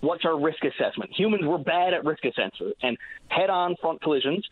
what's 0.00 0.24
our 0.24 0.38
risk 0.38 0.62
assessment? 0.62 1.10
Humans 1.16 1.44
were 1.44 1.58
bad 1.58 1.94
at 1.94 2.04
risk 2.04 2.24
assessment, 2.24 2.76
and 2.82 2.98
head-on 3.28 3.76
front 3.80 4.02
collisions 4.02 4.44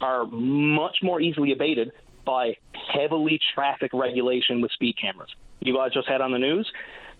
are 0.00 0.24
much 0.26 0.96
more 1.02 1.20
easily 1.20 1.52
abated 1.52 1.92
by 2.24 2.54
heavily 2.94 3.38
traffic 3.54 3.90
regulation 3.92 4.60
with 4.60 4.70
speed 4.72 4.94
cameras. 5.00 5.30
You 5.60 5.74
guys 5.74 5.90
just 5.92 6.08
had 6.08 6.20
on 6.20 6.32
the 6.32 6.38
news, 6.38 6.66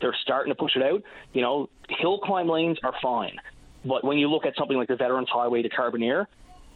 they're 0.01 0.16
starting 0.23 0.51
to 0.51 0.57
push 0.57 0.73
it 0.74 0.83
out. 0.83 1.03
You 1.33 1.43
know, 1.43 1.69
hill 2.01 2.19
climb 2.19 2.49
lanes 2.49 2.78
are 2.83 2.95
fine, 3.03 3.37
but 3.85 4.05
when 4.05 4.19
you 4.19 4.28
look 4.28 4.47
at 4.47 4.55
something 4.59 4.77
like 4.77 4.89
the 4.89 4.97
Veterans 4.97 5.28
Highway 5.31 5.62
to 5.62 5.69
Carbonear, 5.69 6.27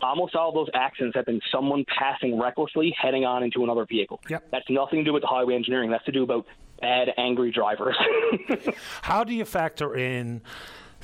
almost 0.02 0.34
all 0.34 0.48
of 0.48 0.54
those 0.54 0.68
accidents 0.74 1.16
have 1.16 1.26
been 1.26 1.40
someone 1.52 1.84
passing 1.98 2.38
recklessly, 2.38 2.94
heading 3.00 3.24
on 3.24 3.42
into 3.42 3.62
another 3.64 3.86
vehicle. 3.86 4.20
Yep. 4.28 4.48
That's 4.50 4.68
nothing 4.68 5.00
to 5.00 5.04
do 5.04 5.12
with 5.12 5.22
the 5.22 5.28
highway 5.28 5.54
engineering. 5.54 5.90
That's 5.90 6.04
to 6.04 6.12
do 6.12 6.22
about 6.22 6.46
bad, 6.80 7.08
angry 7.16 7.50
drivers. 7.50 7.96
How 9.02 9.24
do 9.24 9.34
you 9.34 9.44
factor 9.44 9.94
in? 9.94 10.42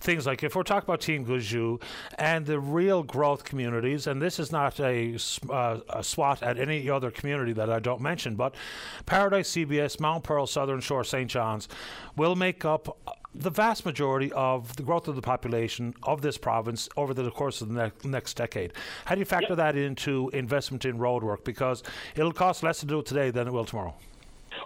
Things 0.07 0.25
like 0.25 0.45
if 0.45 0.55
we're 0.55 0.63
talking 0.63 0.87
about 0.87 1.01
Team 1.01 1.27
Gushue 1.27 1.83
and 2.17 2.47
the 2.47 2.61
real 2.61 3.03
growth 3.03 3.43
communities, 3.43 4.07
and 4.07 4.23
this 4.23 4.39
is 4.39 4.53
not 4.53 4.79
a, 4.79 5.19
uh, 5.51 5.81
a 5.89 6.05
swat 6.05 6.45
at 6.45 6.61
any 6.61 6.89
other 6.89 7.11
community 7.11 7.53
that 7.55 7.69
I 7.69 7.81
don't 7.81 8.01
mention, 8.01 8.37
but 8.37 8.55
Paradise, 9.05 9.51
CBS, 9.51 9.99
Mount 9.99 10.23
Pearl, 10.23 10.47
Southern 10.47 10.79
Shore, 10.79 11.03
St. 11.03 11.29
John's 11.29 11.69
will 12.15 12.37
make 12.37 12.65
up 12.65 13.17
the 13.35 13.51
vast 13.51 13.85
majority 13.85 14.31
of 14.31 14.77
the 14.77 14.85
growth 14.85 15.09
of 15.09 15.17
the 15.17 15.23
population 15.23 15.93
of 16.05 16.23
this 16.23 16.39
province 16.39 16.89
over 16.97 17.13
the 17.13 17.29
course 17.33 17.61
of 17.61 17.73
the 17.73 17.75
ne- 18.05 18.09
next 18.09 18.35
decade. 18.35 18.75
How 19.07 19.17
do 19.17 19.19
you 19.19 19.25
factor 19.25 19.55
yep. 19.55 19.57
that 19.57 19.77
into 19.77 20.31
investment 20.33 20.85
in 20.85 20.99
road 20.99 21.25
work? 21.25 21.45
Because 21.45 21.83
it'll 22.15 22.33
cost 22.33 22.63
less 22.63 22.79
to 22.79 22.87
do 22.87 23.01
it 23.01 23.07
today 23.07 23.33
than 23.33 23.49
it 23.49 23.53
will 23.53 23.65
tomorrow. 23.65 23.97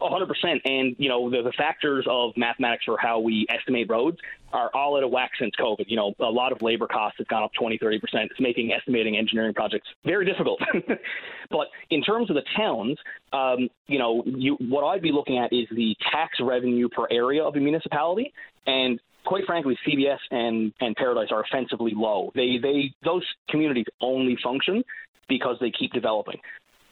100%. 0.00 0.60
And, 0.64 0.96
you 0.98 1.08
know, 1.08 1.30
the, 1.30 1.42
the 1.42 1.52
factors 1.52 2.06
of 2.08 2.32
mathematics 2.36 2.84
for 2.84 2.96
how 2.98 3.20
we 3.20 3.46
estimate 3.48 3.88
roads 3.88 4.18
are 4.52 4.70
all 4.74 4.96
out 4.96 5.04
of 5.04 5.10
whack 5.10 5.32
since 5.38 5.52
COVID. 5.58 5.84
You 5.88 5.96
know, 5.96 6.14
a 6.20 6.24
lot 6.24 6.52
of 6.52 6.62
labor 6.62 6.86
costs 6.86 7.18
have 7.18 7.28
gone 7.28 7.42
up 7.42 7.52
20, 7.58 7.78
30%. 7.78 7.98
It's 8.02 8.40
making 8.40 8.72
estimating 8.72 9.16
engineering 9.16 9.54
projects 9.54 9.88
very 10.04 10.24
difficult. 10.24 10.60
but 11.50 11.68
in 11.90 12.02
terms 12.02 12.30
of 12.30 12.36
the 12.36 12.44
towns, 12.56 12.98
um, 13.32 13.68
you 13.86 13.98
know, 13.98 14.22
you, 14.26 14.56
what 14.60 14.82
I'd 14.82 15.02
be 15.02 15.12
looking 15.12 15.38
at 15.38 15.52
is 15.52 15.66
the 15.70 15.94
tax 16.10 16.38
revenue 16.40 16.88
per 16.88 17.06
area 17.10 17.44
of 17.44 17.56
a 17.56 17.60
municipality. 17.60 18.32
And 18.66 19.00
quite 19.24 19.44
frankly, 19.46 19.78
CBS 19.86 20.18
and, 20.30 20.72
and 20.80 20.96
Paradise 20.96 21.28
are 21.30 21.42
offensively 21.42 21.92
low. 21.94 22.32
They, 22.34 22.58
they, 22.60 22.92
those 23.04 23.24
communities 23.48 23.86
only 24.00 24.36
function 24.42 24.82
because 25.28 25.56
they 25.60 25.70
keep 25.70 25.92
developing 25.92 26.40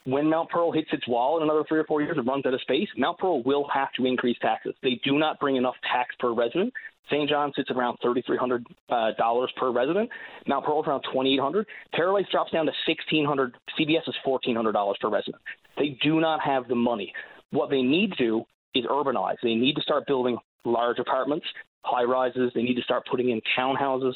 when 0.04 0.28
Mount 0.28 0.48
Pearl 0.50 0.72
hits 0.72 0.88
its 0.92 1.06
wall 1.06 1.36
in 1.36 1.42
another 1.42 1.64
three 1.68 1.78
or 1.78 1.84
four 1.84 2.00
years 2.02 2.16
and 2.16 2.26
runs 2.26 2.46
out 2.46 2.54
of 2.54 2.60
space, 2.60 2.88
Mount 2.96 3.18
Pearl 3.18 3.42
will 3.42 3.66
have 3.72 3.92
to 3.92 4.06
increase 4.06 4.36
taxes. 4.40 4.74
They 4.82 5.00
do 5.04 5.18
not 5.18 5.38
bring 5.38 5.56
enough 5.56 5.74
tax 5.92 6.14
per 6.18 6.32
resident. 6.32 6.72
St. 7.10 7.28
John 7.28 7.52
sits 7.56 7.70
around 7.70 7.98
3,300 8.02 8.66
uh, 8.90 9.10
per 9.56 9.70
resident. 9.70 10.10
Mount 10.46 10.64
Pearl's 10.64 10.86
around 10.86 11.04
$2,800. 11.14 11.64
Paradise 11.94 12.30
drops 12.30 12.52
down 12.52 12.66
to 12.66 12.72
1,600. 12.86 13.54
CBS 13.78 14.08
is 14.08 14.14
$1,400 14.26 14.94
per 15.00 15.08
resident. 15.08 15.42
They 15.76 15.98
do 16.02 16.20
not 16.20 16.40
have 16.42 16.68
the 16.68 16.74
money. 16.74 17.12
What 17.50 17.70
they 17.70 17.82
need 17.82 18.12
to 18.12 18.16
do 18.16 18.44
is 18.74 18.84
urbanize. 18.84 19.36
They 19.42 19.54
need 19.54 19.76
to 19.76 19.82
start 19.82 20.06
building 20.06 20.36
large 20.64 20.98
apartments, 20.98 21.46
high 21.82 22.04
rises. 22.04 22.52
They 22.54 22.62
need 22.62 22.74
to 22.74 22.82
start 22.82 23.04
putting 23.10 23.30
in 23.30 23.40
townhouses, 23.58 24.12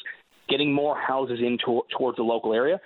getting 0.48 0.72
more 0.72 0.98
houses 0.98 1.38
in 1.40 1.56
to- 1.64 1.86
towards 1.96 2.16
the 2.16 2.22
local 2.22 2.52
area. 2.52 2.80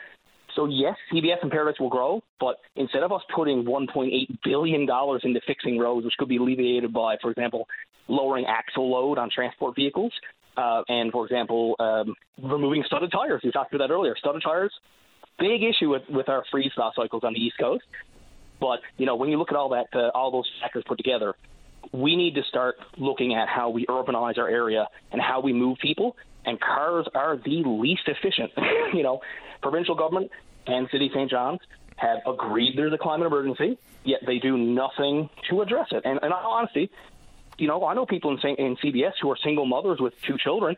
So 0.57 0.65
yes, 0.65 0.97
CBS 1.13 1.37
and 1.43 1.51
Paradise 1.51 1.79
will 1.79 1.91
grow, 1.91 2.23
but 2.41 2.57
instead 2.77 3.03
of 3.03 3.13
us 3.13 3.21
putting 3.35 3.65
1.8 3.65 4.39
billion 4.43 4.87
dollars 4.87 5.21
into 5.23 5.41
fixing 5.47 5.79
roads, 5.79 6.07
which 6.07 6.15
could 6.19 6.29
be 6.29 6.39
alleviated 6.39 6.93
by, 6.95 7.17
for 7.21 7.31
example, 7.31 7.69
lowering 8.09 8.47
axle 8.47 8.91
load 8.91 9.19
on 9.19 9.29
transport 9.31 9.77
vehicles, 9.77 10.13
uh, 10.57 10.83
and 10.89 11.13
for 11.13 11.27
example, 11.27 11.77
um, 11.79 12.15
removing 12.43 12.83
studded 12.87 13.13
tires. 13.13 13.43
We 13.45 13.51
talked 13.51 13.75
about 13.75 13.87
that 13.87 13.93
earlier. 13.93 14.17
Studded 14.19 14.43
tires, 14.43 14.73
big 15.39 15.63
issue 15.63 15.91
with 15.91 16.03
with 16.09 16.31
our 16.31 16.43
freeze 16.51 16.73
thaw 16.75 16.91
cycles 16.97 17.23
on 17.23 17.35
the 17.35 17.41
East 17.41 17.57
Coast. 17.61 17.85
But 18.59 18.81
you 18.97 19.05
know, 19.05 19.17
when 19.17 19.29
you 19.29 19.39
look 19.39 19.51
at 19.51 19.57
all 19.57 19.69
that, 19.71 19.87
uh, 19.95 20.09
all 20.15 20.31
those 20.31 20.49
factors 20.63 20.85
put 20.89 20.97
together, 20.97 21.35
we 21.93 22.17
need 22.17 22.35
to 22.35 22.43
start 22.49 22.77
looking 22.97 23.35
at 23.35 23.47
how 23.49 23.69
we 23.69 23.85
urbanize 23.87 24.39
our 24.39 24.49
area 24.49 24.89
and 25.13 25.21
how 25.21 25.41
we 25.41 25.53
move 25.53 25.77
people. 25.83 26.17
And 26.47 26.61
cars 26.61 27.07
are 27.15 27.37
the 27.37 27.65
least 27.67 28.03
efficient. 28.07 28.53
you 28.95 29.03
know, 29.03 29.21
provincial 29.61 29.95
government 29.95 30.31
and 30.67 30.89
City 30.91 31.11
St. 31.13 31.31
John's 31.31 31.61
have 31.97 32.19
agreed 32.27 32.77
there's 32.77 32.93
a 32.93 32.99
climate 32.99 33.27
emergency, 33.27 33.79
yet 34.05 34.21
they 34.27 34.39
do 34.39 34.57
nothing 34.57 35.31
to 35.49 35.63
address 35.63 35.89
it. 35.91 36.03
And, 36.05 36.19
and 36.23 36.33
honestly, 36.33 36.91
you 37.59 37.69
know, 37.69 37.85
I 37.85 37.95
know 37.95 38.07
people 38.07 38.37
in, 38.37 38.55
in 38.57 38.77
CBS 38.77 39.13
who 39.21 39.31
are 39.31 39.37
single 39.43 39.67
mothers 39.67 39.99
with 39.99 40.15
two 40.23 40.37
children. 40.39 40.77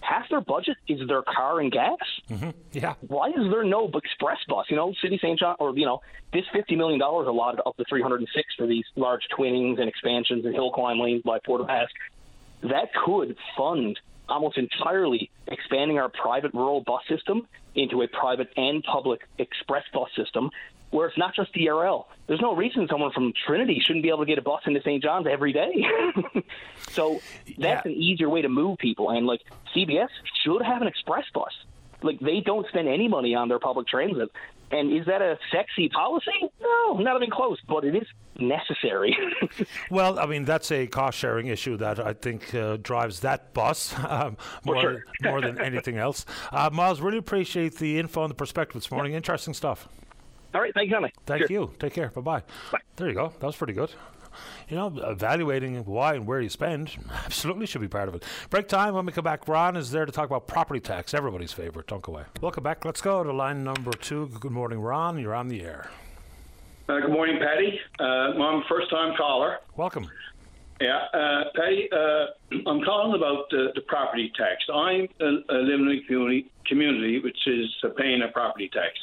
Half 0.00 0.30
their 0.30 0.40
budget 0.40 0.76
is 0.88 1.06
their 1.06 1.22
car 1.22 1.60
and 1.60 1.70
gas. 1.70 1.98
Mm-hmm. 2.28 2.50
Yeah. 2.72 2.94
Why 3.06 3.28
is 3.28 3.50
there 3.50 3.62
no 3.62 3.88
express 3.94 4.38
bus? 4.48 4.66
You 4.68 4.76
know, 4.76 4.92
City 5.00 5.16
St. 5.22 5.38
John, 5.38 5.54
or 5.60 5.76
you 5.76 5.86
know, 5.86 6.00
this 6.32 6.44
fifty 6.52 6.74
million 6.74 6.98
dollars 6.98 7.28
allotted 7.28 7.60
up 7.64 7.76
to 7.76 7.84
three 7.88 8.02
hundred 8.02 8.18
and 8.20 8.28
six 8.34 8.52
for 8.56 8.66
these 8.66 8.84
large 8.96 9.22
twinnings 9.36 9.78
and 9.78 9.88
expansions 9.88 10.44
and 10.44 10.54
hill 10.54 10.72
climb 10.72 10.98
lanes 10.98 11.22
by 11.22 11.38
Port 11.38 11.60
of 11.60 11.70
Ask. 11.70 11.92
That 12.62 12.92
could 12.92 13.36
fund 13.56 14.00
almost 14.28 14.58
entirely 14.58 15.30
expanding 15.48 15.98
our 15.98 16.08
private 16.08 16.54
rural 16.54 16.80
bus 16.80 17.02
system 17.08 17.46
into 17.74 18.02
a 18.02 18.08
private 18.08 18.48
and 18.56 18.82
public 18.82 19.20
express 19.38 19.84
bus 19.92 20.08
system 20.16 20.50
where 20.90 21.08
it's 21.08 21.16
not 21.16 21.34
just 21.34 21.52
DRL. 21.54 22.04
There's 22.26 22.40
no 22.40 22.54
reason 22.54 22.86
someone 22.88 23.12
from 23.12 23.32
Trinity 23.46 23.82
shouldn't 23.84 24.02
be 24.02 24.10
able 24.10 24.20
to 24.20 24.26
get 24.26 24.38
a 24.38 24.42
bus 24.42 24.60
into 24.66 24.80
St. 24.82 25.02
John's 25.02 25.26
every 25.26 25.52
day. 25.52 25.86
so 26.90 27.20
that's 27.58 27.86
yeah. 27.86 27.92
an 27.92 27.92
easier 27.92 28.28
way 28.28 28.42
to 28.42 28.48
move 28.48 28.78
people. 28.78 29.10
And 29.10 29.26
like 29.26 29.40
CBS 29.74 30.08
should 30.44 30.62
have 30.62 30.82
an 30.82 30.88
express 30.88 31.24
bus. 31.32 31.52
Like 32.02 32.20
they 32.20 32.40
don't 32.40 32.68
spend 32.68 32.88
any 32.88 33.08
money 33.08 33.34
on 33.34 33.48
their 33.48 33.58
public 33.58 33.88
transit. 33.88 34.30
And 34.72 34.92
is 34.92 35.04
that 35.06 35.20
a 35.20 35.38
sexy 35.52 35.88
policy? 35.90 36.50
No, 36.60 36.96
not 36.98 37.16
even 37.16 37.30
close. 37.30 37.58
But 37.68 37.84
it 37.84 37.94
is 37.94 38.06
necessary. 38.38 39.16
well, 39.90 40.18
I 40.18 40.26
mean 40.26 40.44
that's 40.44 40.72
a 40.72 40.86
cost 40.86 41.18
sharing 41.18 41.48
issue 41.48 41.76
that 41.76 42.00
I 42.00 42.14
think 42.14 42.54
uh, 42.54 42.78
drives 42.82 43.20
that 43.20 43.52
bus 43.52 43.94
um, 44.08 44.36
more 44.64 44.80
sure. 44.80 45.04
more 45.22 45.40
than 45.40 45.60
anything 45.60 45.98
else. 45.98 46.24
Uh, 46.50 46.70
Miles, 46.72 47.00
really 47.00 47.18
appreciate 47.18 47.76
the 47.76 47.98
info 47.98 48.22
and 48.22 48.30
the 48.30 48.34
perspective 48.34 48.74
this 48.74 48.90
morning. 48.90 49.12
Interesting 49.12 49.54
stuff. 49.54 49.88
All 50.54 50.60
right, 50.60 50.74
thank 50.74 50.90
you, 50.90 50.96
Tommy. 50.96 51.12
Thank 51.24 51.48
you. 51.48 51.72
Take 51.78 51.94
care. 51.94 52.08
Bye-bye. 52.10 52.42
Bye. 52.70 52.78
There 52.96 53.08
you 53.08 53.14
go. 53.14 53.32
That 53.40 53.46
was 53.46 53.56
pretty 53.56 53.72
good. 53.72 53.90
You 54.68 54.76
know, 54.76 54.92
evaluating 55.02 55.84
why 55.84 56.14
and 56.14 56.26
where 56.26 56.40
you 56.40 56.48
spend 56.48 56.96
absolutely 57.24 57.66
should 57.66 57.80
be 57.80 57.88
part 57.88 58.08
of 58.08 58.14
it. 58.14 58.24
Break 58.50 58.68
time. 58.68 58.94
When 58.94 59.06
we 59.06 59.12
come 59.12 59.24
back, 59.24 59.48
Ron 59.48 59.76
is 59.76 59.90
there 59.90 60.06
to 60.06 60.12
talk 60.12 60.26
about 60.26 60.46
property 60.46 60.80
tax, 60.80 61.14
everybody's 61.14 61.52
favorite. 61.52 61.86
Don't 61.86 62.02
go 62.02 62.12
away. 62.12 62.24
Welcome 62.40 62.64
back. 62.64 62.84
Let's 62.84 63.00
go 63.00 63.22
to 63.22 63.32
line 63.32 63.64
number 63.64 63.92
two. 63.92 64.28
Good 64.40 64.52
morning, 64.52 64.80
Ron. 64.80 65.18
You're 65.18 65.34
on 65.34 65.48
the 65.48 65.62
air. 65.62 65.90
Uh, 66.88 67.00
good 67.00 67.12
morning, 67.12 67.38
Paddy. 67.38 67.80
Uh, 68.00 68.02
I'm 68.02 68.40
a 68.40 68.62
first-time 68.68 69.14
caller. 69.16 69.58
Welcome. 69.76 70.10
Yeah, 70.80 70.98
uh, 71.14 71.44
Paddy, 71.54 71.88
uh, 71.92 72.26
I'm 72.66 72.82
calling 72.82 73.14
about 73.14 73.50
the 73.50 73.82
property 73.86 74.32
tax. 74.36 74.64
I 74.72 75.08
uh, 75.20 75.54
live 75.54 75.80
in 75.80 75.88
a 75.88 76.06
community, 76.06 76.50
community 76.66 77.20
which 77.20 77.38
is 77.46 77.70
paying 77.96 78.22
a 78.22 78.28
property 78.28 78.68
tax 78.72 78.98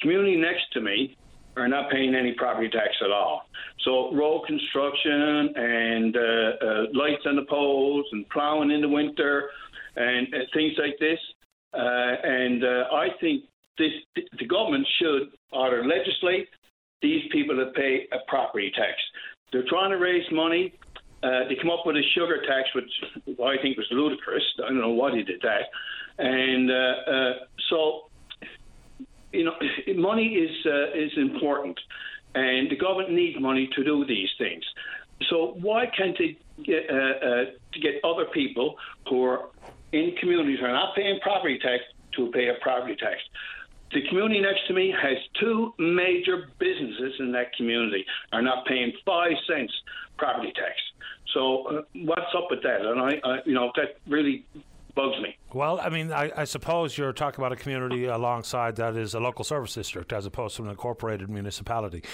community 0.00 0.36
next 0.36 0.72
to 0.72 0.80
me 0.80 1.16
are 1.56 1.68
not 1.68 1.90
paying 1.90 2.14
any 2.14 2.32
property 2.32 2.68
tax 2.68 2.90
at 3.04 3.10
all. 3.10 3.42
So 3.84 4.14
road 4.14 4.42
construction 4.46 5.52
and 5.56 6.16
uh, 6.16 6.20
uh, 6.20 6.82
lights 6.94 7.22
on 7.26 7.36
the 7.36 7.46
poles 7.48 8.06
and 8.12 8.28
plowing 8.30 8.70
in 8.70 8.80
the 8.80 8.88
winter 8.88 9.50
and, 9.96 10.32
and 10.32 10.44
things 10.54 10.74
like 10.78 10.96
this. 10.98 11.18
Uh, 11.72 12.14
and 12.24 12.64
uh, 12.64 12.84
I 12.92 13.08
think 13.20 13.44
this 13.78 13.92
the 14.38 14.46
government 14.46 14.86
should 15.00 15.28
either 15.54 15.84
legislate 15.84 16.48
these 17.00 17.22
people 17.32 17.56
to 17.56 17.72
pay 17.72 18.06
a 18.12 18.18
property 18.28 18.70
tax. 18.74 18.96
They're 19.52 19.68
trying 19.68 19.90
to 19.90 19.96
raise 19.96 20.24
money. 20.32 20.74
Uh, 21.22 21.48
they 21.48 21.56
come 21.60 21.70
up 21.70 21.84
with 21.84 21.96
a 21.96 22.02
sugar 22.14 22.42
tax, 22.46 22.68
which 22.74 22.90
I 23.40 23.56
think 23.62 23.76
was 23.76 23.86
ludicrous. 23.90 24.42
I 24.64 24.68
don't 24.68 24.80
know 24.80 24.90
why 24.90 25.10
they 25.10 25.22
did 25.22 25.40
that. 25.42 25.68
And 26.18 26.70
uh, 26.70 27.32
so 27.68 28.09
you 29.32 29.44
know, 29.44 29.54
money 29.96 30.28
is 30.34 30.66
uh, 30.66 30.92
is 30.94 31.12
important, 31.16 31.78
and 32.34 32.70
the 32.70 32.76
government 32.76 33.12
needs 33.12 33.40
money 33.40 33.68
to 33.74 33.84
do 33.84 34.04
these 34.06 34.28
things. 34.38 34.64
So 35.28 35.56
why 35.60 35.86
can't 35.86 36.16
they 36.18 36.38
get 36.64 36.88
uh, 36.90 36.94
uh, 36.94 37.44
to 37.72 37.80
get 37.80 38.02
other 38.04 38.26
people 38.26 38.76
who 39.08 39.24
are 39.24 39.48
in 39.92 40.14
communities 40.18 40.60
who 40.60 40.66
are 40.66 40.72
not 40.72 40.94
paying 40.94 41.20
property 41.20 41.58
tax 41.58 41.82
to 42.16 42.30
pay 42.32 42.48
a 42.48 42.54
property 42.62 42.96
tax? 42.96 43.18
The 43.92 44.06
community 44.08 44.40
next 44.40 44.66
to 44.68 44.72
me 44.72 44.94
has 45.02 45.16
two 45.40 45.74
major 45.78 46.48
businesses 46.58 47.14
in 47.18 47.32
that 47.32 47.54
community 47.56 48.06
are 48.32 48.40
not 48.40 48.64
paying 48.66 48.92
five 49.04 49.32
cents 49.48 49.72
property 50.16 50.52
tax. 50.54 50.74
So 51.34 51.66
uh, 51.66 51.82
what's 51.94 52.32
up 52.36 52.46
with 52.50 52.62
that? 52.62 52.82
And 52.82 53.00
I, 53.00 53.20
I, 53.24 53.38
you 53.44 53.54
know, 53.54 53.72
that 53.76 53.96
really 54.06 54.44
bugs 54.94 55.20
me. 55.20 55.36
Well, 55.52 55.80
I 55.80 55.88
mean, 55.88 56.12
I, 56.12 56.30
I, 56.36 56.44
suppose 56.44 56.96
you're 56.96 57.12
talking 57.12 57.40
about 57.40 57.52
a 57.52 57.56
community 57.56 58.04
alongside 58.04 58.76
that 58.76 58.96
is 58.96 59.14
a 59.14 59.20
local 59.20 59.44
service 59.44 59.74
district 59.74 60.12
as 60.12 60.24
opposed 60.24 60.54
to 60.56 60.62
an 60.62 60.70
incorporated 60.70 61.28
municipality. 61.28 62.04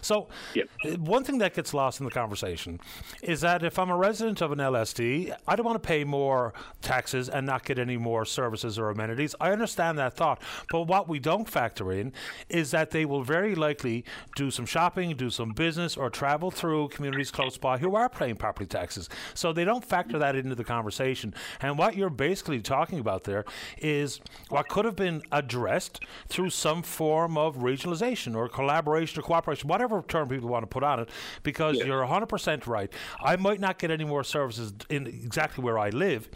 So, 0.00 0.28
yep. 0.54 0.68
Uh, 0.82 0.92
one 0.92 1.22
thing 1.22 1.36
that 1.38 1.52
gets 1.52 1.74
lost 1.74 2.00
in 2.00 2.06
the 2.06 2.10
conversation 2.10 2.80
is 3.22 3.42
that 3.42 3.62
if 3.62 3.78
I'm 3.78 3.90
a 3.90 3.96
resident 3.96 4.40
of 4.40 4.50
an 4.50 4.58
LSD, 4.58 5.34
I 5.46 5.56
don't 5.56 5.66
want 5.66 5.82
to 5.82 5.86
pay 5.86 6.04
more 6.04 6.54
taxes 6.80 7.28
and 7.28 7.46
not 7.46 7.66
get 7.66 7.78
any 7.78 7.98
more 7.98 8.24
services 8.24 8.78
or 8.78 8.88
amenities. 8.88 9.34
I 9.40 9.50
understand 9.50 9.98
that 9.98 10.14
thought. 10.14 10.40
But 10.70 10.82
what 10.82 11.06
we 11.06 11.18
don't 11.18 11.48
factor 11.48 11.92
in 11.92 12.14
is 12.48 12.70
that 12.70 12.92
they 12.92 13.04
will 13.04 13.22
very 13.22 13.54
likely 13.54 14.06
do 14.36 14.50
some 14.50 14.64
shopping, 14.64 15.14
do 15.16 15.28
some 15.28 15.52
business, 15.52 15.98
or 15.98 16.08
travel 16.08 16.50
through 16.50 16.88
communities 16.88 17.30
close 17.30 17.58
by 17.58 17.76
who 17.76 17.94
are 17.94 18.08
paying 18.08 18.36
property 18.36 18.66
taxes. 18.66 19.10
So, 19.34 19.52
they 19.52 19.64
don't 19.64 19.84
factor 19.84 20.18
that 20.18 20.34
into 20.34 20.54
the 20.54 20.64
conversation. 20.64 21.34
And 21.60 21.76
what 21.76 21.94
you're 21.94 22.08
basically 22.08 22.60
talking 22.60 22.85
talking 22.86 23.00
about 23.00 23.24
there 23.24 23.44
is 23.78 24.20
what 24.48 24.68
could 24.68 24.84
have 24.84 24.94
been 24.94 25.20
addressed 25.32 26.04
through 26.28 26.50
some 26.50 26.82
form 26.82 27.36
of 27.36 27.56
regionalization 27.56 28.36
or 28.36 28.48
collaboration 28.48 29.18
or 29.18 29.22
cooperation, 29.22 29.68
whatever 29.68 30.04
term 30.06 30.28
people 30.28 30.48
want 30.48 30.62
to 30.62 30.68
put 30.68 30.84
on 30.84 31.00
it, 31.00 31.08
because 31.42 31.76
you're 31.78 32.06
100% 32.06 32.66
right. 32.68 32.92
I 33.20 33.34
might 33.36 33.58
not 33.58 33.78
get 33.78 33.90
any 33.90 34.04
more 34.04 34.22
services 34.22 34.72
in 34.88 35.08
exactly 35.08 35.64
where 35.64 35.80
I 35.80 35.90
live, 35.90 36.28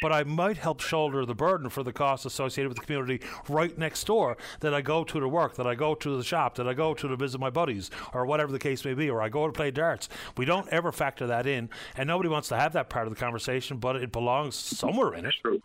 but 0.00 0.12
I 0.12 0.22
might 0.22 0.58
help 0.58 0.80
shoulder 0.80 1.26
the 1.26 1.34
burden 1.34 1.68
for 1.68 1.82
the 1.82 1.92
costs 1.92 2.24
associated 2.24 2.68
with 2.68 2.78
the 2.78 2.84
community 2.84 3.26
right 3.48 3.76
next 3.76 4.06
door 4.06 4.36
that 4.60 4.72
I 4.72 4.82
go 4.82 5.02
to 5.02 5.18
to 5.18 5.28
work, 5.28 5.56
that 5.56 5.66
I 5.66 5.74
go 5.74 5.96
to 5.96 6.16
the 6.16 6.22
shop, 6.22 6.54
that 6.56 6.68
I 6.68 6.74
go 6.74 6.94
to 6.94 7.08
to 7.08 7.16
visit 7.16 7.40
my 7.40 7.50
buddies, 7.50 7.90
or 8.12 8.26
whatever 8.26 8.52
the 8.52 8.60
case 8.60 8.84
may 8.84 8.94
be, 8.94 9.10
or 9.10 9.20
I 9.20 9.28
go 9.28 9.46
to 9.46 9.52
play 9.52 9.72
darts. 9.72 10.08
We 10.36 10.44
don't 10.44 10.68
ever 10.68 10.92
factor 10.92 11.26
that 11.26 11.48
in, 11.48 11.68
and 11.96 12.06
nobody 12.06 12.28
wants 12.28 12.48
to 12.48 12.56
have 12.56 12.74
that 12.74 12.90
part 12.90 13.08
of 13.08 13.14
the 13.14 13.18
conversation, 13.18 13.78
but 13.78 13.96
it 13.96 14.12
belongs 14.12 14.54
somewhere 14.54 15.14
in 15.14 15.26
it. 15.26 15.34
True. 15.42 15.60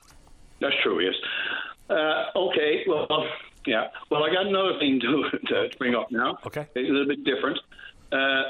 That's 0.62 0.76
true, 0.84 1.02
yes. 1.02 1.16
Uh, 1.90 2.26
okay, 2.36 2.84
well, 2.88 3.08
yeah. 3.66 3.88
Well, 4.10 4.24
I 4.24 4.32
got 4.32 4.48
another 4.48 4.80
thing 4.80 5.00
to, 5.02 5.30
to 5.48 5.70
bring 5.78 5.96
up 5.96 6.12
now. 6.12 6.38
Okay. 6.46 6.68
A 6.76 6.80
little 6.80 7.08
bit 7.08 7.24
different. 7.26 7.60
Uh, 8.12 8.44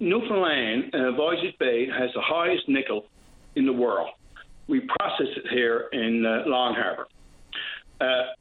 Newfoundland, 0.00 0.94
uh, 0.94 1.12
Voisey's 1.12 1.54
Bay, 1.58 1.86
has 1.86 2.10
the 2.14 2.20
highest 2.20 2.68
nickel 2.68 3.06
in 3.56 3.66
the 3.66 3.72
world. 3.72 4.10
We 4.68 4.80
process 4.80 5.28
it 5.36 5.46
here 5.50 5.88
in 5.92 6.24
uh, 6.24 6.44
Long 6.46 6.74
Harbour. 6.74 7.08
Uh, 8.00 8.32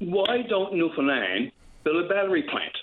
why 0.00 0.42
don't 0.48 0.74
Newfoundland 0.74 1.52
build 1.82 2.04
a 2.04 2.08
battery 2.08 2.42
plant 2.42 2.76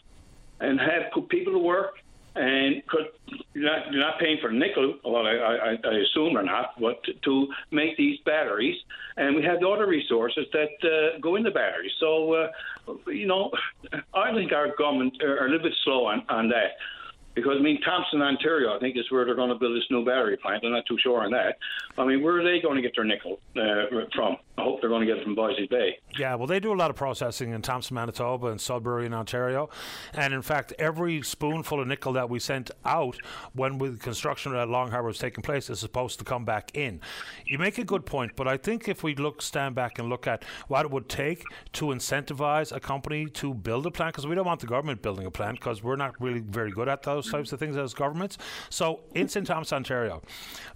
and 0.59 0.79
have 0.79 1.11
put 1.13 1.29
people 1.29 1.53
to 1.53 1.59
work 1.59 1.95
and 2.35 2.85
could 2.87 3.07
you're 3.53 3.65
not, 3.65 3.91
you're 3.91 4.01
not 4.01 4.19
paying 4.19 4.37
for 4.41 4.51
nickel. 4.51 4.95
Well, 5.03 5.25
I, 5.27 5.31
I, 5.31 5.69
I 5.83 5.93
assume 5.99 6.37
or 6.37 6.43
not, 6.43 6.79
but 6.79 7.03
to, 7.03 7.13
to 7.13 7.47
make 7.71 7.97
these 7.97 8.19
batteries, 8.25 8.77
and 9.17 9.35
we 9.35 9.43
have 9.43 9.59
the 9.59 9.67
other 9.67 9.87
resources 9.87 10.45
that 10.53 10.69
uh, 10.83 11.19
go 11.19 11.35
in 11.35 11.43
the 11.43 11.51
batteries. 11.51 11.91
So, 11.99 12.33
uh, 12.33 12.47
you 13.07 13.27
know, 13.27 13.51
I 14.13 14.33
think 14.33 14.53
our 14.53 14.75
government 14.77 15.21
are 15.21 15.45
a 15.45 15.49
little 15.49 15.63
bit 15.63 15.75
slow 15.83 16.05
on, 16.05 16.23
on 16.29 16.49
that. 16.49 16.77
Because 17.33 17.53
I 17.57 17.61
mean, 17.61 17.79
Thompson, 17.81 18.21
Ontario, 18.21 18.75
I 18.75 18.79
think 18.79 18.97
is 18.97 19.09
where 19.09 19.25
they're 19.25 19.35
going 19.35 19.49
to 19.49 19.55
build 19.55 19.75
this 19.75 19.85
new 19.89 20.03
battery 20.03 20.37
plant. 20.37 20.63
I'm 20.65 20.71
not 20.71 20.85
too 20.85 20.97
sure 21.01 21.23
on 21.23 21.31
that. 21.31 21.57
I 21.97 22.05
mean, 22.05 22.21
where 22.21 22.39
are 22.39 22.43
they 22.43 22.59
going 22.59 22.75
to 22.75 22.81
get 22.81 22.93
their 22.95 23.05
nickel 23.05 23.39
uh, 23.55 24.05
from? 24.13 24.37
I 24.57 24.63
hope 24.63 24.81
they're 24.81 24.89
going 24.89 25.07
to 25.07 25.07
get 25.07 25.17
it 25.17 25.23
from 25.23 25.35
Voisey's 25.35 25.67
Bay. 25.69 25.97
Yeah, 26.19 26.35
well, 26.35 26.45
they 26.45 26.59
do 26.59 26.73
a 26.73 26.75
lot 26.75 26.89
of 26.89 26.95
processing 26.95 27.51
in 27.51 27.61
Thompson, 27.61 27.95
Manitoba, 27.95 28.47
and 28.47 28.59
Sudbury 28.59 29.05
in 29.05 29.13
Ontario. 29.13 29.69
And 30.13 30.33
in 30.33 30.41
fact, 30.41 30.73
every 30.77 31.21
spoonful 31.21 31.79
of 31.79 31.87
nickel 31.87 32.13
that 32.13 32.29
we 32.29 32.39
sent 32.39 32.69
out 32.85 33.17
when 33.53 33.77
the 33.77 33.97
construction 33.97 34.53
at 34.55 34.67
Long 34.67 34.91
Harbour 34.91 35.07
was 35.07 35.17
taking 35.17 35.41
place 35.41 35.69
is 35.69 35.79
supposed 35.79 36.19
to 36.19 36.25
come 36.25 36.45
back 36.45 36.71
in. 36.75 36.99
You 37.45 37.57
make 37.57 37.77
a 37.77 37.83
good 37.83 38.05
point, 38.05 38.33
but 38.35 38.47
I 38.47 38.57
think 38.57 38.87
if 38.87 39.03
we 39.03 39.15
look, 39.15 39.41
stand 39.41 39.73
back 39.73 39.97
and 39.99 40.09
look 40.09 40.27
at 40.27 40.43
what 40.67 40.85
it 40.85 40.91
would 40.91 41.09
take 41.09 41.43
to 41.73 41.85
incentivize 41.85 42.75
a 42.75 42.79
company 42.79 43.25
to 43.27 43.53
build 43.53 43.85
a 43.85 43.91
plant, 43.91 44.13
because 44.13 44.27
we 44.27 44.35
don't 44.35 44.45
want 44.45 44.59
the 44.59 44.67
government 44.67 45.01
building 45.01 45.25
a 45.25 45.31
plant, 45.31 45.59
because 45.59 45.81
we're 45.81 45.95
not 45.95 46.19
really 46.21 46.41
very 46.41 46.71
good 46.71 46.89
at 46.89 47.03
those 47.03 47.20
types 47.29 47.51
of 47.51 47.59
things 47.59 47.77
as 47.77 47.93
governments. 47.93 48.37
So 48.69 49.01
in 49.13 49.27
St. 49.27 49.45
Thomas, 49.45 49.73
Ontario, 49.73 50.21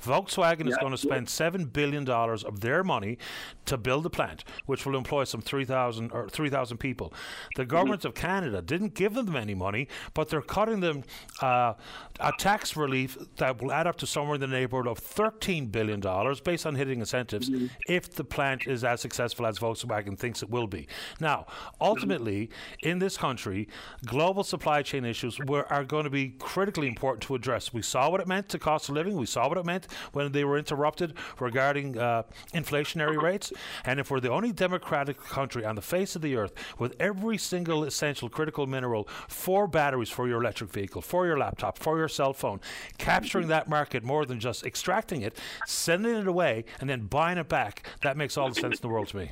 Volkswagen 0.04 0.68
is 0.68 0.78
going 0.78 0.92
to 0.92 0.98
spend 0.98 1.28
$7 1.28 1.72
billion 1.72 2.08
of 2.10 2.60
their 2.60 2.84
money 2.84 3.18
to 3.66 3.78
build 3.78 4.06
a 4.06 4.10
plant, 4.10 4.44
which 4.66 4.86
will 4.86 4.96
employ 4.96 5.24
some 5.24 5.42
3,000 5.42 6.12
or 6.12 6.30
3,000 6.30 6.78
people. 6.78 7.14
The 7.56 7.64
mm-hmm. 7.64 7.72
government 7.72 8.06
of 8.06 8.14
Canada 8.14 8.62
didn't 8.62 8.94
give 8.94 9.14
them 9.14 9.36
any 9.36 9.56
money, 9.56 9.88
but 10.14 10.30
they're 10.30 10.42
cutting 10.42 10.82
them 10.82 11.04
uh, 11.42 11.74
a 12.20 12.32
tax 12.38 12.76
relief 12.76 13.18
that 13.38 13.62
will 13.62 13.72
add 13.72 13.88
up 13.88 13.98
to 13.98 14.08
somewhere 14.08 14.36
in 14.36 14.42
the 14.42 14.48
neighborhood 14.48 14.88
of 14.88 15.00
13 15.00 15.68
billion 15.68 16.00
dollars 16.00 16.40
based 16.40 16.66
on 16.66 16.76
hitting 16.76 17.00
incentives 17.00 17.50
mm-hmm. 17.50 17.68
if 17.88 18.12
the 18.12 18.24
plant 18.24 18.68
is 18.68 18.84
as 18.84 19.02
successful 19.02 19.46
as 19.46 19.60
Volkswagen 19.60 20.18
thinks 20.18 20.44
it 20.44 20.50
will 20.50 20.68
be. 20.68 20.88
Now, 21.20 21.46
mm-hmm. 21.48 21.76
ultimately, 21.82 22.50
in 22.84 23.00
this 23.00 23.18
country, 23.18 23.68
global 24.06 24.44
supply 24.44 24.82
chain 24.82 25.06
issues 25.06 25.40
were, 25.40 25.72
are 25.72 25.84
going 25.84 26.04
to 26.04 26.10
be 26.10 26.35
critically 26.40 26.88
important 26.88 27.24
to 27.24 27.36
address. 27.36 27.74
We 27.74 27.82
saw 27.82 28.10
what 28.10 28.22
it 28.22 28.28
meant 28.28 28.50
to 28.50 28.60
cost 28.60 28.90
of 28.90 28.96
living. 28.96 29.16
We 29.16 29.26
saw 29.26 29.48
what 29.48 29.58
it 29.58 29.66
meant 29.66 29.88
when 30.14 30.32
they 30.32 30.44
were 30.44 30.58
interrupted 30.58 31.14
regarding 31.40 31.98
uh, 31.98 32.24
inflationary 32.54 33.22
rates. 33.22 33.52
And 33.84 34.00
if 34.00 34.12
we're 34.12 34.20
the 34.20 34.32
only 34.32 34.52
democratic 34.52 35.20
country 35.20 35.66
on 35.66 35.76
the 35.76 35.82
face 35.82 36.16
of 36.16 36.22
the 36.22 36.36
earth 36.36 36.54
with 36.80 36.96
every 37.00 37.38
single 37.38 37.84
essential 37.84 38.30
critical 38.30 38.68
mineral 38.68 39.08
for 39.28 39.68
batteries 39.68 40.10
for 40.10 40.28
your 40.28 40.42
electric 40.42 40.72
vehicle, 40.72 41.02
for 41.02 41.26
your 41.26 41.38
laptop, 41.38 41.78
for 41.78 41.98
your 41.98 42.08
cell 42.08 42.34
phone, 42.34 42.60
capturing 42.98 43.48
that 43.48 43.70
market 43.70 44.04
more 44.04 44.26
than 44.26 44.40
just 44.40 44.66
extracting 44.66 45.22
it, 45.22 45.38
sending 45.66 46.16
it 46.16 46.28
away, 46.28 46.66
and 46.80 46.90
then 46.90 47.08
buying 47.08 47.38
it 47.38 47.50
back, 47.50 47.88
that 48.02 48.18
makes 48.18 48.38
all 48.38 48.50
the 48.50 48.56
sense 48.56 48.78
in 48.78 48.82
the 48.82 48.90
world 48.90 49.08
to 49.08 49.18
me. 49.18 49.32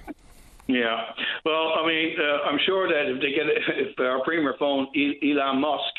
Yeah. 0.68 1.12
Well, 1.44 1.74
I 1.78 1.86
mean, 1.86 2.16
uh, 2.18 2.50
I'm 2.50 2.60
sure 2.66 2.88
that 2.88 3.12
if 3.12 3.22
they 3.22 3.32
get 3.32 3.48
if 3.68 4.00
our 4.00 4.24
premier 4.24 4.56
phone 4.58 4.88
Elon 4.96 5.60
Musk, 5.60 5.94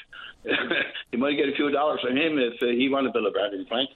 you 1.12 1.18
might 1.18 1.36
get 1.36 1.48
a 1.48 1.52
few 1.52 1.70
dollars 1.70 2.00
from 2.00 2.16
him 2.16 2.38
if 2.38 2.54
uh, 2.62 2.66
he 2.66 2.88
build 3.12 3.26
a 3.26 3.30
battery 3.30 3.64
plant. 3.64 3.88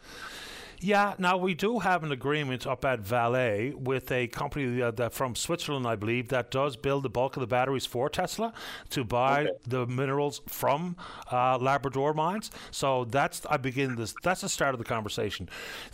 Yeah, 0.81 1.15
now 1.19 1.37
we 1.37 1.55
do 1.55 1.81
have 1.81 2.05
an 2.05 2.13
agreement 2.13 2.67
up 2.67 2.85
at 2.85 3.01
Vale 3.01 3.77
with 3.77 4.13
a 4.13 4.29
company 4.29 4.81
uh, 4.81 4.93
that 4.93 5.13
from 5.13 5.35
Switzerland, 5.35 5.87
I 5.87 5.97
believe, 5.97 6.29
that 6.29 6.53
does 6.53 6.77
build 6.77 7.03
the 7.03 7.09
bulk 7.09 7.37
of 7.37 7.41
the 7.41 7.49
batteries 7.49 7.85
for 7.85 8.09
Tesla 8.09 8.53
to 8.91 9.03
buy 9.03 9.43
okay. 9.43 9.53
the 9.67 9.87
minerals 9.87 10.41
from 10.47 10.97
uh, 11.33 11.59
Labrador 11.59 12.15
mines. 12.15 12.53
So 12.71 13.05
that's 13.07 13.43
I 13.51 13.57
begin 13.57 13.97
this. 13.97 14.15
That's 14.23 14.43
the 14.43 14.49
start 14.49 14.75
of 14.75 14.79
the 14.79 14.85
conversation. 14.85 15.49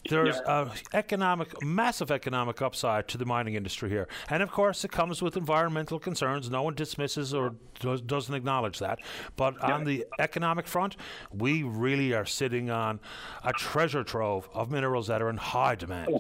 There's 0.09 0.37
yeah. 0.47 0.67
a 0.93 0.97
economic, 0.97 1.63
massive 1.63 2.11
economic 2.11 2.61
upside 2.61 3.09
to 3.09 3.19
the 3.19 3.25
mining 3.25 3.55
industry 3.55 3.89
here, 3.89 4.07
and 4.29 4.43
of 4.43 4.51
course, 4.51 4.85
it 4.85 4.93
comes 4.93 5.23
with 5.23 5.37
environmental 5.37 5.99
concerns. 5.99 6.51
No 6.51 6.63
one 6.63 6.75
dismisses 6.75 7.33
or 7.33 7.55
does, 7.81 8.03
doesn't 8.03 8.35
acknowledge 8.35 8.81
that. 8.81 8.99
But 9.37 9.55
yeah. 9.55 9.73
on 9.73 9.85
the 9.85 10.05
economic 10.19 10.67
front, 10.67 10.97
we 11.33 11.63
really 11.63 12.13
are 12.13 12.27
sitting 12.27 12.71
on 12.71 13.01
a 13.43 13.53
treasure 13.53 14.05
trove 14.05 14.49
of 14.53 14.74
minerals 14.75 15.07
that 15.07 15.23
are 15.23 15.31
in 15.31 15.39
high 15.39 15.75
demand. 15.75 16.11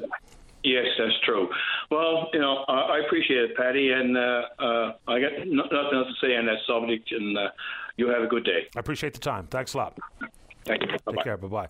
Yes, 0.63 0.87
that's 0.99 1.21
true. 1.25 1.51
Well, 1.91 2.31
you 2.33 2.41
know, 2.41 2.65
I 2.69 3.01
appreciate 3.05 3.51
it, 3.51 3.57
Paddy, 3.57 3.91
and 3.91 4.17
uh, 4.17 4.43
uh, 4.59 4.93
I 5.07 5.21
got 5.21 5.33
nothing 5.47 5.79
else 5.93 6.09
to 6.09 6.27
say 6.27 6.37
on 6.37 6.47
that 6.47 6.61
subject. 6.67 7.13
And 7.13 7.37
uh, 7.37 7.51
you 7.97 8.09
have 8.09 8.23
a 8.23 8.27
good 8.27 8.45
day. 8.45 8.69
I 8.75 8.81
appreciate 8.81 9.13
the 9.13 9.21
time. 9.21 9.47
Thanks 9.49 9.75
a 9.75 9.77
lot. 9.77 9.99
Thank 10.65 10.83
you. 10.83 10.89
Bye-bye. 10.89 11.13
Take 11.13 11.25
care. 11.25 11.37
Bye 11.37 11.49
bye. 11.49 11.69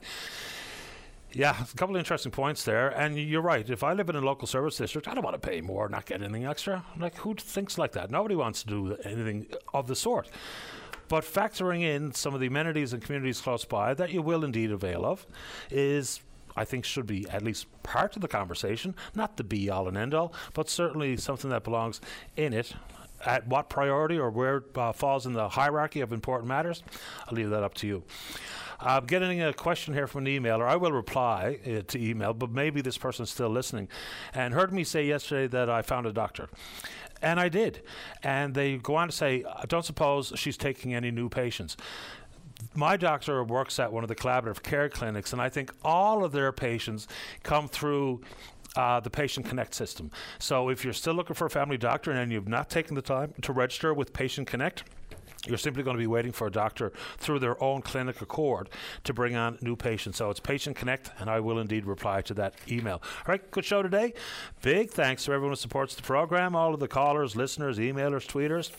Yeah, 1.32 1.60
a 1.60 1.76
couple 1.76 1.96
of 1.96 1.98
interesting 1.98 2.30
points 2.30 2.62
there. 2.62 2.90
And 2.90 3.18
you're 3.18 3.42
right. 3.42 3.68
If 3.68 3.82
I 3.82 3.92
live 3.92 4.08
in 4.08 4.14
a 4.14 4.20
local 4.20 4.46
service 4.46 4.76
district, 4.76 5.08
I 5.08 5.14
don't 5.14 5.24
want 5.24 5.34
to 5.34 5.48
pay 5.48 5.60
more, 5.60 5.88
not 5.88 6.06
get 6.06 6.22
anything 6.22 6.46
extra. 6.46 6.84
Like, 6.96 7.16
who 7.16 7.34
thinks 7.34 7.76
like 7.76 7.90
that? 7.92 8.12
Nobody 8.12 8.36
wants 8.36 8.62
to 8.62 8.68
do 8.68 8.96
anything 9.04 9.46
of 9.72 9.88
the 9.88 9.96
sort. 9.96 10.30
But 11.08 11.24
factoring 11.24 11.82
in 11.82 12.12
some 12.12 12.34
of 12.34 12.40
the 12.40 12.46
amenities 12.46 12.92
and 12.92 13.02
communities 13.02 13.40
close 13.40 13.64
by 13.64 13.94
that 13.94 14.12
you 14.12 14.22
will 14.22 14.44
indeed 14.44 14.70
avail 14.70 15.04
of 15.04 15.26
is 15.70 16.20
I 16.56 16.64
think 16.64 16.84
should 16.84 17.06
be 17.06 17.28
at 17.28 17.42
least 17.42 17.66
part 17.82 18.16
of 18.16 18.22
the 18.22 18.28
conversation, 18.28 18.94
not 19.14 19.36
the 19.36 19.44
be 19.44 19.70
all 19.70 19.88
and 19.88 19.96
end 19.96 20.14
all, 20.14 20.32
but 20.52 20.68
certainly 20.68 21.16
something 21.16 21.50
that 21.50 21.64
belongs 21.64 22.00
in 22.36 22.52
it. 22.52 22.74
At 23.24 23.48
what 23.48 23.70
priority 23.70 24.18
or 24.18 24.28
where 24.28 24.58
it 24.58 24.64
uh, 24.76 24.92
falls 24.92 25.24
in 25.24 25.32
the 25.32 25.48
hierarchy 25.48 26.02
of 26.02 26.12
important 26.12 26.46
matters, 26.46 26.82
I'll 27.26 27.34
leave 27.34 27.48
that 27.50 27.62
up 27.62 27.72
to 27.74 27.86
you. 27.86 28.02
I'm 28.80 29.06
getting 29.06 29.40
a 29.40 29.54
question 29.54 29.94
here 29.94 30.06
from 30.06 30.26
an 30.26 30.32
emailer. 30.32 30.66
I 30.66 30.76
will 30.76 30.92
reply 30.92 31.58
uh, 31.66 31.82
to 31.86 31.98
email, 31.98 32.34
but 32.34 32.50
maybe 32.50 32.82
this 32.82 32.98
person's 32.98 33.30
still 33.30 33.48
listening 33.48 33.88
and 34.34 34.52
heard 34.52 34.74
me 34.74 34.84
say 34.84 35.06
yesterday 35.06 35.46
that 35.46 35.70
I 35.70 35.80
found 35.80 36.06
a 36.06 36.12
doctor. 36.12 36.50
And 37.22 37.40
I 37.40 37.48
did. 37.48 37.80
And 38.22 38.54
they 38.54 38.76
go 38.76 38.96
on 38.96 39.08
to 39.08 39.12
say, 39.14 39.44
I 39.44 39.64
don't 39.66 39.84
suppose 39.84 40.32
she's 40.36 40.58
taking 40.58 40.92
any 40.92 41.10
new 41.10 41.30
patients 41.30 41.78
my 42.74 42.96
doctor 42.96 43.42
works 43.44 43.78
at 43.78 43.92
one 43.92 44.04
of 44.04 44.08
the 44.08 44.14
collaborative 44.14 44.62
care 44.62 44.88
clinics, 44.88 45.32
and 45.32 45.40
I 45.40 45.48
think 45.48 45.72
all 45.84 46.24
of 46.24 46.32
their 46.32 46.52
patients 46.52 47.08
come 47.42 47.68
through 47.68 48.22
uh, 48.76 49.00
the 49.00 49.10
Patient 49.10 49.46
Connect 49.46 49.74
system. 49.74 50.10
So 50.38 50.68
if 50.68 50.84
you're 50.84 50.92
still 50.92 51.14
looking 51.14 51.34
for 51.34 51.46
a 51.46 51.50
family 51.50 51.76
doctor 51.76 52.10
and 52.10 52.32
you've 52.32 52.48
not 52.48 52.70
taken 52.70 52.94
the 52.94 53.02
time 53.02 53.34
to 53.42 53.52
register 53.52 53.94
with 53.94 54.12
Patient 54.12 54.46
Connect, 54.46 54.84
you're 55.46 55.58
simply 55.58 55.82
going 55.82 55.96
to 55.96 56.00
be 56.00 56.06
waiting 56.06 56.32
for 56.32 56.46
a 56.46 56.50
doctor 56.50 56.92
through 57.18 57.38
their 57.38 57.62
own 57.62 57.82
clinic 57.82 58.20
accord 58.20 58.70
to 59.04 59.12
bring 59.12 59.36
on 59.36 59.58
new 59.60 59.76
patients. 59.76 60.18
So 60.18 60.30
it's 60.30 60.40
Patient 60.40 60.76
Connect, 60.76 61.10
and 61.18 61.28
I 61.28 61.40
will 61.40 61.58
indeed 61.58 61.86
reply 61.86 62.22
to 62.22 62.34
that 62.34 62.54
email. 62.70 63.02
All 63.02 63.28
right, 63.28 63.50
good 63.50 63.64
show 63.64 63.82
today. 63.82 64.14
Big 64.62 64.90
thanks 64.90 65.24
to 65.24 65.32
everyone 65.32 65.52
who 65.52 65.56
supports 65.56 65.94
the 65.94 66.02
program, 66.02 66.56
all 66.56 66.74
of 66.74 66.80
the 66.80 66.88
callers, 66.88 67.36
listeners, 67.36 67.78
emailers, 67.78 68.26
tweeters. 68.26 68.70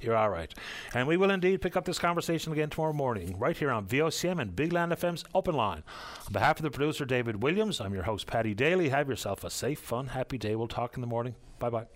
You're 0.00 0.16
all 0.16 0.30
right. 0.30 0.52
And 0.94 1.08
we 1.08 1.16
will 1.16 1.30
indeed 1.30 1.60
pick 1.60 1.76
up 1.76 1.84
this 1.84 1.98
conversation 1.98 2.52
again 2.52 2.70
tomorrow 2.70 2.92
morning, 2.92 3.38
right 3.38 3.56
here 3.56 3.70
on 3.70 3.86
VOCM 3.86 4.40
and 4.40 4.54
Big 4.54 4.72
Land 4.72 4.92
FM's 4.92 5.24
Open 5.34 5.54
Line. 5.54 5.82
On 6.26 6.32
behalf 6.32 6.58
of 6.58 6.62
the 6.62 6.70
producer, 6.70 7.04
David 7.04 7.42
Williams, 7.42 7.80
I'm 7.80 7.94
your 7.94 8.04
host, 8.04 8.26
Paddy 8.26 8.54
Daly. 8.54 8.90
Have 8.90 9.08
yourself 9.08 9.44
a 9.44 9.50
safe, 9.50 9.80
fun, 9.80 10.08
happy 10.08 10.38
day. 10.38 10.54
We'll 10.54 10.68
talk 10.68 10.94
in 10.94 11.00
the 11.00 11.06
morning. 11.06 11.34
Bye 11.58 11.70
bye. 11.70 11.88